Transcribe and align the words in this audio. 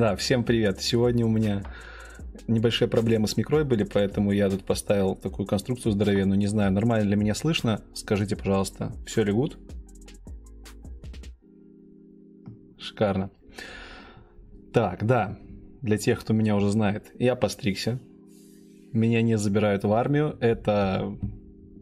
Да, 0.00 0.16
всем 0.16 0.44
привет. 0.44 0.80
Сегодня 0.80 1.26
у 1.26 1.28
меня 1.28 1.62
небольшие 2.48 2.88
проблемы 2.88 3.28
с 3.28 3.36
микрой 3.36 3.64
были, 3.64 3.84
поэтому 3.84 4.32
я 4.32 4.48
тут 4.48 4.64
поставил 4.64 5.14
такую 5.14 5.46
конструкцию 5.46 5.92
здоровенную. 5.92 6.38
Не 6.38 6.46
знаю, 6.46 6.72
нормально 6.72 7.06
ли 7.10 7.16
меня 7.16 7.34
слышно? 7.34 7.82
Скажите, 7.92 8.34
пожалуйста, 8.34 8.94
все 9.04 9.24
ли 9.24 9.30
гуд? 9.30 9.58
Шикарно. 12.78 13.30
Так, 14.72 15.04
да, 15.04 15.38
для 15.82 15.98
тех, 15.98 16.20
кто 16.20 16.32
меня 16.32 16.56
уже 16.56 16.70
знает, 16.70 17.12
я 17.18 17.36
постригся. 17.36 18.00
Меня 18.94 19.20
не 19.20 19.36
забирают 19.36 19.84
в 19.84 19.92
армию. 19.92 20.38
Это 20.40 21.14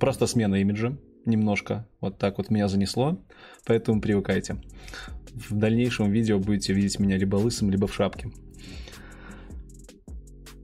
просто 0.00 0.26
смена 0.26 0.56
имиджа 0.56 0.98
немножко. 1.24 1.86
Вот 2.00 2.18
так 2.18 2.38
вот 2.38 2.50
меня 2.50 2.66
занесло. 2.66 3.24
Поэтому 3.64 4.00
привыкайте. 4.00 4.56
В 5.48 5.54
дальнейшем 5.56 6.10
видео 6.10 6.38
будете 6.38 6.72
видеть 6.72 6.98
меня 6.98 7.16
либо 7.16 7.36
лысым, 7.36 7.70
либо 7.70 7.86
в 7.86 7.94
шапке. 7.94 8.30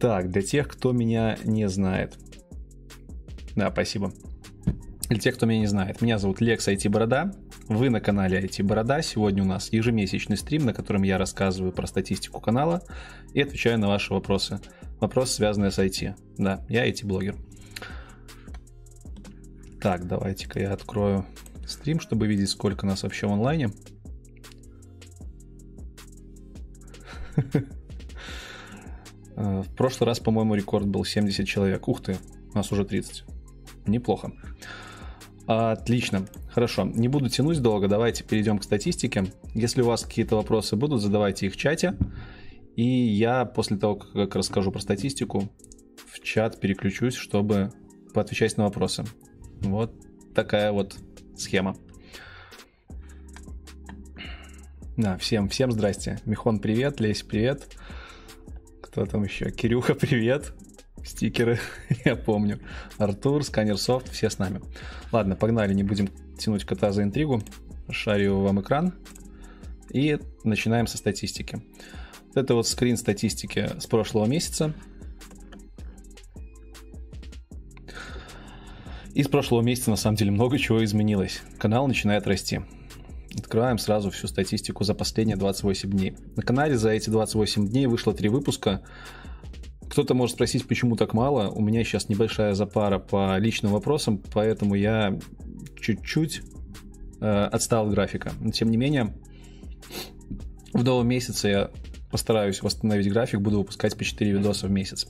Так, 0.00 0.30
для 0.30 0.42
тех, 0.42 0.68
кто 0.68 0.92
меня 0.92 1.38
не 1.44 1.68
знает. 1.68 2.18
Да, 3.56 3.70
спасибо. 3.70 4.12
Для 5.08 5.18
тех, 5.18 5.36
кто 5.36 5.46
меня 5.46 5.60
не 5.60 5.66
знает. 5.66 6.02
Меня 6.02 6.18
зовут 6.18 6.40
Лекс 6.40 6.66
IT 6.66 6.88
Борода. 6.88 7.32
Вы 7.68 7.88
на 7.88 8.00
канале 8.00 8.40
IT 8.40 8.62
Борода. 8.64 9.00
Сегодня 9.00 9.42
у 9.42 9.46
нас 9.46 9.72
ежемесячный 9.72 10.36
стрим, 10.36 10.66
на 10.66 10.74
котором 10.74 11.02
я 11.02 11.18
рассказываю 11.18 11.72
про 11.72 11.86
статистику 11.86 12.40
канала 12.40 12.82
и 13.32 13.40
отвечаю 13.40 13.78
на 13.78 13.88
ваши 13.88 14.12
вопросы. 14.12 14.60
Вопросы, 15.00 15.34
связанные 15.34 15.70
с 15.70 15.78
IT. 15.78 16.14
Да, 16.36 16.64
я 16.68 16.88
IT-блогер. 16.88 17.36
Так, 19.80 20.06
давайте-ка 20.06 20.60
я 20.60 20.72
открою 20.72 21.26
стрим, 21.66 22.00
чтобы 22.00 22.26
видеть, 22.26 22.50
сколько 22.50 22.86
нас 22.86 23.02
вообще 23.02 23.26
в 23.26 23.32
онлайне. 23.32 23.70
В 29.36 29.74
прошлый 29.76 30.06
раз, 30.06 30.20
по-моему, 30.20 30.54
рекорд 30.54 30.86
был 30.86 31.04
70 31.04 31.46
человек. 31.46 31.88
Ух 31.88 32.02
ты, 32.02 32.16
нас 32.54 32.70
уже 32.72 32.84
30. 32.84 33.24
Неплохо. 33.86 34.32
Отлично. 35.46 36.26
Хорошо. 36.50 36.84
Не 36.84 37.08
буду 37.08 37.28
тянуть 37.28 37.60
долго. 37.60 37.88
Давайте 37.88 38.24
перейдем 38.24 38.58
к 38.58 38.64
статистике. 38.64 39.26
Если 39.54 39.82
у 39.82 39.86
вас 39.86 40.04
какие-то 40.04 40.36
вопросы 40.36 40.76
будут, 40.76 41.02
задавайте 41.02 41.46
их 41.46 41.52
в 41.52 41.56
чате. 41.56 41.96
И 42.76 42.84
я 42.84 43.44
после 43.44 43.76
того, 43.76 43.96
как 43.96 44.34
расскажу 44.36 44.72
про 44.72 44.80
статистику, 44.80 45.52
в 46.06 46.20
чат 46.20 46.60
переключусь, 46.60 47.14
чтобы 47.14 47.72
поотвечать 48.14 48.56
на 48.56 48.64
вопросы. 48.64 49.04
Вот 49.60 49.92
такая 50.34 50.72
вот 50.72 50.96
схема. 51.36 51.76
Да, 54.96 55.18
всем, 55.18 55.48
всем 55.48 55.72
здрасте. 55.72 56.20
Михон, 56.24 56.60
привет. 56.60 57.00
Лесь, 57.00 57.24
привет. 57.24 57.66
Кто 58.80 59.04
там 59.06 59.24
еще? 59.24 59.50
Кирюха, 59.50 59.94
привет. 59.96 60.52
Стикеры, 61.04 61.58
я 62.04 62.14
помню. 62.14 62.60
Артур, 62.96 63.42
Сканер 63.42 63.76
Софт, 63.76 64.08
все 64.12 64.30
с 64.30 64.38
нами. 64.38 64.60
Ладно, 65.10 65.34
погнали, 65.34 65.74
не 65.74 65.82
будем 65.82 66.10
тянуть 66.38 66.64
кота 66.64 66.92
за 66.92 67.02
интригу. 67.02 67.42
Шарю 67.90 68.38
вам 68.38 68.60
экран. 68.60 68.94
И 69.90 70.16
начинаем 70.44 70.86
со 70.86 70.96
статистики. 70.96 71.60
Вот 72.28 72.36
это 72.36 72.54
вот 72.54 72.68
скрин 72.68 72.96
статистики 72.96 73.70
с 73.80 73.86
прошлого 73.88 74.26
месяца. 74.26 74.74
И 79.12 79.24
с 79.24 79.28
прошлого 79.28 79.62
месяца 79.62 79.90
на 79.90 79.96
самом 79.96 80.16
деле 80.16 80.30
много 80.30 80.56
чего 80.56 80.84
изменилось. 80.84 81.42
Канал 81.58 81.88
начинает 81.88 82.28
расти. 82.28 82.60
Открываем 83.36 83.78
сразу 83.78 84.10
всю 84.10 84.26
статистику 84.26 84.84
за 84.84 84.94
последние 84.94 85.36
28 85.36 85.90
дней. 85.90 86.16
На 86.36 86.42
канале 86.42 86.76
за 86.76 86.90
эти 86.90 87.10
28 87.10 87.68
дней 87.68 87.86
вышло 87.86 88.14
три 88.14 88.28
выпуска. 88.28 88.82
Кто-то 89.90 90.14
может 90.14 90.34
спросить, 90.34 90.66
почему 90.66 90.96
так 90.96 91.14
мало. 91.14 91.48
У 91.48 91.60
меня 91.60 91.84
сейчас 91.84 92.08
небольшая 92.08 92.54
запара 92.54 92.98
по 92.98 93.36
личным 93.38 93.72
вопросам, 93.72 94.22
поэтому 94.32 94.74
я 94.74 95.18
чуть-чуть 95.80 96.42
э, 97.20 97.26
отстал 97.26 97.86
от 97.86 97.92
графика. 97.92 98.32
Но 98.40 98.50
тем 98.50 98.70
не 98.70 98.76
менее, 98.76 99.14
в 100.72 100.82
новом 100.82 101.08
месяце 101.08 101.48
я 101.48 101.70
постараюсь 102.10 102.62
восстановить 102.62 103.12
график, 103.12 103.40
буду 103.40 103.58
выпускать 103.58 103.96
по 103.96 104.04
4 104.04 104.32
видоса 104.32 104.66
в 104.66 104.70
месяц. 104.70 105.06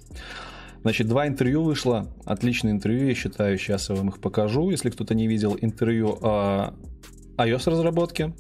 Значит, 0.83 1.09
два 1.09 1.27
интервью 1.27 1.63
вышло. 1.63 2.15
Отличное 2.27 2.73
интервью, 2.73 3.09
я 3.09 3.15
считаю. 3.15 3.57
Сейчас 3.57 3.89
я 3.89 3.95
вам 3.95 4.11
их 4.11 4.21
покажу. 4.21 4.71
Если 4.71 4.91
кто-то 4.91 5.15
не 5.15 5.27
видел 5.27 5.57
интервью 5.59 6.19
о 6.21 6.75
iOS-разработке 7.37 8.35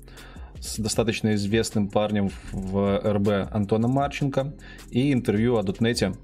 с 0.60 0.78
достаточно 0.78 1.34
известным 1.34 1.88
парнем 1.88 2.30
в 2.52 3.00
РБ 3.04 3.52
Антоном 3.52 3.92
Марченко 3.92 4.54
и 4.90 5.12
интервью 5.12 5.56
о 5.56 5.62
дотнете 5.62 6.14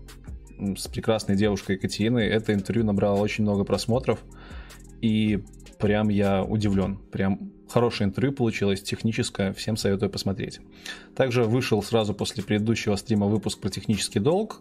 с 0.77 0.87
прекрасной 0.89 1.37
девушкой 1.37 1.77
Екатериной. 1.77 2.27
Это 2.27 2.55
интервью 2.55 2.85
набрало 2.85 3.19
очень 3.21 3.45
много 3.45 3.65
просмотров, 3.65 4.21
и 5.01 5.43
прям 5.79 6.09
я 6.09 6.43
удивлен. 6.43 6.99
Прям 7.11 7.53
хорошее 7.69 8.09
интервью 8.09 8.33
получилось, 8.33 8.83
техническое, 8.83 9.53
всем 9.53 9.77
советую 9.77 10.11
посмотреть. 10.11 10.61
Также 11.17 11.45
вышел 11.45 11.83
сразу 11.83 12.15
после 12.15 12.43
предыдущего 12.43 12.97
стрима 12.97 13.27
выпуск 13.27 13.61
про 13.61 13.71
технический 13.71 14.21
долг 14.21 14.61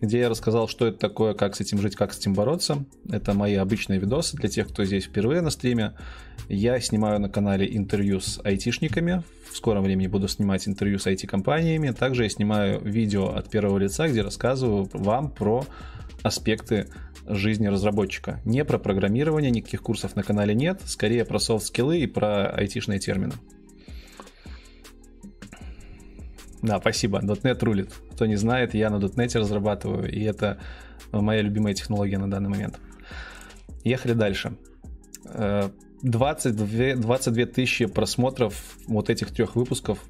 где 0.00 0.20
я 0.20 0.28
рассказал, 0.28 0.68
что 0.68 0.86
это 0.86 0.98
такое, 0.98 1.34
как 1.34 1.56
с 1.56 1.60
этим 1.60 1.78
жить, 1.80 1.96
как 1.96 2.12
с 2.12 2.18
этим 2.18 2.34
бороться. 2.34 2.84
Это 3.10 3.34
мои 3.34 3.54
обычные 3.54 3.98
видосы 3.98 4.36
для 4.36 4.48
тех, 4.48 4.68
кто 4.68 4.84
здесь 4.84 5.04
впервые 5.04 5.40
на 5.40 5.50
стриме. 5.50 5.94
Я 6.48 6.78
снимаю 6.80 7.20
на 7.20 7.28
канале 7.28 7.66
интервью 7.76 8.20
с 8.20 8.40
айтишниками. 8.44 9.22
В 9.50 9.56
скором 9.56 9.84
времени 9.84 10.06
буду 10.06 10.28
снимать 10.28 10.68
интервью 10.68 10.98
с 10.98 11.06
IT-компаниями. 11.06 11.90
Также 11.90 12.24
я 12.24 12.28
снимаю 12.28 12.80
видео 12.80 13.28
от 13.28 13.48
первого 13.48 13.78
лица, 13.78 14.08
где 14.08 14.22
рассказываю 14.22 14.88
вам 14.92 15.30
про 15.30 15.64
аспекты 16.22 16.88
жизни 17.26 17.66
разработчика. 17.66 18.40
Не 18.44 18.64
про 18.64 18.78
программирование, 18.78 19.50
никаких 19.50 19.82
курсов 19.82 20.14
на 20.14 20.22
канале 20.22 20.54
нет, 20.54 20.80
скорее 20.84 21.24
про 21.24 21.38
софт-скиллы 21.38 22.00
и 22.00 22.06
про 22.06 22.50
айтишные 22.50 22.98
термины. 22.98 23.32
Да, 26.62 26.78
спасибо. 26.80 27.20
.NET 27.20 27.64
рулит. 27.64 27.92
Кто 28.16 28.24
не 28.24 28.36
знает, 28.36 28.72
я 28.72 28.88
на 28.88 28.96
.NET 28.96 29.38
разрабатываю, 29.38 30.10
и 30.10 30.22
это 30.22 30.58
моя 31.12 31.42
любимая 31.42 31.74
технология 31.74 32.16
на 32.16 32.30
данный 32.30 32.48
момент. 32.48 32.80
Ехали 33.84 34.14
дальше. 34.14 34.56
22, 36.02 36.66
э, 36.82 36.96
22 36.96 37.44
тысячи 37.44 37.84
просмотров 37.84 38.78
вот 38.86 39.10
этих 39.10 39.32
трех 39.32 39.54
выпусков 39.54 40.02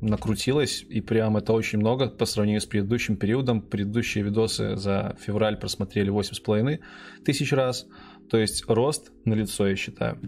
накрутилось, 0.00 0.84
и 0.88 1.00
прям 1.00 1.36
это 1.36 1.52
очень 1.52 1.78
много 1.78 2.08
по 2.08 2.26
сравнению 2.26 2.60
с 2.60 2.66
предыдущим 2.66 3.16
периодом. 3.16 3.62
Предыдущие 3.62 4.24
видосы 4.24 4.74
за 4.74 5.16
февраль 5.20 5.56
просмотрели 5.56 6.10
8,5 6.10 6.80
тысяч 7.24 7.52
раз, 7.52 7.86
то 8.28 8.38
есть 8.38 8.64
рост 8.66 9.12
на 9.24 9.34
лицо, 9.34 9.68
я 9.68 9.76
считаю. 9.76 10.18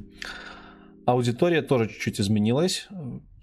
Аудитория 1.04 1.62
тоже 1.62 1.88
чуть-чуть 1.88 2.20
изменилась. 2.20 2.86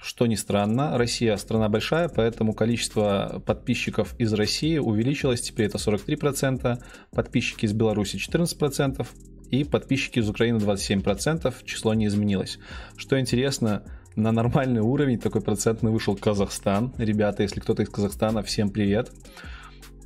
Что 0.01 0.25
ни 0.25 0.33
странно, 0.33 0.97
Россия 0.97 1.37
страна 1.37 1.69
большая, 1.69 2.09
поэтому 2.09 2.53
количество 2.53 3.41
подписчиков 3.45 4.15
из 4.17 4.33
России 4.33 4.79
увеличилось. 4.79 5.41
Теперь 5.41 5.67
это 5.67 5.77
43%, 5.77 6.83
подписчики 7.11 7.65
из 7.65 7.73
Беларуси 7.73 8.15
14% 8.15 9.07
и 9.51 9.63
подписчики 9.63 10.17
из 10.17 10.27
Украины 10.27 10.57
27%. 10.57 11.53
Число 11.65 11.93
не 11.93 12.07
изменилось. 12.07 12.57
Что 12.97 13.19
интересно, 13.19 13.83
на 14.15 14.31
нормальный 14.31 14.81
уровень 14.81 15.19
такой 15.19 15.41
процентный 15.41 15.91
вышел 15.91 16.15
Казахстан. 16.15 16.93
Ребята, 16.97 17.43
если 17.43 17.59
кто-то 17.59 17.83
из 17.83 17.89
Казахстана, 17.89 18.41
всем 18.41 18.71
привет. 18.71 19.11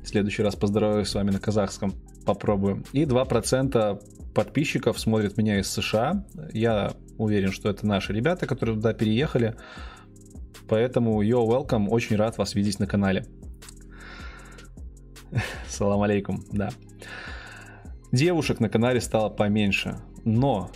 В 0.02 0.08
следующий 0.08 0.42
раз 0.42 0.56
поздороваюсь 0.56 1.08
с 1.08 1.14
вами 1.14 1.30
на 1.30 1.40
казахском. 1.40 1.94
Попробуем. 2.26 2.84
И 2.92 3.04
2% 3.04 4.02
подписчиков 4.34 5.00
смотрят 5.00 5.38
меня 5.38 5.58
из 5.58 5.70
США. 5.70 6.26
Я 6.52 6.92
уверен, 7.18 7.52
что 7.52 7.68
это 7.68 7.86
наши 7.86 8.12
ребята, 8.12 8.46
которые 8.46 8.76
туда 8.76 8.92
переехали. 8.92 9.54
Поэтому 10.68 11.22
yo, 11.22 11.46
welcome, 11.46 11.88
очень 11.88 12.16
рад 12.16 12.38
вас 12.38 12.54
видеть 12.54 12.80
на 12.80 12.86
канале. 12.86 13.24
Салам 15.68 16.02
алейкум, 16.02 16.44
да. 16.52 16.70
Девушек 18.12 18.60
на 18.60 18.68
канале 18.68 19.00
стало 19.00 19.28
поменьше, 19.28 19.98
но 20.24 20.70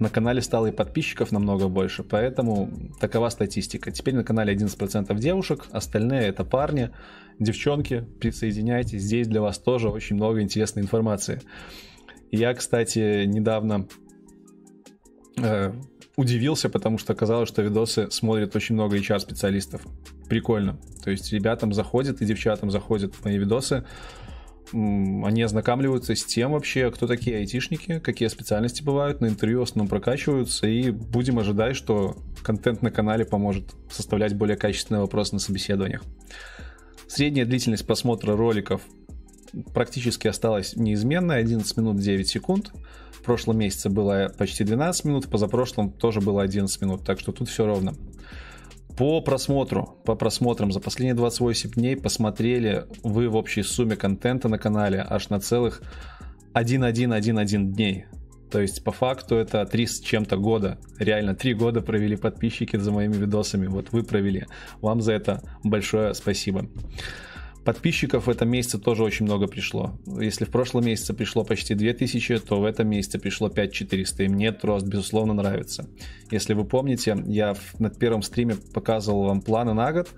на 0.00 0.08
канале 0.08 0.40
стало 0.40 0.68
и 0.68 0.72
подписчиков 0.72 1.30
намного 1.30 1.68
больше, 1.68 2.02
поэтому 2.02 2.70
такова 3.00 3.28
статистика. 3.28 3.90
Теперь 3.90 4.14
на 4.14 4.24
канале 4.24 4.54
11% 4.54 5.14
девушек, 5.18 5.66
остальные 5.72 6.22
это 6.22 6.42
парни, 6.44 6.90
девчонки, 7.38 8.06
присоединяйтесь, 8.18 9.02
здесь 9.02 9.28
для 9.28 9.42
вас 9.42 9.58
тоже 9.58 9.90
очень 9.90 10.16
много 10.16 10.40
интересной 10.40 10.82
информации. 10.82 11.42
Я, 12.30 12.54
кстати, 12.54 13.24
недавно 13.26 13.88
э, 15.36 15.72
удивился, 16.16 16.68
потому 16.68 16.98
что 16.98 17.12
оказалось, 17.12 17.48
что 17.48 17.62
видосы 17.62 18.10
смотрят 18.10 18.54
очень 18.56 18.74
много 18.74 18.96
HR-специалистов. 18.96 19.82
Прикольно. 20.28 20.78
То 21.02 21.10
есть 21.10 21.32
ребятам 21.32 21.72
заходят 21.72 22.20
и 22.20 22.26
девчатам 22.26 22.70
заходят 22.70 23.14
мои 23.24 23.38
видосы 23.38 23.84
они 24.72 25.42
ознакомливаются 25.42 26.14
с 26.14 26.24
тем 26.24 26.52
вообще, 26.52 26.90
кто 26.90 27.06
такие 27.06 27.38
айтишники, 27.38 27.98
какие 27.98 28.28
специальности 28.28 28.82
бывают, 28.82 29.20
на 29.20 29.26
интервью 29.26 29.60
в 29.60 29.62
основном 29.64 29.88
прокачиваются, 29.88 30.66
и 30.66 30.90
будем 30.90 31.38
ожидать, 31.38 31.76
что 31.76 32.16
контент 32.42 32.82
на 32.82 32.90
канале 32.90 33.24
поможет 33.24 33.74
составлять 33.90 34.34
более 34.34 34.56
качественные 34.56 35.02
вопросы 35.02 35.34
на 35.34 35.40
собеседованиях. 35.40 36.02
Средняя 37.08 37.44
длительность 37.44 37.86
просмотра 37.86 38.36
роликов 38.36 38.82
практически 39.72 40.28
осталась 40.28 40.76
неизменной, 40.76 41.38
11 41.38 41.76
минут 41.76 41.98
9 41.98 42.28
секунд. 42.28 42.72
В 43.12 43.22
прошлом 43.22 43.58
месяце 43.58 43.90
было 43.90 44.32
почти 44.36 44.64
12 44.64 45.04
минут, 45.04 45.28
позапрошлом 45.28 45.92
тоже 45.92 46.20
было 46.20 46.42
11 46.42 46.80
минут, 46.80 47.04
так 47.04 47.20
что 47.20 47.32
тут 47.32 47.48
все 47.48 47.66
ровно. 47.66 47.94
По 48.96 49.20
просмотру, 49.20 49.96
по 50.04 50.14
просмотрам 50.14 50.72
за 50.72 50.80
последние 50.80 51.14
28 51.14 51.70
дней 51.70 51.96
посмотрели 51.96 52.84
вы 53.02 53.28
в 53.28 53.36
общей 53.36 53.62
сумме 53.62 53.96
контента 53.96 54.48
на 54.48 54.58
канале 54.58 55.04
аж 55.08 55.28
на 55.28 55.40
целых 55.40 55.82
1-1-1-1 56.54 57.72
дней. 57.72 58.06
То 58.50 58.60
есть, 58.60 58.82
по 58.82 58.90
факту, 58.90 59.36
это 59.36 59.64
3 59.64 59.86
с 59.86 60.00
чем-то 60.00 60.36
года. 60.36 60.78
Реально, 60.98 61.34
3 61.34 61.54
года 61.54 61.80
провели 61.80 62.16
подписчики 62.16 62.76
за 62.76 62.90
моими 62.90 63.14
видосами. 63.14 63.68
Вот 63.68 63.92
вы 63.92 64.02
провели. 64.02 64.46
Вам 64.80 65.00
за 65.00 65.12
это 65.12 65.42
большое 65.62 66.12
спасибо. 66.14 66.66
Подписчиков 67.70 68.26
в 68.26 68.28
этом 68.28 68.48
месяце 68.48 68.80
тоже 68.80 69.04
очень 69.04 69.26
много 69.26 69.46
пришло. 69.46 69.96
Если 70.04 70.44
в 70.44 70.50
прошлом 70.50 70.86
месяце 70.86 71.14
пришло 71.14 71.44
почти 71.44 71.76
2000, 71.76 72.40
то 72.40 72.60
в 72.60 72.64
этом 72.64 72.88
месяце 72.88 73.20
пришло 73.20 73.48
5400, 73.48 74.24
и 74.24 74.28
мне 74.28 74.48
этот 74.48 74.64
рост, 74.64 74.86
безусловно, 74.88 75.34
нравится. 75.34 75.88
Если 76.32 76.52
вы 76.54 76.64
помните, 76.64 77.16
я 77.28 77.54
на 77.78 77.88
первом 77.88 78.22
стриме 78.22 78.56
показывал 78.74 79.26
вам 79.26 79.40
планы 79.40 79.72
на 79.72 79.92
год, 79.92 80.08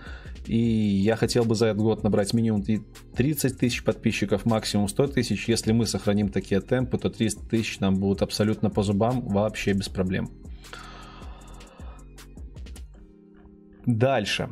и 0.47 0.57
я 0.57 1.15
хотел 1.15 1.45
бы 1.45 1.55
за 1.55 1.67
этот 1.67 1.83
год 1.83 2.03
набрать 2.03 2.33
минимум 2.33 2.65
30 3.17 3.59
тысяч 3.59 3.85
подписчиков, 3.85 4.47
максимум 4.47 4.89
100 4.89 5.09
тысяч. 5.09 5.47
Если 5.47 5.73
мы 5.73 5.85
сохраним 5.85 6.31
такие 6.31 6.63
темпы, 6.63 6.97
то 6.97 7.11
300 7.11 7.51
тысяч 7.51 7.81
нам 7.81 7.97
будут 7.97 8.23
абсолютно 8.23 8.71
по 8.71 8.83
зубам, 8.83 9.29
вообще 9.29 9.75
без 9.75 9.91
проблем. 9.91 10.31
Дальше 13.85 14.49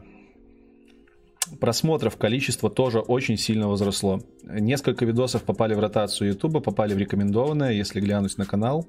просмотров 1.60 2.16
количество 2.16 2.70
тоже 2.70 3.00
очень 3.00 3.36
сильно 3.36 3.68
возросло. 3.68 4.20
Несколько 4.44 5.04
видосов 5.04 5.44
попали 5.44 5.74
в 5.74 5.80
ротацию 5.80 6.28
YouTube, 6.28 6.64
попали 6.64 6.94
в 6.94 6.98
рекомендованное, 6.98 7.72
если 7.72 8.00
глянуть 8.00 8.38
на 8.38 8.46
канал. 8.46 8.86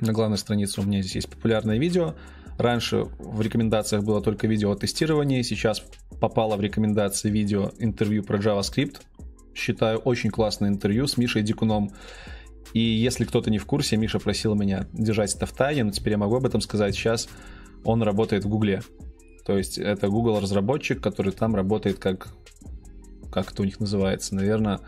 На 0.00 0.12
главной 0.12 0.38
странице 0.38 0.80
у 0.80 0.84
меня 0.84 1.02
здесь 1.02 1.16
есть 1.16 1.28
популярное 1.28 1.78
видео. 1.78 2.14
Раньше 2.56 3.06
в 3.18 3.40
рекомендациях 3.40 4.04
было 4.04 4.20
только 4.20 4.46
видео 4.46 4.72
о 4.72 4.76
тестировании, 4.76 5.42
сейчас 5.42 5.82
попало 6.20 6.56
в 6.56 6.60
рекомендации 6.60 7.30
видео 7.30 7.72
интервью 7.78 8.22
про 8.22 8.38
JavaScript. 8.38 8.96
Считаю 9.54 9.98
очень 9.98 10.30
классное 10.30 10.68
интервью 10.68 11.06
с 11.06 11.16
Мишей 11.16 11.42
Дикуном. 11.42 11.90
И 12.74 12.80
если 12.80 13.24
кто-то 13.24 13.50
не 13.50 13.58
в 13.58 13.66
курсе, 13.66 13.96
Миша 13.96 14.18
просил 14.18 14.54
меня 14.54 14.86
держать 14.92 15.34
это 15.34 15.46
в 15.46 15.52
тайне, 15.52 15.84
но 15.84 15.90
теперь 15.90 16.12
я 16.12 16.18
могу 16.18 16.36
об 16.36 16.46
этом 16.46 16.60
сказать. 16.60 16.94
Сейчас 16.94 17.28
он 17.84 18.02
работает 18.02 18.44
в 18.44 18.48
Гугле. 18.48 18.82
То 19.48 19.56
есть 19.56 19.78
это 19.78 20.08
Google 20.08 20.40
разработчик, 20.40 21.00
который 21.00 21.32
там 21.32 21.56
работает 21.56 21.98
как 21.98 22.28
как 23.32 23.50
это 23.50 23.62
у 23.62 23.64
них 23.64 23.80
называется, 23.80 24.34
наверное, 24.34 24.80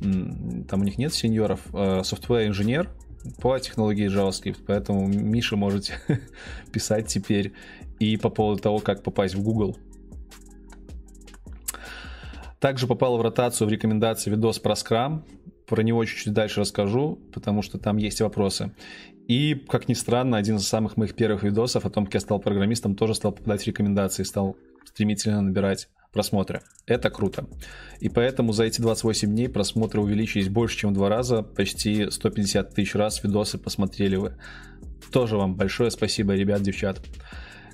там 0.00 0.80
у 0.80 0.84
них 0.84 0.96
нет 0.96 1.12
сеньоров, 1.12 1.60
а 1.72 2.02
software 2.02 2.46
инженер 2.46 2.88
по 3.40 3.58
технологии 3.58 4.08
JavaScript, 4.08 4.58
поэтому 4.64 5.08
Миша 5.08 5.56
можете 5.56 5.94
писать 6.72 7.08
теперь 7.08 7.52
и 7.98 8.16
по 8.16 8.30
поводу 8.30 8.62
того, 8.62 8.78
как 8.78 9.02
попасть 9.02 9.34
в 9.34 9.42
Google. 9.42 9.76
Также 12.60 12.86
попал 12.86 13.18
в 13.18 13.22
ротацию 13.22 13.66
в 13.66 13.72
рекомендации 13.72 14.30
видос 14.30 14.60
про 14.60 14.74
Scrum. 14.74 15.24
Про 15.66 15.82
него 15.82 16.04
чуть-чуть 16.04 16.32
дальше 16.32 16.60
расскажу, 16.60 17.18
потому 17.32 17.62
что 17.62 17.78
там 17.78 17.96
есть 17.96 18.20
вопросы. 18.20 18.72
И, 19.26 19.54
как 19.54 19.88
ни 19.88 19.94
странно, 19.94 20.36
один 20.36 20.56
из 20.56 20.68
самых 20.68 20.96
моих 20.96 21.14
первых 21.14 21.42
видосов 21.42 21.84
о 21.84 21.90
том, 21.90 22.04
как 22.04 22.14
я 22.14 22.20
стал 22.20 22.38
программистом, 22.38 22.94
тоже 22.94 23.14
стал 23.14 23.32
попадать 23.32 23.62
в 23.62 23.66
рекомендации, 23.66 24.22
стал 24.22 24.56
стремительно 24.84 25.42
набирать 25.42 25.88
просмотры. 26.12 26.62
Это 26.86 27.10
круто. 27.10 27.46
И 28.00 28.08
поэтому 28.08 28.52
за 28.52 28.64
эти 28.64 28.80
28 28.80 29.28
дней 29.28 29.48
просмотры 29.48 30.00
увеличились 30.00 30.48
больше, 30.48 30.78
чем 30.78 30.90
в 30.90 30.94
два 30.94 31.08
раза. 31.08 31.42
Почти 31.42 32.10
150 32.10 32.74
тысяч 32.74 32.94
раз 32.94 33.22
видосы 33.22 33.58
посмотрели 33.58 34.16
вы. 34.16 34.38
Тоже 35.12 35.36
вам 35.36 35.56
большое 35.56 35.90
спасибо, 35.90 36.34
ребят, 36.34 36.62
девчат. 36.62 37.02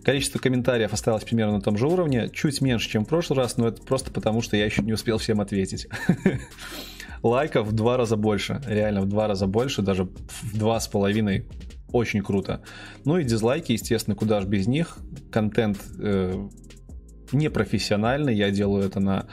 Количество 0.02 0.40
комментариев 0.40 0.92
осталось 0.92 1.22
примерно 1.22 1.54
на 1.54 1.60
том 1.60 1.76
же 1.76 1.86
уровне, 1.86 2.28
чуть 2.32 2.60
меньше, 2.60 2.88
чем 2.88 3.04
в 3.04 3.08
прошлый 3.08 3.38
раз, 3.38 3.56
но 3.56 3.68
это 3.68 3.82
просто 3.82 4.10
потому, 4.10 4.42
что 4.42 4.56
я 4.56 4.64
еще 4.64 4.82
не 4.82 4.92
успел 4.92 5.18
всем 5.18 5.40
ответить. 5.40 5.86
лайков 7.22 7.68
в 7.68 7.72
два 7.72 7.96
раза 7.96 8.16
больше. 8.16 8.60
Реально 8.66 9.02
в 9.02 9.08
два 9.08 9.26
раза 9.28 9.46
больше, 9.46 9.82
даже 9.82 10.04
в 10.04 10.58
два 10.58 10.80
с 10.80 10.88
половиной. 10.88 11.46
Очень 11.92 12.22
круто. 12.22 12.62
Ну 13.04 13.18
и 13.18 13.24
дизлайки, 13.24 13.72
естественно, 13.72 14.16
куда 14.16 14.40
же 14.40 14.46
без 14.46 14.66
них. 14.66 14.98
Контент 15.30 15.78
э, 15.98 16.48
непрофессиональный, 17.32 18.34
я 18.34 18.50
делаю 18.50 18.84
это 18.84 19.00
на 19.00 19.26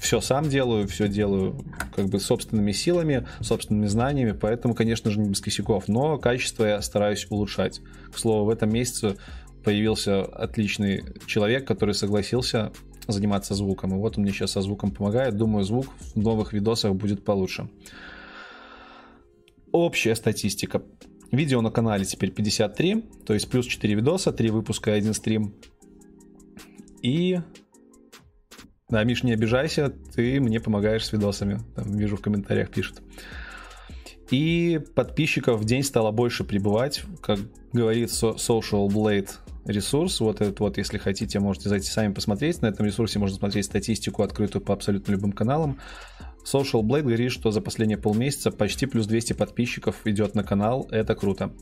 все 0.00 0.20
сам 0.20 0.48
делаю, 0.48 0.88
все 0.88 1.08
делаю 1.08 1.62
как 1.94 2.06
бы 2.06 2.18
собственными 2.18 2.72
силами, 2.72 3.26
собственными 3.40 3.86
знаниями, 3.86 4.32
поэтому, 4.32 4.74
конечно 4.74 5.10
же, 5.10 5.20
не 5.20 5.28
без 5.28 5.40
косяков, 5.40 5.88
но 5.88 6.16
качество 6.16 6.64
я 6.64 6.80
стараюсь 6.80 7.26
улучшать. 7.28 7.80
К 8.12 8.18
слову, 8.18 8.46
в 8.46 8.50
этом 8.50 8.72
месяце 8.72 9.16
появился 9.62 10.22
отличный 10.22 11.04
человек, 11.26 11.66
который 11.66 11.94
согласился 11.94 12.72
заниматься 13.12 13.54
звуком. 13.54 13.94
И 13.94 13.98
вот 13.98 14.16
он 14.16 14.22
мне 14.22 14.32
сейчас 14.32 14.52
со 14.52 14.60
звуком 14.60 14.90
помогает. 14.90 15.36
Думаю, 15.36 15.64
звук 15.64 15.86
в 16.14 16.16
новых 16.16 16.52
видосах 16.52 16.94
будет 16.94 17.24
получше. 17.24 17.68
Общая 19.72 20.14
статистика. 20.14 20.82
Видео 21.30 21.60
на 21.60 21.70
канале 21.70 22.04
теперь 22.04 22.32
53, 22.32 23.04
то 23.24 23.34
есть 23.34 23.48
плюс 23.48 23.66
4 23.66 23.94
видоса, 23.94 24.32
3 24.32 24.50
выпуска 24.50 24.90
и 24.90 24.98
1 24.98 25.14
стрим. 25.14 25.54
И... 27.02 27.40
Да, 28.88 29.04
Миш, 29.04 29.22
не 29.22 29.32
обижайся, 29.32 29.90
ты 29.90 30.40
мне 30.40 30.58
помогаешь 30.58 31.06
с 31.06 31.12
видосами. 31.12 31.60
Там, 31.76 31.96
вижу 31.96 32.16
в 32.16 32.20
комментариях 32.20 32.70
пишут. 32.70 33.00
И 34.32 34.80
подписчиков 34.96 35.60
в 35.60 35.64
день 35.64 35.84
стало 35.84 36.10
больше 36.10 36.42
прибывать. 36.42 37.02
Как 37.20 37.38
говорит 37.72 38.08
Social 38.08 38.88
Blade 38.88 39.30
ресурс. 39.70 40.20
Вот 40.20 40.40
этот 40.40 40.60
вот, 40.60 40.78
если 40.78 40.98
хотите, 40.98 41.40
можете 41.40 41.68
зайти 41.68 41.86
сами 41.86 42.12
посмотреть. 42.12 42.62
На 42.62 42.66
этом 42.66 42.86
ресурсе 42.86 43.18
можно 43.18 43.36
смотреть 43.36 43.66
статистику, 43.66 44.22
открытую 44.22 44.62
по 44.62 44.74
абсолютно 44.74 45.12
любым 45.12 45.32
каналам. 45.32 45.78
Social 46.44 46.82
Blade 46.82 47.02
говорит, 47.02 47.32
что 47.32 47.50
за 47.50 47.60
последние 47.60 47.98
полмесяца 47.98 48.50
почти 48.50 48.86
плюс 48.86 49.06
200 49.06 49.34
подписчиков 49.34 49.96
идет 50.04 50.34
на 50.34 50.42
канал. 50.42 50.88
Это 50.90 51.14
круто. 51.14 51.52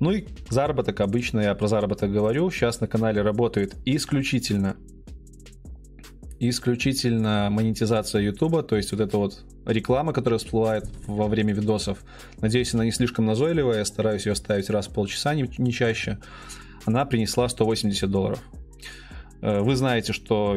Ну 0.00 0.10
и 0.10 0.26
заработок, 0.50 1.00
обычно 1.00 1.40
я 1.40 1.54
про 1.54 1.68
заработок 1.68 2.12
говорю. 2.12 2.50
Сейчас 2.50 2.80
на 2.80 2.88
канале 2.88 3.22
работает 3.22 3.76
исключительно 3.84 4.76
исключительно 6.40 7.48
монетизация 7.50 8.20
YouTube, 8.20 8.66
то 8.66 8.76
есть 8.76 8.92
вот 8.92 9.00
эта 9.00 9.16
вот 9.16 9.44
реклама, 9.66 10.12
которая 10.12 10.38
всплывает 10.38 10.84
во 11.06 11.26
время 11.28 11.54
видосов. 11.54 11.98
Надеюсь, 12.40 12.74
она 12.74 12.84
не 12.84 12.90
слишком 12.90 13.24
назойливая, 13.24 13.78
я 13.78 13.84
стараюсь 13.84 14.26
ее 14.26 14.34
ставить 14.34 14.68
раз 14.70 14.88
в 14.88 14.92
полчаса, 14.92 15.34
не, 15.34 15.48
не 15.58 15.72
чаще 15.72 16.18
она 16.86 17.04
принесла 17.04 17.48
180 17.48 18.10
долларов. 18.10 18.40
Э, 19.40 19.60
вы 19.60 19.76
знаете, 19.76 20.12
что 20.12 20.56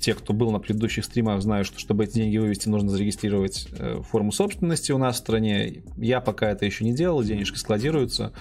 те, 0.00 0.14
кто 0.14 0.32
был 0.32 0.50
на 0.50 0.58
предыдущих 0.58 1.04
стримах, 1.04 1.40
знают, 1.42 1.66
что 1.66 1.78
чтобы 1.78 2.04
эти 2.04 2.14
деньги 2.14 2.36
вывести, 2.36 2.68
нужно 2.68 2.90
зарегистрировать 2.90 3.68
э, 3.72 4.00
форму 4.02 4.32
собственности 4.32 4.92
у 4.92 4.98
нас 4.98 5.16
в 5.16 5.18
стране. 5.18 5.82
Я 5.96 6.20
пока 6.20 6.50
это 6.50 6.66
еще 6.66 6.84
не 6.84 6.92
делал, 6.92 7.22
денежки 7.22 7.56
складируются. 7.56 8.32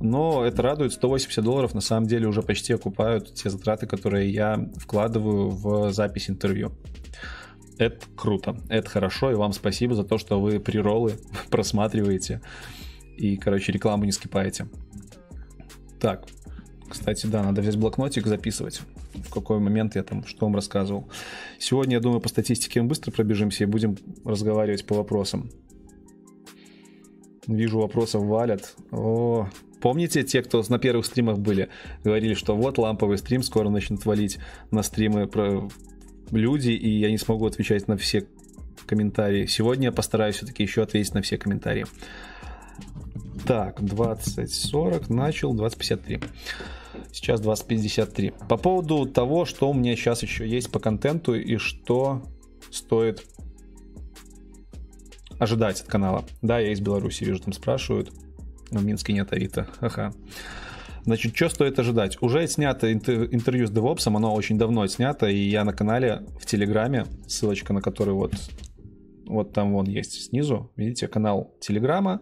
Но 0.00 0.44
это 0.44 0.62
радует, 0.62 0.92
180 0.92 1.44
долларов 1.44 1.74
на 1.74 1.80
самом 1.80 2.06
деле 2.06 2.26
уже 2.26 2.42
почти 2.42 2.72
окупают 2.72 3.34
те 3.34 3.50
затраты, 3.50 3.86
которые 3.86 4.30
я 4.30 4.70
вкладываю 4.76 5.50
в 5.50 5.92
запись 5.92 6.30
интервью. 6.30 6.72
Это 7.78 7.98
круто, 8.14 8.56
это 8.68 8.88
хорошо, 8.88 9.30
и 9.30 9.34
вам 9.34 9.52
спасибо 9.52 9.94
за 9.94 10.04
то, 10.04 10.18
что 10.18 10.40
вы 10.40 10.60
приролы 10.60 11.14
просматриваете 11.50 12.40
и, 13.16 13.36
короче, 13.36 13.72
рекламу 13.72 14.04
не 14.04 14.12
скипаете. 14.12 14.68
Так, 15.98 16.24
кстати, 16.90 17.26
да, 17.26 17.42
надо 17.42 17.62
взять 17.62 17.76
блокнотик, 17.76 18.26
записывать, 18.26 18.82
в 19.14 19.32
какой 19.32 19.58
момент 19.60 19.96
я 19.96 20.02
там, 20.02 20.26
что 20.26 20.46
вам 20.46 20.54
рассказывал. 20.54 21.08
Сегодня, 21.58 21.94
я 21.94 22.00
думаю, 22.00 22.20
по 22.20 22.28
статистике 22.28 22.82
мы 22.82 22.88
быстро 22.88 23.12
пробежимся 23.12 23.64
и 23.64 23.66
будем 23.66 23.96
разговаривать 24.24 24.84
по 24.84 24.96
вопросам. 24.96 25.50
Вижу, 27.46 27.78
вопросов 27.78 28.22
валят. 28.24 28.74
О, 28.90 29.48
помните 29.80 30.22
те, 30.22 30.42
кто 30.42 30.62
на 30.68 30.78
первых 30.78 31.06
стримах 31.06 31.38
были, 31.38 31.68
говорили, 32.04 32.34
что 32.34 32.54
вот 32.56 32.78
ламповый 32.78 33.18
стрим 33.18 33.42
скоро 33.42 33.70
начнут 33.70 34.04
валить 34.04 34.38
на 34.70 34.82
стримы 34.82 35.26
про 35.26 35.68
люди, 36.30 36.70
и 36.70 36.88
я 36.98 37.10
не 37.10 37.18
смогу 37.18 37.46
отвечать 37.46 37.88
на 37.88 37.96
все 37.96 38.26
комментарии. 38.86 39.46
Сегодня 39.46 39.86
я 39.86 39.92
постараюсь 39.92 40.36
все-таки 40.36 40.62
еще 40.62 40.82
ответить 40.82 41.14
на 41.14 41.22
все 41.22 41.38
комментарии. 41.38 41.86
Так, 43.46 43.80
20.40 43.80 45.12
начал, 45.12 45.54
20.53. 45.54 46.22
Сейчас 47.12 47.40
20.53. 47.40 48.46
По 48.48 48.56
поводу 48.56 49.06
того, 49.06 49.44
что 49.44 49.70
у 49.70 49.74
меня 49.74 49.96
сейчас 49.96 50.22
еще 50.22 50.48
есть 50.48 50.70
по 50.70 50.78
контенту 50.78 51.34
и 51.34 51.56
что 51.56 52.22
стоит 52.70 53.24
ожидать 55.38 55.80
от 55.80 55.88
канала? 55.88 56.24
Да, 56.42 56.58
я 56.58 56.72
из 56.72 56.80
Беларуси, 56.80 57.24
вижу, 57.24 57.40
там 57.40 57.52
спрашивают. 57.52 58.12
В 58.70 58.84
Минске 58.84 59.12
нет 59.12 59.32
Авито. 59.32 59.66
Ага. 59.80 60.12
Значит, 61.04 61.34
что 61.34 61.48
стоит 61.48 61.78
ожидать? 61.78 62.20
Уже 62.22 62.46
снято 62.46 62.92
интервью 62.92 63.66
с 63.66 63.70
DevOps, 63.70 64.02
оно 64.06 64.34
очень 64.34 64.58
давно 64.58 64.86
снято, 64.86 65.26
и 65.26 65.48
я 65.48 65.64
на 65.64 65.72
канале 65.72 66.26
в 66.38 66.46
Телеграме, 66.46 67.06
ссылочка 67.26 67.72
на 67.72 67.80
который 67.80 68.14
вот, 68.14 68.34
вот 69.26 69.52
там 69.52 69.72
вон 69.72 69.86
есть 69.86 70.26
снизу, 70.26 70.70
видите, 70.76 71.08
канал 71.08 71.54
Телеграма, 71.58 72.20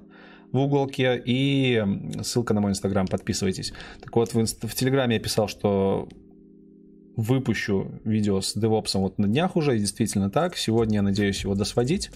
в 0.53 0.59
уголке 0.59 1.21
и 1.25 1.83
ссылка 2.23 2.55
на 2.55 2.61
мой 2.61 2.71
инстаграм, 2.71 3.07
подписывайтесь. 3.07 3.73
Так 4.01 4.15
вот, 4.17 4.35
в, 4.35 4.41
инст... 4.41 4.65
в 4.65 4.75
Телеграме 4.75 5.17
я 5.17 5.21
писал, 5.21 5.49
что 5.49 6.09
выпущу 7.17 8.01
видео 8.05 8.41
с 8.41 8.57
DevOps 8.57 8.99
вот 8.99 9.19
на 9.19 9.27
днях 9.27 9.57
уже, 9.57 9.77
и 9.77 9.81
действительно 9.81 10.31
так. 10.31 10.57
Сегодня 10.57 10.97
я 10.97 11.03
надеюсь 11.03 11.43
его 11.43 11.55
досводить. 11.55 12.11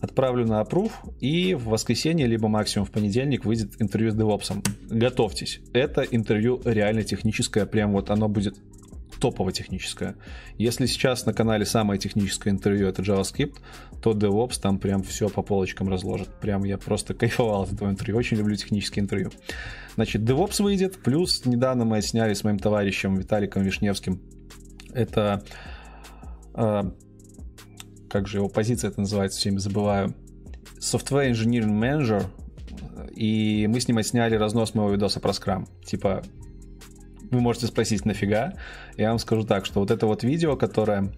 Отправлю 0.00 0.46
на 0.46 0.60
approve, 0.60 0.92
и 1.20 1.54
в 1.54 1.68
воскресенье, 1.68 2.26
либо 2.26 2.48
максимум 2.48 2.86
в 2.86 2.90
понедельник 2.90 3.46
выйдет 3.46 3.80
интервью 3.80 4.10
с 4.10 4.14
DevOps. 4.14 4.62
Готовьтесь. 4.90 5.60
Это 5.72 6.02
интервью 6.02 6.60
реально 6.66 7.02
техническое, 7.02 7.64
прям 7.64 7.92
вот 7.92 8.10
оно 8.10 8.28
будет 8.28 8.56
топово 9.20 9.52
техническое. 9.52 10.16
Если 10.58 10.86
сейчас 10.86 11.26
на 11.26 11.32
канале 11.32 11.64
самое 11.64 11.98
техническое 11.98 12.50
интервью 12.50 12.88
это 12.88 13.02
JavaScript, 13.02 13.56
то 14.00 14.12
DevOps 14.12 14.60
там 14.60 14.78
прям 14.78 15.02
все 15.02 15.28
по 15.28 15.42
полочкам 15.42 15.88
разложит. 15.88 16.28
Прям 16.40 16.64
я 16.64 16.78
просто 16.78 17.14
кайфовал 17.14 17.62
от 17.62 17.72
этого 17.72 17.90
интервью. 17.90 18.16
Очень 18.16 18.38
люблю 18.38 18.56
технические 18.56 19.02
интервью. 19.02 19.30
Значит, 19.94 20.22
DevOps 20.22 20.62
выйдет, 20.62 20.98
плюс 21.02 21.44
недавно 21.44 21.84
мы 21.84 22.02
сняли 22.02 22.34
с 22.34 22.44
моим 22.44 22.58
товарищем 22.58 23.16
Виталиком 23.16 23.62
Вишневским. 23.62 24.20
Это... 24.92 25.42
Э, 26.54 26.90
как 28.08 28.28
же 28.28 28.38
его 28.38 28.48
позиция 28.48 28.90
это 28.90 29.00
называется, 29.00 29.38
всеми 29.38 29.58
забываю. 29.58 30.14
Software 30.78 31.30
Engineering 31.30 31.78
Manager. 31.78 32.24
И 33.14 33.66
мы 33.68 33.80
с 33.80 33.88
ним 33.88 33.98
отсняли 33.98 34.36
разнос 34.36 34.74
моего 34.74 34.92
видоса 34.92 35.20
про 35.20 35.30
Scrum. 35.30 35.66
Типа, 35.84 36.22
вы 37.30 37.40
можете 37.40 37.66
спросить, 37.66 38.04
нафига? 38.04 38.54
Я 38.96 39.10
вам 39.10 39.18
скажу 39.18 39.44
так, 39.44 39.66
что 39.66 39.80
вот 39.80 39.90
это 39.90 40.06
вот 40.06 40.22
видео, 40.22 40.56
которое 40.56 41.12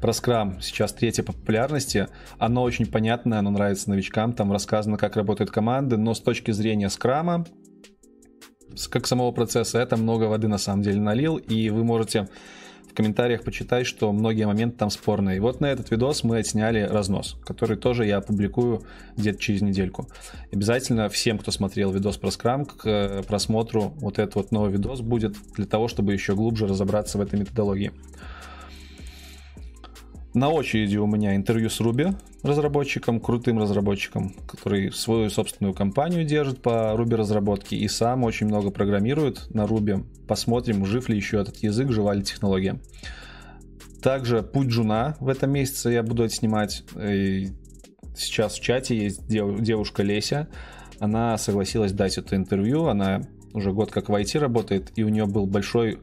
про 0.00 0.10
Scrum 0.10 0.60
сейчас 0.60 0.92
третье 0.92 1.22
по 1.22 1.32
популярности. 1.32 2.08
Оно 2.38 2.62
очень 2.62 2.86
понятное, 2.86 3.38
оно 3.38 3.50
нравится 3.50 3.88
новичкам. 3.90 4.32
Там 4.32 4.50
рассказано, 4.50 4.96
как 4.96 5.16
работают 5.16 5.50
команды, 5.50 5.96
но 5.96 6.14
с 6.14 6.20
точки 6.20 6.50
зрения 6.50 6.90
скрама 6.90 7.46
как 8.90 9.06
самого 9.06 9.32
процесса, 9.32 9.78
это 9.78 9.96
много 9.96 10.24
воды 10.24 10.48
на 10.48 10.58
самом 10.58 10.82
деле 10.82 11.00
налил, 11.00 11.36
и 11.36 11.70
вы 11.70 11.84
можете 11.84 12.28
в 12.92 12.94
комментариях 12.94 13.42
почитать, 13.42 13.86
что 13.86 14.12
многие 14.12 14.46
моменты 14.46 14.76
там 14.76 14.90
спорные. 14.90 15.38
И 15.38 15.40
вот 15.40 15.60
на 15.60 15.66
этот 15.66 15.90
видос 15.90 16.24
мы 16.24 16.38
отсняли 16.38 16.82
разнос, 16.82 17.36
который 17.44 17.78
тоже 17.78 18.04
я 18.04 18.18
опубликую 18.18 18.82
где-то 19.16 19.38
через 19.38 19.62
недельку. 19.62 20.08
Обязательно 20.52 21.08
всем, 21.08 21.38
кто 21.38 21.50
смотрел 21.50 21.90
видос 21.90 22.18
про 22.18 22.30
скрам, 22.30 22.66
к 22.66 22.86
э, 22.86 23.22
просмотру 23.26 23.94
вот 23.96 24.18
этот 24.18 24.34
вот 24.34 24.52
новый 24.52 24.70
видос 24.70 25.00
будет 25.00 25.36
для 25.56 25.64
того, 25.64 25.88
чтобы 25.88 26.12
еще 26.12 26.34
глубже 26.34 26.66
разобраться 26.66 27.16
в 27.16 27.22
этой 27.22 27.40
методологии. 27.40 27.92
На 30.34 30.48
очереди 30.48 30.96
у 30.96 31.06
меня 31.06 31.36
интервью 31.36 31.68
с 31.68 31.78
Руби, 31.78 32.06
разработчиком, 32.42 33.20
крутым 33.20 33.58
разработчиком, 33.58 34.34
который 34.46 34.90
свою 34.90 35.28
собственную 35.28 35.74
компанию 35.74 36.24
держит 36.24 36.62
по 36.62 36.94
Ruby 36.96 37.16
разработке 37.16 37.76
и 37.76 37.86
сам 37.86 38.24
очень 38.24 38.46
много 38.46 38.70
программирует 38.70 39.54
на 39.54 39.64
Ruby. 39.64 40.06
Посмотрим, 40.26 40.86
жив 40.86 41.10
ли 41.10 41.16
еще 41.16 41.38
этот 41.38 41.58
язык, 41.58 41.92
жива 41.92 42.14
ли 42.14 42.22
технология. 42.22 42.80
Также 44.02 44.42
путь 44.42 44.68
Джуна 44.68 45.16
в 45.20 45.28
этом 45.28 45.52
месяце 45.52 45.90
я 45.90 46.02
буду 46.02 46.26
снимать. 46.30 46.82
И 46.98 47.50
сейчас 48.16 48.54
в 48.54 48.60
чате 48.60 48.96
есть 48.96 49.26
девушка 49.26 50.02
Леся. 50.02 50.48
Она 50.98 51.36
согласилась 51.36 51.92
дать 51.92 52.16
это 52.16 52.36
интервью. 52.36 52.86
Она 52.86 53.20
уже 53.52 53.70
год 53.70 53.90
как 53.90 54.08
в 54.08 54.14
IT 54.14 54.38
работает, 54.38 54.92
и 54.96 55.04
у 55.04 55.10
нее 55.10 55.26
был 55.26 55.46
большой 55.46 55.98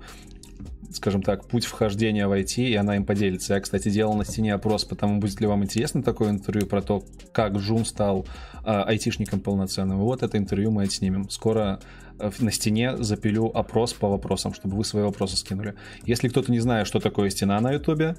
скажем 0.92 1.22
так, 1.22 1.48
путь 1.48 1.66
вхождения 1.66 2.28
в 2.28 2.32
IT, 2.32 2.64
и 2.64 2.76
она 2.76 2.96
им 2.96 3.06
поделится. 3.06 3.56
Я, 3.56 3.60
кстати, 3.60 3.90
делал 3.90 4.16
на 4.16 4.26
стене 4.26 4.54
опрос, 4.54 4.86
потому 4.86 5.20
будет 5.20 5.40
ли 5.40 5.48
вам 5.48 5.64
интересно 5.64 6.04
такое 6.04 6.30
интервью 6.30 6.68
про 6.68 6.82
то, 6.82 7.04
как 7.32 7.54
Джун 7.58 7.86
стал 7.86 8.26
э, 8.66 8.72
айтишником 8.72 9.40
полноценным. 9.40 10.00
вот 10.00 10.24
это 10.24 10.38
интервью 10.38 10.72
мы 10.72 10.84
отснимем. 10.84 11.30
Скоро 11.30 11.80
э, 12.18 12.32
на 12.40 12.52
стене 12.52 12.98
запилю 12.98 13.46
опрос 13.54 13.94
по 13.94 14.10
вопросам, 14.10 14.54
чтобы 14.54 14.78
вы 14.78 14.84
свои 14.84 15.04
вопросы 15.04 15.38
скинули. 15.38 15.76
Если 16.06 16.28
кто-то 16.28 16.52
не 16.52 16.60
знает, 16.60 16.88
что 16.88 17.00
такое 17.00 17.30
стена 17.30 17.60
на 17.62 17.74
ютубе, 17.74 18.16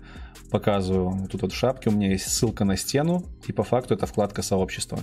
показываю 0.50 1.28
тут 1.28 1.42
вот 1.42 1.52
в 1.52 1.56
шапке, 1.56 1.90
у 1.90 1.92
меня 1.92 2.10
есть 2.10 2.30
ссылка 2.30 2.64
на 2.64 2.76
стену, 2.76 3.24
и 3.46 3.52
по 3.52 3.64
факту 3.64 3.94
это 3.94 4.06
вкладка 4.06 4.42
сообщества. 4.42 5.00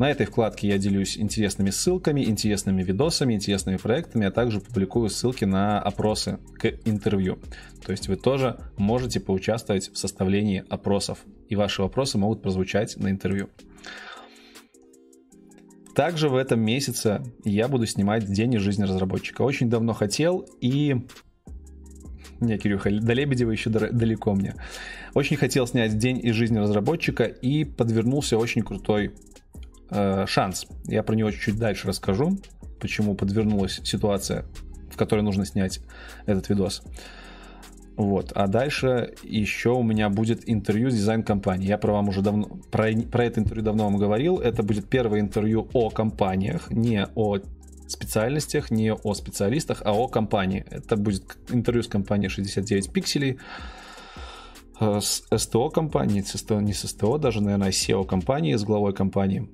На 0.00 0.10
этой 0.10 0.24
вкладке 0.24 0.66
я 0.66 0.78
делюсь 0.78 1.18
интересными 1.18 1.68
ссылками, 1.68 2.22
интересными 2.22 2.82
видосами, 2.82 3.34
интересными 3.34 3.76
проектами, 3.76 4.26
а 4.26 4.30
также 4.30 4.58
публикую 4.58 5.10
ссылки 5.10 5.44
на 5.44 5.78
опросы 5.78 6.38
к 6.58 6.72
интервью. 6.86 7.38
То 7.84 7.92
есть 7.92 8.08
вы 8.08 8.16
тоже 8.16 8.58
можете 8.78 9.20
поучаствовать 9.20 9.92
в 9.92 9.98
составлении 9.98 10.64
опросов, 10.70 11.18
и 11.50 11.54
ваши 11.54 11.82
вопросы 11.82 12.16
могут 12.16 12.40
прозвучать 12.40 12.96
на 12.96 13.10
интервью. 13.10 13.50
Также 15.94 16.30
в 16.30 16.36
этом 16.36 16.60
месяце 16.60 17.22
я 17.44 17.68
буду 17.68 17.84
снимать 17.84 18.24
День 18.24 18.54
из 18.54 18.62
жизни 18.62 18.84
разработчика. 18.84 19.42
Очень 19.42 19.68
давно 19.68 19.92
хотел 19.92 20.46
и... 20.62 20.96
Не, 22.40 22.56
Кирюха, 22.56 22.90
до 22.90 23.12
Лебедева 23.12 23.50
еще 23.50 23.68
далеко 23.68 24.34
мне. 24.34 24.54
Очень 25.12 25.36
хотел 25.36 25.66
снять 25.66 25.98
День 25.98 26.20
из 26.24 26.34
жизни 26.36 26.56
разработчика 26.56 27.24
и 27.24 27.64
подвернулся 27.64 28.38
очень 28.38 28.62
крутой 28.62 29.12
э, 29.90 30.26
шанс. 30.26 30.66
Я 30.84 31.02
про 31.02 31.14
него 31.14 31.30
чуть-чуть 31.30 31.58
дальше 31.58 31.88
расскажу, 31.88 32.38
почему 32.80 33.14
подвернулась 33.14 33.80
ситуация, 33.84 34.44
в 34.90 34.96
которой 34.96 35.20
нужно 35.20 35.44
снять 35.46 35.80
этот 36.26 36.48
видос. 36.48 36.82
Вот. 38.00 38.32
А 38.34 38.46
дальше 38.46 39.14
еще 39.22 39.70
у 39.70 39.82
меня 39.82 40.08
будет 40.08 40.48
интервью 40.48 40.90
с 40.90 40.94
дизайн-компанией. 40.94 41.68
Я 41.68 41.76
про 41.76 41.92
вам 41.92 42.08
уже 42.08 42.22
давно 42.22 42.46
про, 42.70 42.90
про 43.12 43.24
это 43.26 43.40
интервью 43.40 43.62
давно 43.62 43.84
вам 43.84 43.98
говорил. 43.98 44.38
Это 44.38 44.62
будет 44.62 44.88
первое 44.88 45.20
интервью 45.20 45.68
о 45.74 45.90
компаниях, 45.90 46.70
не 46.70 47.06
о 47.14 47.40
специальностях, 47.88 48.70
не 48.70 48.94
о 48.94 49.14
специалистах, 49.14 49.82
а 49.84 49.92
о 49.92 50.08
компании. 50.08 50.64
Это 50.70 50.96
будет 50.96 51.36
интервью 51.50 51.82
с 51.82 51.88
компанией 51.88 52.30
69 52.30 52.90
пикселей, 52.90 53.38
э, 54.80 55.00
с 55.00 55.24
СТО 55.36 55.68
компании, 55.68 56.22
с 56.22 56.38
СТО, 56.38 56.60
не 56.60 56.72
с 56.72 56.88
СТО 56.88 57.18
даже, 57.18 57.42
наверное, 57.42 57.70
с 57.70 57.86
SEO 57.86 58.06
компании, 58.06 58.56
с 58.56 58.64
главой 58.64 58.94
компании. 58.94 59.46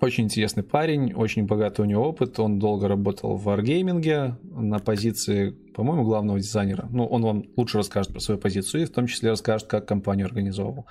Очень 0.00 0.24
интересный 0.24 0.62
парень, 0.62 1.12
очень 1.12 1.44
богатый 1.44 1.82
у 1.82 1.84
него 1.84 2.08
опыт. 2.08 2.40
Он 2.40 2.58
долго 2.58 2.88
работал 2.88 3.36
в 3.36 3.46
Wargaming 3.46 4.34
на 4.42 4.78
позиции, 4.78 5.50
по-моему, 5.74 6.04
главного 6.04 6.40
дизайнера. 6.40 6.88
Ну, 6.90 7.04
он 7.04 7.22
вам 7.22 7.44
лучше 7.56 7.76
расскажет 7.76 8.12
про 8.12 8.20
свою 8.20 8.40
позицию 8.40 8.82
и 8.82 8.86
в 8.86 8.90
том 8.90 9.06
числе 9.06 9.28
расскажет, 9.30 9.68
как 9.68 9.86
компанию 9.86 10.26
организовывал. 10.26 10.86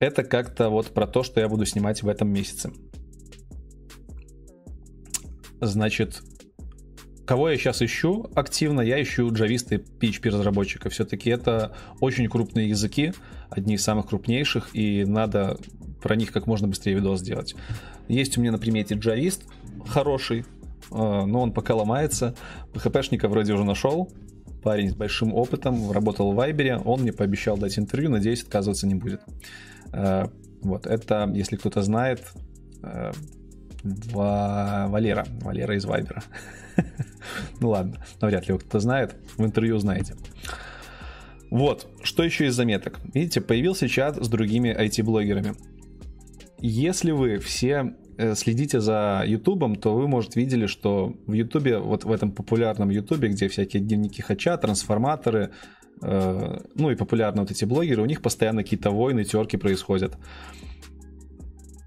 Это 0.00 0.24
как-то 0.24 0.70
вот 0.70 0.88
про 0.94 1.06
то, 1.06 1.22
что 1.22 1.40
я 1.40 1.48
буду 1.48 1.66
снимать 1.66 2.02
в 2.02 2.08
этом 2.08 2.30
месяце. 2.30 2.72
Значит, 5.60 6.22
кого 7.26 7.50
я 7.50 7.58
сейчас 7.58 7.82
ищу 7.82 8.26
активно? 8.34 8.80
Я 8.80 9.02
ищу 9.02 9.30
джависты 9.30 9.76
PHP 9.76 10.30
разработчика. 10.30 10.88
Все-таки 10.88 11.28
это 11.28 11.76
очень 12.00 12.26
крупные 12.28 12.70
языки, 12.70 13.12
одни 13.50 13.74
из 13.74 13.82
самых 13.84 14.06
крупнейших, 14.06 14.74
и 14.74 15.04
надо 15.04 15.58
про 16.02 16.16
них 16.16 16.32
как 16.32 16.46
можно 16.46 16.68
быстрее 16.68 16.94
видос 16.94 17.20
сделать. 17.20 17.54
Есть 18.08 18.36
у 18.36 18.40
меня 18.40 18.52
на 18.52 18.58
примете 18.58 18.94
джавист 18.94 19.44
хороший, 19.86 20.40
э, 20.40 20.44
но 20.90 21.40
он 21.40 21.52
пока 21.52 21.74
ломается. 21.74 22.34
PHP-шника 22.74 23.28
вроде 23.28 23.52
уже 23.52 23.64
нашел. 23.64 24.10
Парень 24.62 24.90
с 24.90 24.94
большим 24.94 25.34
опытом, 25.34 25.90
работал 25.90 26.32
в 26.32 26.36
Вайбере. 26.36 26.78
Он 26.78 27.02
мне 27.02 27.12
пообещал 27.12 27.56
дать 27.56 27.78
интервью, 27.78 28.10
надеюсь, 28.10 28.42
отказываться 28.42 28.86
не 28.86 28.94
будет. 28.94 29.20
Э, 29.92 30.26
вот, 30.62 30.86
это, 30.86 31.30
если 31.34 31.56
кто-то 31.56 31.82
знает, 31.82 32.20
э, 32.82 33.12
Валера. 33.82 35.26
Валера 35.40 35.76
из 35.76 35.84
Вайбера. 35.84 36.22
ну 37.60 37.70
ладно, 37.70 38.04
навряд 38.20 38.48
ли 38.48 38.56
кто-то 38.56 38.78
знает. 38.78 39.16
В 39.36 39.44
интервью 39.44 39.78
знаете. 39.78 40.14
Вот, 41.50 41.86
что 42.02 42.22
еще 42.22 42.46
из 42.46 42.54
заметок? 42.54 43.00
Видите, 43.12 43.40
появился 43.40 43.88
чат 43.88 44.16
с 44.16 44.28
другими 44.28 44.68
IT-блогерами. 44.68 45.54
Если 46.62 47.10
вы 47.10 47.38
все 47.38 47.96
э, 48.18 48.36
следите 48.36 48.80
за 48.80 49.24
Ютубом, 49.26 49.74
то 49.74 49.96
вы, 49.96 50.06
может, 50.06 50.36
видели, 50.36 50.66
что 50.66 51.12
в 51.26 51.32
Ютубе, 51.32 51.78
вот 51.78 52.04
в 52.04 52.12
этом 52.12 52.30
популярном 52.30 52.88
Ютубе, 52.90 53.28
где 53.28 53.48
всякие 53.48 53.82
дневники 53.82 54.22
Хача, 54.22 54.56
трансформаторы, 54.56 55.50
э, 56.02 56.58
ну 56.76 56.90
и 56.92 56.94
популярные 56.94 57.42
вот 57.42 57.50
эти 57.50 57.64
блогеры, 57.64 58.00
у 58.02 58.06
них 58.06 58.22
постоянно 58.22 58.62
какие-то 58.62 58.92
войны, 58.92 59.24
терки 59.24 59.56
происходят. 59.56 60.16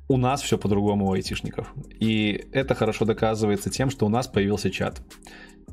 У 0.10 0.18
нас 0.18 0.42
все 0.42 0.58
по-другому 0.58 1.08
у 1.08 1.14
айтишников. 1.14 1.74
И 2.02 2.46
это 2.52 2.76
хорошо 2.76 3.06
доказывается 3.06 3.70
тем, 3.70 3.90
что 3.90 4.06
у 4.06 4.10
нас 4.10 4.28
появился 4.28 4.70
чат. 4.70 5.02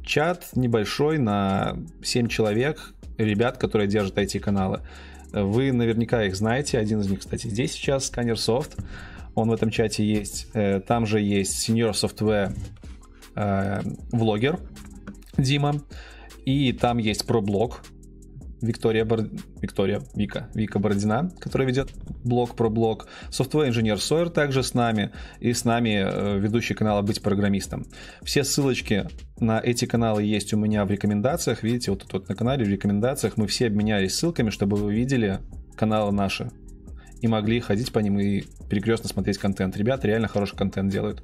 Чат 0.05 0.51
небольшой 0.55 1.19
на 1.19 1.77
7 2.05 2.29
человек, 2.29 2.95
ребят, 3.19 3.59
которые 3.59 3.88
держат 3.88 4.17
IT-каналы. 4.17 4.83
Вы 5.33 5.73
наверняка 5.73 6.25
их 6.25 6.37
знаете. 6.37 6.79
Один 6.79 7.01
из 7.01 7.09
них, 7.09 7.21
кстати, 7.21 7.49
здесь 7.49 7.73
сейчас, 7.73 8.11
Scanner 8.11 8.35
Soft. 8.35 8.79
Он 9.35 9.49
в 9.49 9.53
этом 9.53 9.71
чате 9.71 10.05
есть. 10.05 10.49
Э, 10.55 10.81
там 10.81 11.07
же 11.07 11.21
есть 11.21 11.68
Senior 11.68 11.92
Software 11.92 12.55
э, 13.35 13.83
Дима. 15.38 15.83
И 16.45 16.73
там 16.73 16.99
есть 16.99 17.25
ProBlog, 17.25 17.75
Виктория, 18.62 19.05
Бар... 19.05 19.29
Виктория, 19.61 20.03
Вика, 20.14 20.48
Вика 20.55 20.79
Бородина, 20.79 21.31
которая 21.40 21.68
ведет 21.68 21.90
блог 22.25 22.57
про 22.57 22.70
блог. 22.70 23.07
Software 23.31 23.68
инженер 23.68 24.01
Сойер 24.01 24.31
также 24.31 24.62
с 24.62 24.75
нами. 24.75 25.11
И 25.40 25.53
с 25.53 25.64
нами 25.64 26.05
э, 26.05 26.38
ведущий 26.38 26.75
канала 26.75 27.03
«Быть 27.03 27.20
программистом». 27.22 27.87
Все 28.22 28.44
ссылочки 28.44 29.09
на 29.40 29.61
эти 29.61 29.85
каналы 29.85 30.22
есть 30.22 30.55
у 30.55 30.57
меня 30.57 30.85
в 30.85 30.90
рекомендациях. 30.90 31.62
Видите, 31.62 31.90
вот 31.90 32.03
тут 32.03 32.12
вот 32.12 32.29
на 32.29 32.35
канале 32.35 32.64
в 32.64 32.68
рекомендациях 32.68 33.37
мы 33.37 33.46
все 33.46 33.66
обменялись 33.66 34.14
ссылками, 34.14 34.51
чтобы 34.51 34.77
вы 34.77 34.94
видели 34.94 35.40
каналы 35.77 36.12
наши 36.12 36.51
и 37.20 37.29
могли 37.29 37.61
ходить 37.61 37.92
по 37.92 38.01
ним 38.01 38.18
и 38.18 38.42
перекрестно 38.68 39.09
смотреть 39.09 39.38
контент. 39.38 39.77
Ребята 39.77 40.09
реально 40.09 40.29
хороший 40.29 40.57
контент 40.57 40.90
делают. 40.90 41.22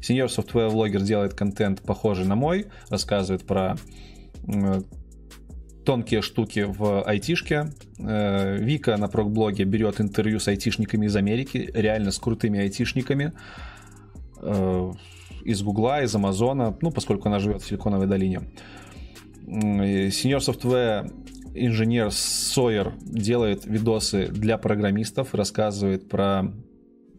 Senior 0.00 0.26
Software 0.26 0.70
Vlogger 0.70 1.00
делает 1.00 1.34
контент 1.34 1.80
похожий 1.82 2.26
на 2.26 2.34
мой, 2.34 2.66
рассказывает 2.90 3.46
про 3.46 3.76
тонкие 5.86 6.20
штуки 6.20 6.66
в 6.68 7.02
айтишке. 7.04 7.70
Э, 7.98 8.58
Вика 8.58 8.96
на 8.98 9.08
прок-блоге 9.08 9.64
берет 9.64 10.00
интервью 10.00 10.40
с 10.40 10.48
айтишниками 10.48 11.06
из 11.06 11.16
Америки, 11.16 11.70
реально 11.72 12.10
с 12.10 12.18
крутыми 12.18 12.58
айтишниками 12.58 13.32
э, 14.42 14.92
из 15.44 15.62
Гугла, 15.62 16.02
из 16.02 16.14
Амазона, 16.14 16.76
ну, 16.82 16.90
поскольку 16.90 17.28
она 17.28 17.38
живет 17.38 17.62
в 17.62 17.66
Силиконовой 17.66 18.06
долине. 18.06 18.42
Senior 19.46 20.38
Software 20.38 21.08
инженер 21.54 22.10
Сойер 22.10 22.94
делает 23.00 23.64
видосы 23.64 24.26
для 24.26 24.58
программистов, 24.58 25.34
рассказывает 25.34 26.08
про 26.08 26.52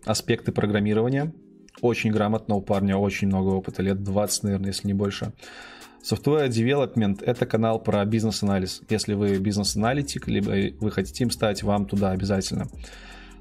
аспекты 0.05 0.51
программирования. 0.51 1.33
Очень 1.81 2.11
грамотно 2.11 2.55
у 2.55 2.61
парня, 2.61 2.97
очень 2.97 3.27
много 3.27 3.49
опыта, 3.49 3.81
лет 3.81 4.03
20, 4.03 4.43
наверное, 4.43 4.67
если 4.67 4.87
не 4.87 4.93
больше. 4.93 5.31
Software 6.03 6.47
Development— 6.47 7.23
это 7.25 7.45
канал 7.45 7.79
про 7.79 8.05
бизнес-анализ. 8.05 8.81
Если 8.89 9.13
вы 9.13 9.37
бизнес-аналитик, 9.37 10.27
либо 10.27 10.51
вы 10.79 10.91
хотите 10.91 11.23
им 11.23 11.31
стать, 11.31 11.63
вам 11.63 11.85
туда 11.85 12.11
обязательно. 12.11 12.67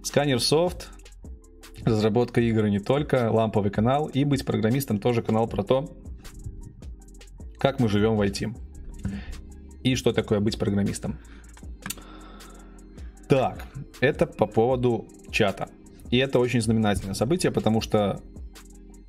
Scanner 0.02 0.36
Soft— 0.36 0.86
разработка 1.84 2.40
игр 2.40 2.66
не 2.66 2.80
только, 2.80 3.30
ламповый 3.30 3.70
канал, 3.70 4.06
и 4.06 4.24
быть 4.24 4.44
программистом 4.44 4.98
тоже 4.98 5.22
канал 5.22 5.46
про 5.46 5.62
то, 5.62 5.96
как 7.58 7.80
мы 7.80 7.88
живем 7.88 8.16
в 8.16 8.20
IT. 8.20 8.54
И 9.82 9.94
что 9.94 10.12
такое 10.12 10.40
быть 10.40 10.58
программистом. 10.58 11.18
Так, 13.28 13.66
это 14.00 14.26
по 14.26 14.46
поводу 14.46 15.08
чата. 15.30 15.68
И 16.10 16.18
это 16.18 16.38
очень 16.38 16.60
знаменательное 16.60 17.14
событие, 17.14 17.52
потому 17.52 17.80
что 17.80 18.20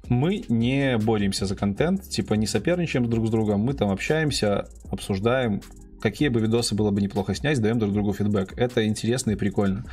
мы 0.09 0.43
не 0.49 0.97
боремся 0.97 1.45
за 1.45 1.55
контент, 1.55 2.03
типа 2.03 2.33
не 2.35 2.47
соперничаем 2.47 3.09
друг 3.09 3.27
с 3.27 3.29
другом, 3.29 3.61
мы 3.61 3.73
там 3.73 3.89
общаемся, 3.89 4.67
обсуждаем, 4.89 5.61
какие 6.01 6.29
бы 6.29 6.39
видосы 6.39 6.75
было 6.75 6.91
бы 6.91 7.01
неплохо 7.01 7.35
снять, 7.35 7.61
даем 7.61 7.79
друг 7.79 7.93
другу 7.93 8.13
фидбэк. 8.13 8.53
Это 8.57 8.85
интересно 8.85 9.31
и 9.31 9.35
прикольно. 9.35 9.85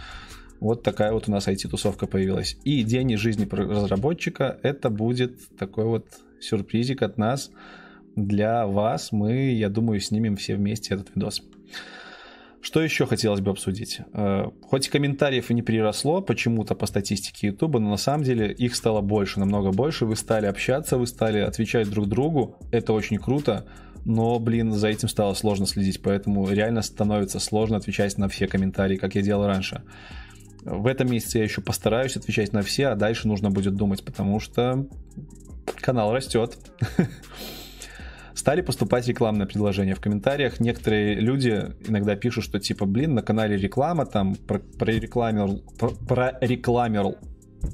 Вот 0.60 0.82
такая 0.82 1.12
вот 1.12 1.28
у 1.28 1.32
нас 1.32 1.48
IT-тусовка 1.48 2.06
появилась. 2.06 2.56
И 2.64 2.82
день 2.84 3.12
из 3.12 3.20
жизни 3.20 3.46
разработчика 3.50 4.58
это 4.62 4.88
будет 4.88 5.38
такой 5.58 5.84
вот 5.84 6.06
сюрпризик 6.40 7.02
от 7.02 7.18
нас 7.18 7.50
для 8.16 8.66
вас. 8.66 9.12
Мы, 9.12 9.52
я 9.52 9.68
думаю, 9.68 10.00
снимем 10.00 10.36
все 10.36 10.56
вместе 10.56 10.94
этот 10.94 11.14
видос. 11.14 11.42
Что 12.64 12.80
еще 12.80 13.04
хотелось 13.04 13.42
бы 13.42 13.50
обсудить? 13.50 14.00
Э, 14.14 14.46
хоть 14.62 14.88
комментариев 14.88 15.50
и 15.50 15.54
не 15.54 15.60
переросло 15.60 16.22
почему-то 16.22 16.74
по 16.74 16.86
статистике 16.86 17.48
YouTube, 17.48 17.74
но 17.74 17.90
на 17.90 17.98
самом 17.98 18.24
деле 18.24 18.50
их 18.50 18.74
стало 18.74 19.02
больше, 19.02 19.38
намного 19.38 19.70
больше. 19.70 20.06
Вы 20.06 20.16
стали 20.16 20.46
общаться, 20.46 20.96
вы 20.96 21.06
стали 21.06 21.40
отвечать 21.40 21.90
друг 21.90 22.08
другу. 22.08 22.56
Это 22.70 22.94
очень 22.94 23.18
круто. 23.18 23.66
Но, 24.06 24.38
блин, 24.38 24.72
за 24.72 24.88
этим 24.88 25.10
стало 25.10 25.34
сложно 25.34 25.66
следить, 25.66 26.00
поэтому 26.00 26.48
реально 26.48 26.80
становится 26.80 27.38
сложно 27.38 27.76
отвечать 27.76 28.16
на 28.16 28.30
все 28.30 28.46
комментарии, 28.46 28.96
как 28.96 29.14
я 29.14 29.20
делал 29.20 29.46
раньше. 29.46 29.82
В 30.62 30.86
этом 30.86 31.10
месяце 31.10 31.38
я 31.38 31.44
еще 31.44 31.60
постараюсь 31.60 32.16
отвечать 32.16 32.54
на 32.54 32.62
все, 32.62 32.86
а 32.86 32.96
дальше 32.96 33.28
нужно 33.28 33.50
будет 33.50 33.74
думать, 33.74 34.02
потому 34.02 34.40
что 34.40 34.86
канал 35.82 36.14
растет. 36.14 36.56
стали 38.34 38.60
поступать 38.60 39.06
рекламные 39.08 39.46
предложения 39.46 39.94
в 39.94 40.00
комментариях. 40.00 40.60
Некоторые 40.60 41.14
люди 41.14 41.72
иногда 41.86 42.16
пишут, 42.16 42.44
что 42.44 42.58
типа, 42.58 42.86
блин, 42.86 43.14
на 43.14 43.22
канале 43.22 43.56
реклама, 43.56 44.06
там 44.06 44.34
про, 44.34 44.58
прорекламировал, 44.58 45.62
про, 45.78 45.90
прорекламировал 45.90 47.18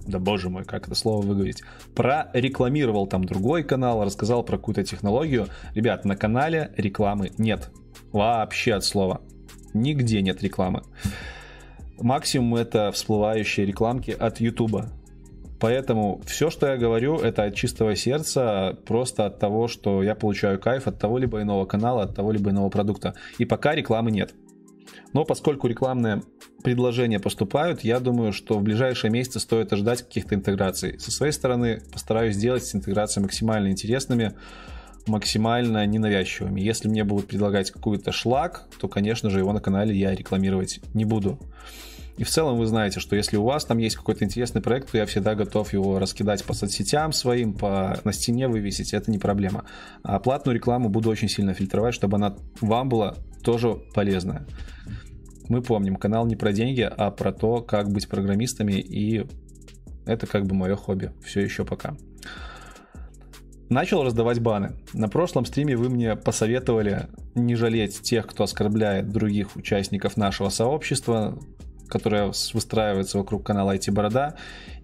да 0.06 0.18
боже 0.18 0.50
мой, 0.50 0.64
как 0.64 0.86
это 0.86 0.94
слово 0.94 1.24
выговорить, 1.24 1.62
прорекламировал 1.94 3.06
там 3.06 3.24
другой 3.24 3.62
канал, 3.62 4.04
рассказал 4.04 4.42
про 4.42 4.56
какую-то 4.56 4.84
технологию. 4.84 5.48
Ребят, 5.74 6.04
на 6.04 6.16
канале 6.16 6.72
рекламы 6.76 7.32
нет. 7.38 7.70
Вообще 8.12 8.74
от 8.74 8.84
слова. 8.84 9.20
Нигде 9.74 10.22
нет 10.22 10.42
рекламы. 10.42 10.82
Максимум 11.98 12.56
это 12.56 12.90
всплывающие 12.92 13.66
рекламки 13.66 14.10
от 14.10 14.40
Ютуба. 14.40 14.90
Поэтому 15.60 16.22
все, 16.24 16.48
что 16.48 16.66
я 16.66 16.78
говорю, 16.78 17.18
это 17.18 17.44
от 17.44 17.54
чистого 17.54 17.94
сердца, 17.94 18.78
просто 18.86 19.26
от 19.26 19.38
того, 19.38 19.68
что 19.68 20.02
я 20.02 20.14
получаю 20.14 20.58
кайф 20.58 20.86
от 20.86 20.98
того 20.98 21.18
либо 21.18 21.42
иного 21.42 21.66
канала, 21.66 22.04
от 22.04 22.14
того 22.14 22.32
либо 22.32 22.50
иного 22.50 22.70
продукта. 22.70 23.14
И 23.38 23.44
пока 23.44 23.74
рекламы 23.74 24.10
нет. 24.10 24.34
Но 25.12 25.24
поскольку 25.24 25.66
рекламные 25.66 26.22
предложения 26.64 27.20
поступают, 27.20 27.84
я 27.84 28.00
думаю, 28.00 28.32
что 28.32 28.58
в 28.58 28.62
ближайшие 28.62 29.10
месяцы 29.10 29.38
стоит 29.38 29.72
ожидать 29.72 30.02
каких-то 30.02 30.34
интеграций. 30.34 30.98
Со 30.98 31.10
своей 31.10 31.32
стороны 31.32 31.82
постараюсь 31.92 32.36
сделать 32.36 32.74
интеграции 32.74 33.20
максимально 33.20 33.68
интересными, 33.68 34.34
максимально 35.06 35.84
ненавязчивыми. 35.86 36.60
Если 36.60 36.88
мне 36.88 37.04
будут 37.04 37.26
предлагать 37.26 37.70
какой-то 37.70 38.12
шлак, 38.12 38.66
то, 38.80 38.88
конечно 38.88 39.28
же, 39.28 39.40
его 39.40 39.52
на 39.52 39.60
канале 39.60 39.94
я 39.94 40.14
рекламировать 40.14 40.80
не 40.94 41.04
буду. 41.04 41.38
И 42.20 42.22
в 42.22 42.28
целом 42.28 42.58
вы 42.58 42.66
знаете, 42.66 43.00
что 43.00 43.16
если 43.16 43.38
у 43.38 43.44
вас 43.44 43.64
там 43.64 43.78
есть 43.78 43.96
какой-то 43.96 44.26
интересный 44.26 44.60
проект, 44.60 44.90
то 44.90 44.98
я 44.98 45.06
всегда 45.06 45.34
готов 45.34 45.72
его 45.72 45.98
раскидать 45.98 46.44
по 46.44 46.52
соцсетям 46.52 47.12
своим, 47.12 47.54
по, 47.54 47.98
на 48.04 48.12
стене 48.12 48.46
вывесить, 48.46 48.92
это 48.92 49.10
не 49.10 49.16
проблема. 49.16 49.64
А 50.02 50.20
платную 50.20 50.54
рекламу 50.54 50.90
буду 50.90 51.08
очень 51.08 51.30
сильно 51.30 51.54
фильтровать, 51.54 51.94
чтобы 51.94 52.18
она 52.18 52.36
вам 52.60 52.90
была 52.90 53.14
тоже 53.42 53.74
полезная. 53.94 54.46
Мы 55.48 55.62
помним, 55.62 55.96
канал 55.96 56.26
не 56.26 56.36
про 56.36 56.52
деньги, 56.52 56.82
а 56.82 57.10
про 57.10 57.32
то, 57.32 57.62
как 57.62 57.90
быть 57.90 58.06
программистами, 58.06 58.74
и 58.74 59.26
это 60.04 60.26
как 60.26 60.44
бы 60.44 60.54
мое 60.54 60.76
хобби. 60.76 61.14
Все 61.24 61.40
еще 61.40 61.64
пока. 61.64 61.96
Начал 63.70 64.02
раздавать 64.02 64.40
баны. 64.40 64.74
На 64.92 65.08
прошлом 65.08 65.46
стриме 65.46 65.74
вы 65.74 65.88
мне 65.88 66.16
посоветовали 66.16 67.06
не 67.34 67.54
жалеть 67.54 68.02
тех, 68.02 68.26
кто 68.26 68.44
оскорбляет 68.44 69.08
других 69.08 69.56
участников 69.56 70.18
нашего 70.18 70.50
сообщества, 70.50 71.38
которая 71.90 72.32
выстраивается 72.54 73.18
вокруг 73.18 73.44
канала 73.44 73.76
IT 73.76 73.90
Борода. 73.92 74.36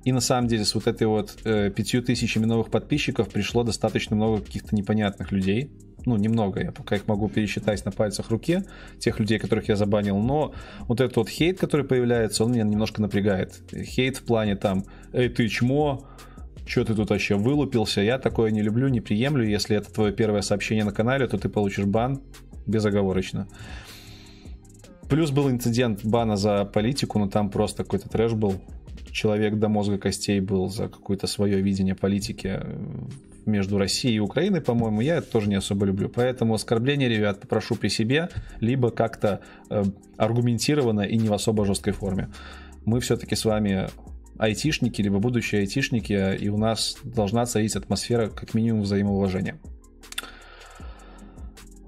И 0.04 0.12
на 0.12 0.20
самом 0.20 0.48
деле 0.48 0.64
с 0.64 0.74
вот 0.74 0.86
этой 0.86 1.06
вот 1.06 1.36
э, 1.44 1.70
пятью 1.70 2.02
тысячами 2.02 2.44
новых 2.44 2.70
подписчиков 2.70 3.28
пришло 3.28 3.64
достаточно 3.64 4.14
много 4.14 4.42
каких-то 4.42 4.74
непонятных 4.76 5.32
людей. 5.32 5.70
Ну, 6.04 6.16
немного, 6.16 6.62
я 6.62 6.70
пока 6.70 6.94
их 6.94 7.08
могу 7.08 7.28
пересчитать 7.28 7.84
на 7.84 7.90
пальцах 7.90 8.30
руки, 8.30 8.62
тех 9.00 9.18
людей, 9.18 9.40
которых 9.40 9.68
я 9.68 9.74
забанил. 9.74 10.16
Но 10.18 10.54
вот 10.86 11.00
этот 11.00 11.16
вот 11.16 11.28
хейт, 11.28 11.58
который 11.58 11.84
появляется, 11.84 12.44
он 12.44 12.52
меня 12.52 12.62
немножко 12.62 13.02
напрягает. 13.02 13.54
Хейт 13.72 14.18
в 14.18 14.22
плане 14.22 14.54
там, 14.54 14.84
эй, 15.12 15.28
ты 15.28 15.48
чмо, 15.48 16.06
что 16.64 16.84
ты 16.84 16.94
тут 16.94 17.10
вообще 17.10 17.34
вылупился? 17.34 18.00
Я 18.00 18.18
такое 18.18 18.52
не 18.52 18.62
люблю, 18.62 18.86
не 18.88 19.00
приемлю. 19.00 19.44
Если 19.44 19.76
это 19.76 19.92
твое 19.92 20.12
первое 20.12 20.42
сообщение 20.42 20.84
на 20.84 20.92
канале, 20.92 21.26
то 21.26 21.38
ты 21.38 21.48
получишь 21.48 21.84
бан 21.84 22.22
безоговорочно. 22.66 23.48
Плюс 25.08 25.30
был 25.30 25.50
инцидент 25.50 26.04
бана 26.04 26.36
за 26.36 26.64
политику, 26.64 27.18
но 27.18 27.28
там 27.28 27.50
просто 27.50 27.84
какой-то 27.84 28.08
трэш 28.08 28.32
был. 28.32 28.54
Человек 29.12 29.54
до 29.56 29.68
мозга 29.68 29.98
костей 29.98 30.40
был 30.40 30.68
за 30.68 30.88
какое-то 30.88 31.26
свое 31.26 31.60
видение 31.60 31.94
политики 31.94 32.58
э, 32.60 32.76
между 33.46 33.78
Россией 33.78 34.16
и 34.16 34.18
Украиной, 34.18 34.60
по-моему, 34.60 35.00
я 35.00 35.16
это 35.16 35.30
тоже 35.30 35.48
не 35.48 35.54
особо 35.54 35.86
люблю. 35.86 36.08
Поэтому 36.08 36.54
оскорбления, 36.54 37.08
ребят, 37.08 37.40
попрошу 37.40 37.76
при 37.76 37.88
себе, 37.88 38.28
либо 38.60 38.90
как-то 38.90 39.40
э, 39.70 39.84
аргументированно 40.16 41.02
и 41.02 41.16
не 41.16 41.28
в 41.28 41.32
особо 41.32 41.64
жесткой 41.64 41.92
форме. 41.92 42.28
Мы 42.84 43.00
все-таки 43.00 43.36
с 43.36 43.44
вами 43.44 43.88
айтишники, 44.38 45.00
либо 45.00 45.18
будущие 45.18 45.62
айтишники, 45.62 46.36
и 46.36 46.48
у 46.48 46.58
нас 46.58 46.98
должна 47.04 47.46
царить 47.46 47.76
атмосфера 47.76 48.28
как 48.28 48.54
минимум 48.54 48.82
взаимоуважения. 48.82 49.58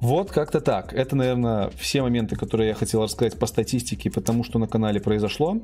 Вот 0.01 0.31
как-то 0.31 0.61
так. 0.61 0.93
Это, 0.93 1.17
наверное, 1.17 1.71
все 1.71 2.03
моменты, 2.03 2.37
которые 2.37 2.69
я 2.69 2.75
хотел 2.75 3.03
рассказать 3.03 3.39
по 3.39 3.47
статистике, 3.47 4.11
потому 4.11 4.45
что 4.45 4.59
на 4.59 4.69
канале 4.69 5.01
произошло. 5.01 5.61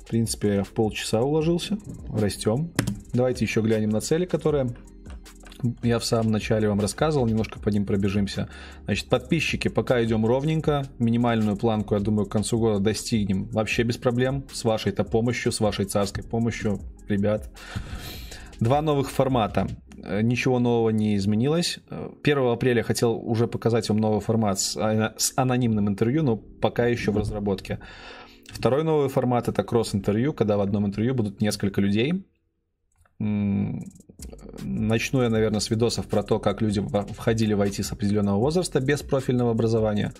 В 0.00 0.06
принципе, 0.06 0.62
в 0.62 0.72
полчаса 0.72 1.22
уложился. 1.22 1.78
Растем. 2.12 2.70
Давайте 3.14 3.44
еще 3.44 3.62
глянем 3.62 3.88
на 3.88 4.00
цели, 4.00 4.26
которые 4.26 4.74
Я 5.82 5.98
в 5.98 6.04
самом 6.04 6.30
начале 6.30 6.68
вам 6.68 6.80
рассказывал, 6.80 7.26
немножко 7.26 7.58
по 7.58 7.70
ним 7.70 7.86
пробежимся. 7.86 8.50
Значит, 8.84 9.08
подписчики, 9.08 9.68
пока 9.68 10.04
идем 10.04 10.26
ровненько. 10.26 10.86
Минимальную 10.98 11.56
планку, 11.56 11.94
я 11.94 12.00
думаю, 12.00 12.26
к 12.26 12.32
концу 12.32 12.58
года 12.58 12.80
достигнем 12.80 13.48
вообще 13.48 13.82
без 13.82 13.96
проблем. 13.96 14.44
С 14.52 14.64
вашей-то 14.64 15.04
помощью, 15.04 15.52
с 15.52 15.60
вашей 15.60 15.86
царской 15.86 16.22
помощью, 16.22 16.80
ребят. 17.08 17.50
Два 18.60 18.82
новых 18.82 19.10
формата. 19.10 19.66
Э, 20.04 20.20
ничего 20.22 20.58
нового 20.58 20.90
не 20.90 21.16
изменилось. 21.16 21.78
1 22.22 22.38
апреля 22.38 22.82
хотел 22.82 23.12
уже 23.12 23.46
показать 23.46 23.88
вам 23.88 23.98
новый 23.98 24.20
формат 24.20 24.60
с, 24.60 24.76
с 25.16 25.32
анонимным 25.36 25.88
интервью, 25.88 26.22
но 26.22 26.36
пока 26.36 26.86
еще 26.86 27.10
в 27.10 27.16
разработке. 27.16 27.78
Второй 28.52 28.84
новый 28.84 29.08
формат 29.08 29.48
это 29.48 29.62
кросс-интервью, 29.62 30.34
когда 30.34 30.56
в 30.56 30.60
одном 30.60 30.86
интервью 30.86 31.14
будут 31.14 31.40
несколько 31.40 31.80
людей. 31.80 32.24
Начну 33.18 35.22
я, 35.22 35.30
наверное, 35.30 35.60
с 35.60 35.70
видосов 35.70 36.06
про 36.06 36.22
то, 36.22 36.38
как 36.38 36.60
люди 36.60 36.82
входили 37.12 37.54
в 37.54 37.62
IT 37.62 37.82
с 37.82 37.92
определенного 37.92 38.38
возраста 38.38 38.80
без 38.80 39.02
профильного 39.02 39.52
образования. 39.52 40.12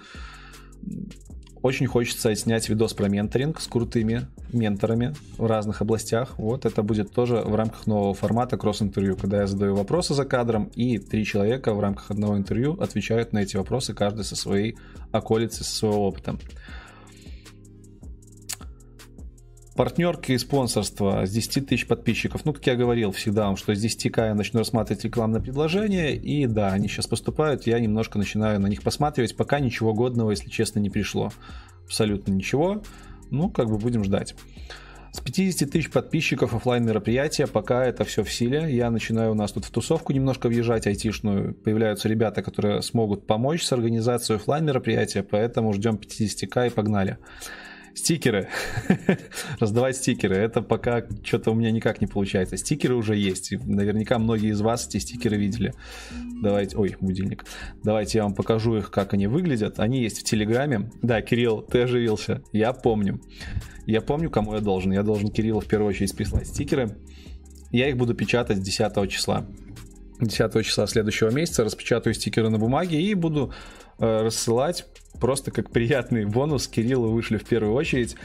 Очень 1.64 1.86
хочется 1.86 2.34
снять 2.34 2.68
видос 2.68 2.92
про 2.92 3.08
менторинг 3.08 3.58
с 3.58 3.66
крутыми 3.68 4.26
менторами 4.52 5.14
в 5.38 5.46
разных 5.46 5.80
областях. 5.80 6.38
Вот 6.38 6.66
это 6.66 6.82
будет 6.82 7.10
тоже 7.10 7.36
в 7.36 7.54
рамках 7.54 7.86
нового 7.86 8.12
формата 8.12 8.58
кросс-интервью, 8.58 9.16
когда 9.16 9.38
я 9.38 9.46
задаю 9.46 9.74
вопросы 9.74 10.12
за 10.12 10.26
кадром, 10.26 10.64
и 10.74 10.98
три 10.98 11.24
человека 11.24 11.72
в 11.72 11.80
рамках 11.80 12.10
одного 12.10 12.36
интервью 12.36 12.78
отвечают 12.82 13.32
на 13.32 13.38
эти 13.38 13.56
вопросы, 13.56 13.94
каждый 13.94 14.26
со 14.26 14.36
своей 14.36 14.76
околицы, 15.10 15.64
со 15.64 15.74
своего 15.74 16.06
опыта. 16.06 16.36
Партнерки 19.76 20.32
и 20.32 20.38
спонсорство 20.38 21.26
с 21.26 21.30
10 21.30 21.66
тысяч 21.66 21.86
подписчиков. 21.88 22.44
Ну, 22.44 22.52
как 22.52 22.64
я 22.66 22.76
говорил 22.76 23.10
всегда 23.10 23.46
вам, 23.46 23.56
что 23.56 23.74
с 23.74 23.84
10к 23.84 24.28
я 24.28 24.34
начну 24.34 24.60
рассматривать 24.60 25.04
рекламное 25.04 25.40
предложение. 25.40 26.14
И 26.14 26.46
да, 26.46 26.72
они 26.72 26.86
сейчас 26.86 27.08
поступают, 27.08 27.66
я 27.66 27.80
немножко 27.80 28.18
начинаю 28.18 28.60
на 28.60 28.68
них 28.68 28.82
посматривать, 28.82 29.36
пока 29.36 29.58
ничего 29.58 29.92
годного, 29.92 30.30
если 30.30 30.48
честно, 30.48 30.78
не 30.78 30.90
пришло. 30.90 31.32
Абсолютно 31.86 32.32
ничего. 32.32 32.82
Ну, 33.30 33.50
как 33.50 33.68
бы 33.68 33.78
будем 33.78 34.04
ждать. 34.04 34.36
С 35.14 35.20
50 35.20 35.70
тысяч 35.70 35.90
подписчиков 35.90 36.54
офлайн 36.54 36.84
мероприятия, 36.84 37.46
пока 37.46 37.84
это 37.84 38.04
все 38.04 38.24
в 38.24 38.32
силе. 38.32 38.74
Я 38.74 38.90
начинаю 38.90 39.30
у 39.30 39.34
нас 39.34 39.52
тут 39.52 39.64
в 39.64 39.70
тусовку 39.70 40.12
немножко 40.12 40.48
въезжать 40.48 40.88
айтишную. 40.88 41.54
Появляются 41.54 42.08
ребята, 42.08 42.42
которые 42.42 42.82
смогут 42.82 43.26
помочь 43.26 43.64
с 43.64 43.72
организацией 43.72 44.36
офлайн 44.38 44.64
мероприятия, 44.64 45.22
поэтому 45.22 45.72
ждем 45.72 45.96
50к 45.96 46.66
и 46.66 46.70
погнали. 46.70 47.18
Стикеры. 47.94 48.48
Раздавать 49.60 49.96
стикеры. 49.96 50.36
Это 50.36 50.62
пока 50.62 51.04
что-то 51.22 51.52
у 51.52 51.54
меня 51.54 51.70
никак 51.70 52.00
не 52.00 52.08
получается. 52.08 52.56
Стикеры 52.56 52.96
уже 52.96 53.16
есть. 53.16 53.52
Наверняка 53.64 54.18
многие 54.18 54.50
из 54.50 54.60
вас 54.60 54.88
эти 54.88 54.98
стикеры 54.98 55.36
видели. 55.36 55.72
Давайте... 56.42 56.76
Ой, 56.76 56.96
будильник. 57.00 57.44
Давайте 57.84 58.18
я 58.18 58.24
вам 58.24 58.34
покажу 58.34 58.76
их, 58.76 58.90
как 58.90 59.14
они 59.14 59.28
выглядят. 59.28 59.78
Они 59.78 60.02
есть 60.02 60.20
в 60.20 60.24
Телеграме. 60.24 60.90
Да, 61.02 61.22
Кирилл, 61.22 61.62
ты 61.62 61.82
оживился. 61.82 62.42
Я 62.52 62.72
помню. 62.72 63.20
Я 63.86 64.00
помню, 64.00 64.28
кому 64.28 64.54
я 64.54 64.60
должен. 64.60 64.90
Я 64.92 65.04
должен 65.04 65.30
Кириллу 65.30 65.60
в 65.60 65.66
первую 65.66 65.90
очередь 65.90 66.16
прислать 66.16 66.48
стикеры. 66.48 66.96
Я 67.70 67.88
их 67.88 67.96
буду 67.96 68.14
печатать 68.14 68.60
10 68.60 69.08
числа. 69.08 69.46
10 70.20 70.64
числа 70.66 70.86
следующего 70.86 71.30
месяца 71.30 71.64
распечатаю 71.64 72.14
стикеры 72.14 72.48
на 72.48 72.58
бумаге 72.58 73.00
и 73.00 73.14
буду 73.14 73.52
э, 73.98 74.22
рассылать 74.22 74.86
просто 75.20 75.50
как 75.50 75.70
приятный 75.70 76.24
бонус 76.24 76.68
Кириллу 76.68 77.10
вышли 77.10 77.38
в 77.38 77.44
первую 77.44 77.74
очередь. 77.74 78.16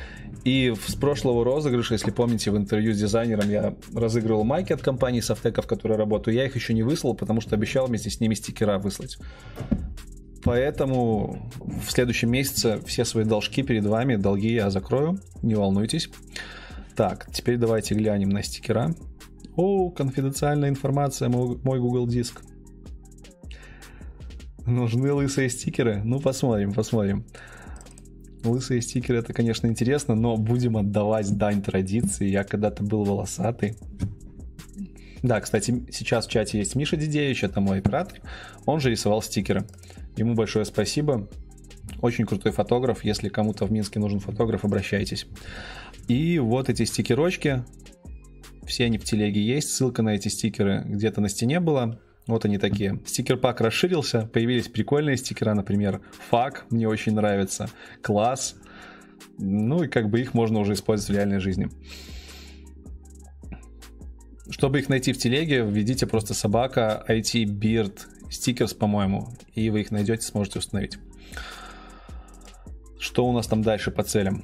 И 0.43 0.73
с 0.87 0.95
прошлого 0.95 1.43
розыгрыша, 1.43 1.95
если 1.95 2.11
помните, 2.11 2.51
в 2.51 2.57
интервью 2.57 2.93
с 2.93 2.99
дизайнером 2.99 3.49
я 3.49 3.75
разыгрывал 3.93 4.43
майки 4.43 4.73
от 4.73 4.81
компании 4.81 5.19
Софтека, 5.19 5.61
в 5.61 5.67
которой 5.67 5.97
работаю. 5.97 6.35
Я 6.35 6.45
их 6.45 6.55
еще 6.55 6.73
не 6.73 6.83
выслал, 6.83 7.13
потому 7.13 7.41
что 7.41 7.55
обещал 7.55 7.87
вместе 7.87 8.09
с 8.09 8.19
ними 8.19 8.33
стикера 8.33 8.79
выслать. 8.79 9.17
Поэтому 10.43 11.51
в 11.59 11.91
следующем 11.91 12.31
месяце 12.31 12.79
все 12.85 13.03
свои 13.03 13.25
должки 13.25 13.61
перед 13.61 13.85
вами, 13.85 14.15
долги 14.15 14.53
я 14.53 14.69
закрою, 14.69 15.19
не 15.41 15.55
волнуйтесь. 15.55 16.09
Так, 16.95 17.27
теперь 17.31 17.57
давайте 17.57 17.95
глянем 17.95 18.29
на 18.29 18.43
стикера. 18.43 18.95
О, 19.55 19.89
конфиденциальная 19.89 20.69
информация, 20.69 21.29
мой 21.29 21.79
Google 21.79 22.07
Диск. 22.07 22.41
Нужны 24.65 25.11
лысые 25.11 25.49
стикеры? 25.49 26.01
Ну, 26.03 26.19
посмотрим, 26.19 26.73
посмотрим. 26.73 27.25
Лысые 28.43 28.81
стикеры 28.81 29.19
это, 29.19 29.33
конечно, 29.33 29.67
интересно, 29.67 30.15
но 30.15 30.37
будем 30.37 30.77
отдавать 30.77 31.37
дань 31.37 31.61
традиции. 31.61 32.27
Я 32.27 32.43
когда-то 32.43 32.83
был 32.83 33.03
волосатый. 33.03 33.75
Да, 35.21 35.41
кстати, 35.41 35.85
сейчас 35.91 36.27
в 36.27 36.31
чате 36.31 36.59
есть 36.59 36.75
Миша 36.75 36.95
Дидеевич, 36.95 37.43
это 37.43 37.59
мой 37.59 37.79
оператор. 37.79 38.21
Он 38.65 38.79
же 38.79 38.89
рисовал 38.89 39.21
стикеры. 39.21 39.65
Ему 40.15 40.35
большое 40.35 40.65
спасибо. 40.65 41.27
Очень 42.01 42.25
крутой 42.25 42.53
фотограф. 42.53 43.03
Если 43.03 43.27
кому-то 43.27 43.65
в 43.65 43.71
Минске 43.71 43.99
нужен 43.99 44.19
фотограф, 44.19 44.63
обращайтесь. 44.63 45.25
И 46.07 46.39
вот 46.39 46.69
эти 46.69 46.83
стикерочки. 46.85 47.63
Все 48.65 48.85
они 48.85 48.97
в 48.97 49.03
телеге 49.03 49.41
есть. 49.41 49.69
Ссылка 49.69 50.01
на 50.01 50.15
эти 50.15 50.29
стикеры 50.29 50.83
где-то 50.85 51.19
на 51.19 51.27
стене 51.27 51.59
была. 51.59 51.99
Вот 52.29 52.45
они 52.45 52.59
такие. 52.59 53.01
Стикер-пак 53.07 53.59
расширился, 53.59 54.29
появились 54.31 54.67
прикольные 54.67 55.17
стикера, 55.17 55.55
например, 55.55 55.99
фак, 56.29 56.67
мне 56.69 56.87
очень 56.87 57.15
нравится, 57.15 57.71
класс. 58.03 58.55
Ну 59.39 59.81
и 59.81 59.87
как 59.87 60.11
бы 60.11 60.21
их 60.21 60.35
можно 60.35 60.59
уже 60.59 60.73
использовать 60.73 61.09
в 61.09 61.15
реальной 61.15 61.39
жизни. 61.39 61.69
Чтобы 64.51 64.77
их 64.77 64.89
найти 64.89 65.11
в 65.11 65.17
телеге, 65.17 65.63
введите 65.63 66.05
просто 66.05 66.35
собака 66.35 67.03
IT 67.07 67.45
Beard 67.45 68.01
Stickers, 68.29 68.77
по-моему, 68.77 69.29
и 69.55 69.71
вы 69.71 69.81
их 69.81 69.89
найдете, 69.89 70.21
сможете 70.21 70.59
установить. 70.59 70.99
Что 72.99 73.25
у 73.25 73.33
нас 73.33 73.47
там 73.47 73.63
дальше 73.63 73.89
по 73.89 74.03
целям? 74.03 74.43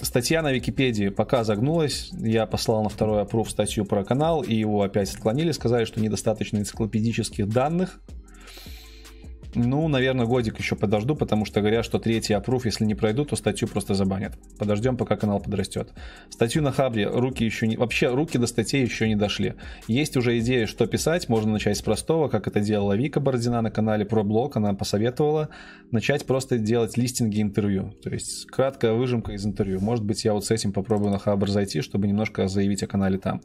Статья 0.00 0.42
на 0.42 0.52
Википедии 0.52 1.08
пока 1.08 1.42
загнулась. 1.42 2.10
Я 2.12 2.46
послал 2.46 2.84
на 2.84 2.88
второй 2.88 3.22
опруф 3.22 3.50
статью 3.50 3.84
про 3.84 4.04
канал, 4.04 4.42
и 4.42 4.54
его 4.54 4.82
опять 4.82 5.12
отклонили, 5.12 5.50
сказали, 5.50 5.84
что 5.84 6.00
недостаточно 6.00 6.58
энциклопедических 6.58 7.48
данных. 7.48 8.00
Ну, 9.54 9.88
наверное, 9.88 10.26
годик 10.26 10.58
еще 10.58 10.76
подожду, 10.76 11.16
потому 11.16 11.44
что 11.44 11.60
говорят, 11.60 11.84
что 11.84 11.98
третий 11.98 12.34
опруф, 12.34 12.66
если 12.66 12.84
не 12.84 12.94
пройду, 12.94 13.24
то 13.24 13.34
статью 13.34 13.66
просто 13.66 13.94
забанят. 13.94 14.38
Подождем, 14.58 14.96
пока 14.96 15.16
канал 15.16 15.40
подрастет. 15.40 15.90
Статью 16.28 16.62
на 16.62 16.70
Хабре 16.70 17.08
руки 17.08 17.44
еще 17.44 17.66
не... 17.66 17.76
Вообще, 17.76 18.08
руки 18.08 18.36
до 18.36 18.46
статей 18.46 18.82
еще 18.82 19.08
не 19.08 19.16
дошли. 19.16 19.54
Есть 19.86 20.16
уже 20.16 20.38
идея, 20.38 20.66
что 20.66 20.86
писать. 20.86 21.28
Можно 21.28 21.52
начать 21.52 21.78
с 21.78 21.82
простого, 21.82 22.28
как 22.28 22.46
это 22.46 22.60
делала 22.60 22.94
Вика 22.94 23.20
Бородина 23.20 23.62
на 23.62 23.70
канале 23.70 24.04
про 24.04 24.22
блог. 24.22 24.56
Она 24.56 24.74
посоветовала 24.74 25.48
начать 25.90 26.26
просто 26.26 26.58
делать 26.58 26.98
листинги 26.98 27.40
интервью. 27.40 27.94
То 28.02 28.10
есть, 28.10 28.46
краткая 28.46 28.92
выжимка 28.92 29.32
из 29.32 29.46
интервью. 29.46 29.80
Может 29.80 30.04
быть, 30.04 30.24
я 30.24 30.34
вот 30.34 30.44
с 30.44 30.50
этим 30.50 30.72
попробую 30.72 31.10
на 31.10 31.18
Хабр 31.18 31.48
зайти, 31.48 31.80
чтобы 31.80 32.06
немножко 32.06 32.48
заявить 32.48 32.82
о 32.82 32.86
канале 32.86 33.18
там. 33.18 33.40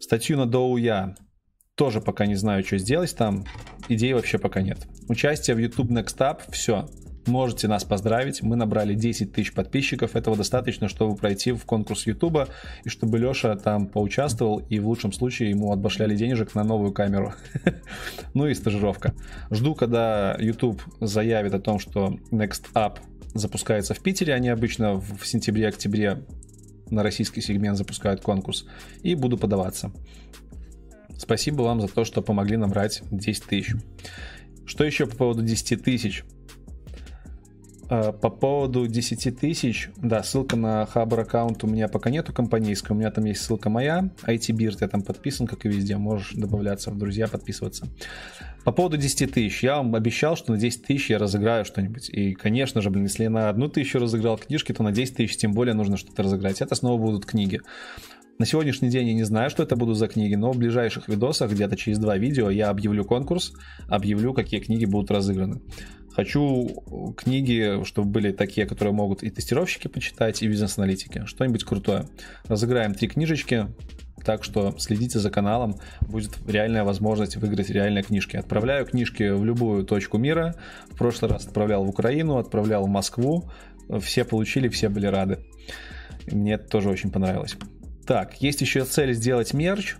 Статью 0.00 0.36
на 0.36 0.46
Доуя 0.46 1.14
тоже 1.78 2.00
пока 2.00 2.26
не 2.26 2.34
знаю, 2.34 2.64
что 2.64 2.76
сделать 2.76 3.14
там. 3.16 3.44
Идей 3.88 4.12
вообще 4.12 4.38
пока 4.38 4.60
нет. 4.60 4.78
Участие 5.08 5.54
в 5.54 5.60
YouTube 5.60 5.90
Next 5.90 6.18
Up, 6.18 6.40
все. 6.50 6.88
Можете 7.26 7.68
нас 7.68 7.84
поздравить. 7.84 8.42
Мы 8.42 8.56
набрали 8.56 8.94
10 8.94 9.32
тысяч 9.32 9.54
подписчиков. 9.54 10.16
Этого 10.16 10.36
достаточно, 10.36 10.88
чтобы 10.88 11.14
пройти 11.14 11.52
в 11.52 11.64
конкурс 11.64 12.06
YouTube 12.06 12.48
и 12.84 12.88
чтобы 12.88 13.18
Леша 13.18 13.54
там 13.56 13.86
поучаствовал 13.86 14.58
и 14.68 14.80
в 14.80 14.88
лучшем 14.88 15.12
случае 15.12 15.50
ему 15.50 15.70
отбашляли 15.70 16.16
денежек 16.16 16.54
на 16.56 16.64
новую 16.64 16.92
камеру. 16.92 17.32
ну 18.34 18.48
и 18.48 18.54
стажировка. 18.54 19.14
Жду, 19.50 19.74
когда 19.76 20.36
YouTube 20.40 20.82
заявит 21.00 21.54
о 21.54 21.60
том, 21.60 21.78
что 21.78 22.16
Next 22.32 22.72
Up 22.74 22.98
запускается 23.34 23.94
в 23.94 24.00
Питере. 24.00 24.34
Они 24.34 24.48
обычно 24.48 24.94
в 24.94 25.24
сентябре-октябре 25.24 26.24
на 26.90 27.02
российский 27.02 27.40
сегмент 27.40 27.76
запускают 27.76 28.20
конкурс. 28.20 28.66
И 29.02 29.14
буду 29.14 29.36
подаваться. 29.38 29.92
Спасибо 31.18 31.62
вам 31.62 31.80
за 31.80 31.88
то, 31.88 32.04
что 32.04 32.22
помогли 32.22 32.56
набрать 32.56 33.02
10 33.10 33.44
тысяч. 33.44 33.74
Что 34.64 34.84
еще 34.84 35.06
по 35.06 35.16
поводу 35.16 35.42
10 35.42 35.82
тысяч? 35.82 36.24
А, 37.90 38.12
по 38.12 38.28
поводу 38.28 38.86
10 38.86 39.38
тысяч, 39.38 39.90
да, 39.96 40.22
ссылка 40.22 40.56
на 40.56 40.84
Хабр 40.84 41.20
аккаунт 41.20 41.64
у 41.64 41.66
меня 41.66 41.88
пока 41.88 42.10
нету 42.10 42.32
компанейской, 42.32 42.94
у 42.94 42.98
меня 42.98 43.10
там 43.10 43.24
есть 43.24 43.40
ссылка 43.40 43.70
моя, 43.70 44.10
IT-бирд, 44.26 44.82
я 44.82 44.88
там 44.88 45.02
подписан, 45.02 45.46
как 45.46 45.64
и 45.64 45.68
везде, 45.68 45.96
можешь 45.96 46.34
добавляться 46.34 46.90
в 46.90 46.98
друзья, 46.98 47.28
подписываться. 47.28 47.86
По 48.64 48.72
поводу 48.72 48.98
10 48.98 49.32
тысяч, 49.32 49.62
я 49.62 49.76
вам 49.76 49.94
обещал, 49.94 50.36
что 50.36 50.52
на 50.52 50.58
10 50.58 50.82
тысяч 50.84 51.08
я 51.08 51.18
разыграю 51.18 51.64
что-нибудь, 51.64 52.10
и, 52.10 52.34
конечно 52.34 52.82
же, 52.82 52.90
блин, 52.90 53.04
если 53.04 53.24
я 53.24 53.30
на 53.30 53.48
одну 53.48 53.68
тысячу 53.68 53.98
разыграл 53.98 54.36
книжки, 54.36 54.72
то 54.72 54.82
на 54.82 54.92
10 54.92 55.16
тысяч 55.16 55.38
тем 55.38 55.52
более 55.52 55.74
нужно 55.74 55.96
что-то 55.96 56.22
разыграть, 56.22 56.60
это 56.60 56.74
снова 56.74 57.00
будут 57.00 57.24
книги. 57.24 57.62
На 58.38 58.46
сегодняшний 58.46 58.88
день 58.88 59.08
я 59.08 59.14
не 59.14 59.24
знаю, 59.24 59.50
что 59.50 59.64
это 59.64 59.74
будут 59.74 59.98
за 59.98 60.06
книги, 60.06 60.36
но 60.36 60.52
в 60.52 60.58
ближайших 60.58 61.08
видосах, 61.08 61.50
где-то 61.50 61.76
через 61.76 61.98
два 61.98 62.16
видео, 62.16 62.50
я 62.50 62.70
объявлю 62.70 63.04
конкурс, 63.04 63.52
объявлю, 63.88 64.32
какие 64.32 64.60
книги 64.60 64.84
будут 64.84 65.10
разыграны. 65.10 65.60
Хочу 66.12 66.84
книги, 67.16 67.82
чтобы 67.84 68.10
были 68.10 68.30
такие, 68.30 68.64
которые 68.64 68.94
могут 68.94 69.24
и 69.24 69.30
тестировщики 69.30 69.88
почитать, 69.88 70.40
и 70.42 70.46
бизнес-аналитики. 70.46 71.24
Что-нибудь 71.26 71.64
крутое. 71.64 72.06
Разыграем 72.46 72.94
три 72.94 73.08
книжечки. 73.08 73.66
так 74.24 74.44
что 74.44 74.72
следите 74.78 75.18
за 75.18 75.30
каналом, 75.30 75.80
будет 76.00 76.38
реальная 76.46 76.84
возможность 76.84 77.36
выиграть 77.36 77.70
реальные 77.70 78.04
книжки. 78.04 78.36
Отправляю 78.36 78.86
книжки 78.86 79.30
в 79.30 79.44
любую 79.44 79.84
точку 79.84 80.16
мира. 80.18 80.54
В 80.90 80.96
прошлый 80.96 81.30
раз 81.30 81.46
отправлял 81.46 81.84
в 81.84 81.88
Украину, 81.88 82.36
отправлял 82.36 82.84
в 82.84 82.88
Москву. 82.88 83.50
Все 84.00 84.24
получили, 84.24 84.68
все 84.68 84.88
были 84.88 85.06
рады. 85.06 85.38
Мне 86.30 86.54
это 86.54 86.68
тоже 86.68 86.90
очень 86.90 87.10
понравилось. 87.10 87.56
Так, 88.08 88.40
есть 88.40 88.62
еще 88.62 88.86
цель 88.86 89.12
сделать 89.12 89.52
мерч. 89.52 89.96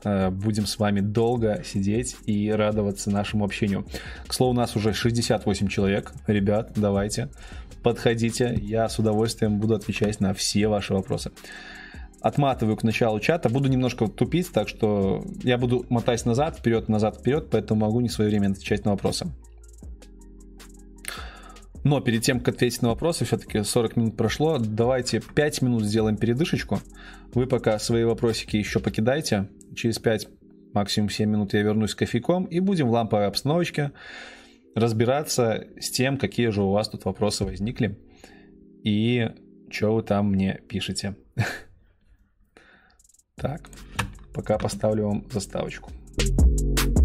будем 0.03 0.65
с 0.65 0.79
вами 0.79 1.01
долго 1.01 1.63
сидеть 1.65 2.15
и 2.25 2.51
радоваться 2.51 3.09
нашему 3.12 3.45
общению. 3.45 3.85
К 4.27 4.33
слову, 4.33 4.53
у 4.53 4.55
нас 4.55 4.75
уже 4.75 4.93
68 4.93 5.67
человек. 5.67 6.13
Ребят, 6.27 6.71
давайте 6.75 7.29
подходите, 7.83 8.57
я 8.62 8.89
с 8.89 8.99
удовольствием 8.99 9.59
буду 9.59 9.75
отвечать 9.75 10.19
на 10.19 10.33
все 10.33 10.67
ваши 10.67 10.93
вопросы. 10.93 11.31
Отматываю 12.21 12.75
к 12.75 12.83
началу 12.83 13.19
чата, 13.19 13.49
буду 13.49 13.69
немножко 13.69 14.07
тупить, 14.07 14.51
так 14.51 14.67
что 14.67 15.23
я 15.41 15.57
буду 15.57 15.85
мотать 15.89 16.25
назад, 16.25 16.57
вперед, 16.57 16.89
назад, 16.89 17.17
вперед, 17.17 17.47
поэтому 17.49 17.81
могу 17.81 18.01
не 18.01 18.09
своевременно 18.09 18.53
отвечать 18.53 18.83
на 18.83 18.91
вопросы. 18.91 19.27
Но 21.85 22.01
перед 22.01 22.23
тем, 22.23 22.41
как 22.41 22.55
ответить 22.55 22.81
на 22.81 22.89
вопросы, 22.89 23.23
все-таки 23.23 23.63
40 23.63 23.95
минут 23.95 24.17
прошло, 24.17 24.57
давайте 24.59 25.21
5 25.21 25.62
минут 25.62 25.83
сделаем 25.83 26.17
передышечку. 26.17 26.81
Вы 27.33 27.47
пока 27.47 27.79
свои 27.79 28.03
вопросики 28.03 28.57
еще 28.57 28.81
покидайте. 28.81 29.47
Через 29.75 29.99
5, 29.99 30.27
максимум 30.73 31.10
7 31.10 31.29
минут 31.29 31.53
я 31.53 31.62
вернусь 31.62 31.91
с 31.91 31.95
кофейком 31.95 32.45
и 32.45 32.60
будем 32.60 32.88
в 32.88 32.91
ламповой 32.91 33.27
обстановочке 33.27 33.91
разбираться 34.75 35.67
с 35.79 35.89
тем, 35.89 36.17
какие 36.17 36.49
же 36.49 36.62
у 36.62 36.71
вас 36.71 36.89
тут 36.89 37.05
вопросы 37.05 37.45
возникли 37.45 37.97
и 38.84 39.29
что 39.69 39.95
вы 39.95 40.03
там 40.03 40.32
мне 40.32 40.62
пишете. 40.67 41.15
Так, 43.36 43.69
пока 44.34 44.58
поставлю 44.58 45.08
вам 45.08 45.25
заставочку. 45.32 45.91
Йоу, 46.17 46.98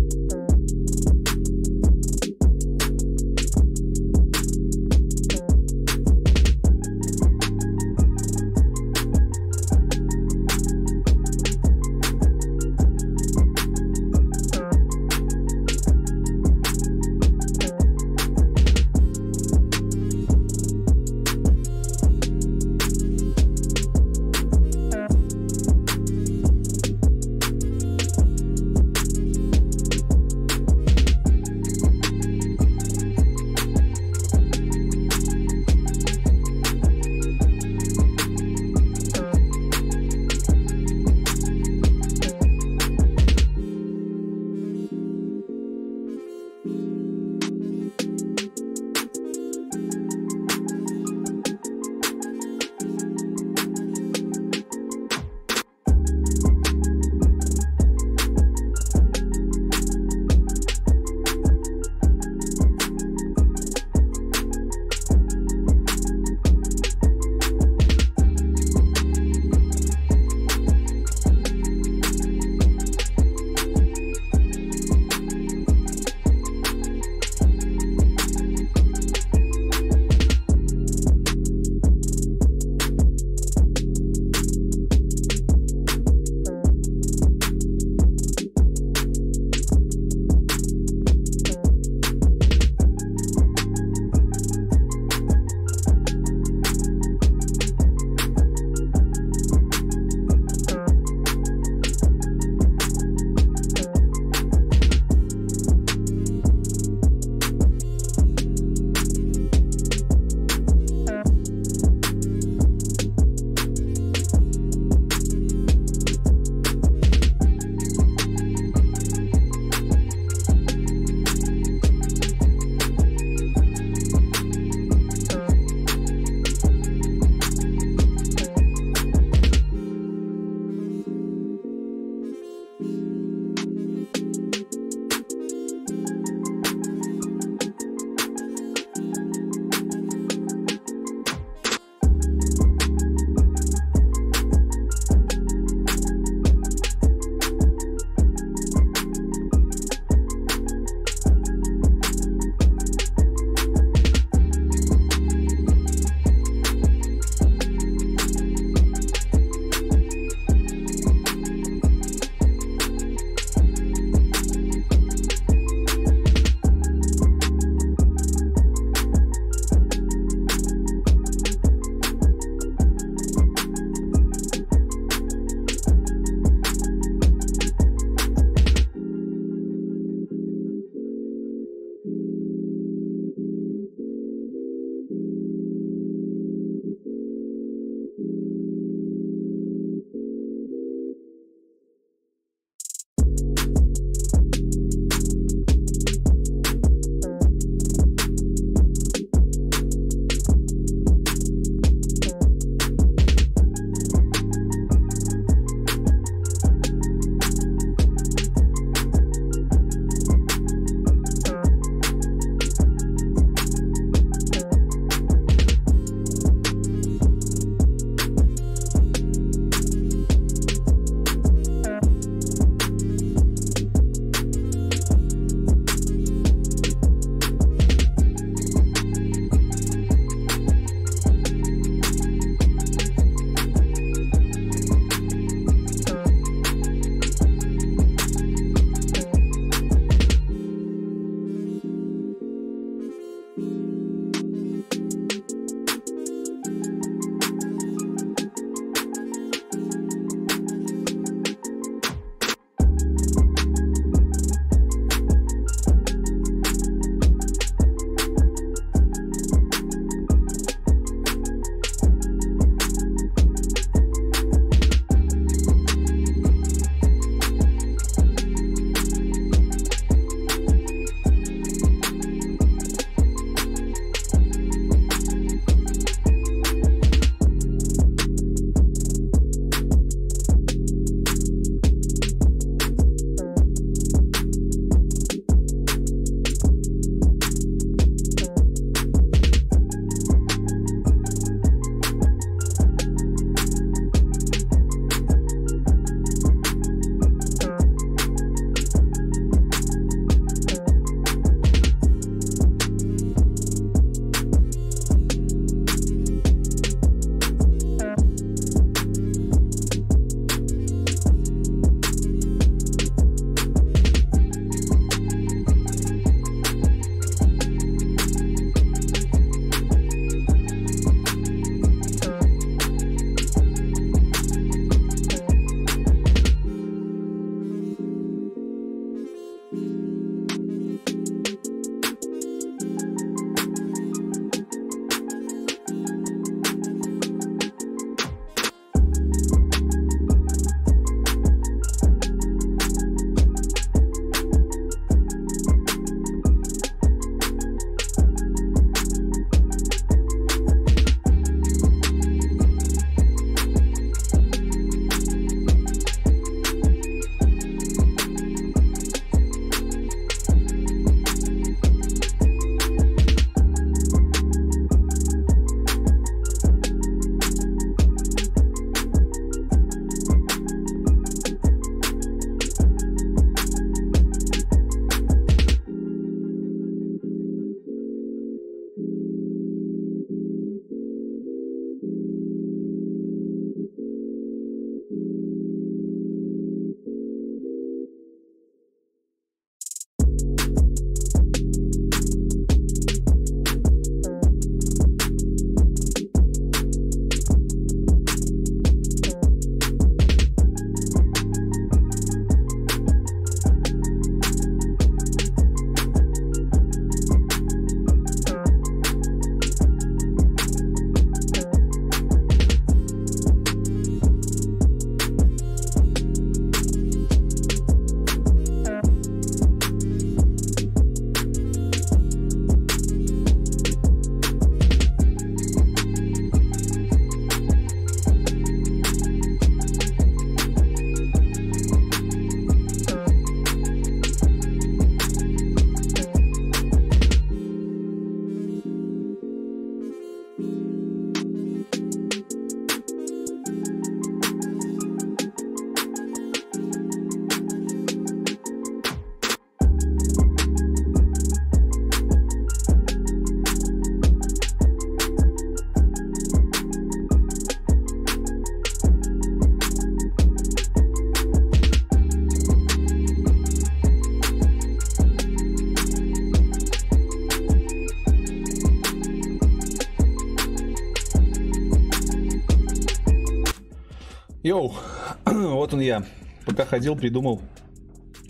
Пока 476.75 476.87
ходил, 476.87 477.15
придумал, 477.15 477.63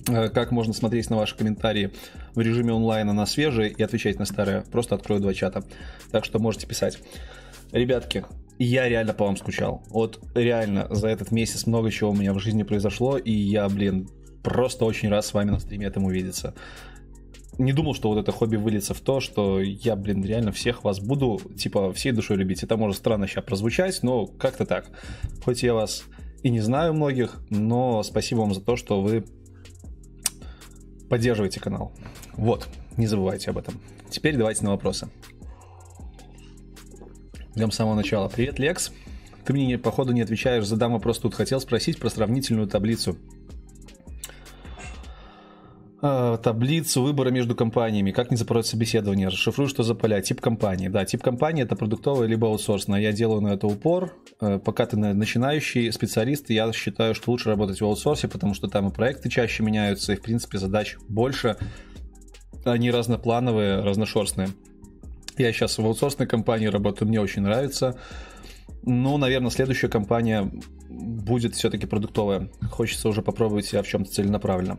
э, 0.09 0.31
как 0.31 0.51
можно 0.51 0.73
смотреть 0.73 1.11
на 1.11 1.19
ваши 1.19 1.37
комментарии 1.37 1.93
в 2.35 2.41
режиме 2.41 2.73
онлайна 2.73 3.13
на 3.13 3.27
свежие 3.27 3.71
и 3.71 3.83
отвечать 3.83 4.19
на 4.19 4.25
старые. 4.25 4.63
Просто 4.73 4.95
открою 4.95 5.21
два 5.21 5.35
чата. 5.35 5.63
Так 6.11 6.25
что 6.25 6.39
можете 6.39 6.67
писать. 6.67 6.99
Ребятки, 7.71 8.25
я 8.59 8.89
реально 8.89 9.13
по 9.13 9.27
вам 9.27 9.37
скучал. 9.37 9.83
Вот 9.91 10.25
реально 10.35 10.87
за 10.89 11.09
этот 11.09 11.33
месяц 11.33 11.67
много 11.67 11.91
чего 11.91 12.13
у 12.13 12.15
меня 12.15 12.33
в 12.33 12.39
жизни 12.39 12.63
произошло, 12.63 13.19
и 13.19 13.31
я, 13.31 13.69
блин, 13.69 14.09
просто 14.43 14.87
очень 14.87 15.11
рад 15.11 15.27
с 15.27 15.35
вами 15.35 15.51
на 15.51 15.59
стриме 15.59 15.85
этому 15.85 16.07
увидеться. 16.07 16.55
Не 17.59 17.75
думал, 17.75 17.95
что 17.95 18.09
вот 18.09 18.19
это 18.19 18.33
хобби 18.33 18.57
выльется 18.57 18.95
в 18.95 19.01
то, 19.01 19.21
что 19.21 19.61
я, 19.61 19.97
блин, 19.97 20.25
реально 20.25 20.51
всех 20.51 20.83
вас 20.83 20.99
буду, 20.99 21.43
типа, 21.59 21.93
всей 21.93 22.13
душой 22.13 22.39
любить. 22.39 22.63
Это 22.63 22.79
может 22.79 22.97
странно 22.97 23.29
сейчас 23.29 23.45
прозвучать, 23.45 24.03
но 24.03 24.25
как-то 24.25 24.65
так. 24.65 24.87
Хоть 25.45 25.63
я 25.63 25.75
вас 25.75 26.05
и 26.45 26.51
не 26.51 26.61
знаю 26.61 26.93
многих, 26.93 27.41
но 27.49 28.03
спасибо 28.03 28.41
вам 28.41 28.53
за 28.55 28.61
то, 28.61 28.77
что 28.77 29.01
вы 29.01 29.25
поддерживаете 31.09 31.59
канал. 31.59 31.93
Вот, 32.35 32.69
не 32.99 33.07
забывайте 33.07 33.51
об 33.51 33.57
этом. 33.57 33.81
Теперь 34.11 34.37
давайте 34.37 34.63
на 34.63 34.71
вопросы. 34.71 35.09
Идем 37.55 37.71
с 37.71 37.77
самого 37.77 37.95
начала. 37.95 38.29
Привет, 38.29 38.59
Лекс. 38.59 38.93
Ты 39.47 39.55
мне, 39.55 39.79
походу, 39.79 40.13
не 40.13 40.21
отвечаешь. 40.21 40.67
Задам 40.67 40.93
вопрос 40.93 41.19
тут. 41.19 41.35
Хотел 41.35 41.61
спросить 41.61 41.99
про 41.99 42.11
сравнительную 42.11 42.69
таблицу. 42.69 43.17
А, 46.07 46.37
таблицу 46.37 47.03
выбора 47.03 47.31
между 47.31 47.55
компаниями. 47.55 48.11
Как 48.11 48.31
не 48.31 48.37
запороть 48.37 48.67
собеседование? 48.67 49.29
Расшифрую, 49.29 49.71
что 49.71 49.83
за 49.83 49.95
поля. 49.95 50.21
Тип 50.21 50.39
компании. 50.39 50.89
Да, 50.89 51.07
тип 51.07 51.23
компании 51.23 51.65
это 51.65 51.77
продуктовая 51.77 52.29
либо 52.29 52.47
аутсорсная. 52.47 53.01
Я 53.01 53.13
делаю 53.13 53.41
на 53.41 53.55
это 53.55 53.67
упор. 53.67 54.15
Э, 54.39 54.59
пока 54.59 54.85
ты 54.85 54.99
начинающий 54.99 55.91
специалист, 55.93 56.51
я 56.51 56.71
считаю, 56.75 57.15
что 57.15 57.31
лучше 57.31 57.49
работать 57.49 57.81
в 57.81 57.85
аутсорсе, 57.87 58.29
потому 58.29 58.53
что 58.53 58.69
там 58.69 58.89
и 58.89 58.93
проекты 58.93 59.31
чаще 59.31 59.63
меняются, 59.63 60.13
и, 60.13 60.17
в 60.17 60.21
принципе, 60.21 60.59
задач 60.59 60.99
больше. 61.09 61.57
Они 62.67 62.91
разноплановые, 62.91 63.81
разношерстные. 63.81 64.51
Я 65.39 65.55
сейчас 65.55 65.79
в 65.79 65.87
аутсорсной 65.87 66.27
компании 66.27 66.67
работаю, 66.67 67.09
мне 67.09 67.19
очень 67.19 67.41
нравится. 67.41 67.99
Ну, 68.83 69.17
наверное, 69.17 69.51
следующая 69.51 69.89
компания 69.89 70.51
будет 70.91 71.55
все-таки 71.55 71.87
продуктовая. 71.87 72.51
Хочется 72.71 73.09
уже 73.09 73.23
попробовать 73.23 73.65
себя 73.65 73.83
в 73.83 73.89
чем-то 73.89 74.11
целенаправленно. 74.11 74.79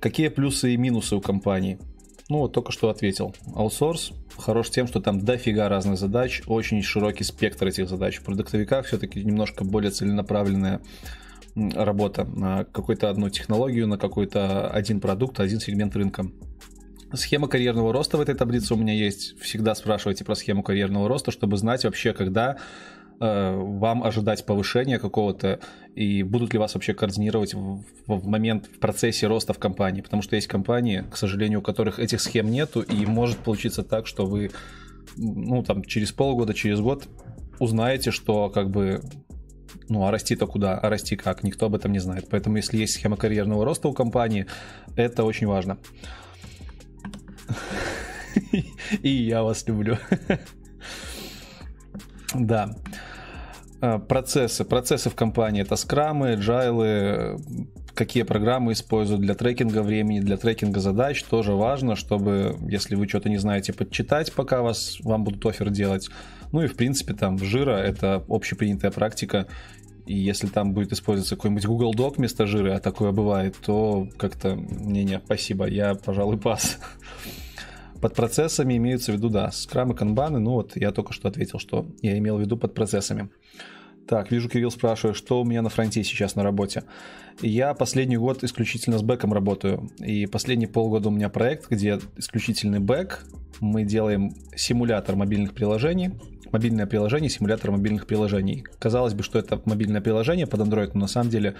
Какие 0.00 0.28
плюсы 0.28 0.72
и 0.72 0.76
минусы 0.78 1.14
у 1.14 1.20
компании? 1.20 1.78
Ну, 2.30 2.38
вот 2.38 2.52
только 2.52 2.72
что 2.72 2.88
ответил. 2.88 3.34
Аутсорс 3.54 4.12
хорош 4.38 4.70
тем, 4.70 4.86
что 4.86 5.00
там 5.00 5.20
дофига 5.20 5.68
разных 5.68 5.98
задач, 5.98 6.42
очень 6.46 6.82
широкий 6.82 7.24
спектр 7.24 7.66
этих 7.66 7.88
задач. 7.88 8.16
В 8.16 8.22
продуктовиках 8.22 8.86
все-таки 8.86 9.22
немножко 9.22 9.62
более 9.62 9.90
целенаправленная 9.90 10.80
работа 11.54 12.24
на 12.24 12.64
какую-то 12.64 13.10
одну 13.10 13.28
технологию, 13.28 13.86
на 13.88 13.98
какой-то 13.98 14.70
один 14.70 15.00
продукт, 15.00 15.38
один 15.38 15.60
сегмент 15.60 15.94
рынка. 15.96 16.26
Схема 17.12 17.48
карьерного 17.48 17.92
роста 17.92 18.16
в 18.16 18.20
этой 18.20 18.36
таблице 18.36 18.72
у 18.72 18.76
меня 18.76 18.94
есть. 18.94 19.38
Всегда 19.40 19.74
спрашивайте 19.74 20.24
про 20.24 20.34
схему 20.34 20.62
карьерного 20.62 21.08
роста, 21.08 21.32
чтобы 21.32 21.56
знать 21.56 21.84
вообще, 21.84 22.14
когда 22.14 22.56
вам 23.20 24.02
ожидать 24.02 24.46
повышения 24.46 24.98
какого-то 24.98 25.60
и 25.94 26.22
будут 26.22 26.54
ли 26.54 26.58
вас 26.58 26.74
вообще 26.74 26.94
координировать 26.94 27.52
в, 27.52 27.84
в 28.06 28.26
момент, 28.26 28.66
в 28.66 28.78
процессе 28.78 29.26
роста 29.26 29.52
в 29.52 29.58
компании. 29.58 30.00
Потому 30.00 30.22
что 30.22 30.36
есть 30.36 30.48
компании, 30.48 31.04
к 31.10 31.16
сожалению, 31.16 31.58
у 31.58 31.62
которых 31.62 31.98
этих 31.98 32.20
схем 32.22 32.50
нету, 32.50 32.80
и 32.80 33.04
может 33.04 33.38
получиться 33.38 33.82
так, 33.82 34.06
что 34.06 34.24
вы 34.24 34.50
ну, 35.16 35.62
там, 35.62 35.84
через 35.84 36.12
полгода, 36.12 36.54
через 36.54 36.80
год 36.80 37.08
узнаете, 37.58 38.10
что 38.10 38.48
как 38.48 38.70
бы 38.70 39.02
ну, 39.88 40.06
а 40.06 40.10
расти-то 40.10 40.46
куда? 40.46 40.78
А 40.78 40.88
расти 40.88 41.16
как? 41.16 41.42
Никто 41.42 41.66
об 41.66 41.74
этом 41.74 41.92
не 41.92 41.98
знает. 41.98 42.28
Поэтому, 42.30 42.56
если 42.56 42.78
есть 42.78 42.94
схема 42.94 43.16
карьерного 43.16 43.64
роста 43.64 43.88
у 43.88 43.92
компании, 43.92 44.46
это 44.96 45.24
очень 45.24 45.46
важно. 45.48 45.78
И 49.02 49.10
я 49.10 49.42
вас 49.42 49.66
люблю. 49.66 49.98
Да. 52.34 52.74
А, 53.80 53.98
процессы. 53.98 54.64
Процессы 54.64 55.10
в 55.10 55.14
компании 55.14 55.62
это 55.62 55.76
скрамы, 55.76 56.34
джайлы, 56.34 57.38
какие 57.94 58.22
программы 58.22 58.72
используют 58.72 59.22
для 59.22 59.34
трекинга 59.34 59.82
времени, 59.82 60.20
для 60.20 60.36
трекинга 60.36 60.80
задач. 60.80 61.22
Тоже 61.24 61.52
важно, 61.52 61.96
чтобы, 61.96 62.56
если 62.68 62.94
вы 62.94 63.08
что-то 63.08 63.28
не 63.28 63.38
знаете, 63.38 63.72
подчитать, 63.72 64.32
пока 64.32 64.62
вас, 64.62 64.98
вам 65.00 65.24
будут 65.24 65.44
офер 65.46 65.70
делать. 65.70 66.08
Ну 66.52 66.62
и, 66.62 66.66
в 66.66 66.76
принципе, 66.76 67.14
там 67.14 67.38
жира— 67.38 67.72
это 67.78 68.24
общепринятая 68.28 68.90
практика. 68.90 69.46
И 70.06 70.16
если 70.16 70.48
там 70.48 70.72
будет 70.72 70.92
использоваться 70.92 71.36
какой-нибудь 71.36 71.66
Google 71.66 71.94
Doc 71.94 72.14
вместо 72.16 72.46
жира, 72.46 72.74
а 72.74 72.80
такое 72.80 73.12
бывает, 73.12 73.56
то 73.64 74.08
как-то, 74.18 74.54
не-не, 74.56 75.20
спасибо, 75.24 75.66
я, 75.66 75.94
пожалуй, 75.94 76.36
пас. 76.38 76.78
Под 78.00 78.14
процессами 78.14 78.76
имеются 78.76 79.12
в 79.12 79.16
виду, 79.16 79.28
да, 79.28 79.50
скрам 79.50 79.92
и 79.92 79.96
канбаны. 79.96 80.38
Ну 80.38 80.52
вот 80.52 80.76
я 80.76 80.90
только 80.90 81.12
что 81.12 81.28
ответил, 81.28 81.58
что 81.58 81.86
я 82.00 82.16
имел 82.18 82.38
в 82.38 82.40
виду 82.40 82.56
под 82.56 82.74
процессами. 82.74 83.30
Так, 84.06 84.32
вижу, 84.32 84.48
Кирилл 84.48 84.70
спрашивает, 84.70 85.16
что 85.16 85.40
у 85.40 85.44
меня 85.44 85.62
на 85.62 85.68
фронте 85.68 86.02
сейчас 86.02 86.34
на 86.34 86.42
работе. 86.42 86.82
Я 87.40 87.74
последний 87.74 88.16
год 88.16 88.42
исключительно 88.42 88.98
с 88.98 89.02
бэком 89.02 89.32
работаю. 89.32 89.88
И 89.98 90.26
последние 90.26 90.68
полгода 90.68 91.08
у 91.08 91.12
меня 91.12 91.28
проект, 91.28 91.70
где 91.70 92.00
исключительный 92.16 92.80
бэк. 92.80 93.24
Мы 93.60 93.84
делаем 93.84 94.34
симулятор 94.56 95.16
мобильных 95.16 95.54
приложений. 95.54 96.12
Мобильное 96.50 96.86
приложение, 96.86 97.30
симулятор 97.30 97.70
мобильных 97.70 98.06
приложений. 98.06 98.64
Казалось 98.80 99.14
бы, 99.14 99.22
что 99.22 99.38
это 99.38 99.60
мобильное 99.66 100.00
приложение 100.00 100.48
под 100.48 100.60
Android, 100.60 100.90
но 100.94 101.02
на 101.02 101.06
самом 101.06 101.30
деле 101.30 101.54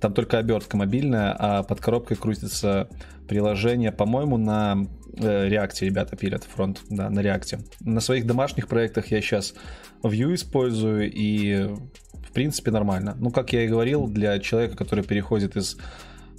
там 0.00 0.12
только 0.12 0.38
обертка 0.38 0.76
мобильная, 0.76 1.36
а 1.38 1.62
под 1.62 1.80
коробкой 1.80 2.16
крутится 2.16 2.88
приложение, 3.28 3.92
по-моему, 3.92 4.36
на 4.36 4.86
э, 5.16 5.48
React 5.48 5.84
ребята 5.84 6.16
пилят 6.16 6.44
фронт, 6.44 6.80
да, 6.90 7.10
на 7.10 7.20
React. 7.20 7.60
На 7.80 8.00
своих 8.00 8.26
домашних 8.26 8.66
проектах 8.66 9.12
я 9.12 9.20
сейчас 9.20 9.54
Vue 10.02 10.34
использую 10.34 11.12
и 11.12 11.68
в 12.12 12.32
принципе 12.32 12.72
нормально. 12.72 13.16
Ну, 13.20 13.30
как 13.30 13.52
я 13.52 13.64
и 13.64 13.68
говорил, 13.68 14.08
для 14.08 14.40
человека, 14.40 14.76
который 14.76 15.04
переходит 15.04 15.56
из 15.56 15.76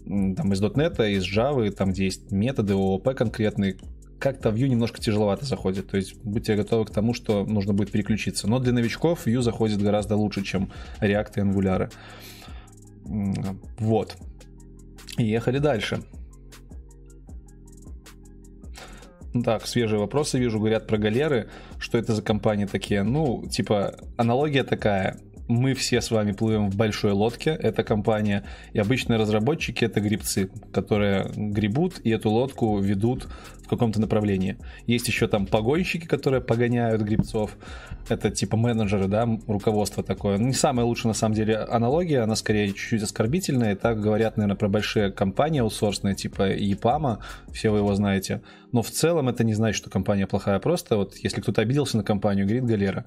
там, 0.05 0.53
из 0.53 0.61
.NET, 0.61 1.11
из 1.11 1.23
Java, 1.23 1.69
там, 1.71 1.91
где 1.91 2.05
есть 2.05 2.31
методы 2.31 2.73
ООП 2.73 3.15
конкретные, 3.15 3.77
как-то 4.25 4.49
Vue 4.49 4.67
немножко 4.67 4.99
тяжеловато 4.99 5.45
заходит. 5.45 5.87
То 5.91 5.97
есть 5.97 6.15
будьте 6.23 6.55
готовы 6.55 6.85
к 6.85 6.89
тому, 6.89 7.13
что 7.13 7.45
нужно 7.45 7.73
будет 7.73 7.91
переключиться. 7.91 8.47
Но 8.47 8.57
для 8.57 8.73
новичков 8.73 9.27
Vue 9.27 9.43
заходит 9.43 9.79
гораздо 9.83 10.15
лучше, 10.15 10.43
чем 10.43 10.71
React 10.99 11.31
и 11.35 11.41
Angular. 11.41 11.91
Вот. 13.77 14.17
ехали 15.19 15.59
дальше. 15.59 15.99
Так, 19.43 19.67
свежие 19.67 19.99
вопросы 19.99 20.39
вижу, 20.39 20.57
говорят 20.57 20.87
про 20.87 20.97
галеры. 20.97 21.49
Что 21.77 21.99
это 21.99 22.15
за 22.15 22.23
компании 22.23 22.65
такие? 22.65 23.03
Ну, 23.03 23.45
типа, 23.47 23.95
аналогия 24.17 24.63
такая. 24.63 25.19
Мы 25.47 25.75
все 25.75 26.01
с 26.01 26.09
вами 26.09 26.31
плывем 26.31 26.71
в 26.71 26.75
большой 26.75 27.11
лодке, 27.11 27.51
это 27.51 27.83
компания, 27.83 28.43
и 28.73 28.79
обычные 28.79 29.19
разработчики 29.19 29.85
это 29.85 30.01
грибцы, 30.01 30.49
которые 30.73 31.29
гребут 31.35 32.01
и 32.03 32.09
эту 32.09 32.31
лодку 32.31 32.79
ведут 32.79 33.27
в 33.65 33.67
каком-то 33.67 33.99
направлении. 33.99 34.57
Есть 34.85 35.07
еще 35.07 35.27
там 35.27 35.47
погонщики, 35.47 36.05
которые 36.05 36.41
погоняют 36.41 37.01
грибцов. 37.01 37.57
Это 38.07 38.29
типа 38.29 38.57
менеджеры, 38.57 39.07
да, 39.07 39.27
руководство 39.47 40.03
такое. 40.03 40.37
Не 40.37 40.53
самая 40.53 40.85
лучшая 40.85 41.09
на 41.09 41.13
самом 41.15 41.33
деле 41.33 41.57
аналогия, 41.57 42.21
она 42.21 42.35
скорее 42.35 42.67
чуть-чуть 42.67 43.01
оскорбительная. 43.01 43.73
И 43.73 43.75
так 43.75 43.99
говорят, 43.99 44.37
наверное, 44.37 44.55
про 44.55 44.69
большие 44.69 45.11
компании 45.11 45.61
аутсорсные, 45.61 46.13
типа 46.13 46.51
Япама, 46.51 47.19
все 47.51 47.71
вы 47.71 47.79
его 47.79 47.95
знаете. 47.95 48.41
Но 48.71 48.83
в 48.83 48.91
целом 48.91 49.29
это 49.29 49.43
не 49.43 49.55
значит, 49.55 49.77
что 49.77 49.89
компания 49.89 50.27
плохая. 50.27 50.59
Просто 50.59 50.97
вот 50.97 51.15
если 51.15 51.41
кто-то 51.41 51.61
обиделся 51.61 51.97
на 51.97 52.03
компанию, 52.03 52.45
говорит 52.45 52.65
галера. 52.65 53.05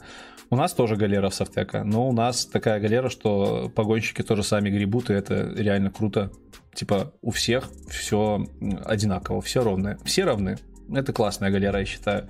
У 0.50 0.56
нас 0.56 0.72
тоже 0.72 0.96
галера 0.96 1.28
в 1.28 1.34
Софтека, 1.34 1.84
но 1.84 2.08
у 2.08 2.12
нас 2.12 2.46
такая 2.46 2.80
галера, 2.80 3.10
что 3.10 3.70
погонщики 3.74 4.22
тоже 4.22 4.42
сами 4.42 4.70
гребут, 4.70 5.10
и 5.10 5.12
это 5.12 5.52
реально 5.54 5.90
круто 5.90 6.32
типа 6.74 7.12
у 7.22 7.30
всех 7.30 7.70
все 7.88 8.46
одинаково, 8.84 9.40
все 9.40 9.62
ровное. 9.62 9.98
Все 10.04 10.24
равны. 10.24 10.56
Это 10.92 11.12
классная 11.12 11.50
галера, 11.50 11.80
я 11.80 11.84
считаю. 11.84 12.28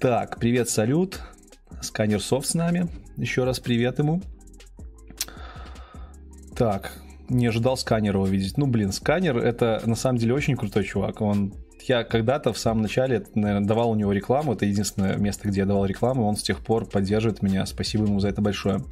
Так, 0.00 0.38
привет, 0.38 0.68
салют. 0.68 1.20
Сканер 1.80 2.20
Софт 2.20 2.48
с 2.48 2.54
нами. 2.54 2.88
Еще 3.16 3.44
раз 3.44 3.60
привет 3.60 3.98
ему. 3.98 4.22
Так, 6.56 6.92
не 7.28 7.46
ожидал 7.46 7.76
сканера 7.76 8.18
увидеть. 8.18 8.58
Ну, 8.58 8.66
блин, 8.66 8.92
сканер 8.92 9.38
это 9.38 9.82
на 9.86 9.96
самом 9.96 10.18
деле 10.18 10.34
очень 10.34 10.56
крутой 10.56 10.84
чувак. 10.84 11.20
Он 11.20 11.54
я 11.88 12.04
когда-то 12.04 12.52
в 12.52 12.58
самом 12.58 12.82
начале, 12.82 13.24
наверное, 13.34 13.66
давал 13.66 13.90
у 13.90 13.94
него 13.94 14.12
рекламу. 14.12 14.52
Это 14.52 14.66
единственное 14.66 15.16
место, 15.16 15.48
где 15.48 15.60
я 15.60 15.66
давал 15.66 15.86
рекламу. 15.86 16.26
Он 16.26 16.36
с 16.36 16.42
тех 16.42 16.60
пор 16.60 16.86
поддерживает 16.86 17.42
меня. 17.42 17.66
Спасибо 17.66 18.04
ему 18.04 18.20
за 18.20 18.28
это 18.28 18.40
большое. 18.40 18.84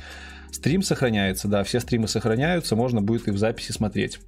Стрим 0.53 0.83
сохраняется, 0.83 1.49
да, 1.49 1.63
все 1.63 1.81
стримы 1.81 2.09
сохраняются, 2.09 2.77
можно 2.77 3.01
будет 3.01 3.29
и 3.29 3.31
в 3.31 3.39
записи 3.39 3.73
смотреть. 3.73 4.21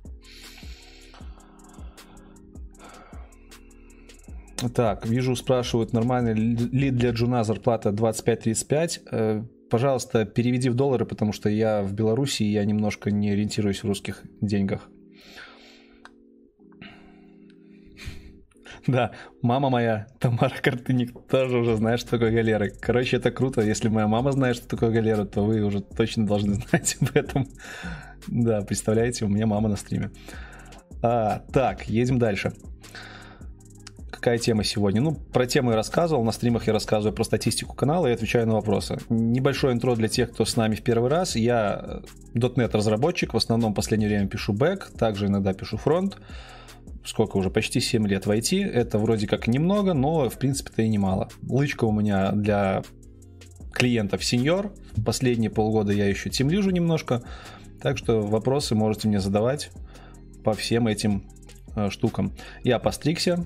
Так, 4.74 5.06
вижу, 5.06 5.34
спрашивают, 5.34 5.92
нормально 5.92 6.30
ли 6.30 6.90
для 6.90 7.10
Джуна 7.10 7.42
зарплата 7.42 7.90
25-35? 7.90 9.00
Э, 9.10 9.44
пожалуйста, 9.70 10.24
переведи 10.24 10.68
в 10.68 10.74
доллары, 10.74 11.04
потому 11.04 11.32
что 11.32 11.48
я 11.48 11.82
в 11.82 11.92
Беларуси, 11.92 12.44
я 12.44 12.64
немножко 12.64 13.10
не 13.10 13.32
ориентируюсь 13.32 13.82
в 13.82 13.86
русских 13.88 14.22
деньгах. 14.40 14.88
Да, 18.86 19.12
мама 19.42 19.70
моя, 19.70 20.06
Тамара 20.18 20.54
Картыник, 20.60 21.12
тоже 21.28 21.58
уже 21.58 21.76
знает, 21.76 22.00
что 22.00 22.10
такое 22.10 22.32
галера. 22.32 22.68
Короче, 22.68 23.16
это 23.16 23.30
круто. 23.30 23.60
Если 23.60 23.88
моя 23.88 24.08
мама 24.08 24.32
знает, 24.32 24.56
что 24.56 24.68
такое 24.68 24.90
галера, 24.90 25.24
то 25.24 25.42
вы 25.44 25.60
уже 25.60 25.80
точно 25.80 26.26
должны 26.26 26.54
знать 26.68 26.96
об 27.00 27.16
этом. 27.16 27.48
Да, 28.26 28.62
представляете, 28.62 29.24
у 29.24 29.28
меня 29.28 29.46
мама 29.46 29.68
на 29.68 29.76
стриме. 29.76 30.10
А, 31.02 31.42
так, 31.52 31.88
едем 31.88 32.18
дальше. 32.18 32.52
Какая 34.10 34.38
тема 34.38 34.62
сегодня? 34.62 35.00
Ну, 35.00 35.14
про 35.14 35.46
темы 35.46 35.72
я 35.72 35.76
рассказывал, 35.76 36.22
на 36.22 36.30
стримах 36.30 36.68
я 36.68 36.72
рассказываю 36.72 37.14
про 37.14 37.24
статистику 37.24 37.74
канала 37.74 38.06
и 38.06 38.12
отвечаю 38.12 38.46
на 38.46 38.54
вопросы. 38.54 38.98
Небольшое 39.08 39.74
интро 39.74 39.96
для 39.96 40.06
тех, 40.08 40.30
кто 40.32 40.44
с 40.44 40.56
нами 40.56 40.76
в 40.76 40.82
первый 40.82 41.10
раз. 41.10 41.34
Я 41.34 42.02
.NET 42.34 42.76
разработчик, 42.76 43.34
в 43.34 43.36
основном 43.36 43.72
в 43.72 43.74
последнее 43.74 44.08
время 44.08 44.28
пишу 44.28 44.52
бэк, 44.52 44.92
также 44.96 45.26
иногда 45.26 45.52
пишу 45.54 45.76
фронт 45.76 46.18
сколько 47.04 47.36
уже, 47.36 47.50
почти 47.50 47.80
7 47.80 48.06
лет 48.06 48.26
в 48.26 48.30
IT. 48.30 48.64
Это 48.64 48.98
вроде 48.98 49.26
как 49.26 49.46
немного, 49.46 49.94
но 49.94 50.28
в 50.28 50.38
принципе-то 50.38 50.82
и 50.82 50.88
немало. 50.88 51.28
Лычка 51.48 51.84
у 51.84 51.92
меня 51.92 52.32
для 52.32 52.82
клиентов 53.72 54.24
сеньор. 54.24 54.72
Последние 55.04 55.50
полгода 55.50 55.92
я 55.92 56.06
еще 56.06 56.30
тимлижу 56.30 56.70
немножко. 56.70 57.22
Так 57.80 57.98
что 57.98 58.20
вопросы 58.22 58.74
можете 58.74 59.08
мне 59.08 59.20
задавать 59.20 59.70
по 60.44 60.52
всем 60.52 60.86
этим 60.86 61.24
э, 61.74 61.90
штукам. 61.90 62.32
Я 62.62 62.78
постригся. 62.78 63.44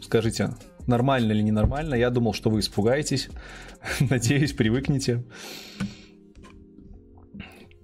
Скажите, 0.00 0.54
нормально 0.86 1.32
или 1.32 1.42
ненормально? 1.42 1.94
Я 1.94 2.10
думал, 2.10 2.32
что 2.32 2.50
вы 2.50 2.60
испугаетесь. 2.60 3.28
Надеюсь, 4.00 4.52
привыкнете. 4.52 5.24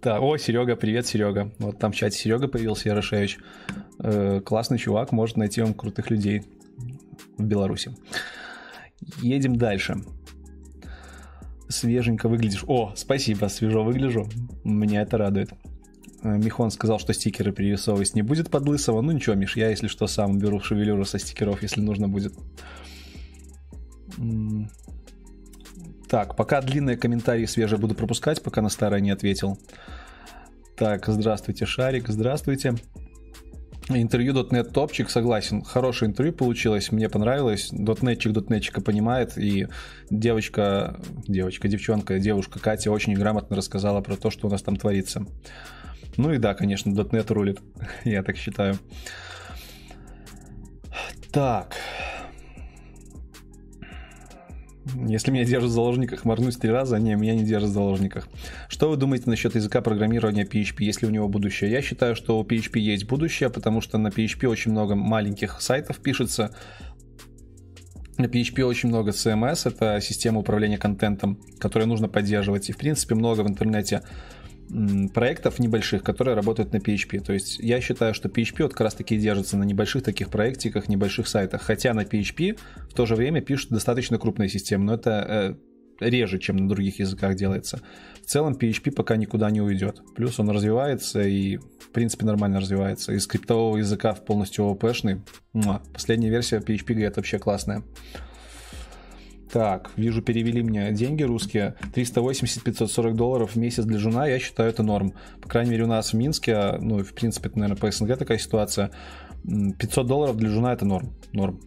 Да, 0.02 0.18
о, 0.18 0.36
Серега, 0.36 0.74
привет, 0.74 1.06
Серега. 1.06 1.52
Вот 1.60 1.78
там 1.78 1.92
в 1.92 1.94
чате 1.94 2.18
Серега 2.18 2.48
появился, 2.48 2.88
Ярошевич. 2.88 3.38
Э, 4.00 4.40
классный 4.44 4.76
чувак, 4.76 5.12
может 5.12 5.36
найти 5.36 5.62
вам 5.62 5.74
крутых 5.74 6.10
людей 6.10 6.42
в 7.38 7.44
Беларуси. 7.44 7.94
Едем 9.18 9.54
дальше. 9.54 10.02
Свеженько 11.68 12.28
выглядишь. 12.28 12.64
О, 12.66 12.92
спасибо, 12.96 13.46
свежо 13.46 13.84
выгляжу. 13.84 14.28
Меня 14.64 15.02
это 15.02 15.18
радует. 15.18 15.50
Э, 16.24 16.36
Михон 16.36 16.72
сказал, 16.72 16.98
что 16.98 17.12
стикеры 17.12 17.52
перерисовывать 17.52 18.16
не 18.16 18.22
будет 18.22 18.50
под 18.50 18.66
лысого. 18.66 19.02
Ну 19.02 19.12
ничего, 19.12 19.36
Миш, 19.36 19.56
я, 19.56 19.70
если 19.70 19.86
что, 19.86 20.08
сам 20.08 20.36
беру 20.36 20.58
шевелюру 20.58 21.04
со 21.04 21.20
стикеров, 21.20 21.62
если 21.62 21.80
нужно 21.80 22.08
будет. 22.08 22.34
Так, 26.12 26.36
пока 26.36 26.60
длинные 26.60 26.98
комментарии 26.98 27.46
свежие 27.46 27.78
буду 27.78 27.94
пропускать, 27.94 28.42
пока 28.42 28.60
на 28.60 28.68
старое 28.68 29.00
не 29.00 29.10
ответил. 29.10 29.58
Так, 30.76 31.06
здравствуйте, 31.06 31.64
Шарик, 31.64 32.08
здравствуйте. 32.08 32.74
Интервью 33.88 34.34
.NET 34.34 34.72
топчик, 34.72 35.08
согласен. 35.08 35.62
Хорошее 35.62 36.10
интервью 36.10 36.34
получилось, 36.34 36.92
мне 36.92 37.08
понравилось. 37.08 37.70
Дотнетчик 37.72 38.32
дотнетчика 38.32 38.82
понимает, 38.82 39.38
и 39.38 39.68
девочка, 40.10 41.00
девочка, 41.26 41.66
девчонка, 41.68 42.18
девушка 42.18 42.58
Катя 42.58 42.90
очень 42.90 43.14
грамотно 43.14 43.56
рассказала 43.56 44.02
про 44.02 44.16
то, 44.16 44.30
что 44.30 44.48
у 44.48 44.50
нас 44.50 44.60
там 44.60 44.76
творится. 44.76 45.24
Ну 46.18 46.30
и 46.30 46.36
да, 46.36 46.52
конечно, 46.52 46.90
.NET 46.90 47.32
рулит, 47.32 47.58
я 48.04 48.22
так 48.22 48.36
считаю. 48.36 48.78
Так, 51.32 51.76
если 55.06 55.30
меня 55.30 55.44
держат 55.44 55.70
в 55.70 55.74
заложниках, 55.74 56.24
морнусь 56.24 56.56
три 56.56 56.70
раза, 56.70 56.98
не, 56.98 57.14
меня 57.14 57.34
не 57.34 57.44
держат 57.44 57.70
в 57.70 57.72
заложниках. 57.74 58.28
Что 58.68 58.90
вы 58.90 58.96
думаете 58.96 59.30
насчет 59.30 59.54
языка 59.54 59.80
программирования 59.80 60.44
PHP, 60.44 60.84
есть 60.84 61.02
ли 61.02 61.08
у 61.08 61.10
него 61.10 61.28
будущее? 61.28 61.70
Я 61.70 61.82
считаю, 61.82 62.16
что 62.16 62.38
у 62.38 62.44
PHP 62.44 62.78
есть 62.78 63.04
будущее, 63.04 63.50
потому 63.50 63.80
что 63.80 63.98
на 63.98 64.08
PHP 64.08 64.46
очень 64.46 64.72
много 64.72 64.94
маленьких 64.94 65.60
сайтов 65.60 65.98
пишется, 65.98 66.54
на 68.18 68.26
PHP 68.26 68.62
очень 68.62 68.88
много 68.88 69.10
CMS, 69.10 69.68
это 69.68 70.00
система 70.00 70.40
управления 70.40 70.78
контентом, 70.78 71.40
которую 71.58 71.88
нужно 71.88 72.08
поддерживать. 72.08 72.68
И, 72.68 72.72
в 72.72 72.76
принципе, 72.76 73.14
много 73.14 73.40
в 73.42 73.48
интернете 73.48 74.02
проектов 75.12 75.58
небольших, 75.58 76.02
которые 76.02 76.34
работают 76.34 76.72
на 76.72 76.78
PHP. 76.78 77.20
То 77.20 77.32
есть 77.32 77.58
я 77.58 77.80
считаю, 77.80 78.14
что 78.14 78.28
PHP 78.28 78.62
вот 78.62 78.72
как 78.72 78.82
раз 78.82 78.94
таки 78.94 79.18
держится 79.18 79.56
на 79.56 79.64
небольших 79.64 80.02
таких 80.02 80.30
проектиках, 80.30 80.88
небольших 80.88 81.28
сайтах. 81.28 81.62
Хотя 81.62 81.94
на 81.94 82.02
PHP 82.02 82.58
в 82.90 82.94
то 82.94 83.06
же 83.06 83.14
время 83.14 83.40
пишут 83.40 83.70
достаточно 83.70 84.18
крупные 84.18 84.48
системы, 84.48 84.84
но 84.84 84.94
это 84.94 85.56
э, 86.00 86.08
реже, 86.08 86.38
чем 86.38 86.56
на 86.56 86.68
других 86.68 87.00
языках 87.00 87.34
делается. 87.34 87.80
В 88.22 88.26
целом 88.26 88.54
PHP 88.54 88.92
пока 88.92 89.16
никуда 89.16 89.50
не 89.50 89.60
уйдет. 89.60 90.00
Плюс 90.14 90.38
он 90.38 90.50
развивается 90.50 91.22
и, 91.22 91.56
в 91.56 91.90
принципе, 91.92 92.24
нормально 92.24 92.60
развивается. 92.60 93.12
Из 93.12 93.24
скриптового 93.24 93.76
языка 93.76 94.14
в 94.14 94.24
полностью 94.24 94.64
ООП-шный. 94.64 95.22
Последняя 95.92 96.30
версия 96.30 96.58
PHP, 96.58 96.94
говорят, 96.94 97.16
вообще 97.16 97.38
классная. 97.38 97.82
Так, 99.52 99.90
вижу, 99.96 100.22
перевели 100.22 100.62
мне 100.62 100.92
деньги 100.92 101.22
русские. 101.24 101.74
380-540 101.94 103.12
долларов 103.12 103.50
в 103.50 103.56
месяц 103.56 103.84
для 103.84 103.98
жена, 103.98 104.26
я 104.26 104.38
считаю, 104.38 104.70
это 104.70 104.82
норм. 104.82 105.12
По 105.42 105.48
крайней 105.48 105.72
мере, 105.72 105.84
у 105.84 105.88
нас 105.88 106.14
в 106.14 106.16
Минске, 106.16 106.54
а, 106.54 106.78
ну, 106.80 107.04
в 107.04 107.12
принципе, 107.12 107.50
это, 107.50 107.58
наверное, 107.58 107.78
по 107.78 107.90
СНГ 107.90 108.16
такая 108.16 108.38
ситуация. 108.38 108.90
500 109.44 110.06
долларов 110.06 110.38
для 110.38 110.48
жена 110.48 110.72
это 110.72 110.86
норм. 110.86 111.14
Норм. 111.34 111.60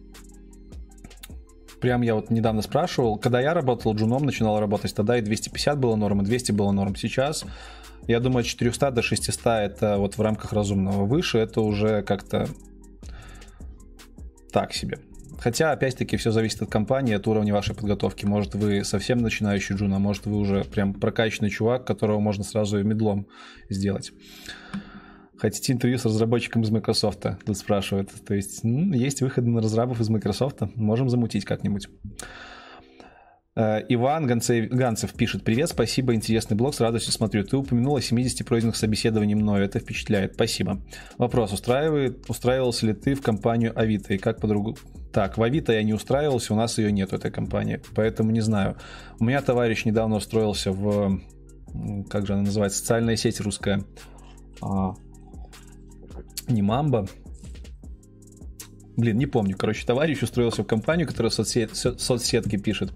Прям 1.80 2.02
я 2.02 2.16
вот 2.16 2.28
недавно 2.30 2.60
спрашивал, 2.60 3.18
когда 3.18 3.40
я 3.40 3.54
работал 3.54 3.94
джуном, 3.94 4.24
начинал 4.24 4.58
работать, 4.58 4.92
тогда 4.92 5.16
и 5.18 5.22
250 5.22 5.78
было 5.78 5.94
норм, 5.94 6.22
и 6.22 6.24
200 6.24 6.50
было 6.50 6.72
норм. 6.72 6.96
Сейчас, 6.96 7.44
я 8.08 8.18
думаю, 8.18 8.40
от 8.40 8.46
400 8.46 8.90
до 8.90 9.02
600 9.02 9.46
это 9.46 9.98
вот 9.98 10.18
в 10.18 10.20
рамках 10.20 10.52
разумного. 10.52 11.04
Выше 11.04 11.38
это 11.38 11.60
уже 11.60 12.02
как-то 12.02 12.48
так 14.50 14.72
себе. 14.72 14.98
Хотя, 15.38 15.72
опять-таки, 15.72 16.16
все 16.16 16.30
зависит 16.30 16.62
от 16.62 16.70
компании, 16.70 17.14
от 17.14 17.26
уровня 17.26 17.52
вашей 17.52 17.74
подготовки. 17.74 18.24
Может, 18.24 18.54
вы 18.54 18.84
совсем 18.84 19.18
начинающий 19.18 19.74
джун, 19.74 19.92
а 19.94 19.98
может, 19.98 20.26
вы 20.26 20.36
уже 20.36 20.64
прям 20.64 20.94
прокачанный 20.94 21.50
чувак, 21.50 21.86
которого 21.86 22.20
можно 22.20 22.44
сразу 22.44 22.78
и 22.78 22.82
медлом 22.82 23.26
сделать. 23.68 24.12
Хотите 25.38 25.72
интервью 25.72 25.98
с 25.98 26.04
разработчиком 26.06 26.62
из 26.62 26.70
Microsoft? 26.70 27.26
Тут 27.44 27.58
спрашивают. 27.58 28.10
То 28.26 28.34
есть, 28.34 28.64
ну, 28.64 28.94
есть 28.94 29.20
выходы 29.20 29.48
на 29.48 29.60
разрабов 29.60 30.00
из 30.00 30.08
Microsoft. 30.08 30.62
Можем 30.74 31.10
замутить 31.10 31.44
как-нибудь. 31.44 31.88
Э, 33.56 33.82
Иван 33.88 34.26
Ганцев, 34.26 35.14
пишет, 35.14 35.42
привет, 35.42 35.70
спасибо, 35.70 36.14
интересный 36.14 36.56
блог, 36.56 36.74
с 36.74 36.80
радостью 36.80 37.12
смотрю. 37.12 37.42
Ты 37.42 37.56
упомянул 37.56 37.96
о 37.96 38.00
70 38.02 38.46
пройденных 38.46 38.76
собеседований 38.76 39.34
мною, 39.34 39.64
это 39.64 39.78
впечатляет, 39.78 40.34
спасибо. 40.34 40.82
Вопрос, 41.16 41.52
устраивает, 41.52 42.28
устраивался 42.28 42.86
ли 42.86 42.92
ты 42.92 43.14
в 43.14 43.22
компанию 43.22 43.72
Авито 43.74 44.12
и 44.12 44.18
как 44.18 44.40
по-другому? 44.40 44.76
Так, 45.16 45.38
в 45.38 45.42
Авито 45.42 45.72
я 45.72 45.82
не 45.82 45.94
устраивался, 45.94 46.52
у 46.52 46.56
нас 46.58 46.76
ее 46.76 46.92
нет, 46.92 47.14
этой 47.14 47.30
компании, 47.30 47.80
поэтому 47.94 48.32
не 48.32 48.42
знаю. 48.42 48.76
У 49.18 49.24
меня 49.24 49.40
товарищ 49.40 49.86
недавно 49.86 50.16
устроился 50.16 50.72
в, 50.72 51.22
как 52.10 52.26
же 52.26 52.34
она 52.34 52.42
называется, 52.42 52.80
социальная 52.80 53.16
сеть 53.16 53.40
русская. 53.40 53.82
А, 54.60 54.92
не 56.48 56.60
Мамба, 56.60 57.08
Блин, 58.98 59.16
не 59.16 59.24
помню. 59.24 59.56
Короче, 59.56 59.86
товарищ 59.86 60.22
устроился 60.22 60.64
в 60.64 60.66
компанию, 60.66 61.08
которая 61.08 61.30
соцсет, 61.30 61.74
соцсетки 61.74 62.56
пишет 62.58 62.92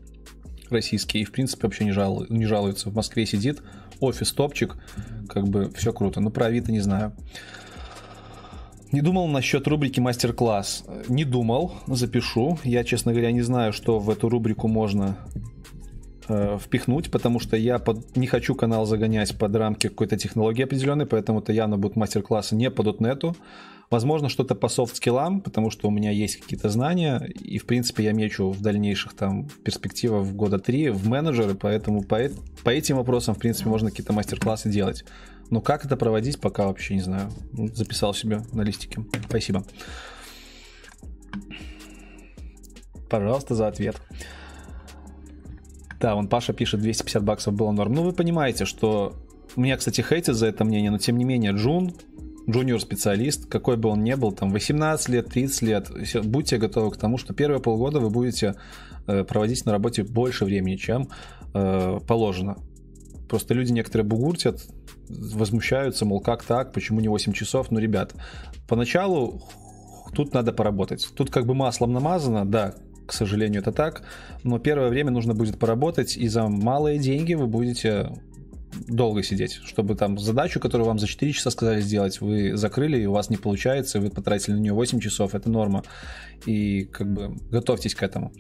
российские, 0.68 1.22
и, 1.22 1.24
в 1.24 1.32
принципе, 1.32 1.68
вообще 1.68 1.86
не, 1.86 1.92
жал, 1.92 2.26
не 2.28 2.44
жалуется. 2.44 2.90
В 2.90 2.94
Москве 2.94 3.24
сидит, 3.24 3.62
офис 3.98 4.30
топчик, 4.32 4.76
как 5.26 5.48
бы 5.48 5.70
все 5.74 5.94
круто. 5.94 6.20
Но 6.20 6.28
про 6.28 6.46
Авито 6.46 6.70
не 6.70 6.80
знаю. 6.80 7.16
Не 8.93 9.03
думал 9.03 9.28
насчет 9.28 9.68
рубрики 9.68 10.01
мастер-класс. 10.01 10.84
Не 11.09 11.24
думал, 11.24 11.72
запишу. 11.86 12.59
Я, 12.64 12.82
честно 12.84 13.12
говоря, 13.12 13.30
не 13.30 13.43
знаю, 13.43 13.72
что 13.72 13.99
в 13.99 14.11
эту 14.11 14.28
рубрику 14.28 14.66
можно 14.66 15.16
э, 16.28 16.59
впихнуть, 16.61 17.11
потому 17.11 17.38
что 17.38 17.57
я 17.57 17.78
под, 17.78 18.16
не 18.16 18.26
хочу 18.26 18.55
канал 18.55 18.86
загонять 18.86 19.38
под 19.38 19.55
рамки 19.55 19.88
какой-то 19.88 20.16
технологии 20.16 20.64
определенной, 20.64 21.07
поэтому 21.07 21.38
это 21.38 21.53
явно 21.53 21.78
будут 21.78 21.97
мастер-классы 21.97 22.57
не 22.57 22.70
по 22.70 22.82
.NET, 22.82 23.34
Возможно, 23.91 24.28
что-то 24.28 24.55
по 24.55 24.68
софт-скиллам, 24.68 25.41
потому 25.41 25.70
что 25.70 25.88
у 25.88 25.91
меня 25.91 26.12
есть 26.12 26.36
какие-то 26.36 26.68
знания, 26.68 27.28
и, 27.41 27.59
в 27.59 27.66
принципе, 27.66 28.05
я 28.05 28.12
мечу 28.12 28.51
в 28.51 28.61
дальнейших 28.61 29.14
там 29.14 29.49
перспективах 29.64 30.22
в 30.22 30.36
года 30.36 30.61
три 30.61 30.91
в 30.91 31.09
менеджеры, 31.09 31.57
поэтому 31.57 32.05
по, 32.05 32.20
по 32.62 32.70
этим 32.70 32.99
вопросам, 32.99 33.34
в 33.34 33.38
принципе, 33.38 33.68
можно 33.68 33.91
какие-то 33.91 34.12
мастер-классы 34.12 34.70
делать. 34.70 35.05
Но 35.51 35.61
как 35.61 35.84
это 35.84 35.96
проводить, 35.96 36.40
пока 36.40 36.66
вообще 36.66 36.94
не 36.94 37.01
знаю. 37.01 37.30
Ну, 37.53 37.68
записал 37.68 38.14
себе 38.14 38.42
на 38.53 38.62
листике. 38.62 39.05
Спасибо. 39.28 39.64
Пожалуйста, 43.09 43.55
за 43.55 43.66
ответ. 43.66 44.01
Да, 46.01 46.14
вон 46.14 46.28
Паша 46.28 46.53
пишет, 46.53 46.80
250 46.80 47.22
баксов 47.24 47.55
было 47.55 47.72
норм. 47.72 47.92
Ну, 47.92 48.03
вы 48.03 48.12
понимаете, 48.12 48.64
что... 48.64 49.14
Меня, 49.57 49.76
кстати, 49.76 50.01
хейтят 50.01 50.36
за 50.36 50.46
это 50.46 50.64
мнение, 50.64 50.92
но 50.92 50.98
тем 50.98 51.18
не 51.18 51.24
менее, 51.24 51.53
Джун 51.53 51.92
джуниор-специалист, 52.48 53.46
какой 53.46 53.76
бы 53.76 53.88
он 53.88 54.03
ни 54.03 54.14
был, 54.14 54.32
там 54.32 54.51
18 54.51 55.09
лет, 55.09 55.28
30 55.28 55.62
лет, 55.62 55.90
будьте 56.24 56.59
готовы 56.59 56.90
к 56.90 56.96
тому, 56.96 57.18
что 57.18 57.34
первые 57.34 57.61
полгода 57.61 58.01
вы 58.01 58.11
будете 58.11 58.57
э, 59.07 59.24
проводить 59.24 59.64
на 59.66 59.72
работе 59.72 60.03
больше 60.03 60.44
времени, 60.44 60.76
чем 60.76 61.09
э, 61.55 61.98
положено. 62.07 62.57
Просто 63.31 63.55
люди 63.55 63.70
некоторые 63.70 64.05
бугуртят, 64.05 64.61
возмущаются, 65.09 66.05
мол, 66.05 66.20
как 66.20 66.43
так, 66.43 66.72
почему 66.72 67.01
не 67.01 67.07
8 67.07 67.33
часов? 67.33 67.70
Ну, 67.70 67.78
ребят, 67.78 68.12
поначалу 68.66 69.41
тут 70.12 70.35
надо 70.35 70.53
поработать. 70.53 71.09
Тут 71.14 71.31
как 71.31 71.47
бы 71.47 71.55
маслом 71.55 71.93
намазано, 71.93 72.45
да, 72.45 72.74
к 73.07 73.12
сожалению, 73.12 73.62
это 73.62 73.70
так, 73.70 74.03
но 74.43 74.59
первое 74.59 74.89
время 74.89 75.12
нужно 75.12 75.33
будет 75.33 75.61
поработать, 75.61 76.16
и 76.16 76.26
за 76.26 76.49
малые 76.49 76.99
деньги 76.99 77.35
вы 77.35 77.47
будете 77.47 78.11
долго 78.89 79.22
сидеть, 79.22 79.61
чтобы 79.64 79.95
там 79.95 80.18
задачу, 80.18 80.59
которую 80.59 80.89
вам 80.89 80.99
за 80.99 81.07
4 81.07 81.33
часа 81.33 81.51
сказали 81.51 81.81
сделать, 81.81 82.20
вы 82.20 82.57
закрыли, 82.57 83.01
и 83.01 83.07
у 83.07 83.12
вас 83.12 83.31
не 83.31 83.37
получается, 83.37 84.01
вы 84.01 84.11
потратили 84.11 84.55
на 84.55 84.61
нее 84.61 84.72
8 84.72 84.99
часов, 84.99 85.37
это 85.37 85.49
норма. 85.49 85.85
И 86.47 86.85
как 86.85 87.12
бы 87.12 87.37
готовьтесь 87.49 87.95
к 87.95 88.03
этому. 88.03 88.33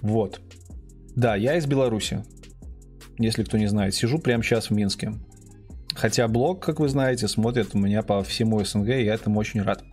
Вот. 0.00 0.40
Да, 1.16 1.36
я 1.36 1.56
из 1.56 1.66
Беларуси. 1.66 2.24
Если 3.18 3.44
кто 3.44 3.58
не 3.58 3.66
знает, 3.66 3.94
сижу 3.94 4.18
прямо 4.18 4.42
сейчас 4.42 4.70
в 4.70 4.72
Минске. 4.72 5.12
Хотя 5.94 6.26
блог, 6.26 6.64
как 6.64 6.80
вы 6.80 6.88
знаете, 6.88 7.28
смотрит 7.28 7.74
у 7.74 7.78
меня 7.78 8.02
по 8.02 8.22
всему 8.22 8.62
СНГ, 8.64 8.88
и 8.88 9.04
я 9.04 9.14
этому 9.14 9.38
очень 9.38 9.62
рад. 9.62 9.84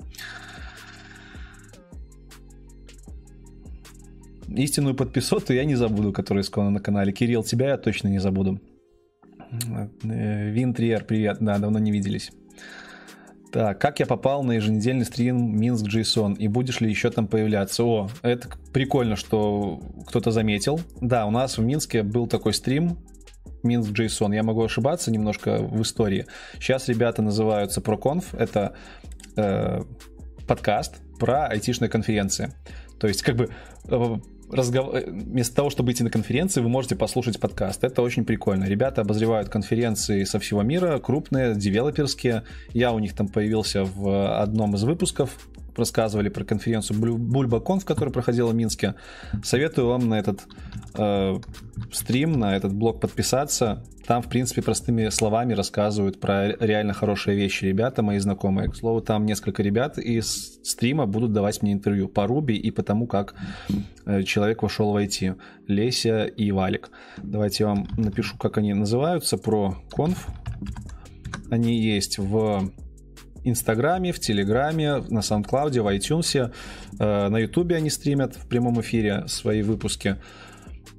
Истинную 4.47 4.95
подписоту 4.95 5.53
я 5.53 5.63
не 5.63 5.76
забуду, 5.76 6.11
которая 6.11 6.43
исконна 6.43 6.72
на 6.72 6.80
канале. 6.80 7.13
Кирилл, 7.13 7.43
тебя 7.43 7.69
я 7.69 7.78
точно 7.78 8.09
не 8.09 8.19
забуду. 8.19 8.59
Э, 10.03 10.49
Винтриер, 10.49 11.05
привет. 11.05 11.38
Да, 11.39 11.57
давно 11.57 11.80
не 11.80 11.91
виделись. 11.91 12.32
Так, 13.51 13.80
как 13.80 13.99
я 13.99 14.05
попал 14.05 14.43
на 14.43 14.53
еженедельный 14.53 15.05
стрим 15.05 15.57
Минск 15.57 15.86
JSON 15.86 16.38
и 16.38 16.47
будешь 16.47 16.80
ли 16.82 16.89
еще 16.89 17.11
там 17.11 17.28
появляться? 17.28 17.84
О, 17.84 18.09
это 18.22 18.49
прикольно, 18.74 19.15
что 19.15 19.82
кто-то 20.07 20.32
заметил. 20.32 20.80
Да, 21.01 21.26
у 21.26 21.32
нас 21.32 21.57
в 21.57 21.61
Минске 21.61 22.03
был 22.03 22.28
такой 22.28 22.53
стрим 22.53 22.97
Минск 23.64 23.92
JSON. 23.92 24.34
Я 24.34 24.44
могу 24.44 24.64
ошибаться 24.64 25.12
немножко 25.12 25.58
в 25.58 25.82
истории. 25.82 26.26
Сейчас 26.60 26.88
ребята 26.88 27.22
называются 27.22 27.82
ProConf. 27.82 28.26
Это 28.38 28.74
э, 29.36 29.82
подкаст 30.48 30.96
про 31.20 31.48
айтишные 31.48 31.89
конференции. 31.89 32.54
То 33.00 33.08
есть, 33.08 33.22
как 33.22 33.36
бы 33.36 33.50
э, 33.86 34.18
разгов... 34.52 34.94
Э, 34.94 35.10
вместо 35.10 35.56
того, 35.56 35.70
чтобы 35.70 35.92
идти 35.92 36.04
на 36.04 36.10
конференции, 36.10 36.62
вы 36.62 36.70
можете 36.70 36.96
послушать 36.96 37.39
подкаст. 37.39 37.84
Это 37.84 38.02
очень 38.02 38.26
прикольно. 38.26 38.66
Ребята 38.66 39.02
обозревают 39.02 39.50
конференции 39.50 40.24
со 40.24 40.39
всего 40.39 40.62
мира, 40.62 41.00
крупные, 41.00 41.56
девелоперские. 41.56 42.44
Я 42.74 42.92
у 42.92 43.00
них 43.00 43.16
там 43.16 43.28
появился 43.28 43.84
в 43.84 44.39
одном 44.39 44.76
из 44.76 44.84
выпусков 44.84 45.38
рассказывали 45.76 46.30
про 46.30 46.43
конференцию 46.43 46.99
BulbaConf, 46.99 47.84
которая 47.86 48.13
проходила 48.13 48.49
в 48.49 48.55
Минске. 48.55 48.95
Советую 49.43 49.88
вам 49.88 50.09
на 50.09 50.19
этот 50.19 50.41
э, 50.95 51.39
стрим, 51.91 52.34
на 52.34 52.55
этот 52.55 52.74
блог 52.74 52.99
подписаться. 52.99 53.84
Там, 54.05 54.22
в 54.22 54.30
принципе, 54.30 54.61
простыми 54.61 55.09
словами 55.09 55.53
рассказывают 55.53 56.19
про 56.19 56.55
реально 56.59 56.93
хорошие 56.93 57.38
вещи 57.38 57.65
ребята, 57.65 58.01
мои 58.01 58.17
знакомые. 58.19 58.69
К 58.69 58.76
слову, 58.76 59.01
там 59.01 59.26
несколько 59.26 59.63
ребят 59.63 59.97
из 59.97 60.59
стрима 60.63 61.05
будут 61.05 61.34
давать 61.34 61.61
мне 61.61 61.74
интервью 61.74 62.07
по 62.07 62.28
Руби 62.28 62.55
и 62.55 62.72
по 62.72 62.84
тому, 62.84 63.07
как 63.07 63.36
э, 64.05 64.24
человек 64.24 64.63
вошел 64.63 64.91
в 64.91 64.97
IT. 64.97 65.38
Леся 65.67 66.26
и 66.26 66.51
Валик. 66.51 66.89
Давайте 67.17 67.63
я 67.63 67.69
вам 67.69 67.88
напишу, 67.97 68.38
как 68.38 68.57
они 68.57 68.74
называются, 68.74 69.38
про 69.38 69.78
конф. 69.91 70.28
Они 71.49 71.80
есть 71.80 72.17
в 72.17 72.72
Инстаграме, 73.44 74.12
в 74.12 74.20
Телеграме, 74.20 74.98
на 75.10 75.20
SoundCloud, 75.20 75.82
в 75.82 75.88
iTunes. 75.88 76.54
Э, 77.00 77.30
на 77.30 77.39
Ютубе 77.39 77.76
они 77.76 77.89
стримят 77.89 78.36
в 78.36 78.48
прямом 78.48 78.80
эфире 78.82 79.24
свои 79.28 79.62
выпуски. 79.62 80.18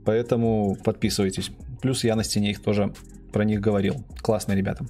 Поэтому 0.04 0.76
подписывайтесь. 0.84 1.50
Плюс 1.80 2.04
я 2.04 2.16
на 2.16 2.24
стене 2.24 2.50
их 2.50 2.62
тоже 2.62 2.92
про 3.32 3.44
них 3.44 3.60
говорил. 3.60 4.04
Классные 4.20 4.56
ребята. 4.56 4.86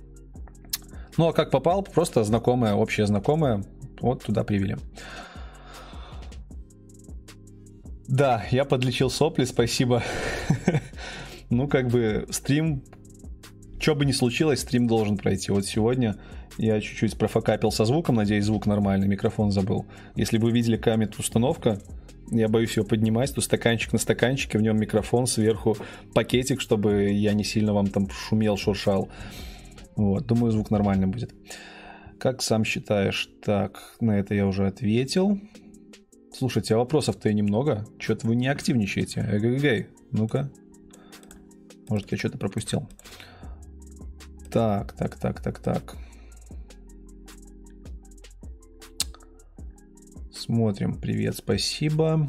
Ну 1.19 1.29
а 1.29 1.33
как 1.33 1.51
попал? 1.51 1.83
Просто 1.83 2.25
знакомые, 2.25 2.75
общие 2.75 3.07
знакомые. 3.07 3.65
Вот 4.01 4.25
туда 4.25 4.45
привели. 4.45 4.77
Да, 8.09 8.45
я 8.51 8.65
подлечил 8.65 9.11
сопли, 9.11 9.45
спасибо. 9.45 10.03
ну, 11.51 11.69
как 11.69 11.89
бы 11.89 12.27
стрим, 12.31 12.83
что 13.79 13.95
бы 13.95 14.05
ни 14.05 14.13
случилось, 14.13 14.61
стрим 14.61 14.87
должен 14.87 15.17
пройти. 15.17 15.51
Вот 15.51 15.65
сегодня 15.65 16.17
я 16.59 16.81
чуть-чуть 16.81 17.17
профокапил 17.17 17.71
со 17.71 17.85
звуком, 17.85 18.17
надеюсь, 18.17 18.45
звук 18.45 18.67
нормальный, 18.67 19.09
микрофон 19.09 19.51
забыл. 19.51 19.87
Если 20.17 20.39
вы 20.39 20.53
видели 20.53 20.77
камет 20.77 21.19
установка, 21.19 21.81
я 22.31 22.49
боюсь 22.49 22.77
его 22.77 22.87
поднимать, 22.87 23.35
то 23.35 23.41
стаканчик 23.41 23.93
на 23.93 23.99
стаканчике, 23.99 24.59
в 24.59 24.63
нем 24.63 24.79
микрофон, 24.79 25.27
сверху 25.27 25.77
пакетик, 26.15 26.61
чтобы 26.61 27.11
я 27.11 27.35
не 27.35 27.45
сильно 27.45 27.75
вам 27.75 27.89
там 27.89 28.09
шумел, 28.11 28.57
шуршал. 28.57 29.09
Вот, 29.97 30.27
думаю, 30.27 30.53
звук 30.53 30.71
нормальный 30.71 31.07
будет. 31.07 31.35
Как 32.19 32.41
сам 32.41 32.65
считаешь? 32.65 33.29
Так, 33.45 33.97
на 34.01 34.19
это 34.19 34.35
я 34.35 34.47
уже 34.47 34.67
ответил. 34.67 35.41
Слушайте, 36.33 36.75
а 36.75 36.79
вопросов-то 36.79 37.29
и 37.29 37.35
немного. 37.35 37.85
Что-то 37.99 38.27
вы 38.27 38.37
не 38.37 38.49
активничаете. 38.49 39.21
Эгэгэй, 39.21 39.89
ну-ка. 40.13 40.51
Может, 41.89 42.11
я 42.13 42.19
что-то 42.19 42.39
пропустил. 42.39 42.89
Так, 44.51 44.93
так, 44.93 45.17
так, 45.17 45.43
так, 45.43 45.59
так. 45.59 45.97
Смотрим. 50.43 50.95
Привет, 50.95 51.37
спасибо. 51.37 52.29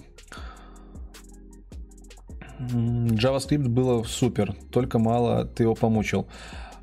JavaScript 2.59 3.67
было 3.67 4.03
супер, 4.03 4.53
только 4.71 4.99
мало 4.99 5.45
ты 5.45 5.63
его 5.63 5.73
помучил. 5.73 6.27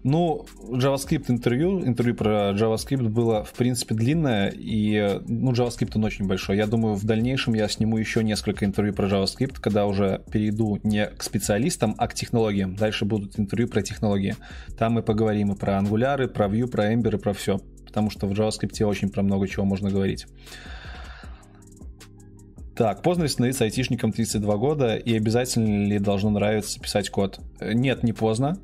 Ну, 0.02 0.44
JavaScript 0.60 1.26
интервью, 1.28 1.86
интервью 1.86 2.16
про 2.16 2.50
JavaScript 2.50 3.08
было, 3.08 3.44
в 3.44 3.52
принципе, 3.52 3.94
длинное, 3.94 4.48
и, 4.48 5.20
ну, 5.28 5.52
JavaScript 5.52 5.92
он 5.94 6.04
очень 6.04 6.26
большой. 6.26 6.56
Я 6.56 6.66
думаю, 6.66 6.96
в 6.96 7.04
дальнейшем 7.04 7.54
я 7.54 7.68
сниму 7.68 7.96
еще 7.98 8.24
несколько 8.24 8.64
интервью 8.64 8.92
про 8.92 9.06
JavaScript, 9.06 9.60
когда 9.60 9.86
уже 9.86 10.24
перейду 10.32 10.80
не 10.82 11.06
к 11.06 11.22
специалистам, 11.22 11.94
а 11.96 12.08
к 12.08 12.14
технологиям. 12.14 12.74
Дальше 12.74 13.04
будут 13.04 13.38
интервью 13.38 13.68
про 13.68 13.82
технологии. 13.82 14.34
Там 14.76 14.94
мы 14.94 15.04
поговорим 15.04 15.52
и 15.52 15.56
про 15.56 15.74
Angular, 15.74 16.24
и 16.24 16.26
про 16.26 16.48
Vue, 16.48 16.66
про 16.66 16.92
Ember, 16.92 17.14
и 17.14 17.18
про 17.18 17.32
все. 17.34 17.60
Потому 17.86 18.10
что 18.10 18.26
в 18.26 18.32
JavaScript 18.32 18.82
очень 18.84 19.10
про 19.10 19.22
много 19.22 19.46
чего 19.46 19.64
можно 19.64 19.90
говорить. 19.90 20.26
Так, 22.80 23.02
поздно 23.02 23.24
ли 23.24 23.28
становиться 23.28 23.64
айтишником 23.64 24.10
32 24.10 24.56
года 24.56 24.96
и 24.96 25.14
обязательно 25.14 25.86
ли 25.86 25.98
должно 25.98 26.30
нравиться 26.30 26.80
писать 26.80 27.10
код? 27.10 27.38
Э, 27.60 27.74
нет, 27.74 28.02
не 28.02 28.14
поздно. 28.14 28.56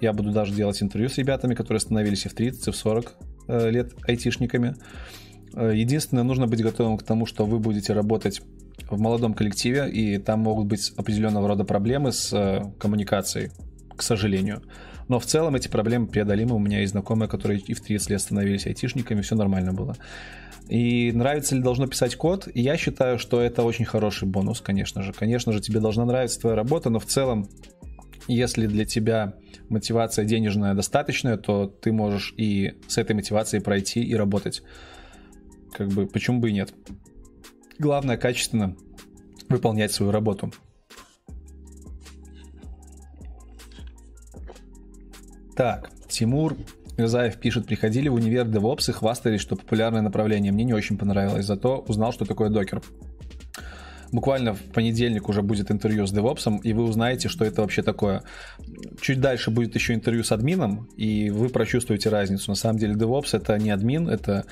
Я 0.00 0.12
буду 0.12 0.32
даже 0.32 0.52
делать 0.52 0.82
интервью 0.82 1.08
с 1.08 1.16
ребятами, 1.16 1.54
которые 1.54 1.78
становились 1.80 2.26
и 2.26 2.28
в 2.28 2.34
30, 2.34 2.66
и 2.66 2.70
в 2.72 2.76
40 2.76 3.14
э, 3.46 3.70
лет 3.70 3.92
айтишниками. 4.02 4.74
Э, 5.54 5.70
единственное, 5.72 6.24
нужно 6.24 6.48
быть 6.48 6.60
готовым 6.60 6.98
к 6.98 7.04
тому, 7.04 7.24
что 7.24 7.46
вы 7.46 7.60
будете 7.60 7.92
работать 7.92 8.42
в 8.90 8.98
молодом 8.98 9.32
коллективе, 9.32 9.88
и 9.88 10.18
там 10.18 10.40
могут 10.40 10.66
быть 10.66 10.92
определенного 10.96 11.46
рода 11.46 11.62
проблемы 11.62 12.10
с 12.10 12.64
коммуникацией, 12.80 13.52
к 13.96 14.02
сожалению. 14.02 14.62
Но 15.06 15.20
в 15.20 15.26
целом 15.26 15.54
эти 15.54 15.68
проблемы 15.68 16.08
преодолимы. 16.08 16.56
У 16.56 16.58
меня 16.58 16.80
есть 16.80 16.92
знакомые, 16.92 17.28
которые 17.28 17.60
и 17.60 17.74
в 17.74 17.80
30 17.80 18.10
лет 18.10 18.20
становились 18.20 18.66
айтишниками, 18.66 19.20
все 19.20 19.36
нормально 19.36 19.72
было. 19.72 19.94
И 20.68 21.12
нравится 21.12 21.54
ли 21.54 21.62
должно 21.62 21.86
писать 21.86 22.16
код? 22.16 22.48
я 22.54 22.76
считаю, 22.76 23.18
что 23.18 23.40
это 23.40 23.62
очень 23.62 23.84
хороший 23.84 24.26
бонус, 24.26 24.60
конечно 24.60 25.02
же. 25.02 25.12
Конечно 25.12 25.52
же, 25.52 25.60
тебе 25.60 25.80
должна 25.80 26.04
нравиться 26.04 26.40
твоя 26.40 26.56
работа, 26.56 26.88
но 26.88 26.98
в 26.98 27.06
целом, 27.06 27.48
если 28.28 28.66
для 28.66 28.84
тебя 28.84 29.34
мотивация 29.68 30.24
денежная 30.24 30.74
достаточная, 30.74 31.36
то 31.36 31.66
ты 31.66 31.92
можешь 31.92 32.34
и 32.36 32.74
с 32.88 32.98
этой 32.98 33.14
мотивацией 33.14 33.62
пройти 33.62 34.02
и 34.02 34.14
работать. 34.14 34.62
Как 35.72 35.88
бы, 35.88 36.06
почему 36.06 36.40
бы 36.40 36.50
и 36.50 36.52
нет? 36.52 36.72
Главное, 37.78 38.16
качественно 38.16 38.76
выполнять 39.48 39.92
свою 39.92 40.12
работу. 40.12 40.52
Так, 45.56 45.90
Тимур 46.08 46.56
Заев 47.08 47.38
пишет, 47.38 47.66
приходили 47.66 48.08
в 48.08 48.14
универ 48.14 48.46
DevOps 48.46 48.90
и 48.90 48.92
хвастались, 48.92 49.40
что 49.40 49.56
популярное 49.56 50.02
направление. 50.02 50.52
Мне 50.52 50.64
не 50.64 50.74
очень 50.74 50.98
понравилось, 50.98 51.46
зато 51.46 51.84
узнал, 51.88 52.12
что 52.12 52.24
такое 52.24 52.50
докер. 52.50 52.82
Буквально 54.12 54.52
в 54.52 54.60
понедельник 54.60 55.30
уже 55.30 55.40
будет 55.40 55.70
интервью 55.70 56.06
с 56.06 56.12
DevOps, 56.12 56.60
и 56.62 56.74
вы 56.74 56.84
узнаете, 56.84 57.28
что 57.30 57.46
это 57.46 57.62
вообще 57.62 57.82
такое. 57.82 58.22
Чуть 59.00 59.20
дальше 59.20 59.50
будет 59.50 59.74
еще 59.74 59.94
интервью 59.94 60.22
с 60.22 60.32
админом, 60.32 60.86
и 60.98 61.30
вы 61.30 61.48
прочувствуете 61.48 62.10
разницу. 62.10 62.50
На 62.50 62.54
самом 62.54 62.78
деле 62.78 62.94
DevOps 62.94 63.30
это 63.32 63.56
не 63.58 63.70
админ, 63.70 64.10
это 64.10 64.44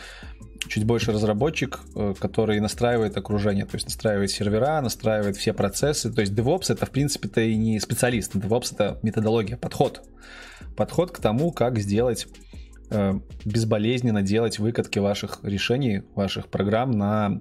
чуть 0.71 0.85
больше 0.85 1.13
разработчик, 1.13 1.81
э, 1.95 2.15
который 2.19 2.61
настраивает 2.61 3.17
окружение, 3.19 3.67
то 3.67 3.75
есть 3.75 3.87
настраивает 3.87 4.31
сервера, 4.31 4.81
настраивает 4.81 5.37
все 5.37 5.53
процессы. 5.53 6.11
То 6.11 6.23
есть 6.23 6.33
DevOps 6.33 6.73
это 6.73 6.87
в 6.87 6.91
принципе-то 6.91 7.43
и 7.43 7.57
не 7.57 7.79
специалист, 7.81 8.35
DevOps 8.35 8.73
это 8.75 8.99
методология, 9.03 9.57
подход 9.57 10.03
подход 10.77 11.11
к 11.11 11.21
тому, 11.21 11.53
как 11.53 11.79
сделать 11.79 12.27
э, 12.91 13.13
безболезненно 13.45 14.23
делать 14.23 14.59
выкатки 14.59 14.99
ваших 14.99 15.41
решений, 15.43 16.03
ваших 16.15 16.49
программ 16.49 16.93
на 16.93 17.41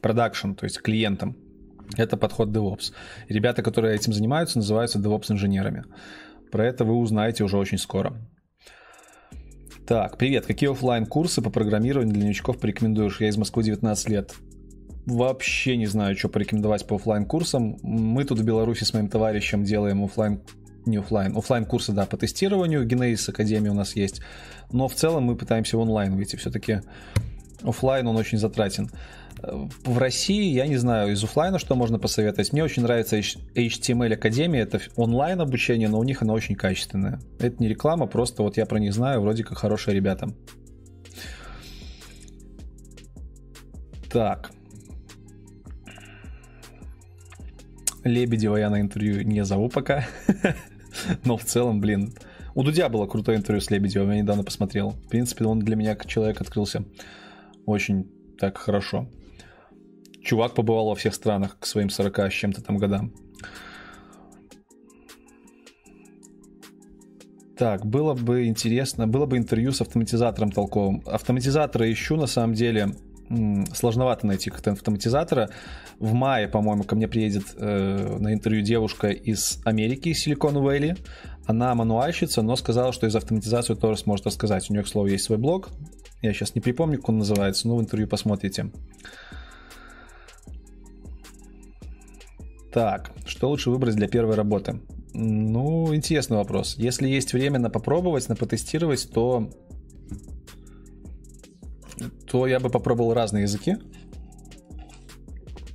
продакшн, 0.00 0.52
то 0.52 0.64
есть 0.64 0.80
клиентам. 0.80 1.36
Это 1.96 2.16
подход 2.16 2.50
DevOps. 2.50 2.92
ребята, 3.28 3.62
которые 3.62 3.96
этим 3.96 4.12
занимаются, 4.12 4.58
называются 4.58 4.98
DevOps 4.98 5.32
инженерами. 5.32 5.84
Про 6.52 6.66
это 6.66 6.84
вы 6.84 6.94
узнаете 6.94 7.42
уже 7.42 7.56
очень 7.56 7.78
скоро. 7.78 8.12
Так, 9.90 10.18
привет. 10.18 10.46
Какие 10.46 10.70
офлайн 10.70 11.04
курсы 11.04 11.42
по 11.42 11.50
программированию 11.50 12.14
для 12.14 12.22
новичков 12.22 12.60
порекомендуешь? 12.60 13.20
Я 13.20 13.26
из 13.26 13.36
Москвы 13.36 13.64
19 13.64 14.08
лет. 14.08 14.36
Вообще 15.04 15.76
не 15.76 15.86
знаю, 15.86 16.16
что 16.16 16.28
порекомендовать 16.28 16.86
по 16.86 16.94
офлайн 16.94 17.24
курсам. 17.24 17.76
Мы 17.82 18.24
тут 18.24 18.38
в 18.38 18.44
Беларуси 18.44 18.84
с 18.84 18.94
моим 18.94 19.08
товарищем 19.08 19.64
делаем 19.64 20.04
офлайн 20.04 20.42
не 20.86 20.98
офлайн, 20.98 21.36
офлайн 21.36 21.64
курсы, 21.64 21.90
да, 21.90 22.06
по 22.06 22.16
тестированию, 22.16 22.86
Genesis 22.86 23.30
Академия 23.30 23.70
у 23.70 23.74
нас 23.74 23.96
есть, 23.96 24.22
но 24.70 24.86
в 24.86 24.94
целом 24.94 25.24
мы 25.24 25.34
пытаемся 25.34 25.76
в 25.76 25.80
онлайн 25.80 26.14
выйти, 26.14 26.36
все-таки 26.36 26.82
офлайн 27.62 28.06
он 28.06 28.16
очень 28.16 28.38
затратен. 28.38 28.90
В 29.42 29.98
России, 29.98 30.52
я 30.52 30.66
не 30.66 30.76
знаю, 30.76 31.12
из 31.12 31.24
офлайна 31.24 31.58
что 31.58 31.74
можно 31.74 31.98
посоветовать. 31.98 32.52
Мне 32.52 32.62
очень 32.62 32.82
нравится 32.82 33.18
HTML 33.18 34.12
Академия, 34.14 34.60
это 34.60 34.80
онлайн 34.96 35.40
обучение, 35.40 35.88
но 35.88 35.98
у 35.98 36.04
них 36.04 36.20
оно 36.22 36.34
очень 36.34 36.54
качественное. 36.54 37.20
Это 37.38 37.56
не 37.62 37.68
реклама, 37.68 38.06
просто 38.06 38.42
вот 38.42 38.56
я 38.56 38.66
про 38.66 38.78
них 38.78 38.92
знаю, 38.92 39.20
вроде 39.20 39.44
как 39.44 39.58
хорошие 39.58 39.94
ребята. 39.94 40.28
Так. 44.10 44.50
Лебедева 48.04 48.56
я 48.56 48.70
на 48.70 48.80
интервью 48.80 49.22
не 49.22 49.44
зову 49.44 49.68
пока. 49.68 50.06
Но 51.24 51.36
в 51.36 51.44
целом, 51.44 51.80
блин, 51.80 52.12
у 52.54 52.62
Дудя 52.62 52.88
было 52.88 53.06
крутое 53.06 53.38
интервью 53.38 53.60
с 53.60 53.70
Лебедевым, 53.70 54.10
я 54.10 54.22
недавно 54.22 54.42
посмотрел. 54.42 54.90
В 54.90 55.08
принципе, 55.08 55.44
он 55.44 55.60
для 55.60 55.76
меня 55.76 55.94
как 55.94 56.08
человек 56.08 56.40
открылся 56.40 56.84
очень 57.66 58.10
так 58.38 58.58
хорошо. 58.58 59.08
Чувак 60.22 60.54
побывал 60.54 60.88
во 60.88 60.94
всех 60.94 61.14
странах 61.14 61.58
к 61.58 61.66
своим 61.66 61.90
40 61.90 62.18
с 62.18 62.32
чем-то 62.32 62.62
там 62.62 62.76
годам. 62.76 63.12
Так, 67.56 67.84
было 67.84 68.14
бы 68.14 68.46
интересно, 68.46 69.06
было 69.06 69.26
бы 69.26 69.36
интервью 69.36 69.72
с 69.72 69.82
автоматизатором 69.82 70.50
толковым. 70.50 71.02
Автоматизатора 71.06 71.92
ищу, 71.92 72.16
на 72.16 72.26
самом 72.26 72.54
деле, 72.54 72.94
сложновато 73.74 74.26
найти 74.26 74.50
как-то 74.50 74.72
автоматизатора. 74.72 75.50
В 75.98 76.14
мае, 76.14 76.48
по-моему, 76.48 76.84
ко 76.84 76.96
мне 76.96 77.06
приедет 77.06 77.44
э, 77.56 78.16
на 78.18 78.32
интервью 78.32 78.62
девушка 78.62 79.08
из 79.08 79.60
Америки, 79.64 80.08
из 80.08 80.20
Силикон 80.20 80.58
Вэлли. 80.58 80.96
Она 81.46 81.74
мануальщица, 81.74 82.42
но 82.42 82.56
сказала, 82.56 82.92
что 82.92 83.06
из 83.06 83.14
автоматизации 83.14 83.74
тоже 83.74 84.00
сможет 84.00 84.26
рассказать. 84.26 84.68
У 84.70 84.72
нее, 84.72 84.82
к 84.82 84.88
слову, 84.88 85.08
есть 85.08 85.24
свой 85.24 85.38
блог. 85.38 85.70
Я 86.22 86.32
сейчас 86.32 86.54
не 86.54 86.60
припомню, 86.60 86.98
как 86.98 87.08
он 87.08 87.18
называется, 87.18 87.66
но 87.66 87.76
в 87.76 87.80
интервью 87.80 88.08
посмотрите. 88.08 88.70
Так, 92.72 93.10
что 93.26 93.48
лучше 93.48 93.70
выбрать 93.70 93.96
для 93.96 94.06
первой 94.06 94.36
работы? 94.36 94.80
Ну, 95.12 95.94
интересный 95.94 96.36
вопрос. 96.36 96.76
Если 96.76 97.08
есть 97.08 97.32
время 97.32 97.58
на 97.58 97.68
попробовать, 97.68 98.28
на 98.28 98.36
потестировать, 98.36 99.10
то 99.12 99.50
то 102.26 102.46
я 102.46 102.60
бы 102.60 102.70
попробовал 102.70 103.12
разные 103.12 103.42
языки 103.42 103.76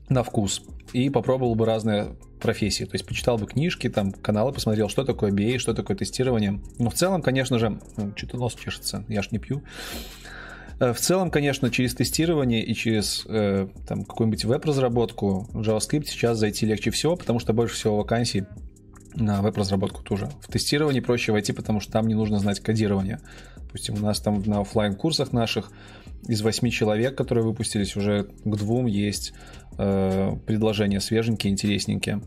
на 0.10 0.24
вкус 0.24 0.62
и 0.93 1.10
попробовал 1.10 1.56
бы 1.56 1.66
разные 1.66 2.16
профессии. 2.39 2.86
То 2.86 2.91
есть 2.93 3.06
почитал 3.06 3.38
бы 3.38 3.46
книжки, 3.46 3.89
там, 3.89 4.14
каналы 4.14 4.54
посмотрел, 4.54 4.88
что 4.88 5.04
такое 5.04 5.32
BA, 5.32 5.58
что 5.58 5.74
такое 5.74 5.98
тестирование. 5.98 6.62
Но 6.80 6.89
в 6.89 6.93
целом, 6.93 7.22
конечно 7.22 7.60
же, 7.60 7.80
что-то 8.16 8.38
нос 8.38 8.56
чешется, 8.56 9.04
я 9.10 9.22
ж 9.22 9.32
не 9.32 9.39
пью. 9.39 9.64
Э, 10.80 10.94
в 10.94 11.00
целом, 11.00 11.32
конечно, 11.32 11.72
через 11.72 11.96
тестирование 11.96 12.64
и 12.64 12.74
через 12.74 13.26
э, 13.28 13.68
там, 13.88 14.04
какую-нибудь 14.04 14.46
веб-разработку 14.46 15.48
в 15.52 15.62
JavaScript 15.62 16.06
сейчас 16.06 16.38
зайти 16.38 16.66
легче 16.66 16.92
всего, 16.92 17.16
потому 17.16 17.40
что 17.40 17.54
больше 17.54 17.76
всего 17.76 17.98
вакансий 17.98 18.46
на 19.16 19.42
веб-разработку 19.42 20.04
тоже. 20.04 20.30
В 20.42 20.52
тестировании 20.52 21.00
проще 21.00 21.32
войти, 21.32 21.54
потому 21.54 21.80
что 21.80 21.94
там 21.94 22.08
не 22.08 22.14
нужно 22.14 22.40
знать 22.40 22.60
кодирование. 22.60 23.20
Допустим, 23.56 23.96
у 23.96 24.00
нас 24.00 24.20
там 24.20 24.44
на 24.46 24.62
офлайн 24.62 24.96
курсах 24.96 25.32
наших 25.32 25.72
из 26.28 26.42
восьми 26.42 26.72
человек, 26.72 27.16
которые 27.16 27.46
выпустились, 27.46 27.96
уже 27.96 28.24
к 28.24 28.56
двум 28.56 28.88
есть 28.88 29.34
э, 29.78 30.34
предложения 30.46 31.00
свеженькие, 31.00 31.54
интересненькие. 31.54 32.22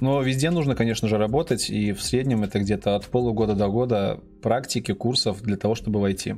Но 0.00 0.22
везде 0.22 0.50
нужно, 0.50 0.74
конечно 0.74 1.08
же, 1.08 1.18
работать, 1.18 1.68
и 1.68 1.92
в 1.92 2.02
среднем 2.02 2.42
это 2.42 2.58
где-то 2.60 2.96
от 2.96 3.06
полугода 3.06 3.54
до 3.54 3.68
года 3.68 4.20
практики, 4.42 4.92
курсов 4.92 5.42
для 5.42 5.56
того, 5.56 5.74
чтобы 5.74 6.00
войти. 6.00 6.36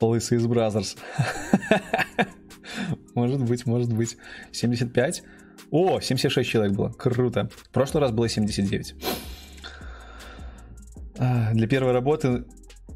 Лысый 0.00 0.38
из 0.38 0.46
Brazzers. 0.46 0.96
Может 3.14 3.42
быть, 3.44 3.66
может 3.66 3.92
быть. 3.92 4.16
75? 4.52 5.22
О, 5.70 6.00
76 6.00 6.48
человек 6.48 6.74
было. 6.74 6.90
Круто. 6.90 7.50
В 7.64 7.70
прошлый 7.70 8.00
раз 8.00 8.12
было 8.12 8.28
79. 8.28 8.94
А, 11.18 11.52
для 11.52 11.66
первой 11.66 11.92
работы 11.92 12.44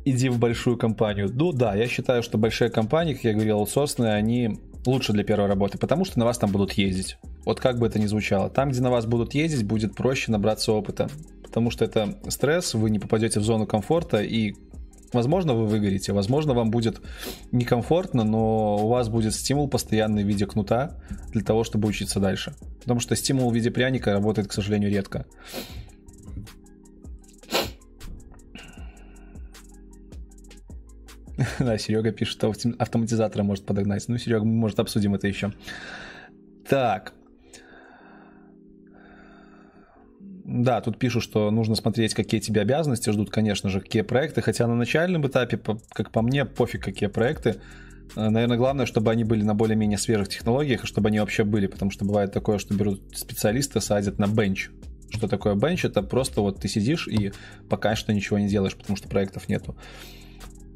иди 0.04 0.28
в 0.28 0.38
большую 0.38 0.76
компанию. 0.76 1.28
Ну 1.32 1.52
да, 1.52 1.74
я 1.74 1.86
считаю, 1.88 2.22
что 2.22 2.38
большие 2.38 2.70
компании, 2.70 3.14
как 3.14 3.24
я 3.24 3.32
говорил, 3.32 3.58
аутсорсные, 3.58 4.12
они 4.12 4.58
лучше 4.86 5.12
для 5.12 5.24
первой 5.24 5.48
работы, 5.48 5.78
потому 5.78 6.04
что 6.04 6.18
на 6.18 6.24
вас 6.24 6.38
там 6.38 6.50
будут 6.50 6.72
ездить. 6.72 7.18
Вот 7.44 7.60
как 7.60 7.78
бы 7.78 7.86
это 7.86 7.98
ни 7.98 8.06
звучало. 8.06 8.50
Там, 8.50 8.70
где 8.70 8.80
на 8.80 8.90
вас 8.90 9.06
будут 9.06 9.34
ездить, 9.34 9.66
будет 9.66 9.94
проще 9.94 10.32
набраться 10.32 10.72
опыта. 10.72 11.08
Потому 11.42 11.70
что 11.70 11.84
это 11.84 12.18
стресс, 12.28 12.74
вы 12.74 12.90
не 12.90 12.98
попадете 12.98 13.40
в 13.40 13.44
зону 13.44 13.66
комфорта, 13.66 14.22
и, 14.22 14.54
возможно, 15.14 15.54
вы 15.54 15.66
выгорите, 15.66 16.12
возможно, 16.12 16.54
вам 16.54 16.70
будет 16.70 17.00
некомфортно, 17.52 18.24
но 18.24 18.76
у 18.76 18.88
вас 18.88 19.08
будет 19.08 19.34
стимул 19.34 19.68
постоянный 19.68 20.24
в 20.24 20.26
виде 20.26 20.46
кнута 20.46 21.00
для 21.32 21.42
того, 21.42 21.64
чтобы 21.64 21.88
учиться 21.88 22.20
дальше. 22.20 22.54
Потому 22.80 23.00
что 23.00 23.16
стимул 23.16 23.50
в 23.50 23.54
виде 23.54 23.70
пряника 23.70 24.12
работает, 24.12 24.48
к 24.48 24.52
сожалению, 24.52 24.90
редко. 24.90 25.26
Да, 31.58 31.78
Серега 31.78 32.12
пишет, 32.12 32.34
что 32.34 32.52
автоматизатора 32.78 33.42
может 33.42 33.66
подогнать. 33.66 34.04
Ну, 34.08 34.18
Серега, 34.18 34.44
мы, 34.44 34.52
может, 34.52 34.78
обсудим 34.78 35.14
это 35.14 35.26
еще. 35.26 35.52
Так. 36.68 37.12
Да, 40.44 40.82
тут 40.82 40.98
пишут, 40.98 41.22
что 41.22 41.50
нужно 41.50 41.74
смотреть, 41.74 42.12
какие 42.12 42.38
тебе 42.38 42.60
обязанности 42.60 43.08
ждут, 43.08 43.30
конечно 43.30 43.70
же, 43.70 43.80
какие 43.80 44.02
проекты. 44.02 44.42
Хотя 44.42 44.66
на 44.66 44.74
начальном 44.74 45.26
этапе, 45.26 45.58
как 45.90 46.10
по 46.10 46.20
мне, 46.20 46.44
пофиг, 46.44 46.84
какие 46.84 47.08
проекты. 47.08 47.56
Э, 48.14 48.28
наверное, 48.28 48.58
главное, 48.58 48.84
чтобы 48.84 49.10
они 49.10 49.24
были 49.24 49.42
на 49.42 49.54
более-менее 49.54 49.96
свежих 49.96 50.28
технологиях, 50.28 50.84
и 50.84 50.86
чтобы 50.86 51.08
они 51.08 51.18
вообще 51.18 51.44
были, 51.44 51.66
потому 51.66 51.90
что 51.90 52.04
бывает 52.04 52.32
такое, 52.32 52.58
что 52.58 52.74
берут 52.74 53.16
специалисты, 53.16 53.80
садят 53.80 54.18
на 54.18 54.26
бенч. 54.26 54.68
Что 55.08 55.28
такое 55.28 55.54
бенч? 55.54 55.86
Это 55.86 56.02
просто 56.02 56.42
вот 56.42 56.60
ты 56.60 56.68
сидишь 56.68 57.08
и 57.08 57.32
пока 57.70 57.96
что 57.96 58.12
ничего 58.12 58.38
не 58.38 58.48
делаешь, 58.48 58.76
потому 58.76 58.96
что 58.96 59.08
проектов 59.08 59.48
нету. 59.48 59.76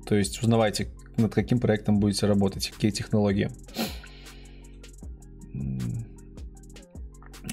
То 0.07 0.15
есть 0.15 0.43
узнавайте, 0.43 0.89
над 1.19 1.35
каким 1.35 1.61
проектом 1.61 2.01
будете 2.01 2.27
работать, 2.27 2.71
какие 2.71 2.91
технологии. 2.91 3.51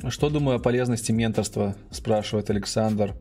Что 0.09 0.29
думаю 0.29 0.57
о 0.57 0.59
полезности 0.59 1.11
менторства, 1.11 1.75
спрашивает 1.89 2.49
Александр 2.49 3.15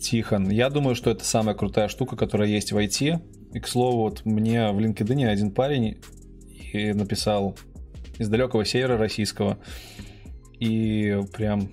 Тихон. 0.00 0.48
Я 0.48 0.70
думаю, 0.70 0.94
что 0.94 1.10
это 1.10 1.24
самая 1.24 1.54
крутая 1.54 1.88
штука, 1.88 2.16
которая 2.16 2.48
есть 2.48 2.72
в 2.72 2.78
IT. 2.78 3.20
И, 3.52 3.58
к 3.58 3.66
слову, 3.66 4.02
вот 4.02 4.24
мне 4.24 4.70
в 4.70 4.78
LinkedIn 4.78 5.26
один 5.26 5.50
парень 5.50 5.98
и 6.72 6.92
написал 6.92 7.56
из 8.18 8.28
далекого 8.28 8.64
севера 8.64 8.96
российского. 8.96 9.58
И 10.60 11.18
прям 11.32 11.72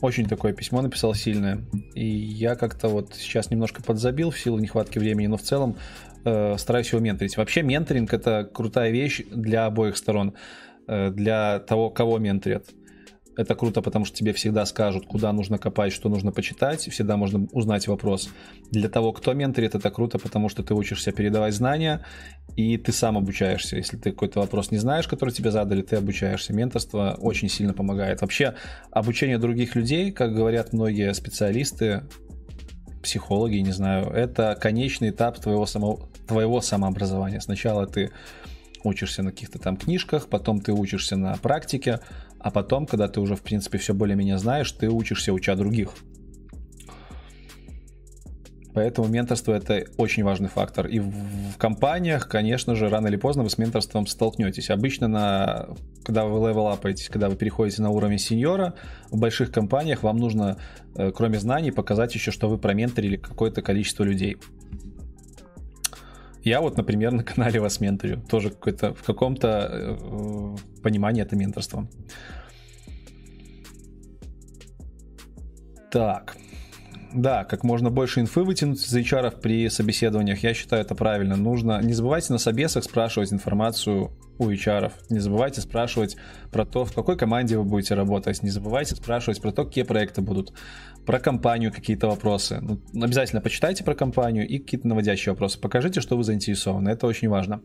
очень 0.00 0.26
такое 0.26 0.54
письмо 0.54 0.80
написал 0.80 1.12
сильное. 1.12 1.64
И 1.94 2.06
я 2.06 2.54
как-то 2.54 2.88
вот 2.88 3.14
сейчас 3.14 3.50
немножко 3.50 3.82
подзабил 3.82 4.30
в 4.30 4.38
силу 4.38 4.58
нехватки 4.58 4.98
времени, 4.98 5.26
но 5.26 5.36
в 5.36 5.42
целом 5.42 5.76
э, 6.24 6.56
стараюсь 6.56 6.90
его 6.92 7.00
менторить. 7.00 7.36
Вообще 7.36 7.62
менторинг 7.62 8.14
это 8.14 8.48
крутая 8.50 8.90
вещь 8.90 9.22
для 9.30 9.66
обоих 9.66 9.98
сторон. 9.98 10.34
Э, 10.88 11.10
для 11.10 11.60
того, 11.60 11.90
кого 11.90 12.18
менторят. 12.18 12.66
Это 13.36 13.54
круто, 13.54 13.80
потому 13.80 14.04
что 14.04 14.16
тебе 14.16 14.32
всегда 14.34 14.66
скажут, 14.66 15.06
куда 15.06 15.32
нужно 15.32 15.56
копать, 15.56 15.92
что 15.92 16.10
нужно 16.10 16.32
почитать, 16.32 16.80
всегда 16.80 17.16
можно 17.16 17.46
узнать 17.52 17.88
вопрос. 17.88 18.28
Для 18.70 18.88
того, 18.90 19.12
кто 19.12 19.32
менторит, 19.32 19.74
это 19.74 19.90
круто, 19.90 20.18
потому 20.18 20.50
что 20.50 20.62
ты 20.62 20.74
учишься 20.74 21.12
передавать 21.12 21.54
знания, 21.54 22.04
и 22.56 22.76
ты 22.76 22.92
сам 22.92 23.16
обучаешься. 23.16 23.76
Если 23.76 23.96
ты 23.96 24.10
какой-то 24.10 24.40
вопрос 24.40 24.70
не 24.70 24.78
знаешь, 24.78 25.08
который 25.08 25.30
тебе 25.30 25.50
задали, 25.50 25.80
ты 25.80 25.96
обучаешься. 25.96 26.52
Менторство 26.52 27.16
очень 27.18 27.48
сильно 27.48 27.72
помогает. 27.72 28.20
Вообще, 28.20 28.54
обучение 28.90 29.38
других 29.38 29.76
людей, 29.76 30.12
как 30.12 30.34
говорят 30.34 30.74
многие 30.74 31.14
специалисты, 31.14 32.02
психологи, 33.02 33.56
не 33.56 33.72
знаю, 33.72 34.10
это 34.10 34.56
конечный 34.60 35.10
этап 35.10 35.38
твоего, 35.40 35.64
само... 35.64 36.08
твоего 36.28 36.60
самообразования. 36.60 37.40
Сначала 37.40 37.86
ты 37.86 38.12
учишься 38.84 39.22
на 39.22 39.30
каких-то 39.30 39.58
там 39.58 39.76
книжках, 39.76 40.28
потом 40.28 40.60
ты 40.60 40.72
учишься 40.72 41.16
на 41.16 41.36
практике, 41.36 42.00
а 42.42 42.50
потом, 42.50 42.86
когда 42.86 43.08
ты 43.08 43.20
уже, 43.20 43.36
в 43.36 43.42
принципе, 43.42 43.78
все 43.78 43.94
более-менее 43.94 44.38
знаешь, 44.38 44.70
ты 44.72 44.88
учишься, 44.88 45.32
уча 45.32 45.54
других. 45.54 45.90
Поэтому 48.74 49.06
менторство 49.06 49.52
это 49.52 49.84
очень 49.98 50.24
важный 50.24 50.48
фактор. 50.48 50.86
И 50.86 50.98
в 50.98 51.58
компаниях, 51.58 52.26
конечно 52.26 52.74
же, 52.74 52.88
рано 52.88 53.08
или 53.08 53.16
поздно 53.16 53.42
вы 53.42 53.50
с 53.50 53.58
менторством 53.58 54.06
столкнетесь. 54.06 54.70
Обычно, 54.70 55.08
на, 55.08 55.68
когда 56.04 56.24
вы 56.24 56.48
левелапаетесь, 56.48 57.08
когда 57.08 57.28
вы 57.28 57.36
переходите 57.36 57.82
на 57.82 57.90
уровень 57.90 58.18
сеньора, 58.18 58.74
в 59.10 59.18
больших 59.18 59.52
компаниях 59.52 60.02
вам 60.02 60.16
нужно, 60.16 60.56
э, 60.96 61.12
кроме 61.14 61.38
знаний, 61.38 61.70
показать 61.70 62.14
еще, 62.14 62.30
что 62.30 62.48
вы 62.48 62.56
променторили 62.56 63.16
какое-то 63.16 63.60
количество 63.60 64.04
людей. 64.04 64.38
Я 66.44 66.60
вот, 66.60 66.76
например, 66.76 67.12
на 67.12 67.22
канале 67.22 67.60
вас 67.60 67.80
менторю. 67.80 68.20
Тоже 68.28 68.50
какой-то, 68.50 68.94
в 68.94 69.02
каком-то 69.02 69.68
э, 69.70 70.56
понимании 70.82 71.22
это 71.22 71.36
менторство. 71.36 71.88
Так. 75.90 76.36
Да, 77.14 77.44
как 77.44 77.62
можно 77.62 77.90
больше 77.90 78.20
инфы 78.20 78.42
вытянуть 78.42 78.78
из 78.78 78.94
HR 78.94 79.40
при 79.40 79.68
собеседованиях, 79.68 80.42
я 80.42 80.54
считаю 80.54 80.82
это 80.82 80.94
правильно. 80.94 81.36
Нужно, 81.36 81.80
не 81.82 81.92
забывайте 81.92 82.32
на 82.32 82.38
собесах 82.38 82.84
спрашивать 82.84 83.32
информацию 83.32 84.10
у 84.38 84.50
HR. 84.50 84.92
Не 85.10 85.18
забывайте 85.18 85.60
спрашивать 85.60 86.16
про 86.50 86.64
то, 86.64 86.84
в 86.84 86.94
какой 86.94 87.18
команде 87.18 87.58
вы 87.58 87.64
будете 87.64 87.94
работать. 87.94 88.42
Не 88.42 88.50
забывайте 88.50 88.96
спрашивать 88.96 89.42
про 89.42 89.52
то, 89.52 89.64
какие 89.64 89.84
проекты 89.84 90.22
будут. 90.22 90.54
Про 91.04 91.18
компанию 91.18 91.72
какие-то 91.72 92.06
вопросы. 92.06 92.60
Ну, 92.62 92.80
обязательно 93.02 93.42
почитайте 93.42 93.84
про 93.84 93.94
компанию 93.94 94.48
и 94.48 94.58
какие-то 94.58 94.88
наводящие 94.88 95.32
вопросы. 95.32 95.60
Покажите, 95.60 96.00
что 96.00 96.16
вы 96.16 96.24
заинтересованы. 96.24 96.88
Это 96.90 97.06
очень 97.06 97.28
важно. 97.28 97.62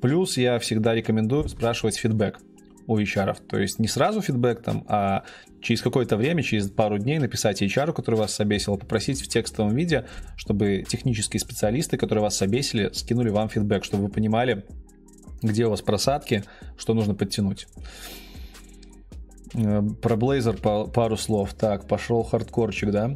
Плюс 0.00 0.36
я 0.36 0.58
всегда 0.58 0.94
рекомендую 0.94 1.48
спрашивать 1.48 1.96
фидбэк 1.96 2.38
у 2.86 2.98
HR. 2.98 3.36
То 3.48 3.58
есть 3.58 3.78
не 3.78 3.88
сразу 3.88 4.20
фидбэк 4.20 4.62
там, 4.62 4.84
а 4.88 5.24
через 5.60 5.82
какое-то 5.82 6.16
время, 6.16 6.42
через 6.42 6.68
пару 6.70 6.98
дней 6.98 7.18
написать 7.18 7.62
HR, 7.62 7.92
который 7.92 8.16
вас 8.16 8.34
собесил, 8.34 8.76
попросить 8.76 9.22
в 9.22 9.28
текстовом 9.28 9.74
виде, 9.74 10.06
чтобы 10.36 10.84
технические 10.86 11.40
специалисты, 11.40 11.96
которые 11.96 12.22
вас 12.22 12.36
собесили, 12.36 12.90
скинули 12.92 13.30
вам 13.30 13.48
фидбэк, 13.48 13.84
чтобы 13.84 14.04
вы 14.04 14.08
понимали, 14.10 14.64
где 15.42 15.66
у 15.66 15.70
вас 15.70 15.82
просадки, 15.82 16.44
что 16.76 16.94
нужно 16.94 17.14
подтянуть. 17.14 17.66
Э, 19.54 19.82
про 20.02 20.16
Blazor 20.16 20.90
пару 20.90 21.16
слов. 21.16 21.54
Так, 21.54 21.86
пошел 21.86 22.22
хардкорчик, 22.22 22.90
да? 22.90 23.14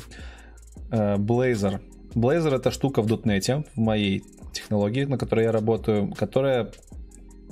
Э, 0.91 1.17
Blazor. 1.17 1.81
Blazor 2.15 2.57
это 2.57 2.71
штука 2.71 3.03
в 3.03 3.07
дотнете, 3.07 3.65
в 3.75 3.81
моей 3.81 4.25
технологии, 4.53 5.05
на 5.05 5.19
которой 5.19 5.45
я 5.45 5.53
работаю, 5.53 6.13
которая 6.13 6.71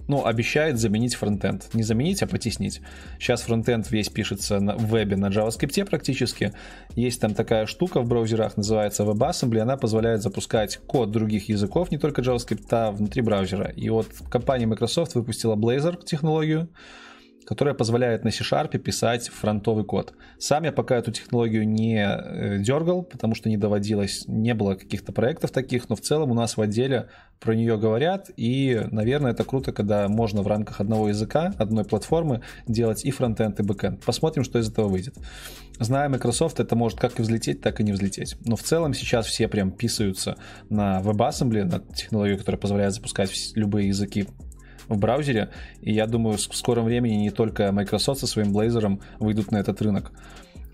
ну, 0.09 0.25
обещает 0.25 0.79
заменить 0.79 1.15
фронтенд. 1.15 1.75
Не 1.75 1.83
заменить, 1.83 2.23
а 2.23 2.27
потеснить. 2.27 2.81
Сейчас 3.19 3.43
фронтенд 3.43 3.91
весь 3.91 4.09
пишется 4.09 4.61
на, 4.61 4.77
в 4.77 4.87
вебе 4.87 5.17
на 5.17 5.27
JavaScript 5.27 5.85
практически. 5.85 6.53
Есть 6.95 7.21
там 7.21 7.35
такая 7.35 7.67
штука 7.67 8.01
в 8.01 8.09
браузерах, 8.09 8.57
называется 8.57 9.03
WebAssembly, 9.03 9.59
она 9.59 9.77
позволяет 9.77 10.23
запускать 10.23 10.79
код 10.87 11.11
других 11.11 11.49
языков, 11.49 11.91
не 11.91 11.99
только 11.99 12.23
JavaScript, 12.23 12.67
а 12.71 12.91
внутри 12.91 13.23
браузера. 13.23 13.71
И 13.71 13.89
вот 13.89 14.09
компания 14.31 14.67
Microsoft 14.67 15.15
выпустила 15.15 15.57
Blazor 15.57 16.03
технологию, 16.05 16.69
которая 17.47 17.75
позволяет 17.75 18.25
на 18.25 18.31
C-Sharp 18.31 18.77
писать 18.79 19.29
фронтовый 19.29 19.85
код. 19.85 20.15
Сам 20.39 20.65
я 20.65 20.73
пока 20.73 20.97
эту 20.97 21.13
технологию 21.13 21.67
не 21.67 21.97
э, 21.97 22.59
дергал, 22.59 23.05
потому 23.05 23.35
что 23.35 23.49
не 23.49 23.57
доводилось, 23.57 24.25
не 24.27 24.53
было 24.53 24.75
каких-то 24.75 25.13
проектов 25.13 25.53
таких, 25.53 25.89
но 25.89 25.97
в 25.97 26.01
целом 26.01 26.33
у 26.33 26.35
нас 26.35 26.57
в 26.57 26.61
отделе 26.61 27.09
про 27.39 27.55
нее 27.55 27.79
говорят, 27.79 28.31
и, 28.37 28.83
наверное, 28.91 29.33
это 29.33 29.45
круто, 29.45 29.73
когда 29.73 30.09
можно 30.09 30.43
в 30.43 30.47
рамках 30.47 30.81
одного 30.81 31.09
языка, 31.09 31.55
одной 31.59 31.85
платформы 31.85 32.43
делать 32.67 33.05
и 33.05 33.11
фронтенд, 33.11 33.61
и 33.61 33.63
бэкенд. 33.63 34.03
Посмотрим, 34.05 34.43
что 34.43 34.59
из 34.59 34.69
этого 34.69 34.89
выйдет. 34.89 35.15
Зная 35.79 36.09
Microsoft, 36.09 36.59
это 36.59 36.75
может 36.75 36.99
как 36.99 37.19
и 37.21 37.23
взлететь, 37.23 37.61
так 37.61 37.81
и 37.81 37.85
не 37.85 37.93
взлететь. 37.93 38.37
Но 38.45 38.57
в 38.57 38.63
целом 38.63 38.95
сейчас 38.95 39.27
все 39.27 39.47
прям 39.47 39.71
писаются 39.71 40.37
на 40.71 41.01
WebAssembly, 41.01 41.65
на 41.65 41.81
технологию, 41.95 42.39
которая 42.39 42.59
позволяет 42.59 42.95
запускать 42.95 43.31
любые 43.55 43.89
языки 43.89 44.27
в 44.89 44.99
браузере. 44.99 45.51
И 45.81 45.93
я 45.93 46.07
думаю, 46.07 46.37
в 46.37 46.57
скором 46.57 46.85
времени 46.85 47.15
не 47.15 47.31
только 47.31 47.73
Microsoft 47.73 48.21
со 48.21 48.27
своим 48.27 48.57
Blazor 48.57 49.01
выйдут 49.19 49.51
на 49.51 49.59
этот 49.59 49.81
рынок, 49.83 50.13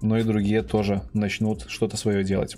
но 0.01 0.19
и 0.19 0.23
другие 0.23 0.63
тоже 0.63 1.03
начнут 1.13 1.65
что-то 1.69 1.97
свое 1.97 2.25
делать. 2.25 2.57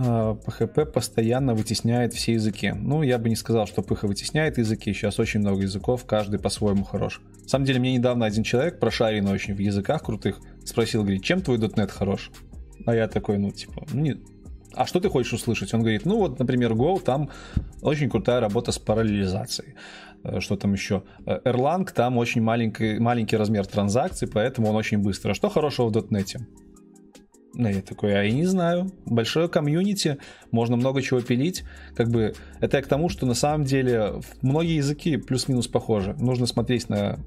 PHP 0.00 0.80
а, 0.80 0.86
постоянно 0.86 1.54
вытесняет 1.54 2.14
все 2.14 2.32
языки. 2.32 2.72
Ну, 2.74 3.02
я 3.02 3.18
бы 3.18 3.28
не 3.28 3.36
сказал, 3.36 3.66
что 3.66 3.82
PHP 3.82 4.06
вытесняет 4.06 4.56
языки. 4.56 4.92
Сейчас 4.92 5.18
очень 5.18 5.40
много 5.40 5.62
языков, 5.62 6.06
каждый 6.06 6.40
по-своему 6.40 6.84
хорош. 6.84 7.20
На 7.42 7.48
самом 7.48 7.66
деле, 7.66 7.80
мне 7.80 7.94
недавно 7.94 8.24
один 8.24 8.42
человек, 8.42 8.80
прошаренный 8.80 9.32
очень 9.32 9.54
в 9.54 9.58
языках 9.58 10.04
крутых, 10.04 10.40
спросил, 10.64 11.02
говорит, 11.02 11.22
чем 11.22 11.42
твой 11.42 11.58
.NET 11.58 11.90
хорош? 11.90 12.30
А 12.86 12.94
я 12.94 13.08
такой, 13.08 13.36
ну, 13.36 13.50
типа, 13.50 13.86
ну, 13.92 14.00
не, 14.00 14.16
а 14.74 14.86
что 14.86 15.00
ты 15.00 15.08
хочешь 15.08 15.32
услышать? 15.32 15.74
Он 15.74 15.80
говорит, 15.80 16.06
ну 16.06 16.18
вот, 16.18 16.38
например, 16.38 16.72
Go, 16.72 17.00
там 17.00 17.30
очень 17.82 18.08
крутая 18.08 18.40
работа 18.40 18.72
с 18.72 18.78
параллелизацией. 18.78 19.74
Э, 20.22 20.40
что 20.40 20.56
там 20.56 20.72
еще? 20.72 21.02
Э, 21.26 21.40
Erlang, 21.44 21.88
там 21.92 22.18
очень 22.18 22.42
маленький, 22.42 22.98
маленький 22.98 23.36
размер 23.36 23.66
транзакций, 23.66 24.28
поэтому 24.28 24.68
он 24.68 24.76
очень 24.76 24.98
быстро. 24.98 25.34
Что 25.34 25.48
хорошего 25.48 25.88
в 25.88 25.96
.NET? 25.96 26.38
Ну, 27.54 27.68
я 27.68 27.82
такой, 27.82 28.14
а 28.14 28.22
я 28.22 28.30
не 28.30 28.46
знаю. 28.46 28.92
Большое 29.06 29.48
комьюнити, 29.48 30.18
можно 30.52 30.76
много 30.76 31.02
чего 31.02 31.20
пилить. 31.20 31.64
Как 31.96 32.08
бы 32.08 32.34
это 32.60 32.76
я 32.76 32.82
к 32.82 32.86
тому, 32.86 33.08
что 33.08 33.26
на 33.26 33.34
самом 33.34 33.64
деле 33.64 34.20
многие 34.40 34.76
языки 34.76 35.16
плюс-минус 35.16 35.66
похожи. 35.66 36.14
Нужно 36.14 36.46
смотреть 36.46 36.88
на 36.88 37.18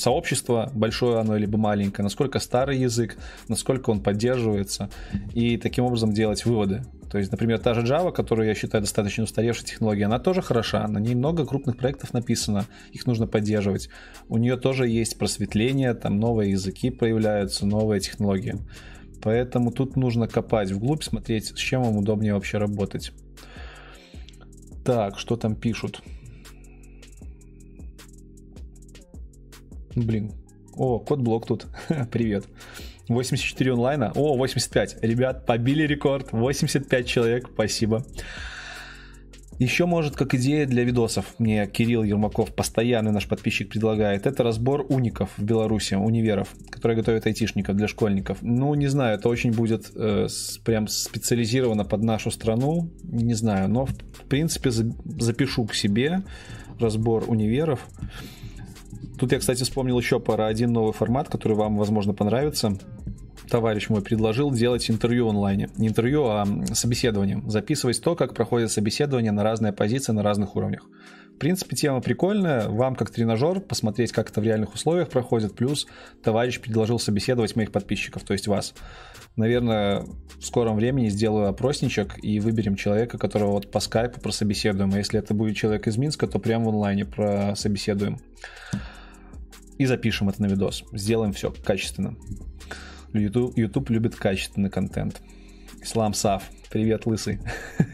сообщество, 0.00 0.70
большое 0.74 1.18
оно 1.18 1.36
либо 1.36 1.58
маленькое, 1.58 2.04
насколько 2.04 2.38
старый 2.38 2.78
язык, 2.78 3.16
насколько 3.48 3.90
он 3.90 4.02
поддерживается, 4.02 4.90
и 5.34 5.56
таким 5.56 5.84
образом 5.84 6.12
делать 6.12 6.44
выводы. 6.44 6.82
То 7.10 7.18
есть, 7.18 7.32
например, 7.32 7.58
та 7.58 7.74
же 7.74 7.82
Java, 7.82 8.12
которую 8.12 8.48
я 8.48 8.54
считаю 8.54 8.82
достаточно 8.82 9.24
устаревшей 9.24 9.66
технологией, 9.66 10.06
она 10.06 10.18
тоже 10.20 10.42
хороша, 10.42 10.86
на 10.86 10.98
ней 10.98 11.14
много 11.14 11.44
крупных 11.44 11.76
проектов 11.76 12.12
написано, 12.12 12.66
их 12.92 13.06
нужно 13.06 13.26
поддерживать. 13.26 13.88
У 14.28 14.38
нее 14.38 14.56
тоже 14.56 14.88
есть 14.88 15.18
просветление, 15.18 15.94
там 15.94 16.20
новые 16.20 16.52
языки 16.52 16.90
появляются, 16.90 17.66
новые 17.66 18.00
технологии. 18.00 18.58
Поэтому 19.22 19.72
тут 19.72 19.96
нужно 19.96 20.28
копать 20.28 20.70
вглубь, 20.70 21.02
смотреть, 21.02 21.48
с 21.48 21.58
чем 21.58 21.82
вам 21.82 21.98
удобнее 21.98 22.34
вообще 22.34 22.58
работать. 22.58 23.12
Так, 24.84 25.18
что 25.18 25.36
там 25.36 25.56
пишут? 25.56 26.02
Блин. 29.94 30.32
О, 30.76 30.98
код-блок 30.98 31.46
тут. 31.46 31.66
Привет. 32.12 32.44
84 33.08 33.72
онлайна. 33.72 34.12
О, 34.14 34.36
85. 34.36 34.98
Ребят, 35.02 35.46
побили 35.46 35.82
рекорд. 35.84 36.32
85 36.32 37.06
человек. 37.06 37.50
Спасибо. 37.52 38.04
Еще, 39.60 39.84
может, 39.84 40.16
как 40.16 40.32
идея 40.34 40.64
для 40.64 40.84
видосов, 40.84 41.34
мне 41.38 41.66
Кирилл 41.66 42.02
Ермаков, 42.02 42.54
постоянный 42.54 43.12
наш 43.12 43.28
подписчик, 43.28 43.68
предлагает, 43.68 44.26
это 44.26 44.42
разбор 44.42 44.86
уников 44.88 45.32
в 45.36 45.42
Беларуси, 45.42 45.92
универов, 45.92 46.48
которые 46.70 46.96
готовят 46.96 47.26
айтишников 47.26 47.76
для 47.76 47.86
школьников. 47.86 48.38
Ну, 48.40 48.72
не 48.72 48.86
знаю, 48.86 49.18
это 49.18 49.28
очень 49.28 49.52
будет 49.52 49.92
э, 49.94 50.28
прям 50.64 50.88
специализировано 50.88 51.84
под 51.84 52.02
нашу 52.02 52.30
страну, 52.30 52.90
не 53.02 53.34
знаю, 53.34 53.68
но 53.68 53.84
в 53.84 54.24
принципе 54.30 54.70
запишу 54.70 55.66
к 55.66 55.74
себе 55.74 56.22
разбор 56.78 57.24
универов. 57.28 57.86
Тут 59.20 59.32
я, 59.32 59.38
кстати, 59.38 59.64
вспомнил 59.64 59.98
еще 59.98 60.18
про 60.18 60.46
один 60.46 60.72
новый 60.72 60.94
формат, 60.94 61.28
который 61.28 61.52
вам, 61.52 61.76
возможно, 61.76 62.14
понравится. 62.14 62.78
Товарищ 63.50 63.90
мой 63.90 64.00
предложил 64.00 64.50
делать 64.50 64.90
интервью 64.90 65.28
онлайне. 65.28 65.68
Не 65.76 65.88
интервью, 65.88 66.24
а 66.24 66.46
собеседование. 66.72 67.42
Записывать 67.46 68.00
то, 68.02 68.16
как 68.16 68.32
проходит 68.32 68.70
собеседование 68.70 69.30
на 69.30 69.42
разные 69.42 69.74
позиции, 69.74 70.12
на 70.12 70.22
разных 70.22 70.56
уровнях. 70.56 70.86
В 71.34 71.36
принципе, 71.36 71.76
тема 71.76 72.00
прикольная. 72.00 72.66
Вам, 72.68 72.96
как 72.96 73.10
тренажер, 73.10 73.60
посмотреть, 73.60 74.10
как 74.10 74.30
это 74.30 74.40
в 74.40 74.44
реальных 74.44 74.72
условиях 74.72 75.10
проходит. 75.10 75.54
Плюс 75.54 75.86
товарищ 76.22 76.58
предложил 76.58 76.98
собеседовать 76.98 77.56
моих 77.56 77.72
подписчиков, 77.72 78.22
то 78.22 78.32
есть 78.32 78.48
вас. 78.48 78.72
Наверное, 79.36 80.06
в 80.38 80.46
скором 80.46 80.76
времени 80.76 81.10
сделаю 81.10 81.48
опросничек 81.48 82.14
и 82.22 82.40
выберем 82.40 82.74
человека, 82.74 83.18
которого 83.18 83.52
вот 83.52 83.70
по 83.70 83.80
скайпу 83.80 84.18
прособеседуем. 84.18 84.94
А 84.94 84.96
если 84.96 85.18
это 85.18 85.34
будет 85.34 85.56
человек 85.56 85.86
из 85.88 85.98
Минска, 85.98 86.26
то 86.26 86.38
прямо 86.38 86.64
в 86.64 86.68
онлайне 86.70 87.04
прособеседуем 87.04 88.18
и 89.80 89.86
запишем 89.86 90.28
это 90.28 90.42
на 90.42 90.46
видос. 90.46 90.84
Сделаем 90.92 91.32
все 91.32 91.50
качественно. 91.50 92.14
YouTube, 93.14 93.56
YouTube 93.56 93.88
любит 93.88 94.14
качественный 94.14 94.68
контент. 94.68 95.22
Ислам 95.80 96.12
Сав. 96.12 96.42
Привет, 96.70 97.06
лысый. 97.06 97.40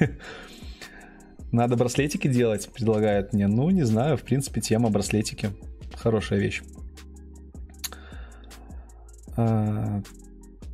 Надо 1.53 1.76
браслетики 1.76 2.26
делать, 2.26 2.68
предлагает 2.74 3.32
мне. 3.32 3.47
Ну, 3.47 3.70
не 3.70 3.84
знаю, 3.84 4.16
в 4.16 4.22
принципе, 4.22 4.61
тема 4.61 4.91
браслетики. 4.91 5.51
Хорошая 5.95 6.41
вещь. 6.41 6.62
А, 9.37 10.03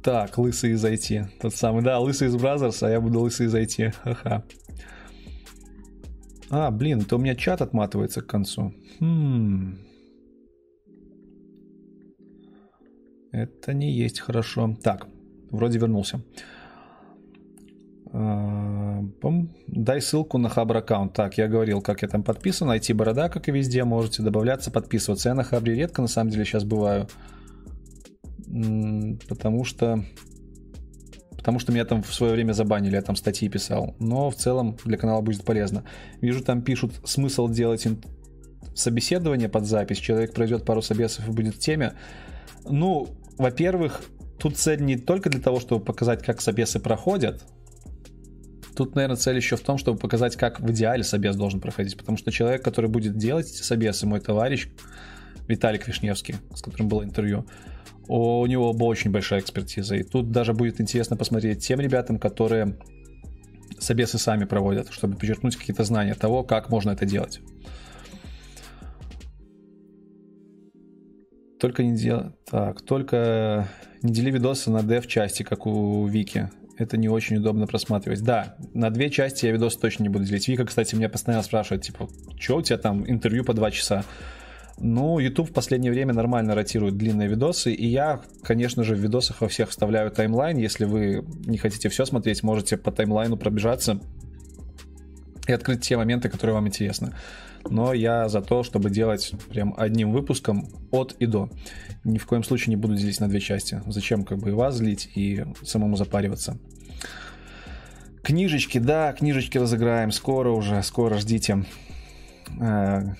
так, 0.02 0.38
лысый 0.38 0.70
из 0.70 0.82
IT. 0.82 1.26
Тот 1.42 1.54
самый. 1.54 1.82
Да, 1.82 1.98
лысый 1.98 2.28
из 2.28 2.36
Brothers, 2.36 2.78
а 2.80 2.88
я 2.88 3.02
буду 3.02 3.20
лысый 3.20 3.48
из 3.48 3.54
IT. 3.54 3.94
Ха-ха. 4.02 4.44
А, 6.48 6.70
блин, 6.70 7.04
то 7.04 7.16
у 7.16 7.18
меня 7.18 7.34
чат 7.34 7.60
отматывается 7.60 8.22
к 8.22 8.26
концу. 8.26 8.72
Хм. 8.98 9.91
Это 13.33 13.72
не 13.72 13.91
есть 13.91 14.20
хорошо. 14.20 14.76
Так, 14.83 15.09
вроде 15.51 15.78
вернулся. 15.78 16.22
А, 18.12 19.03
дай 19.66 20.03
ссылку 20.03 20.37
на 20.37 20.51
Хабр 20.51 20.76
аккаунт. 20.76 21.14
Так, 21.14 21.39
я 21.39 21.49
говорил, 21.49 21.80
как 21.80 22.03
я 22.03 22.09
там 22.09 22.22
подписан. 22.22 22.68
Найти 22.68 22.93
борода, 22.93 23.30
как 23.30 23.49
и 23.49 23.53
везде. 23.53 23.85
Можете 23.85 24.22
добавляться, 24.22 24.70
подписываться. 24.70 25.30
Я 25.30 25.35
на 25.35 25.45
Хабре 25.45 25.74
редко, 25.74 26.03
на 26.03 26.09
самом 26.09 26.30
деле, 26.30 26.45
сейчас 26.45 26.64
бываю. 26.64 27.09
Потому 29.28 29.64
что... 29.64 30.05
Потому 31.30 31.59
что 31.59 31.72
меня 31.72 31.85
там 31.85 32.03
в 32.03 32.14
свое 32.14 32.35
время 32.35 32.53
забанили, 32.53 32.95
я 32.95 33.03
там 33.03 33.16
статьи 33.16 33.49
писал. 33.49 33.97
Но 33.99 34.30
в 34.30 34.37
целом 34.37 34.76
для 34.85 34.97
канала 34.97 35.22
будет 35.22 35.43
полезно. 35.45 35.83
Вижу, 36.20 36.45
там 36.45 36.62
пишут 36.62 36.93
смысл 37.05 37.49
делать 37.49 37.89
собеседование 38.74 39.49
под 39.49 39.64
запись. 39.64 39.99
Человек 39.99 40.35
пройдет 40.35 40.64
пару 40.64 40.83
собесов 40.83 41.26
и 41.28 41.33
будет 41.33 41.57
в 41.57 41.59
теме. 41.59 41.95
Ну, 42.64 43.09
во-первых, 43.39 44.01
тут 44.39 44.57
цель 44.57 44.83
не 44.83 44.97
только 44.97 45.30
для 45.30 45.41
того, 45.41 45.61
чтобы 45.61 45.85
показать, 45.85 46.22
как 46.22 46.41
собесы 46.41 46.80
проходят, 46.80 47.43
Тут, 48.74 48.95
наверное, 48.95 49.16
цель 49.16 49.37
еще 49.37 49.57
в 49.57 49.61
том, 49.61 49.76
чтобы 49.76 49.99
показать, 49.99 50.37
как 50.37 50.61
в 50.61 50.70
идеале 50.70 51.05
собес 51.05 51.37
должен 51.37 51.61
проходить. 51.61 51.97
Потому 51.97 52.16
что 52.16 52.33
человек, 52.33 52.64
который 52.64 52.89
будет 52.89 53.18
делать 53.18 53.47
эти 53.51 53.62
собесы, 53.62 54.07
мой 54.07 54.20
товарищ 54.20 54.68
Виталик 55.47 55.87
Вишневский, 55.87 56.37
с 56.55 56.62
которым 56.62 56.89
было 56.89 57.05
интервью, 57.05 57.47
у 58.09 58.47
него 58.47 58.72
была 58.72 58.89
очень 58.89 59.11
большая 59.11 59.41
экспертиза. 59.41 59.97
И 59.97 60.03
тут 60.03 60.30
даже 60.30 60.55
будет 60.55 60.80
интересно 60.80 61.16
посмотреть 61.16 61.66
тем 61.66 61.80
ребятам, 61.80 62.18
которые 62.18 62.78
собесы 63.78 64.18
сами 64.18 64.45
проводят, 64.45 64.91
чтобы 64.91 65.16
подчеркнуть 65.16 65.57
какие-то 65.57 65.85
знания 65.85 66.14
того, 66.14 66.43
как 66.43 66.70
можно 66.70 66.93
это 66.93 67.05
делать. 67.05 67.41
Только 71.62 71.84
не 71.84 71.94
дел... 71.94 72.32
Так, 72.50 72.82
только 72.82 73.68
не 74.02 74.12
дели 74.12 74.32
видосы 74.32 74.68
на 74.68 74.82
дев 74.82 75.06
части, 75.06 75.44
как 75.44 75.64
у 75.64 76.04
Вики 76.06 76.50
это 76.76 76.96
не 76.96 77.08
очень 77.08 77.36
удобно 77.36 77.68
просматривать. 77.68 78.24
Да, 78.24 78.56
на 78.74 78.90
две 78.90 79.10
части 79.10 79.46
я 79.46 79.52
видос 79.52 79.76
точно 79.76 80.02
не 80.02 80.08
буду 80.08 80.24
делить. 80.24 80.48
Вика, 80.48 80.64
кстати, 80.64 80.96
меня 80.96 81.08
постоянно 81.08 81.44
спрашивает, 81.44 81.84
типа, 81.84 82.08
что 82.40 82.56
у 82.56 82.62
тебя 82.62 82.78
там 82.78 83.08
интервью 83.08 83.44
по 83.44 83.54
два 83.54 83.70
часа? 83.70 84.04
Ну, 84.80 85.20
YouTube 85.20 85.50
в 85.50 85.52
последнее 85.52 85.92
время 85.92 86.12
нормально 86.12 86.56
ротирует 86.56 86.96
длинные 86.96 87.28
видосы, 87.28 87.72
и 87.72 87.86
я, 87.86 88.22
конечно 88.42 88.82
же, 88.82 88.96
в 88.96 88.98
видосах 88.98 89.40
во 89.40 89.46
всех 89.46 89.70
вставляю 89.70 90.10
таймлайн. 90.10 90.56
Если 90.56 90.84
вы 90.84 91.24
не 91.46 91.58
хотите 91.58 91.88
все 91.90 92.04
смотреть, 92.06 92.42
можете 92.42 92.76
по 92.76 92.90
таймлайну 92.90 93.36
пробежаться 93.36 94.00
и 95.46 95.52
открыть 95.52 95.82
те 95.82 95.96
моменты, 95.96 96.28
которые 96.28 96.54
вам 96.54 96.66
интересны. 96.66 97.12
Но 97.68 97.92
я 97.92 98.28
за 98.28 98.42
то, 98.42 98.62
чтобы 98.62 98.90
делать 98.90 99.32
прям 99.50 99.74
одним 99.76 100.12
выпуском 100.12 100.68
от 100.90 101.12
и 101.18 101.26
до 101.26 101.48
ни 102.04 102.18
в 102.18 102.26
коем 102.26 102.42
случае 102.42 102.70
не 102.70 102.76
буду 102.76 102.96
делить 102.96 103.20
на 103.20 103.28
две 103.28 103.40
части. 103.40 103.80
Зачем 103.86 104.24
как 104.24 104.38
бы 104.38 104.50
и 104.50 104.52
вас 104.52 104.76
злить, 104.76 105.08
и 105.14 105.44
самому 105.62 105.96
запариваться. 105.96 106.58
Книжечки, 108.22 108.78
да, 108.78 109.12
книжечки 109.12 109.58
разыграем. 109.58 110.10
Скоро 110.10 110.50
уже, 110.50 110.82
скоро 110.82 111.18
ждите. 111.18 111.64
Э, 112.60 113.14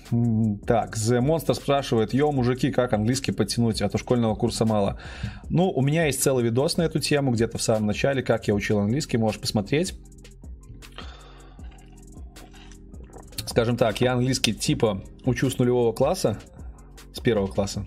так, 0.65 0.95
The 0.95 1.19
Monster 1.19 1.53
спрашивает, 1.53 2.13
йо, 2.13 2.31
мужики, 2.31 2.71
как 2.71 2.93
английский 2.93 3.31
подтянуть, 3.31 3.81
а 3.81 3.89
то 3.89 3.97
школьного 3.97 4.35
курса 4.35 4.65
мало. 4.65 4.99
Ну, 5.49 5.69
у 5.69 5.81
меня 5.81 6.05
есть 6.05 6.21
целый 6.21 6.43
видос 6.43 6.77
на 6.77 6.83
эту 6.83 6.99
тему, 6.99 7.31
где-то 7.31 7.57
в 7.57 7.61
самом 7.61 7.87
начале, 7.87 8.21
как 8.21 8.47
я 8.47 8.53
учил 8.53 8.79
английский, 8.79 9.17
можешь 9.17 9.41
посмотреть. 9.41 9.95
Скажем 13.53 13.77
так, 13.77 14.01
я 14.01 14.13
английский 14.13 14.51
типа 14.51 15.03
учу 15.25 15.47
с 15.47 15.59
нулевого 15.59 15.93
класса, 15.93 16.39
с 17.13 17.19
первого 17.19 17.45
класса, 17.45 17.85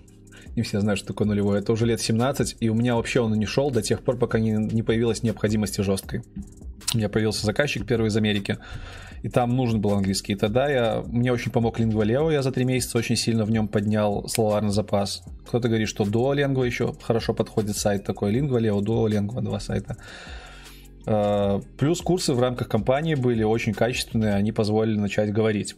не 0.55 0.61
все 0.61 0.79
знают, 0.79 0.97
что 0.97 1.09
такое 1.09 1.27
нулевой. 1.27 1.59
Это 1.59 1.73
уже 1.73 1.85
лет 1.85 1.99
17, 1.99 2.55
и 2.61 2.69
у 2.69 2.73
меня 2.73 2.95
вообще 2.95 3.19
он 3.19 3.33
не 3.33 3.45
шел 3.45 3.69
до 3.69 3.81
тех 3.81 4.01
пор, 4.01 4.15
пока 4.15 4.39
не, 4.39 4.51
не 4.51 4.81
появилась 4.81 5.23
необходимости 5.23 5.81
жесткой. 5.81 6.21
У 6.93 6.97
меня 6.97 7.09
появился 7.09 7.45
заказчик 7.45 7.85
первый 7.85 8.07
из 8.07 8.15
Америки, 8.15 8.59
и 9.23 9.27
там 9.27 9.57
нужен 9.57 9.81
был 9.81 9.91
английский. 9.91 10.31
И 10.31 10.35
тогда 10.37 10.69
я, 10.69 11.03
мне 11.05 11.33
очень 11.33 11.51
помог 11.51 11.81
Lingua 11.81 12.31
я 12.31 12.41
за 12.41 12.53
три 12.53 12.63
месяца 12.63 12.97
очень 12.97 13.17
сильно 13.17 13.43
в 13.43 13.51
нем 13.51 13.67
поднял 13.67 14.25
словарный 14.29 14.71
запас. 14.71 15.21
Кто-то 15.47 15.67
говорит, 15.67 15.89
что 15.89 16.05
Duolingo 16.05 16.65
еще 16.65 16.95
хорошо 17.01 17.33
подходит 17.33 17.75
сайт 17.75 18.05
такой, 18.05 18.33
Lingua 18.33 18.61
Leo, 18.61 18.79
Duolingo, 18.79 19.41
два 19.41 19.59
сайта. 19.59 19.97
А, 21.07 21.61
плюс 21.77 22.01
курсы 22.01 22.33
в 22.33 22.39
рамках 22.39 22.67
компании 22.67 23.15
были 23.15 23.43
очень 23.43 23.73
качественные, 23.73 24.33
они 24.33 24.51
позволили 24.51 24.97
начать 24.97 25.31
говорить. 25.31 25.75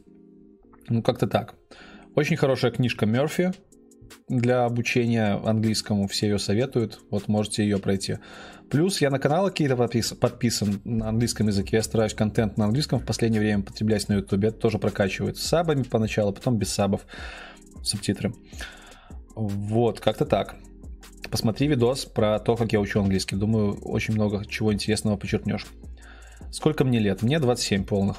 Ну, 0.90 1.04
как-то 1.04 1.28
так. 1.28 1.54
Очень 2.16 2.36
хорошая 2.36 2.72
книжка 2.72 3.06
Мерфи, 3.06 3.54
для 4.28 4.66
обучения 4.66 5.40
английскому, 5.44 6.08
все 6.08 6.28
ее 6.28 6.40
советуют, 6.40 7.00
вот 7.12 7.28
можете 7.28 7.64
ее 7.64 7.78
пройти. 7.78 8.18
Плюс 8.72 9.02
я 9.02 9.12
на 9.12 9.20
каналы 9.20 9.52
какие-то 9.52 9.76
подпис, 9.76 10.14
подписан 10.14 10.82
на 10.84 11.10
английском 11.10 11.48
языке, 11.48 11.78
я 11.78 11.84
стараюсь 11.84 12.16
контент 12.16 12.58
на 12.58 12.66
английском 12.66 13.00
в 13.00 13.06
последнее 13.06 13.40
время 13.40 13.64
потреблять 13.64 14.10
на 14.10 14.14
ютубе, 14.14 14.50
это 14.50 14.58
тоже 14.58 14.80
прокачивает. 14.80 15.38
С 15.38 15.44
сабами 15.44 15.84
поначалу, 15.84 16.34
потом 16.34 16.58
без 16.58 16.74
сабов, 16.74 17.02
субтитры. 17.84 18.34
Вот, 19.36 20.00
как-то 20.00 20.26
так. 20.26 20.56
Посмотри 21.30 21.68
видос 21.68 22.06
про 22.06 22.40
то, 22.40 22.56
как 22.56 22.74
я 22.74 22.80
учу 22.80 23.02
английский. 23.02 23.36
Думаю, 23.36 23.76
очень 23.82 24.14
много 24.14 24.46
чего 24.46 24.74
интересного 24.74 25.18
почерпнешь. 25.18 25.68
Сколько 26.52 26.84
мне 26.84 27.00
лет? 27.00 27.22
Мне 27.22 27.40
27 27.40 27.86
полных. 27.86 28.18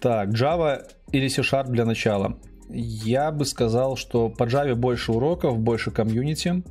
Так, 0.00 0.30
Java 0.30 0.82
или 1.12 1.28
C-Sharp 1.28 1.68
для 1.68 1.84
начала? 1.84 2.38
Я 2.68 3.30
бы 3.30 3.44
сказал, 3.44 3.96
что 3.96 4.28
по 4.28 4.44
Java 4.44 4.74
больше 4.74 5.12
уроков, 5.12 5.58
больше 5.58 5.90
комьюнити. 5.90 6.62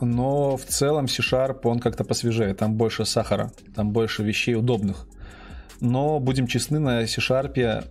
Но 0.00 0.56
в 0.56 0.64
целом 0.64 1.08
C-Sharp, 1.08 1.60
он 1.64 1.80
как-то 1.80 2.04
посвежее. 2.04 2.54
Там 2.54 2.74
больше 2.74 3.04
сахара, 3.04 3.52
там 3.74 3.92
больше 3.92 4.22
вещей 4.22 4.54
удобных. 4.54 5.06
Но, 5.80 6.20
будем 6.20 6.46
честны, 6.46 6.78
на 6.78 7.06
C-Sharp 7.06 7.84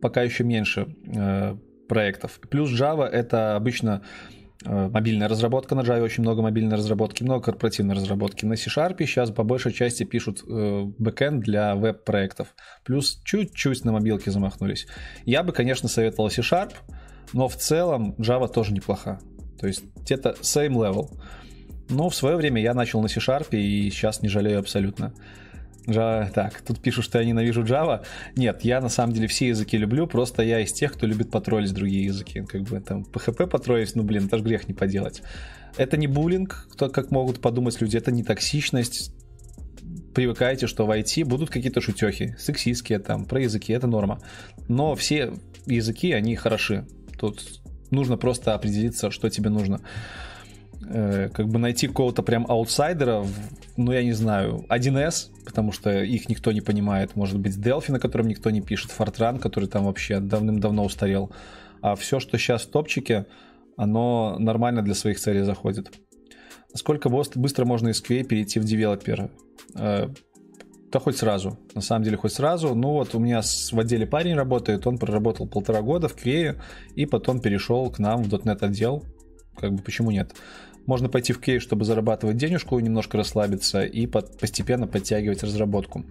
пока 0.00 0.22
еще 0.22 0.44
меньше 0.44 0.94
э, 1.06 1.56
проектов. 1.92 2.40
Плюс 2.48 2.70
Java 2.70 3.06
это 3.06 3.56
обычно 3.56 4.02
Э, 4.64 4.88
мобильная 4.88 5.28
разработка 5.28 5.74
на 5.74 5.80
Java, 5.80 6.02
очень 6.02 6.22
много 6.22 6.42
мобильной 6.42 6.76
разработки, 6.76 7.22
много 7.22 7.44
корпоративной 7.44 7.94
разработки. 7.94 8.44
На 8.44 8.56
C-Sharp 8.56 8.96
сейчас 9.00 9.30
по 9.30 9.42
большей 9.42 9.72
части 9.72 10.04
пишут 10.04 10.42
бэкэнд 10.46 11.42
для 11.42 11.74
веб-проектов. 11.74 12.54
Плюс 12.84 13.20
чуть-чуть 13.24 13.84
на 13.84 13.92
мобилке 13.92 14.30
замахнулись. 14.30 14.86
Я 15.24 15.42
бы, 15.42 15.52
конечно, 15.52 15.88
советовал 15.88 16.30
C-Sharp, 16.30 16.72
но 17.32 17.48
в 17.48 17.56
целом 17.56 18.14
Java 18.18 18.48
тоже 18.48 18.72
неплоха. 18.72 19.20
То 19.58 19.66
есть 19.66 19.84
где-то 19.96 20.36
same 20.42 20.74
level. 20.74 21.08
Но 21.88 22.08
в 22.08 22.14
свое 22.14 22.36
время 22.36 22.62
я 22.62 22.74
начал 22.74 23.00
на 23.02 23.08
C-Sharp 23.08 23.48
и 23.50 23.90
сейчас 23.90 24.22
не 24.22 24.28
жалею 24.28 24.60
абсолютно. 24.60 25.12
Java, 25.86 26.30
так, 26.32 26.60
тут 26.62 26.80
пишут, 26.80 27.04
что 27.04 27.18
я 27.18 27.24
ненавижу 27.24 27.62
Java. 27.62 28.04
Нет, 28.36 28.64
я 28.64 28.80
на 28.80 28.88
самом 28.88 29.12
деле 29.12 29.26
все 29.26 29.48
языки 29.48 29.76
люблю, 29.76 30.06
просто 30.06 30.42
я 30.42 30.60
из 30.60 30.72
тех, 30.72 30.92
кто 30.92 31.06
любит 31.06 31.30
потроллить 31.30 31.74
другие 31.74 32.04
языки. 32.04 32.42
Как 32.42 32.62
бы 32.62 32.80
там 32.80 33.02
PHP 33.02 33.46
потроллить, 33.46 33.94
ну 33.96 34.02
блин, 34.02 34.26
это 34.26 34.38
же 34.38 34.44
грех 34.44 34.68
не 34.68 34.74
поделать. 34.74 35.22
Это 35.76 35.96
не 35.96 36.06
буллинг, 36.06 36.68
кто, 36.72 36.88
как 36.88 37.10
могут 37.10 37.40
подумать 37.40 37.80
люди, 37.80 37.96
это 37.96 38.12
не 38.12 38.22
токсичность. 38.22 39.12
Привыкайте, 40.14 40.66
что 40.66 40.86
в 40.86 40.90
IT 40.90 41.24
будут 41.24 41.50
какие-то 41.50 41.80
шутехи, 41.80 42.36
сексистские 42.38 42.98
там, 42.98 43.24
про 43.24 43.40
языки, 43.40 43.72
это 43.72 43.86
норма. 43.86 44.20
Но 44.68 44.94
все 44.94 45.32
языки, 45.66 46.12
они 46.12 46.36
хороши. 46.36 46.86
Тут 47.18 47.62
нужно 47.90 48.16
просто 48.16 48.54
определиться, 48.54 49.10
что 49.10 49.30
тебе 49.30 49.50
нужно. 49.50 49.80
Э, 50.88 51.30
как 51.32 51.48
бы 51.48 51.58
найти 51.58 51.88
какого-то 51.88 52.22
прям 52.22 52.46
аутсайдера, 52.48 53.24
ну, 53.76 53.92
я 53.92 54.02
не 54.02 54.12
знаю, 54.12 54.64
1С, 54.68 55.30
потому 55.44 55.72
что 55.72 56.02
их 56.02 56.28
никто 56.28 56.52
не 56.52 56.60
понимает, 56.60 57.16
может 57.16 57.38
быть, 57.38 57.56
Delphi, 57.56 57.92
на 57.92 58.00
котором 58.00 58.28
никто 58.28 58.50
не 58.50 58.60
пишет, 58.60 58.90
Fortran, 58.96 59.38
который 59.38 59.68
там 59.68 59.84
вообще 59.84 60.20
давным-давно 60.20 60.84
устарел, 60.84 61.30
а 61.80 61.94
все, 61.96 62.20
что 62.20 62.38
сейчас 62.38 62.62
в 62.62 62.70
топчике, 62.70 63.26
оно 63.76 64.36
нормально 64.38 64.82
для 64.82 64.94
своих 64.94 65.18
целей 65.18 65.42
заходит. 65.42 65.90
Насколько 66.72 67.08
быстро 67.08 67.64
можно 67.64 67.88
из 67.88 68.02
QA 68.02 68.24
перейти 68.24 68.58
в 68.60 68.64
девелопер? 68.64 69.30
Э, 69.74 70.08
да 70.90 70.98
хоть 70.98 71.16
сразу, 71.16 71.58
на 71.74 71.80
самом 71.80 72.04
деле 72.04 72.16
хоть 72.16 72.32
сразу. 72.32 72.74
Ну 72.74 72.92
вот 72.92 73.14
у 73.14 73.18
меня 73.18 73.40
в 73.42 73.78
отделе 73.78 74.06
парень 74.06 74.34
работает, 74.34 74.86
он 74.86 74.98
проработал 74.98 75.46
полтора 75.46 75.80
года 75.80 76.08
в 76.08 76.16
QA 76.16 76.60
и 76.94 77.06
потом 77.06 77.40
перешел 77.40 77.90
к 77.90 77.98
нам 77.98 78.22
в 78.22 78.28
.NET 78.28 78.58
отдел. 78.64 79.04
Как 79.56 79.72
бы 79.72 79.82
почему 79.82 80.10
нет? 80.10 80.34
Можно 80.86 81.08
пойти 81.08 81.32
в 81.32 81.40
кей, 81.40 81.60
чтобы 81.60 81.84
зарабатывать 81.84 82.36
денежку, 82.36 82.78
немножко 82.78 83.16
расслабиться 83.16 83.82
и 83.82 84.06
под, 84.06 84.38
постепенно 84.38 84.86
подтягивать 84.86 85.42
разработку. 85.42 86.04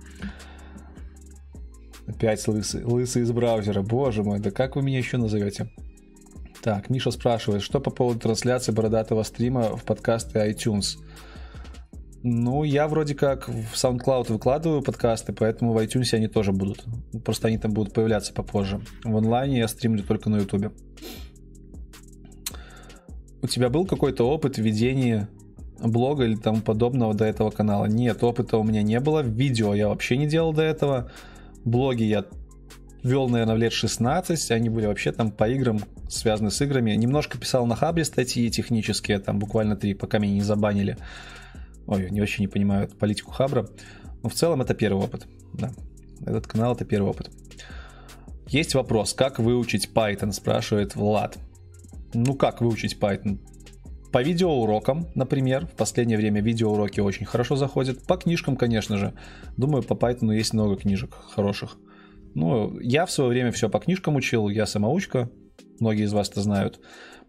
Опять 2.08 2.48
лысый, 2.48 2.84
лысый 2.84 3.24
из 3.24 3.32
браузера. 3.32 3.82
Боже 3.82 4.24
мой, 4.24 4.40
да 4.40 4.52
как 4.52 4.76
вы 4.76 4.82
меня 4.82 4.98
еще 4.98 5.18
назовете? 5.18 5.70
Так, 6.62 6.90
Миша 6.90 7.12
спрашивает, 7.12 7.64
что 7.64 7.80
по 7.80 7.90
поводу 7.90 8.20
трансляции 8.20 8.72
бородатого 8.72 9.24
стрима 9.24 9.76
в 9.76 9.84
подкасты 9.84 10.40
iTunes? 10.40 10.98
Ну, 12.24 12.64
я 12.64 12.88
вроде 12.88 13.16
как 13.16 13.50
в 13.50 13.74
SoundCloud 13.74 14.32
выкладываю 14.32 14.84
подкасты, 14.84 15.34
поэтому 15.34 15.74
в 15.74 15.78
iTunes 15.80 16.14
они 16.14 16.28
тоже 16.28 16.52
будут. 16.52 16.86
Просто 17.26 17.48
они 17.48 17.58
там 17.58 17.74
будут 17.74 17.94
появляться 17.94 18.32
попозже. 18.32 18.80
В 19.04 19.18
онлайне 19.18 19.58
я 19.58 19.68
стримлю 19.68 20.04
только 20.04 20.30
на 20.30 20.38
YouTube. 20.38 20.72
У 23.42 23.48
тебя 23.48 23.70
был 23.70 23.86
какой-то 23.86 24.30
опыт 24.30 24.58
ведения 24.58 25.30
блога 25.80 26.26
или 26.26 26.36
тому 26.36 26.62
подобного 26.62 27.14
до 27.14 27.26
этого 27.26 27.50
канала? 27.50 27.86
Нет, 27.86 28.24
опыта 28.24 28.58
у 28.58 28.64
меня 28.64 28.82
не 28.84 29.00
было. 29.00 29.22
Видео 29.22 29.74
я 29.74 29.88
вообще 29.88 30.18
не 30.18 30.28
делал 30.28 30.54
до 30.54 30.62
этого. 30.62 31.12
Блоги 31.66 32.04
я 32.04 32.26
вел, 33.04 33.30
наверное, 33.30 33.56
в 33.56 33.58
лет 33.58 33.74
16. 33.74 34.52
Они 34.52 34.70
были 34.70 34.86
вообще 34.86 35.12
там 35.12 35.32
по 35.32 35.50
играм, 35.50 35.80
связаны 36.10 36.52
с 36.52 36.62
играми. 36.62 36.92
Немножко 36.92 37.38
писал 37.38 37.66
на 37.66 37.76
Хабре 37.76 38.06
статьи 38.06 38.50
технические, 38.52 39.20
там 39.20 39.40
буквально 39.40 39.76
три, 39.76 39.94
пока 39.94 40.20
меня 40.20 40.34
не 40.34 40.42
забанили. 40.42 40.98
Ой, 41.88 42.10
не 42.12 42.20
вообще 42.20 42.44
не 42.44 42.48
понимаю 42.48 42.90
политику 42.90 43.32
Хабра. 43.32 43.68
Но 44.24 44.30
в 44.30 44.34
целом 44.34 44.62
это 44.62 44.74
первый 44.74 45.04
опыт. 45.04 45.26
Да. 45.54 45.72
Этот 46.26 46.48
канал 46.48 46.74
это 46.74 46.86
первый 46.86 47.10
опыт. 47.10 47.32
Есть 48.48 48.76
вопрос, 48.76 49.14
как 49.14 49.40
выучить 49.40 49.90
Python, 49.94 50.32
спрашивает 50.32 50.96
Влад. 50.96 51.38
Ну 52.14 52.36
как 52.36 52.62
выучить 52.62 52.98
Python? 53.00 53.40
По 54.12 54.22
видеоурокам, 54.22 55.08
например, 55.16 55.68
в 55.68 55.72
последнее 55.72 56.18
время 56.18 56.42
видеоуроки 56.42 57.00
очень 57.00 57.26
хорошо 57.26 57.56
заходят. 57.56 58.06
По 58.06 58.18
книжкам, 58.18 58.58
конечно 58.58 58.98
же. 58.98 59.14
Думаю, 59.56 59.84
по 59.84 59.94
Python 59.94 60.36
есть 60.36 60.54
много 60.54 60.76
книжек 60.76 61.14
хороших. 61.14 61.78
Ну, 62.34 62.78
я 62.80 63.06
в 63.06 63.12
свое 63.12 63.30
время 63.30 63.52
все 63.52 63.70
по 63.70 63.80
книжкам 63.80 64.16
учил, 64.16 64.50
я 64.50 64.66
самоучка, 64.66 65.30
многие 65.80 66.04
из 66.04 66.14
вас 66.14 66.30
это 66.30 66.42
знают. 66.42 66.80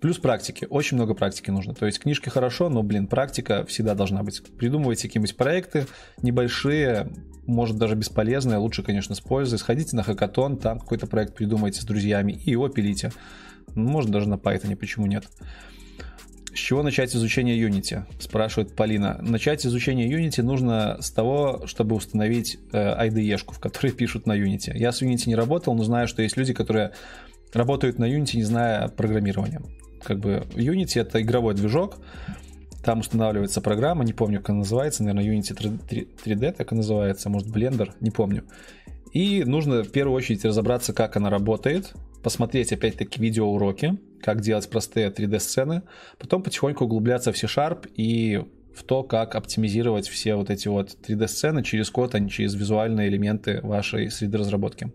Плюс 0.00 0.18
практики, 0.18 0.66
очень 0.68 0.96
много 0.96 1.14
практики 1.14 1.50
нужно. 1.50 1.74
То 1.74 1.86
есть 1.86 2.00
книжки 2.00 2.28
хорошо, 2.28 2.68
но, 2.68 2.82
блин, 2.82 3.06
практика 3.06 3.64
всегда 3.66 3.94
должна 3.94 4.24
быть. 4.24 4.42
Придумывайте 4.56 5.06
какие-нибудь 5.06 5.36
проекты 5.36 5.86
небольшие, 6.22 7.12
может 7.46 7.78
даже 7.78 7.94
бесполезные, 7.94 8.58
лучше, 8.58 8.82
конечно, 8.82 9.14
с 9.14 9.20
пользой. 9.20 9.58
Сходите 9.60 9.94
на 9.94 10.02
хакатон, 10.02 10.58
там 10.58 10.80
какой-то 10.80 11.06
проект 11.06 11.36
придумайте 11.36 11.80
с 11.80 11.84
друзьями 11.84 12.32
и 12.32 12.50
его 12.50 12.68
пилите. 12.68 13.12
Ну, 13.74 13.88
может 13.88 14.10
даже 14.10 14.28
на 14.28 14.34
Python, 14.34 14.74
почему 14.76 15.06
нет. 15.06 15.24
С 16.54 16.58
чего 16.58 16.82
начать 16.82 17.16
изучение 17.16 17.58
Unity? 17.58 18.04
Спрашивает 18.18 18.76
Полина. 18.76 19.18
Начать 19.22 19.64
изучение 19.64 20.10
Unity 20.10 20.42
нужно 20.42 20.98
с 21.00 21.10
того, 21.10 21.62
чтобы 21.66 21.96
установить 21.96 22.58
э, 22.72 23.06
IDE-шку, 23.08 23.54
в 23.54 23.58
которой 23.58 23.92
пишут 23.96 24.26
на 24.26 24.36
Unity. 24.38 24.76
Я 24.76 24.92
с 24.92 25.02
Unity 25.02 25.24
не 25.26 25.34
работал, 25.34 25.74
но 25.74 25.82
знаю, 25.82 26.08
что 26.08 26.22
есть 26.22 26.36
люди, 26.36 26.52
которые 26.52 26.92
работают 27.54 27.98
на 27.98 28.04
Unity, 28.04 28.36
не 28.36 28.44
зная 28.44 28.88
программирования. 28.88 29.62
Как 30.02 30.18
бы 30.18 30.46
Unity 30.54 31.00
это 31.00 31.22
игровой 31.22 31.54
движок, 31.54 31.98
там 32.84 33.00
устанавливается 33.00 33.60
программа, 33.60 34.04
не 34.04 34.12
помню, 34.12 34.40
как 34.40 34.50
она 34.50 34.58
называется, 34.58 35.04
наверное, 35.04 35.32
Unity 35.32 35.56
3D 36.24 36.52
так 36.52 36.72
и 36.72 36.74
называется, 36.74 37.30
может 37.30 37.48
Blender, 37.48 37.92
не 38.00 38.10
помню. 38.10 38.44
И 39.12 39.44
нужно 39.44 39.84
в 39.84 39.90
первую 39.90 40.16
очередь 40.16 40.44
разобраться, 40.44 40.92
как 40.92 41.16
она 41.16 41.30
работает, 41.30 41.94
посмотреть 42.22 42.72
опять-таки 42.72 43.20
видеоуроки, 43.20 43.98
как 44.22 44.40
делать 44.40 44.68
простые 44.70 45.10
3D-сцены, 45.10 45.82
потом 46.18 46.42
потихоньку 46.42 46.84
углубляться 46.84 47.32
в 47.32 47.36
C-Sharp 47.36 47.88
и 47.96 48.42
в 48.74 48.84
то, 48.84 49.02
как 49.02 49.34
оптимизировать 49.34 50.08
все 50.08 50.34
вот 50.34 50.50
эти 50.50 50.68
вот 50.68 50.96
3D-сцены 51.06 51.62
через 51.62 51.90
код, 51.90 52.14
а 52.14 52.18
не 52.18 52.30
через 52.30 52.54
визуальные 52.54 53.08
элементы 53.08 53.60
вашей 53.62 54.10
среды 54.10 54.38
разработки. 54.38 54.92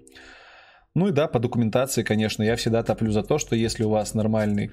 Ну 0.96 1.10
и 1.10 1.12
да, 1.12 1.28
по 1.28 1.40
документации, 1.40 2.02
конечно, 2.02 2.42
я 2.42 2.56
всегда 2.56 2.82
топлю 2.82 3.12
за 3.12 3.22
то, 3.22 3.38
что 3.38 3.56
если 3.56 3.84
у 3.84 3.90
вас 3.90 4.16
нормальный 4.16 4.72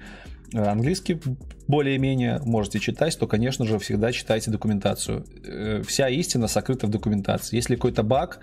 английский 0.53 1.19
более-менее 1.67 2.41
можете 2.43 2.79
читать, 2.79 3.17
то, 3.17 3.27
конечно 3.27 3.65
же, 3.65 3.79
всегда 3.79 4.11
читайте 4.11 4.51
документацию. 4.51 5.25
Э, 5.43 5.81
вся 5.85 6.09
истина 6.09 6.47
сокрыта 6.47 6.87
в 6.87 6.91
документации. 6.91 7.55
Если 7.55 7.75
какой-то 7.75 8.03
баг, 8.03 8.39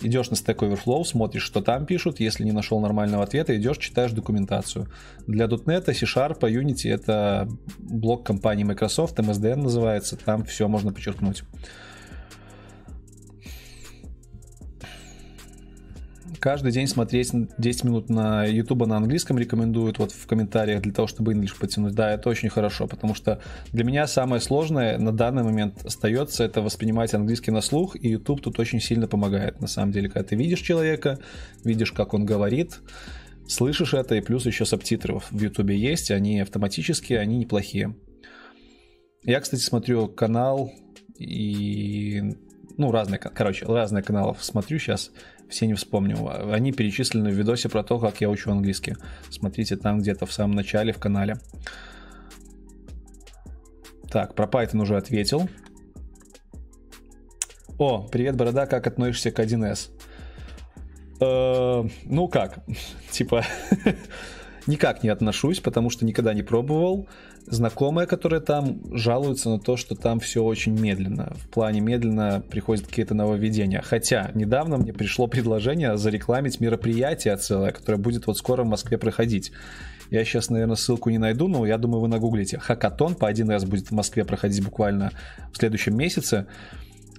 идешь 0.00 0.30
на 0.30 0.34
Stack 0.34 0.58
Overflow, 0.58 1.04
смотришь, 1.04 1.42
что 1.42 1.60
там 1.60 1.86
пишут, 1.86 2.20
если 2.20 2.44
не 2.44 2.52
нашел 2.52 2.80
нормального 2.80 3.22
ответа, 3.22 3.56
идешь, 3.56 3.78
читаешь 3.78 4.12
документацию. 4.12 4.88
Для 5.26 5.46
.NET, 5.46 5.92
C-Sharp, 5.92 6.40
Unity 6.40 6.92
это 6.92 7.48
блок 7.78 8.26
компании 8.26 8.64
Microsoft, 8.64 9.18
MSDN 9.18 9.56
называется, 9.56 10.16
там 10.16 10.44
все 10.44 10.66
можно 10.66 10.92
подчеркнуть. 10.92 11.44
Каждый 16.44 16.72
день 16.72 16.86
смотреть 16.86 17.30
10 17.56 17.84
минут 17.84 18.10
на 18.10 18.44
YouTube 18.44 18.86
на 18.86 18.98
английском 18.98 19.38
рекомендуют 19.38 19.98
вот 19.98 20.12
в 20.12 20.26
комментариях 20.26 20.82
для 20.82 20.92
того, 20.92 21.08
чтобы 21.08 21.32
English 21.32 21.58
потянуть. 21.58 21.94
Да, 21.94 22.12
это 22.12 22.28
очень 22.28 22.50
хорошо, 22.50 22.86
потому 22.86 23.14
что 23.14 23.40
для 23.72 23.82
меня 23.82 24.06
самое 24.06 24.42
сложное 24.42 24.98
на 24.98 25.10
данный 25.10 25.42
момент 25.42 25.82
остается 25.86 26.44
это 26.44 26.60
воспринимать 26.60 27.14
английский 27.14 27.50
на 27.50 27.62
слух, 27.62 27.96
и 27.96 28.10
YouTube 28.10 28.42
тут 28.42 28.58
очень 28.58 28.78
сильно 28.78 29.08
помогает, 29.08 29.62
на 29.62 29.68
самом 29.68 29.92
деле, 29.92 30.10
когда 30.10 30.28
ты 30.28 30.36
видишь 30.36 30.60
человека, 30.60 31.18
видишь, 31.64 31.92
как 31.92 32.12
он 32.12 32.26
говорит, 32.26 32.78
слышишь 33.48 33.94
это, 33.94 34.14
и 34.14 34.20
плюс 34.20 34.44
еще 34.44 34.66
субтитры 34.66 35.20
в 35.20 35.40
YouTube 35.40 35.70
есть, 35.70 36.10
они 36.10 36.40
автоматические, 36.40 37.20
они 37.20 37.38
неплохие. 37.38 37.96
Я, 39.22 39.40
кстати, 39.40 39.62
смотрю 39.62 40.08
канал 40.08 40.70
и 41.18 42.34
ну, 42.76 42.90
разные, 42.90 43.18
короче, 43.18 43.66
разные 43.66 44.02
каналов 44.02 44.44
смотрю 44.44 44.78
сейчас 44.78 45.10
все 45.48 45.66
не 45.66 45.74
вспомню. 45.74 46.16
Они 46.52 46.72
перечислены 46.72 47.30
в 47.30 47.34
видосе 47.34 47.68
про 47.68 47.82
то, 47.82 47.98
как 47.98 48.20
я 48.20 48.28
учу 48.28 48.50
английский. 48.50 48.96
Смотрите 49.30 49.76
там 49.76 50.00
где-то 50.00 50.26
в 50.26 50.32
самом 50.32 50.54
начале 50.56 50.92
в 50.92 50.98
канале. 50.98 51.38
Так, 54.10 54.34
про 54.34 54.46
Python 54.46 54.80
уже 54.80 54.96
ответил. 54.96 55.48
О, 57.78 58.06
привет, 58.06 58.36
Борода, 58.36 58.66
как 58.66 58.86
относишься 58.86 59.32
к 59.32 59.40
1С? 59.40 59.90
Э, 61.20 61.88
ну 62.04 62.28
как, 62.28 62.60
типа, 63.10 63.44
никак 64.66 65.02
не 65.02 65.08
отношусь, 65.08 65.60
потому 65.60 65.90
что 65.90 66.04
никогда 66.04 66.34
не 66.34 66.42
пробовал 66.42 67.08
знакомые, 67.46 68.06
которые 68.06 68.40
там 68.40 68.80
жалуются 68.96 69.50
на 69.50 69.58
то, 69.58 69.76
что 69.76 69.94
там 69.94 70.20
все 70.20 70.42
очень 70.42 70.78
медленно. 70.78 71.34
В 71.36 71.48
плане 71.48 71.80
медленно 71.80 72.42
приходят 72.48 72.86
какие-то 72.86 73.14
нововведения. 73.14 73.82
Хотя 73.82 74.30
недавно 74.34 74.78
мне 74.78 74.92
пришло 74.92 75.26
предложение 75.26 75.96
зарекламить 75.96 76.60
мероприятие 76.60 77.36
целое, 77.36 77.72
которое 77.72 77.98
будет 77.98 78.26
вот 78.26 78.38
скоро 78.38 78.62
в 78.64 78.66
Москве 78.66 78.98
проходить. 78.98 79.52
Я 80.10 80.24
сейчас, 80.24 80.50
наверное, 80.50 80.76
ссылку 80.76 81.10
не 81.10 81.18
найду, 81.18 81.48
но 81.48 81.66
я 81.66 81.78
думаю, 81.78 82.00
вы 82.00 82.08
нагуглите. 82.08 82.58
Хакатон 82.58 83.14
по 83.14 83.28
один 83.28 83.50
раз 83.50 83.64
будет 83.64 83.88
в 83.88 83.92
Москве 83.92 84.24
проходить 84.24 84.62
буквально 84.64 85.12
в 85.52 85.58
следующем 85.58 85.96
месяце. 85.96 86.46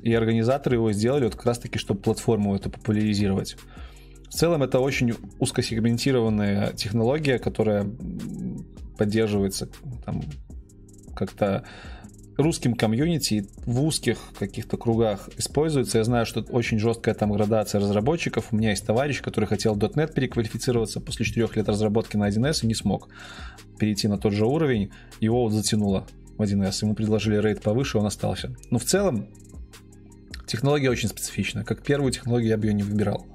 И 0.02 0.14
организаторы 0.14 0.76
его 0.76 0.92
сделали 0.92 1.26
вот 1.26 1.36
как 1.36 1.46
раз-таки, 1.46 1.80
чтобы 1.80 2.00
платформу 2.00 2.56
эту 2.56 2.70
популяризировать. 2.70 3.58
В 4.30 4.34
целом 4.34 4.64
это 4.64 4.80
очень 4.80 5.14
узкосегментированная 5.40 6.74
технология, 6.74 7.40
которая 7.40 7.88
поддерживается 8.98 9.70
там 10.06 10.24
как-то 11.16 11.64
русским 12.38 12.74
комьюнити 12.76 13.48
в 13.66 13.82
узких 13.82 14.18
каких-то 14.38 14.78
кругах 14.78 15.30
используется. 15.38 16.00
Я 16.00 16.04
знаю, 16.04 16.26
что 16.26 16.42
очень 16.42 16.80
жесткая 16.80 17.16
там 17.16 17.32
градация 17.32 17.80
разработчиков. 17.80 18.48
У 18.52 18.58
меня 18.58 18.72
есть 18.72 18.86
товарищ, 18.86 19.22
который 19.22 19.46
хотел 19.46 19.76
.NET 19.76 20.14
переквалифицироваться 20.14 21.00
после 21.00 21.26
4 21.26 21.48
лет 21.56 21.70
разработки 21.70 22.18
на 22.18 22.28
1С 22.28 22.64
и 22.64 22.68
не 22.68 22.76
смог 22.76 23.10
перейти 23.80 24.08
на 24.08 24.18
тот 24.18 24.34
же 24.34 24.46
уровень. 24.46 24.92
Его 25.20 25.44
вот 25.44 25.54
затянуло 25.54 26.08
в 26.38 26.42
1С. 26.42 26.84
Ему 26.84 26.96
предложили 26.96 27.38
рейд 27.38 27.62
повыше, 27.62 27.98
он 27.98 28.06
остался. 28.06 28.54
Но 28.70 28.80
в 28.80 28.84
целом 28.84 29.30
технология 30.46 30.90
очень 30.90 31.10
специфична. 31.10 31.64
Как 31.64 31.84
первую 31.84 32.12
технологию 32.12 32.50
я 32.50 32.58
бы 32.58 32.68
ее 32.68 32.74
не 32.74 32.84
выбирал. 32.84 33.26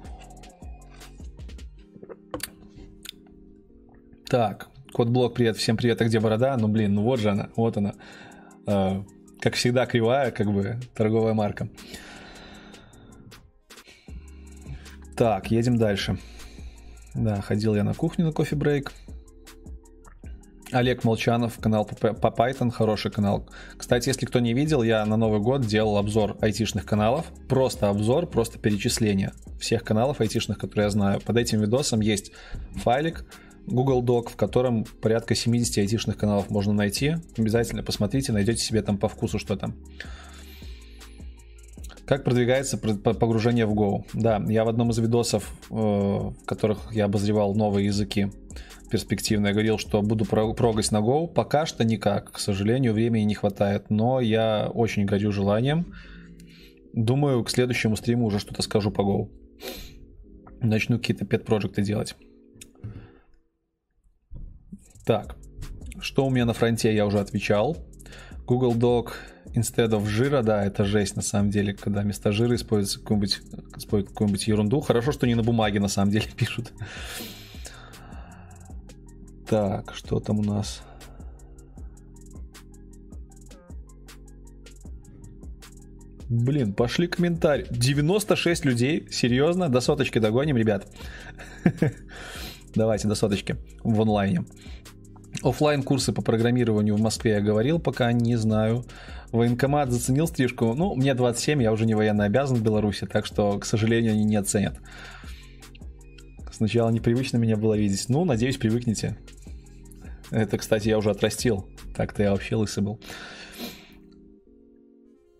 Так, 4.31 4.69
Кодблок, 4.93 5.33
привет, 5.33 5.57
всем 5.57 5.75
привет, 5.75 6.01
а 6.01 6.05
где 6.05 6.21
борода? 6.21 6.55
Ну, 6.55 6.69
блин, 6.69 6.95
ну 6.95 7.01
вот 7.01 7.19
же 7.19 7.31
она, 7.31 7.49
вот 7.57 7.75
она. 7.75 7.95
Э, 8.65 9.03
как 9.41 9.55
всегда, 9.55 9.85
кривая, 9.85 10.31
как 10.31 10.47
бы, 10.47 10.79
торговая 10.95 11.33
марка. 11.33 11.67
Так, 15.17 15.51
едем 15.51 15.75
дальше. 15.75 16.17
Да, 17.13 17.41
ходил 17.41 17.75
я 17.75 17.83
на 17.83 17.93
кухню 17.93 18.23
на 18.23 18.31
кофе-брейк. 18.31 18.93
Олег 20.71 21.03
Молчанов, 21.03 21.59
канал 21.59 21.83
по 21.83 22.27
Python, 22.27 22.71
хороший 22.71 23.11
канал. 23.11 23.49
Кстати, 23.75 24.07
если 24.07 24.25
кто 24.25 24.39
не 24.39 24.53
видел, 24.53 24.81
я 24.81 25.05
на 25.05 25.17
Новый 25.17 25.41
год 25.41 25.65
делал 25.65 25.97
обзор 25.97 26.37
айтишных 26.39 26.85
каналов. 26.85 27.25
Просто 27.49 27.89
обзор, 27.89 28.27
просто 28.27 28.59
перечисление 28.59 29.33
всех 29.59 29.83
каналов 29.83 30.21
айтишных, 30.21 30.57
которые 30.57 30.85
я 30.85 30.89
знаю. 30.89 31.19
Под 31.19 31.35
этим 31.35 31.59
видосом 31.59 31.99
есть 31.99 32.31
файлик, 32.77 33.25
Google 33.67 34.03
Doc, 34.03 34.29
в 34.29 34.35
котором 34.35 34.85
порядка 35.01 35.35
70 35.35 35.77
айтишных 35.77 36.17
каналов 36.17 36.49
можно 36.49 36.73
найти. 36.73 37.15
Обязательно 37.37 37.83
посмотрите, 37.83 38.31
найдете 38.31 38.63
себе 38.63 38.81
там 38.81 38.97
по 38.97 39.07
вкусу 39.07 39.39
что 39.39 39.55
там. 39.55 39.75
Как 42.05 42.25
продвигается 42.25 42.77
погружение 42.77 43.65
в 43.65 43.73
Go? 43.73 44.03
Да, 44.13 44.43
я 44.47 44.65
в 44.65 44.69
одном 44.69 44.89
из 44.89 44.97
видосов, 44.97 45.49
э, 45.69 45.73
в 45.73 46.35
которых 46.45 46.93
я 46.93 47.05
обозревал 47.05 47.55
новые 47.55 47.85
языки 47.85 48.29
перспективно, 48.89 49.47
я 49.47 49.53
говорил, 49.53 49.77
что 49.77 50.01
буду 50.01 50.25
прогать 50.25 50.91
на 50.91 50.97
Go. 50.97 51.27
Пока 51.27 51.65
что 51.65 51.85
никак, 51.85 52.33
к 52.33 52.39
сожалению, 52.39 52.93
времени 52.93 53.23
не 53.23 53.33
хватает, 53.33 53.89
но 53.89 54.19
я 54.19 54.69
очень 54.73 55.05
горю 55.05 55.31
желанием. 55.31 55.93
Думаю, 56.93 57.43
к 57.43 57.49
следующему 57.49 57.95
стриму 57.95 58.25
уже 58.25 58.39
что-то 58.39 58.61
скажу 58.61 58.91
по 58.91 59.01
Go. 59.01 59.29
Начну 60.59 60.97
какие-то 60.97 61.25
пет-проекты 61.25 61.81
делать. 61.81 62.15
Так, 65.11 65.35
Что 65.99 66.25
у 66.25 66.29
меня 66.29 66.45
на 66.45 66.53
фронте, 66.53 66.95
я 66.95 67.05
уже 67.05 67.19
отвечал. 67.19 67.75
Google 68.47 68.73
Doc 68.75 69.11
instead 69.53 69.89
of 69.89 70.07
жира, 70.07 70.41
да, 70.41 70.63
это 70.63 70.85
жесть 70.85 71.17
на 71.17 71.21
самом 71.21 71.49
деле, 71.49 71.73
когда 71.73 71.99
вместо 71.99 72.31
жира 72.31 72.55
используется 72.55 73.01
какую-нибудь, 73.01 73.41
используют 73.75 74.11
какую-нибудь 74.11 74.47
ерунду. 74.47 74.79
Хорошо, 74.79 75.11
что 75.11 75.27
не 75.27 75.35
на 75.35 75.43
бумаге 75.43 75.81
на 75.81 75.89
самом 75.89 76.13
деле 76.13 76.27
пишут. 76.37 76.71
Так, 79.49 79.93
что 79.95 80.21
там 80.21 80.39
у 80.39 80.43
нас? 80.43 80.81
Блин, 86.29 86.71
пошли 86.71 87.07
комментарии. 87.07 87.67
96 87.69 88.63
людей? 88.63 89.09
Серьезно? 89.11 89.67
До 89.67 89.81
соточки 89.81 90.19
догоним, 90.19 90.55
ребят. 90.55 90.87
Давайте 92.75 93.09
до 93.09 93.15
соточки 93.15 93.57
в 93.83 93.99
онлайне. 93.99 94.45
Оффлайн 95.43 95.81
курсы 95.81 96.13
по 96.13 96.21
программированию 96.21 96.95
в 96.95 97.01
Москве 97.01 97.31
я 97.31 97.41
говорил, 97.41 97.79
пока 97.79 98.11
не 98.11 98.35
знаю. 98.35 98.85
Военкомат 99.31 99.91
заценил 99.91 100.27
стрижку. 100.27 100.73
Ну, 100.73 100.93
мне 100.95 101.13
27, 101.13 101.63
я 101.63 101.71
уже 101.71 101.85
не 101.85 101.95
военнообязан 101.95 102.57
в 102.57 102.63
Беларуси, 102.63 103.07
так 103.07 103.25
что, 103.25 103.57
к 103.57 103.65
сожалению, 103.65 104.11
они 104.13 104.23
не 104.23 104.35
оценят. 104.35 104.77
Сначала 106.51 106.89
непривычно 106.89 107.37
меня 107.37 107.57
было 107.57 107.75
видеть. 107.75 108.05
Ну, 108.07 108.23
надеюсь, 108.23 108.57
привыкнете. 108.57 109.17
Это, 110.29 110.57
кстати, 110.57 110.89
я 110.89 110.97
уже 110.97 111.09
отрастил. 111.09 111.67
Так-то 111.95 112.23
я 112.23 112.31
вообще 112.31 112.55
лысый 112.55 112.83
был. 112.83 112.99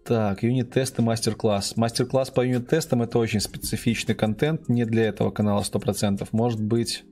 Так, 0.04 0.42
юнит-тесты, 0.42 1.02
мастер-класс. 1.02 1.78
Мастер-класс 1.78 2.32
по 2.32 2.46
юнит-тестам 2.46 3.04
это 3.04 3.20
очень 3.20 3.40
специфичный 3.40 4.16
контент, 4.16 4.68
не 4.68 4.84
для 4.86 5.04
этого 5.04 5.30
канала 5.30 5.62
100%. 5.62 6.28
Может 6.32 6.62
быть, 6.62 7.04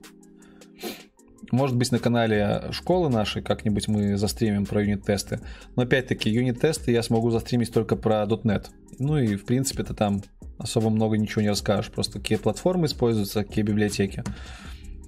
может 1.52 1.76
быть 1.76 1.92
на 1.92 1.98
канале 1.98 2.64
школы 2.70 3.08
нашей 3.08 3.42
как-нибудь 3.42 3.88
мы 3.88 4.16
застримим 4.16 4.66
про 4.66 4.82
юнит-тесты. 4.82 5.40
Но 5.76 5.82
опять-таки, 5.82 6.30
юнит-тесты 6.30 6.92
я 6.92 7.02
смогу 7.02 7.30
застримить 7.30 7.72
только 7.72 7.96
про 7.96 8.22
.NET. 8.24 8.66
Ну 8.98 9.18
и 9.18 9.36
в 9.36 9.44
принципе 9.44 9.82
ты 9.82 9.94
там 9.94 10.22
особо 10.58 10.90
много 10.90 11.16
ничего 11.16 11.42
не 11.42 11.48
расскажешь. 11.48 11.90
Просто 11.90 12.20
какие 12.20 12.38
платформы 12.38 12.86
используются, 12.86 13.44
какие 13.44 13.64
библиотеки. 13.64 14.22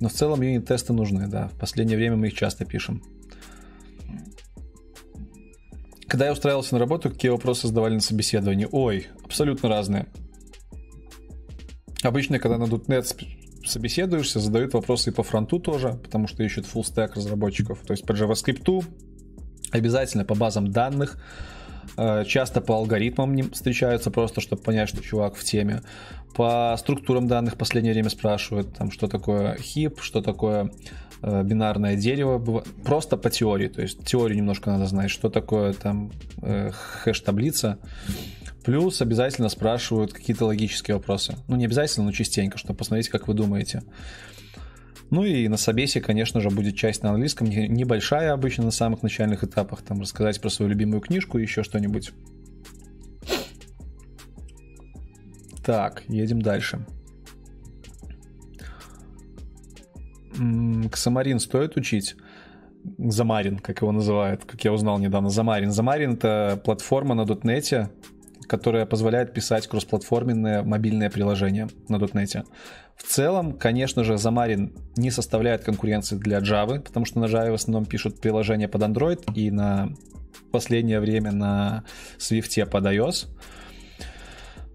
Но 0.01 0.09
в 0.09 0.13
целом 0.13 0.43
юнит-тесты 0.43 0.93
нужны, 0.93 1.29
да. 1.29 1.49
В 1.49 1.59
последнее 1.59 1.97
время 1.97 2.17
мы 2.17 2.29
их 2.29 2.35
часто 2.35 2.65
пишем. 2.65 3.03
Когда 6.09 6.27
я 6.27 6.33
устраивался 6.33 6.75
на 6.75 6.81
работу, 6.81 7.09
какие 7.09 7.31
вопросы 7.31 7.69
задавали 7.69 7.95
на 7.95 8.01
собеседовании? 8.01 8.69
Ой, 8.71 9.07
абсолютно 9.25 9.69
разные. 9.69 10.07
Обычно, 12.03 12.39
когда 12.39 12.59
на 12.59 12.65
.NET 12.65 13.05
собеседуешься, 13.65 14.41
задают 14.41 14.75
вопросы 14.75 15.11
и 15.11 15.13
по 15.13 15.23
фронту 15.23 15.59
тоже, 15.59 15.99
потому 16.03 16.27
что 16.27 16.43
ищут 16.43 16.67
full 16.67 16.83
stack 16.83 17.15
разработчиков. 17.17 17.81
То 17.87 17.93
есть 17.93 18.05
по 18.05 18.13
JavaScript, 18.13 18.85
обязательно 19.71 20.25
по 20.25 20.35
базам 20.35 20.69
данных, 20.69 21.19
э, 21.97 22.25
часто 22.25 22.61
по 22.61 22.77
алгоритмам 22.77 23.51
встречаются 23.53 24.11
просто, 24.11 24.41
чтобы 24.41 24.63
понять, 24.63 24.89
что 24.89 25.03
чувак 25.03 25.37
в 25.37 25.45
теме. 25.45 25.83
По 26.35 26.75
структурам 26.79 27.29
данных 27.29 27.55
в 27.55 27.59
последнее 27.59 27.93
время 27.93 28.09
спрашивают, 28.09 28.75
там, 28.75 28.91
что 28.91 29.07
такое 29.07 29.57
хип, 29.57 30.01
что 30.01 30.23
такое 30.23 30.71
Э, 31.25 31.45
бинарное 31.45 31.95
дерево, 31.95 32.65
просто 32.85 33.17
по 33.17 33.31
теории, 33.31 33.69
то 33.69 33.81
есть 33.81 34.05
теорию 34.05 34.39
немножко 34.39 34.71
надо 34.71 34.87
знать, 34.87 35.09
что 35.09 35.31
такое 35.31 35.73
там 35.73 36.11
э, 36.43 36.73
хэш-таблица. 36.73 37.79
Плюс 38.65 39.03
обязательно 39.03 39.49
спрашивают 39.49 40.13
какие-то 40.13 40.47
логические 40.47 40.97
вопросы. 40.97 41.37
Ну, 41.49 41.57
не 41.57 41.65
обязательно, 41.65 42.07
но 42.07 42.13
частенько, 42.13 42.59
чтобы 42.59 42.79
посмотреть, 42.79 43.09
как 43.09 43.27
вы 43.29 43.35
думаете. 43.35 43.83
Ну 45.11 45.25
и 45.25 45.47
на 45.49 45.57
собесе, 45.57 46.01
конечно 46.01 46.41
же, 46.41 46.49
будет 46.49 46.77
часть 46.77 47.03
на 47.03 47.11
английском, 47.11 47.47
небольшая 47.49 48.33
обычно 48.33 48.65
на 48.65 48.71
самых 48.71 49.03
начальных 49.03 49.45
этапах, 49.45 49.83
там 49.83 50.01
рассказать 50.01 50.41
про 50.41 50.49
свою 50.49 50.71
любимую 50.71 51.01
книжку 51.01 51.39
и 51.39 51.43
еще 51.43 51.63
что-нибудь. 51.63 52.13
Так, 55.65 56.05
едем 56.09 56.41
дальше. 56.41 56.87
Ксамарин 60.91 61.41
стоит 61.41 61.77
учить? 61.77 62.17
Замарин, 62.99 63.59
как 63.59 63.83
его 63.83 63.93
называют, 63.93 64.45
как 64.45 64.65
я 64.65 64.73
узнал 64.73 64.99
недавно, 64.99 65.29
Замарин. 65.29 65.71
Замарин— 65.71 66.13
это 66.15 66.61
платформа 66.65 67.15
на 67.15 67.23
.NET, 67.23 67.91
которая 68.47 68.87
позволяет 68.87 69.33
писать 69.33 69.67
кроссплатформенные 69.67 70.63
мобильные 70.63 71.11
приложения 71.11 71.69
на 71.89 71.97
.NET. 71.97 72.45
В 72.97 73.03
целом, 73.05 73.53
конечно 73.55 74.05
же, 74.05 74.19
Замарин 74.19 74.73
не 74.97 75.11
составляет 75.11 75.65
конкуренции 75.65 76.17
для 76.17 76.39
Java, 76.39 76.81
потому 76.81 77.07
что 77.07 77.21
на 77.21 77.27
Java 77.27 77.51
в 77.51 77.55
основном 77.55 77.87
пишут 77.87 78.21
приложения 78.21 78.69
под 78.69 78.83
Android 78.83 79.33
и 79.35 79.51
на 79.51 79.91
последнее 80.51 81.01
время 81.01 81.33
на 81.33 81.85
Swift 82.19 82.67
под 82.67 82.85
iOS. 82.85 83.27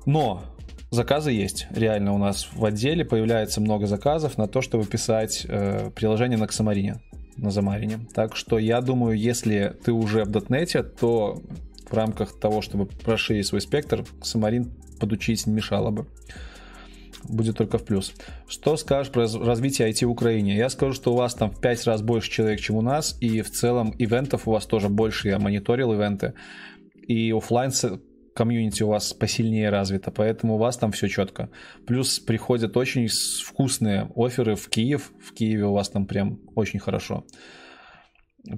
Но 0.05 0.43
Заказы 0.89 1.31
есть. 1.31 1.67
Реально 1.71 2.13
у 2.13 2.17
нас 2.17 2.47
в 2.53 2.63
отделе 2.63 3.03
появляется 3.03 3.59
много 3.59 3.87
заказов 3.87 4.37
на 4.37 4.47
то, 4.47 4.61
чтобы 4.61 4.85
писать 4.85 5.45
э, 5.47 5.91
приложение 5.93 6.37
на 6.37 6.45
Xamarin, 6.45 6.99
на 7.35 7.51
Замарине. 7.51 7.99
Так 8.13 8.37
что 8.37 8.57
я 8.57 8.79
думаю, 8.79 9.17
если 9.17 9.75
ты 9.83 9.91
уже 9.91 10.23
в 10.23 10.29
.NET, 10.29 10.81
то 10.97 11.41
в 11.89 11.93
рамках 11.93 12.39
того, 12.39 12.61
чтобы 12.61 12.89
расширить 13.05 13.47
свой 13.47 13.61
спектр, 13.61 14.05
Xamarin 14.21 14.69
подучить 14.99 15.47
не 15.47 15.53
мешало 15.53 15.91
бы. 15.91 16.07
Будет 17.23 17.57
только 17.57 17.77
в 17.77 17.85
плюс. 17.85 18.13
Что 18.47 18.77
скажешь 18.77 19.11
про 19.11 19.27
развитие 19.43 19.89
IT 19.89 20.05
в 20.05 20.11
Украине? 20.11 20.55
Я 20.55 20.69
скажу, 20.69 20.93
что 20.93 21.13
у 21.13 21.17
вас 21.17 21.33
там 21.33 21.51
в 21.51 21.59
5 21.59 21.85
раз 21.85 22.01
больше 22.01 22.31
человек, 22.31 22.59
чем 22.59 22.75
у 22.77 22.81
нас, 22.81 23.17
и 23.19 23.41
в 23.41 23.51
целом 23.51 23.93
ивентов 23.97 24.47
у 24.47 24.51
вас 24.51 24.65
тоже 24.65 24.87
больше. 24.87 25.27
Я 25.27 25.39
мониторил 25.39 25.93
ивенты. 25.93 26.33
И 27.07 27.31
офлайн 27.31 27.71
комьюнити 28.33 28.83
у 28.83 28.89
вас 28.89 29.13
посильнее 29.13 29.69
развито, 29.69 30.11
поэтому 30.11 30.55
у 30.55 30.57
вас 30.57 30.77
там 30.77 30.91
все 30.91 31.07
четко. 31.07 31.49
Плюс 31.87 32.19
приходят 32.19 32.77
очень 32.77 33.07
вкусные 33.07 34.09
офферы 34.15 34.55
в 34.55 34.69
Киев. 34.69 35.11
В 35.19 35.33
Киеве 35.33 35.65
у 35.65 35.73
вас 35.73 35.89
там 35.89 36.05
прям 36.05 36.39
очень 36.55 36.79
хорошо. 36.79 37.25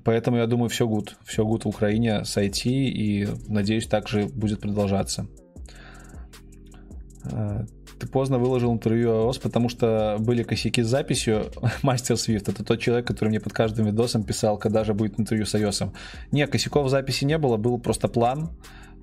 Поэтому 0.03 0.37
я 0.37 0.47
думаю, 0.47 0.69
все 0.69 0.87
good. 0.87 1.17
Все 1.25 1.45
good 1.45 1.65
в 1.65 1.67
Украине 1.67 2.23
с 2.23 2.37
IT, 2.37 2.69
и 2.69 3.27
надеюсь, 3.47 3.87
также 3.87 4.25
будет 4.25 4.61
продолжаться. 4.61 5.27
А, 7.31 7.65
ты 7.99 8.07
поздно 8.07 8.39
выложил 8.39 8.71
интервью 8.71 9.09
iOS, 9.09 9.41
потому 9.41 9.69
что 9.69 10.17
были 10.19 10.43
косяки 10.43 10.81
с 10.81 10.87
записью. 10.87 11.51
Master 11.81 12.17
Swift 12.17 12.49
это 12.49 12.63
тот 12.63 12.79
человек, 12.79 13.07
который 13.07 13.29
мне 13.29 13.39
под 13.39 13.53
каждым 13.53 13.87
видосом 13.87 14.23
писал, 14.23 14.57
когда 14.57 14.83
же 14.83 14.93
будет 14.93 15.19
интервью 15.19 15.45
с 15.45 15.55
iOS. 15.55 15.91
Не, 16.31 16.47
косяков 16.47 16.85
в 16.85 16.89
записи 16.89 17.25
не 17.25 17.37
было, 17.37 17.57
был 17.57 17.79
просто 17.79 18.07
план 18.07 18.51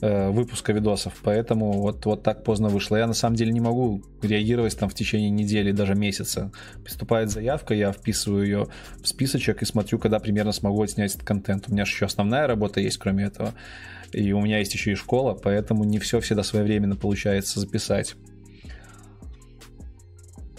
э, 0.00 0.30
выпуска 0.30 0.72
видосов, 0.72 1.20
поэтому 1.22 1.72
вот, 1.72 2.04
вот 2.06 2.22
так 2.22 2.44
поздно 2.44 2.68
вышло. 2.68 2.96
Я 2.96 3.06
на 3.06 3.14
самом 3.14 3.36
деле 3.36 3.52
не 3.52 3.60
могу 3.60 4.02
реагировать 4.22 4.78
там 4.78 4.88
в 4.88 4.94
течение 4.94 5.30
недели, 5.30 5.72
даже 5.72 5.94
месяца. 5.94 6.52
Поступает 6.84 7.30
заявка, 7.30 7.74
я 7.74 7.92
вписываю 7.92 8.44
ее 8.44 8.66
в 9.02 9.08
списочек 9.08 9.62
и 9.62 9.64
смотрю, 9.64 9.98
когда 9.98 10.18
примерно 10.18 10.52
смогу 10.52 10.82
отснять 10.82 11.14
этот 11.14 11.26
контент. 11.26 11.64
У 11.68 11.72
меня 11.72 11.84
же 11.84 11.92
еще 11.92 12.06
основная 12.06 12.46
работа 12.46 12.80
есть, 12.80 12.98
кроме 12.98 13.24
этого. 13.24 13.54
И 14.12 14.32
у 14.32 14.40
меня 14.40 14.58
есть 14.58 14.72
еще 14.74 14.92
и 14.92 14.94
школа, 14.94 15.34
поэтому 15.34 15.84
не 15.84 15.98
все 15.98 16.20
всегда 16.20 16.42
своевременно 16.42 16.96
получается 16.96 17.60
записать. 17.60 18.16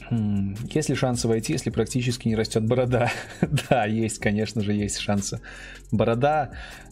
Хм, 0.10 0.56
есть 0.72 0.90
ли 0.90 0.96
шансы 0.96 1.28
войти, 1.28 1.54
если 1.54 1.70
практически 1.70 2.28
не 2.28 2.36
растет 2.36 2.66
борода? 2.66 3.12
да, 3.70 3.86
есть, 3.86 4.20
конечно 4.20 4.62
же, 4.62 4.74
есть 4.74 5.00
шансы. 5.00 5.42
Борода 5.92 6.52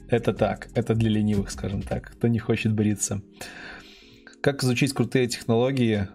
это 0.09 0.33
так, 0.33 0.69
это 0.75 0.93
для 0.93 1.09
ленивых, 1.09 1.51
скажем 1.51 1.81
так, 1.81 2.11
кто 2.11 2.27
не 2.27 2.39
хочет 2.39 2.73
бриться. 2.73 3.21
Как 4.41 4.63
изучить 4.63 4.93
крутые 4.93 5.27
технологии, 5.27 6.07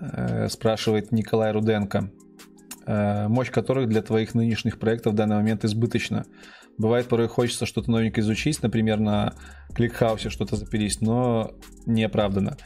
э, 0.00 0.48
спрашивает 0.48 1.12
Николай 1.12 1.52
Руденко, 1.52 2.10
э, 2.86 3.28
мощь 3.28 3.50
которых 3.50 3.88
для 3.88 4.02
твоих 4.02 4.34
нынешних 4.34 4.78
проектов 4.78 5.14
в 5.14 5.16
данный 5.16 5.36
момент 5.36 5.64
избыточна. 5.64 6.24
Бывает, 6.78 7.08
порой 7.08 7.28
хочется 7.28 7.66
что-то 7.66 7.90
новенькое 7.90 8.24
изучить, 8.24 8.62
например, 8.62 8.98
на 8.98 9.34
кликхаусе 9.74 10.30
что-то 10.30 10.56
запилить, 10.56 11.00
но 11.00 11.52
не 11.86 12.04
оправдано. 12.04 12.56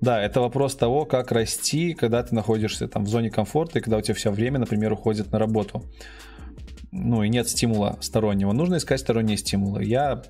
Да, 0.00 0.20
это 0.20 0.40
вопрос 0.40 0.76
того, 0.76 1.04
как 1.04 1.30
расти, 1.30 1.92
когда 1.92 2.22
ты 2.22 2.34
находишься 2.34 2.88
там 2.88 3.04
в 3.04 3.08
зоне 3.08 3.30
комфорта 3.30 3.78
и 3.78 3.82
когда 3.82 3.98
у 3.98 4.00
тебя 4.00 4.14
все 4.14 4.30
время, 4.30 4.58
например, 4.58 4.92
уходит 4.92 5.30
на 5.30 5.38
работу 5.38 5.84
ну 6.92 7.22
и 7.22 7.28
нет 7.28 7.48
стимула 7.48 7.98
стороннего, 8.00 8.52
нужно 8.52 8.76
искать 8.76 9.00
сторонние 9.00 9.36
стимулы. 9.36 9.84
Я 9.84 10.22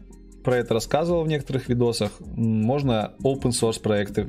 про 0.44 0.56
это 0.56 0.74
рассказывал 0.74 1.24
в 1.24 1.28
некоторых 1.28 1.68
видосах. 1.68 2.12
Можно 2.20 3.12
open 3.22 3.50
source 3.50 3.80
проекты 3.80 4.26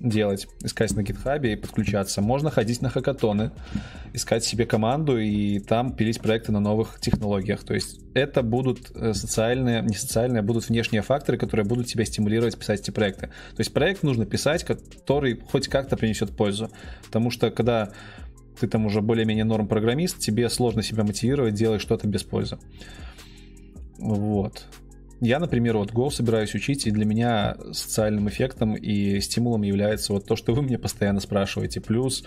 делать, 0.00 0.46
искать 0.62 0.94
на 0.94 1.02
гитхабе 1.02 1.52
и 1.52 1.56
подключаться. 1.56 2.20
Можно 2.20 2.50
ходить 2.50 2.82
на 2.82 2.88
хакатоны, 2.88 3.50
искать 4.12 4.44
себе 4.44 4.64
команду 4.64 5.18
и 5.18 5.58
там 5.58 5.92
пилить 5.92 6.20
проекты 6.20 6.52
на 6.52 6.60
новых 6.60 7.00
технологиях. 7.00 7.64
То 7.64 7.74
есть 7.74 8.00
это 8.14 8.42
будут 8.42 8.90
э, 8.94 9.12
социальные, 9.12 9.82
не 9.82 9.94
социальные, 9.94 10.40
а 10.40 10.42
будут 10.42 10.68
внешние 10.68 11.02
факторы, 11.02 11.36
которые 11.36 11.66
будут 11.66 11.86
тебя 11.86 12.04
стимулировать 12.04 12.56
писать 12.58 12.80
эти 12.80 12.90
проекты. 12.90 13.26
То 13.26 13.60
есть 13.60 13.72
проект 13.72 14.02
нужно 14.02 14.24
писать, 14.24 14.64
который 14.64 15.40
хоть 15.50 15.68
как-то 15.68 15.96
принесет 15.96 16.36
пользу. 16.36 16.70
Потому 17.04 17.30
что 17.30 17.50
когда 17.50 17.90
ты 18.60 18.68
там 18.68 18.86
уже 18.86 19.00
более-менее 19.00 19.44
норм 19.44 19.68
программист, 19.68 20.18
тебе 20.18 20.48
сложно 20.48 20.82
себя 20.82 21.04
мотивировать 21.04 21.54
делать 21.54 21.80
что-то 21.80 22.06
без 22.06 22.22
пользы. 22.22 22.58
Вот. 23.98 24.66
Я, 25.20 25.40
например, 25.40 25.76
вот 25.76 25.92
Go 25.92 26.10
собираюсь 26.10 26.54
учить, 26.54 26.86
и 26.86 26.92
для 26.92 27.04
меня 27.04 27.56
социальным 27.72 28.28
эффектом 28.28 28.74
и 28.74 29.20
стимулом 29.20 29.62
является 29.62 30.12
вот 30.12 30.26
то, 30.26 30.36
что 30.36 30.54
вы 30.54 30.62
мне 30.62 30.78
постоянно 30.78 31.18
спрашиваете. 31.18 31.80
Плюс 31.80 32.22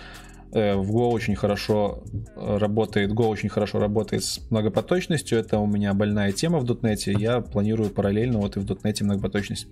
э, 0.51 0.75
в 0.75 0.91
Go 0.91 1.09
очень 1.09 1.35
хорошо 1.35 2.03
работает, 2.35 3.11
Go 3.11 3.27
очень 3.27 3.47
хорошо 3.47 3.79
работает 3.79 4.25
с 4.25 4.41
многопоточностью. 4.49 5.39
Это 5.39 5.59
у 5.59 5.67
меня 5.67 5.93
больная 5.93 6.33
тема 6.33 6.59
в 6.59 6.65
.NET. 6.65 7.17
Я 7.17 7.39
планирую 7.39 7.91
параллельно 7.91 8.39
вот 8.39 8.57
и 8.57 8.59
в 8.59 8.65
.NET 8.65 9.03
многопоточность 9.05 9.67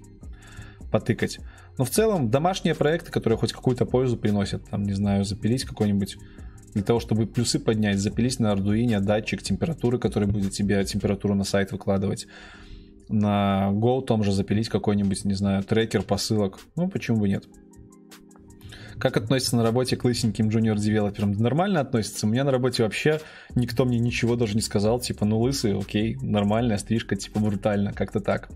потыкать. 0.90 1.40
Но 1.78 1.84
в 1.84 1.90
целом 1.90 2.30
домашние 2.30 2.74
проекты, 2.74 3.12
которые 3.12 3.38
хоть 3.38 3.52
какую-то 3.52 3.86
пользу 3.86 4.18
приносят, 4.18 4.64
там, 4.70 4.84
не 4.84 4.94
знаю, 4.94 5.26
запилить 5.26 5.66
какой-нибудь 5.66 6.18
для 6.74 6.84
того, 6.84 7.00
чтобы 7.00 7.26
плюсы 7.26 7.60
поднять, 7.60 8.00
запилить 8.00 8.40
на 8.40 8.54
Arduino 8.54 9.00
датчик 9.00 9.42
температуры, 9.42 10.00
который 10.00 10.28
будет 10.28 10.54
тебе 10.54 10.84
температуру 10.84 11.36
на 11.36 11.44
сайт 11.44 11.72
выкладывать 11.72 12.28
на 13.10 13.72
Go 13.74 14.04
том 14.04 14.24
же 14.24 14.32
запилить 14.32 14.70
какой-нибудь, 14.70 15.26
не 15.26 15.34
знаю, 15.34 15.64
трекер 15.64 16.04
посылок. 16.04 16.60
Ну, 16.76 16.88
почему 16.88 17.20
бы 17.20 17.28
нет? 17.28 17.46
Как 19.00 19.18
относится 19.18 19.56
на 19.56 19.64
работе 19.64 19.96
к 19.96 20.04
лысеньким 20.04 20.50
джуниор-девелоперам? 20.50 21.34
Да 21.34 21.44
нормально 21.44 21.80
относится. 21.80 22.28
У 22.28 22.30
меня 22.30 22.44
на 22.44 22.52
работе 22.52 22.84
вообще 22.84 23.20
никто 23.56 23.86
мне 23.86 23.98
ничего 23.98 24.36
даже 24.36 24.56
не 24.56 24.62
сказал. 24.62 25.00
Типа, 25.00 25.26
ну 25.26 25.40
лысый, 25.40 25.78
окей, 25.78 26.18
нормальная 26.22 26.78
стрижка, 26.78 27.16
типа 27.16 27.40
брутально, 27.40 27.94
как-то 27.94 28.20
так. 28.20 28.50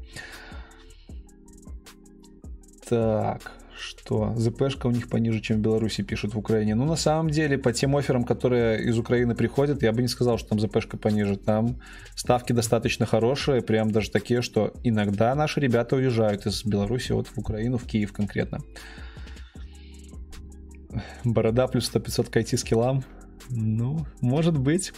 Так 2.88 3.63
что 3.84 4.34
ЗПшка 4.38 4.88
у 4.88 4.92
них 4.92 5.10
пониже, 5.10 5.42
чем 5.42 5.58
в 5.58 5.62
Беларуси 5.62 6.04
пишут 6.04 6.34
в 6.34 6.40
Украине. 6.40 6.76
Ну, 6.76 6.86
на 6.86 6.96
самом 6.96 7.30
деле, 7.30 7.58
по 7.58 7.74
тем 7.74 7.96
офферам, 7.96 8.24
которые 8.24 8.84
из 8.84 8.98
Украины 8.98 9.36
приходят, 9.36 9.84
я 9.84 9.92
бы 9.92 10.02
не 10.02 10.08
сказал, 10.08 10.38
что 10.38 10.50
там 10.50 10.60
ЗПшка 10.60 10.98
пониже. 10.98 11.36
Там 11.36 11.80
ставки 12.16 12.54
достаточно 12.54 13.06
хорошие, 13.06 13.62
прям 13.62 13.92
даже 13.92 14.10
такие, 14.10 14.42
что 14.42 14.74
иногда 14.84 15.36
наши 15.36 15.60
ребята 15.60 15.96
уезжают 15.96 16.46
из 16.46 16.64
Беларуси 16.66 17.12
вот 17.12 17.28
в 17.28 17.38
Украину, 17.38 17.78
в 17.78 17.84
Киев 17.84 18.14
конкретно. 18.14 18.60
Борода 21.24 21.68
плюс 21.68 21.92
100-500 21.94 22.30
к 22.30 22.38
IT-скиллам. 22.38 23.04
Ну, 23.50 24.06
может 24.22 24.58
быть. 24.58 24.94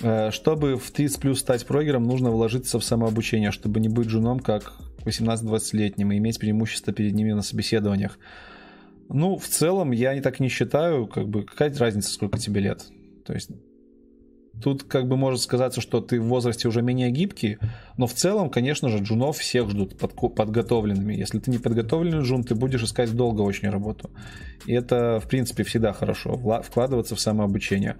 Э, 0.00 0.30
чтобы 0.30 0.76
в 0.76 0.90
30 0.90 1.20
плюс 1.20 1.40
стать 1.40 1.66
прогером, 1.66 2.04
нужно 2.04 2.30
вложиться 2.30 2.78
в 2.78 2.84
самообучение, 2.84 3.50
чтобы 3.50 3.80
не 3.80 3.88
быть 3.88 4.08
женом, 4.08 4.40
как 4.40 4.74
18-20-летним 5.04 6.12
и 6.12 6.18
иметь 6.18 6.38
преимущество 6.38 6.92
перед 6.92 7.14
ними 7.14 7.32
на 7.32 7.42
собеседованиях. 7.42 8.18
Ну, 9.08 9.36
в 9.36 9.46
целом, 9.46 9.92
я 9.92 10.14
не 10.14 10.20
так 10.20 10.40
не 10.40 10.48
считаю, 10.48 11.06
как 11.06 11.28
бы, 11.28 11.44
какая 11.44 11.76
разница, 11.76 12.12
сколько 12.12 12.38
тебе 12.38 12.62
лет. 12.62 12.86
То 13.24 13.34
есть, 13.34 13.50
тут 14.62 14.84
как 14.84 15.08
бы 15.08 15.16
может 15.16 15.40
сказаться, 15.42 15.80
что 15.80 16.00
ты 16.00 16.20
в 16.20 16.24
возрасте 16.24 16.68
уже 16.68 16.80
менее 16.82 17.10
гибкий, 17.10 17.58
но 17.96 18.06
в 18.06 18.14
целом, 18.14 18.50
конечно 18.50 18.88
же, 18.88 18.98
джунов 18.98 19.38
всех 19.38 19.70
ждут 19.70 19.98
под, 19.98 20.14
подготовленными. 20.34 21.14
Если 21.14 21.38
ты 21.38 21.50
не 21.50 21.58
подготовленный 21.58 22.22
джун, 22.22 22.44
ты 22.44 22.54
будешь 22.54 22.82
искать 22.82 23.12
долго 23.12 23.42
очень 23.42 23.68
работу. 23.68 24.10
И 24.66 24.72
это, 24.72 25.20
в 25.20 25.28
принципе, 25.28 25.64
всегда 25.64 25.92
хорошо, 25.92 26.36
вкладываться 26.62 27.14
в 27.14 27.20
самообучение 27.20 27.96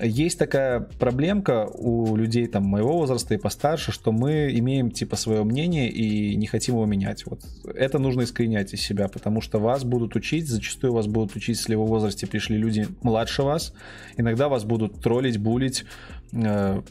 есть 0.00 0.38
такая 0.38 0.80
проблемка 0.80 1.68
у 1.72 2.16
людей 2.16 2.46
там 2.46 2.64
моего 2.64 2.98
возраста 2.98 3.34
и 3.34 3.38
постарше, 3.38 3.92
что 3.92 4.12
мы 4.12 4.50
имеем 4.58 4.90
типа 4.90 5.16
свое 5.16 5.44
мнение 5.44 5.88
и 5.90 6.36
не 6.36 6.46
хотим 6.46 6.74
его 6.74 6.86
менять. 6.86 7.24
Вот 7.26 7.40
это 7.74 7.98
нужно 7.98 8.22
искоренять 8.22 8.74
из 8.74 8.80
себя, 8.80 9.08
потому 9.08 9.40
что 9.40 9.58
вас 9.58 9.84
будут 9.84 10.16
учить, 10.16 10.48
зачастую 10.48 10.92
вас 10.92 11.06
будут 11.06 11.36
учить, 11.36 11.58
если 11.58 11.74
в 11.74 11.84
возрасте 11.84 12.26
пришли 12.26 12.56
люди 12.56 12.88
младше 13.02 13.42
вас, 13.42 13.74
иногда 14.16 14.48
вас 14.48 14.64
будут 14.64 15.00
троллить, 15.00 15.38
булить, 15.38 15.84
э, 16.32 16.82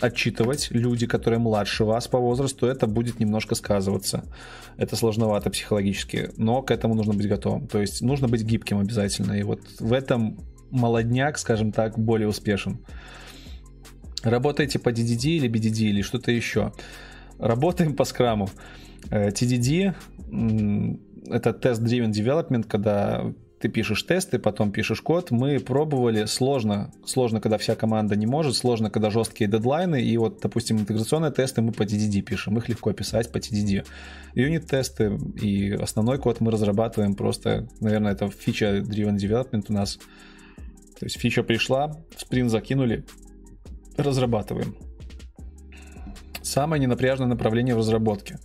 отчитывать 0.00 0.68
люди, 0.70 1.06
которые 1.06 1.38
младше 1.38 1.84
вас 1.84 2.08
по 2.08 2.18
возрасту, 2.18 2.66
это 2.66 2.86
будет 2.86 3.20
немножко 3.20 3.54
сказываться. 3.54 4.24
Это 4.76 4.96
сложновато 4.96 5.50
психологически, 5.50 6.30
но 6.36 6.62
к 6.62 6.70
этому 6.70 6.94
нужно 6.94 7.12
быть 7.12 7.28
готовым. 7.28 7.66
То 7.66 7.80
есть 7.80 8.00
нужно 8.00 8.28
быть 8.28 8.42
гибким 8.42 8.78
обязательно. 8.78 9.34
И 9.34 9.42
вот 9.42 9.60
в 9.78 9.92
этом 9.92 10.38
молодняк, 10.70 11.38
скажем 11.38 11.72
так, 11.72 11.98
более 11.98 12.28
успешен. 12.28 12.78
Работаете 14.22 14.78
по 14.78 14.90
DDD 14.90 15.36
или 15.36 15.48
BDD 15.48 15.84
или 15.84 16.02
что-то 16.02 16.30
еще. 16.30 16.72
Работаем 17.38 17.96
по 17.96 18.04
скраму. 18.04 18.50
TDD— 19.08 19.94
это 21.30 21.50
Test-Driven 21.50 22.10
Development, 22.10 22.64
когда 22.64 23.32
ты 23.60 23.68
пишешь 23.68 24.02
тесты, 24.02 24.38
потом 24.38 24.72
пишешь 24.72 25.00
код. 25.00 25.30
Мы 25.30 25.58
пробовали, 25.58 26.26
сложно, 26.26 26.92
сложно, 27.04 27.40
когда 27.40 27.56
вся 27.56 27.74
команда 27.76 28.16
не 28.16 28.26
может, 28.26 28.56
сложно, 28.56 28.90
когда 28.90 29.10
жесткие 29.10 29.50
дедлайны, 29.50 30.02
и 30.02 30.16
вот, 30.18 30.40
допустим, 30.42 30.78
интеграционные 30.78 31.30
тесты 31.30 31.62
мы 31.62 31.72
по 31.72 31.82
TDD 31.82 32.20
пишем, 32.20 32.58
их 32.58 32.68
легко 32.68 32.92
писать 32.92 33.32
по 33.32 33.38
TDD. 33.38 33.86
Юнит-тесты 34.34 35.18
и 35.40 35.72
основной 35.72 36.18
код 36.18 36.40
мы 36.40 36.50
разрабатываем 36.50 37.14
просто, 37.14 37.68
наверное, 37.80 38.12
это 38.12 38.28
фича 38.30 38.78
Driven 38.78 39.16
Development 39.16 39.64
у 39.68 39.72
нас— 39.72 39.98
то 41.00 41.06
есть 41.06 41.18
фича 41.18 41.42
пришла, 41.42 41.96
спринт 42.14 42.50
закинули, 42.50 43.06
разрабатываем. 43.96 44.76
Самое 46.42 46.78
ненапряжное 46.78 47.26
направление 47.26 47.74
в 47.74 47.78
разработке. 47.78 48.38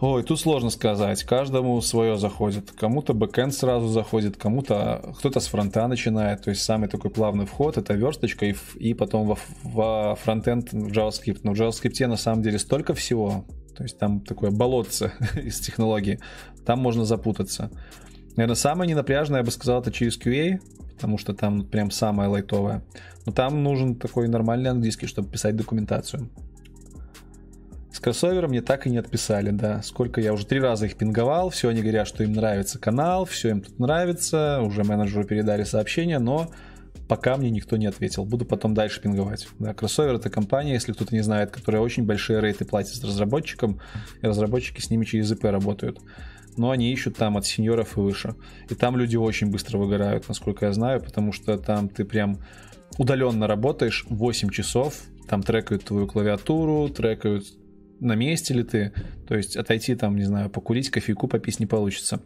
Ой, 0.00 0.24
тут 0.24 0.40
сложно 0.40 0.70
сказать. 0.70 1.22
Каждому 1.22 1.80
свое 1.80 2.18
заходит. 2.18 2.72
Кому-то 2.72 3.14
бэкэнд 3.14 3.54
сразу 3.54 3.86
заходит, 3.86 4.36
кому-то 4.36 5.14
кто-то 5.16 5.38
с 5.38 5.46
фронта 5.46 5.86
начинает. 5.86 6.42
То 6.42 6.50
есть 6.50 6.64
самый 6.64 6.88
такой 6.88 7.12
плавный 7.12 7.46
вход 7.46 7.76
это 7.76 7.94
версточка 7.94 8.46
и, 8.46 8.56
и 8.74 8.92
потом 8.92 9.28
во, 9.28 9.38
во 9.62 10.16
фронтенд 10.16 10.72
в 10.72 10.88
JavaScript. 10.88 11.42
Но 11.44 11.54
в 11.54 11.54
JavaScript 11.54 12.04
на 12.08 12.16
самом 12.16 12.42
деле 12.42 12.58
столько 12.58 12.94
всего. 12.94 13.44
То 13.76 13.84
есть 13.84 13.96
там 13.96 14.22
такое 14.22 14.50
болотце 14.50 15.12
из 15.40 15.60
технологии. 15.60 16.18
Там 16.66 16.80
можно 16.80 17.04
запутаться. 17.04 17.70
Наверное, 18.34 18.56
самое 18.56 18.90
ненапряжное, 18.90 19.38
я 19.38 19.44
бы 19.44 19.52
сказал, 19.52 19.82
это 19.82 19.92
через 19.92 20.18
QA 20.18 20.58
потому 20.94 21.18
что 21.18 21.34
там 21.34 21.64
прям 21.64 21.90
самое 21.90 22.28
лайтовое. 22.28 22.82
Но 23.26 23.32
там 23.32 23.62
нужен 23.62 23.96
такой 23.96 24.28
нормальный 24.28 24.70
английский, 24.70 25.06
чтобы 25.06 25.28
писать 25.28 25.56
документацию. 25.56 26.28
С 27.92 28.00
кроссовером 28.00 28.50
мне 28.50 28.62
так 28.62 28.86
и 28.86 28.90
не 28.90 28.96
отписали, 28.96 29.50
да. 29.50 29.82
Сколько 29.82 30.20
я 30.20 30.32
уже 30.32 30.46
три 30.46 30.60
раза 30.60 30.86
их 30.86 30.96
пинговал, 30.96 31.50
все 31.50 31.68
они 31.68 31.82
говорят, 31.82 32.08
что 32.08 32.24
им 32.24 32.32
нравится 32.32 32.78
канал, 32.78 33.26
все 33.26 33.50
им 33.50 33.60
тут 33.60 33.78
нравится, 33.78 34.60
уже 34.62 34.82
менеджеру 34.82 35.24
передали 35.24 35.64
сообщение, 35.64 36.18
но 36.18 36.50
пока 37.06 37.36
мне 37.36 37.50
никто 37.50 37.76
не 37.76 37.86
ответил. 37.86 38.24
Буду 38.24 38.46
потом 38.46 38.72
дальше 38.72 39.02
пинговать. 39.02 39.46
Да, 39.58 39.74
кроссовер 39.74 40.14
это 40.14 40.30
компания, 40.30 40.72
если 40.72 40.92
кто-то 40.92 41.14
не 41.14 41.20
знает, 41.20 41.50
которая 41.50 41.82
очень 41.82 42.04
большие 42.04 42.40
рейты 42.40 42.64
платит 42.64 43.04
разработчикам, 43.04 43.80
и 44.22 44.26
разработчики 44.26 44.80
с 44.80 44.88
ними 44.88 45.04
через 45.04 45.30
ИП 45.30 45.44
работают 45.44 46.00
но 46.56 46.70
они 46.70 46.92
ищут 46.92 47.16
там 47.16 47.36
от 47.36 47.46
сеньоров 47.46 47.96
и 47.96 48.00
выше. 48.00 48.34
И 48.68 48.74
там 48.74 48.96
люди 48.96 49.16
очень 49.16 49.50
быстро 49.50 49.78
выгорают, 49.78 50.28
насколько 50.28 50.66
я 50.66 50.72
знаю, 50.72 51.00
потому 51.00 51.32
что 51.32 51.58
там 51.58 51.88
ты 51.88 52.04
прям 52.04 52.38
удаленно 52.98 53.46
работаешь 53.46 54.04
8 54.08 54.50
часов, 54.50 55.02
там 55.28 55.42
трекают 55.42 55.84
твою 55.84 56.06
клавиатуру, 56.06 56.88
трекают 56.88 57.46
на 58.00 58.14
месте 58.14 58.52
ли 58.52 58.64
ты, 58.64 58.92
то 59.28 59.36
есть 59.36 59.56
отойти 59.56 59.94
там, 59.94 60.16
не 60.16 60.24
знаю, 60.24 60.50
покурить, 60.50 60.90
кофейку 60.90 61.28
попить 61.28 61.60
не 61.60 61.66
получится. 61.66 62.20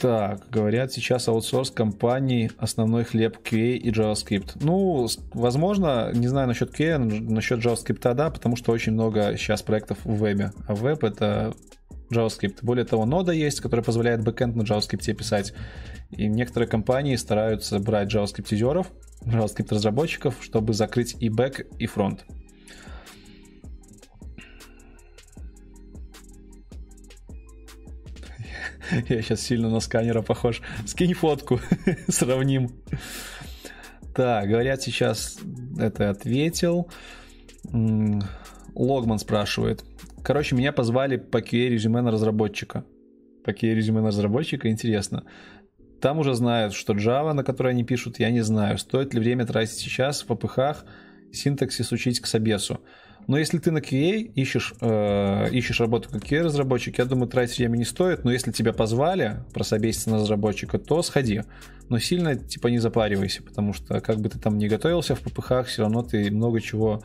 Так, 0.00 0.48
говорят 0.48 0.92
сейчас 0.92 1.28
аутсорс 1.28 1.70
компаний, 1.70 2.50
основной 2.56 3.04
хлеб 3.04 3.36
QA 3.44 3.76
и 3.76 3.90
JavaScript. 3.90 4.52
Ну, 4.62 5.06
возможно, 5.34 6.10
не 6.14 6.26
знаю 6.26 6.48
насчет 6.48 6.72
QA, 6.72 6.96
насчет 6.96 7.58
JavaScript, 7.58 8.14
да, 8.14 8.30
потому 8.30 8.56
что 8.56 8.72
очень 8.72 8.92
много 8.92 9.36
сейчас 9.36 9.60
проектов 9.60 9.98
в 10.04 10.14
вебе. 10.14 10.52
А 10.66 10.74
веб 10.74 11.04
это 11.04 11.52
JavaScript. 12.10 12.60
Более 12.62 12.86
того, 12.86 13.04
нода 13.04 13.32
есть, 13.32 13.60
которая 13.60 13.84
позволяет 13.84 14.24
бэкэнд 14.24 14.56
на 14.56 14.62
JavaScript 14.62 15.12
писать. 15.12 15.52
И 16.08 16.28
некоторые 16.28 16.66
компании 16.66 17.16
стараются 17.16 17.78
брать 17.78 18.10
JavaScript-изеров, 18.10 18.86
JavaScript-разработчиков, 19.26 20.36
чтобы 20.40 20.72
закрыть 20.72 21.14
и 21.20 21.28
бэк, 21.28 21.66
и 21.78 21.84
фронт. 21.84 22.24
Я 29.08 29.22
сейчас 29.22 29.40
сильно 29.40 29.68
на 29.68 29.80
сканера 29.80 30.22
похож. 30.22 30.62
Скинь 30.86 31.14
фотку, 31.14 31.60
сравним. 32.08 32.70
Так, 34.14 34.48
говорят 34.48 34.82
сейчас, 34.82 35.38
это 35.78 36.10
ответил. 36.10 36.90
Логман 38.74 39.18
спрашивает. 39.18 39.84
Короче, 40.22 40.56
меня 40.56 40.72
позвали 40.72 41.16
по 41.16 41.38
QA 41.38 41.68
резюме 41.68 42.02
на 42.02 42.10
разработчика. 42.10 42.84
По 43.44 43.50
QA 43.50 43.74
резюме 43.74 44.00
на 44.00 44.08
разработчика, 44.08 44.68
интересно. 44.68 45.24
Там 46.00 46.18
уже 46.18 46.34
знают, 46.34 46.72
что 46.72 46.94
Java, 46.94 47.32
на 47.32 47.44
которой 47.44 47.72
они 47.72 47.84
пишут, 47.84 48.18
я 48.18 48.30
не 48.30 48.40
знаю. 48.40 48.78
Стоит 48.78 49.14
ли 49.14 49.20
время 49.20 49.46
тратить 49.46 49.78
сейчас 49.78 50.22
в 50.22 50.26
попыхах 50.26 50.84
синтаксис 51.32 51.92
учить 51.92 52.20
к 52.20 52.26
собесу. 52.26 52.80
Но 53.26 53.38
если 53.38 53.58
ты 53.58 53.70
на 53.70 53.78
QA 53.78 54.20
ищешь, 54.34 54.74
э, 54.80 55.48
ищешь 55.52 55.80
работу 55.80 56.08
как 56.10 56.24
QA-разработчик, 56.24 56.98
я 56.98 57.04
думаю, 57.04 57.28
тратить 57.28 57.58
время 57.58 57.76
не 57.76 57.84
стоит. 57.84 58.24
Но 58.24 58.32
если 58.32 58.50
тебя 58.50 58.72
позвали 58.72 59.44
прособеситься 59.52 60.10
на 60.10 60.16
разработчика, 60.16 60.78
то 60.78 61.02
сходи. 61.02 61.42
но 61.88 61.98
сильно 61.98 62.36
типа 62.36 62.68
не 62.68 62.78
запаривайся, 62.78 63.42
потому 63.42 63.72
что 63.72 64.00
как 64.00 64.20
бы 64.20 64.28
ты 64.28 64.38
там 64.38 64.58
не 64.58 64.68
готовился 64.68 65.14
в 65.14 65.20
ППХ, 65.20 65.66
все 65.66 65.82
равно 65.82 66.02
ты 66.02 66.30
много 66.30 66.60
чего 66.60 67.02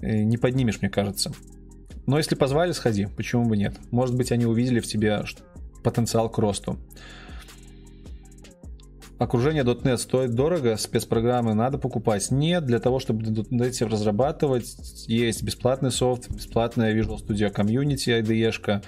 э, 0.00 0.22
не 0.22 0.38
поднимешь, 0.38 0.80
мне 0.80 0.90
кажется. 0.90 1.32
Но 2.06 2.18
если 2.18 2.34
позвали, 2.34 2.72
сходи, 2.72 3.06
почему 3.16 3.44
бы 3.44 3.56
нет? 3.56 3.76
Может 3.90 4.16
быть, 4.16 4.32
они 4.32 4.46
увидели 4.46 4.80
в 4.80 4.86
тебе 4.86 5.22
потенциал 5.82 6.28
к 6.30 6.38
росту. 6.38 6.78
Окружение 9.22 9.62
.NET 9.62 9.98
стоит 9.98 10.34
дорого, 10.34 10.76
спецпрограммы 10.76 11.54
надо 11.54 11.78
покупать. 11.78 12.32
Нет, 12.32 12.66
для 12.66 12.80
того, 12.80 12.98
чтобы 12.98 13.22
.NET 13.22 13.88
разрабатывать, 13.88 14.74
есть 15.06 15.44
бесплатный 15.44 15.92
софт, 15.92 16.28
бесплатная 16.28 16.92
Visual 16.92 17.24
Studio 17.24 17.54
Community, 17.54 18.20
IDE-шка, 18.20 18.82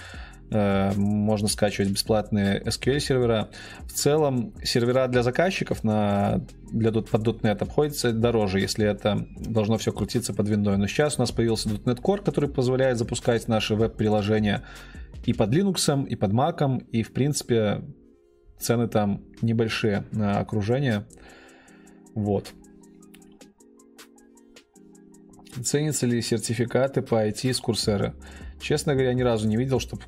э, 0.51 0.93
можно 0.97 1.47
скачивать 1.47 1.93
бесплатные 1.93 2.61
SQL 2.63 2.99
сервера. 2.99 3.51
В 3.87 3.93
целом, 3.93 4.53
сервера 4.65 5.07
для 5.07 5.23
заказчиков 5.23 5.85
на, 5.85 6.45
для, 6.73 6.91
под 6.91 7.05
.NET 7.45 7.59
обходятся 7.59 8.11
дороже, 8.11 8.59
если 8.59 8.85
это 8.85 9.29
должно 9.39 9.79
все 9.79 9.93
крутиться 9.93 10.35
под 10.35 10.49
виндой. 10.49 10.79
Но 10.79 10.89
сейчас 10.89 11.17
у 11.17 11.21
нас 11.21 11.31
появился 11.31 11.69
.NET 11.69 12.01
Core, 12.03 12.25
который 12.25 12.51
позволяет 12.51 12.99
запускать 12.99 13.47
наши 13.47 13.77
веб-приложения 13.77 14.65
и 15.27 15.33
под 15.33 15.51
Linux, 15.51 16.07
и 16.09 16.17
под 16.17 16.33
Mac, 16.33 16.85
и 16.91 17.05
в 17.05 17.13
принципе 17.13 17.83
Цены 18.65 18.89
там 18.89 19.23
небольшие 19.43 20.07
на 20.11 20.39
окружение. 20.39 21.07
Вот. 22.15 22.51
Ценятся 25.63 26.07
ли 26.07 26.23
сертификаты 26.23 27.03
по 27.03 27.29
IT 27.29 27.53
с 27.53 27.61
Курсеры? 27.61 28.15
Честно 28.59 28.95
говоря, 28.95 29.13
ни 29.13 29.21
разу 29.21 29.47
не 29.49 29.59
видел, 29.59 29.81
чтобы 29.81 30.05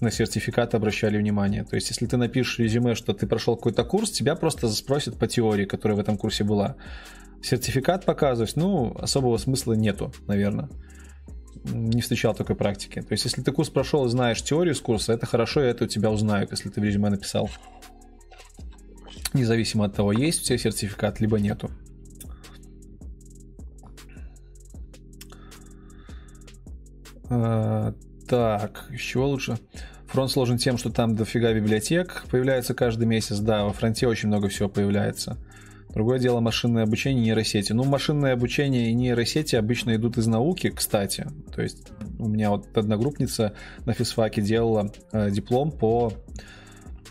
на 0.00 0.10
сертификаты 0.10 0.76
обращали 0.76 1.16
внимание. 1.16 1.62
То 1.62 1.76
есть, 1.76 1.88
если 1.90 2.06
ты 2.06 2.16
напишешь 2.16 2.58
резюме, 2.58 2.96
что 2.96 3.12
ты 3.12 3.28
прошел 3.28 3.54
какой-то 3.54 3.84
курс, 3.84 4.10
тебя 4.10 4.34
просто 4.34 4.68
спросят 4.68 5.16
по 5.16 5.28
теории, 5.28 5.64
которая 5.64 5.96
в 5.96 6.00
этом 6.00 6.18
курсе 6.18 6.42
была. 6.42 6.74
Сертификат 7.40 8.04
показывать, 8.04 8.56
ну, 8.56 8.96
особого 8.98 9.36
смысла 9.36 9.74
нету, 9.74 10.12
наверное 10.26 10.68
не 11.72 12.00
встречал 12.00 12.34
такой 12.34 12.56
практики. 12.56 13.00
То 13.00 13.12
есть, 13.12 13.24
если 13.24 13.42
ты 13.42 13.52
курс 13.52 13.68
прошел 13.68 14.06
и 14.06 14.08
знаешь 14.08 14.42
теорию 14.42 14.74
с 14.74 14.80
курса, 14.80 15.12
это 15.12 15.26
хорошо, 15.26 15.62
и 15.62 15.66
это 15.66 15.84
у 15.84 15.86
тебя 15.86 16.10
узнают, 16.10 16.50
если 16.50 16.68
ты 16.68 16.80
в 16.80 16.84
резюме 16.84 17.10
написал. 17.10 17.50
Независимо 19.32 19.84
от 19.84 19.94
того, 19.94 20.12
есть 20.12 20.42
у 20.42 20.44
тебя 20.44 20.58
сертификат, 20.58 21.20
либо 21.20 21.38
нету. 21.38 21.70
А, 27.28 27.94
так, 28.28 28.88
чего 28.98 29.28
лучше? 29.28 29.58
Фронт 30.06 30.30
сложен 30.30 30.56
тем, 30.56 30.78
что 30.78 30.90
там 30.90 31.16
дофига 31.16 31.52
библиотек 31.52 32.24
появляется 32.30 32.74
каждый 32.74 33.06
месяц. 33.06 33.38
Да, 33.38 33.64
во 33.64 33.72
фронте 33.72 34.06
очень 34.06 34.28
много 34.28 34.48
всего 34.48 34.68
появляется. 34.68 35.36
Другое 35.96 36.18
дело 36.18 36.40
машинное 36.40 36.82
обучение 36.82 37.22
и 37.22 37.24
нейросети. 37.28 37.72
Ну, 37.72 37.82
машинное 37.84 38.34
обучение 38.34 38.90
и 38.90 38.92
нейросети 38.92 39.56
обычно 39.56 39.96
идут 39.96 40.18
из 40.18 40.26
науки, 40.26 40.68
кстати. 40.68 41.26
То 41.54 41.62
есть 41.62 41.88
у 42.18 42.28
меня 42.28 42.50
вот 42.50 42.66
одногруппница 42.76 43.54
на 43.86 43.94
физфаке 43.94 44.42
делала 44.42 44.92
э, 45.12 45.30
диплом 45.30 45.72
по 45.72 46.12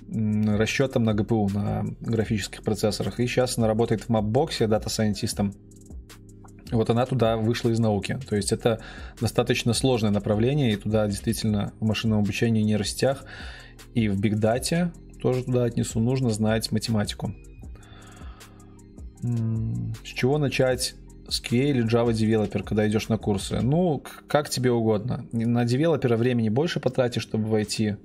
расчетам 0.08 1.04
на 1.04 1.16
ГПУ, 1.16 1.50
на 1.52 1.84
графических 2.00 2.62
процессорах. 2.62 3.20
И 3.20 3.26
сейчас 3.26 3.58
она 3.58 3.66
работает 3.66 4.04
в 4.04 4.10
Mapbox 4.12 4.68
дата-сайентистом. 4.68 5.56
Вот 6.72 6.92
она 6.92 7.08
туда 7.08 7.38
вышла 7.38 7.72
из 7.72 7.80
науки. 7.80 8.20
То 8.30 8.36
есть 8.36 8.52
это 8.52 8.82
достаточно 9.20 9.74
сложное 9.74 10.12
направление, 10.12 10.74
и 10.74 10.76
туда 10.76 11.08
действительно 11.08 11.74
в 11.80 11.86
машинном 11.86 12.20
обучении 12.20 12.62
нейросетях, 12.62 13.26
и 13.96 14.10
в 14.10 14.20
бигдате 14.20 14.92
тоже 15.20 15.44
туда 15.44 15.64
отнесу, 15.64 16.00
нужно 16.00 16.30
знать 16.30 16.72
математику. 16.72 17.34
С 20.04 20.08
чего 20.08 20.38
начать 20.38 20.96
с 21.28 21.42
QA 21.42 21.70
или 21.70 21.86
Java 21.86 22.12
Developer, 22.12 22.64
когда 22.64 22.88
идешь 22.88 23.10
на 23.10 23.18
курсы? 23.18 23.60
Ну, 23.62 24.04
как 24.28 24.50
тебе 24.50 24.72
угодно. 24.72 25.26
На 25.32 25.66
девелопера 25.66 26.18
времени 26.18 26.50
больше 26.50 26.80
потратишь, 26.80 27.24
чтобы 27.24 27.46
войти 27.46 27.96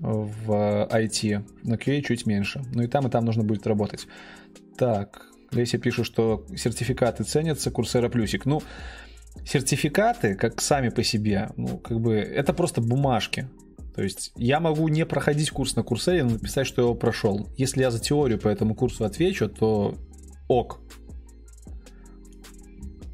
в 0.00 0.88
IT. 0.90 1.44
На 1.62 1.74
QA 1.74 2.00
чуть 2.02 2.26
меньше. 2.26 2.62
Ну 2.72 2.82
и 2.82 2.86
там, 2.86 3.06
и 3.06 3.10
там 3.10 3.24
нужно 3.24 3.42
будет 3.42 3.66
работать. 3.66 4.06
Так, 4.76 5.26
Леся 5.50 5.78
пишет, 5.78 6.06
что 6.06 6.46
сертификаты 6.56 7.24
ценятся, 7.24 7.70
Курсера 7.70 8.08
плюсик. 8.08 8.46
Ну, 8.46 8.62
сертификаты, 9.44 10.34
как 10.34 10.60
сами 10.60 10.88
по 10.88 11.02
себе, 11.02 11.50
ну, 11.56 11.78
как 11.78 12.00
бы, 12.00 12.14
это 12.14 12.52
просто 12.52 12.80
бумажки. 12.80 13.48
То 13.94 14.02
есть 14.02 14.32
я 14.36 14.58
могу 14.58 14.88
не 14.88 15.06
проходить 15.06 15.50
курс 15.50 15.76
на 15.76 15.82
Курсере, 15.82 16.24
но 16.24 16.30
написать, 16.30 16.66
что 16.66 16.82
я 16.82 16.86
его 16.86 16.94
прошел. 16.94 17.48
Если 17.56 17.80
я 17.80 17.90
за 17.90 18.00
теорию 18.00 18.38
по 18.40 18.48
этому 18.48 18.74
курсу 18.74 19.04
отвечу, 19.04 19.48
то 19.48 19.94
ок. 20.48 20.80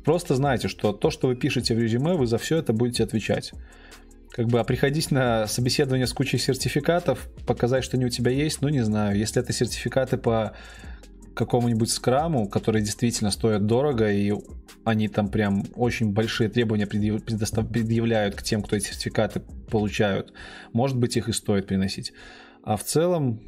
Просто 0.05 0.35
знайте, 0.35 0.69
что 0.69 0.93
то, 0.93 1.11
что 1.11 1.29
вы 1.29 1.37
пишете 1.37 1.75
в 1.75 1.79
резюме, 1.79 2.15
вы 2.15 2.27
за 2.27 2.39
все 2.39 2.57
это 2.57 2.73
будете 2.73 3.05
отвечать. 3.05 3.53
Как 4.31 4.47
бы, 4.47 4.59
а 4.59 4.65
приходить 4.65 5.11
на 5.11 5.47
собеседование 5.47 6.07
с 6.07 6.15
кучей 6.15 6.39
сертификатов, 6.39 7.29
показать, 7.47 7.85
что 7.85 7.99
они 7.99 8.07
у 8.07 8.11
тебя 8.11 8.31
есть, 8.31 8.63
ну 8.63 8.69
не 8.71 8.81
знаю. 8.81 9.19
Если 9.19 9.43
это 9.43 9.53
сертификаты 9.53 10.17
по 10.17 10.57
какому-нибудь 11.35 11.91
скраму, 11.91 12.49
которые 12.49 12.83
действительно 12.83 13.31
стоят 13.31 13.67
дорого, 13.67 14.11
и 14.11 14.33
они 14.85 15.09
там 15.09 15.29
прям 15.29 15.65
очень 15.75 16.13
большие 16.13 16.49
требования 16.49 16.87
предъявляют 16.87 18.35
к 18.35 18.43
тем, 18.43 18.63
кто 18.63 18.77
эти 18.77 18.87
сертификаты 18.87 19.41
получают. 19.71 20.33
Может 20.73 20.97
быть, 20.97 21.17
их 21.17 21.29
и 21.29 21.33
стоит 21.33 21.67
приносить. 21.67 22.13
А 22.63 22.77
в 22.77 22.85
целом, 22.85 23.41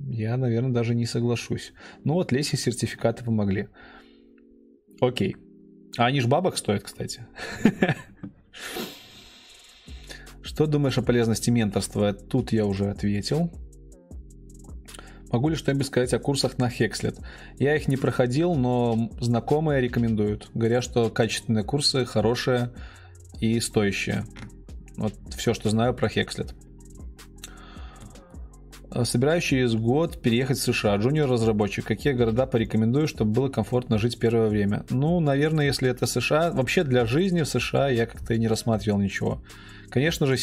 я, 0.00 0.36
наверное, 0.36 0.72
даже 0.72 0.94
не 0.94 1.06
соглашусь. 1.06 1.72
Ну 2.04 2.14
вот, 2.14 2.32
Лесе 2.32 2.56
сертификаты 2.56 3.24
помогли. 3.24 3.68
Окей. 5.00 5.36
А 5.96 6.06
они 6.06 6.20
ж 6.20 6.26
бабок 6.26 6.56
стоят, 6.56 6.84
кстати. 6.84 7.26
Что 10.42 10.66
думаешь 10.66 10.98
о 10.98 11.02
полезности 11.02 11.50
менторства? 11.50 12.12
Тут 12.12 12.52
я 12.52 12.66
уже 12.66 12.90
ответил. 12.90 13.50
Могу 15.30 15.50
ли 15.50 15.56
что-нибудь 15.56 15.86
сказать 15.86 16.14
о 16.14 16.18
курсах 16.18 16.58
на 16.58 16.68
Hexlet? 16.68 17.20
Я 17.58 17.76
их 17.76 17.88
не 17.88 17.96
проходил, 17.96 18.54
но 18.54 19.10
знакомые 19.20 19.80
рекомендуют. 19.80 20.50
Говорят, 20.54 20.82
что 20.82 21.10
качественные 21.10 21.64
курсы, 21.64 22.04
хорошие 22.04 22.72
и 23.40 23.60
стоящие. 23.60 24.24
Вот 24.96 25.14
все, 25.36 25.54
что 25.54 25.68
знаю 25.70 25.94
про 25.94 26.08
Hexlet. 26.08 26.54
Собираюсь 29.04 29.44
через 29.44 29.74
год 29.74 30.22
переехать 30.22 30.58
в 30.58 30.62
США. 30.62 30.96
Джуниор-разработчик. 30.96 31.84
Какие 31.84 32.14
города 32.14 32.46
порекомендую, 32.46 33.06
чтобы 33.06 33.32
было 33.32 33.48
комфортно 33.48 33.98
жить 33.98 34.18
первое 34.18 34.48
время? 34.48 34.86
Ну, 34.88 35.20
наверное, 35.20 35.66
если 35.66 35.90
это 35.90 36.06
США... 36.06 36.50
Вообще 36.52 36.84
для 36.84 37.04
жизни 37.04 37.42
в 37.42 37.48
США 37.48 37.90
я 37.90 38.06
как-то 38.06 38.32
и 38.32 38.38
не 38.38 38.48
рассматривал 38.48 38.98
ничего. 38.98 39.42
Конечно 39.90 40.26
же, 40.26 40.38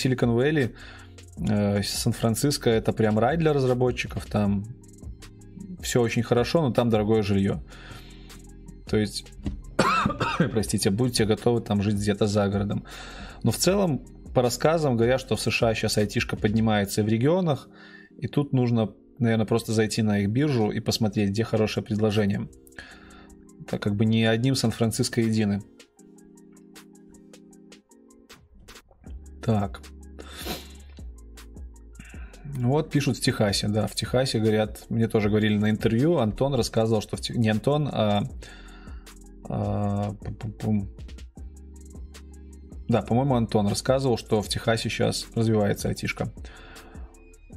Э, 1.38 1.82
Сан-Франциско 1.84 2.70
это 2.70 2.94
прям 2.94 3.20
рай 3.20 3.38
для 3.38 3.54
разработчиков, 3.54 4.26
там 4.26 4.64
все 5.86 6.02
очень 6.02 6.24
хорошо, 6.24 6.62
но 6.62 6.74
там 6.74 6.90
дорогое 6.90 7.22
жилье. 7.22 7.64
То 8.90 8.98
есть, 8.98 9.32
простите, 10.52 10.90
будете 10.90 11.26
готовы 11.26 11.62
там 11.62 11.82
жить 11.82 11.96
где-то 11.96 12.28
за 12.28 12.48
городом. 12.50 12.86
Но 13.44 13.52
в 13.52 13.58
целом, 13.58 14.06
по 14.34 14.42
рассказам 14.42 14.98
говорят, 14.98 15.22
что 15.22 15.36
в 15.36 15.42
США 15.42 15.74
сейчас 15.76 15.98
айтишка 15.98 16.36
поднимается 16.36 17.02
и 17.02 17.04
в 17.04 17.08
регионах, 17.08 17.70
и 18.18 18.28
тут 18.28 18.52
нужно, 18.52 18.94
наверное, 19.20 19.46
просто 19.46 19.74
зайти 19.74 20.02
на 20.02 20.20
их 20.20 20.30
биржу 20.30 20.72
и 20.72 20.80
посмотреть, 20.80 21.30
где 21.30 21.44
хорошее 21.44 21.86
предложение. 21.86 22.50
Так 23.68 23.82
как 23.82 23.96
бы 23.96 24.06
не 24.06 24.26
одним 24.26 24.56
Сан-Франциско 24.56 25.22
едины. 25.22 25.62
Так. 29.42 29.82
Вот 32.58 32.90
пишут 32.90 33.18
в 33.18 33.22
Техасе, 33.22 33.68
да, 33.68 33.88
в 33.88 33.96
Техасе 33.96 34.40
говорят, 34.40 34.86
мне 34.90 35.08
тоже 35.08 35.30
говорили 35.30 35.58
на 35.58 35.70
интервью, 35.70 36.18
Антон 36.18 36.54
рассказывал, 36.54 37.02
что 37.02 37.18
в 37.18 37.22
Тех... 37.22 37.36
не 37.36 37.50
Антон, 37.50 37.90
а, 37.92 38.24
а... 39.50 40.16
да, 42.88 43.02
по-моему, 43.02 43.36
Антон 43.36 43.68
рассказывал, 43.68 44.18
что 44.18 44.42
в 44.42 44.48
Техасе 44.48 44.90
сейчас 44.90 45.28
развивается 45.36 45.90
айтишка. 45.90 46.32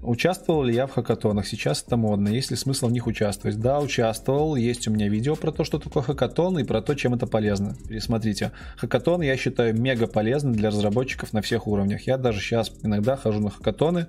Участвовал 0.03 0.63
ли 0.63 0.75
я 0.75 0.87
в 0.87 0.93
хакатонах? 0.93 1.47
Сейчас 1.47 1.83
это 1.83 1.97
модно. 1.97 2.29
Есть 2.29 2.51
ли 2.51 2.57
смысл 2.57 2.87
в 2.87 2.93
них 2.93 3.07
участвовать? 3.09 3.59
Да, 3.59 3.81
участвовал. 3.81 4.55
Есть 4.55 4.87
у 4.87 4.93
меня 4.93 5.09
видео 5.09 5.35
про 5.35 5.51
то, 5.51 5.65
что 5.65 5.79
такое 5.81 6.05
хакатон 6.05 6.59
и 6.59 6.65
про 6.65 6.81
то, 6.81 6.95
чем 6.95 7.15
это 7.15 7.27
полезно. 7.27 7.77
Пересмотрите. 7.89 8.53
Хакатон 8.77 9.23
я 9.23 9.37
считаю 9.37 9.79
мега 9.79 10.07
полезным 10.07 10.55
для 10.55 10.71
разработчиков 10.71 11.33
на 11.33 11.43
всех 11.43 11.67
уровнях. 11.67 12.03
Я 12.03 12.17
даже 12.17 12.41
сейчас 12.41 12.71
иногда 12.85 13.17
хожу 13.17 13.41
на 13.41 13.51
хакатоны. 13.51 14.07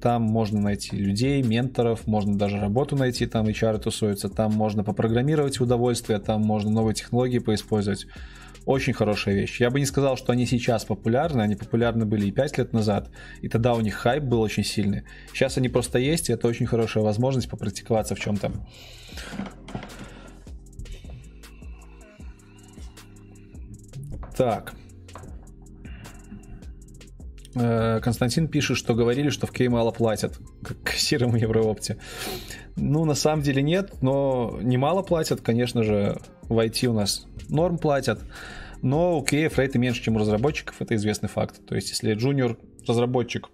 Там 0.00 0.22
можно 0.22 0.60
найти 0.60 0.96
людей, 0.96 1.42
менторов, 1.42 2.06
можно 2.06 2.36
даже 2.36 2.58
работу 2.58 2.96
найти, 2.96 3.26
там 3.26 3.46
HR 3.46 3.78
тусуются, 3.78 4.28
там 4.28 4.52
можно 4.52 4.84
попрограммировать 4.84 5.60
удовольствие, 5.60 6.18
там 6.18 6.42
можно 6.42 6.70
новые 6.70 6.94
технологии 6.94 7.38
поиспользовать. 7.38 8.06
Очень 8.66 8.92
хорошая 8.92 9.34
вещь. 9.34 9.60
Я 9.60 9.70
бы 9.70 9.80
не 9.80 9.86
сказал, 9.86 10.16
что 10.16 10.32
они 10.32 10.46
сейчас 10.46 10.84
популярны, 10.84 11.40
они 11.42 11.56
популярны 11.56 12.04
были 12.04 12.26
и 12.26 12.30
5 12.30 12.58
лет 12.58 12.72
назад, 12.72 13.10
и 13.40 13.48
тогда 13.48 13.74
у 13.74 13.80
них 13.80 13.94
хайп 13.94 14.22
был 14.22 14.40
очень 14.40 14.64
сильный. 14.64 15.02
Сейчас 15.32 15.56
они 15.56 15.68
просто 15.68 15.98
есть, 15.98 16.28
и 16.28 16.32
это 16.32 16.46
очень 16.46 16.66
хорошая 16.66 17.02
возможность 17.02 17.48
попрактиковаться 17.48 18.14
в 18.14 18.20
чем-то. 18.20 18.52
Так. 24.36 24.74
Э, 27.54 28.00
Константин 28.00 28.48
пишет, 28.48 28.76
что 28.76 28.94
говорили, 28.94 29.30
что 29.30 29.46
в 29.46 29.52
Кей 29.52 29.68
мало 29.68 29.90
платят, 29.90 30.38
как 30.62 30.82
кассирам 30.82 31.34
Евроопте. 31.34 31.98
Ну, 32.76 33.04
на 33.04 33.14
самом 33.14 33.42
деле 33.42 33.62
нет, 33.62 34.02
но 34.02 34.58
немало 34.62 35.02
платят, 35.02 35.40
конечно 35.40 35.82
же, 35.82 36.18
в 36.42 36.58
IT 36.58 36.86
у 36.86 36.92
нас 36.92 37.26
норм 37.48 37.78
платят, 37.78 38.20
но 38.82 39.18
у 39.18 39.24
Кеев 39.24 39.58
рейты 39.58 39.78
меньше, 39.78 40.02
чем 40.02 40.16
у 40.16 40.18
разработчиков, 40.18 40.76
это 40.80 40.94
известный 40.94 41.28
факт. 41.28 41.60
То 41.66 41.74
есть, 41.74 41.90
если 41.90 42.16
junior 42.16 42.56
разработчик 42.86 43.48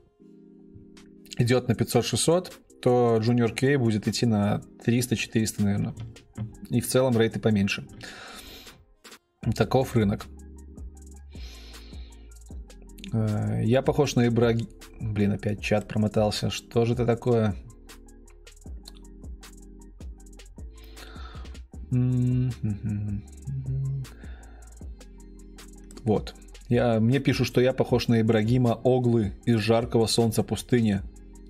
идет 1.38 1.68
на 1.68 1.72
500-600, 1.72 2.52
то 2.80 3.18
junior 3.20 3.52
Key 3.52 3.78
будет 3.78 4.06
идти 4.06 4.26
на 4.26 4.62
300-400, 4.86 5.62
наверное. 5.62 5.94
И 6.70 6.80
в 6.80 6.86
целом 6.86 7.18
рейты 7.18 7.40
поменьше. 7.40 7.86
Таков 9.54 9.96
рынок. 9.96 10.26
Э, 13.16 13.60
я 13.64 13.82
похож 13.82 14.14
на 14.16 14.28
Ибраги... 14.28 14.68
Блин, 15.00 15.32
опять 15.32 15.60
чат 15.60 15.88
промотался. 15.88 16.50
Что 16.50 16.84
же 16.84 16.94
это 16.94 17.06
такое? 17.06 17.54
Вот. 26.04 26.34
Я, 26.68 27.00
мне 27.00 27.20
пишут, 27.20 27.46
что 27.46 27.60
я 27.60 27.72
похож 27.72 28.08
на 28.08 28.20
Ибрагима 28.20 28.80
Оглы 28.84 29.34
из 29.44 29.60
жаркого 29.60 30.06
солнца 30.06 30.42
пустыни. 30.42 31.02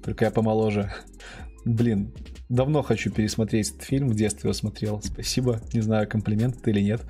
Только 0.05 0.27
я 0.27 0.31
помоложе. 0.31 0.93
Блин, 1.65 2.13
давно 2.49 2.83
хочу 2.83 3.11
пересмотреть 3.11 3.71
этот 3.71 3.83
фильм, 3.83 4.09
в 4.09 4.15
детстве 4.15 4.49
его 4.49 4.55
смотрел. 4.55 5.01
Спасибо. 5.03 5.61
Не 5.73 5.81
знаю, 5.81 6.09
комплимент 6.09 6.57
это 6.61 6.71
или 6.71 6.81
нет. 6.81 7.03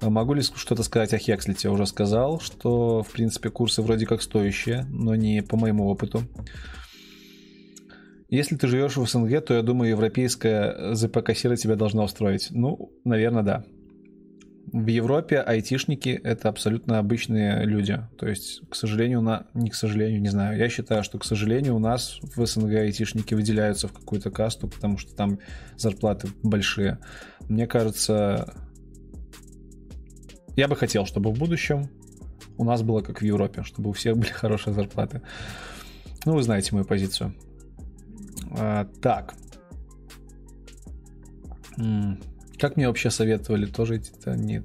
А 0.00 0.10
могу 0.10 0.34
ли 0.34 0.42
что-то 0.42 0.82
сказать 0.82 1.14
о 1.14 1.18
Хекслите? 1.18 1.68
Я 1.68 1.72
уже 1.72 1.86
сказал, 1.86 2.40
что, 2.40 3.02
в 3.02 3.10
принципе, 3.10 3.50
курсы 3.50 3.80
вроде 3.82 4.06
как 4.06 4.22
стоящие, 4.22 4.84
но 4.90 5.14
не 5.14 5.42
по 5.42 5.56
моему 5.56 5.86
опыту. 5.86 6.22
Если 8.28 8.56
ты 8.56 8.66
живешь 8.66 8.96
в 8.96 9.06
СНГ, 9.06 9.44
то 9.44 9.54
я 9.54 9.62
думаю, 9.62 9.90
европейская 9.90 10.94
ЗП-кассира 10.94 11.56
тебя 11.56 11.76
должна 11.76 12.02
устроить. 12.02 12.48
Ну, 12.50 12.92
наверное, 13.04 13.42
да. 13.42 13.64
В 14.74 14.88
Европе 14.88 15.38
айтишники 15.38 16.08
это 16.08 16.48
абсолютно 16.48 16.98
обычные 16.98 17.64
люди. 17.64 18.00
То 18.18 18.26
есть, 18.26 18.60
к 18.68 18.74
сожалению, 18.74 19.20
на... 19.20 19.46
не 19.54 19.70
к 19.70 19.74
сожалению, 19.76 20.20
не 20.20 20.30
знаю. 20.30 20.58
Я 20.58 20.68
считаю, 20.68 21.04
что, 21.04 21.16
к 21.20 21.24
сожалению, 21.24 21.76
у 21.76 21.78
нас 21.78 22.18
в 22.34 22.44
СНГ 22.44 22.74
айтишники 22.74 23.34
выделяются 23.34 23.86
в 23.86 23.92
какую-то 23.92 24.32
касту, 24.32 24.66
потому 24.66 24.98
что 24.98 25.14
там 25.14 25.38
зарплаты 25.76 26.26
большие. 26.42 26.98
Мне 27.48 27.68
кажется, 27.68 28.52
я 30.56 30.66
бы 30.66 30.74
хотел, 30.74 31.06
чтобы 31.06 31.30
в 31.30 31.38
будущем 31.38 31.88
у 32.58 32.64
нас 32.64 32.82
было 32.82 33.00
как 33.00 33.20
в 33.20 33.24
Европе, 33.24 33.62
чтобы 33.62 33.90
у 33.90 33.92
всех 33.92 34.16
были 34.18 34.32
хорошие 34.32 34.74
зарплаты. 34.74 35.22
Ну, 36.24 36.34
вы 36.34 36.42
знаете 36.42 36.70
мою 36.72 36.84
позицию. 36.84 37.32
А, 38.58 38.88
так. 39.00 39.34
Как 42.64 42.76
мне 42.78 42.88
вообще 42.88 43.10
советовали? 43.10 43.66
Тоже 43.66 43.96
это 43.96 44.36
не 44.36 44.62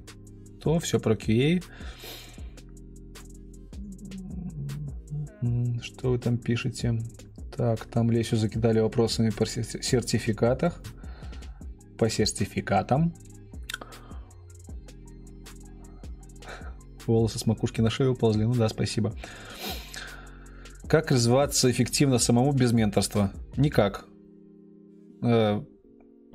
то, 0.58 0.78
все 0.78 0.98
про 0.98 1.14
QA. 1.14 1.62
Что 5.82 6.08
вы 6.12 6.18
там 6.18 6.38
пишете? 6.38 6.98
Так, 7.54 7.84
там 7.84 8.10
Лесю 8.10 8.36
закидали 8.36 8.80
вопросами 8.80 9.28
по 9.28 9.44
сертификатах. 9.44 10.82
По 11.98 12.08
сертификатам. 12.08 13.12
волосы 17.06 17.38
с 17.38 17.44
макушки 17.44 17.82
на 17.82 17.90
шею 17.90 18.12
уползли. 18.12 18.46
Ну 18.46 18.54
да, 18.54 18.70
спасибо. 18.70 19.12
Как 20.88 21.10
развиваться 21.10 21.70
эффективно 21.70 22.16
самому 22.16 22.52
без 22.52 22.72
менторства? 22.72 23.30
Никак. 23.58 24.06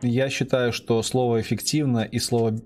Я 0.01 0.29
считаю, 0.29 0.73
что 0.73 1.01
слово 1.03 1.41
эффективно 1.41 1.99
и 1.99 2.19
слово 2.19 2.59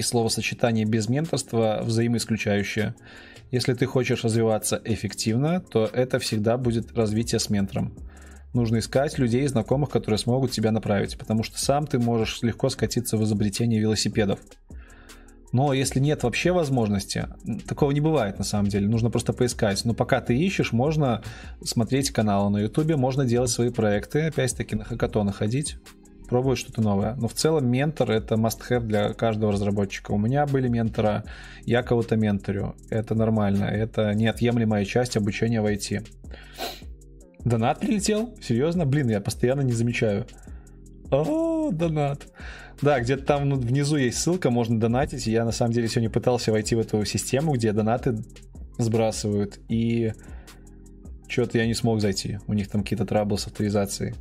и 0.00 0.02
словосочетание 0.02 0.86
без 0.86 1.08
менторства 1.08 1.80
взаимоисключающее. 1.82 2.94
Если 3.50 3.74
ты 3.74 3.84
хочешь 3.84 4.24
развиваться 4.24 4.80
эффективно, 4.84 5.60
то 5.60 5.90
это 5.92 6.18
всегда 6.18 6.56
будет 6.56 6.96
развитие 6.96 7.38
с 7.38 7.50
ментором. 7.50 7.94
Нужно 8.54 8.78
искать 8.78 9.18
людей, 9.18 9.46
знакомых, 9.46 9.90
которые 9.90 10.18
смогут 10.18 10.52
тебя 10.52 10.72
направить, 10.72 11.18
потому 11.18 11.42
что 11.42 11.58
сам 11.58 11.86
ты 11.86 11.98
можешь 11.98 12.40
легко 12.42 12.70
скатиться 12.70 13.16
в 13.16 13.24
изобретение 13.24 13.78
велосипедов. 13.78 14.40
Но 15.52 15.72
если 15.72 16.00
нет 16.00 16.22
вообще 16.22 16.52
возможности, 16.52 17.28
такого 17.68 17.90
не 17.90 18.00
бывает 18.00 18.38
на 18.38 18.44
самом 18.44 18.68
деле, 18.68 18.88
нужно 18.88 19.10
просто 19.10 19.32
поискать. 19.32 19.84
Но 19.84 19.94
пока 19.94 20.20
ты 20.20 20.36
ищешь, 20.36 20.72
можно 20.72 21.22
смотреть 21.62 22.10
каналы 22.10 22.50
на 22.50 22.58
ютубе, 22.58 22.96
можно 22.96 23.26
делать 23.26 23.50
свои 23.50 23.70
проекты, 23.70 24.22
опять-таки 24.22 24.76
на 24.76 24.84
хакатоны 24.84 25.32
ходить, 25.32 25.76
пробовать 26.30 26.58
что-то 26.58 26.80
новое. 26.80 27.16
Но 27.16 27.28
в 27.28 27.34
целом 27.34 27.68
ментор 27.68 28.10
это 28.10 28.36
must-have 28.36 28.86
для 28.86 29.12
каждого 29.12 29.52
разработчика. 29.52 30.12
У 30.12 30.18
меня 30.18 30.46
были 30.46 30.68
ментора, 30.68 31.24
я 31.66 31.82
кого-то 31.82 32.16
менторю. 32.16 32.76
Это 32.88 33.14
нормально, 33.14 33.64
это 33.64 34.14
неотъемлемая 34.14 34.84
часть 34.84 35.16
обучения 35.16 35.60
в 35.60 35.66
IT. 35.66 36.06
Донат 37.44 37.80
прилетел? 37.80 38.34
Серьезно? 38.40 38.86
Блин, 38.86 39.08
я 39.10 39.20
постоянно 39.20 39.62
не 39.62 39.72
замечаю. 39.72 40.26
О, 41.10 41.70
донат. 41.72 42.28
Да, 42.80 43.00
где-то 43.00 43.24
там 43.24 43.52
внизу 43.52 43.96
есть 43.96 44.18
ссылка, 44.18 44.50
можно 44.50 44.78
донатить. 44.78 45.26
Я 45.26 45.44
на 45.44 45.52
самом 45.52 45.72
деле 45.72 45.88
сегодня 45.88 46.10
пытался 46.10 46.52
войти 46.52 46.76
в 46.76 46.78
эту 46.78 47.04
систему, 47.04 47.54
где 47.54 47.72
донаты 47.72 48.18
сбрасывают, 48.78 49.58
и 49.68 50.12
что-то 51.26 51.58
я 51.58 51.66
не 51.66 51.74
смог 51.74 52.00
зайти. 52.00 52.38
У 52.46 52.52
них 52.52 52.68
там 52.68 52.82
какие-то 52.82 53.04
траблы 53.04 53.36
с 53.36 53.46
авторизацией. 53.48 54.14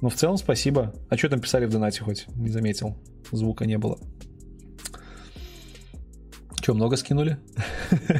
Но 0.00 0.08
в 0.08 0.14
целом 0.14 0.36
спасибо. 0.36 0.94
А 1.08 1.16
что 1.16 1.28
там 1.28 1.40
писали 1.40 1.66
в 1.66 1.70
донате 1.70 2.02
хоть? 2.02 2.26
Не 2.36 2.50
заметил. 2.50 2.96
Звука 3.32 3.66
не 3.66 3.78
было. 3.78 3.98
Что, 6.60 6.74
много 6.74 6.96
скинули? 6.96 7.38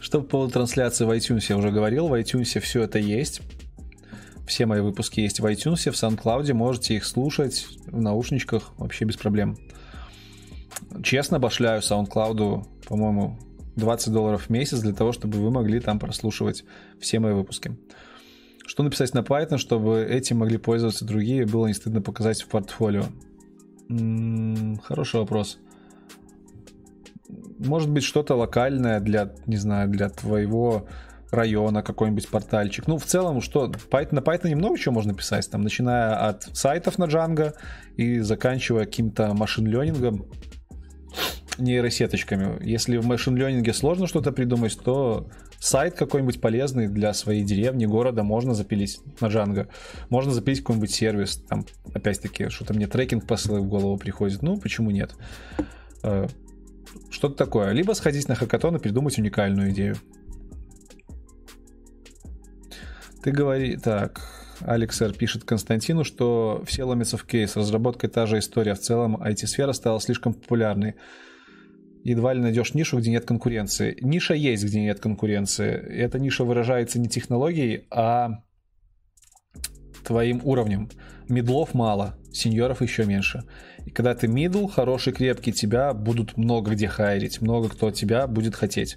Что 0.00 0.20
по 0.20 0.28
поводу 0.28 0.52
трансляции 0.52 1.04
в 1.04 1.10
iTunes 1.10 1.46
я 1.48 1.56
уже 1.56 1.70
говорил. 1.70 2.08
В 2.08 2.14
iTunes 2.14 2.60
все 2.60 2.82
это 2.82 2.98
есть. 2.98 3.40
Все 4.46 4.66
мои 4.66 4.80
выпуски 4.80 5.20
есть 5.20 5.40
в 5.40 5.46
iTunes, 5.46 5.90
в 5.90 5.94
SoundCloud, 5.94 6.52
можете 6.52 6.96
их 6.96 7.04
слушать 7.04 7.66
в 7.86 8.00
наушничках 8.00 8.72
вообще 8.76 9.04
без 9.04 9.16
проблем. 9.16 9.56
Честно 11.02 11.38
башляю 11.38 11.80
SoundCloud, 11.80 12.86
по-моему, 12.86 13.38
20 13.76 14.12
долларов 14.12 14.46
в 14.46 14.50
месяц 14.50 14.80
для 14.80 14.92
того, 14.92 15.12
чтобы 15.12 15.38
вы 15.38 15.50
могли 15.50 15.80
там 15.80 15.98
прослушивать 15.98 16.64
все 17.00 17.20
мои 17.20 17.32
выпуски. 17.32 17.76
Что 18.66 18.82
написать 18.82 19.14
на 19.14 19.20
Python, 19.20 19.58
чтобы 19.58 20.02
этим 20.02 20.38
могли 20.38 20.56
пользоваться 20.56 21.04
другие, 21.04 21.46
было 21.46 21.66
не 21.66 21.74
стыдно 21.74 22.00
показать 22.00 22.42
в 22.42 22.48
портфолио? 22.48 23.04
М-м, 23.88 24.78
хороший 24.78 25.20
вопрос. 25.20 25.58
Может 27.58 27.90
быть, 27.90 28.04
что-то 28.04 28.34
локальное 28.34 29.00
для, 29.00 29.32
не 29.46 29.56
знаю, 29.56 29.88
для 29.88 30.08
твоего 30.08 30.86
района 31.30 31.82
какой-нибудь 31.82 32.28
портальчик. 32.28 32.86
Ну, 32.86 32.98
в 32.98 33.04
целом, 33.04 33.40
что, 33.40 33.66
Python, 33.66 34.16
на 34.16 34.18
Python 34.20 34.54
много 34.54 34.78
чего 34.78 34.94
можно 34.94 35.14
писать, 35.14 35.50
там, 35.50 35.62
начиная 35.62 36.28
от 36.28 36.44
сайтов 36.52 36.98
на 36.98 37.04
Django 37.04 37.54
и 37.96 38.18
заканчивая 38.20 38.84
каким-то 38.84 39.32
машин-ленингом, 39.32 40.26
нейросеточками. 41.58 42.62
Если 42.64 42.98
в 42.98 43.06
машин-ленинге 43.06 43.72
сложно 43.72 44.06
что-то 44.06 44.32
придумать, 44.32 44.78
то 44.78 45.28
сайт 45.62 45.94
какой-нибудь 45.94 46.40
полезный 46.40 46.88
для 46.88 47.14
своей 47.14 47.44
деревни, 47.44 47.86
города 47.86 48.24
можно 48.24 48.52
запилить 48.52 48.98
на 49.20 49.26
Django. 49.26 49.68
Можно 50.10 50.32
запилить 50.32 50.58
какой-нибудь 50.58 50.90
сервис, 50.90 51.36
там, 51.48 51.64
опять-таки, 51.94 52.48
что-то 52.48 52.74
мне 52.74 52.88
трекинг 52.88 53.26
посылы 53.28 53.60
в 53.60 53.68
голову 53.68 53.96
приходит. 53.96 54.42
Ну, 54.42 54.58
почему 54.58 54.90
нет? 54.90 55.14
Э, 56.02 56.26
что-то 57.10 57.36
такое. 57.36 57.70
Либо 57.70 57.92
сходить 57.92 58.28
на 58.28 58.34
хакатон 58.34 58.74
и 58.74 58.80
придумать 58.80 59.18
уникальную 59.18 59.70
идею. 59.70 59.96
Ты 63.22 63.30
говори... 63.30 63.76
Так, 63.76 64.20
Алексер 64.62 65.12
пишет 65.12 65.44
Константину, 65.44 66.02
что 66.02 66.64
все 66.66 66.82
ломятся 66.82 67.16
в 67.16 67.24
кейс. 67.24 67.54
Разработка 67.54 68.08
та 68.08 68.26
же 68.26 68.38
история. 68.40 68.74
В 68.74 68.80
целом 68.80 69.16
IT-сфера 69.16 69.72
стала 69.72 70.00
слишком 70.00 70.34
популярной. 70.34 70.96
Едва 72.04 72.34
ли 72.34 72.40
найдешь 72.40 72.74
нишу, 72.74 72.98
где 72.98 73.10
нет 73.10 73.24
конкуренции. 73.24 73.96
Ниша 74.00 74.34
есть, 74.34 74.64
где 74.64 74.80
нет 74.80 74.98
конкуренции. 75.00 75.70
Эта 75.70 76.18
ниша 76.18 76.44
выражается 76.44 76.98
не 76.98 77.08
технологией, 77.08 77.86
а 77.90 78.42
твоим 80.04 80.40
уровнем. 80.44 80.90
Мидлов 81.28 81.74
мало, 81.74 82.18
сеньоров 82.32 82.82
еще 82.82 83.04
меньше. 83.04 83.44
И 83.86 83.90
когда 83.90 84.14
ты 84.14 84.26
мидл, 84.26 84.66
хороший, 84.66 85.12
крепкий, 85.12 85.52
тебя 85.52 85.94
будут 85.94 86.36
много 86.36 86.72
где 86.72 86.88
хайрить, 86.88 87.40
много 87.40 87.68
кто 87.68 87.90
тебя 87.90 88.26
будет 88.26 88.56
хотеть. 88.56 88.96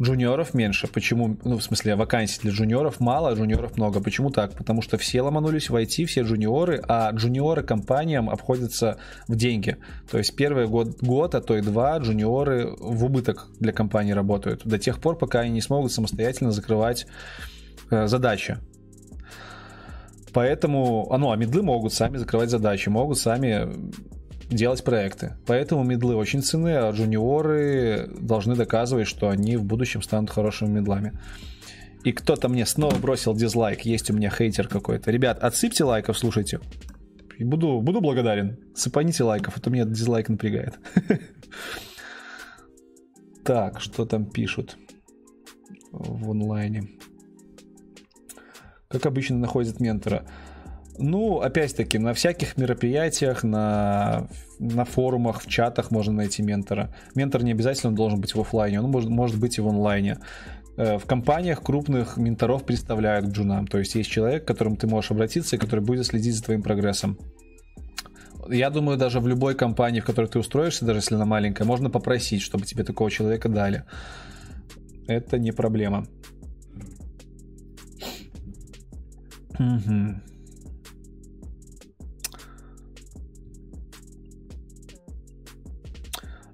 Джуниоров 0.00 0.52
меньше. 0.52 0.88
Почему? 0.88 1.38
Ну, 1.44 1.56
в 1.56 1.62
смысле, 1.62 1.96
вакансий 1.96 2.40
для 2.42 2.52
джуниоров 2.52 3.00
мало, 3.00 3.30
а 3.30 3.34
джуниоров 3.34 3.76
много. 3.76 4.00
Почему 4.00 4.30
так? 4.30 4.52
Потому 4.52 4.82
что 4.82 4.98
все 4.98 5.22
ломанулись 5.22 5.70
в 5.70 5.74
IT, 5.74 6.04
все 6.04 6.22
джуниоры, 6.22 6.82
а 6.86 7.10
джуниоры 7.12 7.62
компаниям 7.62 8.28
обходятся 8.28 8.98
в 9.26 9.36
деньги. 9.36 9.78
То 10.10 10.18
есть 10.18 10.36
первый 10.36 10.66
год, 10.66 10.98
год 11.00 11.34
а 11.34 11.40
то 11.40 11.56
и 11.56 11.62
два 11.62 11.98
джуниоры 11.98 12.74
в 12.78 13.04
убыток 13.04 13.48
для 13.58 13.72
компании 13.72 14.12
работают. 14.12 14.66
До 14.66 14.78
тех 14.78 15.00
пор, 15.00 15.16
пока 15.16 15.40
они 15.40 15.50
не 15.50 15.62
смогут 15.62 15.92
самостоятельно 15.92 16.52
закрывать 16.52 17.06
э, 17.90 18.06
задачи. 18.06 18.58
Поэтому, 20.34 21.10
а, 21.10 21.16
ну, 21.16 21.30
а 21.30 21.36
медлы 21.36 21.62
могут 21.62 21.94
сами 21.94 22.18
закрывать 22.18 22.50
задачи, 22.50 22.90
могут 22.90 23.18
сами 23.18 23.66
делать 24.48 24.84
проекты. 24.84 25.36
Поэтому 25.46 25.84
медлы 25.84 26.16
очень 26.16 26.42
ценны, 26.42 26.76
а 26.76 26.90
джуниоры 26.90 28.08
должны 28.18 28.54
доказывать, 28.54 29.08
что 29.08 29.28
они 29.28 29.56
в 29.56 29.64
будущем 29.64 30.02
станут 30.02 30.30
хорошими 30.30 30.68
медлами. 30.68 31.12
И 32.04 32.12
кто-то 32.12 32.48
мне 32.48 32.66
снова 32.66 32.96
бросил 32.96 33.34
дизлайк. 33.34 33.82
Есть 33.82 34.10
у 34.10 34.14
меня 34.14 34.30
хейтер 34.30 34.68
какой-то. 34.68 35.10
Ребят, 35.10 35.42
отсыпьте 35.42 35.84
лайков, 35.84 36.16
слушайте. 36.18 36.60
Буду, 37.38 37.80
буду 37.80 38.00
благодарен. 38.00 38.58
Сыпаните 38.74 39.24
лайков, 39.24 39.56
а 39.56 39.60
то 39.60 39.70
меня 39.70 39.84
дизлайк 39.84 40.28
напрягает. 40.28 40.78
Так, 43.44 43.80
что 43.80 44.04
там 44.04 44.26
пишут 44.26 44.76
в 45.92 46.32
онлайне? 46.32 46.98
Как 48.88 49.06
обычно 49.06 49.38
находят 49.38 49.78
ментора? 49.78 50.26
Ну, 50.98 51.40
опять-таки, 51.40 51.98
на 51.98 52.12
всяких 52.14 52.56
мероприятиях, 52.56 53.44
на, 53.44 54.28
на 54.58 54.84
форумах, 54.84 55.42
в 55.42 55.46
чатах 55.46 55.90
можно 55.90 56.12
найти 56.12 56.42
ментора. 56.42 56.94
Ментор 57.14 57.42
не 57.42 57.52
обязательно 57.52 57.94
должен 57.94 58.20
быть 58.20 58.34
в 58.34 58.40
офлайне, 58.40 58.80
он 58.80 58.90
может, 58.90 59.10
может 59.10 59.38
быть 59.38 59.58
и 59.58 59.60
в 59.60 59.68
онлайне. 59.68 60.18
Э, 60.76 60.98
в 60.98 61.06
компаниях 61.06 61.62
крупных 61.62 62.16
менторов 62.16 62.64
представляют 62.64 63.26
к 63.26 63.30
джунам. 63.30 63.66
То 63.66 63.78
есть 63.78 63.94
есть 63.94 64.10
человек, 64.10 64.44
к 64.44 64.48
которому 64.48 64.76
ты 64.76 64.86
можешь 64.86 65.10
обратиться 65.10 65.56
и 65.56 65.58
который 65.58 65.80
будет 65.80 66.06
следить 66.06 66.34
за 66.34 66.44
твоим 66.44 66.62
прогрессом. 66.62 67.18
Я 68.48 68.70
думаю, 68.70 68.96
даже 68.96 69.20
в 69.20 69.26
любой 69.26 69.54
компании, 69.54 70.00
в 70.00 70.04
которой 70.04 70.26
ты 70.26 70.38
устроишься, 70.38 70.84
даже 70.84 70.98
если 71.00 71.16
она 71.16 71.24
маленькая, 71.24 71.64
можно 71.64 71.90
попросить, 71.90 72.42
чтобы 72.42 72.64
тебе 72.64 72.84
такого 72.84 73.10
человека 73.10 73.48
дали. 73.48 73.84
Это 75.08 75.38
не 75.38 75.52
проблема. 75.52 76.06
Угу. 79.58 80.20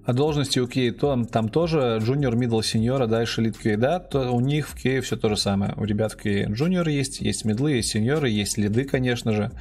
А 0.04 0.12
должности 0.12 0.58
у 0.58 0.66
QA 0.66 0.90
то, 0.90 1.24
там 1.30 1.48
тоже 1.48 2.00
junior, 2.00 2.32
middle, 2.32 2.60
senior, 2.60 3.04
а 3.04 3.06
дальше 3.06 3.40
lead 3.40 3.56
QA, 3.62 3.76
да, 3.76 4.00
то 4.00 4.32
у 4.32 4.40
них 4.40 4.68
в 4.68 4.74
QA 4.74 5.00
все 5.00 5.16
то 5.16 5.28
же 5.28 5.36
самое. 5.36 5.74
У 5.76 5.84
ребят 5.84 6.12
в 6.12 6.16
QA 6.16 6.48
junior 6.48 6.90
есть, 6.90 7.20
есть 7.20 7.44
медлы, 7.44 7.72
есть 7.72 7.90
сеньоры, 7.90 8.28
есть 8.28 8.58
лиды, 8.58 8.84
конечно 8.84 9.32
же, 9.32 9.52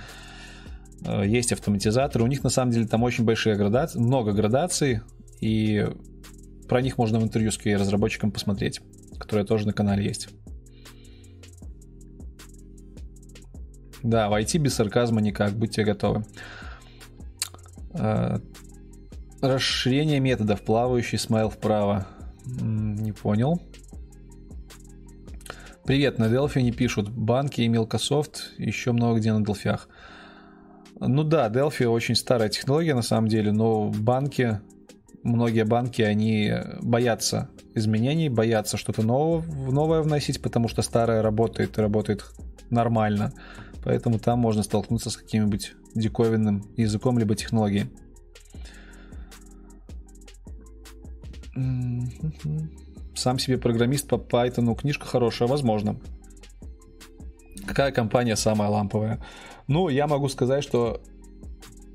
э, 1.06 1.28
есть 1.28 1.52
автоматизаторы. 1.52 2.24
У 2.24 2.28
них 2.28 2.44
на 2.44 2.50
самом 2.50 2.72
деле 2.72 2.88
там 2.88 3.04
очень 3.04 3.24
большие 3.24 3.56
градации, 3.56 4.00
много 4.00 4.32
градаций, 4.32 5.02
и 5.42 5.88
про 6.68 6.82
них 6.82 6.98
можно 6.98 7.20
в 7.20 7.24
интервью 7.24 7.52
с 7.52 7.60
QA 7.60 7.78
разработчиком 7.78 8.32
посмотреть, 8.32 8.82
которое 9.20 9.46
тоже 9.46 9.68
на 9.68 9.74
канале 9.74 10.06
есть. 10.06 10.30
Да, 14.02 14.28
в 14.28 14.34
IT 14.34 14.58
без 14.58 14.74
сарказма 14.74 15.22
никак, 15.22 15.54
будьте 15.54 15.84
готовы. 15.84 16.26
Расширение 19.42 20.20
методов. 20.20 20.62
Плавающий 20.62 21.18
смайл 21.18 21.50
вправо. 21.50 22.06
Не 22.46 23.12
понял. 23.12 23.60
Привет, 25.84 26.20
на 26.20 26.26
Delphi 26.26 26.62
не 26.62 26.72
пишут. 26.72 27.10
Банки 27.10 27.62
и 27.62 27.68
Microsoft 27.68 28.52
еще 28.60 28.92
много 28.92 29.20
где 29.20 29.34
на 29.34 29.44
Delphi. 29.44 29.80
Ну 31.00 31.24
да, 31.24 31.50
Delphi 31.50 31.88
очень 31.88 32.16
старая 32.16 32.50
технология 32.50 32.94
на 32.94 33.02
самом 33.02 33.28
деле, 33.30 33.52
но 33.52 33.90
банки, 33.90 34.62
многие 35.24 35.66
банки, 35.66 36.04
они 36.04 36.54
боятся 36.84 37.50
изменений, 37.74 38.30
боятся 38.30 38.78
что-то 38.78 39.02
нового, 39.02 39.44
новое 39.72 40.04
вносить, 40.04 40.40
потому 40.40 40.68
что 40.68 40.84
старое 40.84 41.24
работает 41.24 41.80
и 41.80 41.82
работает 41.82 42.24
нормально. 42.70 43.34
Поэтому 43.84 44.20
там 44.20 44.38
можно 44.38 44.62
столкнуться 44.62 45.10
с 45.10 45.18
каким-нибудь 45.18 45.74
диковинным 45.96 46.64
языком 46.78 47.18
либо 47.18 47.36
технологией. 47.36 47.90
Сам 51.54 53.40
себе 53.40 53.58
программист 53.58 54.08
по 54.08 54.16
Python, 54.16 54.76
книжка 54.76 55.06
хорошая, 55.06 55.48
возможно. 55.48 56.00
Какая 57.66 57.92
компания 57.92 58.36
самая 58.36 58.70
ламповая? 58.70 59.24
Ну, 59.68 59.90
я 59.90 60.08
могу 60.08 60.30
сказать, 60.30 60.64
что 60.64 61.02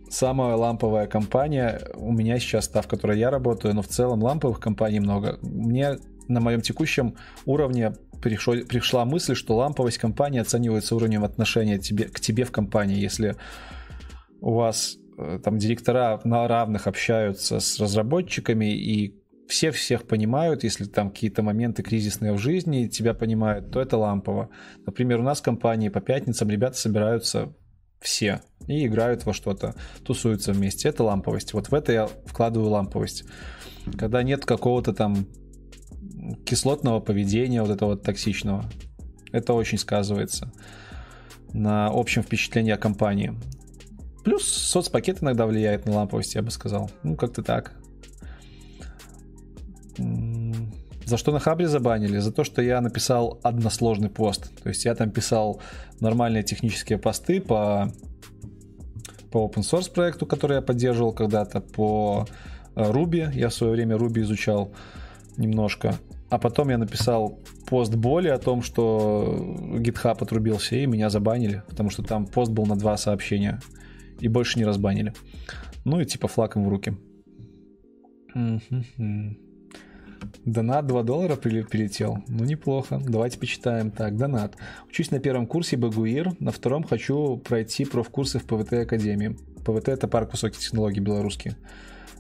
самая 0.09 0.55
ламповая 0.57 1.07
компания 1.07 1.81
у 1.95 2.13
меня 2.13 2.39
сейчас 2.39 2.69
та, 2.69 2.83
в 2.83 2.89
которой 2.89 3.19
я 3.19 3.31
работаю, 3.31 3.75
но 3.75 3.83
в 3.83 3.89
целом 3.89 4.23
ламповых 4.23 4.61
компаний 4.61 5.01
много. 5.01 5.39
Мне 5.43 5.99
на 6.29 6.41
моем 6.41 6.61
текущем 6.61 7.17
уровне 7.45 7.95
пришло, 8.23 8.55
пришла 8.69 9.05
мысль, 9.05 9.35
что 9.35 9.57
ламповость 9.57 9.99
компании 9.99 10.41
оценивается 10.41 10.97
уровнем 10.97 11.25
отношения 11.25 11.79
тебе, 11.79 12.05
к 12.05 12.21
тебе 12.21 12.45
в 12.45 12.53
компании. 12.53 12.99
Если 12.99 13.37
у 14.41 14.55
вас 14.55 14.97
э, 15.19 15.41
там 15.43 15.59
директора 15.59 16.21
на 16.25 16.47
равных 16.49 16.87
общаются 16.87 17.61
с 17.61 17.81
разработчиками 17.81 18.75
и 18.75 19.15
все 19.49 19.71
всех 19.71 20.07
понимают, 20.07 20.65
если 20.65 20.85
там 20.85 21.11
какие-то 21.11 21.43
моменты 21.43 21.83
кризисные 21.83 22.33
в 22.33 22.39
жизни, 22.39 22.89
тебя 22.89 23.15
понимают, 23.15 23.71
то 23.71 23.81
это 23.81 23.97
лампово. 23.97 24.51
Например, 24.85 25.21
у 25.21 25.23
нас 25.23 25.41
в 25.41 25.45
компании 25.45 25.89
по 25.89 26.01
пятницам 26.01 26.51
ребята 26.51 26.77
собираются 26.77 27.55
все 28.01 28.41
и 28.67 28.87
играют 28.87 29.25
во 29.25 29.33
что-то, 29.33 29.75
тусуются 30.05 30.53
вместе. 30.53 30.89
Это 30.89 31.05
ламповость. 31.05 31.55
Вот 31.55 31.69
в 31.69 31.75
это 31.75 31.93
я 31.93 32.07
вкладываю 32.27 32.71
ламповость. 32.71 33.25
Когда 33.97 34.23
нет 34.23 34.45
какого-то 34.45 34.93
там 34.93 35.27
кислотного 36.45 37.01
поведения, 37.01 37.63
вот 37.63 37.71
этого 37.71 37.97
токсичного, 37.97 38.65
это 39.33 39.53
очень 39.53 39.79
сказывается 39.79 40.53
на 41.53 41.87
общем 41.87 42.23
впечатлении 42.23 42.73
о 42.73 42.77
компании. 42.77 43.35
Плюс 44.25 44.45
соцпакет 44.45 45.23
иногда 45.23 45.47
влияет 45.47 45.87
на 45.87 45.93
ламповость, 45.93 46.35
я 46.35 46.43
бы 46.43 46.51
сказал. 46.51 46.91
Ну, 47.05 47.17
как-то 47.17 47.43
так. 47.43 47.77
За 49.99 51.17
что 51.17 51.31
на 51.31 51.39
Хабре 51.39 51.69
забанили? 51.69 52.19
За 52.19 52.33
то, 52.33 52.43
что 52.43 52.61
я 52.63 52.81
написал 52.81 53.39
односложный 53.45 54.11
пост. 54.11 54.51
То 54.63 54.69
есть 54.69 54.85
я 54.85 54.95
там 54.95 55.11
писал 55.11 55.61
нормальные 56.01 56.43
технические 56.43 56.99
посты 56.99 57.41
по, 57.41 57.93
по 59.31 59.47
open 59.47 59.63
source 59.63 59.93
проекту, 59.93 60.27
который 60.27 60.57
я 60.57 60.63
поддерживал 60.63 61.13
когда-то, 61.13 61.61
по 61.61 62.27
э, 62.75 62.91
Ruby. 62.91 63.31
Я 63.35 63.51
в 63.51 63.55
свое 63.55 63.75
время 63.75 63.95
Ruby 63.97 64.23
изучал 64.23 64.73
немножко. 65.37 65.95
А 66.29 66.39
потом 66.39 66.71
я 66.71 66.79
написал 66.79 67.39
пост 67.69 67.95
боли 67.95 68.27
о 68.27 68.39
том, 68.39 68.63
что 68.63 69.57
GitHub 69.79 70.21
отрубился, 70.21 70.75
и 70.75 70.87
меня 70.87 71.09
забанили, 71.09 71.63
потому 71.69 71.89
что 71.91 72.03
там 72.03 72.27
пост 72.27 72.51
был 72.51 72.67
на 72.67 72.75
два 72.75 72.97
сообщения. 72.97 73.61
И 74.19 74.27
больше 74.27 74.59
не 74.59 74.65
разбанили. 74.65 75.13
Ну 75.85 76.01
и 76.01 76.05
типа 76.05 76.27
флаком 76.27 76.65
в 76.65 76.69
руки. 76.69 76.97
Mm-hmm. 78.35 79.46
Донат 80.45 80.87
2 80.87 81.03
доллара 81.03 81.37
перелетел. 81.37 82.19
Ну, 82.29 82.45
неплохо. 82.45 83.01
Давайте 83.05 83.39
почитаем. 83.39 83.91
Так, 83.91 84.17
донат. 84.17 84.57
Учусь 84.89 85.11
на 85.11 85.19
первом 85.19 85.47
курсе 85.47 85.77
Багуир, 85.77 86.33
на 86.41 86.53
втором 86.53 86.85
хочу 86.85 87.37
пройти 87.37 87.85
профкурсы 87.85 88.39
в 88.39 88.45
ПВТ 88.45 88.75
Академии. 88.75 89.37
ПВТ 89.65 89.89
это 89.89 90.09
парк 90.09 90.33
высоких 90.33 90.59
технологий 90.59 91.01
белорусский. 91.01 91.53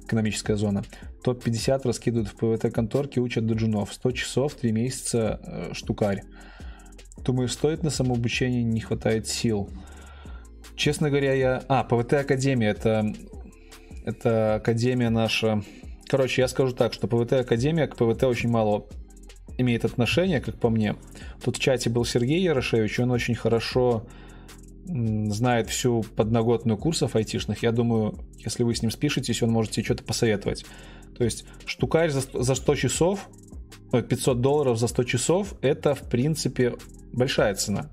Экономическая 0.04 0.56
зона. 0.56 0.84
Топ-50 1.22 1.82
раскидывают 1.84 2.28
в 2.28 2.36
ПВТ 2.36 2.72
конторки, 2.72 3.18
учат 3.18 3.46
доджунов. 3.46 3.92
100 3.92 4.12
часов, 4.12 4.54
3 4.54 4.72
месяца, 4.72 5.40
э, 5.42 5.74
штукарь. 5.74 6.22
Думаю, 7.24 7.48
стоит 7.48 7.82
на 7.82 7.90
самообучение, 7.90 8.62
не 8.62 8.80
хватает 8.80 9.26
сил. 9.26 9.68
Честно 10.76 11.08
говоря, 11.10 11.32
я... 11.32 11.62
А, 11.68 11.84
ПВТ 11.84 12.14
Академия, 12.14 12.68
это... 12.68 13.12
Это 14.04 14.54
Академия 14.54 15.10
наша 15.10 15.64
Короче, 16.08 16.42
я 16.42 16.48
скажу 16.48 16.72
так, 16.72 16.92
что 16.92 17.08
ПВТ 17.08 17.32
Академия 17.34 17.86
к 17.86 17.96
ПВТ 17.96 18.24
очень 18.24 18.48
мало 18.48 18.86
имеет 19.58 19.84
отношение, 19.84 20.40
как 20.40 20.58
по 20.58 20.70
мне. 20.70 20.96
Тут 21.42 21.56
в 21.56 21.60
чате 21.60 21.90
был 21.90 22.04
Сергей 22.04 22.42
Ярошевич, 22.42 23.00
он 23.00 23.10
очень 23.10 23.34
хорошо 23.34 24.06
знает 24.86 25.68
всю 25.68 26.04
подноготную 26.14 26.78
курсов 26.78 27.16
айтишных. 27.16 27.62
Я 27.62 27.72
думаю, 27.72 28.18
если 28.38 28.62
вы 28.62 28.74
с 28.74 28.82
ним 28.82 28.92
спишетесь, 28.92 29.42
он 29.42 29.50
может 29.50 29.72
тебе 29.72 29.84
что-то 29.84 30.04
посоветовать. 30.04 30.64
То 31.18 31.24
есть 31.24 31.44
штукарь 31.64 32.10
за, 32.10 32.22
за 32.32 32.54
100 32.54 32.74
часов, 32.76 33.28
500 33.90 34.40
долларов 34.40 34.78
за 34.78 34.86
100 34.86 35.04
часов, 35.04 35.54
это, 35.60 35.94
в 35.94 36.02
принципе, 36.02 36.74
большая 37.12 37.54
цена. 37.54 37.90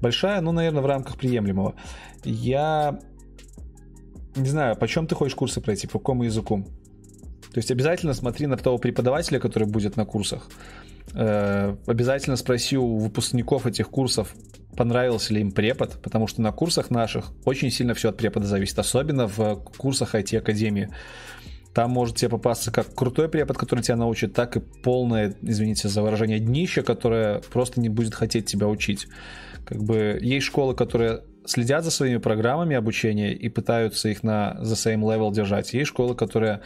большая, 0.00 0.40
но, 0.40 0.50
наверное, 0.50 0.82
в 0.82 0.86
рамках 0.86 1.16
приемлемого. 1.16 1.74
Я 2.24 2.98
не 4.34 4.48
знаю, 4.48 4.76
по 4.76 4.88
чем 4.88 5.06
ты 5.06 5.14
хочешь 5.14 5.36
курсы 5.36 5.60
пройти, 5.60 5.86
по 5.86 5.98
какому 5.98 6.24
языку? 6.24 6.66
То 7.56 7.60
есть 7.60 7.70
обязательно 7.70 8.12
смотри 8.12 8.46
на 8.46 8.58
того 8.58 8.76
преподавателя, 8.76 9.38
который 9.38 9.66
будет 9.66 9.96
на 9.96 10.04
курсах. 10.04 10.50
Э, 11.14 11.74
обязательно 11.86 12.36
спроси 12.36 12.76
у 12.76 12.98
выпускников 12.98 13.66
этих 13.66 13.88
курсов, 13.88 14.34
понравился 14.76 15.32
ли 15.32 15.40
им 15.40 15.52
препод, 15.52 15.98
потому 16.02 16.26
что 16.26 16.42
на 16.42 16.52
курсах 16.52 16.90
наших 16.90 17.32
очень 17.46 17.70
сильно 17.70 17.94
все 17.94 18.10
от 18.10 18.18
препода 18.18 18.46
зависит, 18.46 18.78
особенно 18.78 19.26
в 19.26 19.54
курсах 19.78 20.14
IT-академии. 20.14 20.90
Там 21.72 21.92
может 21.92 22.16
тебе 22.16 22.28
попасться 22.28 22.70
как 22.70 22.94
крутой 22.94 23.30
препод, 23.30 23.56
который 23.56 23.80
тебя 23.80 23.96
научит, 23.96 24.34
так 24.34 24.58
и 24.58 24.60
полное, 24.60 25.34
извините 25.40 25.88
за 25.88 26.02
выражение, 26.02 26.40
днище, 26.40 26.82
которое 26.82 27.40
просто 27.40 27.80
не 27.80 27.88
будет 27.88 28.14
хотеть 28.14 28.44
тебя 28.44 28.68
учить. 28.68 29.08
Как 29.64 29.82
бы 29.82 30.18
есть 30.20 30.44
школы, 30.44 30.74
которые 30.74 31.22
следят 31.46 31.84
за 31.84 31.90
своими 31.90 32.18
программами 32.18 32.76
обучения 32.76 33.32
и 33.32 33.48
пытаются 33.48 34.10
их 34.10 34.22
на 34.22 34.58
the 34.60 34.74
same 34.74 35.00
level 35.00 35.32
держать. 35.32 35.72
Есть 35.72 35.88
школы, 35.88 36.14
которые 36.14 36.60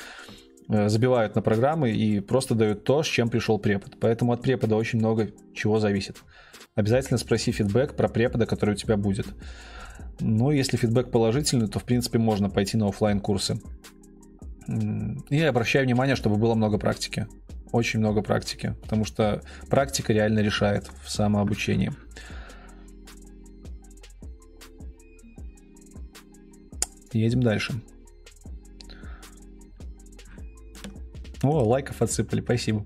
забивают 0.70 1.34
на 1.34 1.42
программы 1.42 1.90
и 1.90 2.20
просто 2.20 2.54
дают 2.54 2.84
то, 2.84 3.02
с 3.02 3.06
чем 3.06 3.28
пришел 3.28 3.58
препод. 3.58 3.96
Поэтому 4.00 4.32
от 4.32 4.42
препода 4.42 4.76
очень 4.76 4.98
много 4.98 5.30
чего 5.52 5.80
зависит. 5.80 6.18
Обязательно 6.76 7.18
спроси 7.18 7.50
фидбэк 7.50 7.96
про 7.96 8.08
препода, 8.08 8.46
который 8.46 8.74
у 8.74 8.76
тебя 8.76 8.96
будет. 8.96 9.26
Ну, 10.20 10.50
если 10.50 10.76
фидбэк 10.76 11.10
положительный, 11.10 11.68
то, 11.68 11.78
в 11.78 11.84
принципе, 11.84 12.18
можно 12.18 12.48
пойти 12.50 12.76
на 12.76 12.88
офлайн 12.88 13.20
курсы 13.20 13.60
И 15.30 15.40
обращай 15.42 15.84
внимание, 15.84 16.14
чтобы 16.14 16.36
было 16.36 16.54
много 16.54 16.78
практики. 16.78 17.26
Очень 17.72 18.00
много 18.00 18.22
практики, 18.22 18.74
потому 18.82 19.04
что 19.04 19.42
практика 19.68 20.12
реально 20.12 20.40
решает 20.40 20.88
в 21.02 21.10
самообучении. 21.10 21.92
Едем 27.12 27.42
дальше. 27.42 27.80
О, 31.42 31.64
лайков 31.64 32.02
отсыпали, 32.02 32.40
спасибо. 32.40 32.84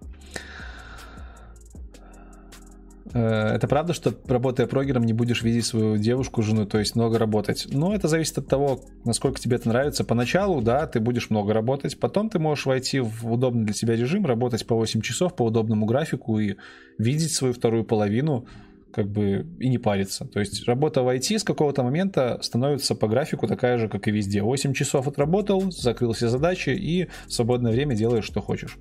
Э, 3.14 3.55
это 3.55 3.68
правда, 3.68 3.94
что 3.94 4.12
работая 4.26 4.66
прогером 4.66 5.05
не 5.05 5.12
будешь 5.12 5.43
видеть 5.43 5.64
свою 5.64 5.97
девушку, 5.97 6.43
жену, 6.43 6.66
то 6.66 6.78
есть 6.78 6.97
много 6.97 7.18
работать? 7.18 7.66
Ну, 7.70 7.93
это 7.93 8.09
зависит 8.09 8.39
от 8.39 8.48
того, 8.48 8.81
насколько 9.05 9.40
тебе 9.40 9.56
это 9.56 9.68
нравится. 9.68 10.05
Поначалу, 10.05 10.60
да, 10.60 10.86
ты 10.86 11.01
будешь 11.01 11.31
много 11.31 11.52
работать, 11.52 11.98
потом 11.98 12.28
ты 12.28 12.39
можешь 12.39 12.66
войти 12.66 13.01
в 13.01 13.32
удобный 13.32 13.64
для 13.64 13.74
тебя 13.74 13.94
режим, 13.94 14.26
работать 14.26 14.66
по 14.66 14.74
8 14.74 15.01
часов 15.01 15.36
по 15.36 15.44
удобному 15.44 15.86
графику 15.86 16.39
и 16.39 16.56
видеть 16.98 17.32
свою 17.32 17.55
вторую 17.55 17.85
половину, 17.85 18.47
как 18.94 19.08
бы 19.08 19.46
и 19.58 19.68
не 19.68 19.78
париться. 19.78 20.24
То 20.24 20.40
есть 20.40 20.66
работа 20.68 21.02
в 21.02 21.08
IT 21.08 21.38
с 21.38 21.44
какого-то 21.44 21.82
момента 21.82 22.38
становится 22.42 22.94
по 22.94 23.08
графику 23.08 23.48
такая 23.48 23.78
же, 23.78 23.88
как 23.88 24.06
и 24.06 24.10
везде. 24.10 24.42
8 24.42 24.72
часов 24.72 25.08
отработал, 25.08 25.70
закрыл 25.70 26.12
все 26.12 26.28
задачи 26.28 26.70
и 26.70 27.08
в 27.26 27.32
свободное 27.32 27.72
время 27.72 27.96
делаешь, 27.96 28.24
что 28.24 28.40
хочешь. 28.40 28.78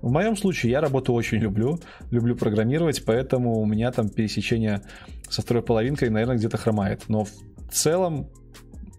В 0.00 0.10
моем 0.12 0.36
случае 0.36 0.70
я 0.70 0.80
работу 0.80 1.12
очень 1.12 1.38
люблю, 1.38 1.80
люблю 2.12 2.36
программировать, 2.36 3.04
поэтому 3.04 3.58
у 3.58 3.66
меня 3.66 3.90
там 3.90 4.08
пересечение 4.08 4.82
со 5.28 5.42
второй 5.42 5.62
половинкой, 5.64 6.10
наверное, 6.10 6.36
где-то 6.36 6.56
хромает. 6.56 7.02
Но 7.08 7.24
в 7.24 7.32
целом 7.72 8.30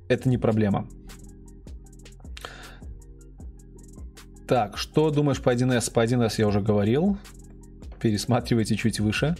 это 0.09 0.27
не 0.27 0.37
проблема. 0.37 0.89
Так, 4.45 4.77
что 4.77 5.09
думаешь 5.09 5.41
по 5.41 5.53
1С? 5.53 5.93
По 5.93 6.03
1С 6.03 6.33
я 6.37 6.47
уже 6.47 6.59
говорил. 6.59 7.17
Пересматривайте 8.01 8.75
чуть 8.75 8.99
выше. 8.99 9.35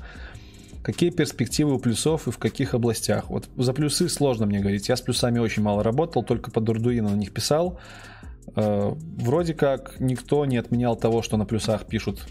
Какие 0.90 1.12
перспективы 1.12 1.76
у 1.76 1.78
плюсов 1.78 2.28
и 2.28 2.32
в 2.32 2.40
каких 2.40 2.74
областях? 2.74 3.30
Вот 3.30 3.48
за 3.56 3.74
плюсы 3.74 4.10
сложно 4.10 4.48
мне 4.48 4.60
говорить. 4.60 4.90
Я 4.90 4.96
с 4.96 5.02
плюсами 5.02 5.38
очень 5.38 5.62
мало 5.62 5.84
работал, 5.84 6.24
только 6.24 6.50
под 6.50 6.68
Arduino 6.68 7.12
на 7.12 7.16
них 7.16 7.32
писал. 7.32 7.80
Э, 8.56 8.96
вроде 9.18 9.54
как 9.54 10.00
никто 10.00 10.44
не 10.46 10.58
отменял 10.58 10.96
того, 10.96 11.22
что 11.22 11.38
на 11.38 11.46
плюсах 11.46 11.86
пишут 11.86 12.26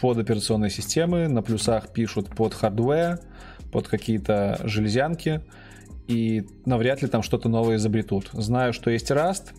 под 0.00 0.16
операционные 0.16 0.70
системы, 0.70 1.28
на 1.28 1.42
плюсах 1.42 1.92
пишут 1.92 2.34
под 2.34 2.54
hardware, 2.54 3.20
под 3.70 3.88
какие-то 3.88 4.58
железянки, 4.64 5.42
и 6.08 6.46
навряд 6.64 7.02
ли 7.02 7.08
там 7.08 7.22
что-то 7.22 7.50
новое 7.50 7.76
изобретут. 7.76 8.30
Знаю, 8.32 8.72
что 8.72 8.88
есть 8.88 9.10
Rust, 9.10 9.52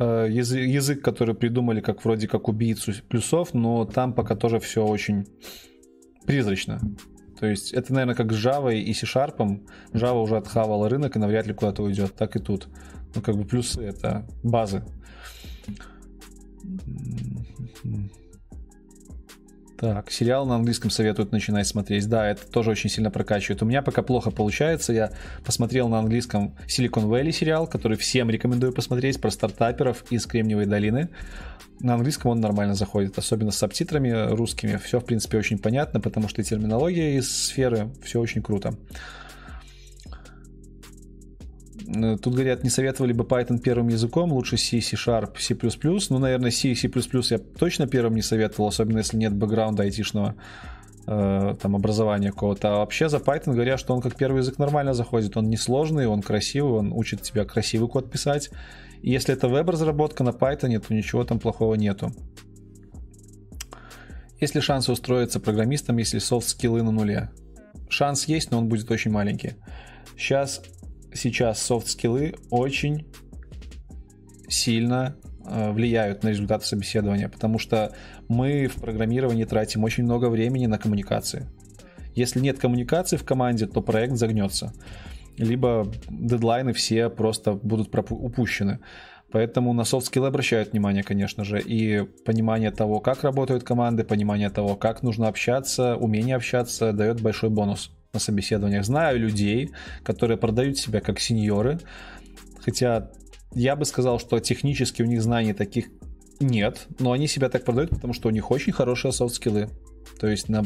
э, 0.00 0.26
язык, 0.30 1.00
который 1.00 1.36
придумали 1.36 1.80
как 1.80 2.04
вроде 2.04 2.26
как 2.26 2.48
убийцу 2.48 2.92
плюсов, 3.08 3.54
но 3.54 3.84
там 3.84 4.14
пока 4.14 4.34
тоже 4.34 4.58
все 4.58 4.84
очень 4.84 5.24
призрачно. 6.28 6.78
То 7.40 7.46
есть 7.46 7.72
это, 7.72 7.94
наверное, 7.94 8.14
как 8.14 8.30
с 8.32 8.36
Java 8.36 8.76
и 8.76 8.92
C-Sharp. 8.92 9.62
Java 9.94 10.22
уже 10.22 10.36
отхавала 10.36 10.88
рынок 10.88 11.16
и 11.16 11.18
навряд 11.18 11.46
ли 11.46 11.54
куда-то 11.54 11.82
уйдет. 11.82 12.14
Так 12.14 12.36
и 12.36 12.38
тут. 12.38 12.68
Ну, 13.14 13.22
как 13.22 13.34
бы 13.34 13.44
плюсы 13.44 13.82
это 13.82 14.26
базы. 14.42 14.84
Так, 19.78 20.10
сериал 20.10 20.44
на 20.44 20.56
английском 20.56 20.90
советуют 20.90 21.32
начинать 21.32 21.66
смотреть. 21.66 22.06
Да, 22.08 22.28
это 22.28 22.46
тоже 22.46 22.72
очень 22.72 22.90
сильно 22.90 23.10
прокачивает. 23.10 23.62
У 23.62 23.64
меня 23.64 23.80
пока 23.80 24.02
плохо 24.02 24.30
получается. 24.30 24.92
Я 24.92 25.12
посмотрел 25.46 25.88
на 25.88 26.00
английском 26.00 26.56
Silicon 26.66 27.08
Valley 27.08 27.32
сериал, 27.32 27.66
который 27.66 27.96
всем 27.96 28.28
рекомендую 28.28 28.74
посмотреть, 28.74 29.18
про 29.18 29.30
стартаперов 29.30 30.04
из 30.10 30.26
Кремниевой 30.26 30.66
долины. 30.66 31.08
На 31.80 31.94
английском 31.94 32.32
он 32.32 32.40
нормально 32.40 32.74
заходит, 32.74 33.18
особенно 33.18 33.52
с 33.52 33.58
субтитрами 33.58 34.34
русскими. 34.34 34.76
Все, 34.76 34.98
в 34.98 35.04
принципе, 35.04 35.38
очень 35.38 35.58
понятно, 35.58 36.00
потому 36.00 36.28
что 36.28 36.42
терминология 36.42 37.16
из 37.16 37.30
сферы, 37.30 37.90
все 38.02 38.20
очень 38.20 38.42
круто. 38.42 38.74
Э, 41.86 42.16
тут 42.20 42.34
говорят, 42.34 42.64
не 42.64 42.70
советовали 42.70 43.12
бы 43.12 43.24
Python 43.24 43.58
первым 43.58 43.88
языком, 43.88 44.32
лучше 44.32 44.56
C, 44.56 44.80
C-Sharp, 44.80 45.38
C++. 45.38 45.56
Ну, 46.10 46.18
наверное, 46.18 46.50
C, 46.50 46.74
C++ 46.74 46.90
я 47.30 47.38
точно 47.38 47.86
первым 47.86 48.14
не 48.14 48.22
советовал, 48.22 48.68
особенно 48.68 48.98
если 48.98 49.16
нет 49.16 49.34
бэкграунда 49.34 49.84
айтишного 49.84 50.34
э, 51.06 51.56
там 51.60 51.76
образования 51.76 52.30
какого-то. 52.30 52.74
А 52.74 52.78
вообще 52.78 53.08
за 53.08 53.18
Python 53.18 53.54
говорят, 53.54 53.80
что 53.80 53.94
он 53.94 54.02
как 54.02 54.16
первый 54.16 54.38
язык 54.38 54.58
нормально 54.58 54.94
заходит. 54.94 55.36
Он 55.36 55.48
несложный, 55.48 56.06
он 56.06 56.22
красивый, 56.22 56.72
он 56.72 56.92
учит 56.92 57.22
тебя 57.22 57.44
красивый 57.44 57.88
код 57.88 58.10
писать. 58.10 58.50
Если 59.02 59.34
это 59.34 59.48
веб-разработка 59.48 60.24
на 60.24 60.30
Python, 60.30 60.78
то 60.78 60.94
ничего 60.94 61.24
там 61.24 61.38
плохого 61.38 61.74
нету. 61.74 62.12
Есть 64.40 64.54
ли 64.54 64.60
шансы 64.60 64.92
устроиться 64.92 65.40
программистом, 65.40 65.96
если 65.98 66.18
софт-скиллы 66.18 66.82
на 66.82 66.92
нуле? 66.92 67.30
Шанс 67.88 68.26
есть, 68.28 68.50
но 68.50 68.58
он 68.58 68.68
будет 68.68 68.90
очень 68.90 69.10
маленький. 69.10 69.54
Сейчас 70.16 70.62
сейчас 71.12 71.60
софт-скиллы 71.62 72.34
очень 72.50 73.06
сильно 74.48 75.16
э, 75.44 75.70
влияют 75.72 76.22
на 76.22 76.28
результаты 76.28 76.66
собеседования, 76.66 77.28
потому 77.28 77.58
что 77.58 77.94
мы 78.28 78.66
в 78.66 78.80
программировании 78.80 79.44
тратим 79.44 79.84
очень 79.84 80.04
много 80.04 80.28
времени 80.28 80.66
на 80.66 80.78
коммуникации. 80.78 81.46
Если 82.14 82.40
нет 82.40 82.58
коммуникации 82.58 83.16
в 83.16 83.24
команде, 83.24 83.66
то 83.66 83.80
проект 83.80 84.16
загнется. 84.16 84.72
Либо 85.38 85.90
дедлайны 86.10 86.72
все 86.72 87.08
просто 87.08 87.52
будут 87.52 87.94
упущены. 88.10 88.80
Поэтому 89.30 89.72
на 89.74 89.82
skill 89.82 90.26
обращают 90.26 90.72
внимание, 90.72 91.02
конечно 91.02 91.44
же, 91.44 91.60
и 91.60 92.02
понимание 92.24 92.70
того, 92.70 93.00
как 93.00 93.24
работают 93.24 93.62
команды, 93.62 94.04
понимание 94.04 94.48
того, 94.48 94.74
как 94.74 95.02
нужно 95.02 95.28
общаться, 95.28 95.96
умение 95.96 96.36
общаться 96.36 96.92
дает 96.92 97.20
большой 97.20 97.50
бонус 97.50 97.90
на 98.14 98.20
собеседованиях. 98.20 98.84
Знаю 98.84 99.18
людей, 99.20 99.70
которые 100.02 100.38
продают 100.38 100.78
себя 100.78 101.00
как 101.00 101.20
сеньоры, 101.20 101.78
хотя 102.64 103.10
я 103.52 103.76
бы 103.76 103.84
сказал, 103.84 104.18
что 104.18 104.38
технически 104.40 105.02
у 105.02 105.06
них 105.06 105.22
знаний 105.22 105.52
таких 105.52 105.88
нет, 106.40 106.86
но 106.98 107.12
они 107.12 107.26
себя 107.26 107.50
так 107.50 107.64
продают, 107.64 107.90
потому 107.90 108.14
что 108.14 108.28
у 108.28 108.32
них 108.32 108.50
очень 108.50 108.72
хорошие 108.72 109.12
софт-скиллы. 109.12 109.68
То 110.18 110.26
есть 110.26 110.48
на 110.48 110.64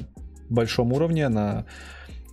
большом 0.48 0.92
уровне, 0.92 1.28
на 1.28 1.66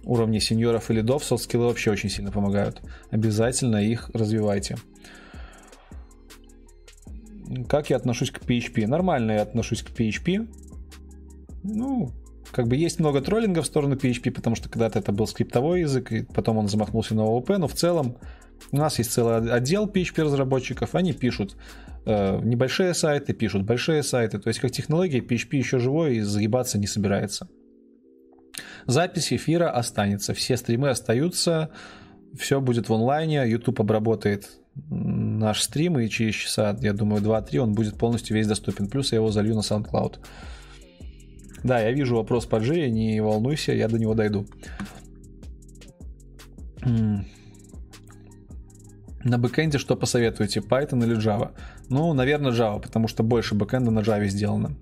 уровне 0.04 0.40
сеньоров 0.40 0.90
и 0.90 0.94
лидов 0.94 1.24
софт-скиллы 1.24 1.68
вообще 1.68 1.92
очень 1.92 2.10
сильно 2.10 2.32
помогают. 2.32 2.82
Обязательно 3.12 3.78
их 3.78 4.10
развивайте. 4.14 4.78
Как 7.68 7.90
я 7.90 7.98
отношусь 7.98 8.32
к 8.32 8.40
PHP? 8.40 8.86
Нормально 8.88 9.34
я 9.34 9.42
отношусь 9.42 9.82
к 9.82 9.90
PHP. 9.90 10.48
Ну, 11.64 12.12
как 12.52 12.68
бы 12.68 12.76
есть 12.76 13.00
много 13.00 13.22
троллинга 13.22 13.62
в 13.62 13.66
сторону 13.66 13.96
PHP, 13.96 14.32
потому 14.32 14.56
что 14.56 14.70
когда-то 14.70 15.00
это 15.00 15.12
был 15.12 15.28
скриптовой 15.28 15.82
язык, 15.82 16.12
и 16.12 16.24
потом 16.24 16.58
он 16.58 16.68
замахнулся 16.68 17.16
на 17.16 17.24
ООП, 17.24 17.50
но 17.58 17.68
в 17.68 17.74
целом 17.74 18.18
у 18.72 18.78
нас 18.78 18.98
есть 19.00 19.12
целый 19.12 19.52
отдел 19.52 19.88
PHP-разработчиков, 19.88 20.96
они 20.96 21.14
пишут 21.14 21.56
э, 22.06 22.40
небольшие 22.44 22.94
сайты, 22.94 23.34
пишут 23.34 23.64
большие 23.64 24.04
сайты, 24.04 24.40
то 24.40 24.48
есть 24.48 24.60
как 24.60 24.72
технология 24.72 25.20
PHP 25.20 25.58
еще 25.58 25.80
живой 25.80 26.18
и 26.18 26.22
загибаться 26.22 26.78
не 26.78 26.88
собирается. 26.88 27.48
Запись 28.86 29.34
эфира 29.34 29.70
останется, 29.70 30.34
все 30.34 30.58
стримы 30.58 30.90
остаются, 30.90 31.70
все 32.38 32.60
будет 32.62 32.90
в 32.90 32.94
онлайне, 32.94 33.50
YouTube 33.50 33.80
обработает 33.82 34.50
наш 34.90 35.62
стрим, 35.62 36.00
и 36.00 36.08
через 36.10 36.36
часа, 36.36 36.78
я 36.82 36.94
думаю, 36.94 37.22
2-3 37.22 37.60
он 37.60 37.74
будет 37.74 37.98
полностью 37.98 38.38
весь 38.38 38.48
доступен. 38.48 38.88
Плюс 38.88 39.12
я 39.12 39.18
его 39.18 39.32
залью 39.32 39.56
на 39.56 39.60
SoundCloud. 39.60 40.20
Да, 41.64 41.80
я 41.80 41.92
вижу 41.92 42.16
вопрос 42.16 42.46
по 42.46 42.60
G, 42.60 42.90
не 42.90 43.20
волнуйся, 43.22 43.74
я 43.74 43.88
до 43.88 44.00
него 44.00 44.14
дойду. 44.14 44.46
На 49.22 49.38
бэкэнде 49.38 49.78
что 49.80 49.98
посоветуете, 49.98 50.62
Python 50.62 51.04
или 51.04 51.18
Java? 51.18 51.52
Ну, 51.90 52.14
наверное, 52.14 52.54
Java, 52.54 52.82
потому 52.82 53.10
что 53.10 53.24
больше 53.24 53.56
бэкэнда 53.56 53.92
на 53.92 54.00
Java 54.00 54.26
сделано. 54.28 54.78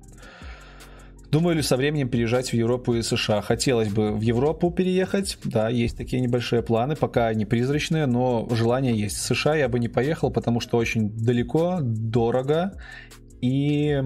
Думаю 1.31 1.57
ли 1.57 1.61
со 1.61 1.75
временем 1.75 2.07
переезжать 2.07 2.49
в 2.49 2.53
Европу 2.53 2.93
и 2.93 3.01
США? 3.01 3.41
Хотелось 3.41 3.89
бы 3.89 4.11
в 4.13 4.21
Европу 4.21 4.71
переехать, 4.71 5.37
да, 5.43 5.67
есть 5.67 5.97
такие 5.97 6.21
небольшие 6.21 6.63
планы, 6.63 6.95
пока 6.95 7.27
они 7.27 7.45
призрачные, 7.45 8.05
но 8.05 8.47
желание 8.51 8.97
есть. 8.97 9.17
В 9.17 9.21
США 9.21 9.55
я 9.55 9.67
бы 9.67 9.77
не 9.79 9.89
поехал, 9.89 10.31
потому 10.31 10.61
что 10.61 10.77
очень 10.77 11.09
далеко, 11.09 11.79
дорого, 11.81 12.73
и 13.41 14.01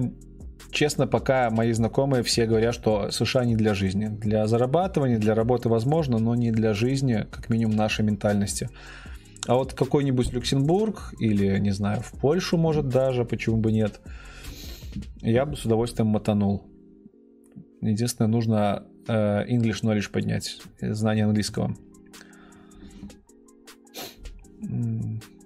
честно, 0.72 1.06
пока 1.06 1.50
мои 1.50 1.72
знакомые 1.72 2.24
все 2.24 2.46
говорят, 2.46 2.74
что 2.74 3.12
США 3.12 3.44
не 3.44 3.54
для 3.54 3.74
жизни. 3.74 4.08
Для 4.08 4.48
зарабатывания, 4.48 5.18
для 5.18 5.36
работы 5.36 5.68
возможно, 5.68 6.18
но 6.18 6.34
не 6.34 6.50
для 6.50 6.74
жизни, 6.74 7.26
как 7.30 7.50
минимум 7.50 7.76
нашей 7.76 8.04
ментальности. 8.04 8.68
А 9.46 9.54
вот 9.54 9.74
какой-нибудь 9.74 10.32
Люксембург 10.32 11.14
или, 11.20 11.58
не 11.58 11.70
знаю, 11.70 12.00
в 12.00 12.12
Польшу, 12.12 12.56
может, 12.56 12.88
даже, 12.88 13.24
почему 13.24 13.58
бы 13.58 13.70
нет, 13.70 14.00
я 15.20 15.46
бы 15.46 15.56
с 15.56 15.64
удовольствием 15.64 16.08
мотанул. 16.08 16.71
Единственное, 17.82 18.28
нужно 18.28 18.86
э, 19.08 19.44
English 19.48 19.82
knowledge 19.82 20.10
поднять, 20.10 20.60
знание 20.80 21.24
английского. 21.24 21.76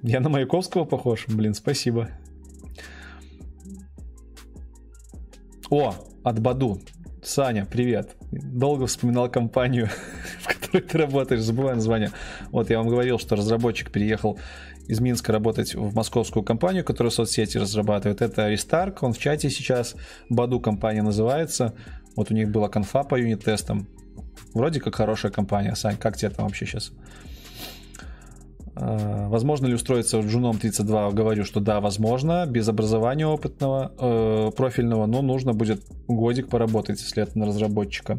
Я 0.02 0.20
на 0.20 0.28
Маяковского 0.28 0.84
похож? 0.84 1.26
Блин, 1.28 1.54
спасибо. 1.54 2.10
О, 5.70 5.94
от 6.22 6.38
Баду. 6.38 6.80
Саня, 7.22 7.66
привет. 7.66 8.14
Долго 8.30 8.86
вспоминал 8.86 9.30
компанию, 9.30 9.88
в 10.40 10.46
которой 10.46 10.82
ты 10.82 10.98
работаешь, 10.98 11.40
забываю 11.40 11.76
название. 11.76 12.12
Вот 12.52 12.68
я 12.70 12.78
вам 12.78 12.88
говорил, 12.88 13.18
что 13.18 13.34
разработчик 13.34 13.90
переехал 13.90 14.38
из 14.86 15.00
Минска 15.00 15.32
работать 15.32 15.74
в 15.74 15.94
московскую 15.94 16.44
компанию, 16.44 16.84
которая 16.84 17.10
соцсети 17.10 17.58
разрабатывает. 17.58 18.22
Это 18.22 18.52
Restart, 18.52 18.98
он 19.00 19.12
в 19.12 19.18
чате 19.18 19.50
сейчас, 19.50 19.96
Баду 20.28 20.60
компания 20.60 21.02
называется. 21.02 21.74
Вот 22.16 22.30
у 22.30 22.34
них 22.34 22.50
была 22.50 22.68
конфа 22.68 23.04
по 23.04 23.16
юнит-тестам. 23.16 23.86
Вроде 24.54 24.80
как 24.80 24.94
хорошая 24.94 25.30
компания. 25.30 25.74
Сань, 25.74 25.96
как 25.96 26.16
тебе 26.16 26.30
там 26.30 26.46
вообще 26.46 26.66
сейчас? 26.66 26.92
Э, 28.76 29.26
возможно 29.28 29.66
ли 29.66 29.74
устроиться 29.74 30.18
в 30.18 30.26
Junom 30.26 30.58
32? 30.58 31.12
Говорю, 31.12 31.44
что 31.44 31.60
да, 31.60 31.80
возможно, 31.80 32.46
без 32.46 32.68
образования 32.68 33.26
опытного, 33.26 33.92
э, 33.98 34.50
профильного, 34.56 35.06
но 35.06 35.22
нужно 35.22 35.52
будет 35.52 35.82
годик 36.08 36.48
поработать, 36.48 37.00
если 37.00 37.22
это 37.22 37.38
на 37.38 37.46
разработчика. 37.46 38.18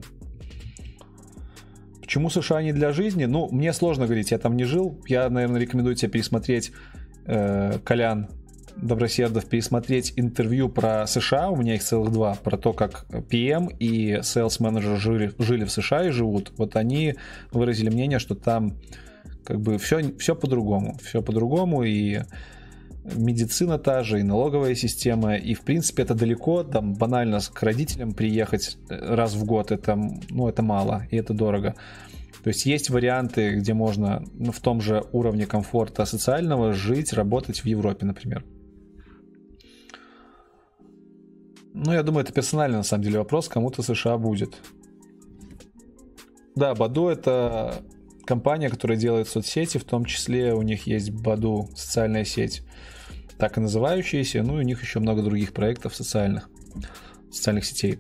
Почему 2.02 2.30
США 2.30 2.62
не 2.62 2.72
для 2.72 2.94
жизни? 2.94 3.26
Ну, 3.26 3.50
мне 3.52 3.74
сложно 3.74 4.06
говорить, 4.06 4.32
я 4.32 4.38
там 4.38 4.56
не 4.56 4.64
жил. 4.64 4.98
Я, 5.08 5.30
наверное, 5.30 5.60
рекомендую 5.60 5.96
тебе 5.96 6.12
пересмотреть 6.12 6.72
э, 7.26 7.80
Колян 7.84 8.30
Добросердов, 8.82 9.46
пересмотреть 9.46 10.14
интервью 10.16 10.70
про 10.70 11.08
США, 11.08 11.50
у 11.50 11.56
меня 11.56 11.76
их 11.76 11.84
целых 11.84 12.12
два, 12.12 12.36
про 12.36 12.58
то, 12.58 12.74
как 12.74 13.06
PM 13.10 13.76
и 13.78 14.18
sales 14.18 14.58
менеджер 14.60 14.98
жили, 14.98 15.34
жили 15.40 15.66
в 15.66 15.72
США 15.72 16.08
и 16.08 16.12
живут. 16.12 16.54
Вот 16.58 16.76
они 16.76 17.16
выразили 17.52 17.90
мнение, 17.90 18.20
что 18.20 18.36
там 18.36 18.78
как 19.44 19.60
бы 19.62 19.78
все, 19.78 20.16
все 20.18 20.36
по-другому. 20.36 20.98
Все 21.02 21.22
по-другому, 21.22 21.84
и 21.84 22.22
медицина 23.16 23.78
та 23.80 24.04
же, 24.04 24.20
и 24.20 24.24
налоговая 24.24 24.76
система, 24.76 25.36
и 25.36 25.54
в 25.54 25.62
принципе 25.62 26.04
это 26.04 26.14
далеко, 26.14 26.64
там 26.64 26.94
банально 26.94 27.40
к 27.40 27.64
родителям 27.64 28.14
приехать 28.14 28.78
раз 28.90 29.34
в 29.34 29.46
год, 29.46 29.72
это, 29.72 29.96
ну, 30.30 30.48
это 30.48 30.62
мало, 30.62 31.08
и 31.10 31.18
это 31.18 31.34
дорого. 31.34 31.76
То 32.44 32.50
есть 32.50 32.66
есть 32.66 32.90
варианты, 32.90 33.56
где 33.56 33.74
можно 33.74 34.24
ну, 34.34 34.52
в 34.52 34.60
том 34.60 34.82
же 34.82 35.04
уровне 35.12 35.46
комфорта 35.46 36.06
социального 36.06 36.74
жить, 36.74 37.14
работать 37.14 37.60
в 37.60 37.66
Европе, 37.66 38.06
например. 38.06 38.46
Ну, 41.80 41.94
я 41.94 42.02
думаю, 42.02 42.24
это 42.24 42.34
персональный 42.34 42.78
на 42.78 42.84
самом 42.84 43.04
деле 43.04 43.20
вопрос, 43.20 43.48
кому-то 43.48 43.84
США 43.84 44.18
будет. 44.18 44.58
Да, 46.56 46.74
Баду 46.74 47.08
это 47.08 47.84
компания, 48.26 48.70
которая 48.70 48.98
делает 48.98 49.28
соцсети, 49.28 49.78
в 49.78 49.84
том 49.84 50.04
числе 50.04 50.56
у 50.56 50.64
них 50.64 50.88
есть 50.88 51.12
Баду, 51.12 51.70
социальная 51.76 52.26
сеть, 52.26 52.64
так 53.38 53.60
и 53.60 53.62
называющаяся, 53.62 54.42
ну 54.42 54.58
и 54.58 54.64
у 54.64 54.66
них 54.66 54.82
еще 54.82 55.00
много 55.00 55.22
других 55.22 55.54
проектов 55.54 55.96
социальных, 55.96 56.50
социальных 57.30 57.64
сетей. 57.64 58.00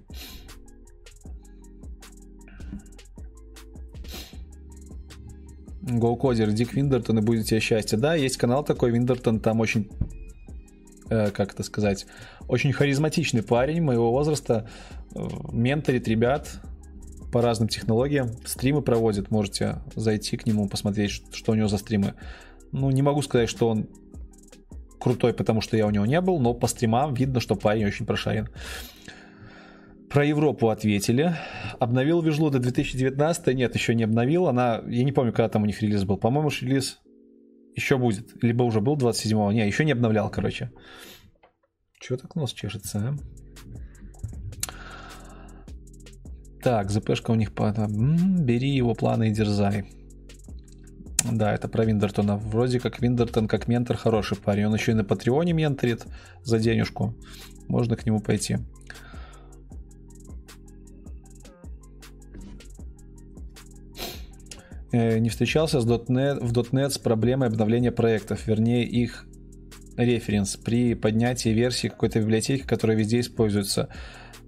GoCoder, 5.84 6.52
Дик 6.52 6.74
Виндертон 6.74 7.20
и 7.20 7.22
будет 7.22 7.46
тебе 7.46 7.60
счастье. 7.60 7.98
Да, 7.98 8.16
есть 8.16 8.38
канал 8.38 8.64
такой, 8.64 8.90
Виндертон, 8.90 9.40
там 9.40 9.60
очень, 9.60 9.88
э, 11.10 11.32
как 11.32 11.54
это 11.54 11.64
сказать, 11.64 12.06
очень 12.48 12.72
харизматичный 12.74 13.44
парень 13.44 13.82
моего 13.82 14.12
возраста, 14.12 14.70
э, 15.16 15.20
менторит 15.52 16.08
ребят, 16.08 16.60
по 17.32 17.42
разным 17.42 17.68
технологиям. 17.68 18.32
Стримы 18.46 18.82
проводит, 18.82 19.32
можете 19.32 19.82
зайти 19.96 20.38
к 20.38 20.46
нему, 20.46 20.68
посмотреть, 20.68 21.22
что 21.34 21.52
у 21.52 21.56
него 21.56 21.68
за 21.68 21.78
стримы. 21.78 22.14
Ну, 22.72 22.90
не 22.92 23.02
могу 23.02 23.22
сказать, 23.22 23.50
что 23.50 23.70
он 23.70 23.88
крутой, 25.00 25.34
потому 25.34 25.62
что 25.62 25.78
я 25.78 25.86
у 25.86 25.90
него 25.90 26.06
не 26.06 26.20
был, 26.22 26.40
но 26.40 26.54
по 26.54 26.68
стримам 26.68 27.14
видно, 27.14 27.40
что 27.40 27.56
парень 27.56 27.86
очень 27.86 28.06
прошарен. 28.06 28.50
Про 30.10 30.26
Европу 30.26 30.70
ответили. 30.70 31.36
Обновил 31.80 32.22
Вижлу 32.22 32.50
до 32.50 32.60
2019? 32.60 33.54
Нет, 33.56 33.76
еще 33.76 33.94
не 33.94 34.04
обновил. 34.04 34.48
Она, 34.48 34.82
я 34.88 35.04
не 35.04 35.12
помню, 35.12 35.34
когда 35.34 35.50
там 35.50 35.64
у 35.64 35.66
них 35.66 35.82
релиз 35.82 36.06
был. 36.06 36.18
По-моему, 36.18 36.50
релиз 36.62 37.00
еще 37.78 37.98
будет. 37.98 38.44
Либо 38.44 38.64
уже 38.64 38.82
был 38.82 38.98
27-го. 38.98 39.52
Не, 39.52 39.66
еще 39.66 39.86
не 39.86 39.94
обновлял, 39.94 40.30
короче. 40.30 40.72
Чего 42.00 42.18
так 42.18 42.36
нос 42.36 42.52
чешется, 42.52 43.00
а? 43.00 43.16
Так, 46.62 46.90
ЗПшка 46.90 47.32
у 47.32 47.36
них 47.36 47.54
по... 47.54 47.74
Бери 47.88 48.70
его 48.70 48.94
планы 48.94 49.30
и 49.30 49.34
дерзай. 49.34 49.86
Да, 51.32 51.54
это 51.54 51.68
про 51.68 51.86
Виндертона. 51.86 52.38
Вроде 52.38 52.80
как 52.80 53.00
Виндертон 53.00 53.48
как 53.48 53.68
ментор 53.68 53.96
хороший 53.96 54.38
парень. 54.38 54.66
Он 54.66 54.74
еще 54.74 54.92
и 54.92 54.96
на 54.96 55.04
Патреоне 55.04 55.54
менторит 55.54 56.06
за 56.44 56.60
денежку. 56.60 57.16
Можно 57.68 57.96
к 57.96 58.06
нему 58.06 58.20
пойти. 58.20 58.58
Не 64.92 65.30
встречался 65.30 65.82
с 65.82 65.86
.NET, 65.86 66.40
в 66.40 66.52
.NET 66.54 66.92
с 66.92 66.98
проблемой 66.98 67.50
обновления 67.50 67.92
проектов, 67.92 68.48
вернее 68.48 68.84
их 68.86 69.26
референс 69.98 70.58
при 70.58 70.94
поднятии 70.94 71.50
версии 71.50 71.88
какой-то 71.88 72.20
библиотеки, 72.20 72.64
которая 72.64 72.98
везде 72.98 73.20
используется 73.20 73.90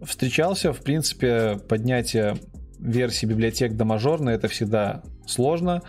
встречался, 0.01 0.73
в 0.73 0.81
принципе, 0.81 1.57
поднятие 1.67 2.35
версии 2.79 3.25
библиотек 3.25 3.75
до 3.75 3.85
мажорной 3.85 4.35
это 4.35 4.47
всегда 4.47 5.03
сложно. 5.25 5.81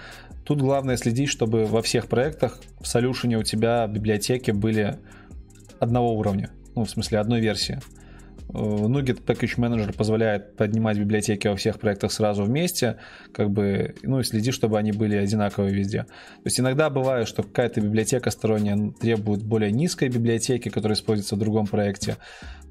Тут 0.45 0.61
главное 0.61 0.97
следить, 0.97 1.29
чтобы 1.29 1.67
во 1.67 1.83
всех 1.83 2.09
проектах 2.09 2.61
в 2.81 2.87
солюшене 2.87 3.39
у 3.39 3.43
тебя 3.43 3.87
библиотеки 3.87 4.51
были 4.51 4.99
одного 5.79 6.15
уровня, 6.15 6.51
ну, 6.75 6.85
в 6.85 6.91
смысле 6.91 7.19
одной 7.19 7.41
версии. 7.41 7.81
Nugget 8.53 9.25
Package 9.25 9.57
Manager 9.57 9.97
позволяет 9.97 10.57
поднимать 10.57 10.99
библиотеки 10.99 11.49
во 11.49 11.57
всех 11.57 11.79
проектах 11.79 12.13
сразу 12.13 12.45
вместе, 12.45 12.97
как 13.33 13.51
бы, 13.51 13.95
ну 14.03 14.21
и 14.21 14.25
следи, 14.25 14.51
чтобы 14.51 14.79
они 14.79 14.93
были 14.93 15.17
одинаковые 15.17 15.75
везде. 15.75 16.05
То 16.05 16.47
есть 16.47 16.61
иногда 16.61 16.91
бывает, 16.91 17.29
что 17.29 17.43
какая-то 17.43 17.81
библиотека 17.81 18.31
сторонняя 18.31 18.93
требует 19.01 19.43
более 19.43 19.73
низкой 19.73 20.09
библиотеки, 20.09 20.69
которая 20.69 20.97
используется 20.97 21.37
в 21.37 21.39
другом 21.39 21.67
проекте 21.67 22.17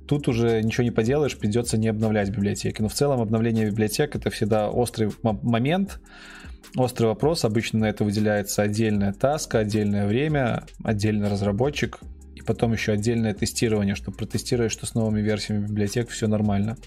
тут 0.10 0.28
уже 0.28 0.64
ничего 0.64 0.84
не 0.84 0.92
поделаешь, 0.92 1.38
придется 1.38 1.78
не 1.78 1.88
обновлять 1.88 2.32
библиотеки. 2.32 2.82
Но 2.82 2.90
в 2.90 2.94
целом 2.94 3.22
обновление 3.22 3.68
библиотек 3.68 4.16
это 4.16 4.32
всегда 4.32 4.68
острый 4.72 5.12
момент, 5.22 6.00
острый 6.76 7.06
вопрос. 7.06 7.46
Обычно 7.46 7.80
на 7.80 7.90
это 7.90 8.04
выделяется 8.04 8.64
отдельная 8.64 9.14
таска, 9.14 9.60
отдельное 9.60 10.08
время, 10.08 10.64
отдельный 10.84 11.30
разработчик 11.30 12.00
потом 12.50 12.74
еще 12.74 12.94
отдельное 12.94 13.36
тестирование, 13.36 13.94
чтобы 13.94 14.18
протестировать, 14.18 14.72
что 14.72 14.88
с 14.88 14.96
новыми 14.96 15.22
версиями 15.22 15.68
библиотек 15.68 16.10
все 16.10 16.26
нормально. 16.26 16.78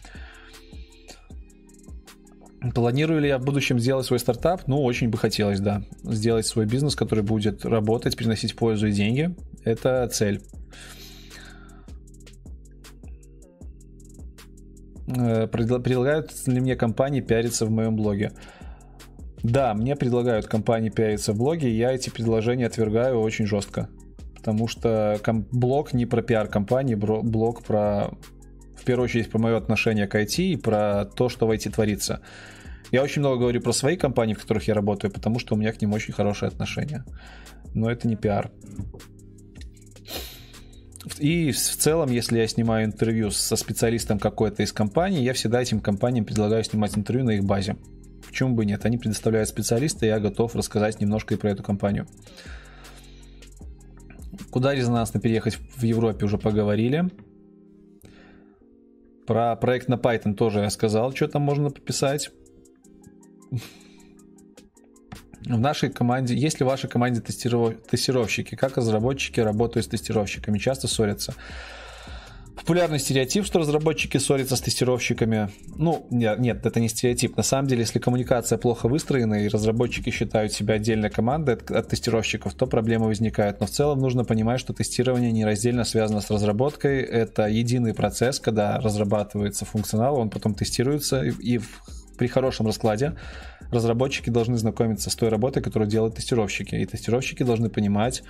Планирую 2.75 3.21
ли 3.21 3.29
я 3.29 3.39
в 3.39 3.45
будущем 3.45 3.79
сделать 3.79 4.05
свой 4.05 4.19
стартап? 4.19 4.67
Ну, 4.67 4.83
очень 4.83 5.09
бы 5.09 5.19
хотелось, 5.19 5.61
да. 5.61 5.85
Сделать 6.03 6.47
свой 6.47 6.67
бизнес, 6.67 6.97
который 6.97 7.23
будет 7.23 7.65
работать, 7.65 8.17
приносить 8.17 8.57
пользу 8.57 8.89
и 8.89 8.93
деньги. 8.93 9.37
Это 9.63 10.09
цель. 10.09 10.43
Э, 15.07 15.47
предлагают 15.47 16.33
ли 16.49 16.61
мне 16.61 16.75
компании 16.75 17.21
пиариться 17.21 17.67
в 17.67 17.71
моем 17.71 17.95
блоге? 17.95 18.33
Да, 19.45 19.75
мне 19.75 19.95
предлагают 19.95 20.49
компании 20.49 20.91
пиариться 20.91 21.33
в 21.33 21.37
блоге, 21.37 21.71
и 21.71 21.77
я 21.77 21.93
эти 21.93 22.11
предложения 22.11 22.67
отвергаю 22.67 23.21
очень 23.21 23.47
жестко. 23.47 23.89
Потому 24.43 24.67
что 24.67 25.21
блог 25.53 25.95
не 25.95 26.05
про 26.05 26.21
пиар 26.21 26.49
компании, 26.49 26.97
блог 26.97 27.63
про 27.63 28.11
в 28.75 28.85
первую 28.85 29.05
очередь 29.05 29.31
про 29.31 29.39
мое 29.39 29.57
отношение 29.57 30.09
к 30.09 30.17
IT 30.17 30.43
и 30.43 30.57
про 30.57 31.05
то, 31.05 31.29
что 31.29 31.47
в 31.47 31.53
IT 31.53 31.71
творится. 31.71 32.21
Я 32.91 33.05
очень 33.05 33.21
много 33.21 33.39
говорю 33.39 33.61
про 33.61 33.73
свои 33.73 33.97
компании, 33.97 34.35
в 34.35 34.41
которых 34.41 34.67
я 34.67 34.75
работаю, 34.75 35.13
потому 35.13 35.39
что 35.39 35.55
у 35.55 35.57
меня 35.59 35.73
к 35.73 35.81
ним 35.81 35.93
очень 35.93 36.13
хорошие 36.13 36.49
отношения. 36.49 37.05
Но 37.73 37.89
это 37.89 38.09
не 38.09 38.17
пиар. 38.17 38.51
И 41.19 41.53
в 41.53 41.59
целом, 41.59 42.11
если 42.11 42.39
я 42.39 42.49
снимаю 42.49 42.87
интервью 42.87 43.31
со 43.31 43.55
специалистом 43.55 44.19
какой-то 44.19 44.65
из 44.65 44.73
компаний, 44.73 45.23
я 45.23 45.35
всегда 45.35 45.63
этим 45.63 45.79
компаниям 45.79 46.25
предлагаю 46.25 46.65
снимать 46.65 46.99
интервью 46.99 47.25
на 47.25 47.31
их 47.31 47.45
базе. 47.45 47.77
Почему 48.27 48.57
бы 48.57 48.65
нет? 48.67 48.85
Они 48.85 48.99
предоставляют 48.99 49.49
специалиста, 49.49 50.07
я 50.07 50.19
готов 50.19 50.57
рассказать 50.57 51.01
немножко 51.01 51.35
и 51.35 51.37
про 51.37 51.51
эту 51.51 51.63
компанию. 51.63 52.09
Куда 54.53 54.75
резонансно 54.75 55.19
переехать 55.19 55.57
в 55.57 55.83
Европе 55.83 56.27
уже 56.27 56.37
поговорили. 56.37 57.09
Про 59.27 59.57
проект 59.57 59.89
на 59.89 59.95
Python 59.95 60.35
тоже 60.35 60.61
я 60.61 60.69
сказал, 60.69 61.15
что 61.15 61.27
там 61.27 61.41
можно 61.41 61.71
пописать. 61.71 62.31
В 65.47 65.59
нашей 65.59 65.91
команде, 65.91 66.37
есть 66.37 66.61
ли 66.61 66.65
в 66.65 66.69
вашей 66.69 66.91
команде 66.91 67.23
тестиров... 67.23 67.75
тестировщики? 67.91 68.55
Как 68.55 68.77
разработчики 68.77 69.41
работают 69.41 69.87
с 69.87 69.89
тестировщиками? 69.89 70.59
Часто 70.59 70.87
ссорятся. 70.87 71.35
Популярный 72.57 72.99
стереотип, 72.99 73.47
что 73.47 73.59
разработчики 73.59 74.19
ссорятся 74.19 74.57
с 74.57 74.61
тестировщиками. 74.61 75.51
Ну, 75.77 76.07
нет, 76.11 76.39
нет, 76.39 76.65
это 76.67 76.81
не 76.81 76.89
стереотип. 76.89 77.37
На 77.37 77.43
самом 77.43 77.67
деле, 77.67 77.81
если 77.81 77.99
коммуникация 77.99 78.59
плохо 78.59 78.89
выстроена 78.89 79.45
и 79.45 79.49
разработчики 79.49 80.11
считают 80.11 80.53
себя 80.53 80.75
отдельной 80.75 81.09
командой 81.09 81.55
от, 81.55 81.71
от 81.71 81.89
тестировщиков, 81.89 82.53
то 82.55 82.67
проблемы 82.67 83.07
возникают. 83.07 83.61
Но 83.61 83.67
в 83.67 83.71
целом 83.71 84.01
нужно 84.01 84.25
понимать, 84.25 84.61
что 84.61 84.75
тестирование 84.75 85.33
нераздельно 85.33 85.85
связано 85.85 86.21
с 86.21 86.31
разработкой. 86.31 87.01
Это 87.01 87.47
единый 87.47 87.95
процесс, 87.95 88.39
когда 88.39 88.79
разрабатывается 88.79 89.65
функционал, 89.65 90.19
он 90.19 90.29
потом 90.29 90.55
тестируется, 90.55 91.23
и, 91.23 91.31
и 91.57 91.61
при 92.19 92.29
хорошем 92.29 92.67
раскладе 92.67 93.17
разработчики 93.73 94.31
должны 94.31 94.59
знакомиться 94.59 95.11
с 95.11 95.17
той 95.17 95.31
работой, 95.31 95.63
которую 95.63 95.89
делают 95.89 96.17
тестировщики. 96.17 96.75
И 96.75 96.85
тестировщики 96.85 97.43
должны 97.43 97.71
понимать 97.71 98.23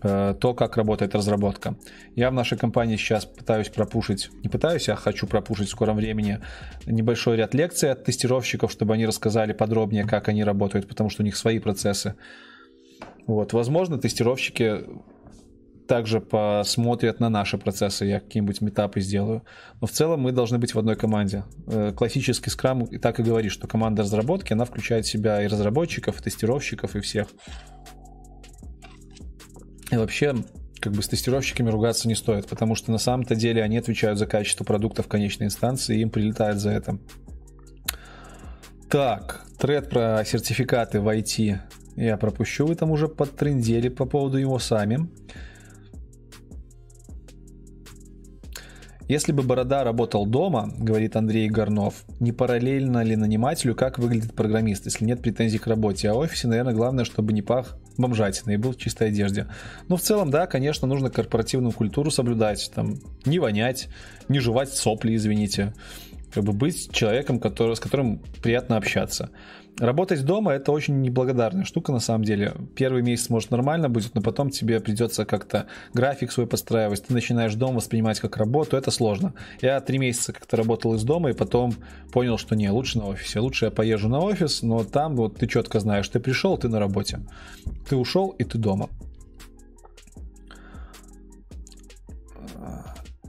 то, 0.00 0.54
как 0.56 0.76
работает 0.76 1.14
разработка. 1.14 1.76
Я 2.16 2.30
в 2.30 2.34
нашей 2.34 2.56
компании 2.56 2.96
сейчас 2.96 3.26
пытаюсь 3.26 3.68
пропушить, 3.68 4.30
не 4.42 4.48
пытаюсь, 4.48 4.88
а 4.88 4.96
хочу 4.96 5.26
пропушить 5.26 5.68
в 5.68 5.70
скором 5.70 5.96
времени 5.96 6.40
небольшой 6.86 7.36
ряд 7.36 7.54
лекций 7.54 7.90
от 7.90 8.04
тестировщиков, 8.04 8.72
чтобы 8.72 8.94
они 8.94 9.04
рассказали 9.04 9.52
подробнее, 9.52 10.04
как 10.04 10.28
они 10.28 10.42
работают, 10.42 10.88
потому 10.88 11.10
что 11.10 11.22
у 11.22 11.24
них 11.24 11.36
свои 11.36 11.58
процессы. 11.58 12.14
Вот, 13.26 13.52
возможно, 13.52 13.98
тестировщики 13.98 14.84
также 15.90 16.20
посмотрят 16.20 17.18
на 17.18 17.28
наши 17.28 17.58
процессы, 17.58 18.04
я 18.04 18.20
какие-нибудь 18.20 18.60
метапы 18.60 19.00
сделаю. 19.00 19.42
Но 19.80 19.88
в 19.88 19.90
целом 19.90 20.20
мы 20.20 20.30
должны 20.30 20.58
быть 20.58 20.72
в 20.72 20.78
одной 20.78 20.94
команде. 20.94 21.42
Э, 21.66 21.92
классический 21.92 22.48
скрам 22.48 22.84
и 22.84 22.96
так 22.98 23.18
и 23.18 23.24
говорит, 23.24 23.50
что 23.50 23.66
команда 23.66 24.02
разработки, 24.02 24.52
она 24.52 24.64
включает 24.64 25.04
в 25.04 25.10
себя 25.10 25.42
и 25.42 25.48
разработчиков, 25.48 26.20
и 26.20 26.22
тестировщиков, 26.22 26.94
и 26.94 27.00
всех. 27.00 27.26
И 29.90 29.96
вообще, 29.96 30.34
как 30.80 30.92
бы 30.92 31.02
с 31.02 31.08
тестировщиками 31.08 31.68
ругаться 31.68 32.08
не 32.08 32.14
стоит, 32.14 32.46
потому 32.46 32.74
что 32.74 32.92
на 32.92 32.98
самом-то 32.98 33.34
деле 33.34 33.62
они 33.62 33.76
отвечают 33.78 34.18
за 34.18 34.26
качество 34.26 34.64
продукта 34.64 35.02
в 35.02 35.08
конечной 35.08 35.46
инстанции, 35.46 35.98
и 35.98 36.02
им 36.02 36.10
прилетает 36.10 36.58
за 36.58 36.70
это. 36.70 36.98
Так, 38.88 39.44
тред 39.58 39.90
про 39.90 40.24
сертификаты 40.24 41.00
в 41.00 41.08
IT 41.08 41.58
я 41.96 42.16
пропущу, 42.16 42.66
вы 42.66 42.76
там 42.76 42.90
уже 42.90 43.08
подтрендели 43.08 43.88
по 43.88 44.06
поводу 44.06 44.38
его 44.38 44.58
сами. 44.58 45.08
Если 49.08 49.32
бы 49.32 49.42
Борода 49.42 49.82
работал 49.82 50.24
дома, 50.24 50.72
говорит 50.78 51.16
Андрей 51.16 51.48
Горнов, 51.48 52.04
не 52.20 52.30
параллельно 52.30 53.02
ли 53.02 53.16
нанимателю, 53.16 53.74
как 53.74 53.98
выглядит 53.98 54.34
программист, 54.34 54.84
если 54.84 55.04
нет 55.04 55.20
претензий 55.20 55.58
к 55.58 55.66
работе. 55.66 56.08
А 56.08 56.14
в 56.14 56.18
офисе, 56.18 56.46
наверное, 56.46 56.74
главное, 56.74 57.04
чтобы 57.04 57.32
не 57.32 57.42
пах 57.42 57.76
бомжатиной 57.96 58.56
был 58.56 58.72
в 58.72 58.76
чистой 58.76 59.08
одежде. 59.08 59.46
Но 59.88 59.96
в 59.96 60.00
целом, 60.00 60.30
да, 60.30 60.46
конечно, 60.46 60.86
нужно 60.86 61.10
корпоративную 61.10 61.72
культуру 61.72 62.10
соблюдать, 62.10 62.70
там, 62.74 62.98
не 63.24 63.38
вонять, 63.38 63.88
не 64.28 64.38
жевать 64.38 64.72
сопли, 64.72 65.14
извините. 65.14 65.74
Как 66.32 66.44
бы 66.44 66.52
быть 66.52 66.92
человеком, 66.92 67.40
который, 67.40 67.74
с 67.74 67.80
которым 67.80 68.20
приятно 68.42 68.76
общаться. 68.76 69.30
Работать 69.80 70.22
дома 70.26 70.52
это 70.52 70.72
очень 70.72 71.00
неблагодарная 71.00 71.64
штука 71.64 71.90
на 71.90 72.00
самом 72.00 72.22
деле. 72.22 72.52
Первый 72.76 73.00
месяц 73.00 73.30
может 73.30 73.50
нормально 73.50 73.88
будет, 73.88 74.14
но 74.14 74.20
потом 74.20 74.50
тебе 74.50 74.78
придется 74.78 75.24
как-то 75.24 75.68
график 75.94 76.32
свой 76.32 76.46
подстраивать. 76.46 77.02
Ты 77.06 77.14
начинаешь 77.14 77.54
дом 77.54 77.76
воспринимать 77.76 78.20
как 78.20 78.36
работу, 78.36 78.76
это 78.76 78.90
сложно. 78.90 79.32
Я 79.62 79.80
три 79.80 79.96
месяца 79.96 80.34
как-то 80.34 80.58
работал 80.58 80.94
из 80.96 81.02
дома 81.02 81.30
и 81.30 81.32
потом 81.32 81.72
понял, 82.12 82.36
что 82.36 82.54
не, 82.54 82.68
лучше 82.68 82.98
на 82.98 83.06
офисе. 83.06 83.40
Лучше 83.40 83.64
я 83.64 83.70
поезжу 83.70 84.10
на 84.10 84.20
офис, 84.20 84.60
но 84.60 84.84
там 84.84 85.16
вот 85.16 85.38
ты 85.38 85.46
четко 85.46 85.80
знаешь, 85.80 86.06
ты 86.10 86.20
пришел, 86.20 86.58
ты 86.58 86.68
на 86.68 86.78
работе. 86.78 87.20
Ты 87.88 87.96
ушел 87.96 88.28
и 88.38 88.44
ты 88.44 88.58
дома. 88.58 88.90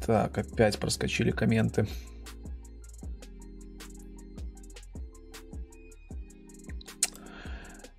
Так, 0.06 0.38
опять 0.38 0.78
проскочили 0.80 1.32
комменты. 1.32 1.88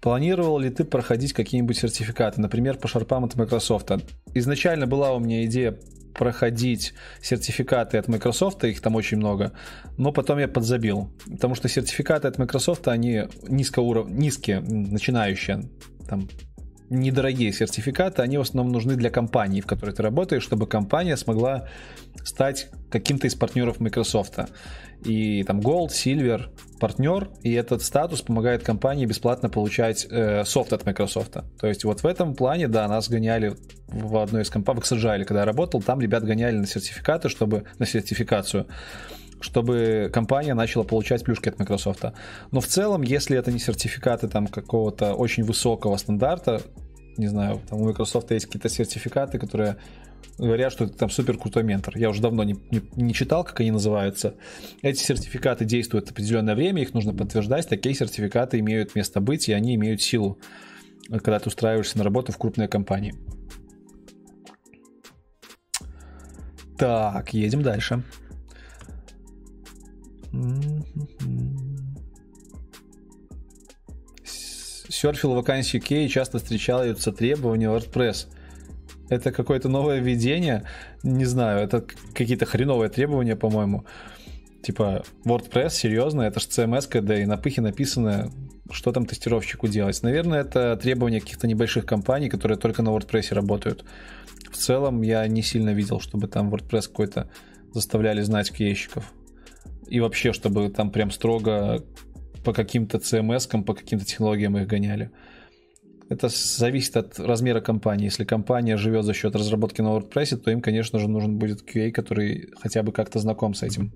Планировал 0.02 0.58
ли 0.58 0.68
ты 0.68 0.82
проходить 0.82 1.32
какие-нибудь 1.32 1.78
сертификаты, 1.78 2.40
например, 2.40 2.76
по 2.76 2.88
шарпам 2.88 3.24
от 3.24 3.36
Microsoft? 3.36 3.92
Изначально 4.34 4.88
была 4.88 5.12
у 5.12 5.20
меня 5.20 5.44
идея 5.44 5.78
проходить 6.12 6.92
сертификаты 7.22 7.98
от 7.98 8.08
Microsoft, 8.08 8.64
их 8.64 8.80
там 8.80 8.96
очень 8.96 9.18
много, 9.18 9.52
но 9.96 10.10
потом 10.10 10.40
я 10.40 10.48
подзабил, 10.48 11.12
потому 11.30 11.54
что 11.54 11.68
сертификаты 11.68 12.26
от 12.26 12.36
Microsoft, 12.36 12.88
они 12.88 13.22
низкоуров... 13.46 14.10
низкие, 14.10 14.58
начинающие, 14.60 15.70
там, 16.08 16.28
недорогие 16.92 17.52
сертификаты, 17.52 18.22
они 18.22 18.38
в 18.38 18.42
основном 18.42 18.72
нужны 18.72 18.94
для 18.96 19.10
компании, 19.10 19.60
в 19.60 19.66
которой 19.66 19.92
ты 19.92 20.02
работаешь, 20.02 20.42
чтобы 20.42 20.66
компания 20.66 21.16
смогла 21.16 21.68
стать 22.24 22.68
каким-то 22.90 23.26
из 23.26 23.34
партнеров 23.34 23.80
Microsoft 23.80 24.38
и 25.04 25.42
там 25.44 25.60
Gold, 25.60 25.88
Silver, 25.88 26.50
партнер, 26.78 27.30
и 27.42 27.52
этот 27.52 27.82
статус 27.82 28.22
помогает 28.22 28.62
компании 28.62 29.06
бесплатно 29.06 29.48
получать 29.48 30.06
э, 30.08 30.44
софт 30.44 30.72
от 30.72 30.84
Microsoft. 30.86 31.36
То 31.58 31.66
есть 31.66 31.84
вот 31.84 32.02
в 32.02 32.06
этом 32.06 32.34
плане, 32.34 32.68
да, 32.68 32.86
нас 32.86 33.08
гоняли 33.08 33.56
в 33.88 34.16
одной 34.18 34.42
из 34.42 34.50
компаний, 34.50 34.80
в 34.80 34.84
Xagile, 34.84 35.24
когда 35.24 35.40
я 35.40 35.46
работал, 35.46 35.82
там 35.82 36.00
ребят 36.00 36.24
гоняли 36.24 36.56
на 36.56 36.66
сертификаты, 36.66 37.28
чтобы, 37.28 37.64
на 37.78 37.86
сертификацию, 37.86 38.66
чтобы 39.40 40.10
компания 40.12 40.54
начала 40.54 40.84
получать 40.84 41.24
плюшки 41.24 41.48
от 41.48 41.58
Microsoft. 41.58 42.04
Но 42.50 42.60
в 42.60 42.66
целом, 42.66 43.02
если 43.02 43.36
это 43.36 43.50
не 43.50 43.58
сертификаты 43.58 44.28
там 44.28 44.46
какого-то 44.46 45.14
очень 45.14 45.44
высокого 45.44 45.96
стандарта, 45.96 46.62
не 47.16 47.26
знаю, 47.28 47.60
там 47.68 47.80
у 47.80 47.86
Microsoft 47.86 48.30
есть 48.30 48.46
какие-то 48.46 48.68
сертификаты, 48.68 49.38
которые 49.38 49.76
говорят, 50.38 50.72
что 50.72 50.84
это 50.84 50.94
там 50.94 51.10
супер 51.10 51.38
крутой 51.38 51.62
ментор. 51.62 51.96
Я 51.96 52.10
уже 52.10 52.22
давно 52.22 52.42
не, 52.44 52.56
не, 52.70 52.82
не 52.96 53.14
читал, 53.14 53.44
как 53.44 53.60
они 53.60 53.70
называются. 53.70 54.34
Эти 54.82 55.02
сертификаты 55.02 55.64
действуют 55.64 56.10
определенное 56.10 56.54
время, 56.54 56.82
их 56.82 56.94
нужно 56.94 57.14
подтверждать. 57.14 57.68
Такие 57.68 57.94
сертификаты 57.94 58.58
имеют 58.58 58.94
место 58.94 59.20
быть, 59.20 59.48
и 59.48 59.52
они 59.52 59.74
имеют 59.74 60.02
силу, 60.02 60.38
когда 61.08 61.38
ты 61.38 61.48
устраиваешься 61.48 61.98
на 61.98 62.04
работу 62.04 62.32
в 62.32 62.38
крупной 62.38 62.68
компании. 62.68 63.14
Так, 66.78 67.32
едем 67.34 67.62
дальше. 67.62 68.02
Серфил 75.02 75.34
вакансии 75.34 75.80
UK 75.80 76.06
часто 76.06 76.38
встречаются 76.38 77.10
требования 77.10 77.66
WordPress– 77.66 78.28
это 79.08 79.32
какое-то 79.32 79.68
новое 79.68 79.98
введение, 79.98 80.62
не 81.02 81.24
знаю, 81.24 81.58
это 81.58 81.84
какие-то 82.14 82.46
хреновые 82.46 82.88
требования, 82.88 83.34
по-моему. 83.34 83.84
Типа, 84.62 85.02
WordPress, 85.24 85.70
серьезно, 85.70 86.22
это 86.22 86.38
же 86.38 86.46
CMS, 86.46 87.00
да 87.00 87.20
и 87.20 87.26
на 87.26 87.36
пыхе 87.36 87.62
написано, 87.62 88.30
что 88.70 88.92
там 88.92 89.04
тестировщику 89.04 89.66
делать. 89.66 90.00
Наверное, 90.04 90.42
это 90.42 90.78
требования 90.80 91.20
каких-то 91.20 91.48
небольших 91.48 91.84
компаний, 91.84 92.28
которые 92.28 92.56
только 92.56 92.82
на 92.82 92.90
WordPress 92.90 93.34
работают. 93.34 93.84
В 94.52 94.56
целом, 94.56 95.02
я 95.02 95.26
не 95.26 95.42
сильно 95.42 95.70
видел, 95.70 95.98
чтобы 95.98 96.28
там 96.28 96.54
WordPress 96.54 96.82
какой-то 96.82 97.28
заставляли 97.74 98.22
знать 98.22 98.52
кейщиков. 98.52 99.12
И 99.88 99.98
вообще, 99.98 100.32
чтобы 100.32 100.70
там 100.70 100.92
прям 100.92 101.10
строго 101.10 101.84
по 102.44 102.52
каким-то 102.52 102.98
CMS, 102.98 103.64
по 103.64 103.74
каким-то 103.74 104.04
технологиям 104.04 104.56
их 104.56 104.66
гоняли. 104.66 105.10
Это 106.08 106.28
зависит 106.28 106.96
от 106.96 107.18
размера 107.18 107.60
компании. 107.60 108.04
Если 108.06 108.24
компания 108.24 108.76
живет 108.76 109.04
за 109.04 109.14
счет 109.14 109.34
разработки 109.34 109.80
на 109.80 109.96
WordPress, 109.96 110.36
то 110.36 110.50
им, 110.50 110.60
конечно 110.60 110.98
же, 110.98 111.08
нужен 111.08 111.38
будет 111.38 111.62
QA, 111.62 111.90
который 111.90 112.50
хотя 112.60 112.82
бы 112.82 112.92
как-то 112.92 113.18
знаком 113.18 113.54
с 113.54 113.62
этим. 113.62 113.92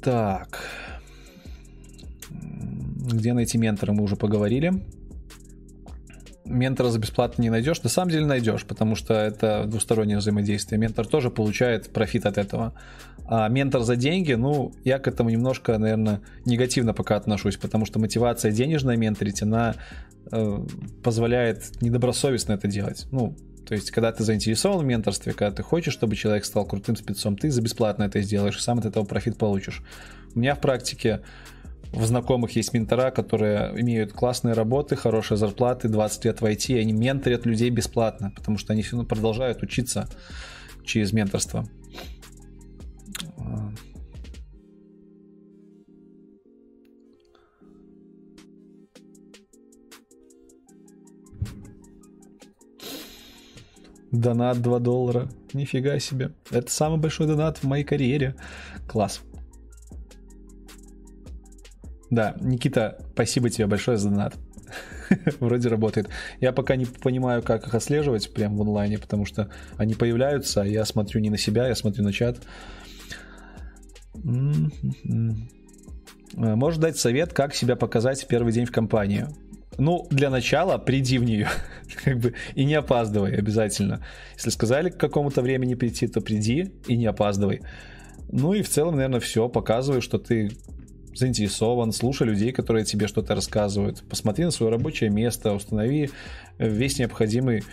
Так. 0.00 0.64
Где 2.30 3.32
найти 3.32 3.58
ментора, 3.58 3.92
мы 3.92 4.04
уже 4.04 4.16
поговорили. 4.16 4.72
Ментора 6.48 6.88
за 6.88 6.98
бесплатно 6.98 7.42
не 7.42 7.50
найдешь. 7.50 7.82
На 7.82 7.88
самом 7.88 8.10
деле 8.10 8.26
найдешь, 8.26 8.64
потому 8.64 8.94
что 8.94 9.14
это 9.14 9.64
двустороннее 9.66 10.18
взаимодействие. 10.18 10.78
Ментор 10.78 11.06
тоже 11.06 11.30
получает 11.30 11.90
профит 11.90 12.26
от 12.26 12.38
этого. 12.38 12.74
А 13.26 13.48
ментор 13.48 13.82
за 13.82 13.96
деньги, 13.96 14.32
ну, 14.32 14.72
я 14.84 14.98
к 14.98 15.06
этому 15.06 15.30
немножко, 15.30 15.76
наверное, 15.78 16.20
негативно 16.44 16.94
пока 16.94 17.16
отношусь, 17.16 17.56
потому 17.56 17.84
что 17.84 17.98
мотивация 17.98 18.52
денежная 18.52 18.96
менторить, 18.96 19.42
она 19.42 19.74
э, 20.32 20.66
позволяет 21.02 21.82
недобросовестно 21.82 22.54
это 22.54 22.68
делать. 22.68 23.06
Ну, 23.10 23.36
то 23.66 23.74
есть, 23.74 23.90
когда 23.90 24.12
ты 24.12 24.24
заинтересован 24.24 24.78
в 24.78 24.84
менторстве, 24.84 25.34
когда 25.34 25.54
ты 25.54 25.62
хочешь, 25.62 25.92
чтобы 25.92 26.16
человек 26.16 26.46
стал 26.46 26.64
крутым 26.64 26.96
спецом, 26.96 27.36
ты 27.36 27.50
за 27.50 27.60
бесплатно 27.60 28.04
это 28.04 28.22
сделаешь, 28.22 28.56
и 28.56 28.60
сам 28.60 28.78
от 28.78 28.86
этого 28.86 29.04
профит 29.04 29.36
получишь. 29.36 29.82
У 30.34 30.38
меня 30.38 30.54
в 30.54 30.60
практике 30.60 31.20
в 31.92 32.04
знакомых 32.04 32.56
есть 32.56 32.72
ментора, 32.74 33.10
которые 33.10 33.72
имеют 33.80 34.12
классные 34.12 34.54
работы, 34.54 34.96
хорошие 34.96 35.38
зарплаты, 35.38 35.88
20 35.88 36.24
лет 36.24 36.40
в 36.40 36.44
IT, 36.44 36.74
и 36.74 36.78
они 36.78 36.92
менторят 36.92 37.46
людей 37.46 37.70
бесплатно, 37.70 38.32
потому 38.34 38.58
что 38.58 38.72
они 38.72 38.82
все 38.82 38.96
равно 38.96 39.08
продолжают 39.08 39.62
учиться 39.62 40.08
через 40.84 41.12
менторство. 41.12 41.66
Донат 54.10 54.62
2 54.62 54.78
доллара. 54.78 55.28
Нифига 55.52 55.98
себе. 55.98 56.32
Это 56.50 56.70
самый 56.70 56.98
большой 56.98 57.26
донат 57.26 57.58
в 57.58 57.64
моей 57.64 57.84
карьере. 57.84 58.36
Класс. 58.88 59.20
Да, 62.10 62.34
Никита, 62.40 62.98
спасибо 63.12 63.50
тебе 63.50 63.66
большое 63.66 63.98
за 63.98 64.10
донат. 64.10 64.34
Вроде 65.40 65.68
работает. 65.68 66.08
Я 66.40 66.52
пока 66.52 66.76
не 66.76 66.86
понимаю, 66.86 67.42
как 67.42 67.66
их 67.66 67.74
отслеживать 67.74 68.32
прямо 68.32 68.56
в 68.56 68.62
онлайне, 68.62 68.98
потому 68.98 69.24
что 69.24 69.50
они 69.76 69.94
появляются, 69.94 70.62
а 70.62 70.66
я 70.66 70.84
смотрю 70.84 71.20
не 71.20 71.30
на 71.30 71.38
себя, 71.38 71.68
я 71.68 71.74
смотрю 71.74 72.04
на 72.04 72.12
чат. 72.12 72.38
Можешь 76.34 76.78
дать 76.78 76.98
совет, 76.98 77.32
как 77.32 77.54
себя 77.54 77.76
показать 77.76 78.22
в 78.22 78.26
первый 78.26 78.52
день 78.52 78.66
в 78.66 78.72
компании? 78.72 79.26
Ну, 79.76 80.06
для 80.10 80.28
начала 80.28 80.76
приди 80.76 81.18
в 81.18 81.24
нее, 81.24 81.48
как 82.04 82.18
бы, 82.18 82.34
и 82.54 82.64
не 82.64 82.74
опаздывай 82.74 83.36
обязательно. 83.36 84.04
Если 84.34 84.50
сказали 84.50 84.90
к 84.90 84.96
какому-то 84.96 85.40
времени 85.40 85.74
прийти, 85.74 86.08
то 86.08 86.20
приди 86.20 86.72
и 86.86 86.96
не 86.96 87.06
опаздывай. 87.06 87.62
Ну 88.30 88.52
и 88.52 88.62
в 88.62 88.68
целом, 88.68 88.96
наверное, 88.96 89.20
все. 89.20 89.48
Показывай, 89.48 90.00
что 90.00 90.18
ты 90.18 90.50
заинтересован, 91.18 91.92
слушай 91.92 92.26
людей, 92.26 92.52
которые 92.52 92.84
тебе 92.84 93.08
что-то 93.08 93.34
рассказывают. 93.34 94.02
Посмотри 94.08 94.44
на 94.44 94.50
свое 94.50 94.72
рабочее 94.72 95.10
место, 95.10 95.52
установи 95.52 96.10
э, 96.58 96.68
весь 96.68 96.98
необходимый 96.98 97.64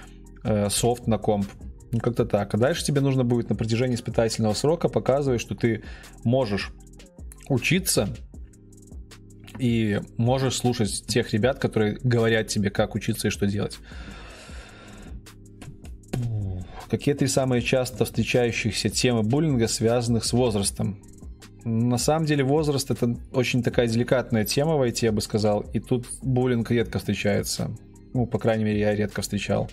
э, 0.43 0.69
софт 0.69 1.07
на 1.07 1.17
комп. 1.17 1.47
Ну, 1.91 1.99
как-то 1.99 2.26
так. 2.26 2.53
А 2.53 2.57
дальше 2.57 2.84
тебе 2.84 3.01
нужно 3.01 3.23
будет 3.23 3.49
на 3.49 3.55
протяжении 3.55 3.95
испытательного 3.95 4.53
срока 4.53 4.89
показывать, 4.89 5.39
что 5.39 5.55
ты 5.55 5.84
можешь 6.23 6.72
учиться 7.47 8.09
и 9.59 10.01
можешь 10.17 10.57
слушать 10.57 11.05
тех 11.07 11.31
ребят, 11.34 11.59
которые 11.59 11.97
говорят 12.03 12.47
тебе, 12.47 12.69
как 12.69 12.95
учиться 12.95 13.27
и 13.27 13.31
что 13.31 13.47
делать. 13.47 13.77
Какие 16.89 17.15
три 17.15 17.27
самые 17.27 17.61
часто 17.61 18.05
встречающихся 18.05 18.89
темы 18.89 19.23
буллинга, 19.23 19.67
связанных 19.67 20.23
с 20.23 20.34
возрастом? 20.34 21.01
На 21.65 21.97
самом 21.97 22.27
деле 22.27 22.43
возраст 22.43 22.91
это 22.91 23.17
очень 23.31 23.63
такая 23.63 23.87
деликатная 23.87 24.45
тема 24.45 24.75
в 24.77 24.83
IT, 24.83 24.99
я 25.01 25.11
бы 25.11 25.19
сказал, 25.19 25.61
и 25.73 25.79
тут 25.79 26.05
буллинг 26.21 26.69
редко 26.69 26.99
встречается. 26.99 27.75
Ну, 28.13 28.27
по 28.27 28.37
крайней 28.37 28.63
мере, 28.63 28.79
я 28.79 28.93
редко 28.93 29.23
встречал. 29.23 29.69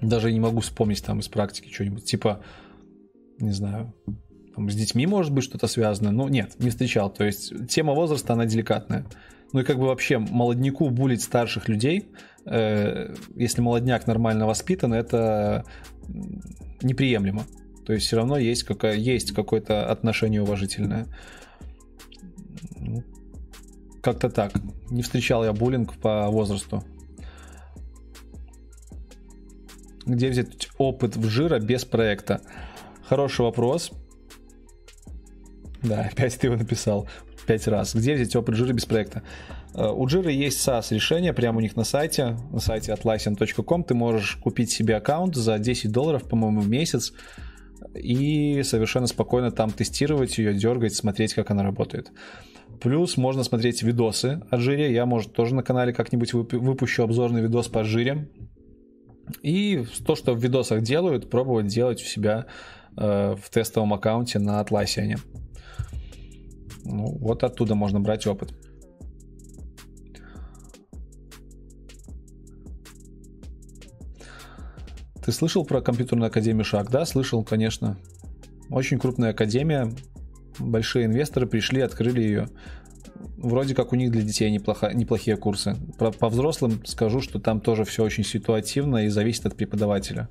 Даже 0.00 0.32
не 0.32 0.40
могу 0.40 0.60
вспомнить 0.60 1.04
там 1.04 1.20
из 1.20 1.28
практики 1.28 1.70
что-нибудь. 1.70 2.04
Типа, 2.04 2.42
не 3.38 3.52
знаю, 3.52 3.94
там, 4.54 4.70
с 4.70 4.74
детьми 4.74 5.06
может 5.06 5.30
быть 5.30 5.44
что-то 5.44 5.66
связано. 5.66 6.10
Ну, 6.10 6.26
нет, 6.28 6.58
не 6.58 6.70
встречал. 6.70 7.10
То 7.10 7.24
есть 7.24 7.68
тема 7.68 7.92
возраста, 7.92 8.32
она 8.32 8.46
деликатная. 8.46 9.04
Ну 9.52 9.60
и 9.60 9.64
как 9.64 9.78
бы 9.78 9.88
вообще 9.88 10.16
молодняку 10.16 10.88
булить 10.88 11.22
старших 11.22 11.68
людей, 11.68 12.08
э, 12.46 13.14
если 13.36 13.60
молодняк 13.60 14.06
нормально 14.06 14.46
воспитан, 14.46 14.94
это 14.94 15.66
неприемлемо. 16.80 17.44
То 17.86 17.92
есть 17.92 18.06
все 18.06 18.16
равно 18.16 18.38
есть, 18.38 18.62
какая, 18.62 18.96
есть 18.96 19.32
какое-то 19.32 19.90
отношение 19.90 20.42
уважительное. 20.42 21.06
Ну, 22.78 23.02
как-то 24.02 24.30
так. 24.30 24.52
Не 24.90 25.02
встречал 25.02 25.44
я 25.44 25.52
буллинг 25.52 25.94
по 25.94 26.28
возрасту. 26.28 26.84
Где 30.04 30.30
взять 30.30 30.68
опыт 30.78 31.16
в 31.16 31.28
жира 31.28 31.58
без 31.60 31.84
проекта? 31.84 32.40
Хороший 33.04 33.42
вопрос. 33.42 33.92
Да, 35.82 36.02
опять 36.12 36.38
ты 36.38 36.48
его 36.48 36.56
написал. 36.56 37.08
Пять 37.46 37.66
раз. 37.66 37.94
Где 37.94 38.14
взять 38.14 38.34
опыт 38.36 38.54
жира 38.54 38.72
без 38.72 38.84
проекта? 38.84 39.22
Э, 39.74 39.88
у 39.88 40.06
Jira 40.06 40.30
есть 40.30 40.66
SaaS 40.66 40.94
решение 40.94 41.32
прямо 41.32 41.58
у 41.58 41.60
них 41.60 41.76
на 41.76 41.84
сайте, 41.84 42.36
на 42.50 42.60
сайте 42.60 42.92
atlassian.com. 42.92 43.84
Ты 43.84 43.94
можешь 43.94 44.36
купить 44.36 44.70
себе 44.70 44.96
аккаунт 44.96 45.34
за 45.34 45.58
10 45.58 45.90
долларов, 45.90 46.28
по-моему, 46.28 46.60
в 46.60 46.68
месяц 46.68 47.12
и 47.94 48.62
совершенно 48.62 49.06
спокойно 49.06 49.50
там 49.50 49.70
тестировать 49.70 50.38
ее, 50.38 50.54
дергать, 50.54 50.94
смотреть, 50.94 51.34
как 51.34 51.50
она 51.50 51.62
работает. 51.62 52.12
Плюс 52.80 53.16
можно 53.16 53.44
смотреть 53.44 53.82
видосы 53.82 54.42
о 54.50 54.56
жире. 54.56 54.92
Я, 54.92 55.06
может, 55.06 55.32
тоже 55.32 55.54
на 55.54 55.62
канале 55.62 55.92
как-нибудь 55.92 56.32
выпущу 56.32 57.04
обзорный 57.04 57.42
видос 57.42 57.68
по 57.68 57.84
жире. 57.84 58.28
И 59.42 59.84
то, 60.04 60.16
что 60.16 60.34
в 60.34 60.42
видосах 60.42 60.82
делают, 60.82 61.30
пробовать 61.30 61.66
делать 61.66 62.02
у 62.02 62.04
себя 62.04 62.46
э, 62.96 63.36
в 63.40 63.50
тестовом 63.50 63.94
аккаунте 63.94 64.38
на 64.38 64.60
Atlassian. 64.60 65.18
Ну, 66.84 67.16
вот 67.18 67.44
оттуда 67.44 67.74
можно 67.74 68.00
брать 68.00 68.26
опыт. 68.26 68.52
Ты 75.24 75.30
слышал 75.30 75.64
про 75.64 75.80
компьютерную 75.80 76.28
академию 76.28 76.64
ШАГ? 76.64 76.90
Да, 76.90 77.04
слышал, 77.06 77.44
конечно. 77.44 77.96
Очень 78.70 78.98
крупная 78.98 79.30
академия. 79.30 79.92
Большие 80.58 81.06
инвесторы 81.06 81.46
пришли, 81.46 81.80
открыли 81.80 82.20
ее. 82.20 82.48
Вроде 83.36 83.74
как 83.74 83.92
у 83.92 83.96
них 83.96 84.10
для 84.10 84.22
детей 84.22 84.50
неплохо, 84.50 84.92
неплохие 84.92 85.36
курсы. 85.36 85.76
Про, 85.96 86.10
по 86.10 86.28
взрослым 86.28 86.84
скажу, 86.84 87.20
что 87.20 87.38
там 87.38 87.60
тоже 87.60 87.84
все 87.84 88.02
очень 88.02 88.24
ситуативно 88.24 89.04
и 89.04 89.08
зависит 89.08 89.46
от 89.46 89.56
преподавателя. 89.56 90.28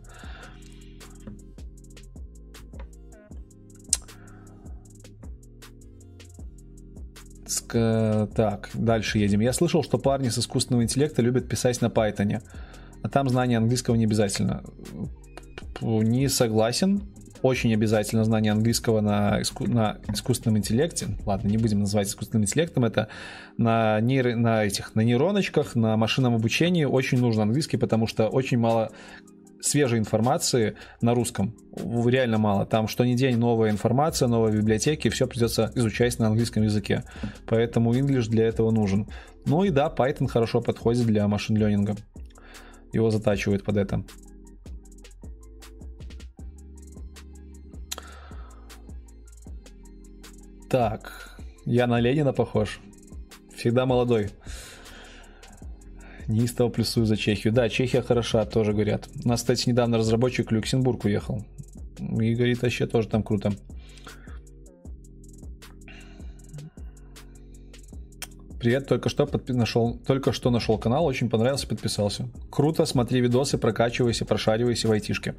Так, 7.69 8.69
дальше 8.73 9.17
едем. 9.17 9.39
Я 9.39 9.53
слышал, 9.53 9.81
что 9.81 9.97
парни 9.97 10.27
с 10.27 10.37
искусственного 10.37 10.83
интеллекта 10.83 11.21
любят 11.21 11.47
писать 11.47 11.79
на 11.79 11.85
Python 11.85 12.41
а 13.03 13.09
там 13.09 13.29
знание 13.29 13.57
английского 13.57 13.95
не 13.95 14.05
обязательно. 14.05 14.63
Не 15.81 16.29
согласен. 16.29 17.01
Очень 17.41 17.73
обязательно 17.73 18.23
знание 18.23 18.51
английского 18.51 19.01
на, 19.01 19.41
иску... 19.41 19.67
на 19.67 19.97
искусственном 20.13 20.59
интеллекте. 20.59 21.17
Ладно, 21.25 21.47
не 21.47 21.57
будем 21.57 21.79
называть 21.79 22.07
искусственным 22.07 22.43
интеллектом. 22.43 22.85
Это 22.85 23.07
на, 23.57 23.99
нейр... 23.99 24.35
на 24.35 24.63
этих 24.63 24.93
на 24.93 25.01
нейроночках, 25.01 25.73
на 25.75 25.97
машинном 25.97 26.35
обучении 26.35 26.85
очень 26.85 27.19
нужен 27.19 27.41
английский, 27.41 27.77
потому 27.77 28.05
что 28.05 28.27
очень 28.27 28.59
мало 28.59 28.91
свежей 29.59 29.97
информации 29.97 30.75
на 31.01 31.15
русском. 31.15 31.55
Реально 31.75 32.37
мало. 32.37 32.65
Там 32.67 32.87
что 32.87 33.05
ни 33.05 33.15
день 33.15 33.37
новая 33.37 33.71
информация, 33.71 34.27
новые 34.27 34.57
библиотеки, 34.57 35.09
все 35.09 35.25
придется 35.25 35.71
изучать 35.73 36.19
на 36.19 36.27
английском 36.27 36.63
языке. 36.63 37.03
Поэтому 37.47 37.93
English 37.95 38.27
для 38.29 38.47
этого 38.47 38.69
нужен. 38.69 39.07
Ну 39.45 39.63
и 39.63 39.71
да, 39.71 39.91
Python 39.95 40.27
хорошо 40.27 40.61
подходит 40.61 41.07
для 41.07 41.27
машин-ленинга 41.27 41.95
его 42.93 43.11
затачивают 43.11 43.63
под 43.63 43.77
это. 43.77 44.03
Так, 50.69 51.37
я 51.65 51.85
на 51.85 51.99
Ленина 51.99 52.31
похож. 52.31 52.79
Всегда 53.55 53.85
молодой. 53.85 54.29
Неистово 56.27 56.69
плюсую 56.69 57.05
за 57.05 57.17
Чехию. 57.17 57.53
Да, 57.53 57.67
Чехия 57.67 58.01
хороша, 58.01 58.45
тоже 58.45 58.71
говорят. 58.71 59.09
У 59.25 59.27
нас, 59.27 59.41
кстати, 59.41 59.67
недавно 59.67 59.97
разработчик 59.97 60.49
в 60.49 60.53
Люксембург 60.53 61.03
уехал. 61.03 61.45
И 61.99 62.33
говорит, 62.35 62.61
вообще 62.61 62.87
тоже 62.87 63.09
там 63.09 63.21
круто. 63.21 63.51
Привет, 68.61 68.85
только 68.85 69.09
что 69.09 69.23
подпи- 69.23 69.53
нашел, 69.53 69.97
только 70.05 70.31
что 70.31 70.51
нашел 70.51 70.77
канал, 70.77 71.07
очень 71.07 71.31
понравился, 71.31 71.65
подписался. 71.65 72.29
Круто, 72.51 72.85
смотри 72.85 73.19
видосы, 73.19 73.57
прокачивайся, 73.57 74.23
прошаривайся 74.23 74.87
в 74.87 74.91
айтишке. 74.91 75.33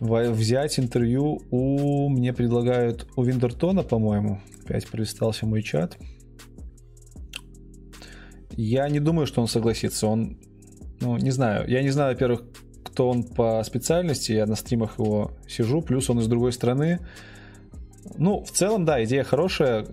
Взять 0.00 0.80
интервью 0.80 1.40
у... 1.52 2.08
Мне 2.08 2.32
предлагают 2.32 3.06
у 3.14 3.22
Виндертона, 3.22 3.84
по-моему. 3.84 4.40
Опять 4.64 4.88
пролистался 4.88 5.46
мой 5.46 5.62
чат. 5.62 5.96
Я 8.56 8.88
не 8.88 8.98
думаю, 8.98 9.28
что 9.28 9.40
он 9.40 9.46
согласится. 9.46 10.08
Он, 10.08 10.36
ну, 11.00 11.16
не 11.16 11.30
знаю. 11.30 11.68
Я 11.68 11.84
не 11.84 11.90
знаю, 11.90 12.14
во-первых, 12.14 12.42
кто 12.82 13.08
он 13.08 13.22
по 13.22 13.62
специальности. 13.62 14.32
Я 14.32 14.46
на 14.46 14.56
стримах 14.56 14.98
его 14.98 15.30
сижу. 15.46 15.80
Плюс 15.80 16.10
он 16.10 16.18
из 16.18 16.26
другой 16.26 16.52
страны. 16.52 16.98
Ну, 18.16 18.42
в 18.44 18.50
целом, 18.50 18.84
да, 18.84 19.02
идея 19.04 19.24
хорошая. 19.24 19.86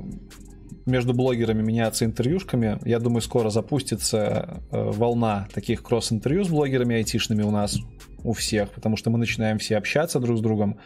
Между 0.86 1.16
блогерами 1.16 1.64
меняться 1.64 2.06
интервьюшками. 2.06 2.78
Я 2.86 3.00
думаю, 3.00 3.22
скоро 3.22 3.50
запустится 3.50 4.62
э, 4.72 4.92
волна 4.92 5.48
таких 5.52 5.82
кросс-интервью 5.82 6.44
с 6.44 6.50
блогерами 6.50 6.98
айтишными 6.98 7.42
у 7.42 7.50
нас, 7.50 7.80
у 8.24 8.34
всех, 8.34 8.70
потому 8.70 8.96
что 8.96 9.10
мы 9.10 9.18
начинаем 9.18 9.58
все 9.58 9.78
общаться 9.78 10.20
друг 10.20 10.38
с 10.38 10.42
другом. 10.42 10.78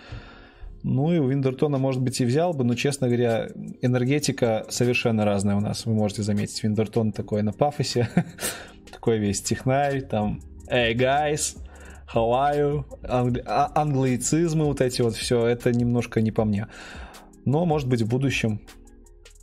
Ну 0.84 1.14
и 1.14 1.18
у 1.18 1.27
Виндертона, 1.27 1.77
может 1.80 2.01
быть, 2.01 2.22
и 2.22 2.26
взял 2.26 2.53
бы, 2.53 2.64
но, 2.64 2.76
честно 2.76 3.07
говоря, 3.07 3.49
энергетика 3.81 4.65
совершенно 4.69 5.26
разная 5.26 5.57
у 5.57 5.60
нас. 5.60 5.85
Вы 5.85 5.93
можете 5.93 6.23
заметить, 6.23 6.64
Виндертон 6.64 7.11
такой 7.11 7.43
на 7.43 7.51
пафосе, 7.51 8.07
такой 8.93 9.18
весь 9.18 9.41
технарь, 9.41 10.01
там, 10.01 10.39
«Hey, 10.72 10.93
guys!» 10.95 11.57
how 12.14 12.31
are 12.31 12.57
you? 12.57 12.85
А, 13.45 13.72
англоицизмы 13.76 14.65
вот 14.65 14.81
эти 14.81 15.01
вот 15.01 15.15
все, 15.15 15.45
это 15.45 15.72
немножко 15.72 16.22
не 16.22 16.31
по 16.31 16.45
мне. 16.45 16.68
Но, 17.50 17.66
может 17.66 17.88
быть, 17.88 18.04
в 18.04 18.08
будущем 18.08 18.62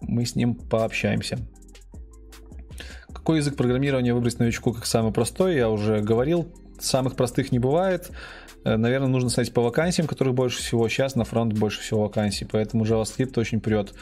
мы 0.00 0.24
с 0.24 0.36
ним 0.36 0.54
пообщаемся. 0.54 1.38
Какой 3.12 3.38
язык 3.38 3.56
программирования 3.56 4.14
выбрать 4.14 4.38
новичку 4.38 4.72
как 4.72 4.86
самый 4.86 5.12
простой, 5.12 5.56
я 5.56 5.68
уже 5.68 6.00
говорил. 6.00 6.54
Самых 6.78 7.16
простых 7.16 7.50
не 7.50 7.58
бывает. 7.58 8.12
Э, 8.64 8.76
наверное, 8.76 9.08
нужно 9.08 9.28
смотреть 9.28 9.52
по 9.52 9.62
вакансиям, 9.62 10.06
которых 10.06 10.34
больше 10.34 10.58
всего. 10.58 10.88
Сейчас 10.88 11.16
на 11.16 11.24
фронт 11.24 11.54
больше 11.54 11.80
всего 11.80 12.02
вакансий, 12.02 12.44
поэтому 12.44 12.84
JavaScript 12.84 13.40
очень 13.40 13.60
прет. 13.60 13.92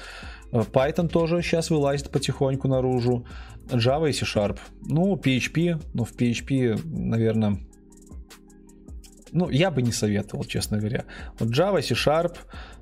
Э, 0.52 0.58
Python 0.58 1.08
тоже 1.08 1.40
сейчас 1.40 1.70
вылазит 1.70 2.10
потихоньку 2.10 2.68
наружу. 2.68 3.26
Java 3.68 4.10
и 4.10 4.12
C-Sharp. 4.12 4.58
Ну, 4.82 5.16
PHP. 5.16 5.80
Ну, 5.94 6.04
в 6.04 6.14
PHP, 6.14 6.78
наверное, 6.84 7.58
ну, 9.34 9.50
я 9.50 9.72
бы 9.72 9.82
не 9.82 9.90
советовал, 9.90 10.44
честно 10.44 10.78
говоря. 10.78 11.04
Вот 11.38 11.48
Java, 11.50 11.82
C-Sharp, 11.82 12.36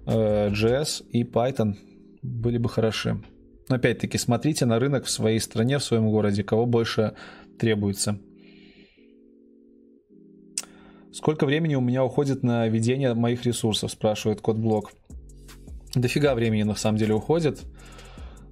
JS 0.07 1.09
и 1.11 1.23
Python 1.23 1.75
были 2.23 2.59
бы 2.59 2.69
хороши. 2.69 3.23
Но 3.69 3.77
опять-таки, 3.77 4.19
смотрите 4.19 4.67
на 4.67 4.79
рынок 4.79 5.05
в 5.05 5.11
своей 5.11 5.39
стране, 5.39 5.79
в 5.79 5.85
своем 5.85 6.11
городе, 6.11 6.43
кого 6.43 6.67
больше 6.67 7.15
требуется. 7.59 8.19
Сколько 11.13 11.47
времени 11.47 11.75
у 11.75 11.81
меня 11.81 12.05
уходит 12.05 12.43
на 12.43 12.67
ведение 12.69 13.15
моих 13.15 13.45
ресурсов, 13.45 13.91
спрашивает 13.91 14.41
Кодблок. 14.41 14.93
Дофига 15.95 16.35
времени 16.35 16.63
на 16.63 16.75
самом 16.75 16.97
деле 16.97 17.15
уходит. 17.15 17.61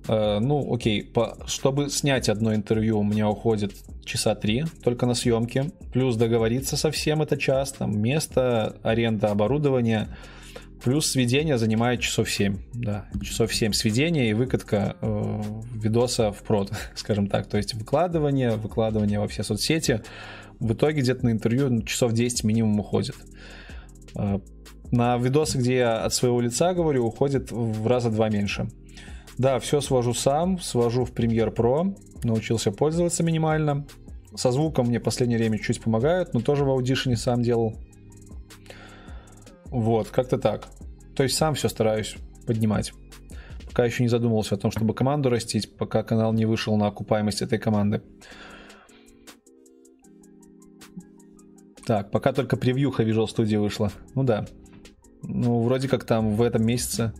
Э, 0.09 0.39
ну, 0.41 0.73
окей, 0.73 1.03
по, 1.03 1.39
чтобы 1.47 1.89
снять 1.89 2.29
одно 2.29 2.55
интервью 2.55 2.99
у 2.99 3.03
меня 3.03 3.29
уходит 3.29 3.73
часа 4.05 4.35
три 4.35 4.65
только 4.85 5.07
на 5.07 5.15
съемки. 5.15 5.71
Плюс 5.93 6.17
договориться 6.17 6.77
со 6.77 6.91
всем 6.91 7.23
это 7.23 7.39
час, 7.39 7.73
там 7.73 7.99
место, 7.99 8.77
аренда 8.83 9.31
оборудования. 9.31 10.09
Плюс 10.83 11.11
сведение 11.11 11.59
занимает 11.59 12.01
часов 12.01 12.31
7. 12.31 12.57
Да, 12.73 13.07
часов 13.23 13.55
7 13.55 13.73
сведения 13.73 14.31
и 14.31 14.33
выкатка 14.33 14.97
э, 15.01 15.43
видоса 15.75 16.33
в 16.33 16.43
прод, 16.43 16.73
скажем 16.95 17.27
так. 17.27 17.49
То 17.49 17.59
есть 17.59 17.75
выкладывание, 17.75 18.57
выкладывание 18.57 19.21
во 19.21 19.29
все 19.29 19.43
соцсети. 19.43 20.03
В 20.59 20.73
итоге 20.73 21.03
где-то 21.03 21.25
на 21.27 21.33
интервью 21.33 21.83
часов 21.83 22.13
10 22.13 22.45
минимум 22.45 22.81
уходит. 22.81 23.17
Э, 24.15 24.41
на 24.91 25.19
видосы, 25.19 25.59
где 25.59 25.77
я 25.77 26.05
от 26.05 26.15
своего 26.15 26.41
лица 26.41 26.73
говорю, 26.73 27.07
уходит 27.07 27.53
в 27.53 27.87
раза 27.87 28.11
два 28.11 28.29
меньше. 28.29 28.69
Да, 29.39 29.59
все 29.59 29.81
свожу 29.81 30.15
сам, 30.15 30.59
свожу 30.61 31.05
в 31.05 31.13
Premiere 31.13 31.55
Pro, 31.55 31.97
научился 32.25 32.73
пользоваться 32.73 33.23
минимально. 33.23 33.87
Со 34.35 34.51
звуком 34.53 34.87
мне 34.87 35.01
последнее 35.01 35.39
время 35.39 35.59
чуть 35.59 35.81
помогают, 35.81 36.35
но 36.35 36.41
тоже 36.41 36.65
в 36.65 36.69
Audition 36.69 37.17
сам 37.17 37.43
делал. 37.43 37.77
Вот, 39.71 40.09
как-то 40.09 40.39
так. 40.39 40.67
То 41.17 41.23
есть 41.23 41.37
сам 41.37 41.55
все 41.55 41.69
стараюсь 41.69 42.17
поднимать. 42.47 42.93
Пока 43.67 43.85
еще 43.85 44.03
не 44.03 44.09
задумывался 44.09 44.57
о 44.57 44.59
том, 44.59 44.71
чтобы 44.71 44.95
команду 44.95 45.31
растить, 45.31 45.77
пока 45.77 46.03
канал 46.03 46.33
не 46.33 46.45
вышел 46.45 46.77
на 46.77 46.89
окупаемость 46.89 47.43
этой 47.43 47.59
команды. 47.59 48.03
Так, 51.87 52.11
пока 52.11 52.33
только 52.33 52.57
превьюха 52.57 53.05
Visual 53.05 53.27
Studio 53.27 53.61
вышла. 53.61 53.93
Ну 54.15 54.25
да. 54.25 54.47
Ну, 55.23 55.61
вроде 55.63 55.89
как 55.89 56.05
там 56.05 56.35
в 56.35 56.43
этом 56.43 56.65
месяце 56.65 57.13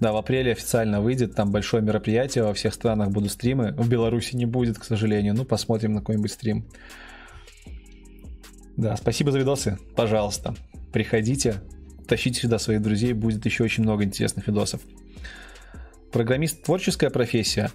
да, 0.00 0.12
в 0.12 0.16
апреле 0.16 0.52
официально 0.52 1.00
выйдет, 1.00 1.34
там 1.34 1.50
большое 1.50 1.82
мероприятие, 1.82 2.44
во 2.44 2.52
всех 2.52 2.74
странах 2.74 3.10
будут 3.10 3.30
стримы. 3.30 3.72
В 3.72 3.88
Беларуси 3.88 4.34
не 4.34 4.44
будет, 4.44 4.78
к 4.78 4.84
сожалению. 4.84 5.34
Ну, 5.34 5.44
посмотрим 5.44 5.94
на 5.94 6.00
какой-нибудь 6.00 6.32
стрим. 6.32 6.66
Да, 8.76 8.96
спасибо 8.96 9.30
за 9.30 9.38
видосы. 9.38 9.78
Пожалуйста, 9.94 10.54
приходите, 10.92 11.62
тащите 12.06 12.40
сюда 12.40 12.58
своих 12.58 12.82
друзей, 12.82 13.12
будет 13.12 13.44
еще 13.44 13.64
очень 13.64 13.82
много 13.82 14.04
интересных 14.04 14.46
видосов. 14.46 14.80
Программист 16.12 16.62
творческая 16.62 17.10
профессия. 17.10 17.70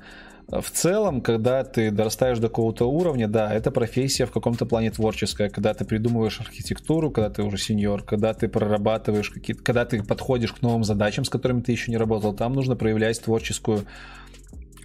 В 0.47 0.71
целом, 0.71 1.21
когда 1.21 1.63
ты 1.63 1.91
дорастаешь 1.91 2.39
до 2.39 2.47
какого-то 2.47 2.89
уровня, 2.89 3.27
да, 3.27 3.53
это 3.53 3.69
профессия 3.69 4.25
в 4.25 4.31
каком-то 4.31 4.65
плане 4.65 4.89
творческая, 4.89 5.49
когда 5.49 5.75
ты 5.75 5.85
придумываешь 5.85 6.39
архитектуру, 6.39 7.11
когда 7.11 7.29
ты 7.29 7.43
уже 7.43 7.59
сеньор, 7.59 8.01
когда 8.03 8.33
ты 8.33 8.47
прорабатываешь 8.47 9.29
какие-то, 9.29 9.61
когда 9.61 9.85
ты 9.85 10.01
подходишь 10.01 10.53
к 10.53 10.63
новым 10.63 10.83
задачам, 10.83 11.23
с 11.23 11.29
которыми 11.29 11.61
ты 11.61 11.71
еще 11.71 11.91
не 11.91 11.97
работал, 11.97 12.33
там 12.33 12.53
нужно 12.53 12.75
проявлять 12.75 13.21
творческую 13.21 13.85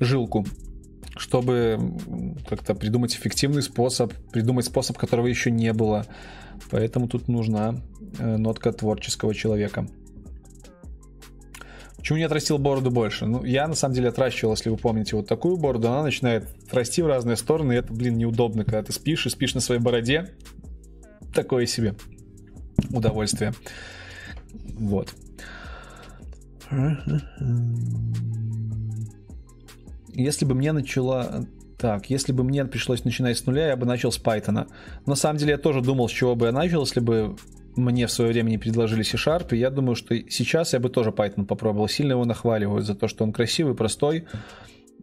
жилку, 0.01 0.45
чтобы 1.17 1.79
как-то 2.47 2.75
придумать 2.75 3.15
эффективный 3.15 3.63
способ, 3.63 4.13
придумать 4.33 4.67
способ, 4.67 4.99
которого 4.99 5.29
еще 5.29 5.51
не 5.51 5.73
было. 5.73 6.05
Поэтому 6.71 7.09
тут 7.09 7.29
нужна 7.29 7.81
нотка 8.19 8.73
творческого 8.73 9.35
человека. 9.35 9.87
Почему 11.97 12.19
не 12.19 12.25
отрастил 12.25 12.59
бороду 12.59 12.91
больше? 12.91 13.25
Ну, 13.25 13.45
я 13.45 13.67
на 13.67 13.75
самом 13.75 13.95
деле 13.95 14.11
отращивал, 14.11 14.53
если 14.53 14.69
вы 14.69 14.77
помните, 14.77 15.17
вот 15.17 15.27
такую 15.27 15.57
бороду, 15.57 15.89
она 15.89 16.03
начинает 16.03 16.47
расти 16.71 17.01
в 17.01 17.07
разные 17.07 17.37
стороны, 17.37 17.73
и 17.73 17.77
это, 17.77 17.95
блин, 17.95 18.19
неудобно, 18.19 18.65
когда 18.65 18.83
ты 18.83 18.93
спишь 18.93 19.25
и 19.25 19.31
спишь 19.31 19.55
на 19.55 19.61
своей 19.61 19.81
бороде. 19.81 20.35
Такое 21.35 21.65
себе 21.65 21.95
удовольствие. 22.91 23.55
Вот. 24.75 25.15
Если 30.13 30.45
бы 30.45 30.55
мне 30.55 30.73
начала... 30.73 31.47
Так, 31.79 32.09
если 32.09 32.33
бы 32.33 32.45
мне 32.45 32.65
пришлось 32.65 33.05
начинать 33.05 33.37
с 33.37 33.47
нуля, 33.47 33.69
я 33.69 33.77
бы 33.77 33.85
начал 33.85 34.13
с 34.13 34.19
Python. 34.19 34.69
На 35.07 35.15
самом 35.17 35.39
деле 35.39 35.53
я 35.53 35.59
тоже 35.59 35.81
думал, 35.81 36.09
с 36.09 36.13
чего 36.13 36.35
бы 36.35 36.47
я 36.47 36.53
начал, 36.53 36.83
если 36.83 37.01
бы 37.01 37.37
мне 37.77 38.07
в 38.07 38.11
свое 38.11 38.33
время 38.33 38.51
не 38.51 38.59
предложили 38.59 39.03
C-Sharp, 39.03 39.55
и 39.55 39.59
я 39.59 39.71
думаю, 39.71 39.97
что 39.97 40.17
сейчас 40.29 40.73
я 40.73 40.81
бы 40.81 40.89
тоже 40.89 41.11
Python 41.11 41.45
попробовал. 41.45 41.89
Сильно 41.89 42.13
его 42.13 42.25
нахваливают 42.25 42.87
за 42.87 42.95
то, 42.95 43.09
что 43.09 43.25
он 43.25 43.33
красивый, 43.33 43.75
простой. 43.75 44.27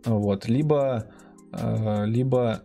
Вот. 0.06 0.48
Либо, 0.48 1.08
э, 1.54 2.06
либо, 2.06 2.64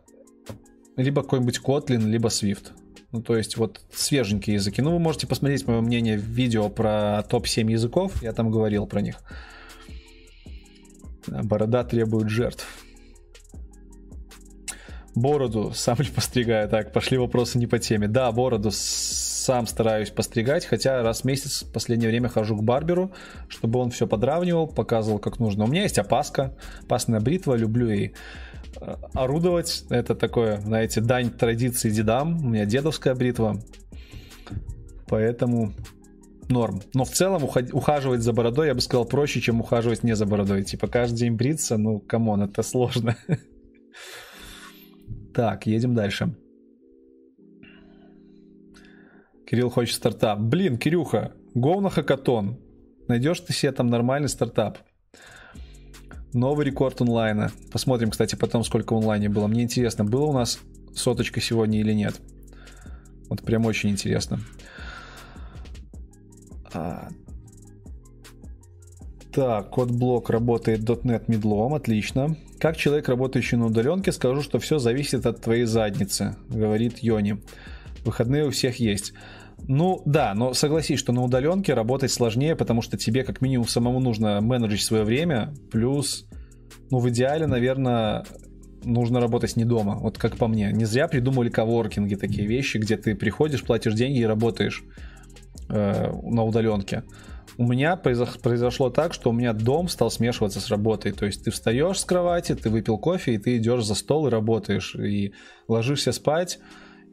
либо 0.96 1.22
какой-нибудь 1.22 1.60
Kotlin, 1.60 2.02
либо 2.02 2.28
Swift. 2.28 2.72
Ну, 3.12 3.22
то 3.22 3.36
есть 3.36 3.56
вот 3.56 3.80
свеженькие 3.92 4.54
языки. 4.54 4.82
Ну, 4.82 4.92
вы 4.92 4.98
можете 4.98 5.26
посмотреть 5.26 5.66
мое 5.66 5.80
мнение 5.80 6.18
в 6.18 6.24
видео 6.24 6.68
про 6.68 7.22
топ-7 7.28 7.70
языков. 7.70 8.22
Я 8.22 8.32
там 8.32 8.50
говорил 8.50 8.86
про 8.86 9.00
них. 9.00 9.16
Борода 11.26 11.82
требует 11.84 12.28
жертв. 12.28 12.66
Бороду 15.14 15.72
сам 15.74 15.96
ли 16.00 16.08
постригаю? 16.10 16.68
Так, 16.68 16.92
пошли 16.92 17.18
вопросы 17.18 17.58
не 17.58 17.66
по 17.66 17.78
теме. 17.78 18.06
Да, 18.06 18.30
бороду 18.32 18.70
сам 19.46 19.68
стараюсь 19.68 20.10
постригать, 20.10 20.66
хотя 20.66 21.02
раз 21.02 21.20
в 21.20 21.24
месяц 21.24 21.62
в 21.62 21.72
последнее 21.72 22.10
время 22.10 22.28
хожу 22.28 22.56
к 22.56 22.64
барберу, 22.64 23.12
чтобы 23.46 23.78
он 23.78 23.90
все 23.90 24.08
подравнивал, 24.08 24.66
показывал 24.66 25.20
как 25.20 25.38
нужно. 25.38 25.64
У 25.64 25.68
меня 25.68 25.82
есть 25.82 25.98
опаска, 25.98 26.56
опасная 26.82 27.20
бритва, 27.20 27.54
люблю 27.54 27.88
и 27.88 28.10
э, 28.80 28.94
орудовать. 29.14 29.84
Это 29.88 30.16
такое, 30.16 30.60
знаете, 30.60 31.00
дань 31.00 31.30
традиции 31.30 31.90
дедам. 31.90 32.44
У 32.44 32.48
меня 32.48 32.64
дедовская 32.64 33.14
бритва. 33.14 33.60
Поэтому 35.06 35.72
норм. 36.48 36.82
Но 36.92 37.04
в 37.04 37.10
целом 37.10 37.44
ухаживать 37.44 38.22
за 38.22 38.32
бородой, 38.32 38.66
я 38.66 38.74
бы 38.74 38.80
сказал, 38.80 39.04
проще, 39.04 39.40
чем 39.40 39.60
ухаживать 39.60 40.02
не 40.02 40.16
за 40.16 40.26
бородой. 40.26 40.64
Типа 40.64 40.88
каждый 40.88 41.18
день 41.18 41.34
бриться, 41.34 41.76
ну, 41.78 42.00
come 42.00 42.24
on, 42.24 42.42
это 42.42 42.62
сложно. 42.62 43.16
Так, 45.32 45.66
едем 45.66 45.94
дальше. 45.94 46.34
Кирилл 49.46 49.70
хочет 49.70 49.94
стартап. 49.94 50.40
Блин, 50.40 50.76
Кирюха, 50.76 51.32
go 51.54 51.80
на 51.80 51.88
хакатон. 51.88 52.58
Найдешь 53.06 53.40
ты 53.40 53.52
себе 53.52 53.70
там 53.72 53.86
нормальный 53.86 54.28
стартап. 54.28 54.78
Новый 56.32 56.66
рекорд 56.66 57.00
онлайна. 57.00 57.52
Посмотрим, 57.72 58.10
кстати, 58.10 58.34
потом, 58.34 58.64
сколько 58.64 58.96
онлайне 58.96 59.28
было. 59.28 59.46
Мне 59.46 59.62
интересно, 59.62 60.04
было 60.04 60.24
у 60.24 60.32
нас 60.32 60.58
соточка 60.94 61.40
сегодня 61.40 61.80
или 61.80 61.92
нет. 61.92 62.20
Вот 63.28 63.42
прям 63.42 63.66
очень 63.66 63.90
интересно. 63.90 64.40
А... 66.74 67.08
Так, 69.32 69.70
код-блок 69.70 70.30
работает 70.30 70.80
.NET 70.80 71.24
медлом, 71.28 71.74
отлично. 71.74 72.36
Как 72.58 72.76
человек, 72.76 73.08
работающий 73.08 73.58
на 73.58 73.66
удаленке, 73.66 74.10
скажу, 74.10 74.42
что 74.42 74.58
все 74.58 74.78
зависит 74.78 75.26
от 75.26 75.42
твоей 75.42 75.64
задницы, 75.64 76.36
говорит 76.48 76.98
Йони. 76.98 77.42
Выходные 78.04 78.46
у 78.46 78.50
всех 78.50 78.76
есть. 78.76 79.12
Ну 79.68 80.02
да, 80.04 80.34
но 80.34 80.52
согласись, 80.52 80.98
что 80.98 81.12
на 81.12 81.22
удаленке 81.22 81.74
работать 81.74 82.12
сложнее, 82.12 82.54
потому 82.56 82.82
что 82.82 82.96
тебе 82.96 83.24
как 83.24 83.40
минимум 83.40 83.66
самому 83.66 84.00
нужно 84.00 84.40
менеджить 84.40 84.82
свое 84.82 85.02
время, 85.02 85.54
плюс, 85.72 86.26
ну 86.90 86.98
в 86.98 87.08
идеале, 87.08 87.46
наверное, 87.46 88.24
нужно 88.84 89.20
работать 89.20 89.56
не 89.56 89.64
дома, 89.64 89.96
вот 89.96 90.18
как 90.18 90.36
по 90.36 90.46
мне. 90.46 90.70
Не 90.72 90.84
зря 90.84 91.08
придумали 91.08 91.50
коворкинги, 91.50 92.14
такие 92.14 92.46
вещи, 92.46 92.78
где 92.78 92.96
ты 92.96 93.14
приходишь, 93.14 93.64
платишь 93.64 93.94
деньги 93.94 94.20
и 94.20 94.26
работаешь 94.26 94.84
э, 95.68 96.12
на 96.22 96.44
удаленке. 96.44 97.02
У 97.58 97.66
меня 97.66 97.96
произошло 97.96 98.90
так, 98.90 99.14
что 99.14 99.30
у 99.30 99.32
меня 99.32 99.52
дом 99.52 99.88
стал 99.88 100.10
смешиваться 100.10 100.60
с 100.60 100.68
работой. 100.68 101.12
То 101.12 101.26
есть 101.26 101.44
ты 101.44 101.50
встаешь 101.50 102.00
с 102.00 102.04
кровати, 102.04 102.54
ты 102.54 102.68
выпил 102.68 102.98
кофе, 102.98 103.34
и 103.34 103.38
ты 103.38 103.56
идешь 103.56 103.84
за 103.84 103.94
стол 103.94 104.26
и 104.26 104.30
работаешь. 104.30 104.94
И 104.94 105.32
ложишься 105.66 106.12
спать, 106.12 106.58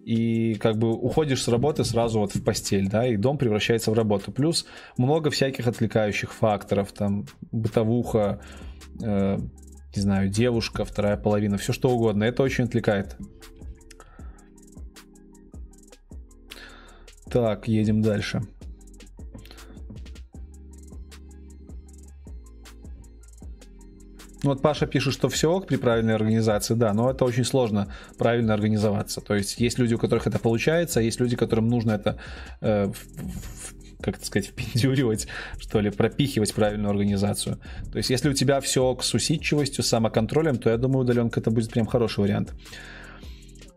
и 0.04 0.56
как 0.56 0.78
бы 0.78 0.92
уходишь 0.92 1.44
с 1.44 1.48
работы 1.48 1.84
сразу 1.84 2.20
вот 2.20 2.36
в 2.36 2.44
постель, 2.44 2.90
да, 2.90 3.08
и 3.08 3.16
дом 3.16 3.38
превращается 3.38 3.92
в 3.92 3.94
работу. 3.94 4.32
Плюс 4.32 4.66
много 4.98 5.30
всяких 5.30 5.68
отвлекающих 5.68 6.34
факторов, 6.34 6.92
там, 6.92 7.26
бытовуха, 7.52 8.42
э, 9.02 9.38
не 9.96 10.02
знаю, 10.02 10.30
девушка, 10.30 10.84
вторая 10.84 11.18
половина, 11.18 11.58
все 11.58 11.72
что 11.72 11.90
угодно. 11.90 12.26
Это 12.26 12.44
очень 12.44 12.66
отвлекает. 12.66 13.16
Так, 17.30 17.68
едем 17.68 18.02
дальше. 18.02 18.42
Ну 24.44 24.50
вот 24.50 24.62
Паша 24.62 24.86
пишет, 24.86 25.14
что 25.14 25.30
все 25.30 25.50
ок 25.50 25.68
при 25.68 25.78
правильной 25.78 26.16
организации, 26.16 26.74
да, 26.74 26.94
но 26.94 27.10
это 27.10 27.24
очень 27.24 27.46
сложно 27.46 27.88
правильно 28.18 28.54
организоваться. 28.54 29.22
То 29.22 29.36
есть 29.36 29.58
есть 29.60 29.80
люди, 29.80 29.94
у 29.94 29.98
которых 29.98 30.28
это 30.28 30.38
получается, 30.38 31.00
а 31.00 31.04
есть 31.04 31.20
люди, 31.22 31.38
которым 31.38 31.70
нужно 31.70 31.94
это, 31.94 32.18
э, 32.60 32.92
как 34.02 34.18
это 34.18 34.26
сказать, 34.26 34.50
впендюривать, 34.50 35.28
что 35.60 35.80
ли, 35.80 35.90
пропихивать 35.90 36.54
правильную 36.54 36.92
организацию. 36.92 37.58
То 37.90 37.98
есть 37.98 38.10
если 38.10 38.30
у 38.30 38.34
тебя 38.34 38.60
все 38.60 38.84
ок 38.84 39.04
с 39.04 39.14
усидчивостью, 39.14 39.82
самоконтролем, 39.82 40.58
то 40.58 40.70
я 40.70 40.78
думаю, 40.78 41.04
удаленка 41.04 41.40
это 41.40 41.50
будет 41.50 41.72
прям 41.72 41.86
хороший 41.86 42.20
вариант. 42.20 42.54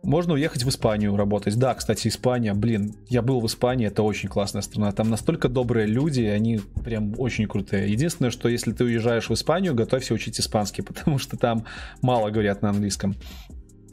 Можно 0.06 0.34
уехать 0.34 0.62
в 0.62 0.68
Испанию 0.68 1.16
работать. 1.16 1.58
Да, 1.58 1.74
кстати, 1.74 2.06
Испания, 2.06 2.54
блин, 2.54 2.94
я 3.08 3.22
был 3.22 3.40
в 3.40 3.46
Испании, 3.46 3.88
это 3.88 4.04
очень 4.04 4.28
классная 4.28 4.62
страна. 4.62 4.92
Там 4.92 5.10
настолько 5.10 5.48
добрые 5.48 5.88
люди, 5.88 6.22
они 6.22 6.60
прям 6.84 7.18
очень 7.18 7.48
крутые. 7.48 7.90
Единственное, 7.90 8.30
что 8.30 8.48
если 8.48 8.70
ты 8.70 8.84
уезжаешь 8.84 9.28
в 9.28 9.34
Испанию, 9.34 9.74
готовься 9.74 10.14
учить 10.14 10.38
испанский, 10.38 10.82
потому 10.86 11.18
что 11.18 11.36
там 11.36 11.64
мало 12.02 12.30
говорят 12.30 12.62
на 12.62 12.70
английском. 12.70 13.16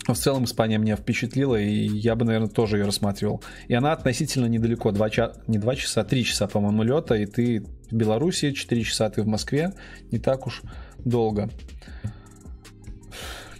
В 0.08 0.14
целом 0.14 0.44
Испания 0.44 0.78
меня 0.78 0.98
впечатлила, 0.98 1.60
и 1.60 1.88
я 1.88 2.16
бы, 2.16 2.26
наверное, 2.26 2.50
тоже 2.50 2.78
ее 2.78 2.86
рассматривал. 2.86 3.42
И 3.68 3.74
она 3.74 3.92
относительно 3.92 4.46
недалеко, 4.46 4.92
2 4.92 5.10
часа, 5.10 5.42
не 5.48 5.58
2 5.58 5.76
часа, 5.78 6.02
а 6.02 6.04
3 6.04 6.26
часа, 6.26 6.46
по-моему, 6.46 6.84
лета, 6.84 7.16
и 7.16 7.26
ты 7.26 7.66
в 7.90 7.96
Беларуси, 7.96 8.52
4 8.52 8.84
часа 8.84 9.10
ты 9.10 9.24
в 9.24 9.28
Москве, 9.28 9.74
не 10.12 10.20
так 10.20 10.46
уж 10.46 10.62
долго 11.00 11.50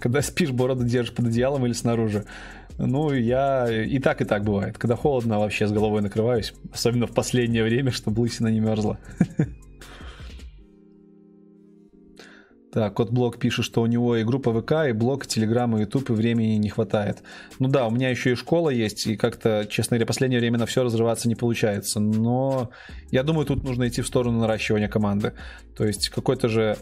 когда 0.04 0.22
спишь, 0.22 0.52
бороду 0.52 0.84
держишь 0.84 1.16
под 1.16 1.28
одеялом 1.28 1.66
или 1.66 1.72
снаружи. 1.72 2.26
Ну, 2.78 3.14
я 3.14 3.70
и 3.72 4.00
так, 4.00 4.22
и 4.22 4.26
так 4.26 4.44
бывает. 4.44 4.78
Когда 4.78 4.98
холодно, 4.98 5.40
вообще 5.40 5.66
с 5.66 5.72
головой 5.72 6.02
накрываюсь. 6.02 6.54
Особенно 6.74 7.08
в 7.08 7.14
последнее 7.14 7.64
время, 7.64 7.92
чтобы 7.92 8.20
лысина 8.20 8.50
не 8.50 8.60
мерзла. 8.60 9.00
Так, 12.74 12.96
кот 12.96 13.12
блок 13.12 13.38
пишет, 13.38 13.66
что 13.66 13.84
у 13.84 13.86
него 13.86 14.18
и 14.18 14.24
группа 14.24 14.52
ВК, 14.52 14.90
и 14.90 14.94
блог, 14.94 15.26
и 15.26 15.28
Телеграм, 15.28 15.78
и 15.78 15.82
Ютуб, 15.82 16.10
и 16.10 16.14
времени 16.14 16.56
не 16.56 16.70
хватает. 16.70 17.22
Ну 17.60 17.68
да, 17.68 17.86
у 17.86 17.92
меня 17.92 18.10
еще 18.10 18.32
и 18.32 18.36
школа 18.36 18.72
есть, 18.72 19.06
и 19.06 19.16
как-то, 19.16 19.68
честно 19.70 19.96
говоря, 19.96 20.08
последнее 20.08 20.40
время 20.40 20.58
на 20.58 20.66
все 20.66 20.84
разрываться 20.84 21.28
не 21.28 21.36
получается. 21.36 22.00
Но 22.00 22.72
я 23.12 23.22
думаю, 23.22 23.46
тут 23.46 23.64
нужно 23.64 23.88
идти 23.88 24.02
в 24.02 24.08
сторону 24.08 24.40
наращивания 24.40 24.88
команды. 24.88 25.34
То 25.78 25.86
есть 25.86 26.10
какой-то 26.10 26.48
же 26.48 26.76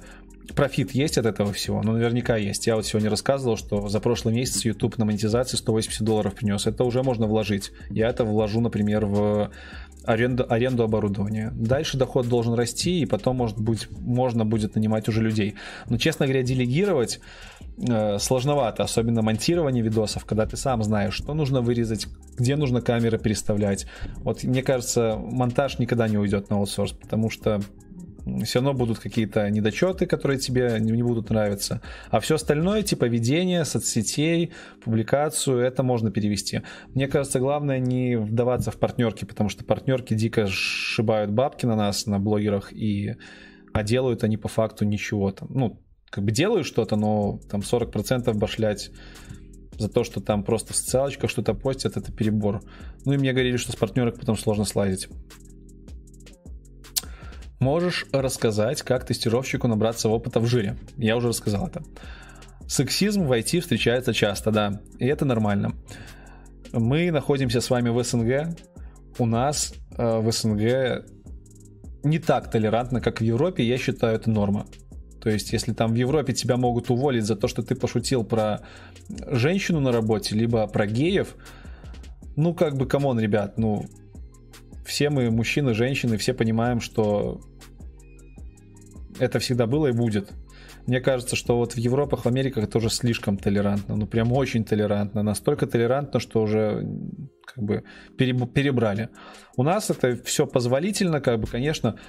профит 0.56 0.91
есть 0.91 1.18
от 1.18 1.26
этого 1.26 1.53
всего? 1.53 1.82
Ну, 1.82 1.94
наверняка 1.94 2.38
есть. 2.38 2.68
Я 2.68 2.76
вот 2.76 2.86
сегодня 2.86 3.10
рассказывал, 3.10 3.57
что 3.57 3.88
за 3.88 3.99
прошлый 3.99 4.34
месяц 4.34 4.65
YouTube 4.65 4.98
на 4.98 5.06
монетизации 5.06 5.57
180 5.57 6.03
долларов 6.03 6.36
принес. 6.36 6.68
Это 6.68 6.84
уже 6.84 7.03
можно 7.03 7.28
вложить. 7.28 7.72
Я 7.90 8.10
это 8.10 8.23
вложу, 8.23 8.61
например, 8.61 9.06
в 9.06 9.52
аренду, 10.06 10.45
аренду 10.49 10.84
оборудования. 10.84 11.52
Дальше 11.56 11.98
доход 11.98 12.28
должен 12.28 12.53
расти, 12.53 13.02
и 13.02 13.06
потом, 13.06 13.38
может 13.38 13.60
быть, 13.60 13.88
можно 13.91 14.45
будет 14.45 14.76
нанимать 14.76 15.07
уже 15.07 15.22
людей. 15.22 15.56
Но, 15.90 15.98
честно 15.98 16.26
говоря, 16.26 16.44
делегировать 16.44 17.19
э, 17.78 18.18
сложновато, 18.19 18.84
особенно 18.84 19.22
монтирование 19.22 19.84
видосов, 19.84 20.26
когда 20.26 20.45
ты 20.45 20.57
сам 20.57 20.84
знаешь, 20.84 21.14
что 21.14 21.34
нужно 21.34 21.61
вырезать, 21.61 22.07
где 22.38 22.56
нужно 22.56 22.82
камеры 22.82 23.18
переставлять. 23.18 23.86
Вот 24.18 24.44
мне 24.44 24.64
кажется, 24.64 25.18
монтаж 25.18 25.80
никогда 25.80 26.07
не 26.07 26.18
уйдет 26.18 26.49
на 26.49 26.57
аутсорс, 26.57 26.94
потому 26.94 27.30
что 27.30 27.61
все 28.43 28.60
равно 28.60 28.73
будут 28.73 28.99
какие-то 28.99 29.49
недочеты, 29.49 30.06
которые 30.06 30.39
тебе 30.39 30.77
не 30.80 31.03
будут 31.03 31.30
нравиться. 31.30 31.81
А 32.10 32.19
все 32.19 32.35
остальное, 32.35 32.84
типа 32.84 33.06
ведение 33.06 33.65
соцсетей, 33.65 34.53
публикацию, 34.84 35.60
это 35.60 35.84
можно 35.84 36.11
перевести. 36.11 36.61
Мне 36.93 37.07
кажется, 37.07 37.39
главное 37.39 37.80
не 37.80 38.18
вдаваться 38.18 38.72
в 38.72 38.77
партнерки, 38.77 39.26
потому 39.26 39.49
что 39.49 39.64
партнерки 39.64 40.14
дико 40.14 40.48
сшибают 40.48 41.31
бабки 41.31 41.65
на 41.65 41.76
нас, 41.76 42.06
на 42.06 42.19
блогерах, 42.19 42.73
и 42.73 43.15
а 43.73 43.84
делают 43.84 44.23
они 44.23 44.38
по 44.38 44.48
факту 44.48 44.85
ничего 44.85 45.31
там. 45.31 45.48
Ну, 45.52 45.81
как 46.10 46.23
бы 46.26 46.31
делают 46.31 46.68
что-то, 46.68 46.95
но 46.98 47.39
там 47.49 47.61
40% 47.61 48.34
башлять 48.34 48.91
за 49.77 49.89
то, 49.89 50.03
что 50.03 50.19
там 50.19 50.43
просто 50.43 50.73
в 50.73 50.76
социалочках 50.76 51.30
что-то 51.30 51.53
постят, 51.53 51.98
это 51.98 52.11
перебор. 52.11 52.61
Ну 53.06 53.14
и 53.14 53.18
мне 53.18 53.31
говорили, 53.31 53.57
что 53.57 53.72
с 53.72 53.76
партнерок 53.76 54.19
потом 54.19 54.38
сложно 54.38 54.65
слазить. 54.65 55.07
Можешь 57.62 58.08
рассказать, 58.12 58.82
как 58.82 59.06
тестировщику 59.06 59.68
набраться 59.68 60.10
опыта 60.10 60.40
в 60.40 60.48
жире? 60.48 60.78
Я 60.98 61.16
уже 61.16 61.28
рассказал 61.28 61.68
это. 61.68 61.84
Сексизм 62.68 63.28
в 63.28 63.32
IT 63.32 63.60
встречается 63.60 64.16
часто, 64.16 64.50
да, 64.50 64.82
и 64.98 65.06
это 65.06 65.26
нормально. 65.26 65.74
Мы 66.74 67.12
находимся 67.12 67.62
с 67.62 67.70
вами 67.70 67.90
в 67.90 68.04
СНГ. 68.04 68.58
У 69.20 69.28
нас 69.28 69.76
э, 69.96 70.20
в 70.22 70.32
СНГ 70.32 71.06
не 72.04 72.18
так 72.18 72.50
толерантно, 72.50 73.00
как 73.00 73.22
в 73.22 73.24
Европе, 73.24 73.64
я 73.64 73.78
считаю, 73.78 74.16
это 74.16 74.32
норма. 74.32 74.66
То 75.22 75.30
есть, 75.30 75.54
если 75.54 75.72
там 75.72 75.92
в 75.92 75.96
Европе 75.96 76.34
тебя 76.34 76.58
могут 76.58 76.90
уволить 76.90 77.26
за 77.26 77.36
то, 77.36 77.48
что 77.48 77.62
ты 77.62 77.76
пошутил 77.76 78.24
про 78.24 78.62
женщину 79.28 79.80
на 79.82 79.92
работе, 79.92 80.34
либо 80.34 80.66
про 80.66 80.88
геев, 80.88 81.36
ну, 82.36 82.56
как 82.56 82.76
бы, 82.76 82.88
come 82.88 83.06
on, 83.06 83.20
ребят, 83.20 83.60
ну, 83.60 83.86
все 84.84 85.12
мы 85.12 85.30
мужчины, 85.30 85.76
женщины, 85.76 86.18
все 86.18 86.34
понимаем, 86.34 86.82
что 86.82 87.40
это 89.22 89.38
всегда 89.38 89.68
было 89.68 89.88
и 89.88 89.91
будет. 89.91 90.31
Мне 90.88 90.99
кажется, 90.99 91.35
что 91.35 91.56
вот 91.57 91.73
в 91.73 91.77
Европах, 91.77 92.26
в 92.26 92.27
Америках 92.27 92.64
это 92.64 92.80
уже 92.80 92.89
слишком 92.89 93.38
толерантно, 93.38 93.95
ну 93.95 94.07
прям 94.07 94.31
очень 94.31 94.65
толерантно, 94.65 95.22
настолько 95.22 95.68
толерантно, 95.68 96.19
что 96.19 96.41
уже 96.41 96.88
как 97.45 97.64
бы 97.64 97.84
перебрали. 98.18 99.10
У 99.57 99.64
нас 99.64 99.91
это 99.91 100.15
все 100.23 100.48
позволительно, 100.48 101.22
как 101.22 101.39
бы, 101.39 101.45
конечно, 101.45 101.99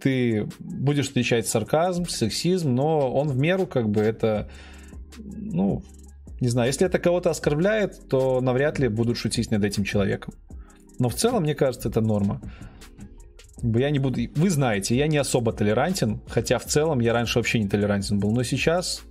ты 0.00 0.48
будешь 0.58 1.06
встречать 1.08 1.46
сарказм, 1.46 2.06
сексизм, 2.06 2.74
но 2.74 3.12
он 3.12 3.28
в 3.28 3.36
меру, 3.36 3.66
как 3.66 3.90
бы, 3.90 4.00
это, 4.00 4.48
ну, 5.18 5.82
не 6.40 6.48
знаю, 6.48 6.68
если 6.68 6.86
это 6.86 6.98
кого-то 6.98 7.28
оскорбляет, 7.28 8.08
то 8.08 8.40
навряд 8.40 8.78
ли 8.78 8.88
будут 8.88 9.18
шутить 9.18 9.50
над 9.50 9.62
этим 9.62 9.84
человеком. 9.84 10.32
Но 10.98 11.10
в 11.10 11.14
целом, 11.14 11.42
мне 11.42 11.54
кажется, 11.54 11.90
это 11.90 12.00
норма 12.00 12.40
я 13.62 13.90
не 13.90 13.98
буду... 13.98 14.20
Вы 14.34 14.50
знаете, 14.50 14.96
я 14.96 15.06
не 15.06 15.18
особо 15.18 15.52
толерантен, 15.52 16.20
хотя 16.28 16.58
в 16.58 16.64
целом 16.64 17.00
я 17.00 17.12
раньше 17.12 17.38
вообще 17.38 17.58
не 17.60 17.68
толерантен 17.68 18.18
был, 18.18 18.32
но 18.32 18.42
сейчас 18.42 19.02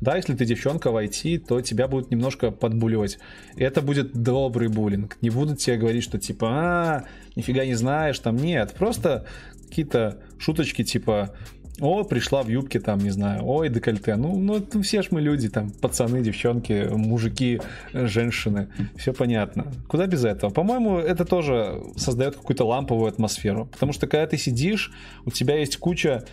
да, 0.00 0.16
если 0.16 0.34
ты 0.34 0.46
девчонка 0.46 0.90
в 0.90 0.96
IT, 0.96 1.40
то 1.40 1.60
тебя 1.60 1.86
будут 1.86 2.10
немножко 2.10 2.50
подбуливать. 2.50 3.18
И 3.56 3.62
это 3.62 3.82
будет 3.82 4.12
добрый 4.12 4.68
буллинг. 4.68 5.18
Не 5.20 5.28
будут 5.28 5.58
тебе 5.58 5.76
говорить, 5.76 6.02
что 6.02 6.18
типа, 6.18 6.48
а, 6.50 7.04
нифига 7.36 7.66
не 7.66 7.74
знаешь, 7.74 8.18
там 8.18 8.36
нет. 8.36 8.74
Просто 8.78 9.26
какие-то 9.68 10.18
шуточки 10.38 10.84
типа, 10.84 11.34
о, 11.80 12.04
пришла 12.04 12.42
в 12.42 12.48
юбке, 12.48 12.80
там, 12.80 12.98
не 12.98 13.10
знаю, 13.10 13.44
ой, 13.44 13.68
декольте. 13.68 14.16
Ну, 14.16 14.38
ну, 14.38 14.82
все 14.82 15.02
ж 15.02 15.08
мы 15.10 15.20
люди, 15.20 15.48
там, 15.48 15.70
пацаны, 15.70 16.22
девчонки, 16.22 16.88
мужики, 16.90 17.60
женщины. 17.92 18.68
Все 18.96 19.12
понятно. 19.12 19.66
Куда 19.88 20.06
без 20.06 20.24
этого? 20.24 20.50
По-моему, 20.50 20.98
это 20.98 21.24
тоже 21.24 21.82
создает 21.96 22.36
какую-то 22.36 22.64
ламповую 22.64 23.08
атмосферу. 23.08 23.66
Потому 23.66 23.92
что 23.92 24.06
когда 24.06 24.26
ты 24.26 24.36
сидишь, 24.36 24.92
у 25.24 25.30
тебя 25.30 25.56
есть 25.56 25.76
куча 25.76 26.24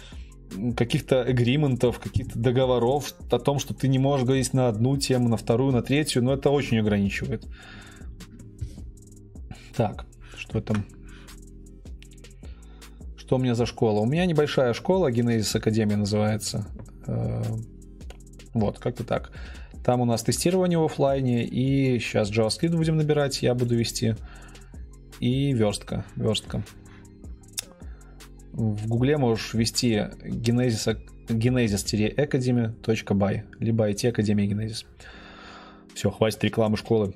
каких-то 0.75 1.23
агриментов, 1.23 1.99
каких-то 1.99 2.39
договоров 2.39 3.13
о 3.29 3.39
том, 3.39 3.59
что 3.59 3.73
ты 3.73 3.87
не 3.87 3.99
можешь 3.99 4.25
говорить 4.25 4.53
на 4.53 4.69
одну 4.69 4.97
тему, 4.97 5.29
на 5.29 5.37
вторую, 5.37 5.73
на 5.73 5.81
третью, 5.81 6.23
но 6.23 6.33
это 6.33 6.49
очень 6.49 6.79
ограничивает. 6.79 7.45
Так, 9.75 10.05
что 10.37 10.61
там 10.61 10.85
Что 13.27 13.35
у 13.35 13.39
меня 13.39 13.53
за 13.55 13.65
школа? 13.65 13.99
У 13.99 14.05
меня 14.05 14.25
небольшая 14.25 14.71
школа, 14.71 15.11
Genesis 15.11 15.57
Академия 15.57 15.97
называется. 15.97 16.65
Э, 17.07 17.43
вот, 18.53 18.79
как-то 18.79 19.03
так. 19.03 19.31
Там 19.83 19.99
у 19.99 20.05
нас 20.05 20.23
тестирование 20.23 20.79
в 20.79 20.85
офлайне, 20.85 21.43
и 21.43 21.99
сейчас 21.99 22.31
JavaScript 22.31 22.77
будем 22.77 22.95
набирать, 22.95 23.43
я 23.43 23.53
буду 23.53 23.75
вести. 23.75 24.15
И 25.19 25.51
верстка, 25.51 26.05
верстка. 26.15 26.63
В 28.53 28.87
гугле 28.87 29.17
можешь 29.17 29.53
ввести 29.53 30.05
genesis, 30.23 30.97
genesis-academy.by, 31.27 33.43
либо 33.59 33.89
IT 33.89 34.07
Академия 34.07 34.47
Genesis. 34.47 34.85
Все, 35.93 36.11
хватит 36.11 36.45
рекламы 36.45 36.77
школы. 36.77 37.13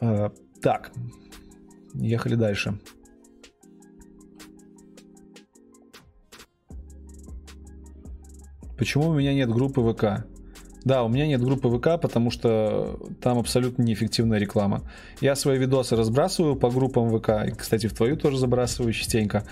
Э, 0.00 0.30
так, 0.60 0.90
ехали 1.94 2.34
дальше. 2.34 2.80
Почему 8.76 9.08
у 9.08 9.14
меня 9.14 9.34
нет 9.34 9.50
группы 9.50 9.80
ВК? 9.92 10.24
Да, 10.84 11.04
у 11.04 11.08
меня 11.08 11.26
нет 11.26 11.40
группы 11.40 11.68
ВК, 11.68 12.00
потому 12.00 12.30
что 12.30 12.98
там 13.20 13.38
абсолютно 13.38 13.82
неэффективная 13.82 14.38
реклама. 14.38 14.82
Я 15.20 15.36
свои 15.36 15.58
видосы 15.58 15.94
разбрасываю 15.94 16.56
по 16.56 16.70
группам 16.70 17.16
ВК, 17.16 17.56
кстати, 17.56 17.86
в 17.86 17.94
твою 17.94 18.16
тоже 18.16 18.38
забрасываю 18.38 18.92
частенько. 18.92 19.44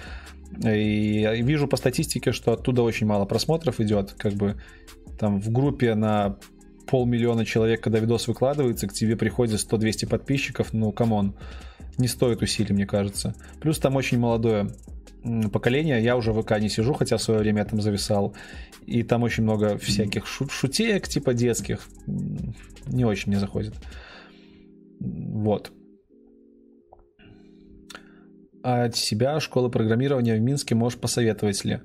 И 0.64 1.24
вижу 1.42 1.68
по 1.68 1.76
статистике, 1.76 2.32
что 2.32 2.52
оттуда 2.52 2.82
очень 2.82 3.06
мало 3.06 3.24
просмотров 3.24 3.78
идет. 3.78 4.14
Как 4.18 4.32
бы 4.32 4.56
там 5.18 5.40
в 5.40 5.50
группе 5.50 5.94
на 5.94 6.36
полмиллиона 6.88 7.44
человек, 7.44 7.80
когда 7.80 8.00
видос 8.00 8.26
выкладывается, 8.26 8.88
к 8.88 8.92
тебе 8.92 9.16
приходит 9.16 9.60
100-200 9.60 10.08
подписчиков, 10.08 10.72
ну, 10.72 10.90
come 10.90 11.16
on, 11.16 11.36
не 11.98 12.08
стоит 12.08 12.42
усилий, 12.42 12.74
мне 12.74 12.86
кажется. 12.86 13.36
Плюс 13.60 13.78
там 13.78 13.94
очень 13.94 14.18
молодое 14.18 14.70
поколение, 15.52 16.02
я 16.02 16.16
уже 16.16 16.32
в 16.32 16.42
ВК 16.42 16.58
не 16.60 16.68
сижу, 16.68 16.92
хотя 16.94 17.16
в 17.16 17.22
свое 17.22 17.40
время 17.40 17.58
я 17.60 17.64
там 17.64 17.80
зависал, 17.80 18.34
и 18.86 19.02
там 19.02 19.22
очень 19.22 19.42
много 19.42 19.78
всяких 19.78 20.26
шут 20.26 20.50
шутеек, 20.50 21.08
типа 21.08 21.34
детских, 21.34 21.88
не 22.86 23.04
очень 23.04 23.30
мне 23.30 23.40
заходит. 23.40 23.74
Вот. 25.00 25.72
А 28.62 28.84
от 28.84 28.96
себя 28.96 29.40
школы 29.40 29.70
программирования 29.70 30.36
в 30.36 30.40
Минске 30.40 30.74
можешь 30.74 30.98
посоветовать 30.98 31.64
ли? 31.64 31.80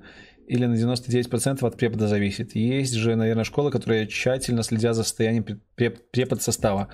Или 0.46 0.66
на 0.66 0.74
99% 0.74 1.66
от 1.66 1.76
препода 1.76 2.06
зависит? 2.06 2.54
Есть 2.54 2.94
же, 2.94 3.16
наверное, 3.16 3.44
школы, 3.44 3.70
которые 3.70 4.06
тщательно 4.06 4.62
следят 4.62 4.94
за 4.94 5.02
состоянием 5.02 5.44
препод 5.74 6.42
состава. 6.42 6.88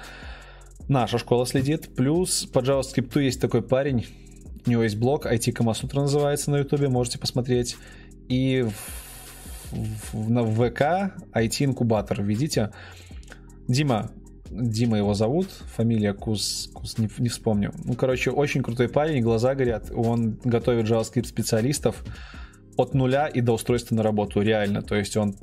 Наша 0.89 1.19
школа 1.19 1.47
следит. 1.47 1.95
Плюс 1.95 2.47
по 2.47 2.61
JavaScript 2.61 3.21
есть 3.21 3.41
такой 3.41 3.63
парень, 3.63 4.07
у 4.67 4.71
него 4.71 4.83
есть 4.83 4.97
блог, 4.97 5.27
IT 5.27 5.53
Камасутра 5.53 6.01
называется 6.01 6.51
на 6.51 6.59
ютубе, 6.59 6.89
можете 6.89 7.19
посмотреть. 7.19 7.77
И 8.29 8.67
в, 9.73 10.13
в, 10.13 10.31
на 10.31 10.45
ВК 10.45 11.15
IT 11.35 11.65
Инкубатор, 11.65 12.23
видите? 12.23 12.71
Дима, 13.67 14.11
Дима 14.51 14.99
его 14.99 15.15
зовут, 15.15 15.49
фамилия 15.77 16.13
Кус, 16.13 16.71
Кус 16.75 16.99
не, 16.99 17.09
не 17.19 17.29
вспомню. 17.29 17.73
Ну, 17.85 17.95
короче, 17.95 18.31
очень 18.31 18.63
крутой 18.63 18.89
парень, 18.89 19.23
глаза 19.23 19.55
горят. 19.55 19.91
Он 19.95 20.39
готовит 20.45 20.87
JavaScript 20.87 21.27
специалистов 21.27 22.05
от 22.77 22.95
нуля 22.95 23.27
и 23.27 23.41
до 23.41 23.53
устройства 23.53 23.95
на 23.95 24.03
работу, 24.03 24.41
реально. 24.41 24.83
То 24.83 24.95
есть 24.95 25.17
он 25.17 25.37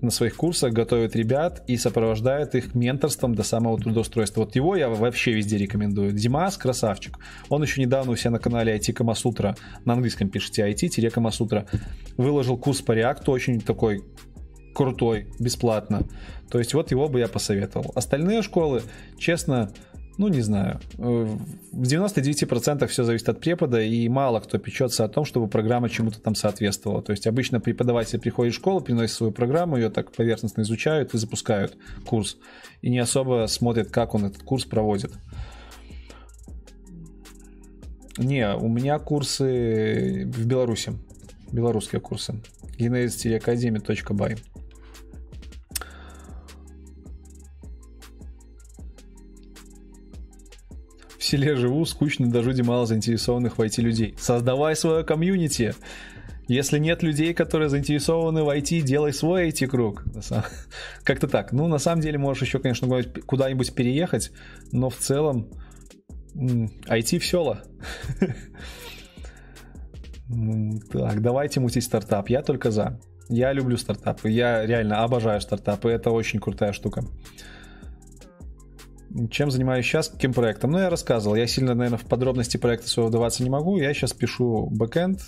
на 0.00 0.10
своих 0.10 0.36
курсах 0.36 0.72
готовит 0.72 1.16
ребят 1.16 1.62
и 1.66 1.76
сопровождает 1.76 2.54
их 2.54 2.74
менторством 2.74 3.34
до 3.34 3.42
самого 3.42 3.78
трудоустройства. 3.78 4.40
Вот 4.40 4.54
его 4.54 4.76
я 4.76 4.88
вообще 4.88 5.32
везде 5.32 5.56
рекомендую. 5.56 6.12
Димас 6.12 6.56
красавчик. 6.56 7.18
Он 7.48 7.62
еще 7.62 7.80
недавно 7.80 8.12
у 8.12 8.16
себя 8.16 8.32
на 8.32 8.38
канале 8.38 8.76
IT 8.76 8.92
Камасутра, 8.92 9.56
на 9.84 9.94
английском 9.94 10.28
пишите 10.28 10.68
IT-Камасутра, 10.68 11.66
выложил 12.16 12.56
курс 12.58 12.82
по 12.82 12.92
реакту, 12.92 13.32
очень 13.32 13.60
такой 13.60 14.02
крутой, 14.74 15.28
бесплатно. 15.38 16.06
То 16.50 16.58
есть 16.58 16.74
вот 16.74 16.90
его 16.90 17.08
бы 17.08 17.20
я 17.20 17.28
посоветовал. 17.28 17.92
Остальные 17.94 18.42
школы, 18.42 18.82
честно, 19.18 19.72
ну, 20.18 20.28
не 20.28 20.40
знаю. 20.40 20.80
В 20.96 21.82
99% 21.82 22.86
все 22.86 23.04
зависит 23.04 23.28
от 23.28 23.40
препода, 23.40 23.80
и 23.80 24.08
мало 24.08 24.40
кто 24.40 24.58
печется 24.58 25.04
о 25.04 25.08
том, 25.08 25.24
чтобы 25.24 25.48
программа 25.48 25.90
чему-то 25.90 26.20
там 26.20 26.34
соответствовала. 26.34 27.02
То 27.02 27.12
есть 27.12 27.26
обычно 27.26 27.60
преподаватель 27.60 28.18
приходит 28.18 28.54
в 28.54 28.56
школу, 28.56 28.80
приносит 28.80 29.14
свою 29.14 29.32
программу, 29.32 29.76
ее 29.76 29.90
так 29.90 30.12
поверхностно 30.12 30.62
изучают 30.62 31.12
и 31.14 31.18
запускают 31.18 31.76
курс. 32.06 32.38
И 32.80 32.88
не 32.88 32.98
особо 32.98 33.46
смотрят, 33.46 33.90
как 33.90 34.14
он 34.14 34.24
этот 34.24 34.42
курс 34.42 34.64
проводит. 34.64 35.12
Не, 38.16 38.54
у 38.54 38.68
меня 38.68 38.98
курсы 38.98 40.24
в 40.26 40.46
Беларуси. 40.46 40.92
Белорусские 41.52 42.00
курсы. 42.00 42.40
genesis-academy.by 42.78 44.38
селе 51.26 51.56
живу, 51.56 51.84
скучно, 51.84 52.30
до 52.30 52.42
жуди 52.42 52.62
мало 52.62 52.86
заинтересованных 52.86 53.58
в 53.58 53.60
IT 53.60 53.82
людей. 53.82 54.14
Создавай 54.18 54.76
свое 54.76 55.04
комьюнити. 55.04 55.74
Если 56.48 56.78
нет 56.78 57.02
людей, 57.02 57.34
которые 57.34 57.68
заинтересованы 57.68 58.44
в 58.44 58.48
IT, 58.48 58.82
делай 58.82 59.12
свой 59.12 59.48
IT-круг. 59.48 60.04
Как-то 61.02 61.26
так. 61.26 61.52
Ну, 61.52 61.66
на 61.66 61.78
самом 61.78 62.02
деле, 62.02 62.18
можешь 62.18 62.44
еще, 62.44 62.60
конечно, 62.60 63.02
куда-нибудь 63.26 63.74
переехать, 63.74 64.30
но 64.70 64.88
в 64.88 64.96
целом 64.96 65.50
IT 66.34 67.18
в 67.18 67.26
села. 67.26 67.62
Так, 70.28 71.22
давайте 71.22 71.60
мутить 71.60 71.84
стартап. 71.84 72.28
Я 72.30 72.42
только 72.42 72.72
за. 72.72 72.98
Я 73.28 73.52
люблю 73.52 73.76
стартапы. 73.76 74.28
Я 74.28 74.66
реально 74.66 75.04
обожаю 75.04 75.40
стартапы. 75.40 75.90
Это 75.90 76.10
очень 76.10 76.40
крутая 76.40 76.72
штука. 76.72 77.04
Чем 79.30 79.50
занимаюсь 79.50 79.86
сейчас, 79.86 80.08
каким 80.08 80.32
проектом? 80.32 80.72
Ну, 80.72 80.78
я 80.78 80.90
рассказывал. 80.90 81.36
Я 81.36 81.46
сильно, 81.46 81.74
наверное, 81.74 81.98
в 81.98 82.04
подробности 82.04 82.56
проекта 82.56 82.88
своего 82.88 83.08
вдаваться 83.08 83.42
не 83.42 83.50
могу. 83.50 83.78
Я 83.78 83.92
сейчас 83.94 84.12
пишу 84.12 84.68
бэкэнд. 84.70 85.20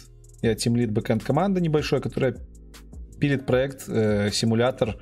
Я 0.42 0.54
тимлит 0.54 0.92
бэкэнд 0.92 1.24
команды 1.24 1.60
небольшой, 1.60 2.00
которая 2.00 2.36
пилит 3.18 3.46
проект, 3.46 3.88
э, 3.88 4.30
симулятор 4.32 4.96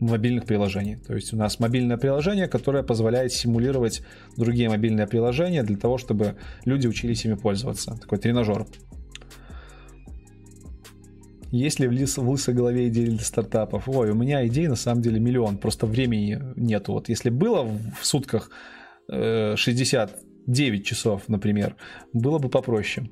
мобильных 0.00 0.44
приложений. 0.44 0.98
То 1.06 1.14
есть 1.14 1.32
у 1.32 1.36
нас 1.36 1.58
мобильное 1.58 1.96
приложение, 1.96 2.46
которое 2.46 2.82
позволяет 2.82 3.32
симулировать 3.32 4.02
другие 4.36 4.68
мобильные 4.68 5.06
приложения 5.06 5.62
для 5.62 5.76
того, 5.76 5.98
чтобы 5.98 6.36
люди 6.64 6.86
учились 6.86 7.24
ими 7.24 7.34
пользоваться. 7.34 7.96
Такой 8.00 8.18
тренажер. 8.18 8.66
Есть 11.54 11.78
ли 11.78 11.86
в, 11.86 11.92
лис, 11.92 12.16
в 12.16 12.28
лысой 12.28 12.52
голове 12.52 12.88
идеи 12.88 13.06
для 13.06 13.20
стартапов? 13.20 13.88
Ой, 13.88 14.10
у 14.10 14.14
меня 14.16 14.44
идей 14.44 14.66
на 14.66 14.74
самом 14.74 15.02
деле 15.02 15.20
миллион, 15.20 15.56
просто 15.56 15.86
времени 15.86 16.42
нету. 16.56 16.94
Вот 16.94 17.08
если 17.08 17.30
было 17.30 17.62
в 17.62 18.04
сутках 18.04 18.50
э, 19.08 19.54
69 19.54 20.84
часов, 20.84 21.28
например, 21.28 21.76
было 22.12 22.38
бы 22.38 22.48
попроще. 22.48 23.08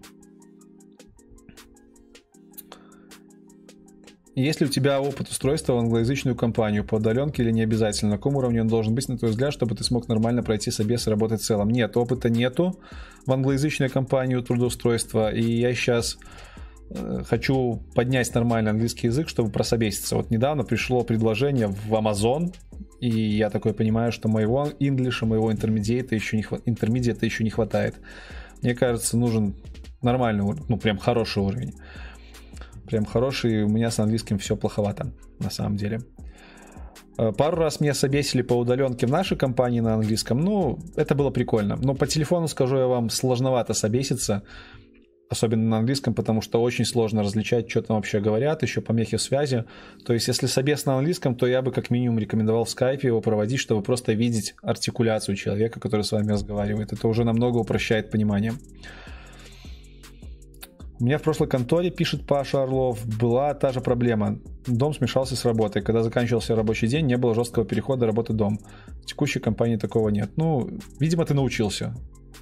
Есть 4.35 4.61
ли 4.61 4.67
у 4.67 4.71
тебя 4.71 5.01
опыт 5.01 5.29
устройства 5.29 5.75
в 5.75 5.79
англоязычную 5.79 6.35
компанию 6.35 6.85
по 6.85 6.97
удаленке 6.97 7.45
или 7.45 7.53
не 7.53 7.63
обязательно? 7.63 8.11
На 8.11 8.17
каком 8.17 8.35
уровне 8.35 8.63
он 8.63 8.67
должен 8.67 8.93
быть, 8.93 9.09
на 9.09 9.17
твой 9.17 9.31
взгляд, 9.31 9.53
чтобы 9.53 9.77
ты 9.77 9.85
смог 9.85 10.09
нормально 10.09 10.43
пройти 10.43 10.73
собес 10.73 11.07
и 11.07 11.11
работать 11.11 11.43
в 11.43 11.45
целом? 11.45 11.71
Нет, 11.71 11.97
опыта 11.97 12.29
нету 12.29 12.81
в 13.25 13.33
англоязычную 13.33 13.89
компанию 13.89 14.43
трудоустройства, 14.43 15.33
и 15.33 15.43
я 15.43 15.73
сейчас 15.75 16.19
хочу 17.27 17.83
поднять 17.95 18.35
нормальный 18.35 18.71
английский 18.71 19.09
язык, 19.09 19.29
чтобы 19.29 19.51
прособеситься. 19.51 20.17
Вот 20.17 20.31
недавно 20.31 20.65
пришло 20.65 21.03
предложение 21.03 21.69
в 21.69 21.93
Amazon, 21.95 22.55
и 23.01 23.09
я 23.09 23.51
такой 23.51 23.75
понимаю, 23.75 24.13
что 24.13 24.29
моего 24.29 24.69
English, 24.79 25.25
моего 25.25 25.53
интермедиата 25.53 26.15
еще 26.15 26.37
не, 26.37 26.47
интермедиата 26.67 27.25
еще 27.27 27.45
не 27.45 27.51
хватает. 27.51 27.97
Мне 28.63 28.75
кажется, 28.75 29.17
нужен 29.17 29.55
нормальный 30.03 30.45
уровень, 30.45 30.65
ну 30.69 30.77
прям 30.77 30.99
хороший 30.99 31.43
уровень. 31.43 31.75
Прям 32.87 33.05
хороший, 33.05 33.63
у 33.63 33.69
меня 33.69 33.91
с 33.91 33.99
английским 33.99 34.39
все 34.39 34.57
плоховато, 34.57 35.13
на 35.39 35.51
самом 35.51 35.77
деле. 35.77 36.01
Э, 37.19 37.33
пару 37.33 37.57
раз 37.57 37.81
меня 37.81 37.95
собесили 37.95 38.43
по 38.43 38.55
удаленке 38.55 39.07
в 39.07 39.11
нашей 39.11 39.37
компании 39.37 39.81
на 39.81 39.95
английском. 39.95 40.41
Ну, 40.41 40.79
это 40.97 41.15
было 41.15 41.31
прикольно. 41.31 41.77
Но 41.77 41.95
по 41.95 42.07
телефону, 42.07 42.49
скажу 42.49 42.77
я 42.77 42.87
вам, 42.87 43.11
сложновато 43.11 43.75
собеситься 43.75 44.43
особенно 45.33 45.69
на 45.69 45.79
английском, 45.79 46.15
потому 46.15 46.41
что 46.41 46.63
очень 46.63 46.85
сложно 46.85 47.23
различать, 47.23 47.69
что 47.69 47.83
там 47.83 47.97
вообще 47.97 48.21
говорят, 48.21 48.63
еще 48.63 48.81
помехи 48.81 49.17
связи. 49.17 49.65
То 50.05 50.13
есть, 50.13 50.29
если 50.29 50.47
собес 50.47 50.87
на 50.87 50.97
английском, 50.97 51.35
то 51.35 51.47
я 51.47 51.63
бы 51.63 51.73
как 51.73 51.91
минимум 51.91 52.19
рекомендовал 52.19 52.65
в 52.65 52.71
скайпе 52.71 53.09
его 53.09 53.21
проводить, 53.21 53.59
чтобы 53.59 53.83
просто 53.83 54.13
видеть 54.13 54.55
артикуляцию 54.63 55.37
человека, 55.37 55.81
который 55.81 56.03
с 56.03 56.13
вами 56.13 56.31
разговаривает. 56.31 56.93
Это 56.93 57.09
уже 57.09 57.25
намного 57.25 57.59
упрощает 57.59 58.11
понимание. 58.11 58.53
У 61.03 61.05
меня 61.05 61.19
в 61.19 61.23
прошлой 61.23 61.49
конторе, 61.49 61.91
пишет 61.91 62.29
Паша 62.29 62.63
Орлов, 62.63 63.05
была 63.05 63.55
та 63.55 63.73
же 63.73 63.81
проблема. 63.81 64.39
Дом 64.69 64.95
смешался 64.95 65.35
с 65.35 65.45
работой. 65.45 65.83
Когда 65.83 66.05
заканчивался 66.05 66.55
рабочий 66.55 66.87
день, 66.87 67.07
не 67.07 67.17
было 67.17 67.35
жесткого 67.35 67.65
перехода 67.65 68.07
работы-дом. 68.07 68.61
В 69.03 69.07
текущей 69.07 69.41
компании 69.41 69.75
такого 69.75 70.11
нет. 70.11 70.31
Ну, 70.37 70.71
видимо, 71.01 71.25
ты 71.25 71.35
научился. 71.35 71.93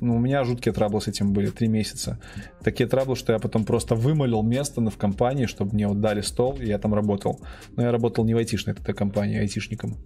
Ну, 0.00 0.16
у 0.16 0.18
меня 0.18 0.44
жуткие 0.44 0.72
траблы 0.72 1.00
с 1.00 1.08
этим 1.08 1.32
были, 1.32 1.50
три 1.50 1.68
месяца. 1.68 2.18
Такие 2.62 2.88
траблы, 2.88 3.16
что 3.16 3.32
я 3.32 3.38
потом 3.38 3.64
просто 3.64 3.94
вымолил 3.94 4.42
место 4.42 4.80
в 4.80 4.96
компании, 4.96 5.46
чтобы 5.46 5.74
мне 5.74 5.86
вот 5.86 6.00
дали 6.00 6.22
стол, 6.22 6.56
и 6.58 6.66
я 6.66 6.78
там 6.78 6.94
работал. 6.94 7.40
Но 7.76 7.82
я 7.82 7.92
работал 7.92 8.24
не 8.24 8.34
в 8.34 8.38
айтишной 8.38 8.74
этой 8.74 8.94
компании, 8.94 9.38
а 9.38 9.42
айтишником. 9.42 9.96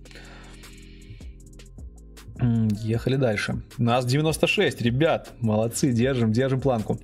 Ехали 2.82 3.16
дальше. 3.16 3.62
Нас 3.78 4.04
96, 4.04 4.82
ребят, 4.82 5.32
молодцы, 5.40 5.92
держим, 5.92 6.32
держим 6.32 6.60
планку. 6.60 6.98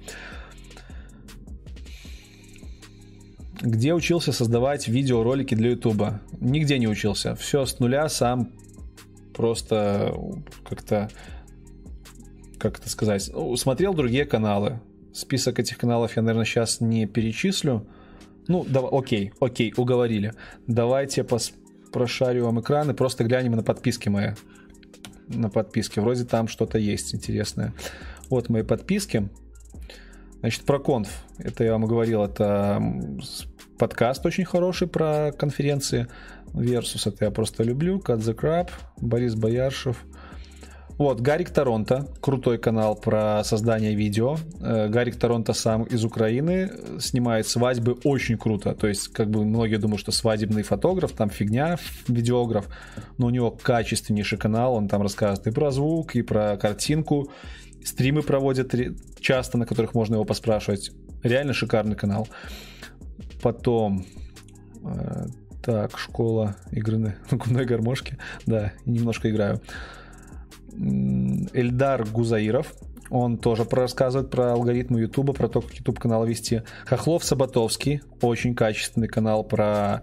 Где 3.63 3.95
учился 3.95 4.33
создавать 4.33 4.89
видеоролики 4.89 5.55
для 5.55 5.71
Ютуба? 5.71 6.21
Нигде 6.41 6.79
не 6.79 6.89
учился. 6.89 7.37
Все 7.37 7.67
с 7.67 7.79
нуля 7.79 8.09
сам 8.09 8.53
просто 9.35 10.15
как-то 10.69 11.11
как 12.61 12.79
это 12.79 12.89
сказать, 12.89 13.31
смотрел 13.57 13.95
другие 13.95 14.25
каналы. 14.27 14.81
Список 15.13 15.59
этих 15.59 15.79
каналов 15.79 16.17
я, 16.17 16.23
наверное, 16.23 16.45
сейчас 16.45 16.81
не 16.81 17.07
перечислю. 17.07 17.89
Ну, 18.47 18.65
да, 18.69 18.81
окей, 18.81 19.33
окей, 19.41 19.75
уговорили. 19.77 20.35
Давайте 20.67 21.25
пос 21.25 21.53
прошарю 21.93 22.45
вам 22.45 22.61
экраны, 22.61 22.95
просто 22.95 23.25
глянем 23.25 23.53
на 23.53 23.63
подписки 23.63 24.09
мои. 24.09 24.31
На 25.29 25.49
подписки. 25.49 25.99
Вроде 25.99 26.25
там 26.25 26.47
что-то 26.47 26.79
есть 26.79 27.15
интересное. 27.15 27.73
Вот 28.29 28.49
мои 28.49 28.63
подписки. 28.63 29.29
Значит, 30.41 30.63
про 30.65 30.79
конф. 30.79 31.09
Это 31.39 31.65
я 31.65 31.73
вам 31.73 31.87
говорил, 31.87 32.25
это 32.25 32.81
подкаст 33.79 34.25
очень 34.27 34.45
хороший 34.45 34.87
про 34.89 35.33
конференции. 35.33 36.07
Versus 36.53 37.09
это 37.09 37.27
я 37.27 37.31
просто 37.31 37.63
люблю. 37.63 37.99
Cut 37.99 38.19
the 38.19 38.35
Crab, 38.35 38.71
Борис 39.01 39.35
Бояршев. 39.35 40.05
Вот, 41.01 41.23
Гарик 41.23 41.49
Торонто, 41.49 42.07
крутой 42.21 42.59
канал 42.59 42.95
про 42.95 43.43
создание 43.43 43.95
видео. 43.95 44.37
Э, 44.61 44.87
Гарик 44.89 45.17
Торонто 45.17 45.55
сам 45.55 45.85
из 45.85 46.05
Украины, 46.05 46.71
снимает 47.01 47.47
свадьбы 47.47 47.97
очень 48.05 48.37
круто. 48.37 48.75
То 48.75 48.87
есть, 48.87 49.09
как 49.09 49.31
бы 49.31 49.47
многие 49.47 49.77
думают, 49.77 49.99
что 49.99 50.13
свадебный 50.13 50.63
фотограф, 50.63 51.13
там 51.13 51.31
фигня, 51.31 51.79
видеограф. 52.07 52.69
Но 53.17 53.29
у 53.29 53.31
него 53.31 53.51
качественнейший 53.51 54.37
канал, 54.37 54.75
он 54.75 54.89
там 54.89 55.01
рассказывает 55.01 55.47
и 55.47 55.51
про 55.51 55.71
звук, 55.71 56.17
и 56.17 56.21
про 56.21 56.59
картинку. 56.59 57.31
Стримы 57.83 58.21
проводят 58.21 58.75
часто, 59.21 59.57
на 59.57 59.65
которых 59.65 59.95
можно 59.95 60.17
его 60.17 60.27
поспрашивать. 60.27 60.93
Реально 61.23 61.55
шикарный 61.55 61.97
канал. 61.97 62.29
Потом 63.41 64.05
э, 64.85 65.29
так, 65.63 65.99
школа 65.99 66.57
игры 66.73 66.99
на 66.99 67.17
губной 67.31 67.65
гармошке. 67.65 68.19
Да, 68.45 68.75
немножко 68.85 69.31
играю. 69.31 69.63
Эльдар 70.73 72.05
Гузаиров. 72.05 72.75
Он 73.11 73.39
тоже 73.39 73.67
рассказывает 73.69 74.31
про 74.31 74.53
алгоритмы 74.53 75.01
Ютуба, 75.01 75.33
про 75.33 75.49
то, 75.49 75.61
как 75.61 75.75
YouTube 75.75 75.99
канал 75.99 76.25
вести. 76.25 76.63
Хохлов 76.87 77.25
Саботовский. 77.25 78.03
Очень 78.23 78.55
качественный 78.55 79.09
канал 79.09 79.43
про 79.43 80.03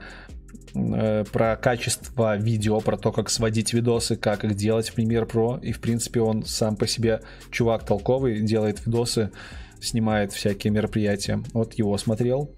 э, 0.76 1.23
про 1.31 1.56
качество 1.56 2.35
видео, 2.35 2.81
про 2.81 2.98
то, 2.98 3.14
как 3.14 3.30
сводить 3.30 3.73
видосы, 3.73 4.18
как 4.18 4.44
их 4.44 4.56
делать 4.56 4.89
в 4.89 4.98
Premiere 4.98 5.30
Pro. 5.30 5.61
И, 5.61 5.72
в 5.72 5.80
принципе, 5.80 6.19
он 6.19 6.44
сам 6.44 6.76
по 6.76 6.85
себе 6.85 7.22
чувак 7.49 7.85
толковый, 7.85 8.41
делает 8.41 8.85
видосы, 8.85 9.31
снимает 9.80 10.34
всякие 10.34 10.72
мероприятия. 10.72 11.41
Вот 11.53 11.76
его 11.76 11.98
смотрел. 11.98 12.53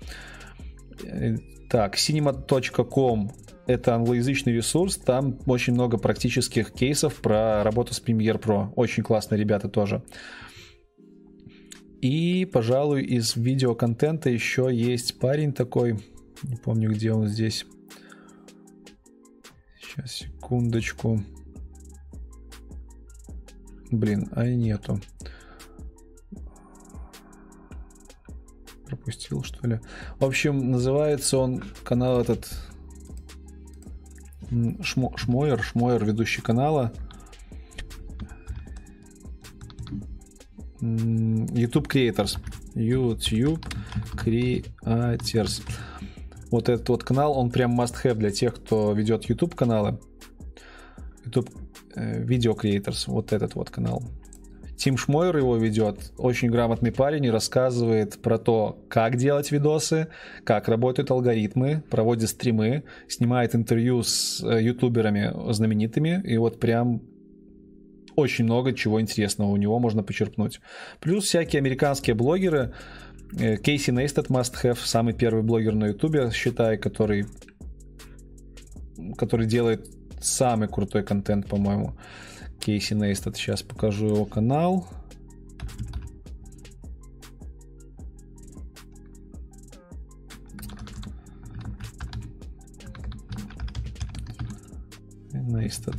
Э, 1.03 1.35
так, 1.69 1.95
cinema.com 1.95 3.31
это 3.69 3.93
англоязычный 3.93 4.53
ресурс, 4.53 4.95
там 4.95 5.37
очень 5.45 5.73
много 5.73 5.99
практических 5.99 6.71
кейсов 6.71 7.21
про 7.21 7.63
работу 7.63 7.93
с 7.93 8.01
Premiere 8.01 8.41
Pro. 8.41 8.73
Очень 8.75 9.03
классные 9.03 9.39
ребята 9.39 9.69
тоже. 9.69 10.01
И, 12.01 12.49
пожалуй, 12.51 13.03
из 13.03 13.35
видеоконтента 13.35 14.31
еще 14.31 14.69
есть 14.73 15.19
парень 15.19 15.53
такой, 15.53 15.99
не 16.41 16.55
помню, 16.55 16.89
где 16.89 17.11
он 17.11 17.27
здесь. 17.27 17.67
Сейчас, 19.79 20.13
секундочку. 20.13 21.21
Блин, 23.91 24.29
а 24.31 24.47
нету. 24.47 24.99
Пропустил, 28.87 29.43
что 29.43 29.67
ли? 29.67 29.79
В 30.17 30.25
общем, 30.25 30.71
называется 30.71 31.37
он 31.37 31.63
канал 31.83 32.19
этот 32.19 32.49
Шмо, 34.81 35.13
Шмойер, 35.15 35.61
Шмойер, 35.61 36.03
ведущий 36.03 36.41
канала. 36.41 36.91
YouTube 40.81 41.87
Creators. 41.87 42.37
YouTube 42.73 43.63
Creators. 44.15 45.61
Вот 46.51 46.67
этот 46.69 46.89
вот 46.89 47.03
канал, 47.03 47.37
он 47.37 47.51
прям 47.51 47.79
must 47.79 47.95
have 48.03 48.15
для 48.15 48.31
тех, 48.31 48.55
кто 48.55 48.91
ведет 48.93 49.25
YouTube 49.25 49.55
каналы. 49.55 49.99
YouTube 51.25 51.49
э, 51.95 52.23
Video 52.23 52.57
Creators. 52.57 53.03
Вот 53.07 53.33
этот 53.33 53.53
вот 53.55 53.69
канал. 53.69 54.03
Тим 54.79 54.95
Шмойер 54.95 55.35
его 55.35 55.57
ведет, 55.57 56.13
очень 56.17 56.49
грамотный 56.49 56.93
парень 56.93 57.25
и 57.25 57.29
рассказывает 57.29 58.21
про 58.21 58.37
то, 58.37 58.81
как 58.87 59.17
делать 59.17 59.51
видосы, 59.51 60.07
как 60.45 60.69
работают 60.69 61.11
алгоритмы, 61.11 61.83
проводит 61.89 62.29
стримы, 62.29 62.85
снимает 63.09 63.55
интервью 63.55 64.03
с 64.03 64.41
э, 64.41 64.63
ютуберами 64.63 65.51
знаменитыми, 65.51 66.21
и 66.23 66.37
вот 66.37 66.61
прям 66.61 67.01
очень 68.15 68.45
много 68.45 68.71
чего 68.71 69.01
интересного 69.01 69.49
у 69.49 69.57
него 69.57 69.79
можно 69.79 70.01
почерпнуть. 70.01 70.61
Плюс 71.01 71.25
всякие 71.25 71.59
американские 71.59 72.15
блогеры, 72.15 72.73
э, 73.37 73.57
Кейси 73.57 73.91
Нейстед 73.91 74.27
Must 74.27 74.63
Have, 74.63 74.79
самый 74.81 75.13
первый 75.13 75.43
блогер 75.43 75.75
на 75.75 75.87
ютубе, 75.87 76.31
считай, 76.31 76.77
который, 76.77 77.25
который 79.17 79.45
делает 79.45 79.89
самый 80.21 80.69
крутой 80.69 81.03
контент, 81.03 81.47
по-моему. 81.47 81.97
Кейси 82.59 82.93
Нейстед. 82.93 83.35
Сейчас 83.35 83.63
покажу 83.63 84.07
его 84.07 84.25
канал. 84.25 84.87
Нейстед. 95.31 95.95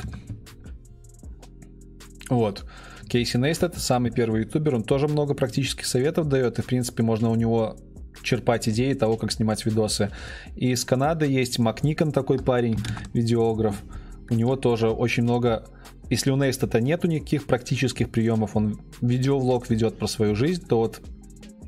Вот. 2.29 2.65
Кейси 3.09 3.37
Нейстед, 3.37 3.77
самый 3.77 4.13
первый 4.13 4.43
ютубер, 4.43 4.77
он 4.77 4.85
тоже 4.85 5.09
много 5.09 5.35
практических 5.35 5.85
советов 5.85 6.29
дает, 6.29 6.61
и, 6.61 6.63
в 6.63 6.67
принципе, 6.67 7.03
можно 7.03 7.31
у 7.31 7.35
него 7.35 7.77
черпать 8.23 8.69
идеи 8.69 8.93
того, 8.93 9.17
как 9.17 9.33
снимать 9.33 9.67
видосы. 9.67 10.11
И 10.55 10.71
из 10.71 10.85
Канады 10.85 11.27
есть 11.27 11.59
Макникон 11.59 12.13
такой 12.13 12.39
парень, 12.39 12.79
видеограф. 13.13 13.83
У 14.31 14.35
него 14.35 14.55
тоже 14.55 14.91
очень 14.91 15.25
много 15.25 15.65
если 16.11 16.31
у 16.33 16.37
Нейста-то 16.37 16.81
нету 16.81 17.07
никаких 17.07 17.47
практических 17.47 18.11
приемов, 18.11 18.57
он 18.57 18.81
видеовлог 19.01 19.71
ведет 19.71 19.97
про 19.97 20.09
свою 20.09 20.35
жизнь, 20.35 20.67
то 20.67 20.79
вот 20.79 21.01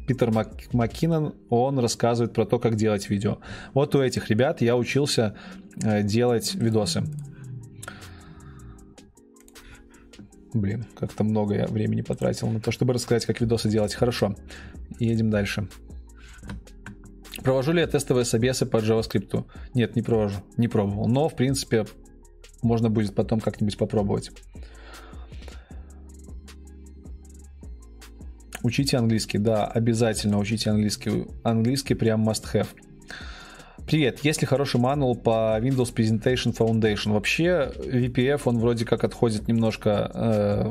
Питер 0.07 0.33
Мак- 0.33 0.73
Маккинон, 0.73 1.35
он 1.49 1.79
рассказывает 1.79 2.35
про 2.35 2.45
то, 2.45 2.59
как 2.59 2.75
делать 2.75 3.09
видео. 3.09 3.39
Вот 3.73 3.95
у 3.95 4.03
этих 4.03 4.29
ребят 4.31 4.61
я 4.61 4.77
учился 4.77 5.37
э, 5.83 6.03
делать 6.03 6.55
видосы. 6.55 7.05
Блин, 10.53 10.85
как-то 10.99 11.23
много 11.23 11.55
я 11.55 11.67
времени 11.67 12.03
потратил 12.03 12.49
на 12.49 12.61
то, 12.61 12.73
чтобы 12.73 12.93
рассказать, 12.93 13.25
как 13.25 13.41
видосы 13.41 13.71
делать. 13.71 13.95
Хорошо, 13.95 14.35
едем 14.99 15.31
дальше. 15.31 15.69
Провожу 17.43 17.73
ли 17.73 17.81
я 17.81 17.87
тестовые 17.87 18.25
собесы 18.25 18.67
по 18.67 18.79
JavaScript? 18.79 19.45
Нет, 19.73 19.97
не 19.97 20.03
провожу, 20.03 20.41
не 20.57 20.69
пробовал. 20.69 21.09
Но, 21.09 21.29
в 21.29 21.37
принципе, 21.37 21.87
можно 22.63 22.91
будет 22.91 23.15
потом 23.15 23.41
как-нибудь 23.41 23.77
попробовать. 23.77 24.31
Учите 28.63 28.97
английский, 28.97 29.39
да, 29.39 29.67
обязательно 29.67 30.39
учите 30.39 30.71
английский. 30.71 31.27
Английский 31.43 31.95
прям 31.95 32.29
must 32.29 32.45
have. 32.55 32.69
Привет, 33.87 34.21
есть 34.21 34.41
ли 34.41 34.47
хороший 34.47 34.79
мануал 34.79 35.17
по 35.17 35.59
Windows 35.61 35.93
Presentation 35.93 36.57
Foundation? 36.57 37.13
Вообще, 37.13 37.73
VPF, 37.77 38.43
он 38.45 38.59
вроде 38.59 38.85
как 38.85 39.03
отходит 39.03 39.49
немножко, 39.49 40.11
э, 40.15 40.71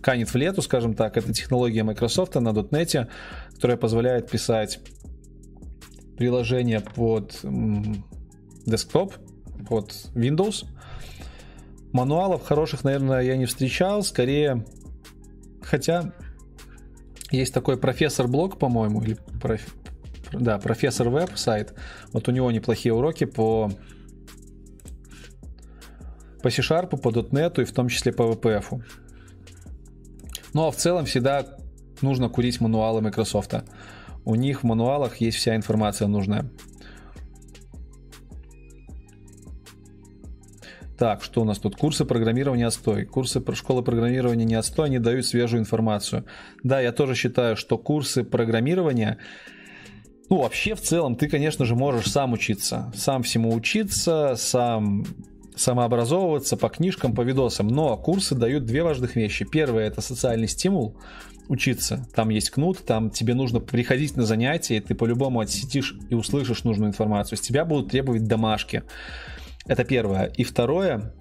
канет 0.00 0.28
в 0.28 0.34
лету, 0.34 0.60
скажем 0.62 0.94
так. 0.94 1.16
Это 1.16 1.32
технология 1.32 1.84
Microsoft 1.84 2.34
на 2.34 2.48
.NET, 2.48 3.08
которая 3.54 3.76
позволяет 3.76 4.28
писать 4.28 4.80
приложение 6.16 6.80
под 6.80 7.40
десктоп, 8.66 9.14
под 9.72 9.90
Windows. 10.14 10.66
Мануалов 11.92 12.44
хороших, 12.44 12.84
наверное, 12.84 13.22
я 13.22 13.38
не 13.38 13.46
встречал. 13.46 14.02
Скорее, 14.02 14.66
хотя 15.62 16.12
есть 17.30 17.54
такой 17.54 17.78
профессор 17.78 18.28
блог, 18.28 18.58
по-моему, 18.58 19.00
или 19.00 19.16
проф... 19.40 19.62
да, 20.30 20.58
профессор 20.58 21.08
веб 21.08 21.30
сайт. 21.36 21.72
Вот 22.12 22.28
у 22.28 22.32
него 22.32 22.50
неплохие 22.50 22.92
уроки 22.92 23.24
по 23.24 23.72
по 26.42 26.50
C-Sharp, 26.50 26.88
по 26.98 27.08
.NET 27.08 27.62
и 27.62 27.64
в 27.64 27.72
том 27.72 27.88
числе 27.88 28.12
по 28.12 28.24
VPF. 28.24 28.84
Ну 30.52 30.66
а 30.66 30.70
в 30.70 30.76
целом 30.76 31.06
всегда 31.06 31.46
нужно 32.02 32.28
курить 32.28 32.60
мануалы 32.60 33.00
Microsoft. 33.00 33.54
У 34.26 34.34
них 34.34 34.64
в 34.64 34.66
мануалах 34.66 35.22
есть 35.22 35.38
вся 35.38 35.56
информация 35.56 36.08
нужная. 36.08 36.50
Так, 41.02 41.24
что 41.24 41.40
у 41.40 41.44
нас 41.44 41.58
тут? 41.58 41.74
Курсы 41.74 42.04
программирования 42.04 42.68
отстой. 42.68 43.06
Курсы 43.06 43.42
школы 43.54 43.82
программирования 43.82 44.44
не 44.44 44.54
отстой, 44.54 44.86
они 44.86 45.00
дают 45.00 45.26
свежую 45.26 45.60
информацию. 45.60 46.26
Да, 46.62 46.80
я 46.80 46.92
тоже 46.92 47.16
считаю, 47.16 47.56
что 47.56 47.76
курсы 47.76 48.22
программирования 48.22 49.18
ну, 50.30 50.42
вообще, 50.42 50.76
в 50.76 50.80
целом, 50.80 51.16
ты, 51.16 51.28
конечно 51.28 51.64
же, 51.64 51.74
можешь 51.74 52.08
сам 52.08 52.34
учиться. 52.34 52.92
Сам 52.94 53.24
всему 53.24 53.52
учиться, 53.52 54.36
сам 54.36 55.04
самообразовываться 55.56 56.56
по 56.56 56.68
книжкам, 56.68 57.16
по 57.16 57.22
видосам. 57.22 57.66
Но 57.66 57.96
курсы 57.96 58.36
дают 58.36 58.64
две 58.64 58.84
важных 58.84 59.16
вещи. 59.16 59.44
Первое– 59.44 59.86
это 59.88 60.02
социальный 60.02 60.46
стимул 60.46 60.96
учиться. 61.48 62.06
Там 62.14 62.28
есть 62.28 62.50
кнут, 62.50 62.78
там 62.86 63.10
тебе 63.10 63.34
нужно 63.34 63.58
приходить 63.58 64.16
на 64.16 64.22
занятия, 64.22 64.76
и 64.76 64.80
ты 64.80 64.94
по-любому 64.94 65.40
отсетишь 65.40 65.96
и 66.10 66.14
услышишь 66.14 66.62
нужную 66.62 66.90
информацию. 66.90 67.38
С 67.38 67.40
тебя 67.40 67.64
будут 67.64 67.90
требовать 67.90 68.28
домашки. 68.28 68.84
Это 69.66 69.84
первое. 69.84 70.26
И 70.36 70.44
второе, 70.44 71.14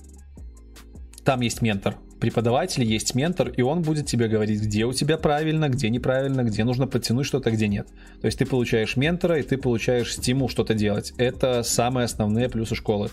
там 1.24 1.42
есть 1.42 1.62
ментор. 1.62 1.98
Преподаватель 2.20 2.84
есть 2.84 3.16
ментор, 3.16 3.50
и 3.50 3.64
он 3.64 3.82
будет 3.82 4.06
тебе 4.06 4.28
говорить, 4.28 4.62
где 4.62 4.86
у 4.86 4.94
тебя 4.94 5.18
правильно, 5.18 5.70
где 5.70 5.90
неправильно, 5.90 6.44
где 6.44 6.64
нужно 6.64 6.86
подтянуть 6.86 7.26
что-то, 7.26 7.50
где 7.50 7.68
нет. 7.68 7.88
То 8.22 8.28
есть 8.28 8.38
ты 8.38 8.46
получаешь 8.46 8.96
ментора, 8.96 9.40
и 9.40 9.44
ты 9.44 9.58
получаешь 9.58 10.14
стимул 10.14 10.48
что-то 10.48 10.76
делать. 10.76 11.14
Это 11.18 11.64
самые 11.64 12.06
основные 12.06 12.48
плюсы 12.48 12.76
школы. 12.76 13.10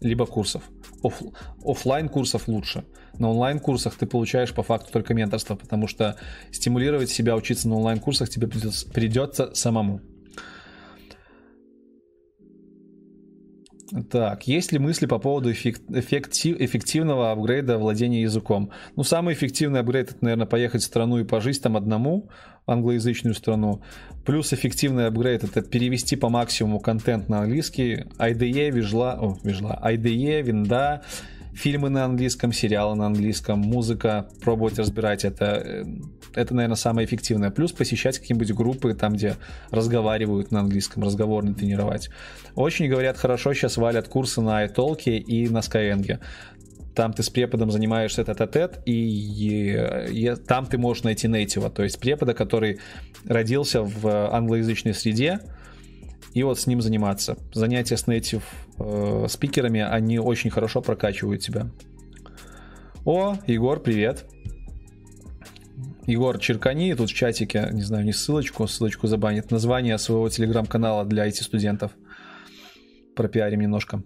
Либо 0.00 0.26
курсов. 0.26 0.62
Оф, 1.02 1.22
офлайн 1.64 2.10
курсов 2.10 2.46
лучше. 2.46 2.84
На 3.18 3.30
онлайн 3.30 3.60
курсах 3.60 3.94
ты 3.94 4.06
получаешь 4.06 4.52
по 4.52 4.62
факту 4.62 4.92
только 4.92 5.14
менторство, 5.14 5.54
потому 5.54 5.86
что 5.86 6.16
стимулировать 6.52 7.08
себя 7.08 7.36
учиться 7.36 7.68
на 7.68 7.76
онлайн 7.76 7.98
курсах 7.98 8.28
тебе 8.28 8.46
придется, 8.46 8.90
придется 8.90 9.54
самому. 9.54 10.02
Так, 14.10 14.46
есть 14.46 14.72
ли 14.72 14.78
мысли 14.78 15.06
по 15.06 15.18
поводу 15.18 15.52
эффектив, 15.52 16.56
эффективного 16.58 17.32
апгрейда 17.32 17.76
владения 17.78 18.22
языком? 18.22 18.70
Ну, 18.96 19.02
самый 19.02 19.34
эффективный 19.34 19.80
апгрейд 19.80 20.10
это, 20.10 20.18
наверное, 20.22 20.46
поехать 20.46 20.82
в 20.82 20.86
страну 20.86 21.18
и 21.18 21.24
пожить 21.24 21.60
там 21.62 21.76
одному, 21.76 22.28
англоязычную 22.66 23.34
страну. 23.34 23.82
Плюс 24.24 24.52
эффективный 24.52 25.06
апгрейд 25.06 25.44
это 25.44 25.60
перевести 25.60 26.16
по 26.16 26.30
максимуму 26.30 26.80
контент 26.80 27.28
на 27.28 27.40
английский. 27.40 28.06
IDE, 28.18 28.70
Visual, 28.70 29.18
о, 29.18 29.38
Visual, 29.44 29.78
IDE, 29.82 30.42
Винда, 30.42 31.02
фильмы 31.54 31.88
на 31.88 32.04
английском, 32.04 32.52
сериалы 32.52 32.96
на 32.96 33.06
английском, 33.06 33.58
музыка, 33.60 34.28
пробовать 34.42 34.78
разбирать 34.78 35.24
это, 35.24 35.44
э, 35.44 35.84
это, 36.34 36.54
наверное, 36.54 36.76
самое 36.76 37.06
эффективное. 37.06 37.50
Плюс 37.50 37.72
посещать 37.72 38.18
какие-нибудь 38.18 38.52
группы, 38.52 38.94
там, 38.94 39.14
где 39.14 39.36
разговаривают 39.70 40.50
на 40.50 40.60
английском, 40.60 41.02
разговорно 41.04 41.54
тренировать. 41.54 42.10
Очень, 42.54 42.88
говорят, 42.88 43.16
хорошо 43.16 43.54
сейчас 43.54 43.76
валят 43.76 44.08
курсы 44.08 44.40
на 44.40 44.64
iTalk 44.64 45.04
и 45.04 45.48
на 45.48 45.58
Skyeng. 45.58 46.18
Там 46.94 47.12
ты 47.12 47.22
с 47.22 47.30
преподом 47.30 47.70
занимаешься 47.70 48.22
этот 48.22 48.40
а 48.40 48.46
тет 48.46 48.80
и, 48.84 48.92
и, 48.92 50.30
и 50.30 50.36
там 50.36 50.66
ты 50.66 50.78
можешь 50.78 51.02
найти 51.02 51.26
нейтива, 51.26 51.68
то 51.68 51.82
есть 51.82 51.98
препода, 51.98 52.34
который 52.34 52.78
родился 53.24 53.82
в 53.82 54.32
англоязычной 54.32 54.94
среде, 54.94 55.40
и 56.34 56.42
вот 56.42 56.58
с 56.58 56.66
ним 56.66 56.82
заниматься. 56.82 57.38
Занятия 57.52 57.96
с 57.96 58.06
native 58.06 58.42
э, 58.78 59.26
спикерами, 59.28 59.80
они 59.80 60.18
очень 60.18 60.50
хорошо 60.50 60.82
прокачивают 60.82 61.40
тебя. 61.40 61.70
О, 63.04 63.36
Егор, 63.46 63.80
привет. 63.80 64.24
Егор, 66.06 66.38
черкани 66.38 66.92
тут 66.94 67.08
в 67.08 67.14
чатике, 67.14 67.68
не 67.72 67.82
знаю, 67.82 68.04
не 68.04 68.12
ссылочку, 68.12 68.66
ссылочку 68.66 69.06
забанит, 69.06 69.50
название 69.50 69.96
своего 69.96 70.28
телеграм-канала 70.28 71.04
для 71.04 71.26
IT-студентов. 71.26 71.92
Пропиарим 73.14 73.60
немножко. 73.60 74.02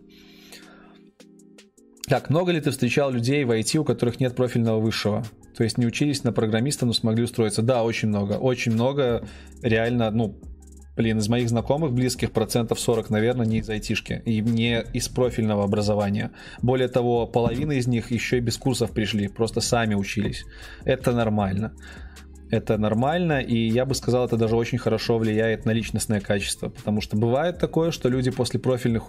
Так, 2.06 2.30
много 2.30 2.52
ли 2.52 2.60
ты 2.60 2.70
встречал 2.70 3.10
людей 3.10 3.44
в 3.44 3.50
IT, 3.50 3.78
у 3.78 3.84
которых 3.84 4.20
нет 4.20 4.36
профильного 4.36 4.80
высшего? 4.80 5.24
То 5.56 5.64
есть 5.64 5.78
не 5.78 5.86
учились 5.86 6.24
на 6.24 6.32
программиста, 6.32 6.86
но 6.86 6.92
смогли 6.92 7.24
устроиться? 7.24 7.62
Да, 7.62 7.82
очень 7.82 8.08
много. 8.08 8.34
Очень 8.34 8.72
много 8.72 9.26
реально, 9.62 10.10
ну, 10.10 10.38
блин, 10.98 11.18
из 11.18 11.28
моих 11.28 11.48
знакомых, 11.48 11.92
близких, 11.92 12.32
процентов 12.32 12.80
40, 12.80 13.10
наверное, 13.10 13.46
не 13.46 13.58
из 13.58 13.70
айтишки 13.70 14.20
и 14.24 14.40
не 14.40 14.82
из 14.92 15.08
профильного 15.08 15.62
образования. 15.62 16.32
Более 16.60 16.88
того, 16.88 17.26
половина 17.26 17.72
из 17.72 17.86
них 17.86 18.10
еще 18.10 18.38
и 18.38 18.40
без 18.40 18.58
курсов 18.58 18.90
пришли, 18.90 19.28
просто 19.28 19.60
сами 19.60 19.94
учились. 19.94 20.44
Это 20.84 21.12
нормально. 21.12 21.72
Это 22.50 22.78
нормально, 22.78 23.40
и 23.40 23.68
я 23.68 23.84
бы 23.84 23.94
сказал, 23.94 24.24
это 24.24 24.36
даже 24.36 24.56
очень 24.56 24.78
хорошо 24.78 25.18
влияет 25.18 25.66
на 25.66 25.70
личностное 25.70 26.20
качество, 26.20 26.68
потому 26.68 27.00
что 27.00 27.16
бывает 27.16 27.58
такое, 27.58 27.92
что 27.92 28.08
люди 28.08 28.30
после 28.30 28.58
профильных 28.58 29.04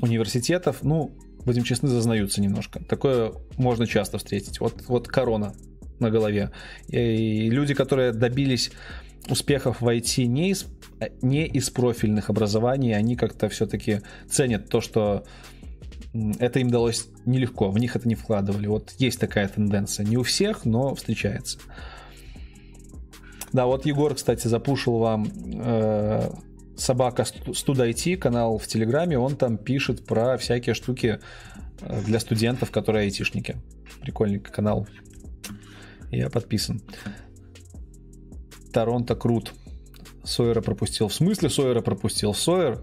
университетов, 0.00 0.84
ну, 0.84 1.10
будем 1.44 1.64
честны, 1.64 1.88
зазнаются 1.88 2.40
немножко. 2.40 2.84
Такое 2.84 3.32
можно 3.56 3.86
часто 3.88 4.18
встретить. 4.18 4.60
Вот, 4.60 4.84
вот 4.86 5.08
корона 5.08 5.54
на 5.98 6.10
голове. 6.10 6.52
И 6.88 7.50
люди, 7.50 7.74
которые 7.74 8.12
добились 8.12 8.70
успехов 9.30 9.80
в 9.80 9.88
IT 9.88 10.24
не 10.24 10.50
из, 10.50 10.66
не 11.22 11.46
из 11.46 11.70
профильных 11.70 12.30
образований, 12.30 12.92
они 12.92 13.16
как-то 13.16 13.48
все-таки 13.48 14.00
ценят 14.28 14.68
то, 14.68 14.80
что 14.80 15.24
это 16.38 16.58
им 16.60 16.70
далось 16.70 17.08
нелегко, 17.26 17.70
в 17.70 17.78
них 17.78 17.96
это 17.96 18.08
не 18.08 18.14
вкладывали. 18.14 18.66
Вот 18.66 18.92
есть 18.98 19.20
такая 19.20 19.48
тенденция. 19.48 20.06
Не 20.06 20.16
у 20.16 20.22
всех, 20.22 20.64
но 20.64 20.94
встречается. 20.94 21.58
Да, 23.52 23.66
вот 23.66 23.86
Егор, 23.86 24.14
кстати, 24.14 24.46
запушил 24.46 24.98
вам 24.98 25.26
э, 25.54 26.30
собака 26.76 27.24
Студа 27.54 27.88
IT, 27.88 28.16
канал 28.16 28.58
в 28.58 28.66
Телеграме, 28.66 29.18
он 29.18 29.36
там 29.36 29.56
пишет 29.56 30.04
про 30.04 30.36
всякие 30.36 30.74
штуки 30.74 31.18
э, 31.80 32.02
для 32.04 32.20
студентов, 32.20 32.70
которые 32.70 33.04
айтишники. 33.04 33.56
Прикольный 34.02 34.38
канал. 34.38 34.86
Я 36.10 36.30
подписан. 36.30 36.82
Торонто 38.78 39.16
крут. 39.16 39.54
Сойера 40.22 40.60
пропустил. 40.60 41.08
В 41.08 41.12
смысле 41.12 41.50
Сойера 41.50 41.80
пропустил? 41.80 42.32
Сойер? 42.32 42.80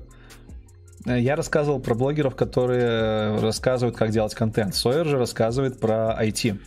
Э, 1.06 1.18
я 1.18 1.38
рассказывал 1.38 1.80
про 1.80 1.96
блогеров, 1.96 2.36
которые 2.36 3.38
рассказывают, 3.40 3.96
как 3.96 4.10
делать 4.10 4.36
контент. 4.36 4.76
Сойер 4.76 5.06
же 5.06 5.18
рассказывает 5.18 5.80
про 5.80 6.22
IT. 6.22 6.60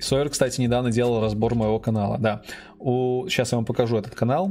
Сойер, 0.00 0.28
кстати, 0.28 0.60
недавно 0.60 0.90
делал 0.90 1.20
разбор 1.20 1.54
моего 1.54 1.78
канала. 1.78 2.18
Да. 2.18 2.42
У... 2.80 3.28
Сейчас 3.28 3.52
я 3.52 3.58
вам 3.58 3.64
покажу 3.64 3.96
этот 3.96 4.16
канал. 4.16 4.50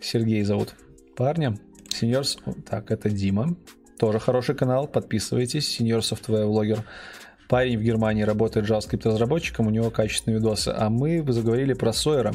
Сергей 0.00 0.44
зовут 0.44 0.76
парня. 1.16 1.58
Seniors... 1.92 2.38
Так, 2.62 2.92
это 2.92 3.10
Дима. 3.10 3.56
Тоже 3.98 4.20
хороший 4.20 4.54
канал. 4.54 4.86
Подписывайтесь. 4.86 5.80
Senior 5.80 5.98
Software 5.98 6.46
Vlogger 6.46 6.84
парень 7.48 7.78
в 7.78 7.82
Германии 7.82 8.22
работает 8.22 8.68
JavaScript 8.68 9.08
разработчиком, 9.08 9.66
у 9.66 9.70
него 9.70 9.90
качественные 9.90 10.38
видосы. 10.38 10.74
А 10.76 10.90
мы 10.90 11.24
заговорили 11.32 11.72
про 11.72 11.92
Сойера. 11.92 12.34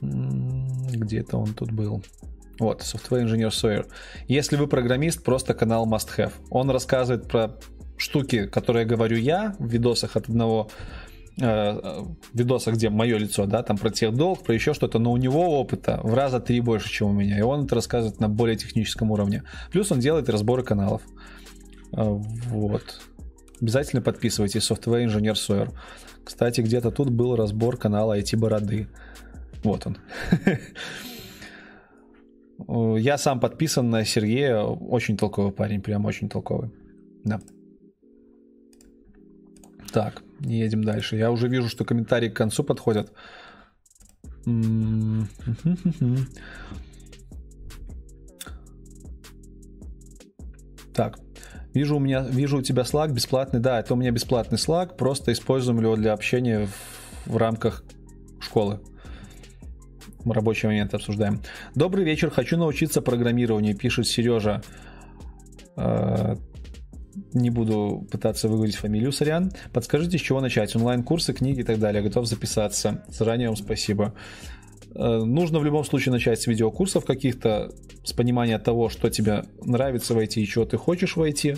Где-то 0.00 1.38
он 1.38 1.54
тут 1.54 1.72
был. 1.72 2.02
Вот, 2.58 2.82
Software 2.82 3.24
Engineer 3.24 3.48
Sawyer. 3.48 3.86
Если 4.28 4.56
вы 4.56 4.66
программист, 4.66 5.24
просто 5.24 5.54
канал 5.54 5.88
Must 5.88 6.08
Have. 6.16 6.32
Он 6.50 6.70
рассказывает 6.70 7.28
про 7.28 7.58
штуки, 7.96 8.46
которые 8.46 8.86
говорю 8.86 9.16
я 9.16 9.54
в 9.58 9.66
видосах 9.66 10.16
от 10.16 10.28
одного 10.28 10.70
э, 11.40 12.02
видосах, 12.32 12.74
где 12.74 12.90
мое 12.90 13.18
лицо, 13.18 13.46
да, 13.46 13.62
там 13.62 13.76
про 13.76 13.90
техдолг, 13.90 14.44
про 14.44 14.54
еще 14.54 14.74
что-то, 14.74 14.98
но 14.98 15.12
у 15.12 15.16
него 15.16 15.60
опыта 15.60 16.00
в 16.02 16.14
раза 16.14 16.40
три 16.40 16.60
больше, 16.60 16.90
чем 16.90 17.08
у 17.08 17.12
меня, 17.12 17.38
и 17.38 17.42
он 17.42 17.64
это 17.64 17.74
рассказывает 17.74 18.20
на 18.20 18.28
более 18.28 18.56
техническом 18.56 19.10
уровне. 19.10 19.42
Плюс 19.70 19.90
он 19.90 20.00
делает 20.00 20.28
разборы 20.28 20.62
каналов. 20.62 21.02
А, 21.96 22.20
вот. 22.50 23.00
Обязательно 23.60 24.02
подписывайтесь 24.02 24.70
Software 24.70 25.06
Engineer 25.06 25.34
Sawyer. 25.34 25.72
Кстати, 26.24 26.60
где-то 26.60 26.90
тут 26.90 27.10
был 27.10 27.36
разбор 27.36 27.76
канала 27.76 28.18
IT 28.18 28.36
Бороды. 28.36 28.88
Вот 29.62 29.86
он. 29.86 29.98
Я 32.98 33.18
сам 33.18 33.40
подписан 33.40 33.90
на 33.90 34.04
Сергея. 34.04 34.62
Очень 34.62 35.16
толковый 35.16 35.52
парень, 35.52 35.82
прям 35.82 36.04
очень 36.04 36.28
толковый. 36.28 36.70
Да. 37.24 37.40
Так, 39.92 40.22
едем 40.40 40.82
дальше. 40.82 41.16
Я 41.16 41.30
уже 41.30 41.48
вижу, 41.48 41.68
что 41.68 41.84
комментарии 41.84 42.28
к 42.28 42.36
концу 42.36 42.64
подходят. 42.64 43.12
Так, 50.94 51.18
Вижу 51.74 51.96
у 51.96 51.98
меня, 51.98 52.20
вижу 52.20 52.58
у 52.58 52.62
тебя 52.62 52.82
Slack 52.82 53.12
бесплатный. 53.12 53.60
Да, 53.60 53.80
это 53.80 53.94
у 53.94 53.96
меня 53.96 54.12
бесплатный 54.12 54.58
Slack. 54.58 54.96
Просто 54.96 55.32
используем 55.32 55.80
его 55.80 55.96
для 55.96 56.12
общения 56.12 56.66
в, 57.26 57.32
в 57.32 57.36
рамках 57.36 57.84
школы. 58.40 58.80
В 60.24 60.30
рабочий 60.30 60.68
момент 60.68 60.94
обсуждаем. 60.94 61.42
Добрый 61.74 62.04
вечер, 62.04 62.30
хочу 62.30 62.56
научиться 62.56 63.02
программированию, 63.02 63.76
пишет 63.76 64.06
Сережа. 64.06 64.62
Э, 65.76 66.36
не 67.32 67.50
буду 67.50 68.06
пытаться 68.10 68.48
выговорить 68.48 68.76
фамилию, 68.76 69.12
сорян. 69.12 69.52
Подскажите, 69.72 70.16
с 70.16 70.20
чего 70.20 70.40
начать? 70.40 70.74
Онлайн-курсы, 70.76 71.32
книги 71.32 71.60
и 71.60 71.64
так 71.64 71.78
далее. 71.78 72.02
Готов 72.02 72.26
записаться. 72.26 73.04
Заранее 73.08 73.48
вам 73.48 73.56
спасибо. 73.56 74.14
Э, 74.94 75.18
нужно 75.24 75.58
в 75.58 75.64
любом 75.64 75.84
случае 75.84 76.12
начать 76.12 76.40
с 76.40 76.46
видеокурсов 76.46 77.04
каких-то, 77.04 77.72
с 78.04 78.12
понимания 78.12 78.58
того, 78.58 78.88
что 78.88 79.10
тебе 79.10 79.44
нравится 79.62 80.14
войти 80.14 80.42
и 80.42 80.46
чего 80.46 80.64
ты 80.64 80.76
хочешь 80.76 81.16
войти. 81.16 81.56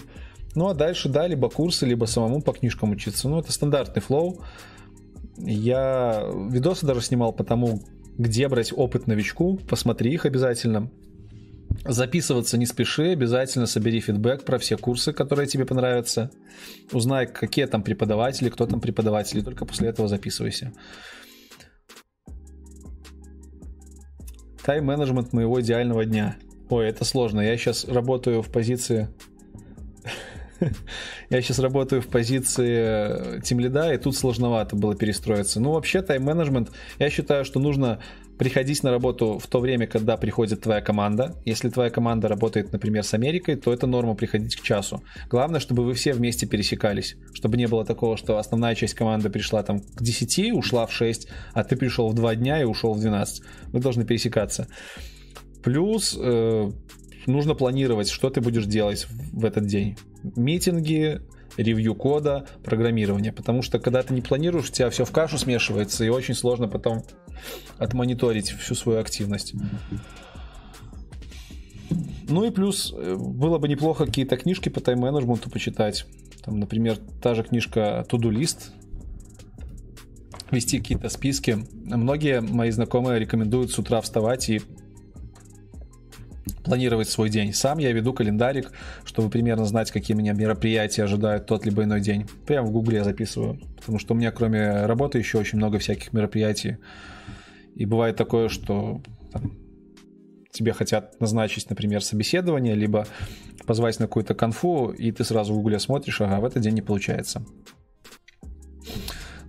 Ну 0.55 0.69
а 0.69 0.75
дальше, 0.75 1.09
да, 1.09 1.27
либо 1.27 1.51
курсы, 1.51 1.85
либо 1.87 2.07
самому 2.07 2.41
по 2.41 2.53
книжкам 2.53 2.93
учиться. 2.93 3.29
Ну, 3.29 3.39
это 3.39 3.53
стандартный 3.53 4.01
флоу. 4.01 4.41
Я 5.37 6.25
видосы 6.51 6.87
даже 6.87 7.03
снимал 7.03 7.33
по 7.33 7.45
тому, 7.45 7.83
где 8.17 8.49
брать 8.49 8.73
опыт 8.75 9.07
новичку. 9.07 9.59
Посмотри 9.69 10.13
их 10.15 10.25
обязательно. 10.25 10.91
Записываться 11.85 12.57
не 12.57 12.65
спеши, 12.65 13.13
обязательно 13.13 13.67
собери 13.67 14.01
фидбэк 14.01 14.45
про 14.45 14.59
все 14.59 14.79
курсы, 14.79 15.13
которые 15.13 15.47
тебе 15.47 15.67
понравятся. 15.67 16.31
Узнай, 16.91 17.27
какие 17.27 17.67
там 17.67 17.83
преподаватели, 17.83 18.49
кто 18.49 18.67
там 18.67 18.81
преподаватели, 18.81 19.43
только 19.43 19.67
после 19.67 19.89
этого 19.89 20.09
записывайся. 20.09 20.73
Тайм-менеджмент 24.67 25.33
моего 25.33 25.61
идеального 25.61 26.05
дня. 26.05 26.37
Ой, 26.71 26.89
это 26.89 27.05
сложно. 27.05 27.41
Я 27.41 27.57
сейчас 27.57 27.85
работаю 27.85 28.43
в 28.43 28.51
позиции 28.51 29.09
Я 31.31 31.41
сейчас 31.41 31.61
работаю 31.61 32.03
в 32.03 32.09
позиции 32.09 33.41
тимлида, 33.43 33.93
и 33.93 33.97
тут 33.97 34.17
сложновато 34.17 34.75
было 34.75 34.97
перестроиться. 34.97 35.61
Ну, 35.61 35.71
вообще, 35.71 36.03
тайм-менеджмент, 36.03 36.73
я 36.99 37.11
считаю, 37.11 37.45
что 37.45 37.61
нужно 37.61 38.01
приходить 38.39 38.83
на 38.83 38.91
работу 38.91 39.39
в 39.39 39.47
то 39.47 39.61
время, 39.61 39.87
когда 39.87 40.17
приходит 40.17 40.61
твоя 40.61 40.81
команда. 40.81 41.35
Если 41.45 41.71
твоя 41.71 41.91
команда 41.91 42.29
работает, 42.29 42.73
например, 42.73 43.03
с 43.03 43.15
Америкой, 43.15 43.57
то 43.57 43.73
это 43.73 43.87
норма 43.87 44.15
приходить 44.15 44.57
к 44.57 44.63
часу. 44.63 45.03
Главное, 45.31 45.61
чтобы 45.61 45.85
вы 45.85 45.95
все 45.95 46.13
вместе 46.13 46.47
пересекались. 46.47 47.17
Чтобы 47.33 47.57
не 47.57 47.67
было 47.67 47.85
такого, 47.85 48.17
что 48.17 48.39
основная 48.39 48.75
часть 48.75 48.95
команды 48.95 49.31
пришла 49.31 49.63
там 49.63 49.81
к 49.81 50.03
10, 50.03 50.53
ушла 50.53 50.87
в 50.87 50.93
6, 50.93 51.29
а 51.53 51.65
ты 51.65 51.77
пришел 51.77 52.09
в 52.09 52.15
2 52.15 52.35
дня 52.37 52.61
и 52.61 52.65
ушел 52.65 52.93
в 52.95 53.01
12. 53.01 53.43
Вы 53.73 53.81
должны 53.81 54.05
пересекаться. 54.05 54.69
Плюс 55.63 56.17
э, 56.21 56.71
нужно 57.27 57.55
планировать, 57.55 58.09
что 58.09 58.31
ты 58.31 58.41
будешь 58.41 58.67
делать 58.67 59.07
в 59.33 59.45
этот 59.45 59.67
день. 59.67 59.97
Митинги, 60.37 61.21
ревью 61.57 61.95
кода, 61.95 62.47
программирование. 62.63 63.33
Потому 63.33 63.63
что 63.63 63.79
когда 63.79 64.03
ты 64.03 64.15
не 64.15 64.21
планируешь, 64.21 64.69
у 64.69 64.73
тебя 64.73 64.91
все 64.91 65.05
в 65.05 65.13
кашу 65.13 65.39
смешивается, 65.39 66.05
и 66.05 66.09
очень 66.09 66.35
сложно 66.35 66.69
потом 66.69 67.03
отмониторить 67.79 68.51
всю 68.51 68.75
свою 68.75 69.01
активность. 69.01 69.55
Ну 72.29 72.45
и 72.45 72.51
плюс, 72.51 72.93
э, 72.97 73.17
было 73.17 73.59
бы 73.59 73.69
неплохо 73.69 74.05
какие-то 74.07 74.37
книжки 74.37 74.69
по 74.69 74.81
тайм-менеджменту 74.81 75.49
почитать. 75.49 76.07
Там, 76.45 76.59
например, 76.59 76.99
та 77.23 77.35
же 77.35 77.45
книжка 77.45 78.05
To-Do 78.09 78.31
List, 78.31 78.71
вести 80.51 80.79
какие-то 80.79 81.09
списки. 81.09 81.59
Многие 81.85 82.41
мои 82.41 82.71
знакомые 82.71 83.21
рекомендуют 83.21 83.71
с 83.71 83.79
утра 83.79 84.01
вставать 84.01 84.49
и 84.49 84.61
планировать 86.65 87.09
свой 87.09 87.29
день. 87.29 87.53
Сам 87.53 87.79
я 87.79 87.93
веду 87.93 88.13
календарик, 88.13 88.73
чтобы 89.05 89.31
примерно 89.31 89.65
знать, 89.65 89.91
какие 89.91 90.17
меня 90.17 90.33
мероприятия 90.33 91.05
ожидают 91.05 91.47
тот 91.47 91.65
либо 91.65 91.85
иной 91.85 92.01
день. 92.01 92.27
Прямо 92.47 92.69
в 92.69 92.73
гугле 92.73 93.05
записываю, 93.05 93.61
потому 93.77 93.99
что 93.99 94.15
у 94.15 94.17
меня 94.17 94.31
кроме 94.31 94.87
работы 94.87 95.19
еще 95.19 95.39
очень 95.39 95.59
много 95.59 95.79
всяких 95.79 96.13
мероприятий. 96.13 96.79
И 97.75 97.85
бывает 97.85 98.17
такое, 98.17 98.49
что 98.49 99.03
там, 99.33 99.53
тебе 100.51 100.73
хотят 100.73 101.21
назначить, 101.21 101.69
например, 101.69 102.03
собеседование, 102.03 102.75
либо 102.75 103.07
позвать 103.67 103.99
на 104.01 104.07
какую-то 104.07 104.35
конфу, 104.35 104.91
и 104.91 105.13
ты 105.13 105.25
сразу 105.25 105.53
в 105.53 105.57
гугле 105.57 105.79
смотришь, 105.79 106.21
ага, 106.21 106.41
в 106.41 106.45
этот 106.45 106.63
день 106.63 106.75
не 106.75 106.83
получается. 106.83 107.45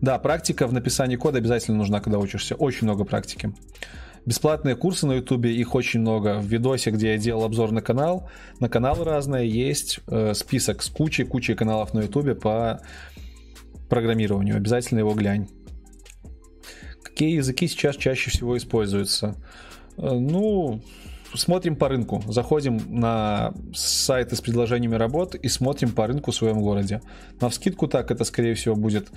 Да, 0.01 0.19
практика 0.19 0.67
в 0.67 0.73
написании 0.73 1.15
кода 1.15 1.37
обязательно 1.39 1.77
нужна, 1.77 2.01
когда 2.01 2.19
учишься. 2.19 2.55
Очень 2.55 2.85
много 2.85 3.03
практики. 3.03 3.53
Бесплатные 4.27 4.75
курсы 4.75 5.07
на 5.07 5.13
ютубе, 5.13 5.55
их 5.55 5.73
очень 5.73 6.01
много. 6.01 6.39
В 6.39 6.45
видосе, 6.47 6.91
где 6.91 7.13
я 7.13 7.17
делал 7.17 7.45
обзор 7.45 7.71
на 7.71 7.81
канал, 7.81 8.29
на 8.59 8.67
каналы 8.67 9.05
разные, 9.05 9.49
есть 9.49 10.01
э, 10.07 10.33
список 10.33 10.83
с 10.83 10.89
кучей, 10.89 11.23
кучей 11.23 11.55
каналов 11.55 11.93
на 11.93 12.01
ютубе 12.01 12.35
по 12.35 12.81
программированию. 13.87 14.57
Обязательно 14.57 14.99
его 14.99 15.13
глянь. 15.13 15.47
Какие 17.01 17.37
языки 17.37 17.69
сейчас 17.69 17.95
чаще 17.95 18.29
всего 18.29 18.57
используются? 18.57 19.41
Э, 19.95 20.11
ну, 20.11 20.81
смотрим 21.33 21.77
по 21.77 21.87
рынку. 21.87 22.21
Заходим 22.27 22.81
на 22.89 23.53
сайты 23.73 24.35
с 24.35 24.41
предложениями 24.41 24.95
работ 24.95 25.35
и 25.35 25.47
смотрим 25.47 25.93
по 25.93 26.05
рынку 26.05 26.31
в 26.31 26.35
своем 26.35 26.59
городе. 26.61 27.01
На 27.39 27.47
вскидку 27.47 27.87
так 27.87 28.11
это, 28.11 28.25
скорее 28.25 28.55
всего, 28.55 28.75
будет 28.75 29.09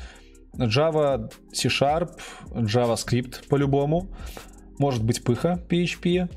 Java, 0.54 1.32
C-Sharp, 1.52 2.12
JavaScript 2.50 3.48
по-любому 3.48 4.08
может 4.80 5.04
быть 5.04 5.22
пыха 5.22 5.62
PHP, 5.68 6.28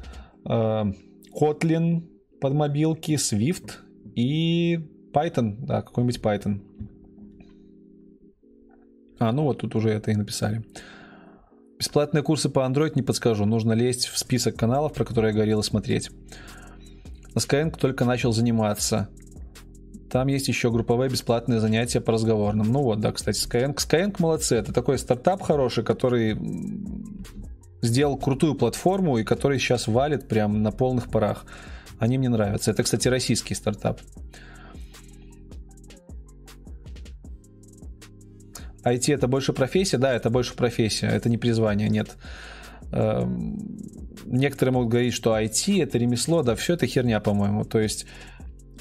э, 0.45 0.93
Kotlin 1.33 2.03
под 2.41 2.53
мобилки, 2.53 3.13
Swift 3.13 3.71
и 4.15 4.79
Python, 5.13 5.55
да, 5.59 5.81
какой-нибудь 5.81 6.19
Python. 6.19 6.59
А, 9.17 9.31
ну 9.31 9.43
вот 9.43 9.59
тут 9.59 9.75
уже 9.75 9.89
это 9.91 10.11
и 10.11 10.15
написали. 10.15 10.65
Бесплатные 11.79 12.21
курсы 12.21 12.49
по 12.49 12.59
Android 12.59 12.91
не 12.95 13.01
подскажу. 13.01 13.45
Нужно 13.45 13.71
лезть 13.73 14.07
в 14.07 14.17
список 14.17 14.57
каналов, 14.57 14.93
про 14.93 15.05
которые 15.05 15.31
я 15.31 15.35
говорил, 15.35 15.61
и 15.61 15.63
смотреть. 15.63 16.09
На 17.33 17.39
Skyeng 17.39 17.73
только 17.79 18.03
начал 18.03 18.33
заниматься. 18.33 19.09
Там 20.11 20.27
есть 20.27 20.49
еще 20.49 20.69
групповые 20.69 21.09
бесплатные 21.09 21.59
занятия 21.59 22.01
по 22.01 22.11
разговорным. 22.11 22.71
Ну 22.71 22.83
вот, 22.83 22.99
да, 22.99 23.13
кстати, 23.13 23.39
Skyeng. 23.39 23.75
Skyeng 23.75 24.15
молодцы. 24.19 24.55
Это 24.57 24.73
такой 24.73 24.97
стартап 24.97 25.41
хороший, 25.41 25.83
который 25.83 26.37
сделал 27.83 28.17
крутую 28.17 28.55
платформу 28.55 29.17
и 29.17 29.23
который 29.23 29.59
сейчас 29.59 29.87
валит 29.87 30.27
прям 30.27 30.63
на 30.63 30.71
полных 30.71 31.11
парах. 31.11 31.45
Они 31.99 32.17
мне 32.17 32.29
нравятся. 32.29 32.71
Это, 32.71 32.83
кстати, 32.83 33.07
российский 33.09 33.53
стартап. 33.53 34.01
IT 38.83 39.13
это 39.13 39.27
больше 39.27 39.53
профессия? 39.53 39.97
Да, 39.97 40.13
это 40.13 40.29
больше 40.29 40.55
профессия. 40.55 41.07
Это 41.07 41.29
не 41.29 41.37
призвание, 41.37 41.89
нет. 41.89 42.15
Эм, 42.91 43.77
некоторые 44.25 44.73
могут 44.73 44.89
говорить, 44.89 45.13
что 45.13 45.37
IT 45.37 45.83
это 45.83 45.97
ремесло, 45.97 46.41
да, 46.41 46.55
все 46.55 46.73
это 46.73 46.87
херня, 46.87 47.19
по-моему. 47.19 47.63
То 47.63 47.79
есть, 47.79 48.05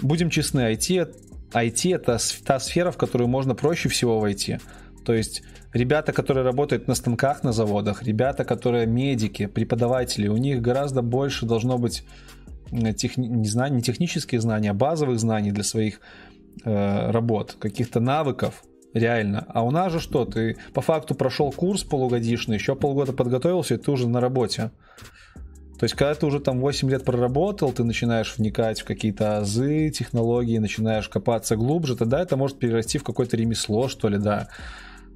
будем 0.01 0.31
честны, 0.31 0.73
IT, 0.73 1.15
IT 1.53 1.95
это 1.95 2.19
та 2.45 2.61
сфера, 2.61 2.91
в 2.91 2.97
которую 2.97 3.29
можно 3.29 3.55
проще 3.55 3.89
всего 3.89 4.19
войти. 4.19 4.59
То 5.05 5.13
есть 5.13 5.43
ребята, 5.73 6.13
которые 6.13 6.45
работают 6.45 6.89
на 6.89 6.95
станках 6.95 7.43
на 7.45 7.53
заводах, 7.53 8.03
ребята, 8.03 8.45
которые 8.45 8.87
медики, 8.87 9.47
преподаватели, 9.47 10.29
у 10.29 10.37
них 10.37 10.61
гораздо 10.61 11.03
больше 11.03 11.47
должно 11.47 11.79
быть 11.79 12.05
тех, 12.97 13.17
не, 13.17 13.49
знаю, 13.49 13.75
не 13.75 13.83
технические 13.83 14.41
знания, 14.41 14.71
а 14.71 14.75
базовых 14.75 15.19
знаний 15.19 15.53
для 15.53 15.65
своих 15.65 16.01
э, 16.65 17.11
работ, 17.11 17.57
каких-то 17.59 18.01
навыков, 18.01 18.65
реально. 18.95 19.45
А 19.49 19.63
у 19.63 19.71
нас 19.71 19.93
же 19.93 20.01
что, 20.01 20.25
ты 20.25 20.57
по 20.73 20.81
факту 20.81 21.15
прошел 21.15 21.53
курс 21.53 21.85
полугодичный, 21.85 22.57
еще 22.57 22.75
полгода 22.75 23.13
подготовился, 23.13 23.75
и 23.75 23.77
ты 23.77 23.91
уже 23.91 24.09
на 24.09 24.21
работе. 24.21 24.71
То 25.79 25.85
есть, 25.85 25.97
когда 25.97 26.15
ты 26.15 26.27
уже 26.27 26.39
там 26.39 26.61
8 26.61 26.89
лет 26.91 27.05
проработал, 27.05 27.73
ты 27.73 27.83
начинаешь 27.83 28.37
вникать 28.39 28.81
в 28.81 28.85
какие-то 28.85 29.39
азы, 29.39 29.91
технологии, 29.91 30.59
начинаешь 30.59 31.09
копаться 31.09 31.57
глубже, 31.57 31.97
тогда 31.97 32.21
это 32.21 32.37
может 32.37 32.59
перерасти 32.59 32.99
в 32.99 33.05
какое-то 33.05 33.37
ремесло, 33.37 33.89
что 33.89 34.09
ли, 34.09 34.17
да. 34.17 34.49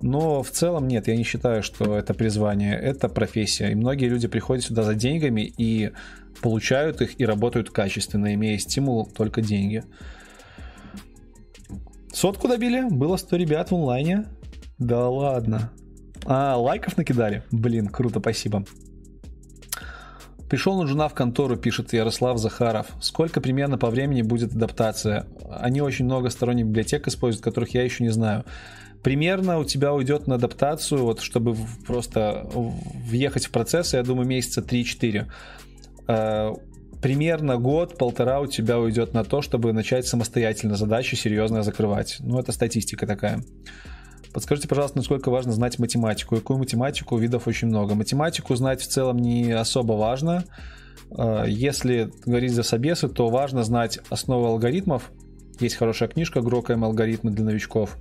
Но 0.03 0.43
в 0.43 0.51
целом 0.51 0.89
нет, 0.89 1.09
я 1.09 1.17
не 1.17 1.25
считаю, 1.25 1.63
что 1.63 1.97
это 1.97 2.13
призвание, 2.13 2.79
это 2.79 3.09
профессия. 3.09 3.71
И 3.71 3.75
многие 3.75 4.09
люди 4.09 4.29
приходят 4.29 4.65
сюда 4.65 4.83
за 4.83 4.95
деньгами 4.95 5.53
и 5.57 5.93
получают 6.43 7.01
их 7.01 7.19
и 7.19 7.25
работают 7.25 7.71
качественно, 7.71 8.35
имея 8.35 8.59
стимул 8.59 9.07
только 9.07 9.41
деньги. 9.41 9.85
Сотку 12.13 12.49
добили, 12.49 12.83
было 12.89 13.17
100 13.17 13.37
ребят 13.37 13.71
в 13.71 13.75
онлайне. 13.75 14.27
Да 14.79 15.09
ладно. 15.09 15.73
А, 16.25 16.57
лайков 16.57 16.97
накидали? 16.97 17.43
Блин, 17.51 17.89
круто, 17.89 18.21
спасибо. 18.21 18.65
Пришел 20.49 20.81
на 20.81 20.87
жена 20.87 21.09
в 21.09 21.15
контору, 21.15 21.57
пишет 21.57 21.93
Ярослав 21.93 22.39
Захаров. 22.39 22.87
Сколько 23.01 23.41
примерно 23.41 23.79
по 23.79 23.91
времени 23.91 24.23
будет 24.23 24.55
адаптация? 24.55 25.27
Они 25.51 25.81
очень 25.81 26.05
много 26.05 26.31
сторонних 26.31 26.67
библиотек 26.67 27.09
используют, 27.09 27.43
которых 27.43 27.75
я 27.75 27.83
еще 27.83 28.05
не 28.05 28.11
знаю 28.11 28.45
примерно 29.07 29.61
у 29.61 29.65
тебя 29.65 29.95
уйдет 29.95 30.27
на 30.27 30.35
адаптацию, 30.35 31.05
вот 31.05 31.21
чтобы 31.21 31.57
просто 31.87 32.45
въехать 32.53 33.47
в 33.47 33.53
процесс, 33.53 33.95
я 33.95 34.03
думаю, 34.03 34.27
месяца 34.27 34.63
3-4. 34.63 35.27
Э, 36.09 36.51
примерно 37.01 37.57
год-полтора 37.57 38.41
у 38.41 38.47
тебя 38.49 38.81
уйдет 38.81 39.15
на 39.15 39.23
то, 39.23 39.43
чтобы 39.43 39.73
начать 39.73 40.09
самостоятельно 40.09 40.75
задачи 40.75 41.15
серьезно 41.15 41.63
закрывать. 41.63 42.17
Ну, 42.19 42.41
это 42.41 42.51
статистика 42.51 43.07
такая. 43.07 43.45
Подскажите, 44.33 44.67
пожалуйста, 44.67 44.99
насколько 44.99 45.31
важно 45.31 45.53
знать 45.53 45.79
математику. 45.79 46.35
Какую 46.35 46.59
математику? 46.59 47.17
Видов 47.17 47.47
очень 47.47 47.69
много. 47.69 47.95
Математику 47.95 48.57
знать 48.57 48.83
в 48.83 48.89
целом 48.89 49.19
не 49.19 49.53
особо 49.53 49.93
важно. 49.93 50.43
Э, 51.17 51.45
если 51.47 52.11
говорить 52.25 52.55
за 52.55 52.65
собесы, 52.65 53.09
то 53.09 53.29
важно 53.29 53.63
знать 53.63 54.01
основы 54.11 54.49
алгоритмов, 54.49 55.13
Есть 55.61 55.77
хорошая 55.77 56.09
книжка 56.09 56.41
«Грокаем 56.41 56.83
алгоритмы 56.83 57.31
для 57.31 57.45
новичков». 57.45 57.99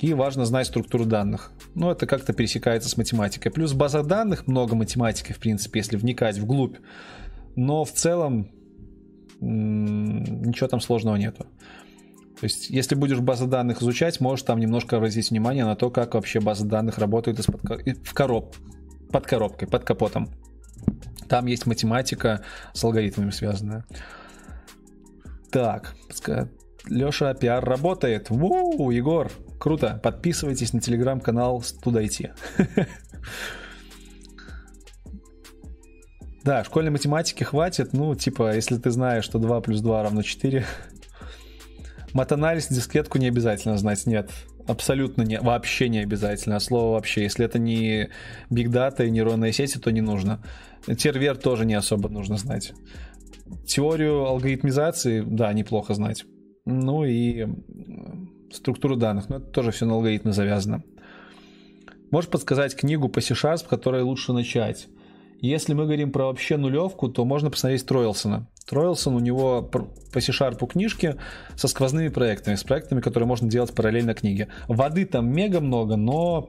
И 0.00 0.12
важно 0.12 0.44
знать 0.44 0.66
структуру 0.66 1.06
данных. 1.06 1.52
Ну, 1.74 1.90
это 1.90 2.06
как-то 2.06 2.32
пересекается 2.32 2.88
с 2.88 2.96
математикой. 2.96 3.50
Плюс 3.50 3.72
база 3.72 4.02
данных, 4.02 4.46
много 4.46 4.74
математики, 4.74 5.32
в 5.32 5.38
принципе, 5.38 5.80
если 5.80 5.96
вникать 5.96 6.38
вглубь. 6.38 6.76
Но 7.54 7.84
в 7.84 7.92
целом 7.92 8.50
ничего 9.40 10.68
там 10.68 10.80
сложного 10.80 11.16
нету. 11.16 11.46
То 12.38 12.44
есть, 12.44 12.68
если 12.68 12.94
будешь 12.94 13.20
базы 13.20 13.46
данных 13.46 13.80
изучать, 13.80 14.20
можешь 14.20 14.44
там 14.44 14.60
немножко 14.60 14.98
обратить 14.98 15.30
внимание 15.30 15.64
на 15.64 15.74
то, 15.74 15.90
как 15.90 16.14
вообще 16.14 16.40
базы 16.40 16.66
данных 16.66 16.98
работают 16.98 17.38
из-под, 17.38 17.62
в 17.62 18.12
короб, 18.12 18.54
под 19.10 19.26
коробкой, 19.26 19.68
под 19.68 19.84
капотом. 19.84 20.28
Там 21.28 21.46
есть 21.46 21.64
математика 21.64 22.44
с 22.74 22.84
алгоритмами 22.84 23.30
связанная. 23.30 23.86
Так, 25.50 25.96
Леша, 26.86 27.32
пиар 27.32 27.64
работает. 27.64 28.28
Ву, 28.28 28.90
Егор, 28.90 29.32
круто. 29.58 30.00
Подписывайтесь 30.02 30.72
на 30.72 30.80
телеграм-канал 30.80 31.62
Студайти. 31.62 32.30
Да, 36.44 36.62
школьной 36.62 36.92
математики 36.92 37.42
хватит. 37.42 37.92
Ну, 37.92 38.14
типа, 38.14 38.54
если 38.54 38.76
ты 38.76 38.92
знаешь, 38.92 39.24
что 39.24 39.40
2 39.40 39.60
плюс 39.62 39.80
2 39.80 40.02
равно 40.04 40.22
4. 40.22 40.64
Матанализ, 42.12 42.68
дискетку 42.68 43.18
не 43.18 43.26
обязательно 43.26 43.76
знать. 43.76 44.06
Нет, 44.06 44.30
абсолютно 44.68 45.22
не, 45.22 45.40
вообще 45.40 45.88
не 45.88 45.98
обязательно. 45.98 46.60
Слово 46.60 46.92
вообще. 46.92 47.24
Если 47.24 47.44
это 47.44 47.58
не 47.58 48.10
биг 48.48 48.70
дата 48.70 49.02
и 49.02 49.10
нейронные 49.10 49.52
сети, 49.52 49.78
то 49.78 49.90
не 49.90 50.02
нужно. 50.02 50.40
Тервер 50.86 51.36
тоже 51.36 51.66
не 51.66 51.74
особо 51.74 52.08
нужно 52.08 52.36
знать. 52.36 52.72
Теорию 53.66 54.26
алгоритмизации, 54.26 55.24
да, 55.26 55.52
неплохо 55.52 55.94
знать. 55.94 56.24
Ну 56.64 57.04
и 57.04 57.46
структуру 58.56 58.96
данных. 58.96 59.28
Но 59.28 59.36
это 59.36 59.46
тоже 59.46 59.70
все 59.70 59.86
на 59.86 59.94
алгоритмы 59.94 60.32
завязано. 60.32 60.82
Можешь 62.10 62.30
подсказать 62.30 62.76
книгу 62.76 63.08
по 63.08 63.20
C-Sharp, 63.20 63.58
с 63.58 63.62
которой 63.62 64.02
лучше 64.02 64.32
начать? 64.32 64.88
Если 65.40 65.74
мы 65.74 65.84
говорим 65.84 66.12
про 66.12 66.26
вообще 66.26 66.56
нулевку, 66.56 67.08
то 67.08 67.24
можно 67.24 67.50
посмотреть 67.50 67.84
Троилсона. 67.84 68.48
Троилсон, 68.66 69.14
у 69.14 69.20
него 69.20 69.62
по 69.62 70.20
C-Sharp 70.20 70.66
книжки 70.66 71.16
со 71.56 71.68
сквозными 71.68 72.08
проектами, 72.08 72.54
с 72.54 72.64
проектами, 72.64 73.00
которые 73.00 73.26
можно 73.26 73.48
делать 73.48 73.74
параллельно 73.74 74.14
книге. 74.14 74.48
Воды 74.66 75.04
там 75.04 75.28
мега 75.30 75.60
много, 75.60 75.96
но 75.96 76.48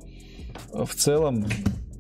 в 0.72 0.94
целом 0.96 1.46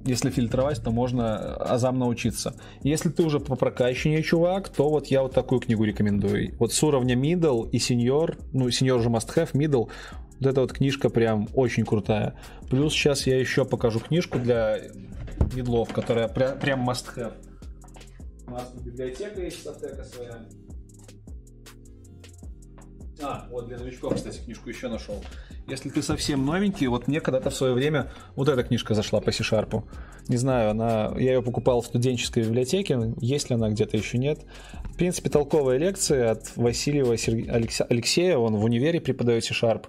если 0.08 0.30
фильтровать, 0.30 0.82
то 0.82 0.92
можно 0.92 1.56
азам 1.56 2.00
научиться. 2.00 2.56
Если 2.82 3.10
ты 3.10 3.24
уже 3.24 3.40
по 3.40 3.56
прокачанию 3.56 4.24
чувак, 4.24 4.70
то 4.70 4.90
вот 4.90 5.08
я 5.08 5.22
вот 5.22 5.34
такую 5.34 5.60
книгу 5.60 5.84
рекомендую. 5.84 6.56
Вот 6.58 6.74
с 6.74 6.82
уровня 6.82 7.16
middle 7.16 7.70
и 7.70 7.78
senior, 7.78 8.38
ну 8.54 8.68
senior 8.70 9.02
же 9.02 9.10
must 9.10 9.36
have, 9.36 9.52
middle, 9.54 9.90
вот 10.40 10.50
эта 10.50 10.62
вот 10.62 10.74
книжка 10.74 11.10
прям 11.10 11.48
очень 11.54 11.86
крутая. 11.86 12.36
Плюс 12.70 12.94
сейчас 12.94 13.28
я 13.28 13.40
еще 13.40 13.66
покажу 13.66 14.00
книжку 14.00 14.40
для 14.40 14.80
медлов, 15.54 15.92
которая 15.92 16.28
прям, 16.28 16.60
прям 16.60 16.90
must 16.90 17.06
have. 17.16 17.34
У 18.48 18.52
нас 18.52 18.72
библиотека 18.74 19.42
есть, 19.42 19.60
статека 19.60 20.04
своя. 20.04 20.46
А, 23.22 23.48
вот 23.50 23.68
для 23.68 23.78
новичков, 23.78 24.16
кстати, 24.16 24.40
книжку 24.40 24.70
еще 24.70 24.88
нашел. 24.88 25.22
Если 25.68 25.90
ты 25.90 26.02
совсем 26.02 26.46
новенький, 26.46 26.88
вот 26.88 27.10
мне 27.10 27.20
когда-то 27.20 27.50
в 27.50 27.56
свое 27.56 27.74
время 27.74 28.10
вот 28.38 28.48
эта 28.48 28.64
книжка 28.64 28.94
зашла 28.94 29.20
по 29.20 29.34
C-Sharp. 29.34 29.84
Не 30.30 30.38
знаю, 30.38 30.72
она, 30.72 31.14
я 31.18 31.34
ее 31.34 31.42
покупал 31.42 31.82
в 31.82 31.86
студенческой 31.86 32.44
библиотеке, 32.44 33.14
есть 33.20 33.50
ли 33.50 33.56
она 33.56 33.70
где-то 33.70 33.98
еще 33.98 34.18
нет. 34.18 34.46
В 34.86 34.96
принципе, 34.96 35.30
толковая 35.30 35.78
лекция 35.78 36.32
от 36.32 36.56
Васильева 36.56 37.18
Серге... 37.18 37.52
Алексея, 37.52 38.38
он 38.38 38.56
в 38.56 38.64
универе 38.64 39.02
преподает 39.02 39.44
C-Sharp. 39.44 39.88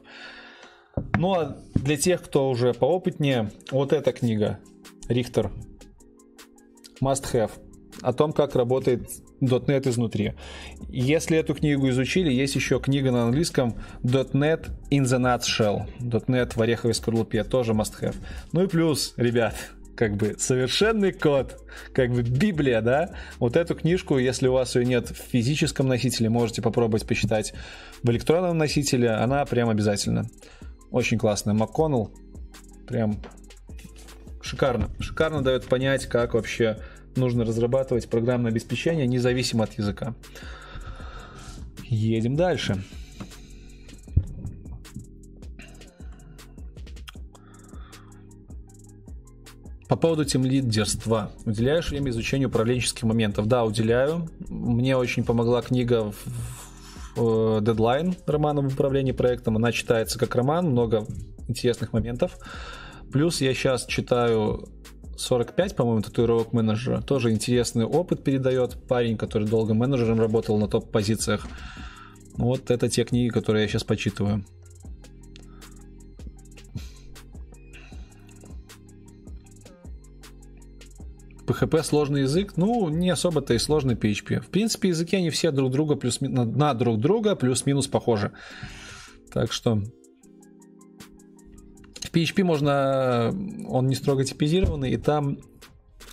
Ну 1.17 1.35
а 1.35 1.57
для 1.77 1.97
тех, 1.97 2.23
кто 2.23 2.51
уже 2.51 2.75
поопытнее, 2.75 3.53
вот 3.71 3.93
эта 3.93 4.13
книга, 4.13 4.59
Рихтер, 5.09 5.53
Must 7.01 7.25
Have, 7.33 7.53
о 8.03 8.13
том, 8.13 8.33
как 8.33 8.57
работает 8.57 9.09
.NET 9.41 9.89
изнутри. 9.89 10.35
Если 10.89 11.39
эту 11.39 11.55
книгу 11.55 11.89
изучили, 11.91 12.33
есть 12.33 12.55
еще 12.55 12.81
книга 12.81 13.11
на 13.11 13.25
английском 13.25 13.75
.NET 14.03 14.71
in 14.91 15.05
the 15.05 15.19
nutshell. 15.19 15.89
.NET 16.01 16.53
в 16.55 16.63
ореховой 16.63 16.95
скорлупе, 16.95 17.45
тоже 17.45 17.73
must 17.73 18.01
have. 18.01 18.17
Ну 18.53 18.65
и 18.65 18.67
плюс, 18.67 19.15
ребят, 19.17 19.55
как 19.99 20.17
бы 20.17 20.37
совершенный 20.39 21.13
код, 21.13 21.61
как 21.93 22.13
бы 22.13 22.23
Библия, 22.23 22.81
да? 22.81 23.11
Вот 23.41 23.57
эту 23.57 23.75
книжку, 23.75 24.19
если 24.19 24.47
у 24.47 24.53
вас 24.53 24.77
ее 24.77 24.85
нет 24.85 25.11
в 25.11 25.17
физическом 25.17 25.89
носителе, 25.89 26.29
можете 26.29 26.63
попробовать 26.63 27.05
почитать 27.05 27.53
в 28.05 28.11
электронном 28.11 28.57
носителе, 28.57 29.11
она 29.11 29.45
прям 29.45 29.69
обязательно. 29.69 30.27
Очень 30.93 31.19
классная. 31.19 31.55
МакКоннелл 31.55 32.13
прям 32.87 33.21
шикарно. 34.41 34.89
Шикарно 35.01 35.43
дает 35.43 35.67
понять, 35.67 36.07
как 36.07 36.35
вообще 36.35 36.79
нужно 37.17 37.45
разрабатывать 37.45 38.09
программное 38.09 38.51
обеспечение 38.51 39.07
независимо 39.07 39.65
от 39.65 39.79
языка. 39.79 40.15
Едем 41.85 42.37
дальше. 42.37 42.83
По 49.89 49.97
поводу 49.97 50.27
тимлидерства. 50.27 51.33
Уделяешь 51.47 51.89
время 51.89 52.11
изучению 52.11 52.49
управленческих 52.49 53.05
моментов? 53.05 53.47
Да, 53.47 53.65
уделяю. 53.65 54.29
Мне 54.49 54.97
очень 54.99 55.25
помогла 55.25 55.63
книга 55.63 56.13
Deadline 57.17 58.17
роман 58.27 58.59
об 58.59 58.67
управлении 58.67 59.13
проектом. 59.13 59.57
Она 59.57 59.73
читается 59.73 60.19
как 60.19 60.35
роман, 60.35 60.67
много 60.67 61.07
интересных 61.49 61.95
моментов. 61.95 62.39
Плюс 63.11 63.41
я 63.41 63.55
сейчас 63.55 63.87
читаю 63.87 64.69
45, 65.19 65.75
по-моему, 65.75 66.01
татуировок 66.01 66.53
менеджера. 66.53 67.01
Тоже 67.01 67.33
интересный 67.33 67.85
опыт 67.85 68.23
передает 68.23 68.77
парень, 68.87 69.17
который 69.17 69.49
долго 69.49 69.75
менеджером 69.75 70.21
работал 70.21 70.59
на 70.59 70.69
топ-позициях. 70.69 71.47
Вот 72.37 72.71
это 72.71 72.89
те 72.89 73.03
книги, 73.03 73.29
которые 73.29 73.63
я 73.63 73.69
сейчас 73.69 73.83
почитываю. 73.83 74.45
PHP 81.47 81.83
сложный 81.83 82.21
язык? 82.23 82.53
Ну, 82.57 82.89
не 82.89 83.11
особо-то 83.11 83.55
и 83.55 83.59
сложный 83.59 83.95
PHP. 83.95 84.41
В 84.41 84.49
принципе, 84.49 84.91
языки 84.91 85.17
они 85.17 85.31
все 85.31 85.51
друг 85.51 85.73
друга 85.73 85.97
плюс 85.97 86.21
на 86.21 86.75
друг 86.75 87.01
друга 87.01 87.35
плюс-минус 87.35 87.89
похожи. 87.89 88.31
Так 89.33 89.51
что 89.51 89.83
PHP 92.19 92.45
можно, 92.45 93.35
он 93.69 93.87
не 93.87 93.95
строго 93.95 94.25
типизированный, 94.25 94.93
и 94.93 94.97
там 94.97 95.39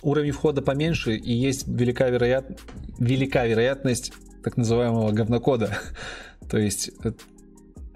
уровень 0.02 0.32
входа 0.32 0.62
поменьше, 0.62 1.16
и 1.16 1.32
есть 1.32 1.66
велика, 1.66 2.08
вероят... 2.08 2.60
велика 2.98 3.46
вероятность 3.46 4.12
так 4.42 4.56
называемого 4.56 5.10
говнокода. 5.12 5.76
То 6.50 6.58
есть, 6.58 6.90
э, 7.02 7.12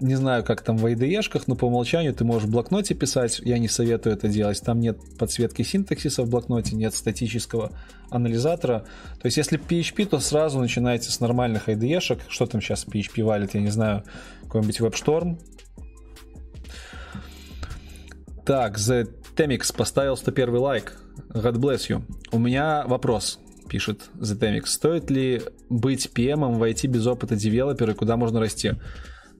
не 0.01 0.15
знаю, 0.15 0.43
как 0.43 0.61
там 0.61 0.77
в 0.77 0.85
IDE-шках, 0.85 1.43
но 1.47 1.55
по 1.55 1.65
умолчанию 1.65 2.13
ты 2.13 2.25
можешь 2.25 2.47
в 2.47 2.51
блокноте 2.51 2.95
писать, 2.95 3.39
я 3.45 3.57
не 3.59 3.69
советую 3.69 4.15
это 4.15 4.27
делать. 4.27 4.61
Там 4.61 4.79
нет 4.79 4.97
подсветки 5.17 5.61
синтаксиса 5.61 6.23
в 6.23 6.29
блокноте, 6.29 6.75
нет 6.75 6.93
статического 6.93 7.71
анализатора. 8.09 8.85
То 9.21 9.27
есть, 9.27 9.37
если 9.37 9.59
PHP, 9.59 10.07
то 10.07 10.19
сразу 10.19 10.59
начинайте 10.59 11.09
с 11.09 11.19
нормальных 11.19 11.69
IDE-шек. 11.69 12.19
Что 12.27 12.47
там 12.47 12.61
сейчас 12.61 12.85
PHP 12.85 13.23
валит, 13.23 13.53
я 13.53 13.61
не 13.61 13.71
знаю, 13.71 14.03
какой-нибудь 14.43 14.81
WebStorm, 14.81 15.39
так, 18.51 18.77
The 18.77 19.07
Temix 19.37 19.73
поставил 19.73 20.17
101 20.17 20.57
лайк. 20.57 20.97
God 21.29 21.53
bless 21.53 21.89
you. 21.89 22.03
У 22.33 22.37
меня 22.37 22.83
вопрос, 22.85 23.39
пишет 23.69 24.09
The 24.15 24.37
Temix. 24.37 24.65
Стоит 24.65 25.09
ли 25.09 25.41
быть 25.69 26.11
PM 26.13 26.57
в 26.57 26.61
IT 26.61 26.85
без 26.87 27.07
опыта 27.07 27.37
девелопера 27.37 27.93
и 27.93 27.95
куда 27.95 28.17
можно 28.17 28.41
расти? 28.41 28.73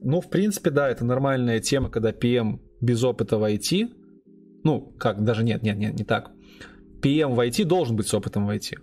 Ну, 0.02 0.22
в 0.22 0.30
принципе, 0.30 0.70
да, 0.70 0.90
это 0.90 1.04
нормальная 1.04 1.60
тема, 1.60 1.90
когда 1.90 2.12
PM 2.12 2.62
без 2.80 3.04
опыта 3.04 3.38
в 3.38 3.44
IT. 3.44 3.90
Ну, 4.64 4.94
как, 4.98 5.26
даже 5.26 5.44
нет, 5.44 5.62
нет, 5.62 5.76
нет, 5.76 5.94
не 5.94 6.06
так. 6.06 6.32
PM 7.02 7.34
в 7.34 7.40
IT 7.42 7.66
должен 7.66 7.98
быть 7.98 8.08
с 8.08 8.14
опытом 8.14 8.48
в 8.48 8.50
IT. 8.50 8.78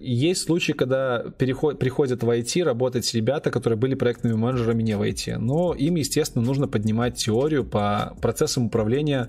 Есть 0.00 0.42
случаи, 0.42 0.72
когда 0.72 1.20
переход, 1.38 1.78
приходят 1.78 2.22
в 2.22 2.28
IT 2.28 2.62
работать 2.64 3.12
ребята, 3.14 3.50
которые 3.50 3.78
были 3.78 3.94
проектными 3.94 4.34
менеджерами 4.34 4.82
не 4.82 4.96
в 4.96 5.02
IT. 5.02 5.38
Но 5.38 5.74
им, 5.74 5.94
естественно, 5.94 6.44
нужно 6.44 6.66
поднимать 6.68 7.16
теорию 7.16 7.64
по 7.64 8.16
процессам 8.20 8.66
управления 8.66 9.28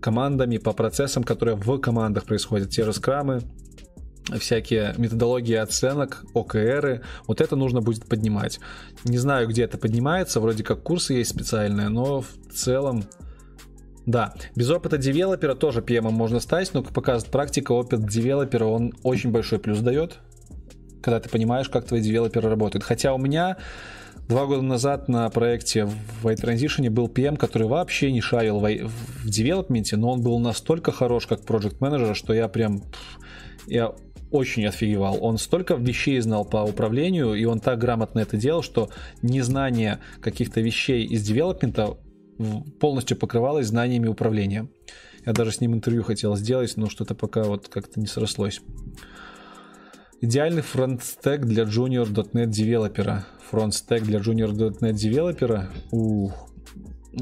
командами, 0.00 0.58
по 0.58 0.72
процессам, 0.72 1.24
которые 1.24 1.56
в 1.56 1.78
командах 1.78 2.24
происходят. 2.24 2.70
Те 2.70 2.84
же 2.84 2.92
скрамы, 2.92 3.42
всякие 4.38 4.94
методологии 4.98 5.54
оценок, 5.54 6.24
ОКРы, 6.34 7.02
вот 7.26 7.40
это 7.40 7.56
нужно 7.56 7.80
будет 7.80 8.06
поднимать. 8.06 8.60
Не 9.04 9.18
знаю, 9.18 9.48
где 9.48 9.62
это 9.62 9.78
поднимается, 9.78 10.40
вроде 10.40 10.64
как 10.64 10.82
курсы 10.82 11.14
есть 11.14 11.30
специальные, 11.30 11.88
но 11.88 12.20
в 12.20 12.28
целом 12.52 13.04
да, 14.08 14.32
без 14.56 14.70
опыта 14.70 14.96
девелопера 14.96 15.54
тоже 15.54 15.80
PM 15.80 16.10
можно 16.10 16.40
стать, 16.40 16.72
но, 16.72 16.82
как 16.82 16.94
показывает 16.94 17.30
практика, 17.30 17.72
опыт 17.72 18.08
девелопера, 18.08 18.64
он 18.64 18.94
очень 19.02 19.30
большой 19.30 19.58
плюс 19.58 19.80
дает, 19.80 20.20
когда 21.02 21.20
ты 21.20 21.28
понимаешь, 21.28 21.68
как 21.68 21.84
твои 21.84 22.00
девелоперы 22.00 22.48
работают. 22.48 22.84
Хотя 22.84 23.12
у 23.12 23.18
меня 23.18 23.58
Два 24.28 24.44
года 24.44 24.60
назад 24.60 25.08
на 25.08 25.26
проекте 25.30 25.86
в 25.86 26.26
White 26.26 26.42
Transition 26.42 26.90
был 26.90 27.06
PM, 27.06 27.38
который 27.38 27.66
вообще 27.66 28.12
не 28.12 28.20
шарил 28.20 28.60
в 28.60 29.26
девелопменте, 29.26 29.96
но 29.96 30.10
он 30.10 30.22
был 30.22 30.38
настолько 30.38 30.92
хорош 30.92 31.26
как 31.26 31.46
проект 31.46 31.80
менеджер, 31.80 32.14
что 32.14 32.34
я 32.34 32.46
прям... 32.48 32.82
Я 33.66 33.94
очень 34.30 34.66
офигевал. 34.66 35.16
Он 35.22 35.38
столько 35.38 35.76
вещей 35.76 36.20
знал 36.20 36.44
по 36.44 36.58
управлению, 36.58 37.32
и 37.34 37.46
он 37.46 37.58
так 37.58 37.78
грамотно 37.78 38.18
это 38.20 38.36
делал, 38.36 38.62
что 38.62 38.90
незнание 39.22 40.00
каких-то 40.20 40.60
вещей 40.60 41.06
из 41.06 41.22
девелопмента 41.26 41.96
полностью 42.80 43.16
покрывалось 43.16 43.66
знаниями 43.66 44.08
управления. 44.08 44.68
Я 45.26 45.32
даже 45.32 45.52
с 45.52 45.60
ним 45.60 45.74
интервью 45.74 46.02
хотел 46.02 46.36
сделать, 46.36 46.76
но 46.76 46.88
что-то 46.88 47.14
пока 47.14 47.44
вот 47.44 47.68
как-то 47.68 48.00
не 48.00 48.06
срослось. 48.06 48.60
Идеальный 50.20 50.62
фронт-стек 50.62 51.42
для 51.42 51.64
junior 51.64 52.13
.NET 52.13 52.46
девелопера. 52.46 53.26
Фронт-стек 53.50 54.02
для 54.02 54.18
junior 54.18 54.62
.NET 54.62 54.92
девелопера? 54.92 55.70
Ух. 55.92 56.48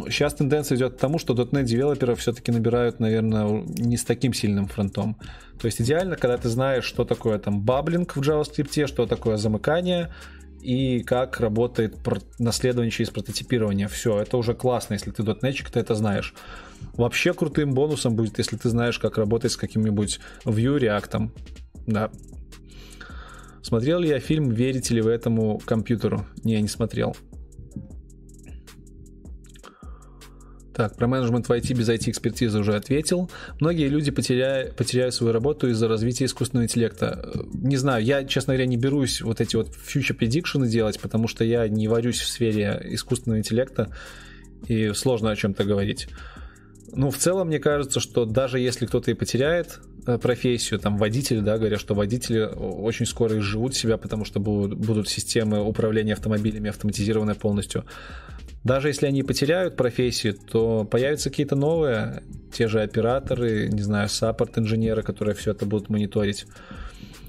Сейчас 0.08 0.32
ну, 0.32 0.38
тенденция 0.38 0.76
идет 0.76 0.94
к 0.94 0.98
тому, 0.98 1.18
что 1.18 1.34
.NET 1.34 1.64
девелоперов 1.64 2.18
все-таки 2.20 2.52
набирают, 2.52 2.98
наверное, 3.00 3.64
не 3.66 3.96
с 3.96 4.04
таким 4.04 4.32
сильным 4.32 4.66
фронтом. 4.66 5.16
То 5.60 5.66
есть 5.66 5.80
идеально, 5.80 6.16
когда 6.16 6.36
ты 6.36 6.48
знаешь, 6.48 6.84
что 6.84 7.04
такое 7.04 7.38
там 7.38 7.60
баблинг 7.62 8.16
в 8.16 8.20
JavaScript, 8.20 8.86
что 8.86 9.06
такое 9.06 9.36
замыкание, 9.36 10.12
и 10.66 11.04
как 11.04 11.38
работает 11.38 11.96
наследование 12.40 12.90
через 12.90 13.10
прототипирование. 13.10 13.86
Все, 13.86 14.18
это 14.20 14.36
уже 14.36 14.52
классно, 14.52 14.94
если 14.94 15.12
ты 15.12 15.22
дотнетчик, 15.22 15.70
ты 15.70 15.78
это 15.78 15.94
знаешь. 15.94 16.34
Вообще 16.94 17.32
крутым 17.32 17.72
бонусом 17.72 18.16
будет, 18.16 18.38
если 18.38 18.56
ты 18.56 18.68
знаешь, 18.68 18.98
как 18.98 19.16
работать 19.16 19.52
с 19.52 19.56
каким-нибудь 19.56 20.18
Vue 20.44 20.80
React. 20.80 21.30
Да. 21.86 22.10
Смотрел 23.62 24.00
ли 24.00 24.08
я 24.08 24.18
фильм 24.18 24.50
«Верите 24.50 24.94
ли 24.94 25.02
вы 25.02 25.12
этому 25.12 25.58
компьютеру»? 25.58 26.26
Не, 26.42 26.60
не 26.60 26.68
смотрел. 26.68 27.16
Так, 30.76 30.94
про 30.94 31.06
менеджмент 31.06 31.48
в 31.48 31.50
IT 31.50 31.72
без 31.72 31.88
IT-экспертизы 31.88 32.58
уже 32.58 32.74
ответил. 32.74 33.30
Многие 33.60 33.88
люди 33.88 34.10
потеряют, 34.10 34.76
потеряют 34.76 35.14
свою 35.14 35.32
работу 35.32 35.70
из-за 35.70 35.88
развития 35.88 36.26
искусственного 36.26 36.66
интеллекта. 36.66 37.32
Не 37.54 37.78
знаю, 37.78 38.04
я, 38.04 38.24
честно 38.24 38.52
говоря, 38.52 38.66
не 38.66 38.76
берусь 38.76 39.22
вот 39.22 39.40
эти 39.40 39.56
вот 39.56 39.70
future 39.70 40.14
prediction 40.14 40.66
делать, 40.66 41.00
потому 41.00 41.28
что 41.28 41.44
я 41.44 41.66
не 41.66 41.88
варюсь 41.88 42.20
в 42.20 42.28
сфере 42.28 42.78
искусственного 42.90 43.38
интеллекта, 43.38 43.90
и 44.66 44.92
сложно 44.92 45.30
о 45.30 45.36
чем-то 45.36 45.64
говорить. 45.64 46.08
Ну, 46.92 47.10
в 47.10 47.16
целом, 47.16 47.48
мне 47.48 47.58
кажется, 47.58 47.98
что 47.98 48.26
даже 48.26 48.60
если 48.60 48.84
кто-то 48.84 49.10
и 49.10 49.14
потеряет 49.14 49.80
э, 50.06 50.18
профессию, 50.18 50.78
там, 50.78 50.98
водители, 50.98 51.40
да, 51.40 51.56
говорят, 51.56 51.80
что 51.80 51.94
водители 51.94 52.40
очень 52.54 53.06
скоро 53.06 53.38
изживут 53.38 53.74
себя, 53.74 53.96
потому 53.96 54.26
что 54.26 54.40
будут, 54.40 54.78
будут 54.78 55.08
системы 55.08 55.62
управления 55.62 56.12
автомобилями 56.12 56.68
автоматизированные 56.68 57.34
полностью, 57.34 57.86
даже 58.66 58.88
если 58.88 59.06
они 59.06 59.22
потеряют 59.22 59.76
профессию, 59.76 60.34
то 60.34 60.84
появятся 60.84 61.30
какие-то 61.30 61.54
новые, 61.54 62.24
те 62.52 62.66
же 62.66 62.82
операторы, 62.82 63.68
не 63.68 63.80
знаю, 63.80 64.08
саппорт-инженеры, 64.08 65.04
которые 65.04 65.36
все 65.36 65.52
это 65.52 65.66
будут 65.66 65.88
мониторить. 65.88 66.46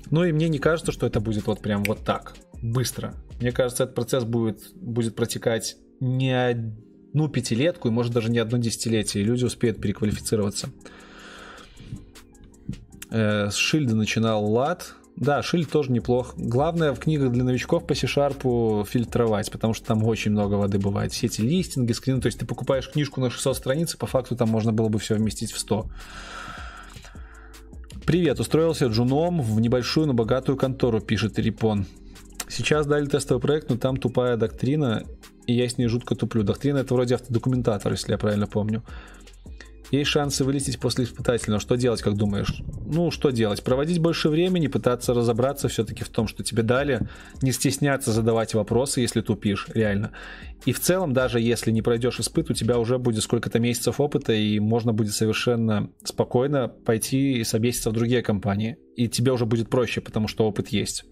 Ну 0.09 0.23
и 0.23 0.31
мне 0.31 0.49
не 0.49 0.57
кажется, 0.57 0.91
что 0.91 1.05
это 1.05 1.19
будет 1.19 1.45
вот 1.45 1.61
прям 1.61 1.83
вот 1.83 1.99
так, 2.03 2.33
быстро. 2.63 3.13
Мне 3.39 3.51
кажется, 3.51 3.83
этот 3.83 3.93
процесс 3.95 4.23
будет, 4.23 4.73
будет 4.73 5.15
протекать 5.15 5.77
не 5.99 6.31
одну 6.31 7.29
пятилетку 7.29 7.87
и 7.87 7.91
может 7.91 8.13
даже 8.13 8.31
не 8.31 8.39
одно 8.39 8.57
десятилетие, 8.57 9.23
и 9.23 9.27
люди 9.27 9.45
успеют 9.45 9.79
переквалифицироваться. 9.79 10.69
Э, 13.11 13.51
с 13.51 13.55
Шильда 13.55 13.95
начинал 13.95 14.43
лад, 14.43 14.95
да, 15.17 15.41
шильд 15.41 15.71
тоже 15.71 15.91
неплох. 15.91 16.35
Главное 16.37 16.93
в 16.93 16.99
книгах 16.99 17.31
для 17.31 17.43
новичков 17.43 17.87
по 17.87 17.95
C-Sharp 17.95 18.85
фильтровать, 18.85 19.51
потому 19.51 19.73
что 19.73 19.87
там 19.87 20.03
очень 20.03 20.29
много 20.31 20.53
воды 20.53 20.77
бывает. 20.77 21.11
Все 21.11 21.25
эти 21.25 21.41
листинги, 21.41 21.91
скрины, 21.91 22.21
то 22.21 22.27
есть 22.27 22.37
ты 22.37 22.45
покупаешь 22.45 22.87
книжку 22.87 23.19
на 23.19 23.31
600 23.31 23.57
страниц, 23.57 23.95
и 23.95 23.97
по 23.97 24.05
факту 24.05 24.35
там 24.35 24.49
можно 24.49 24.71
было 24.71 24.89
бы 24.89 24.99
все 24.99 25.15
вместить 25.15 25.51
в 25.51 25.59
100. 25.59 25.87
Привет, 28.05 28.39
устроился 28.39 28.85
джуном 28.85 29.41
в 29.41 29.59
небольшую, 29.59 30.05
но 30.05 30.13
богатую 30.13 30.55
контору, 30.55 31.01
пишет 31.01 31.39
Рипон. 31.39 31.87
Сейчас 32.47 32.85
дали 32.85 33.07
тестовый 33.07 33.41
проект, 33.41 33.71
но 33.71 33.77
там 33.77 33.97
тупая 33.97 34.37
доктрина, 34.37 35.03
и 35.47 35.53
я 35.53 35.67
с 35.67 35.79
ней 35.79 35.87
жутко 35.87 36.13
туплю. 36.13 36.43
Доктрина 36.43 36.77
это 36.77 36.93
вроде 36.93 37.15
автодокументатор, 37.15 37.91
если 37.91 38.11
я 38.11 38.19
правильно 38.19 38.45
помню. 38.45 38.83
Есть 39.91 40.09
шансы 40.09 40.43
вылететь 40.43 40.79
после 40.79 41.05
испытательного. 41.05 41.61
Что 41.61 41.75
делать, 41.75 42.01
как 42.01 42.15
думаешь? 42.15 42.61
Ну, 42.85 43.09
что 43.11 43.29
делать? 43.29 43.63
Проводить 43.63 43.99
больше 43.99 44.29
времени, 44.29 44.67
пытаться 44.67 45.13
разобраться 45.13 45.69
все-таки 45.69 46.03
в 46.03 46.09
том, 46.09 46.27
что 46.27 46.43
тебе 46.43 46.63
дали, 46.63 47.07
не 47.41 47.51
стесняться 47.51 48.11
задавать 48.11 48.53
вопросы, 48.53 49.01
если 49.01 49.21
тупишь, 49.21 49.67
реально. 49.73 50.11
И 50.65 50.73
в 50.73 50.79
целом, 50.79 51.13
даже 51.13 51.39
если 51.39 51.71
не 51.71 51.81
пройдешь 51.81 52.19
испыт, 52.19 52.49
у 52.49 52.53
тебя 52.53 52.77
уже 52.79 52.97
будет 52.97 53.23
сколько-то 53.23 53.59
месяцев 53.59 54.01
опыта, 54.01 54.33
и 54.33 54.59
можно 54.59 54.91
будет 54.91 55.13
совершенно 55.13 55.89
спокойно 56.03 56.67
пойти 56.67 57.37
и 57.37 57.43
собеситься 57.43 57.89
в 57.89 57.93
другие 57.93 58.21
компании. 58.21 58.77
И 58.95 59.07
тебе 59.07 59.31
уже 59.31 59.45
будет 59.45 59.69
проще, 59.69 60.01
потому 60.01 60.27
что 60.27 60.45
опыт 60.45 60.69
есть. 60.69 61.05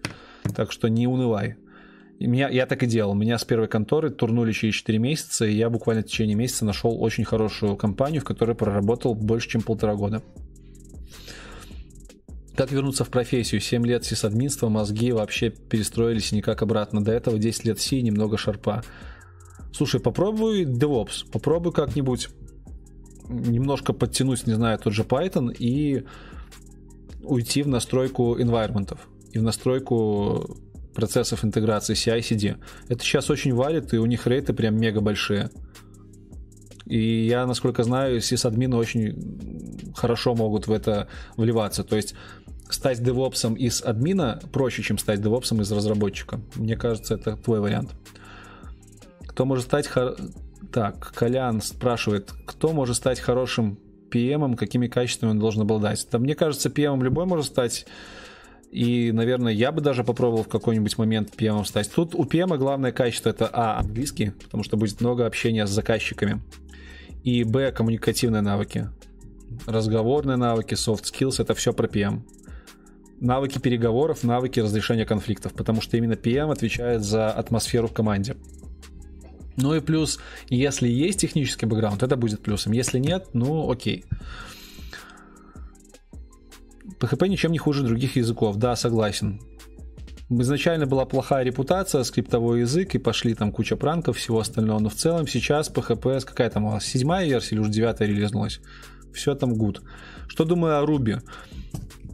Так 0.54 0.72
что 0.72 0.88
не 0.88 1.06
унывай. 1.06 1.56
И 2.18 2.26
меня, 2.26 2.48
я 2.48 2.66
так 2.66 2.82
и 2.82 2.86
делал. 2.86 3.14
Меня 3.14 3.38
с 3.38 3.44
первой 3.44 3.68
конторы 3.68 4.10
турнули 4.10 4.52
через 4.52 4.74
4 4.74 4.98
месяца, 4.98 5.44
и 5.44 5.54
я 5.54 5.68
буквально 5.68 6.02
в 6.02 6.06
течение 6.06 6.34
месяца 6.34 6.64
нашел 6.64 7.00
очень 7.02 7.24
хорошую 7.24 7.76
компанию, 7.76 8.22
в 8.22 8.24
которой 8.24 8.54
проработал 8.54 9.14
больше, 9.14 9.50
чем 9.50 9.62
полтора 9.62 9.94
года. 9.94 10.22
Как 12.54 12.72
вернуться 12.72 13.04
в 13.04 13.10
профессию? 13.10 13.60
7 13.60 13.86
лет 13.86 14.04
сисадминства, 14.04 14.70
мозги 14.70 15.12
вообще 15.12 15.50
перестроились 15.50 16.32
никак 16.32 16.62
обратно. 16.62 17.04
До 17.04 17.12
этого 17.12 17.38
10 17.38 17.66
лет 17.66 17.80
си, 17.80 18.00
немного 18.00 18.38
шарпа. 18.38 18.82
Слушай, 19.72 20.00
попробуй 20.00 20.64
DevOps, 20.64 21.30
попробуй 21.30 21.72
как-нибудь 21.72 22.30
немножко 23.28 23.92
подтянуть, 23.92 24.46
не 24.46 24.54
знаю, 24.54 24.78
тот 24.78 24.94
же 24.94 25.02
Python 25.02 25.54
и 25.54 26.04
уйти 27.22 27.62
в 27.62 27.68
настройку 27.68 28.38
environment 28.38 28.96
и 29.32 29.38
в 29.38 29.42
настройку 29.42 30.56
процессов 30.96 31.44
интеграции 31.44 31.94
CI-CD. 31.94 32.56
Это 32.88 33.04
сейчас 33.04 33.30
очень 33.30 33.54
валит, 33.54 33.94
и 33.94 33.98
у 33.98 34.06
них 34.06 34.26
рейты 34.26 34.52
прям 34.52 34.76
мега 34.80 35.00
большие. 35.00 35.50
И 36.86 37.26
я, 37.26 37.46
насколько 37.46 37.84
знаю, 37.84 38.20
сисадмины 38.20 38.76
очень 38.76 39.92
хорошо 39.94 40.34
могут 40.34 40.66
в 40.66 40.72
это 40.72 41.08
вливаться. 41.36 41.84
То 41.84 41.96
есть 41.96 42.14
стать 42.70 43.02
девопсом 43.02 43.54
из 43.54 43.82
админа 43.82 44.40
проще, 44.52 44.82
чем 44.82 44.98
стать 44.98 45.20
девопсом 45.20 45.60
из 45.60 45.70
разработчика. 45.70 46.40
Мне 46.54 46.76
кажется, 46.76 47.14
это 47.14 47.36
твой 47.36 47.60
вариант. 47.60 47.90
Кто 49.26 49.44
может 49.44 49.66
стать... 49.66 49.86
Хор... 49.86 50.16
Так, 50.72 51.12
Колян 51.14 51.60
спрашивает, 51.60 52.32
кто 52.44 52.72
может 52.72 52.96
стать 52.96 53.20
хорошим 53.20 53.78
PM, 54.10 54.56
какими 54.56 54.88
качествами 54.88 55.30
он 55.30 55.38
должен 55.38 55.62
обладать? 55.62 56.06
Да 56.10 56.18
мне 56.18 56.34
кажется, 56.34 56.68
PM 56.68 57.02
любой 57.02 57.26
может 57.26 57.46
стать 57.46 57.86
и, 58.70 59.12
наверное, 59.12 59.52
я 59.52 59.72
бы 59.72 59.80
даже 59.80 60.04
попробовал 60.04 60.42
в 60.42 60.48
какой-нибудь 60.48 60.98
момент 60.98 61.32
PM 61.36 61.64
стать. 61.64 61.90
Тут 61.90 62.14
у 62.14 62.24
PM 62.24 62.56
главное 62.58 62.92
качество 62.92 63.30
это 63.30 63.48
А, 63.52 63.78
английский, 63.78 64.32
потому 64.42 64.64
что 64.64 64.76
будет 64.76 65.00
много 65.00 65.26
общения 65.26 65.66
с 65.66 65.70
заказчиками. 65.70 66.40
И 67.22 67.44
Б, 67.44 67.72
коммуникативные 67.72 68.42
навыки. 68.42 68.90
Разговорные 69.66 70.36
навыки, 70.36 70.74
soft 70.74 71.04
skills, 71.04 71.40
это 71.40 71.54
все 71.54 71.72
про 71.72 71.86
PM. 71.86 72.22
Навыки 73.20 73.58
переговоров, 73.58 74.24
навыки 74.24 74.60
разрешения 74.60 75.06
конфликтов, 75.06 75.54
потому 75.54 75.80
что 75.80 75.96
именно 75.96 76.12
PM 76.12 76.52
отвечает 76.52 77.02
за 77.02 77.30
атмосферу 77.30 77.88
в 77.88 77.92
команде. 77.92 78.36
Ну 79.56 79.74
и 79.74 79.80
плюс, 79.80 80.18
если 80.50 80.86
есть 80.86 81.20
технический 81.20 81.64
бэкграунд, 81.66 82.02
это 82.02 82.16
будет 82.16 82.42
плюсом. 82.42 82.72
Если 82.72 82.98
нет, 82.98 83.28
ну 83.32 83.70
окей. 83.70 84.04
PHP 86.98 87.28
ничем 87.28 87.52
не 87.52 87.58
хуже 87.58 87.82
других 87.82 88.16
языков, 88.16 88.56
да, 88.56 88.76
согласен. 88.76 89.40
Изначально 90.28 90.86
была 90.86 91.04
плохая 91.04 91.44
репутация, 91.44 92.02
скриптовой 92.02 92.60
язык, 92.60 92.94
и 92.94 92.98
пошли 92.98 93.34
там 93.34 93.52
куча 93.52 93.76
пранков, 93.76 94.16
всего 94.16 94.40
остального, 94.40 94.80
но 94.80 94.88
в 94.88 94.94
целом 94.94 95.28
сейчас 95.28 95.70
PHP, 95.70 96.24
какая 96.24 96.50
там, 96.50 96.80
седьмая 96.80 97.26
версия 97.26 97.54
или 97.54 97.60
уже 97.60 97.70
девятая 97.70 98.08
релизнулась? 98.08 98.60
Все 99.14 99.34
там 99.34 99.52
good. 99.54 99.82
Что 100.26 100.44
думаю 100.44 100.78
о 100.78 100.84
Ruby? 100.84 101.20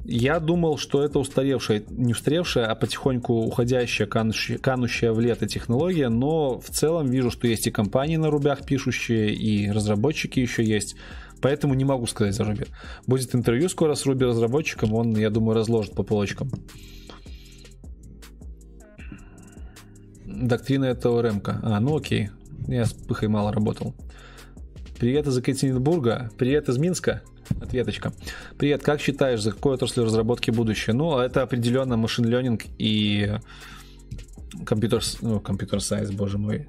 Я 0.04 0.40
думал, 0.40 0.78
что 0.78 1.02
это 1.02 1.20
устаревшая, 1.20 1.84
не 1.88 2.12
устаревшая, 2.12 2.66
а 2.66 2.74
потихоньку 2.74 3.34
уходящая, 3.34 4.08
канущая, 4.08 4.58
канущая 4.58 5.12
в 5.12 5.20
лето 5.20 5.46
технология, 5.46 6.08
но 6.08 6.58
в 6.58 6.70
целом 6.70 7.08
вижу, 7.08 7.30
что 7.30 7.46
есть 7.46 7.68
и 7.68 7.70
компании 7.70 8.16
на 8.16 8.28
рубях 8.28 8.66
пишущие, 8.66 9.32
и 9.32 9.70
разработчики 9.70 10.40
еще 10.40 10.64
есть. 10.64 10.96
Поэтому 11.42 11.74
не 11.74 11.84
могу 11.84 12.06
сказать 12.06 12.34
за 12.34 12.44
Руби. 12.44 12.66
Будет 13.06 13.34
интервью 13.34 13.68
скоро 13.68 13.94
с 13.94 14.06
Руби 14.06 14.24
разработчиком, 14.24 14.94
он, 14.94 15.16
я 15.16 15.28
думаю, 15.28 15.56
разложит 15.56 15.94
по 15.94 16.04
полочкам. 16.04 16.50
Доктрина 20.24 20.86
это 20.86 21.10
ОРМ-ка. 21.10 21.60
А, 21.62 21.80
ну 21.80 21.96
окей. 21.96 22.30
Я 22.68 22.86
с 22.86 22.92
пыхой 22.92 23.28
мало 23.28 23.52
работал. 23.52 23.94
Привет 24.98 25.26
из 25.26 25.36
Екатеринбурга. 25.36 26.30
Привет 26.38 26.68
из 26.68 26.78
Минска. 26.78 27.22
Ответочка. 27.60 28.12
Привет, 28.56 28.82
как 28.84 29.00
считаешь, 29.00 29.42
за 29.42 29.50
какой 29.50 29.74
отраслью 29.74 30.06
разработки 30.06 30.52
будущее? 30.52 30.94
Ну, 30.94 31.18
это 31.18 31.42
определенно 31.42 31.96
машин 31.96 32.24
ленинг 32.24 32.62
и 32.78 33.36
компьютер, 34.64 35.02
ну, 35.20 35.40
компьютер 35.40 35.80
сайз, 35.80 36.12
боже 36.12 36.38
мой, 36.38 36.68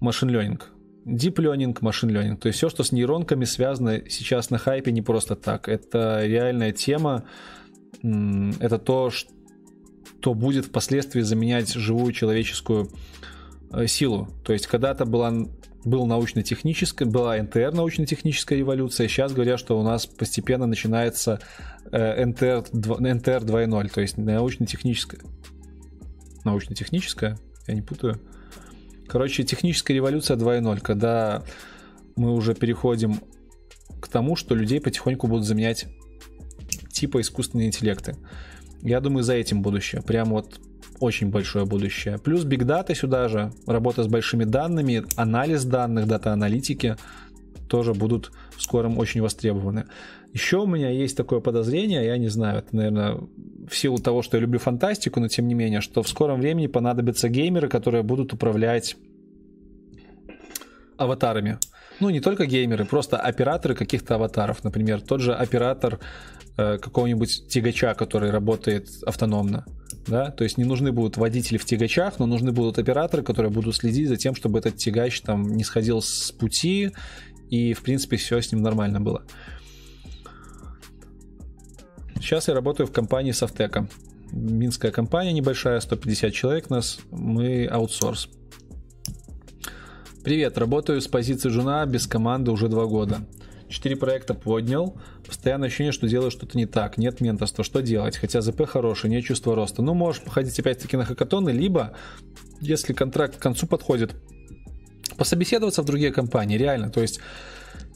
машин 0.00 0.28
learning. 0.30 0.60
Deep 1.04 1.34
learning, 1.34 1.76
машин 1.80 2.10
learning. 2.10 2.36
То 2.36 2.48
есть 2.48 2.58
все, 2.58 2.68
что 2.68 2.84
с 2.84 2.92
нейронками 2.92 3.44
связано 3.44 4.02
сейчас 4.08 4.50
на 4.50 4.58
хайпе 4.58 4.92
не 4.92 5.02
просто 5.02 5.34
так. 5.34 5.68
Это 5.68 6.24
реальная 6.24 6.72
тема. 6.72 7.24
Это 8.02 8.78
то, 8.78 9.10
что 9.10 10.34
будет 10.34 10.66
впоследствии 10.66 11.20
заменять 11.22 11.72
живую 11.72 12.12
человеческую 12.12 12.88
э, 13.72 13.86
силу. 13.86 14.28
То 14.44 14.52
есть 14.52 14.66
когда-то 14.66 15.04
была 15.04 15.32
был 15.84 16.06
научно-техническая, 16.06 17.08
была 17.08 17.36
НТР 17.36 17.72
научно-техническая 17.72 18.58
революция, 18.58 19.08
сейчас 19.08 19.32
говорят, 19.32 19.58
что 19.58 19.78
у 19.78 19.82
нас 19.82 20.06
постепенно 20.06 20.66
начинается 20.66 21.40
НТР, 21.86 22.64
НТР 22.72 23.42
2.0, 23.42 23.88
то 23.88 24.00
есть 24.00 24.16
научно-техническая. 24.16 25.20
Научно-техническая? 26.44 27.38
Я 27.66 27.74
не 27.74 27.82
путаю. 27.82 28.20
Короче, 29.12 29.42
техническая 29.42 29.94
революция 29.94 30.38
2.0, 30.38 30.80
когда 30.80 31.42
мы 32.16 32.32
уже 32.32 32.54
переходим 32.54 33.20
к 34.00 34.08
тому, 34.08 34.36
что 34.36 34.54
людей 34.54 34.80
потихоньку 34.80 35.26
будут 35.26 35.44
заменять 35.44 35.84
типа 36.90 37.20
искусственные 37.20 37.66
интеллекты. 37.66 38.16
Я 38.80 39.00
думаю, 39.00 39.22
за 39.22 39.34
этим 39.34 39.60
будущее. 39.60 40.00
Прям 40.00 40.30
вот 40.30 40.58
очень 40.98 41.28
большое 41.28 41.66
будущее. 41.66 42.16
Плюс 42.24 42.46
Data 42.46 42.94
сюда 42.94 43.28
же, 43.28 43.52
работа 43.66 44.02
с 44.02 44.06
большими 44.06 44.44
данными, 44.44 45.04
анализ 45.16 45.66
данных, 45.66 46.06
дата-аналитики 46.06 46.96
тоже 47.72 47.94
будут 47.94 48.32
в 48.54 48.62
скором 48.62 48.98
очень 48.98 49.22
востребованы. 49.22 49.86
Еще 50.34 50.58
у 50.58 50.66
меня 50.66 50.90
есть 50.90 51.16
такое 51.16 51.40
подозрение, 51.40 52.04
я 52.04 52.18
не 52.18 52.28
знаю, 52.28 52.58
это, 52.58 52.76
наверное, 52.76 53.16
в 53.66 53.74
силу 53.74 53.96
того, 53.96 54.20
что 54.20 54.36
я 54.36 54.42
люблю 54.42 54.58
фантастику, 54.58 55.20
но 55.20 55.28
тем 55.28 55.48
не 55.48 55.54
менее, 55.54 55.80
что 55.80 56.02
в 56.02 56.08
скором 56.08 56.40
времени 56.40 56.66
понадобятся 56.66 57.30
геймеры, 57.30 57.68
которые 57.68 58.02
будут 58.02 58.34
управлять 58.34 58.96
аватарами. 60.98 61.58
Ну, 61.98 62.10
не 62.10 62.20
только 62.20 62.44
геймеры, 62.44 62.84
просто 62.84 63.16
операторы 63.16 63.74
каких-то 63.74 64.16
аватаров. 64.16 64.64
Например, 64.64 65.00
тот 65.00 65.22
же 65.22 65.34
оператор 65.34 65.98
э, 66.58 66.76
какого-нибудь 66.76 67.48
тягача, 67.48 67.94
который 67.94 68.30
работает 68.30 68.88
автономно 69.06 69.64
да, 70.06 70.30
то 70.30 70.44
есть 70.44 70.58
не 70.58 70.64
нужны 70.64 70.92
будут 70.92 71.16
водители 71.16 71.58
в 71.58 71.64
тягачах, 71.64 72.18
но 72.18 72.26
нужны 72.26 72.52
будут 72.52 72.78
операторы, 72.78 73.22
которые 73.22 73.52
будут 73.52 73.76
следить 73.76 74.08
за 74.08 74.16
тем, 74.16 74.34
чтобы 74.34 74.58
этот 74.58 74.76
тягач 74.76 75.20
там 75.20 75.54
не 75.54 75.64
сходил 75.64 76.02
с 76.02 76.32
пути, 76.32 76.92
и, 77.52 77.74
в 77.74 77.82
принципе, 77.82 78.16
все 78.16 78.40
с 78.40 78.50
ним 78.50 78.62
нормально 78.62 78.98
было. 78.98 79.24
Сейчас 82.14 82.48
я 82.48 82.54
работаю 82.54 82.86
в 82.86 82.92
компании 82.92 83.32
Софтека. 83.32 83.88
Минская 84.32 84.90
компания 84.90 85.34
небольшая, 85.34 85.80
150 85.80 86.32
человек 86.32 86.70
нас, 86.70 87.00
мы 87.10 87.66
аутсорс. 87.66 88.30
Привет, 90.24 90.56
работаю 90.56 91.02
с 91.02 91.08
позиции 91.08 91.50
жена 91.50 91.84
без 91.84 92.06
команды 92.06 92.50
уже 92.52 92.68
два 92.68 92.86
года. 92.86 93.18
Четыре 93.68 93.96
проекта 93.96 94.32
поднял, 94.32 94.96
постоянное 95.26 95.68
ощущение, 95.68 95.92
что 95.92 96.08
делаю 96.08 96.30
что-то 96.30 96.56
не 96.56 96.64
так, 96.64 96.96
нет 96.96 97.20
менторства, 97.20 97.64
что 97.64 97.82
делать? 97.82 98.16
Хотя 98.16 98.40
ЗП 98.40 98.66
хороший, 98.66 99.10
нет 99.10 99.24
чувства 99.24 99.54
роста. 99.54 99.82
Ну, 99.82 99.92
можешь 99.92 100.22
походить 100.22 100.58
опять-таки 100.58 100.96
на 100.96 101.04
хакатоны, 101.04 101.50
либо, 101.50 101.92
если 102.60 102.94
контракт 102.94 103.36
к 103.36 103.42
концу 103.42 103.66
подходит, 103.66 104.14
пособеседоваться 105.16 105.82
в 105.82 105.84
другие 105.84 106.12
компании, 106.12 106.56
реально. 106.56 106.90
То 106.90 107.00
есть 107.00 107.20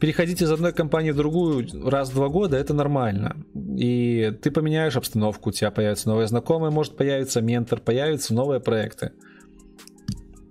переходить 0.00 0.42
из 0.42 0.50
одной 0.50 0.72
компании 0.72 1.10
в 1.10 1.16
другую 1.16 1.68
раз 1.88 2.10
в 2.10 2.14
два 2.14 2.28
года 2.28 2.56
это 2.56 2.74
нормально. 2.74 3.36
И 3.54 4.32
ты 4.42 4.50
поменяешь 4.50 4.96
обстановку, 4.96 5.50
у 5.50 5.52
тебя 5.52 5.70
появятся 5.70 6.08
новые 6.08 6.28
знакомые, 6.28 6.70
может 6.70 6.96
появиться 6.96 7.40
ментор, 7.40 7.80
появятся 7.80 8.34
новые 8.34 8.60
проекты. 8.60 9.12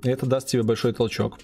И 0.03 0.09
это 0.09 0.25
даст 0.25 0.47
тебе 0.47 0.63
большой 0.63 0.93
толчок. 0.93 1.39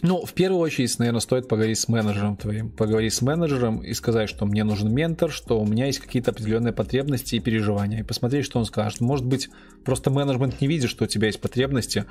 Ну, 0.00 0.24
в 0.24 0.32
первую 0.32 0.60
очередь, 0.60 0.96
наверное, 1.00 1.20
стоит 1.20 1.48
поговорить 1.48 1.78
с 1.78 1.88
менеджером 1.88 2.36
твоим. 2.36 2.70
Поговорить 2.70 3.12
с 3.14 3.20
менеджером 3.20 3.82
и 3.82 3.92
сказать, 3.94 4.28
что 4.28 4.46
мне 4.46 4.62
нужен 4.62 4.94
ментор, 4.94 5.30
что 5.30 5.60
у 5.60 5.66
меня 5.66 5.86
есть 5.86 5.98
какие-то 5.98 6.30
определенные 6.30 6.72
потребности 6.72 7.34
и 7.34 7.40
переживания. 7.40 8.00
И 8.00 8.02
посмотреть, 8.04 8.44
что 8.44 8.60
он 8.60 8.64
скажет. 8.64 9.00
Может 9.00 9.26
быть, 9.26 9.50
просто 9.84 10.10
менеджмент 10.10 10.60
не 10.60 10.68
видит, 10.68 10.88
что 10.88 11.04
у 11.04 11.08
тебя 11.08 11.26
есть 11.26 11.40
потребности, 11.40 12.04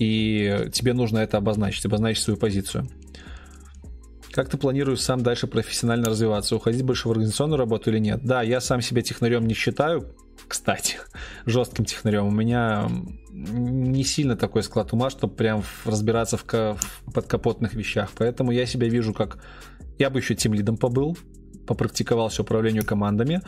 и 0.00 0.68
тебе 0.72 0.94
нужно 0.94 1.18
это 1.18 1.36
обозначить, 1.36 1.84
обозначить 1.84 2.24
свою 2.24 2.38
позицию. 2.38 2.88
Как 4.32 4.48
ты 4.48 4.56
планируешь 4.56 5.00
сам 5.00 5.22
дальше 5.22 5.46
профессионально 5.46 6.08
развиваться? 6.08 6.56
Уходить 6.56 6.82
больше 6.82 7.06
в 7.06 7.10
организационную 7.10 7.58
работу 7.58 7.90
или 7.90 7.98
нет? 7.98 8.20
Да, 8.24 8.42
я 8.42 8.60
сам 8.60 8.80
себя 8.80 9.02
технарем 9.02 9.46
не 9.46 9.54
считаю, 9.54 10.14
кстати, 10.48 10.96
жестким 11.46 11.84
технарем. 11.84 12.26
У 12.26 12.30
меня 12.30 12.88
не 13.30 14.02
сильно 14.04 14.36
такой 14.36 14.62
склад 14.62 14.92
ума, 14.94 15.10
чтобы 15.10 15.34
прям 15.34 15.62
разбираться 15.84 16.38
в, 16.38 16.44
в 16.44 17.12
подкапотных 17.12 17.74
вещах. 17.74 18.10
Поэтому 18.16 18.52
я 18.52 18.64
себя 18.66 18.88
вижу 18.88 19.12
как... 19.12 19.38
Я 19.98 20.08
бы 20.08 20.20
еще 20.20 20.34
тем 20.34 20.54
лидом 20.54 20.78
побыл, 20.78 21.18
попрактиковался 21.66 22.40
управлению 22.40 22.86
командами. 22.86 23.42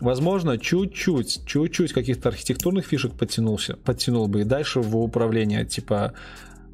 Возможно, 0.00 0.58
чуть-чуть, 0.58 1.44
чуть-чуть 1.44 1.92
каких-то 1.92 2.28
архитектурных 2.28 2.86
фишек 2.86 3.14
подтянулся, 3.14 3.76
подтянул 3.76 4.28
бы 4.28 4.42
и 4.42 4.44
дальше 4.44 4.80
в 4.80 4.96
управление, 4.96 5.64
типа, 5.64 6.14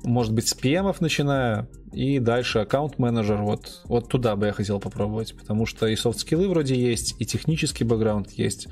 может 0.02 0.32
быть, 0.34 0.48
с 0.48 0.54
PM 0.54 0.94
начиная, 1.00 1.66
и 1.92 2.18
дальше 2.18 2.58
аккаунт-менеджер, 2.58 3.40
вот, 3.42 3.82
вот 3.84 4.08
туда 4.08 4.36
бы 4.36 4.46
я 4.46 4.52
хотел 4.52 4.78
попробовать, 4.78 5.34
потому 5.34 5.64
что 5.64 5.86
и 5.86 5.96
софт-скиллы 5.96 6.48
вроде 6.48 6.74
есть, 6.74 7.14
и 7.18 7.24
технический 7.24 7.84
бэкграунд 7.84 8.30
есть. 8.32 8.68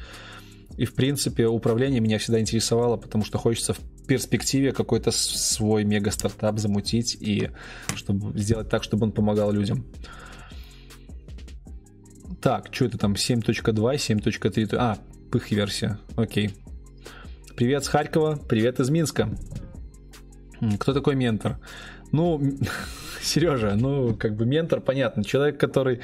И, 0.76 0.84
в 0.84 0.94
принципе, 0.94 1.46
управление 1.46 2.00
меня 2.00 2.18
всегда 2.18 2.40
интересовало, 2.40 2.96
потому 2.96 3.24
что 3.24 3.38
хочется 3.38 3.74
в 3.74 3.80
перспективе 4.06 4.72
какой-то 4.72 5.10
свой 5.10 5.84
мега-стартап 5.84 6.58
замутить 6.58 7.16
и 7.20 7.50
чтобы 7.94 8.38
сделать 8.38 8.68
так, 8.68 8.82
чтобы 8.82 9.04
он 9.04 9.12
помогал 9.12 9.52
людям. 9.52 9.86
Так, 12.42 12.70
что 12.72 12.86
это 12.86 12.98
там? 12.98 13.12
7.2, 13.12 13.72
7.3. 13.72 14.74
А, 14.76 14.98
пых-версия. 15.30 16.00
Окей. 16.16 16.50
Привет 17.54 17.84
с 17.84 17.88
Харькова, 17.88 18.34
привет 18.48 18.80
из 18.80 18.90
Минска. 18.90 19.28
Кто 20.80 20.92
такой 20.92 21.14
ментор? 21.14 21.60
Ну, 22.10 22.42
Сережа, 23.22 23.76
ну, 23.76 24.16
как 24.16 24.34
бы 24.34 24.44
ментор, 24.44 24.80
понятно, 24.80 25.22
человек, 25.22 25.60
который 25.60 26.00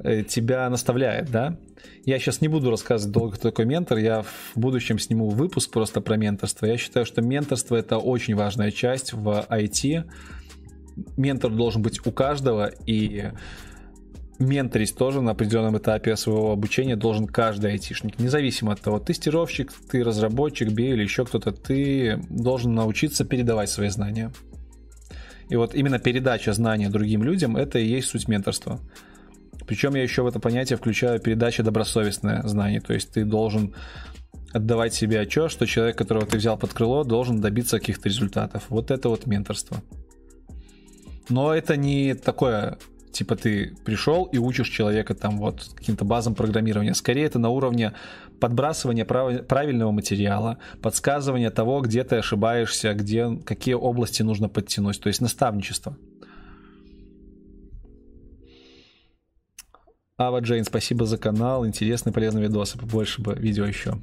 э, 0.00 0.24
тебя 0.24 0.68
наставляет, 0.70 1.30
да? 1.30 1.56
Я 2.04 2.18
сейчас 2.18 2.40
не 2.40 2.48
буду 2.48 2.68
рассказывать 2.72 3.14
долго, 3.14 3.36
кто 3.36 3.50
такой 3.50 3.66
ментор, 3.66 3.98
я 3.98 4.22
в 4.22 4.52
будущем 4.56 4.98
сниму 4.98 5.28
выпуск 5.28 5.70
просто 5.70 6.00
про 6.00 6.16
менторство. 6.16 6.66
Я 6.66 6.78
считаю, 6.78 7.06
что 7.06 7.22
менторство 7.22 7.76
это 7.76 7.98
очень 7.98 8.34
важная 8.34 8.72
часть 8.72 9.12
в 9.12 9.46
IT. 9.48 10.04
Ментор 11.16 11.52
должен 11.52 11.80
быть 11.80 12.04
у 12.04 12.10
каждого, 12.10 12.72
и 12.86 13.30
менторить 14.38 14.96
тоже 14.96 15.20
на 15.20 15.32
определенном 15.32 15.78
этапе 15.78 16.16
своего 16.16 16.52
обучения 16.52 16.96
должен 16.96 17.26
каждый 17.26 17.72
айтишник. 17.72 18.18
Независимо 18.18 18.72
от 18.72 18.80
того, 18.80 18.98
тестировщик, 18.98 19.72
ты 19.90 20.04
разработчик, 20.04 20.70
би 20.70 20.90
или 20.90 21.02
еще 21.02 21.24
кто-то, 21.24 21.52
ты 21.52 22.20
должен 22.30 22.74
научиться 22.74 23.24
передавать 23.24 23.70
свои 23.70 23.88
знания. 23.88 24.32
И 25.48 25.56
вот 25.56 25.74
именно 25.74 25.98
передача 25.98 26.52
знания 26.52 26.88
другим 26.88 27.22
людям 27.22 27.56
это 27.56 27.78
и 27.78 27.86
есть 27.86 28.08
суть 28.08 28.28
менторства. 28.28 28.80
Причем 29.66 29.94
я 29.94 30.02
еще 30.02 30.22
в 30.22 30.26
это 30.26 30.38
понятие 30.38 30.76
включаю 30.76 31.20
передача 31.20 31.62
добросовестное 31.62 32.42
знание. 32.42 32.80
То 32.80 32.94
есть 32.94 33.12
ты 33.12 33.24
должен 33.24 33.74
отдавать 34.52 34.94
себе 34.94 35.20
отчет, 35.20 35.50
что 35.50 35.66
человек, 35.66 35.98
которого 35.98 36.26
ты 36.26 36.38
взял 36.38 36.56
под 36.56 36.72
крыло, 36.72 37.04
должен 37.04 37.40
добиться 37.40 37.78
каких-то 37.78 38.08
результатов. 38.08 38.64
Вот 38.68 38.90
это 38.90 39.08
вот 39.08 39.26
менторство. 39.26 39.82
Но 41.28 41.52
это 41.52 41.76
не 41.76 42.14
такое, 42.14 42.78
типа 43.16 43.36
ты 43.36 43.74
пришел 43.84 44.24
и 44.24 44.38
учишь 44.38 44.68
человека 44.68 45.14
там 45.14 45.38
вот 45.38 45.70
каким-то 45.74 46.04
базам 46.04 46.34
программирования. 46.34 46.94
Скорее 46.94 47.24
это 47.24 47.38
на 47.38 47.48
уровне 47.48 47.92
подбрасывания 48.40 49.04
правильного 49.04 49.90
материала, 49.90 50.58
подсказывания 50.82 51.50
того, 51.50 51.80
где 51.80 52.04
ты 52.04 52.16
ошибаешься, 52.16 52.92
где, 52.94 53.38
какие 53.44 53.74
области 53.74 54.22
нужно 54.22 54.48
подтянуть. 54.48 55.00
То 55.00 55.08
есть 55.08 55.20
наставничество. 55.20 55.96
Ава 60.18 60.40
Джейн, 60.40 60.64
спасибо 60.64 61.06
за 61.06 61.18
канал. 61.18 61.66
Интересные, 61.66 62.12
полезные 62.12 62.44
видосы. 62.44 62.78
Побольше 62.78 63.22
бы 63.22 63.34
видео 63.34 63.66
еще. 63.66 63.94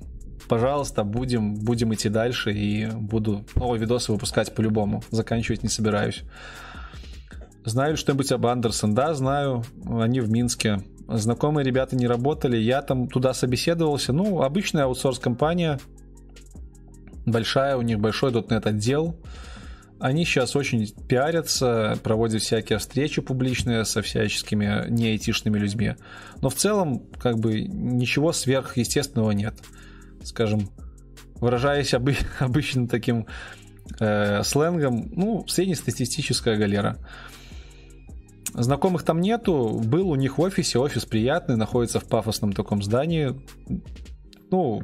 Пожалуйста, 0.47 1.03
будем, 1.03 1.55
будем 1.55 1.93
идти 1.93 2.09
дальше 2.09 2.51
и 2.51 2.87
буду 2.87 3.45
новые 3.55 3.79
видосы 3.79 4.11
выпускать 4.11 4.53
по-любому. 4.53 5.03
Заканчивать 5.09 5.63
не 5.63 5.69
собираюсь. 5.69 6.23
Знаю 7.65 7.95
что-нибудь 7.95 8.31
об 8.31 8.45
Андерсон? 8.45 8.93
Да, 8.93 9.13
знаю. 9.13 9.63
Они 9.85 10.19
в 10.19 10.29
Минске. 10.29 10.81
Знакомые 11.07 11.65
ребята 11.65 11.95
не 11.95 12.07
работали. 12.07 12.57
Я 12.57 12.81
там 12.81 13.07
туда 13.07 13.33
собеседовался. 13.33 14.11
Ну, 14.13 14.41
обычная 14.41 14.83
аутсорс-компания. 14.85 15.79
Большая, 17.25 17.77
у 17.77 17.81
них 17.81 17.99
большой 17.99 18.31
.NET 18.31 18.67
отдел. 18.67 19.17
Они 19.99 20.25
сейчас 20.25 20.57
очень 20.57 20.93
пиарятся, 21.07 21.97
проводят 22.03 22.41
всякие 22.41 22.77
встречи 22.79 23.21
публичные 23.21 23.85
со 23.85 24.01
всяческими 24.01 24.89
не 24.89 25.15
людьми. 25.57 25.95
Но 26.41 26.49
в 26.49 26.55
целом, 26.55 27.05
как 27.17 27.39
бы, 27.39 27.61
ничего 27.61 28.33
сверхъестественного 28.33 29.31
нет. 29.31 29.55
Скажем, 30.23 30.69
выражаясь 31.35 31.93
обы- 31.93 32.17
обычным 32.39 32.89
таким 32.89 33.27
э, 34.01 34.43
сленгом, 34.43 35.09
ну, 35.15 35.47
среднестатистическая 35.47 36.57
галера. 36.57 36.97
Знакомых 38.53 39.03
там 39.03 39.19
нету, 39.19 39.81
был 39.83 40.09
у 40.09 40.15
них 40.15 40.37
в 40.37 40.41
офисе, 40.41 40.77
офис 40.77 41.05
приятный, 41.05 41.55
находится 41.55 41.99
в 41.99 42.05
пафосном 42.05 42.53
таком 42.53 42.83
здании. 42.83 43.35
Ну, 44.51 44.83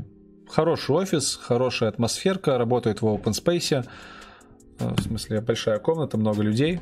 хороший 0.50 0.96
офис, 0.96 1.36
хорошая 1.36 1.90
атмосферка, 1.90 2.58
работает 2.58 3.02
в 3.02 3.06
open 3.06 3.34
space. 3.34 3.86
Э, 4.80 4.94
в 4.96 5.02
смысле, 5.02 5.42
большая 5.42 5.78
комната, 5.78 6.18
много 6.18 6.42
людей. 6.42 6.80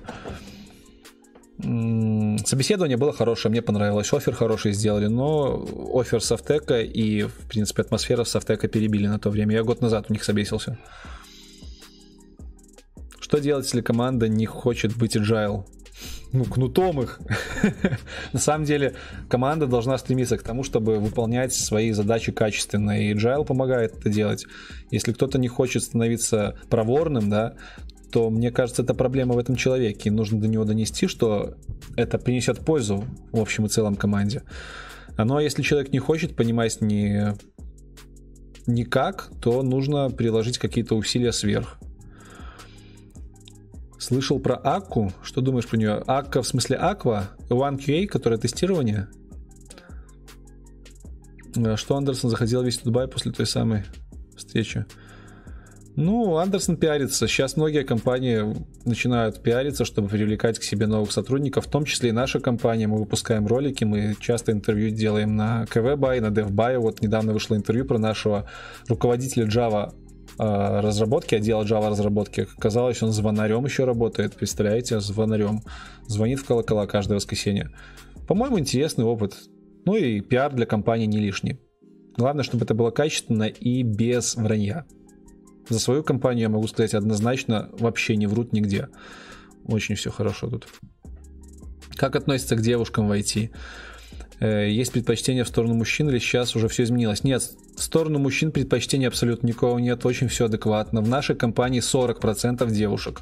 Собеседование 1.59 2.97
было 2.97 3.11
хорошее, 3.11 3.51
мне 3.51 3.61
понравилось. 3.61 4.13
Офер 4.13 4.33
хороший 4.35 4.73
сделали, 4.73 5.07
но 5.07 5.65
офер 5.93 6.21
Софтека 6.21 6.81
и, 6.81 7.23
в 7.23 7.49
принципе, 7.49 7.81
атмосфера 7.81 8.23
Софтека 8.23 8.67
перебили 8.67 9.07
на 9.07 9.17
то 9.17 9.29
время. 9.31 9.55
Я 9.55 9.63
год 9.63 9.81
назад 9.81 10.05
у 10.09 10.13
них 10.13 10.23
собесился. 10.23 10.77
Что 13.19 13.39
делать, 13.39 13.65
если 13.65 13.81
команда 13.81 14.29
не 14.29 14.45
хочет 14.45 14.95
быть 14.95 15.17
agile? 15.17 15.65
Ну, 16.33 16.45
кнутом 16.45 17.01
их. 17.01 17.19
На 18.33 18.39
самом 18.39 18.65
деле, 18.65 18.95
команда 19.29 19.67
должна 19.67 19.97
стремиться 19.97 20.37
к 20.37 20.43
тому, 20.43 20.63
чтобы 20.63 20.99
выполнять 20.99 21.53
свои 21.53 21.91
задачи 21.91 22.31
качественно, 22.31 23.01
и 23.01 23.13
Agile 23.13 23.45
помогает 23.45 23.97
это 23.97 24.09
делать. 24.09 24.45
Если 24.91 25.13
кто-то 25.13 25.37
не 25.37 25.47
хочет 25.47 25.83
становиться 25.83 26.57
проворным, 26.69 27.29
да, 27.29 27.55
то 28.11 28.29
мне 28.29 28.51
кажется, 28.51 28.83
это 28.83 28.93
проблема 28.93 29.33
в 29.33 29.37
этом 29.37 29.55
человеке. 29.55 30.09
И 30.09 30.11
нужно 30.11 30.39
до 30.39 30.47
него 30.47 30.63
донести, 30.63 31.07
что 31.07 31.55
это 31.95 32.17
принесет 32.17 32.59
пользу 32.59 33.03
в 33.31 33.39
общем 33.39 33.65
и 33.65 33.69
целом 33.69 33.95
команде. 33.95 34.43
А 35.17 35.23
а 35.23 35.41
если 35.41 35.61
человек 35.61 35.91
не 35.91 35.99
хочет 35.99 36.35
понимать 36.35 36.79
ни, 36.79 37.33
никак, 38.67 39.31
то 39.41 39.63
нужно 39.63 40.09
приложить 40.09 40.57
какие-то 40.57 40.95
усилия 40.95 41.31
сверх. 41.31 41.79
Слышал 43.99 44.39
про 44.39 44.59
Акку. 44.63 45.11
Что 45.23 45.41
думаешь 45.41 45.67
про 45.67 45.77
нее? 45.77 46.03
Акка 46.05 46.41
в 46.41 46.47
смысле 46.47 46.77
Аква? 46.77 47.29
OneQA, 47.49 48.05
которое 48.07 48.37
тестирование? 48.37 49.07
Э, 51.55 51.75
что 51.75 51.97
Андерсон 51.97 52.29
заходил 52.29 52.61
весь 52.61 52.79
в 52.79 52.83
Дубай 52.83 53.07
после 53.07 53.31
той 53.31 53.45
самой 53.45 53.85
встречи? 54.35 54.85
Ну, 55.95 56.37
Андерсон 56.37 56.77
пиарится. 56.77 57.27
Сейчас 57.27 57.57
многие 57.57 57.83
компании 57.83 58.55
начинают 58.85 59.41
пиариться, 59.41 59.83
чтобы 59.83 60.09
привлекать 60.09 60.59
к 60.59 60.63
себе 60.63 60.85
новых 60.85 61.11
сотрудников, 61.11 61.65
в 61.65 61.71
том 61.71 61.85
числе 61.85 62.09
и 62.09 62.11
наша 62.11 62.39
компания. 62.39 62.85
Мы 62.85 62.97
выпускаем 62.97 63.47
ролики, 63.47 63.83
мы 63.83 64.15
часто 64.19 64.51
интервью 64.51 64.91
делаем 64.91 65.35
на 65.35 65.63
KVBuy, 65.63 66.21
на 66.21 66.27
DevBuy. 66.27 66.77
Вот 66.77 67.01
недавно 67.01 67.33
вышло 67.33 67.55
интервью 67.55 67.85
про 67.85 67.97
нашего 67.97 68.47
руководителя 68.87 69.47
Java 69.47 69.91
разработки, 70.37 71.35
отдела 71.35 71.63
Java 71.63 71.89
разработки. 71.89 72.47
Казалось, 72.59 73.01
он 73.01 73.11
звонарем 73.11 73.65
еще 73.65 73.85
работает, 73.85 74.35
представляете, 74.35 74.99
звонарем. 74.99 75.61
Звонит 76.07 76.39
в 76.39 76.45
колокола 76.45 76.85
каждое 76.85 77.15
воскресенье. 77.15 77.71
По-моему, 78.27 78.59
интересный 78.59 79.05
опыт. 79.05 79.35
Ну 79.85 79.95
и 79.95 80.21
пиар 80.21 80.53
для 80.53 80.65
компании 80.65 81.05
не 81.05 81.19
лишний. 81.19 81.59
Главное, 82.17 82.43
чтобы 82.43 82.65
это 82.65 82.73
было 82.73 82.91
качественно 82.91 83.43
и 83.43 83.83
без 83.83 84.35
вранья. 84.35 84.85
За 85.69 85.79
свою 85.79 86.03
компанию 86.03 86.43
я 86.43 86.49
могу 86.49 86.67
сказать 86.67 86.93
однозначно, 86.93 87.69
вообще 87.79 88.15
не 88.15 88.27
врут 88.27 88.53
нигде. 88.53 88.87
Очень 89.65 89.95
все 89.95 90.11
хорошо 90.11 90.49
тут. 90.49 90.67
Как 91.95 92.15
относится 92.15 92.55
к 92.55 92.61
девушкам 92.61 93.07
в 93.07 93.11
IT? 93.11 93.49
Э, 94.39 94.69
есть 94.69 94.91
предпочтение 94.91 95.43
в 95.43 95.47
сторону 95.47 95.73
мужчин 95.73 96.09
или 96.09 96.19
сейчас 96.19 96.55
уже 96.55 96.67
все 96.67 96.83
изменилось? 96.83 97.23
Нет, 97.23 97.43
в 97.75 97.81
сторону 97.81 98.19
мужчин 98.19 98.51
предпочтения 98.51 99.07
абсолютно 99.07 99.47
никого 99.47 99.79
нет, 99.79 100.05
очень 100.05 100.27
все 100.27 100.45
адекватно. 100.45 101.01
В 101.01 101.09
нашей 101.09 101.35
компании 101.35 101.81
40% 101.81 102.69
девушек. 102.71 103.21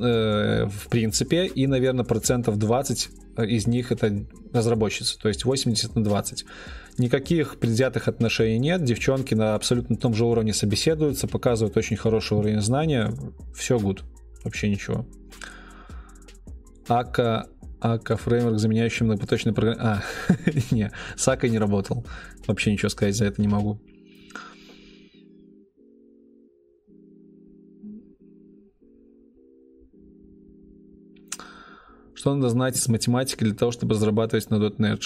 Э, 0.00 0.66
в 0.66 0.88
принципе, 0.88 1.46
и, 1.46 1.66
наверное, 1.66 2.04
процентов 2.04 2.58
20 2.58 3.10
из 3.38 3.66
них 3.68 3.92
это 3.92 4.26
разработчицы, 4.52 5.16
то 5.18 5.28
есть 5.28 5.44
80 5.44 5.94
на 5.94 6.02
20. 6.02 6.44
Никаких 6.98 7.58
предвзятых 7.60 8.08
отношений 8.08 8.58
нет, 8.58 8.82
девчонки 8.82 9.34
на 9.34 9.54
абсолютно 9.54 9.96
том 9.96 10.14
же 10.14 10.24
уровне 10.24 10.52
собеседуются, 10.52 11.28
показывают 11.28 11.76
очень 11.76 11.96
хороший 11.96 12.36
уровень 12.36 12.60
знания, 12.60 13.12
все 13.54 13.76
good, 13.76 14.00
вообще 14.42 14.68
ничего. 14.68 15.06
Ака 16.88 17.46
АК 17.80 18.16
фреймворк, 18.18 18.58
заменяющий 18.58 19.04
многопоточный 19.04 19.52
программ... 19.52 19.76
А, 19.80 20.02
не, 20.70 20.90
с 21.16 21.28
АКой 21.28 21.50
не 21.50 21.58
работал. 21.58 22.04
Вообще 22.46 22.72
ничего 22.72 22.88
сказать 22.88 23.16
за 23.16 23.26
это 23.26 23.40
не 23.40 23.48
могу. 23.48 23.80
Что 32.14 32.34
надо 32.34 32.48
знать 32.48 32.76
с 32.76 32.88
математикой 32.88 33.48
для 33.48 33.56
того, 33.56 33.70
чтобы 33.70 33.94
разрабатывать 33.94 34.50
на 34.50 34.56
.NET? 34.56 35.00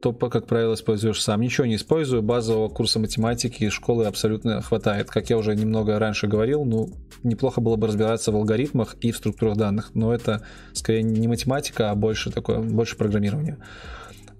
То, 0.00 0.12
как 0.12 0.46
правило, 0.46 0.74
используешь 0.74 1.22
сам. 1.22 1.40
Ничего 1.40 1.66
не 1.66 1.76
использую, 1.76 2.22
базового 2.22 2.68
курса 2.68 2.98
математики 2.98 3.64
из 3.64 3.72
школы 3.72 4.06
абсолютно 4.06 4.62
хватает. 4.62 5.10
Как 5.10 5.28
я 5.30 5.36
уже 5.36 5.56
немного 5.56 5.98
раньше 5.98 6.28
говорил, 6.28 6.64
ну, 6.64 6.90
неплохо 7.24 7.60
было 7.60 7.76
бы 7.76 7.88
разбираться 7.88 8.30
в 8.30 8.36
алгоритмах 8.36 8.96
и 9.00 9.10
в 9.10 9.16
структурах 9.16 9.56
данных, 9.56 9.90
но 9.94 10.14
это 10.14 10.44
скорее 10.72 11.02
не 11.02 11.26
математика, 11.26 11.90
а 11.90 11.94
больше 11.94 12.30
такое, 12.30 12.60
больше 12.60 12.96
программирование. 12.96 13.58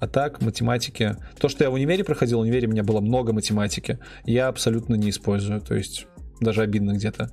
А 0.00 0.06
так, 0.06 0.40
математики... 0.40 1.16
То, 1.40 1.48
что 1.48 1.64
я 1.64 1.70
в 1.70 1.74
универе 1.74 2.04
проходил, 2.04 2.38
в 2.38 2.42
универе 2.42 2.68
у 2.68 2.70
меня 2.70 2.84
было 2.84 3.00
много 3.00 3.32
математики, 3.32 3.98
я 4.24 4.46
абсолютно 4.46 4.94
не 4.94 5.10
использую, 5.10 5.60
то 5.60 5.74
есть 5.74 6.06
даже 6.40 6.62
обидно 6.62 6.92
где-то. 6.92 7.30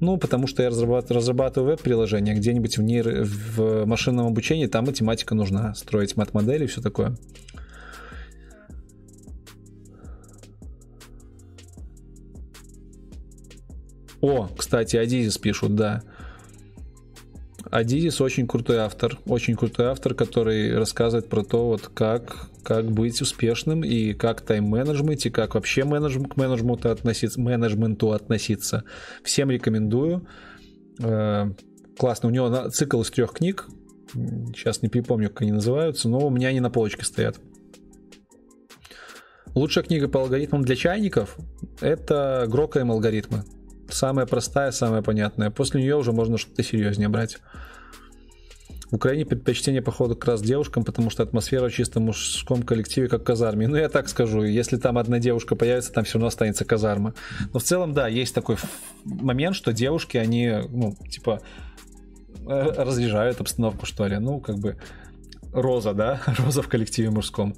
Ну, 0.00 0.18
потому 0.18 0.46
что 0.46 0.62
я 0.62 0.68
разрабатываю, 0.68 1.20
разрабатываю 1.20 1.70
веб-приложение, 1.70 2.34
где-нибудь 2.34 2.76
в, 2.76 2.82
нейро, 2.82 3.24
в 3.24 3.86
машинном 3.86 4.26
обучении 4.26 4.66
там 4.66 4.84
математика 4.84 5.34
нужна, 5.34 5.74
строить 5.74 6.16
мат-модели 6.16 6.64
и 6.64 6.66
все 6.66 6.82
такое. 6.82 7.16
О, 14.22 14.48
кстати, 14.56 14.96
Адизис 14.96 15.36
пишут, 15.36 15.74
да. 15.74 16.02
Адизис 17.70 18.20
очень 18.20 18.46
крутой 18.46 18.78
автор, 18.78 19.18
очень 19.26 19.56
крутой 19.56 19.86
автор, 19.86 20.14
который 20.14 20.76
рассказывает 20.76 21.28
про 21.28 21.42
то, 21.42 21.66
вот 21.66 21.88
как, 21.88 22.48
как 22.62 22.90
быть 22.90 23.20
успешным 23.20 23.82
и 23.82 24.12
как 24.14 24.40
тайм-менеджмент, 24.42 25.26
и 25.26 25.30
как 25.30 25.54
вообще 25.54 25.82
менедж, 25.82 26.22
к 26.22 26.36
менеджменту 26.36 26.90
относиться, 26.90 27.40
менеджменту 27.40 28.12
относиться. 28.12 28.84
Всем 29.24 29.50
рекомендую. 29.50 30.26
Э, 31.00 31.50
классно. 31.98 32.28
У 32.28 32.32
него 32.32 32.68
цикл 32.68 33.02
из 33.02 33.10
трех 33.10 33.32
книг. 33.32 33.66
Сейчас 34.12 34.82
не 34.82 34.88
припомню, 34.88 35.30
как 35.30 35.42
они 35.42 35.52
называются, 35.52 36.08
но 36.08 36.26
у 36.26 36.30
меня 36.30 36.48
они 36.48 36.60
на 36.60 36.70
полочке 36.70 37.04
стоят. 37.04 37.40
Лучшая 39.54 39.84
книга 39.84 40.08
по 40.08 40.20
алгоритмам 40.20 40.62
для 40.62 40.76
чайников– 40.76 41.38
это 41.80 42.46
Грокаем 42.48 42.92
алгоритмы. 42.92 43.44
Самая 43.92 44.26
простая, 44.26 44.70
самая 44.70 45.02
понятная. 45.02 45.50
После 45.50 45.82
нее 45.82 45.96
уже 45.96 46.12
можно 46.12 46.38
что-то 46.38 46.62
серьезнее 46.62 47.08
брать. 47.08 47.38
В 48.90 48.96
Украине 48.96 49.24
предпочтение, 49.24 49.80
походу, 49.80 50.16
как 50.16 50.28
раз 50.28 50.42
девушкам, 50.42 50.84
потому 50.84 51.08
что 51.08 51.22
атмосфера 51.22 51.68
в 51.68 51.72
чисто 51.72 51.98
мужском 51.98 52.62
коллективе, 52.62 53.08
как 53.08 53.24
казарме. 53.24 53.66
Ну, 53.66 53.76
я 53.76 53.88
так 53.88 54.08
скажу, 54.08 54.42
если 54.42 54.76
там 54.76 54.98
одна 54.98 55.18
девушка 55.18 55.56
появится, 55.56 55.92
там 55.92 56.04
все 56.04 56.14
равно 56.14 56.26
останется 56.26 56.64
казарма. 56.64 57.14
Но 57.52 57.58
в 57.58 57.62
целом, 57.62 57.94
да, 57.94 58.06
есть 58.08 58.34
такой 58.34 58.56
момент, 59.04 59.56
что 59.56 59.72
девушки, 59.72 60.18
они, 60.18 60.52
ну, 60.68 60.94
типа, 61.10 61.40
э, 62.46 62.72
разряжают 62.76 63.40
обстановку, 63.40 63.86
что 63.86 64.06
ли. 64.06 64.18
Ну, 64.18 64.40
как 64.40 64.58
бы 64.58 64.76
роза, 65.52 65.92
да, 65.92 66.20
роза 66.38 66.62
в 66.62 66.68
коллективе 66.68 67.10
мужском. 67.10 67.54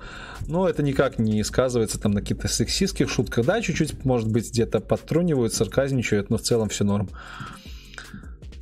Но 0.46 0.68
это 0.68 0.82
никак 0.82 1.18
не 1.18 1.42
сказывается 1.44 1.98
там 2.00 2.12
на 2.12 2.20
каких-то 2.20 2.48
сексистских 2.48 3.10
шутках. 3.10 3.46
Да, 3.46 3.60
чуть-чуть, 3.60 4.04
может 4.04 4.28
быть, 4.30 4.50
где-то 4.50 4.80
подтрунивают, 4.80 5.54
сарказничают, 5.54 6.30
но 6.30 6.36
в 6.36 6.42
целом 6.42 6.68
все 6.68 6.84
норм. 6.84 7.08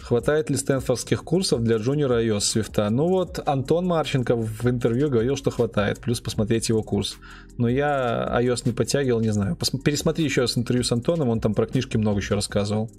Хватает 0.02 0.50
ли 0.50 0.56
стэнфордских 0.56 1.22
курсов 1.22 1.62
для 1.62 1.76
джуниора 1.76 2.22
iOS 2.22 2.40
Свифта? 2.40 2.90
Ну 2.90 3.06
вот, 3.06 3.40
Антон 3.46 3.86
Марченко 3.86 4.34
в 4.36 4.68
интервью 4.68 5.08
говорил, 5.08 5.36
что 5.36 5.50
хватает, 5.50 6.00
плюс 6.00 6.20
посмотреть 6.20 6.68
его 6.68 6.82
курс. 6.82 7.16
Но 7.56 7.68
я 7.68 8.28
iOS 8.42 8.62
не 8.64 8.72
подтягивал, 8.72 9.20
не 9.20 9.32
знаю. 9.32 9.56
Пересмотри 9.84 10.24
еще 10.24 10.42
раз 10.42 10.58
интервью 10.58 10.84
с 10.84 10.92
Антоном, 10.92 11.28
он 11.28 11.40
там 11.40 11.54
про 11.54 11.66
книжки 11.66 11.96
много 11.96 12.18
еще 12.18 12.34
рассказывал. 12.34 12.90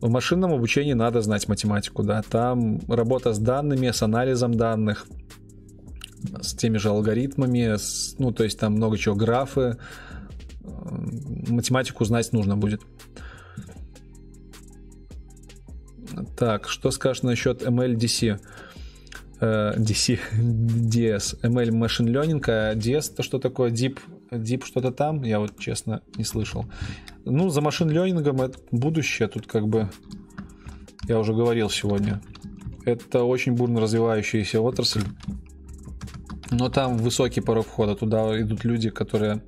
В 0.00 0.08
машинном 0.08 0.52
обучении 0.52 0.94
надо 0.94 1.20
знать 1.20 1.46
математику, 1.48 2.02
да. 2.02 2.22
Там 2.22 2.80
работа 2.88 3.34
с 3.34 3.38
данными, 3.38 3.90
с 3.90 4.02
анализом 4.02 4.54
данных, 4.54 5.06
с 6.40 6.54
теми 6.54 6.78
же 6.78 6.88
алгоритмами, 6.88 7.76
с, 7.76 8.16
ну, 8.18 8.32
то 8.32 8.44
есть 8.44 8.58
там 8.58 8.74
много 8.74 8.96
чего, 8.96 9.14
графы. 9.14 9.76
Математику 10.62 12.04
знать 12.04 12.32
нужно 12.32 12.56
будет. 12.56 12.82
Так, 16.36 16.68
что 16.68 16.90
скажешь 16.90 17.22
насчет 17.22 17.62
MLDC? 17.62 18.40
DC, 19.40 20.18
DS, 20.32 21.40
ML 21.42 21.70
Machine 21.70 22.08
Learning, 22.08 22.42
а 22.46 22.74
DS 22.74 23.12
это 23.12 23.22
что 23.22 23.38
такое? 23.38 23.70
Deep 23.70 23.98
Deep 24.30 24.64
что-то 24.64 24.92
там, 24.92 25.22
я 25.22 25.40
вот 25.40 25.58
честно 25.58 26.02
не 26.16 26.24
слышал. 26.24 26.64
Ну, 27.24 27.48
за 27.50 27.60
машин 27.60 27.90
ленингом 27.90 28.40
это 28.40 28.58
будущее, 28.70 29.28
тут 29.28 29.46
как 29.46 29.68
бы 29.68 29.90
я 31.08 31.18
уже 31.18 31.34
говорил 31.34 31.70
сегодня. 31.70 32.20
Это 32.84 33.24
очень 33.24 33.52
бурно 33.52 33.80
развивающаяся 33.80 34.60
отрасль. 34.60 35.02
Но 36.50 36.68
там 36.68 36.96
высокий 36.98 37.40
порог 37.40 37.66
входа. 37.66 37.94
Туда 37.94 38.40
идут 38.40 38.64
люди, 38.64 38.90
которые 38.90 39.42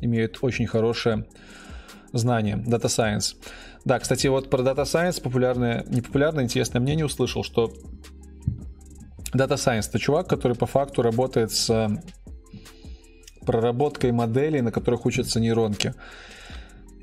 имеют 0.00 0.38
очень 0.42 0.66
хорошее 0.66 1.26
знание. 2.12 2.56
Data 2.56 2.86
Science. 2.86 3.36
Да, 3.84 3.98
кстати, 3.98 4.26
вот 4.26 4.50
про 4.50 4.62
Data 4.62 4.82
Science 4.82 5.22
популярное, 5.22 5.84
непопулярное, 5.88 6.44
интересное 6.44 6.80
мнение 6.80 7.06
услышал, 7.06 7.42
что 7.42 7.72
Data 9.32 9.54
Science 9.54 9.88
это 9.88 9.98
чувак, 9.98 10.28
который 10.28 10.56
по 10.56 10.66
факту 10.66 11.02
работает 11.02 11.52
с 11.52 11.88
проработкой 13.46 14.12
моделей, 14.12 14.60
на 14.60 14.72
которых 14.72 15.06
учатся 15.06 15.40
нейронки. 15.40 15.94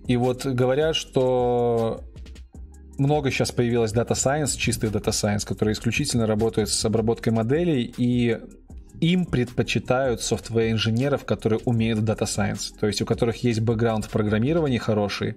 И 0.08 0.18
вот 0.18 0.46
говорят, 0.46 0.96
что 0.96 2.04
много 2.98 3.32
сейчас 3.32 3.52
появилось 3.52 3.94
Data 3.94 4.12
Science, 4.12 4.58
чистый 4.58 4.90
Data 4.90 5.10
Science, 5.10 5.48
которые 5.48 5.74
исключительно 5.74 6.28
работают 6.28 6.70
с 6.70 6.86
обработкой 6.86 7.34
моделей, 7.34 7.94
и 7.98 8.38
им 9.02 9.26
предпочитают 9.26 10.22
софтвер-инженеров, 10.22 11.26
которые 11.26 11.60
умеют 11.66 12.00
в 12.00 12.04
Data 12.04 12.26
Science, 12.26 12.78
то 12.80 12.88
есть 12.88 13.02
у 13.02 13.06
которых 13.06 13.44
есть 13.44 13.62
бэкграунд 13.62 14.06
в 14.06 14.10
программировании 14.10 14.78
хороший 14.78 15.36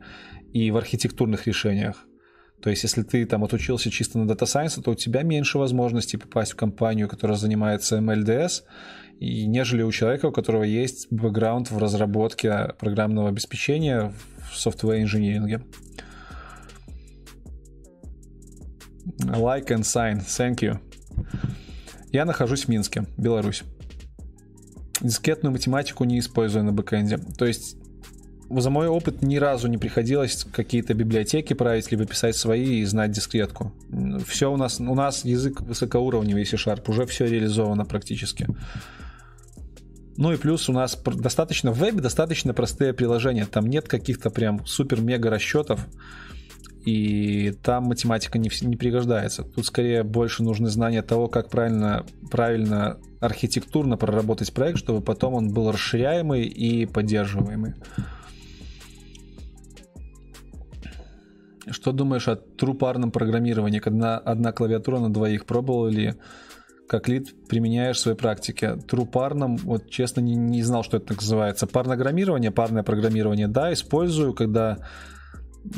и 0.53 0.71
в 0.71 0.77
архитектурных 0.77 1.47
решениях. 1.47 2.05
То 2.63 2.71
есть, 2.71 2.83
если 2.83 3.03
ты 3.03 3.27
там 3.27 3.45
отучился 3.45 3.91
чисто 3.91 4.19
на 4.19 4.31
Data 4.31 4.45
Science, 4.45 4.83
то 4.83 4.91
у 4.91 4.95
тебя 4.95 5.23
меньше 5.23 5.59
возможностей 5.59 6.17
попасть 6.17 6.53
в 6.53 6.57
компанию, 6.57 7.09
которая 7.09 7.37
занимается 7.37 7.99
MLDS, 7.99 8.63
и 9.19 9.47
нежели 9.47 9.83
у 9.83 9.93
человека, 9.93 10.27
у 10.27 10.33
которого 10.33 10.63
есть 10.63 11.09
бэкграунд 11.11 11.71
в 11.71 11.79
разработке 11.79 12.75
программного 12.79 13.29
обеспечения 13.29 14.13
в 14.51 14.57
софтвер-инжиниринге. 14.57 15.63
Like 19.19 19.69
and 19.69 19.83
sign. 19.83 20.19
Thank 20.19 20.59
you. 20.61 20.79
Я 22.13 22.25
нахожусь 22.25 22.65
в 22.65 22.69
Минске, 22.69 23.07
Беларусь. 23.17 23.63
Дискетную 25.01 25.53
математику 25.53 26.05
не 26.05 26.19
использую 26.19 26.65
на 26.65 26.73
бэкэнде. 26.73 27.19
То 27.39 27.47
есть 27.47 27.77
за 28.49 28.71
мой 28.71 28.87
опыт 28.89 29.23
ни 29.23 29.37
разу 29.37 29.69
не 29.69 29.79
приходилось 29.79 30.45
какие-то 30.45 30.95
библиотеки 30.95 31.53
править, 31.53 31.91
либо 31.91 32.05
писать 32.05 32.37
свои 32.37 32.81
и 32.81 32.85
знать 32.85 33.11
дискретку. 33.11 33.73
Все 34.27 34.53
у 34.53 34.57
нас, 34.57 34.79
у 34.81 34.95
нас 34.95 35.25
язык 35.25 35.61
высокоуровневый 35.61 36.47
C-Sharp, 36.47 36.89
уже 36.89 37.07
все 37.07 37.27
реализовано 37.27 37.85
практически. 37.85 38.47
Ну 40.17 40.33
и 40.33 40.37
плюс 40.37 40.69
у 40.69 40.73
нас 40.73 40.99
достаточно 41.05 41.73
в 41.73 41.79
вебе 41.79 42.01
достаточно 42.01 42.55
простые 42.55 42.93
приложения. 42.95 43.47
Там 43.47 43.67
нет 43.67 43.89
каких-то 43.89 44.31
прям 44.31 44.65
супер-мега 44.67 45.31
расчетов 45.31 45.87
и 46.87 47.53
там 47.63 47.85
математика 47.85 48.39
не, 48.39 48.49
не 48.63 48.77
пригождается. 48.77 49.43
Тут 49.43 49.67
скорее 49.67 50.05
больше 50.05 50.45
нужны 50.45 50.69
знания 50.69 51.03
того, 51.03 51.27
как 51.27 51.51
правильно, 51.51 52.07
правильно 52.31 52.99
архитектурно 53.21 53.97
проработать 53.97 54.53
проект, 54.55 54.79
чтобы 54.79 55.03
потом 55.03 55.35
он 55.35 55.53
был 55.53 55.73
расширяемый 55.73 56.45
и 56.45 56.87
поддерживаемый. 56.87 57.75
Что 61.69 61.91
думаешь 61.91 62.29
о 62.29 62.37
трупарном 62.37 63.11
программировании, 63.11 63.81
когда 63.81 64.19
одна 64.19 64.53
клавиатура 64.53 65.01
на 65.01 65.13
двоих? 65.13 65.45
Пробовал 65.45 65.89
ли 65.89 66.15
как 66.89 67.09
лид 67.09 67.47
применяешь 67.49 67.97
в 67.97 68.01
своей 68.01 68.17
практике? 68.17 68.77
Трупарном, 68.77 69.57
вот 69.57 69.91
честно 69.91 70.21
не, 70.21 70.35
не 70.35 70.63
знал, 70.63 70.83
что 70.83 70.97
это 70.97 71.15
называется. 71.15 71.67
Парнограммирование, 71.67 72.51
парное 72.51 72.83
программирование, 72.83 73.49
да, 73.49 73.73
использую, 73.73 74.35
когда 74.35 74.79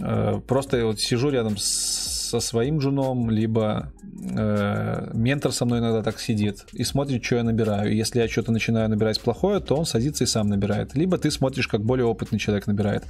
Э, 0.01 0.41
просто 0.47 0.85
вот 0.85 1.01
сижу 1.01 1.31
рядом 1.31 1.57
со 1.57 2.41
своим 2.41 2.78
джуном, 2.78 3.31
либо 3.31 3.93
э, 4.03 5.11
ментор 5.15 5.53
со 5.53 5.65
мной 5.65 5.78
иногда 5.78 6.03
так 6.03 6.20
сидит 6.20 6.67
и 6.73 6.85
смотрит, 6.85 7.25
что 7.25 7.37
я 7.37 7.43
набираю. 7.43 7.95
Если 7.95 8.20
я 8.20 8.28
что-то 8.28 8.53
начинаю 8.53 8.89
набирать 8.89 9.20
плохое, 9.20 9.61
то 9.61 9.77
он 9.77 9.87
садится 9.87 10.25
и 10.25 10.27
сам 10.27 10.49
набирает. 10.49 10.95
Либо 10.95 11.17
ты 11.19 11.31
смотришь, 11.31 11.69
как 11.69 11.85
более 11.85 12.07
опытный 12.07 12.39
человек 12.39 12.67
набирает. 12.67 13.05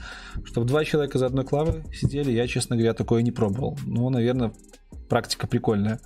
Чтобы 0.44 0.66
два 0.66 0.84
человека 0.84 1.18
за 1.18 1.26
одной 1.26 1.44
клавой 1.44 1.84
сидели, 1.92 2.30
я, 2.30 2.46
честно 2.46 2.76
говоря, 2.76 2.94
такое 2.94 3.22
не 3.22 3.32
пробовал. 3.32 3.78
Ну, 3.84 4.08
наверное, 4.10 4.52
практика 5.08 5.46
прикольная. 5.46 6.00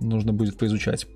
Нужно 0.00 0.32
будет 0.32 0.58
поизучать. 0.58 1.06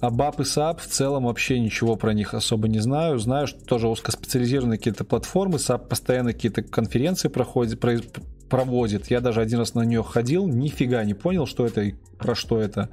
ABAP 0.00 0.40
и 0.40 0.44
SAP 0.44 0.80
в 0.80 0.86
целом 0.86 1.24
вообще 1.24 1.58
ничего 1.58 1.96
про 1.96 2.14
них 2.14 2.32
особо 2.32 2.68
не 2.68 2.78
знаю. 2.78 3.18
Знаю, 3.18 3.48
что 3.48 3.64
тоже 3.64 3.88
узкоспециализированные 3.88 4.78
какие-то 4.78 5.04
платформы, 5.04 5.58
SAP 5.58 5.88
постоянно 5.88 6.32
какие-то 6.32 6.62
конференции 6.62 7.28
проходит, 7.28 7.80
проводит. 8.48 9.10
Я 9.10 9.20
даже 9.20 9.40
один 9.40 9.58
раз 9.58 9.74
на 9.74 9.82
нее 9.82 10.04
ходил, 10.04 10.46
нифига 10.46 11.02
не 11.04 11.14
понял, 11.14 11.46
что 11.46 11.66
это 11.66 11.82
и 11.82 11.94
про 12.16 12.36
что 12.36 12.60
это. 12.60 12.90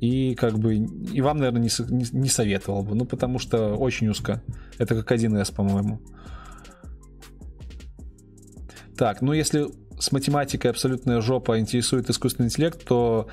И 0.00 0.34
как 0.36 0.58
бы 0.58 0.76
и 0.76 1.20
вам, 1.20 1.38
наверное, 1.38 1.62
не, 1.62 1.70
не, 1.90 2.06
не 2.12 2.28
советовал 2.28 2.82
бы, 2.82 2.94
ну 2.94 3.04
потому 3.04 3.40
что 3.40 3.74
очень 3.74 4.08
узко. 4.08 4.42
Это 4.78 4.94
как 4.94 5.10
1С, 5.10 5.52
по-моему. 5.52 6.00
Так, 8.96 9.20
ну 9.20 9.32
если 9.32 9.66
с 10.00 10.12
математикой 10.12 10.70
абсолютная 10.70 11.20
жопа 11.20 11.58
интересует 11.58 12.10
искусственный 12.10 12.48
интеллект, 12.48 12.84
то 12.84 13.28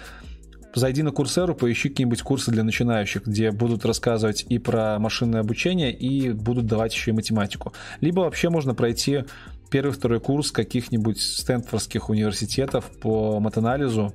зайди 0.75 1.01
на 1.01 1.11
Курсеру, 1.11 1.55
поищи 1.55 1.89
какие-нибудь 1.89 2.21
курсы 2.21 2.51
для 2.51 2.63
начинающих, 2.63 3.25
где 3.25 3.51
будут 3.51 3.85
рассказывать 3.85 4.45
и 4.47 4.59
про 4.59 4.99
машинное 4.99 5.41
обучение, 5.41 5.91
и 5.91 6.31
будут 6.31 6.65
давать 6.65 6.93
еще 6.93 7.11
и 7.11 7.13
математику. 7.13 7.73
Либо 8.01 8.21
вообще 8.21 8.49
можно 8.49 8.75
пройти 8.75 9.23
первый-второй 9.69 10.19
курс 10.19 10.51
каких-нибудь 10.51 11.19
стэнфордских 11.19 12.09
университетов 12.09 12.85
по 13.01 13.39
матанализу, 13.39 14.13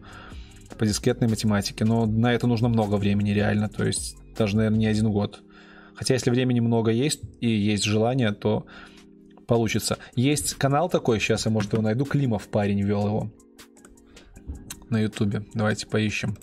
по 0.79 0.87
дискетной 0.87 1.29
математике. 1.29 1.85
Но 1.85 2.07
на 2.07 2.33
это 2.33 2.47
нужно 2.47 2.69
много 2.69 2.97
времени 2.97 3.31
реально, 3.31 3.69
то 3.69 3.85
есть 3.85 4.17
даже, 4.37 4.57
наверное, 4.57 4.79
не 4.79 4.87
один 4.87 5.11
год. 5.11 5.41
Хотя 5.95 6.15
если 6.15 6.31
времени 6.31 6.61
много 6.61 6.91
есть 6.91 7.21
и 7.41 7.49
есть 7.49 7.85
желание, 7.85 8.33
то 8.33 8.67
получится. 9.47 9.99
Есть 10.15 10.55
канал 10.55 10.89
такой, 10.89 11.21
сейчас 11.21 11.47
я, 11.47 11.53
может, 11.53 11.73
его 11.73 11.83
найду, 11.83 12.05
Климов 12.05 12.49
парень 12.49 12.83
вел 12.83 13.07
его 13.07 13.33
на 14.91 15.01
ютубе. 15.01 15.45
Давайте 15.55 15.87
поищем. 15.87 16.37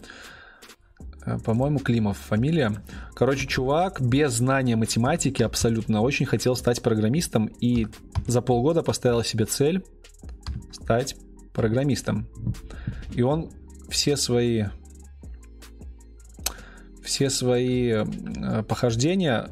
Э, 1.25 1.37
по-моему, 1.39 1.79
Климов 1.79 2.17
фамилия. 2.17 2.83
Короче, 3.13 3.47
чувак 3.47 4.01
без 4.01 4.33
знания 4.33 4.75
математики 4.75 5.43
абсолютно 5.43 6.01
очень 6.01 6.25
хотел 6.25 6.55
стать 6.55 6.81
программистом 6.81 7.45
и 7.45 7.87
за 8.27 8.41
полгода 8.41 8.83
поставил 8.83 9.23
себе 9.23 9.45
цель 9.45 9.83
стать 10.71 11.15
программистом. 11.53 12.27
И 13.13 13.21
он 13.21 13.51
все 13.89 14.17
свои 14.17 14.65
все 17.03 17.29
свои 17.29 17.91
э, 17.91 18.63
похождения 18.63 19.49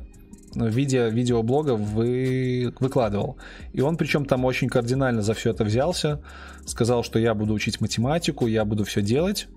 виде 0.56 1.10
видеоблога 1.10 1.76
вы, 1.76 2.74
выкладывал. 2.80 3.38
И 3.74 3.82
он 3.82 3.98
причем 3.98 4.26
там 4.26 4.46
очень 4.46 4.70
кардинально 4.70 5.22
за 5.22 5.34
все 5.34 5.52
это 5.52 5.64
взялся, 5.64 6.22
сказал, 6.66 7.04
что 7.04 7.20
я 7.20 7.34
буду 7.34 7.54
учить 7.54 7.82
математику, 7.82 8.48
я 8.48 8.66
буду 8.66 8.84
все 8.84 9.02
делать. 9.02 9.48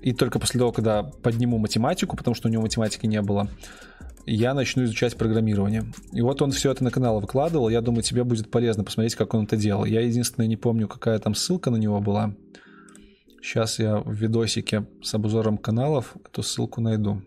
И 0.00 0.12
только 0.12 0.38
после 0.38 0.58
того, 0.58 0.72
когда 0.72 1.02
подниму 1.02 1.58
математику, 1.58 2.16
потому 2.16 2.34
что 2.34 2.48
у 2.48 2.50
него 2.50 2.62
математики 2.62 3.06
не 3.06 3.20
было, 3.20 3.48
я 4.26 4.54
начну 4.54 4.84
изучать 4.84 5.16
программирование. 5.16 5.84
И 6.12 6.22
вот 6.22 6.40
он 6.40 6.52
все 6.52 6.70
это 6.70 6.84
на 6.84 6.90
канал 6.90 7.20
выкладывал. 7.20 7.68
Я 7.68 7.80
думаю, 7.80 8.02
тебе 8.02 8.24
будет 8.24 8.50
полезно 8.50 8.84
посмотреть, 8.84 9.14
как 9.14 9.34
он 9.34 9.44
это 9.44 9.56
делал. 9.56 9.84
Я 9.84 10.00
единственное 10.00 10.46
не 10.46 10.56
помню, 10.56 10.88
какая 10.88 11.18
там 11.18 11.34
ссылка 11.34 11.70
на 11.70 11.76
него 11.76 12.00
была. 12.00 12.34
Сейчас 13.42 13.78
я 13.78 13.98
в 13.98 14.12
видосике 14.12 14.86
с 15.02 15.14
обзором 15.14 15.58
каналов 15.58 16.14
эту 16.26 16.42
ссылку 16.42 16.80
найду 16.80 17.22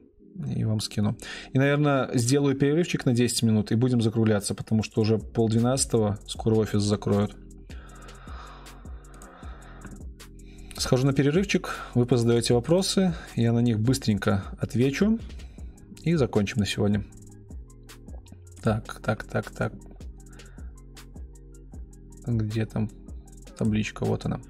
и 0.56 0.64
вам 0.64 0.80
скину. 0.80 1.18
И, 1.52 1.58
наверное, 1.58 2.10
сделаю 2.14 2.56
перерывчик 2.56 3.06
на 3.06 3.14
10 3.14 3.44
минут 3.44 3.72
и 3.72 3.76
будем 3.76 4.02
закругляться, 4.02 4.54
потому 4.56 4.84
что 4.84 5.02
уже 5.02 5.18
полдвенадцатого 5.18 6.20
скоро 6.28 6.56
офис 6.56 6.82
закроют. 6.82 7.36
Схожу 10.78 11.06
на 11.06 11.14
перерывчик, 11.14 11.76
вы 11.94 12.06
позадаете 12.06 12.54
вопросы, 12.54 13.14
я 13.36 13.54
на 13.54 13.60
них 13.60 13.80
быстренько 13.80 14.44
отвечу 14.60 15.20
и 16.02 16.16
закончим 16.16 16.60
на 16.60 16.66
сегодня. 16.66 17.06
Так, 18.62 19.00
так, 19.02 19.24
так, 19.24 19.52
так. 19.52 19.74
Где 22.26 22.66
там 22.66 22.90
табличка? 23.58 24.06
Вот 24.06 24.26
она. 24.26 24.42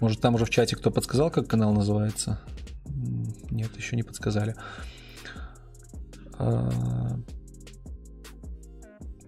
Может, 0.00 0.20
там 0.20 0.34
уже 0.34 0.44
в 0.44 0.50
чате 0.50 0.76
кто 0.76 0.90
подсказал, 0.90 1.30
как 1.30 1.46
канал 1.46 1.72
называется? 1.72 2.40
Нет, 3.50 3.76
еще 3.76 3.96
не 3.96 4.02
подсказали. 4.02 4.56
А, 6.40 6.70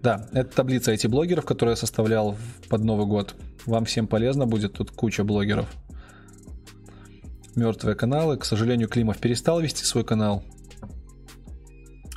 да, 0.01 0.27
это 0.33 0.55
таблица 0.55 0.91
этих 0.91 1.09
блогеров, 1.09 1.45
которую 1.45 1.73
я 1.73 1.77
составлял 1.77 2.35
под 2.69 2.83
Новый 2.83 3.05
год. 3.05 3.35
Вам 3.65 3.85
всем 3.85 4.07
полезно 4.07 4.45
будет, 4.45 4.73
тут 4.73 4.91
куча 4.91 5.23
блогеров. 5.23 5.67
Мертвые 7.55 7.95
каналы. 7.95 8.37
К 8.37 8.45
сожалению, 8.45 8.89
Климов 8.89 9.19
перестал 9.19 9.61
вести 9.61 9.85
свой 9.85 10.03
канал. 10.03 10.43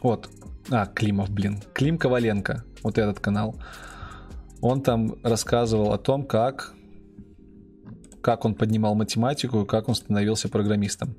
Вот. 0.03 0.31
А, 0.71 0.87
Климов, 0.87 1.31
блин. 1.31 1.63
Клим 1.75 1.99
Коваленко. 1.99 2.65
Вот 2.83 2.99
этот 2.99 3.21
канал. 3.21 3.55
Он 4.63 4.83
там 4.83 5.17
рассказывал 5.23 5.93
о 5.93 5.99
том, 5.99 6.27
как 6.27 6.73
как 8.23 8.45
он 8.45 8.57
поднимал 8.57 8.97
математику 8.97 9.63
и 9.63 9.67
как 9.67 9.89
он 9.89 9.95
становился 9.95 10.49
программистом. 10.49 11.15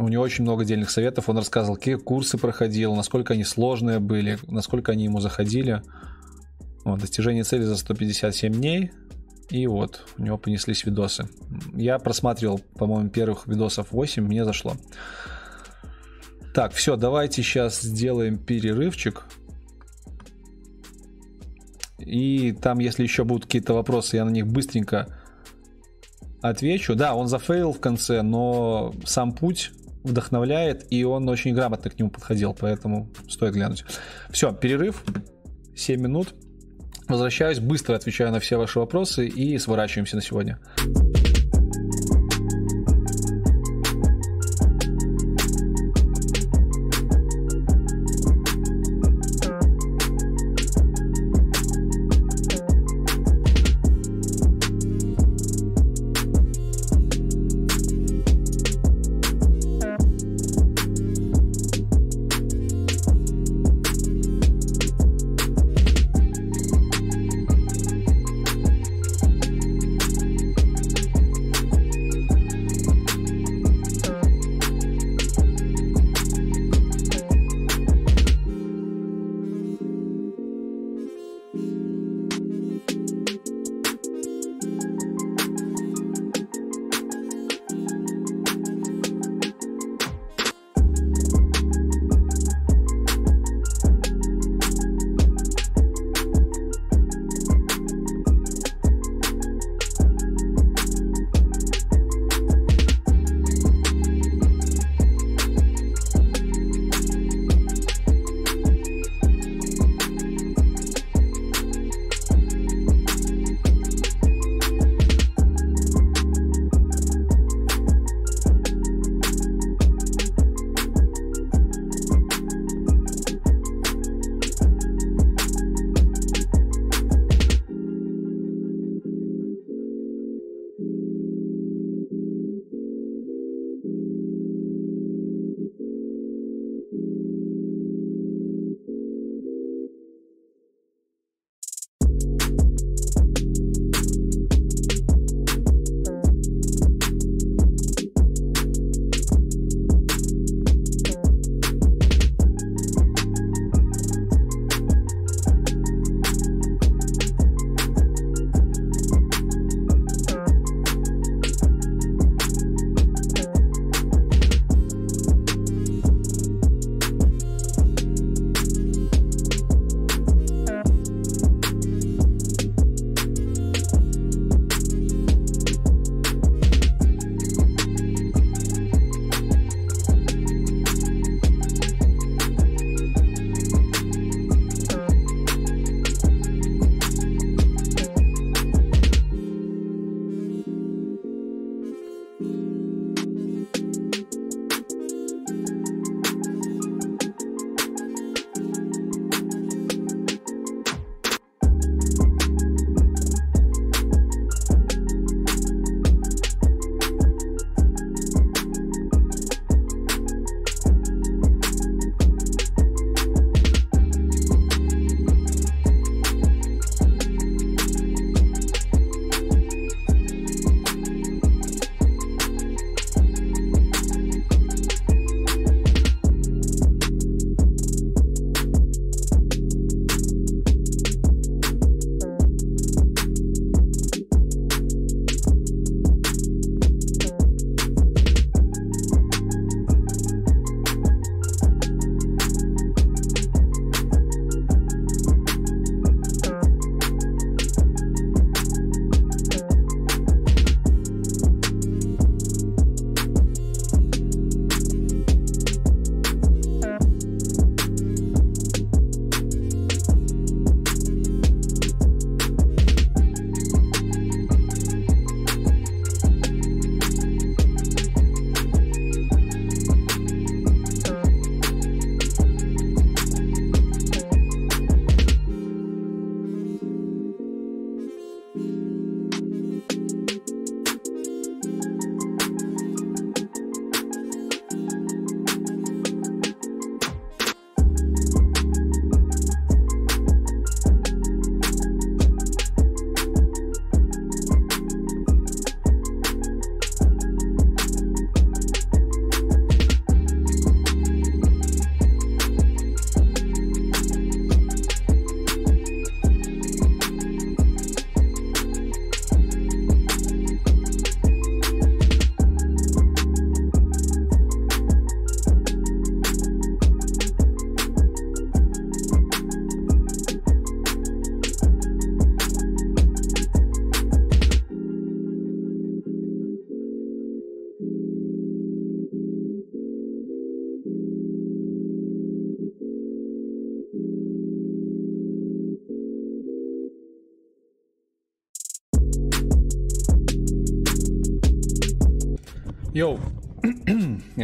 У 0.00 0.08
него 0.08 0.22
очень 0.22 0.44
много 0.44 0.64
дельных 0.64 0.90
советов. 0.90 1.28
Он 1.28 1.36
рассказывал, 1.36 1.76
какие 1.76 1.96
курсы 1.96 2.38
проходил, 2.38 2.94
насколько 2.94 3.34
они 3.34 3.44
сложные 3.44 3.98
были, 3.98 4.38
насколько 4.46 4.92
они 4.92 5.04
ему 5.04 5.20
заходили. 5.20 5.82
Вот, 6.84 7.00
достижение 7.00 7.44
цели 7.44 7.64
за 7.64 7.76
157 7.76 8.50
дней. 8.50 8.92
И 9.50 9.66
вот, 9.66 10.06
у 10.16 10.22
него 10.22 10.38
понеслись 10.38 10.86
видосы. 10.86 11.28
Я 11.74 11.98
просматривал, 11.98 12.60
по-моему, 12.78 13.10
первых 13.10 13.46
видосов 13.46 13.92
8, 13.92 14.22
мне 14.24 14.46
зашло. 14.46 14.74
Так, 16.54 16.72
все, 16.72 16.96
давайте 16.96 17.42
сейчас 17.42 17.82
сделаем 17.82 18.38
перерывчик. 18.38 19.26
И 21.98 22.52
там, 22.52 22.78
если 22.78 23.02
еще 23.02 23.24
будут 23.24 23.44
какие-то 23.44 23.74
вопросы, 23.74 24.16
я 24.16 24.24
на 24.24 24.30
них 24.30 24.46
быстренько 24.46 25.14
отвечу. 26.40 26.94
Да, 26.94 27.14
он 27.14 27.26
зафейл 27.26 27.74
в 27.74 27.80
конце, 27.80 28.22
но 28.22 28.94
сам 29.04 29.32
путь 29.32 29.72
вдохновляет, 30.02 30.86
и 30.90 31.04
он 31.04 31.28
очень 31.28 31.54
грамотно 31.54 31.90
к 31.90 31.98
нему 31.98 32.10
подходил, 32.10 32.54
поэтому 32.58 33.10
стоит 33.28 33.54
глянуть. 33.54 33.84
Все, 34.30 34.52
перерыв, 34.52 35.04
7 35.76 36.00
минут. 36.00 36.34
Возвращаюсь, 37.08 37.58
быстро 37.58 37.96
отвечаю 37.96 38.30
на 38.30 38.38
все 38.38 38.56
ваши 38.56 38.78
вопросы 38.78 39.26
и 39.26 39.58
сворачиваемся 39.58 40.16
на 40.16 40.22
сегодня. 40.22 40.58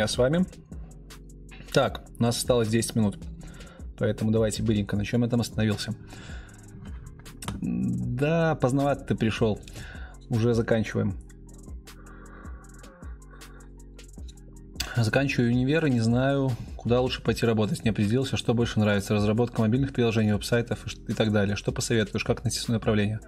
С 0.07 0.19
вами. 0.19 0.47
Так, 1.73 2.05
у 2.19 2.23
нас 2.23 2.37
осталось 2.37 2.69
10 2.69 2.97
минут. 2.97 3.19
Поэтому 3.99 4.31
давайте 4.31 4.63
быренько, 4.63 4.97
на 4.97 5.05
чем 5.05 5.23
я 5.23 5.29
там 5.29 5.41
остановился. 5.41 5.95
Да, 7.61 8.55
поздновато 8.57 9.05
ты 9.05 9.15
пришел. 9.15 9.61
Уже 10.29 10.55
заканчиваем. 10.55 11.15
Заканчиваю 14.97 15.51
универ 15.51 15.85
и 15.87 15.91
не 15.91 16.01
знаю, 16.01 16.51
куда 16.77 17.01
лучше 17.01 17.23
пойти 17.23 17.45
работать. 17.45 17.85
Не 17.85 17.91
определился, 17.91 18.37
что 18.37 18.55
больше 18.55 18.81
нравится. 18.81 19.15
Разработка 19.15 19.61
мобильных 19.61 19.93
приложений, 19.93 20.33
веб-сайтов 20.33 20.87
и 21.09 21.13
так 21.13 21.33
далее. 21.33 21.57
Что 21.57 21.73
посоветуешь, 21.73 22.25
как 22.25 22.45
найти 22.45 22.59
свое 22.59 22.79
направление? 22.79 23.21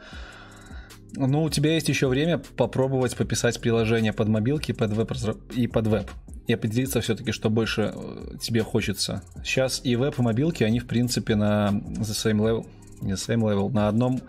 Ну, 1.14 1.42
у 1.42 1.50
тебя 1.50 1.74
есть 1.74 1.88
еще 1.88 2.08
время 2.08 2.38
попробовать 2.38 3.16
пописать 3.16 3.60
приложение 3.60 4.12
под 4.12 4.28
мобилки 4.28 4.72
под 4.72 4.92
веб 4.92 5.12
и 5.54 5.66
под 5.66 5.86
веб. 5.86 6.10
И 6.46 6.52
определиться 6.52 7.00
все-таки, 7.00 7.32
что 7.32 7.50
больше 7.50 7.92
э, 7.94 8.36
тебе 8.40 8.62
хочется. 8.62 9.22
Сейчас 9.44 9.80
и 9.84 9.96
веб, 9.96 10.18
и 10.18 10.22
мобилки, 10.22 10.64
они 10.64 10.80
в 10.80 10.86
принципе 10.86 11.34
на 11.34 11.70
the 11.72 12.02
same 12.02 12.38
level, 12.38 12.66
не 13.00 13.12
the 13.12 13.16
same 13.16 13.40
level, 13.40 13.70
на 13.70 13.88
одном 13.88 14.20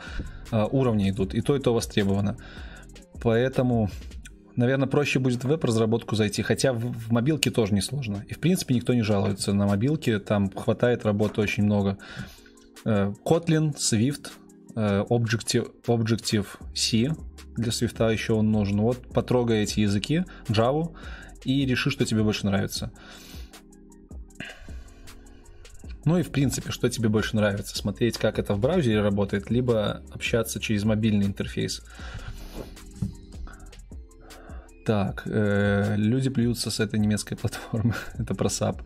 uh, 0.51 0.67
уровне 0.71 1.09
идут. 1.09 1.33
И 1.33 1.41
то, 1.41 1.55
и 1.55 1.59
то 1.59 1.73
востребовано. 1.73 2.37
Поэтому, 3.21 3.89
наверное, 4.55 4.87
проще 4.87 5.19
будет 5.19 5.43
в 5.43 5.47
веб-разработку 5.47 6.15
зайти. 6.15 6.41
Хотя 6.41 6.73
в, 6.73 6.79
в 6.79 7.11
мобилке 7.11 7.51
тоже 7.51 7.73
несложно. 7.73 8.25
И 8.27 8.33
в 8.33 8.39
принципе 8.39 8.75
никто 8.75 8.93
не 8.93 9.01
жалуется 9.01 9.53
на 9.53 9.65
мобилке. 9.65 10.19
Там 10.19 10.49
хватает 10.51 11.05
работы 11.05 11.41
очень 11.41 11.63
много. 11.63 11.97
Uh, 12.83 13.13
Kotlin, 13.25 13.75
Swift, 13.75 14.29
Э, 14.29 14.48
Objective, 15.09 15.71
Objective-C 15.85 17.15
для 17.55 17.71
Swift 17.71 18.11
еще 18.11 18.33
он 18.33 18.51
нужен. 18.51 18.81
Вот 18.81 19.07
потрогай 19.13 19.63
эти 19.63 19.81
языки, 19.81 20.23
Java, 20.47 20.95
и 21.43 21.65
реши, 21.65 21.89
что 21.89 22.05
тебе 22.05 22.23
больше 22.23 22.45
нравится. 22.45 22.91
Ну 26.05 26.17
и 26.17 26.23
в 26.23 26.31
принципе, 26.31 26.71
что 26.71 26.89
тебе 26.89 27.09
больше 27.09 27.35
нравится? 27.35 27.77
Смотреть, 27.77 28.17
как 28.17 28.39
это 28.39 28.53
в 28.53 28.59
браузере 28.59 29.01
работает, 29.01 29.51
либо 29.51 30.01
общаться 30.11 30.59
через 30.59 30.83
мобильный 30.83 31.25
интерфейс. 31.25 31.83
Так, 34.85 35.23
э, 35.25 35.95
люди 35.97 36.29
плюются 36.29 36.71
с 36.71 36.79
этой 36.79 36.99
немецкой 36.99 37.35
платформы. 37.37 37.93
это 38.17 38.33
про 38.33 38.47
SAP. 38.47 38.81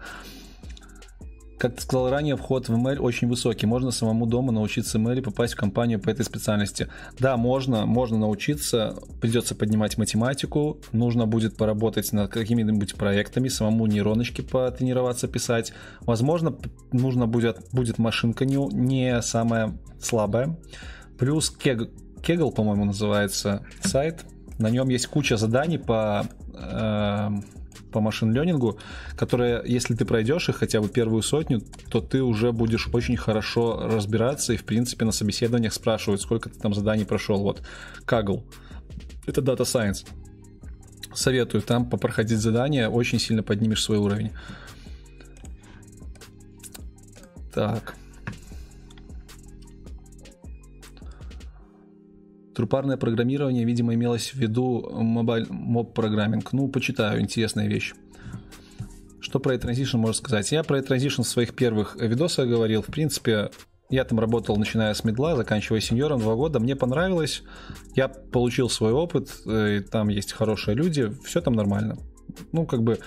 Как 1.64 1.75
ты 1.77 1.82
сказал 1.82 2.09
ранее, 2.09 2.35
вход 2.35 2.67
в 2.67 2.74
ML 2.74 2.98
очень 2.98 3.30
высокий. 3.30 3.66
Можно 3.67 3.92
самому 3.92 4.25
дома 4.25 4.51
научиться 4.51 4.98
ML 4.98 5.19
и 5.19 5.22
попасть 5.22 5.53
в 5.53 5.56
компанию 5.56 5.98
по 5.98 6.09
этой 6.09 6.25
специальности. 6.25 6.90
Да, 7.17 7.38
можно, 7.38 7.85
можно 7.85 8.17
научиться. 8.17 8.98
Придется 9.22 9.56
поднимать 9.56 9.98
математику. 9.98 10.82
Нужно 10.92 11.25
будет 11.25 11.56
поработать 11.56 12.11
над 12.11 12.30
какими-нибудь 12.30 12.95
проектами, 12.95 13.48
самому 13.48 13.85
нейроночки 13.85 14.42
потренироваться 14.42 15.30
писать. 15.30 15.72
Возможно, 16.01 16.53
нужно 16.92 17.27
будет, 17.27 17.59
будет 17.72 17.98
машинка 17.98 18.43
не, 18.43 18.58
не 18.58 19.22
самая 19.22 19.72
слабая. 20.01 20.59
Плюс 21.17 21.50
кег, 21.50 21.90
Kegel, 22.27 22.51
по-моему, 22.51 22.83
называется 22.83 23.66
сайт. 23.80 24.25
На 24.59 24.69
нем 24.69 24.90
есть 24.90 25.08
куча 25.08 25.38
заданий 25.38 25.77
по 25.77 26.25
э, 26.56 27.30
по 27.94 28.02
машин-ленингу, 28.02 28.78
которые, 29.16 29.62
если 29.66 29.96
ты 29.96 30.04
пройдешь 30.04 30.50
их 30.50 30.58
хотя 30.58 30.82
бы 30.82 30.90
первую 30.90 31.22
сотню, 31.22 31.62
то 31.90 32.02
ты 32.02 32.22
уже 32.22 32.52
будешь 32.52 32.90
очень 32.92 33.16
хорошо 33.16 33.88
разбираться 33.88 34.52
и, 34.54 34.58
в 34.58 34.66
принципе, 34.66 35.06
на 35.06 35.12
собеседованиях 35.12 35.74
спрашивают, 35.74 36.22
сколько 36.22 36.50
ты 36.50 36.60
там 36.60 36.74
заданий 36.74 37.06
прошел. 37.06 37.42
Вот, 37.42 37.62
Kaggle. 38.06 38.44
Это 39.26 39.42
Data 39.42 39.62
Science. 39.62 40.06
Советую 41.14 41.62
там 41.62 41.90
попроходить 41.90 42.40
задания, 42.40 42.90
очень 42.90 43.20
сильно 43.20 43.44
поднимешь 43.44 43.84
свой 43.84 44.00
уровень. 44.00 44.32
Так. 47.54 47.96
Трупарное 52.56 52.98
программирование, 52.98 53.65
видимо, 53.65 53.93
имелось 53.93 54.33
в 54.33 54.35
виду 54.35 54.88
моб-программинг. 54.91 56.53
Ну, 56.53 56.67
почитаю, 56.67 57.22
интересная 57.22 57.67
вещь. 57.67 57.93
Что 59.19 59.40
про 59.40 59.53
e-transition 59.53 59.98
можно 59.98 60.14
сказать? 60.14 60.51
Я 60.51 60.64
про 60.64 60.77
e-transition 60.77 61.23
в 61.23 61.27
своих 61.27 61.56
первых 61.56 61.95
видосах 61.95 62.48
говорил. 62.48 62.83
В 62.83 62.88
принципе, 62.88 63.49
я 63.90 64.03
там 64.03 64.19
работал, 64.19 64.57
начиная 64.57 64.93
с 64.93 65.03
медла, 65.03 65.35
заканчивая 65.35 65.80
сеньором 65.80 66.19
два 66.19 66.35
года. 66.35 66.59
Мне 66.59 66.75
понравилось. 66.75 67.43
Я 67.95 68.07
получил 68.07 68.69
свой 68.69 68.91
опыт. 68.91 69.30
Э, 69.48 69.82
там 69.90 70.09
есть 70.09 70.33
хорошие 70.33 70.75
люди. 70.75 71.11
Все 71.23 71.41
там 71.41 71.53
нормально. 71.53 71.98
Ну, 72.51 72.65
как 72.65 72.83
бы 72.83 72.99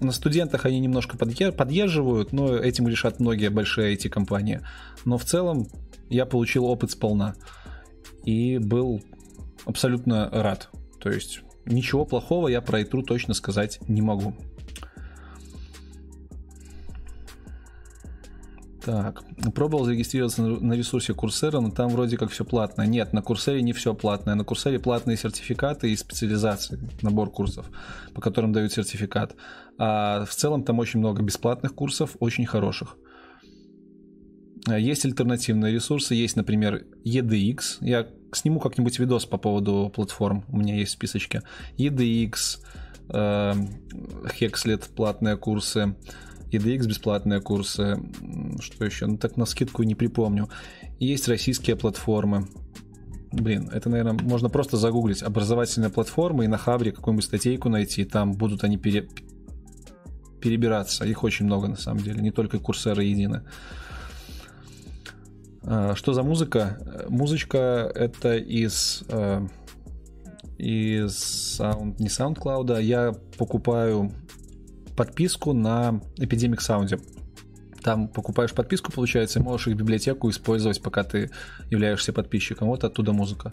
на 0.00 0.12
студентах 0.12 0.64
они 0.64 0.80
немножко 0.80 1.16
поддерживают, 1.16 2.32
но 2.32 2.56
этим 2.56 2.88
решат 2.88 3.20
многие 3.20 3.50
большие 3.50 3.94
IT-компании. 3.96 4.60
Но 5.04 5.18
в 5.18 5.24
целом 5.24 5.68
я 6.08 6.24
получил 6.26 6.64
опыт 6.64 6.90
сполна 6.92 7.34
и 8.24 8.58
был 8.58 9.02
абсолютно 9.64 10.28
рад. 10.30 10.70
То 11.00 11.10
есть 11.10 11.40
ничего 11.66 12.04
плохого 12.04 12.48
я 12.48 12.60
про 12.60 12.82
Итру 12.82 13.02
точно 13.02 13.34
сказать 13.34 13.78
не 13.88 14.02
могу. 14.02 14.34
Так, 18.88 19.22
пробовал 19.54 19.84
зарегистрироваться 19.84 20.40
на 20.40 20.72
ресурсе 20.72 21.12
Курсера, 21.12 21.60
но 21.60 21.70
там 21.70 21.90
вроде 21.90 22.16
как 22.16 22.30
все 22.30 22.42
платное. 22.42 22.86
Нет, 22.86 23.12
на 23.12 23.20
Курсере 23.20 23.60
не 23.60 23.74
все 23.74 23.92
платное. 23.92 24.34
На 24.34 24.44
Курсере 24.44 24.78
платные 24.78 25.18
сертификаты 25.18 25.90
и 25.90 25.96
специализации, 25.96 26.80
набор 27.02 27.30
курсов, 27.30 27.70
по 28.14 28.22
которым 28.22 28.54
дают 28.54 28.72
сертификат. 28.72 29.34
А 29.76 30.24
в 30.24 30.34
целом 30.34 30.62
там 30.62 30.78
очень 30.78 31.00
много 31.00 31.22
бесплатных 31.22 31.74
курсов, 31.74 32.16
очень 32.18 32.46
хороших. 32.46 32.96
А 34.66 34.78
есть 34.78 35.04
альтернативные 35.04 35.72
ресурсы, 35.72 36.14
есть, 36.14 36.36
например, 36.36 36.84
EDX. 37.04 37.78
Я 37.80 38.08
сниму 38.32 38.60
как-нибудь 38.60 38.98
видос 38.98 39.26
по 39.26 39.38
поводу 39.38 39.92
платформ, 39.94 40.44
у 40.48 40.58
меня 40.58 40.76
есть 40.76 40.90
в 40.90 40.94
списочке. 40.94 41.42
EDX, 41.76 42.60
э, 43.10 43.54
Hexlet 44.40 44.84
платные 44.94 45.36
курсы, 45.36 45.94
EDX 46.50 46.86
бесплатные 46.86 47.40
курсы, 47.40 47.98
что 48.60 48.84
еще? 48.84 49.06
Ну 49.06 49.18
так 49.18 49.36
на 49.36 49.44
скидку 49.44 49.82
не 49.82 49.94
припомню. 49.94 50.48
Есть 50.98 51.28
российские 51.28 51.76
платформы. 51.76 52.48
Блин, 53.30 53.68
это, 53.72 53.90
наверное, 53.90 54.14
можно 54.14 54.48
просто 54.48 54.78
загуглить 54.78 55.22
образовательные 55.22 55.90
платформы 55.90 56.44
и 56.44 56.48
на 56.48 56.56
Хабре 56.56 56.92
какую-нибудь 56.92 57.26
статейку 57.26 57.68
найти, 57.68 58.04
там 58.04 58.32
будут 58.32 58.64
они 58.64 58.78
пере... 58.78 59.08
перебираться. 60.40 61.04
Их 61.04 61.22
очень 61.22 61.44
много 61.44 61.68
на 61.68 61.76
самом 61.76 62.02
деле, 62.02 62.22
не 62.22 62.30
только 62.30 62.58
курсеры 62.58 63.04
едины. 63.04 63.42
Что 65.94 66.12
за 66.12 66.22
музыка? 66.22 67.06
Музычка 67.08 67.90
это 67.94 68.36
из 68.36 69.04
э, 69.08 69.46
из 70.58 71.60
sound, 71.60 71.96
не 71.98 72.08
SoundCloud, 72.08 72.76
а 72.76 72.80
я 72.80 73.12
покупаю 73.38 74.12
подписку 74.96 75.52
на 75.52 76.00
Epidemic 76.16 76.58
Sound. 76.58 77.00
Там 77.82 78.08
покупаешь 78.08 78.52
подписку, 78.52 78.90
получается, 78.90 79.38
и 79.38 79.42
можешь 79.42 79.68
их 79.68 79.76
библиотеку 79.76 80.28
использовать, 80.28 80.82
пока 80.82 81.04
ты 81.04 81.30
являешься 81.70 82.12
подписчиком. 82.12 82.68
Вот 82.68 82.82
оттуда 82.82 83.12
музыка. 83.12 83.52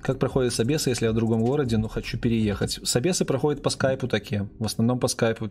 Как 0.00 0.18
проходят 0.18 0.54
собесы, 0.54 0.88
если 0.88 1.04
я 1.04 1.12
в 1.12 1.14
другом 1.14 1.44
городе, 1.44 1.76
но 1.76 1.88
хочу 1.88 2.18
переехать? 2.18 2.80
Собесы 2.84 3.26
проходят 3.26 3.62
по 3.62 3.68
скайпу 3.68 4.08
такие. 4.08 4.48
В 4.58 4.64
основном 4.64 4.98
по 4.98 5.08
скайпу 5.08 5.50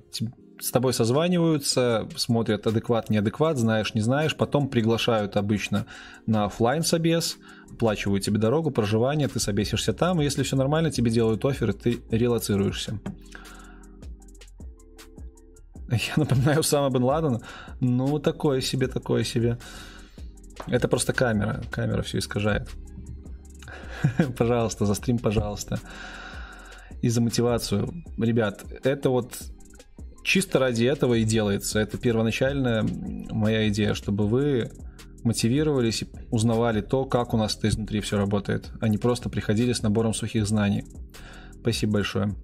с 0.59 0.71
тобой 0.71 0.93
созваниваются, 0.93 2.07
смотрят 2.15 2.65
адекват, 2.67 3.09
неадекват, 3.09 3.57
знаешь, 3.57 3.93
не 3.93 4.01
знаешь, 4.01 4.35
потом 4.35 4.69
приглашают 4.69 5.37
обычно 5.37 5.85
на 6.25 6.45
офлайн 6.45 6.83
собес, 6.83 7.37
оплачивают 7.71 8.23
тебе 8.23 8.39
дорогу, 8.39 8.71
проживание, 8.71 9.27
ты 9.27 9.39
собесишься 9.39 9.93
там, 9.93 10.21
и 10.21 10.23
если 10.23 10.43
все 10.43 10.55
нормально, 10.55 10.91
тебе 10.91 11.11
делают 11.11 11.45
офер, 11.45 11.71
и 11.71 11.73
ты 11.73 12.01
релацируешься. 12.09 12.99
Я 15.89 16.13
напоминаю 16.17 16.63
Сама 16.63 16.89
Бен 16.89 17.03
Ладена. 17.03 17.41
Ну, 17.79 18.19
такое 18.19 18.59
себе, 18.59 18.87
такое 18.87 19.23
себе. 19.23 19.57
Это 20.67 20.89
просто 20.89 21.13
камера. 21.13 21.61
Камера 21.71 22.01
все 22.01 22.17
искажает. 22.17 22.69
пожалуйста, 24.37 24.85
за 24.85 24.93
стрим, 24.95 25.17
пожалуйста. 25.17 25.79
И 27.01 27.09
за 27.09 27.21
мотивацию. 27.21 28.03
Ребят, 28.17 28.65
это 28.83 29.09
вот 29.09 29.37
чисто 30.27 30.59
ради 30.59 30.83
этого 30.83 31.13
и 31.15 31.23
делается. 31.23 31.79
Это 31.79 31.97
первоначальная 31.97 32.85
моя 33.31 33.69
идея, 33.69 33.93
чтобы 33.93 34.27
вы 34.27 34.69
мотивировались 35.23 36.03
и 36.03 36.07
узнавали 36.29 36.81
то, 36.81 37.05
как 37.05 37.33
у 37.33 37.37
нас 37.37 37.55
это 37.57 37.69
изнутри 37.69 38.01
все 38.01 38.17
работает, 38.17 38.69
а 38.81 38.89
не 38.89 38.97
просто 38.97 39.29
приходили 39.29 39.71
с 39.71 39.81
набором 39.81 40.13
сухих 40.13 40.45
знаний. 40.45 40.83
Спасибо 41.61 41.93
большое. 41.93 42.35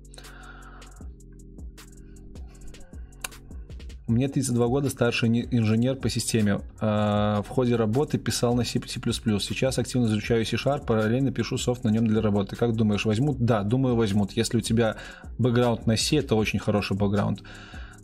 Мне 4.05 4.27
32 4.27 4.67
года, 4.67 4.89
старший 4.89 5.29
инженер 5.29 5.95
по 5.95 6.09
системе. 6.09 6.59
А, 6.81 7.41
в 7.41 7.47
ходе 7.47 7.77
работы 7.77 8.17
писал 8.17 8.53
на 8.53 8.65
C++. 8.65 8.79
Сейчас 8.79 9.79
активно 9.79 10.07
изучаю 10.07 10.45
C-Sharp, 10.45 10.85
параллельно 10.85 11.31
пишу 11.31 11.57
софт 11.57 11.85
на 11.85 11.89
нем 11.89 12.05
для 12.05 12.21
работы. 12.21 12.57
Как 12.57 12.75
думаешь, 12.75 13.05
возьмут? 13.05 13.39
Да, 13.39 13.63
думаю, 13.63 13.95
возьмут. 13.95 14.33
Если 14.33 14.57
у 14.57 14.61
тебя 14.61 14.97
бэкграунд 15.37 15.87
на 15.87 15.95
C, 15.95 16.17
это 16.17 16.35
очень 16.35 16.59
хороший 16.59 16.97
бэкграунд. 16.97 17.43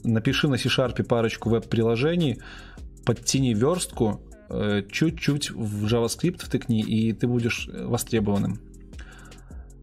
Напиши 0.06 0.48
на 0.48 0.58
C-Sharp 0.58 1.04
парочку 1.04 1.50
веб-приложений, 1.50 2.40
подтяни 3.06 3.54
верстку, 3.54 4.22
э, 4.50 4.84
чуть-чуть 4.90 5.52
в 5.52 5.86
JavaScript 5.86 6.46
втыкни, 6.46 6.82
и 6.82 7.12
ты 7.12 7.28
будешь 7.28 7.68
востребованным. 7.74 8.62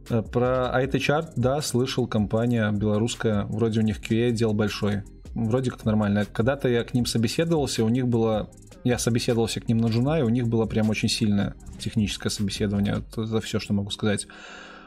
Э, 0.08 0.22
про 0.22 0.72
IT-чарт, 0.82 1.32
да, 1.36 1.60
слышал, 1.60 2.06
компания 2.06 2.70
белорусская, 2.72 3.44
вроде 3.50 3.80
у 3.80 3.82
них 3.82 4.00
QA 4.00 4.30
дел 4.30 4.54
большой 4.54 5.02
вроде 5.36 5.70
как 5.70 5.84
нормально. 5.84 6.24
Когда-то 6.24 6.68
я 6.68 6.82
к 6.84 6.94
ним 6.94 7.06
собеседовался, 7.06 7.84
у 7.84 7.88
них 7.88 8.08
было... 8.08 8.50
Я 8.84 8.98
собеседовался 8.98 9.60
к 9.60 9.68
ним 9.68 9.78
на 9.78 9.88
Джуна, 9.88 10.20
и 10.20 10.22
у 10.22 10.28
них 10.28 10.48
было 10.48 10.66
прям 10.66 10.90
очень 10.90 11.08
сильное 11.08 11.54
техническое 11.78 12.30
собеседование. 12.30 13.02
Это 13.16 13.40
все, 13.40 13.58
что 13.58 13.74
могу 13.74 13.90
сказать. 13.90 14.26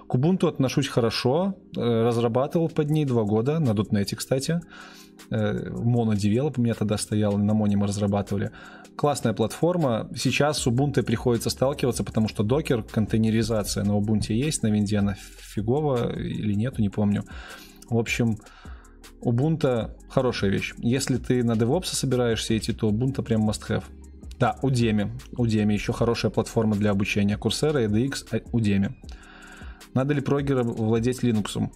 К 0.08 0.16
Ubuntu 0.16 0.48
отношусь 0.48 0.88
хорошо. 0.88 1.56
Э, 1.76 2.03
разрабатывал 2.03 2.69
под 2.69 2.90
ней 2.90 3.06
два 3.06 3.24
года, 3.24 3.60
на 3.60 3.72
.NET, 3.72 4.16
кстати. 4.16 4.61
MonoDevelop 5.30 6.58
у 6.58 6.61
меня 6.61 6.74
тогда 6.74 6.98
стоял, 6.98 7.38
на 7.38 7.53
Моне 7.53 7.78
мы 7.78 7.88
разрабатывали. 7.88 8.52
Классная 8.95 9.34
платформа. 9.34 10.10
Сейчас 10.16 10.60
с 10.60 10.68
Ubuntu 10.68 11.03
приходится 11.03 11.50
сталкиваться, 11.50 12.03
потому 12.03 12.28
что 12.28 12.44
Docker, 12.43 12.84
контейнеризация 12.84 13.84
на 13.84 13.92
Ubuntu 13.92 14.34
есть, 14.34 14.64
на 14.64 14.68
винде 14.68 14.98
она 14.98 15.16
фигово 15.16 16.18
или 16.18 16.53
нету, 16.53 16.82
не 16.82 16.90
помню. 16.90 17.26
В 17.90 17.98
общем, 17.98 18.38
Ubuntu 19.22 19.92
хорошая 20.10 20.50
вещь. 20.50 20.74
Если 20.78 21.18
ты 21.18 21.44
на 21.44 21.54
DevOps 21.54 21.86
собираешься 21.86 22.58
идти, 22.58 22.74
то 22.74 22.90
Ubuntu 22.90 23.24
прям 23.24 23.50
must 23.50 23.62
have. 23.70 23.84
Да, 24.40 24.56
Udemy. 24.62 25.12
Udemy 25.34 25.74
еще 25.74 25.94
хорошая 25.94 26.32
платформа 26.32 26.76
для 26.76 26.92
обучения. 26.92 27.36
Coursera, 27.36 27.86
EDX, 27.86 28.44
Udemy. 28.52 28.94
Надо 29.94 30.14
ли 30.14 30.22
прогеру 30.22 30.64
владеть 30.64 31.24
Linux? 31.24 31.70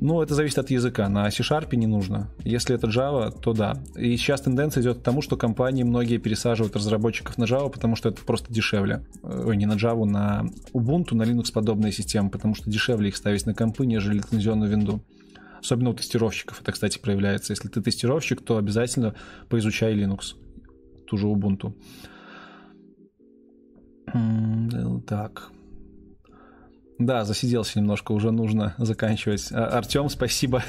Ну, 0.00 0.22
это 0.22 0.34
зависит 0.34 0.58
от 0.58 0.70
языка. 0.70 1.08
На 1.08 1.28
C-Sharp 1.28 1.74
не 1.74 1.88
нужно. 1.88 2.28
Если 2.44 2.72
это 2.72 2.86
Java, 2.86 3.36
то 3.36 3.52
да. 3.52 3.82
И 3.96 4.16
сейчас 4.16 4.42
тенденция 4.42 4.80
идет 4.80 4.98
к 4.98 5.02
тому, 5.02 5.22
что 5.22 5.36
компании 5.36 5.82
многие 5.82 6.18
пересаживают 6.18 6.76
разработчиков 6.76 7.36
на 7.36 7.44
Java, 7.44 7.68
потому 7.68 7.96
что 7.96 8.10
это 8.10 8.22
просто 8.22 8.52
дешевле. 8.52 9.04
Ой, 9.24 9.56
не 9.56 9.66
на 9.66 9.72
Java, 9.72 10.04
на 10.04 10.44
Ubuntu, 10.72 11.16
на 11.16 11.24
Linux 11.24 11.52
подобные 11.52 11.90
системы, 11.90 12.30
потому 12.30 12.54
что 12.54 12.70
дешевле 12.70 13.08
их 13.08 13.16
ставить 13.16 13.44
на 13.44 13.54
компы, 13.54 13.86
нежели 13.86 14.18
лицензионную 14.18 14.70
винду. 14.70 15.00
Особенно 15.60 15.90
у 15.90 15.94
тестировщиков 15.94 16.60
это, 16.60 16.72
кстати, 16.72 16.98
проявляется. 16.98 17.52
Если 17.52 17.68
ты 17.68 17.80
тестировщик, 17.80 18.44
то 18.44 18.56
обязательно 18.56 19.14
поизучай 19.48 19.94
Linux, 19.94 20.34
ту 21.06 21.16
же 21.16 21.26
Ubuntu. 21.26 21.74
Так. 25.06 25.50
Да, 26.98 27.24
засиделся 27.24 27.78
немножко, 27.78 28.12
уже 28.12 28.30
нужно 28.32 28.74
заканчивать. 28.78 29.52
А, 29.52 29.66
Артем, 29.78 30.08
спасибо. 30.08 30.64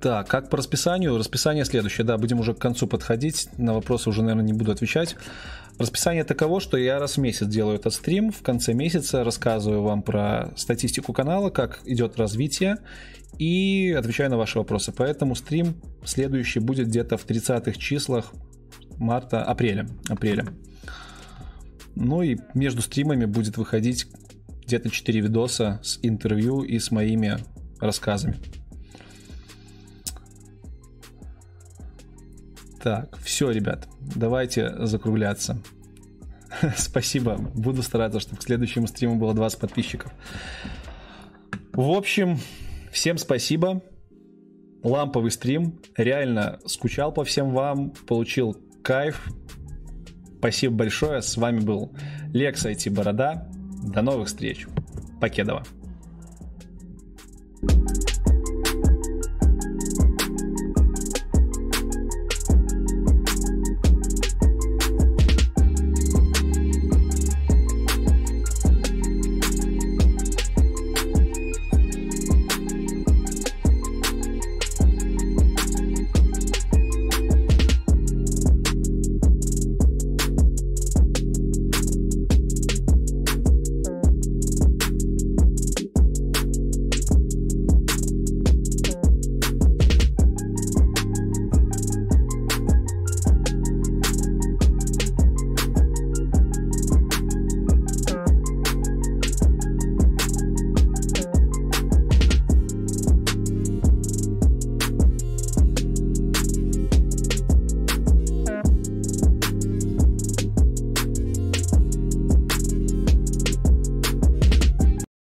Так, 0.00 0.28
как 0.28 0.48
по 0.48 0.56
расписанию? 0.56 1.16
Расписание 1.18 1.64
следующее, 1.64 2.04
да, 2.04 2.18
будем 2.18 2.38
уже 2.40 2.54
к 2.54 2.58
концу 2.58 2.86
подходить. 2.86 3.48
На 3.58 3.74
вопросы 3.74 4.08
уже, 4.08 4.22
наверное, 4.22 4.44
не 4.44 4.52
буду 4.52 4.70
отвечать. 4.70 5.16
Расписание 5.78 6.24
таково, 6.24 6.60
что 6.60 6.76
я 6.76 6.98
раз 6.98 7.16
в 7.16 7.20
месяц 7.20 7.46
делаю 7.46 7.76
этот 7.76 7.94
стрим, 7.94 8.32
в 8.32 8.42
конце 8.42 8.72
месяца 8.72 9.22
рассказываю 9.22 9.82
вам 9.82 10.02
про 10.02 10.50
статистику 10.56 11.12
канала, 11.12 11.50
как 11.50 11.80
идет 11.84 12.18
развитие, 12.18 12.78
и 13.38 13.94
отвечаю 13.96 14.30
на 14.30 14.36
ваши 14.36 14.58
вопросы. 14.58 14.92
Поэтому 14.92 15.36
стрим 15.36 15.76
следующий 16.04 16.58
будет 16.58 16.88
где-то 16.88 17.16
в 17.16 17.24
30-х 17.26 17.78
числах 17.78 18.32
марта, 18.96 19.44
апреля. 19.44 19.88
апреля. 20.08 20.48
Ну 21.94 22.22
и 22.22 22.38
между 22.54 22.82
стримами 22.82 23.26
будет 23.26 23.56
выходить 23.56 24.06
где-то 24.66 24.90
4 24.90 25.20
видоса 25.20 25.80
с 25.84 26.00
интервью 26.02 26.62
и 26.62 26.80
с 26.80 26.90
моими 26.90 27.38
рассказами. 27.80 28.36
Так, 32.88 33.18
все, 33.18 33.50
ребят, 33.50 33.86
давайте 34.00 34.86
закругляться. 34.86 35.58
Спасибо. 36.78 37.36
Буду 37.36 37.82
стараться, 37.82 38.18
чтобы 38.18 38.38
к 38.38 38.42
следующему 38.42 38.86
стриму 38.86 39.16
было 39.16 39.34
20 39.34 39.60
подписчиков. 39.60 40.10
В 41.74 41.90
общем, 41.90 42.38
всем 42.90 43.18
спасибо. 43.18 43.82
Ламповый 44.82 45.30
стрим. 45.30 45.78
Реально 45.98 46.60
скучал 46.64 47.12
по 47.12 47.24
всем 47.24 47.50
вам. 47.50 47.90
Получил 48.06 48.56
кайф. 48.82 49.22
Спасибо 50.38 50.76
большое. 50.76 51.20
С 51.20 51.36
вами 51.36 51.60
был 51.60 51.92
Лекс 52.32 52.64
IT 52.64 52.90
Борода. 52.90 53.50
До 53.82 54.00
новых 54.00 54.28
встреч. 54.28 54.66
Покедова. 55.20 55.62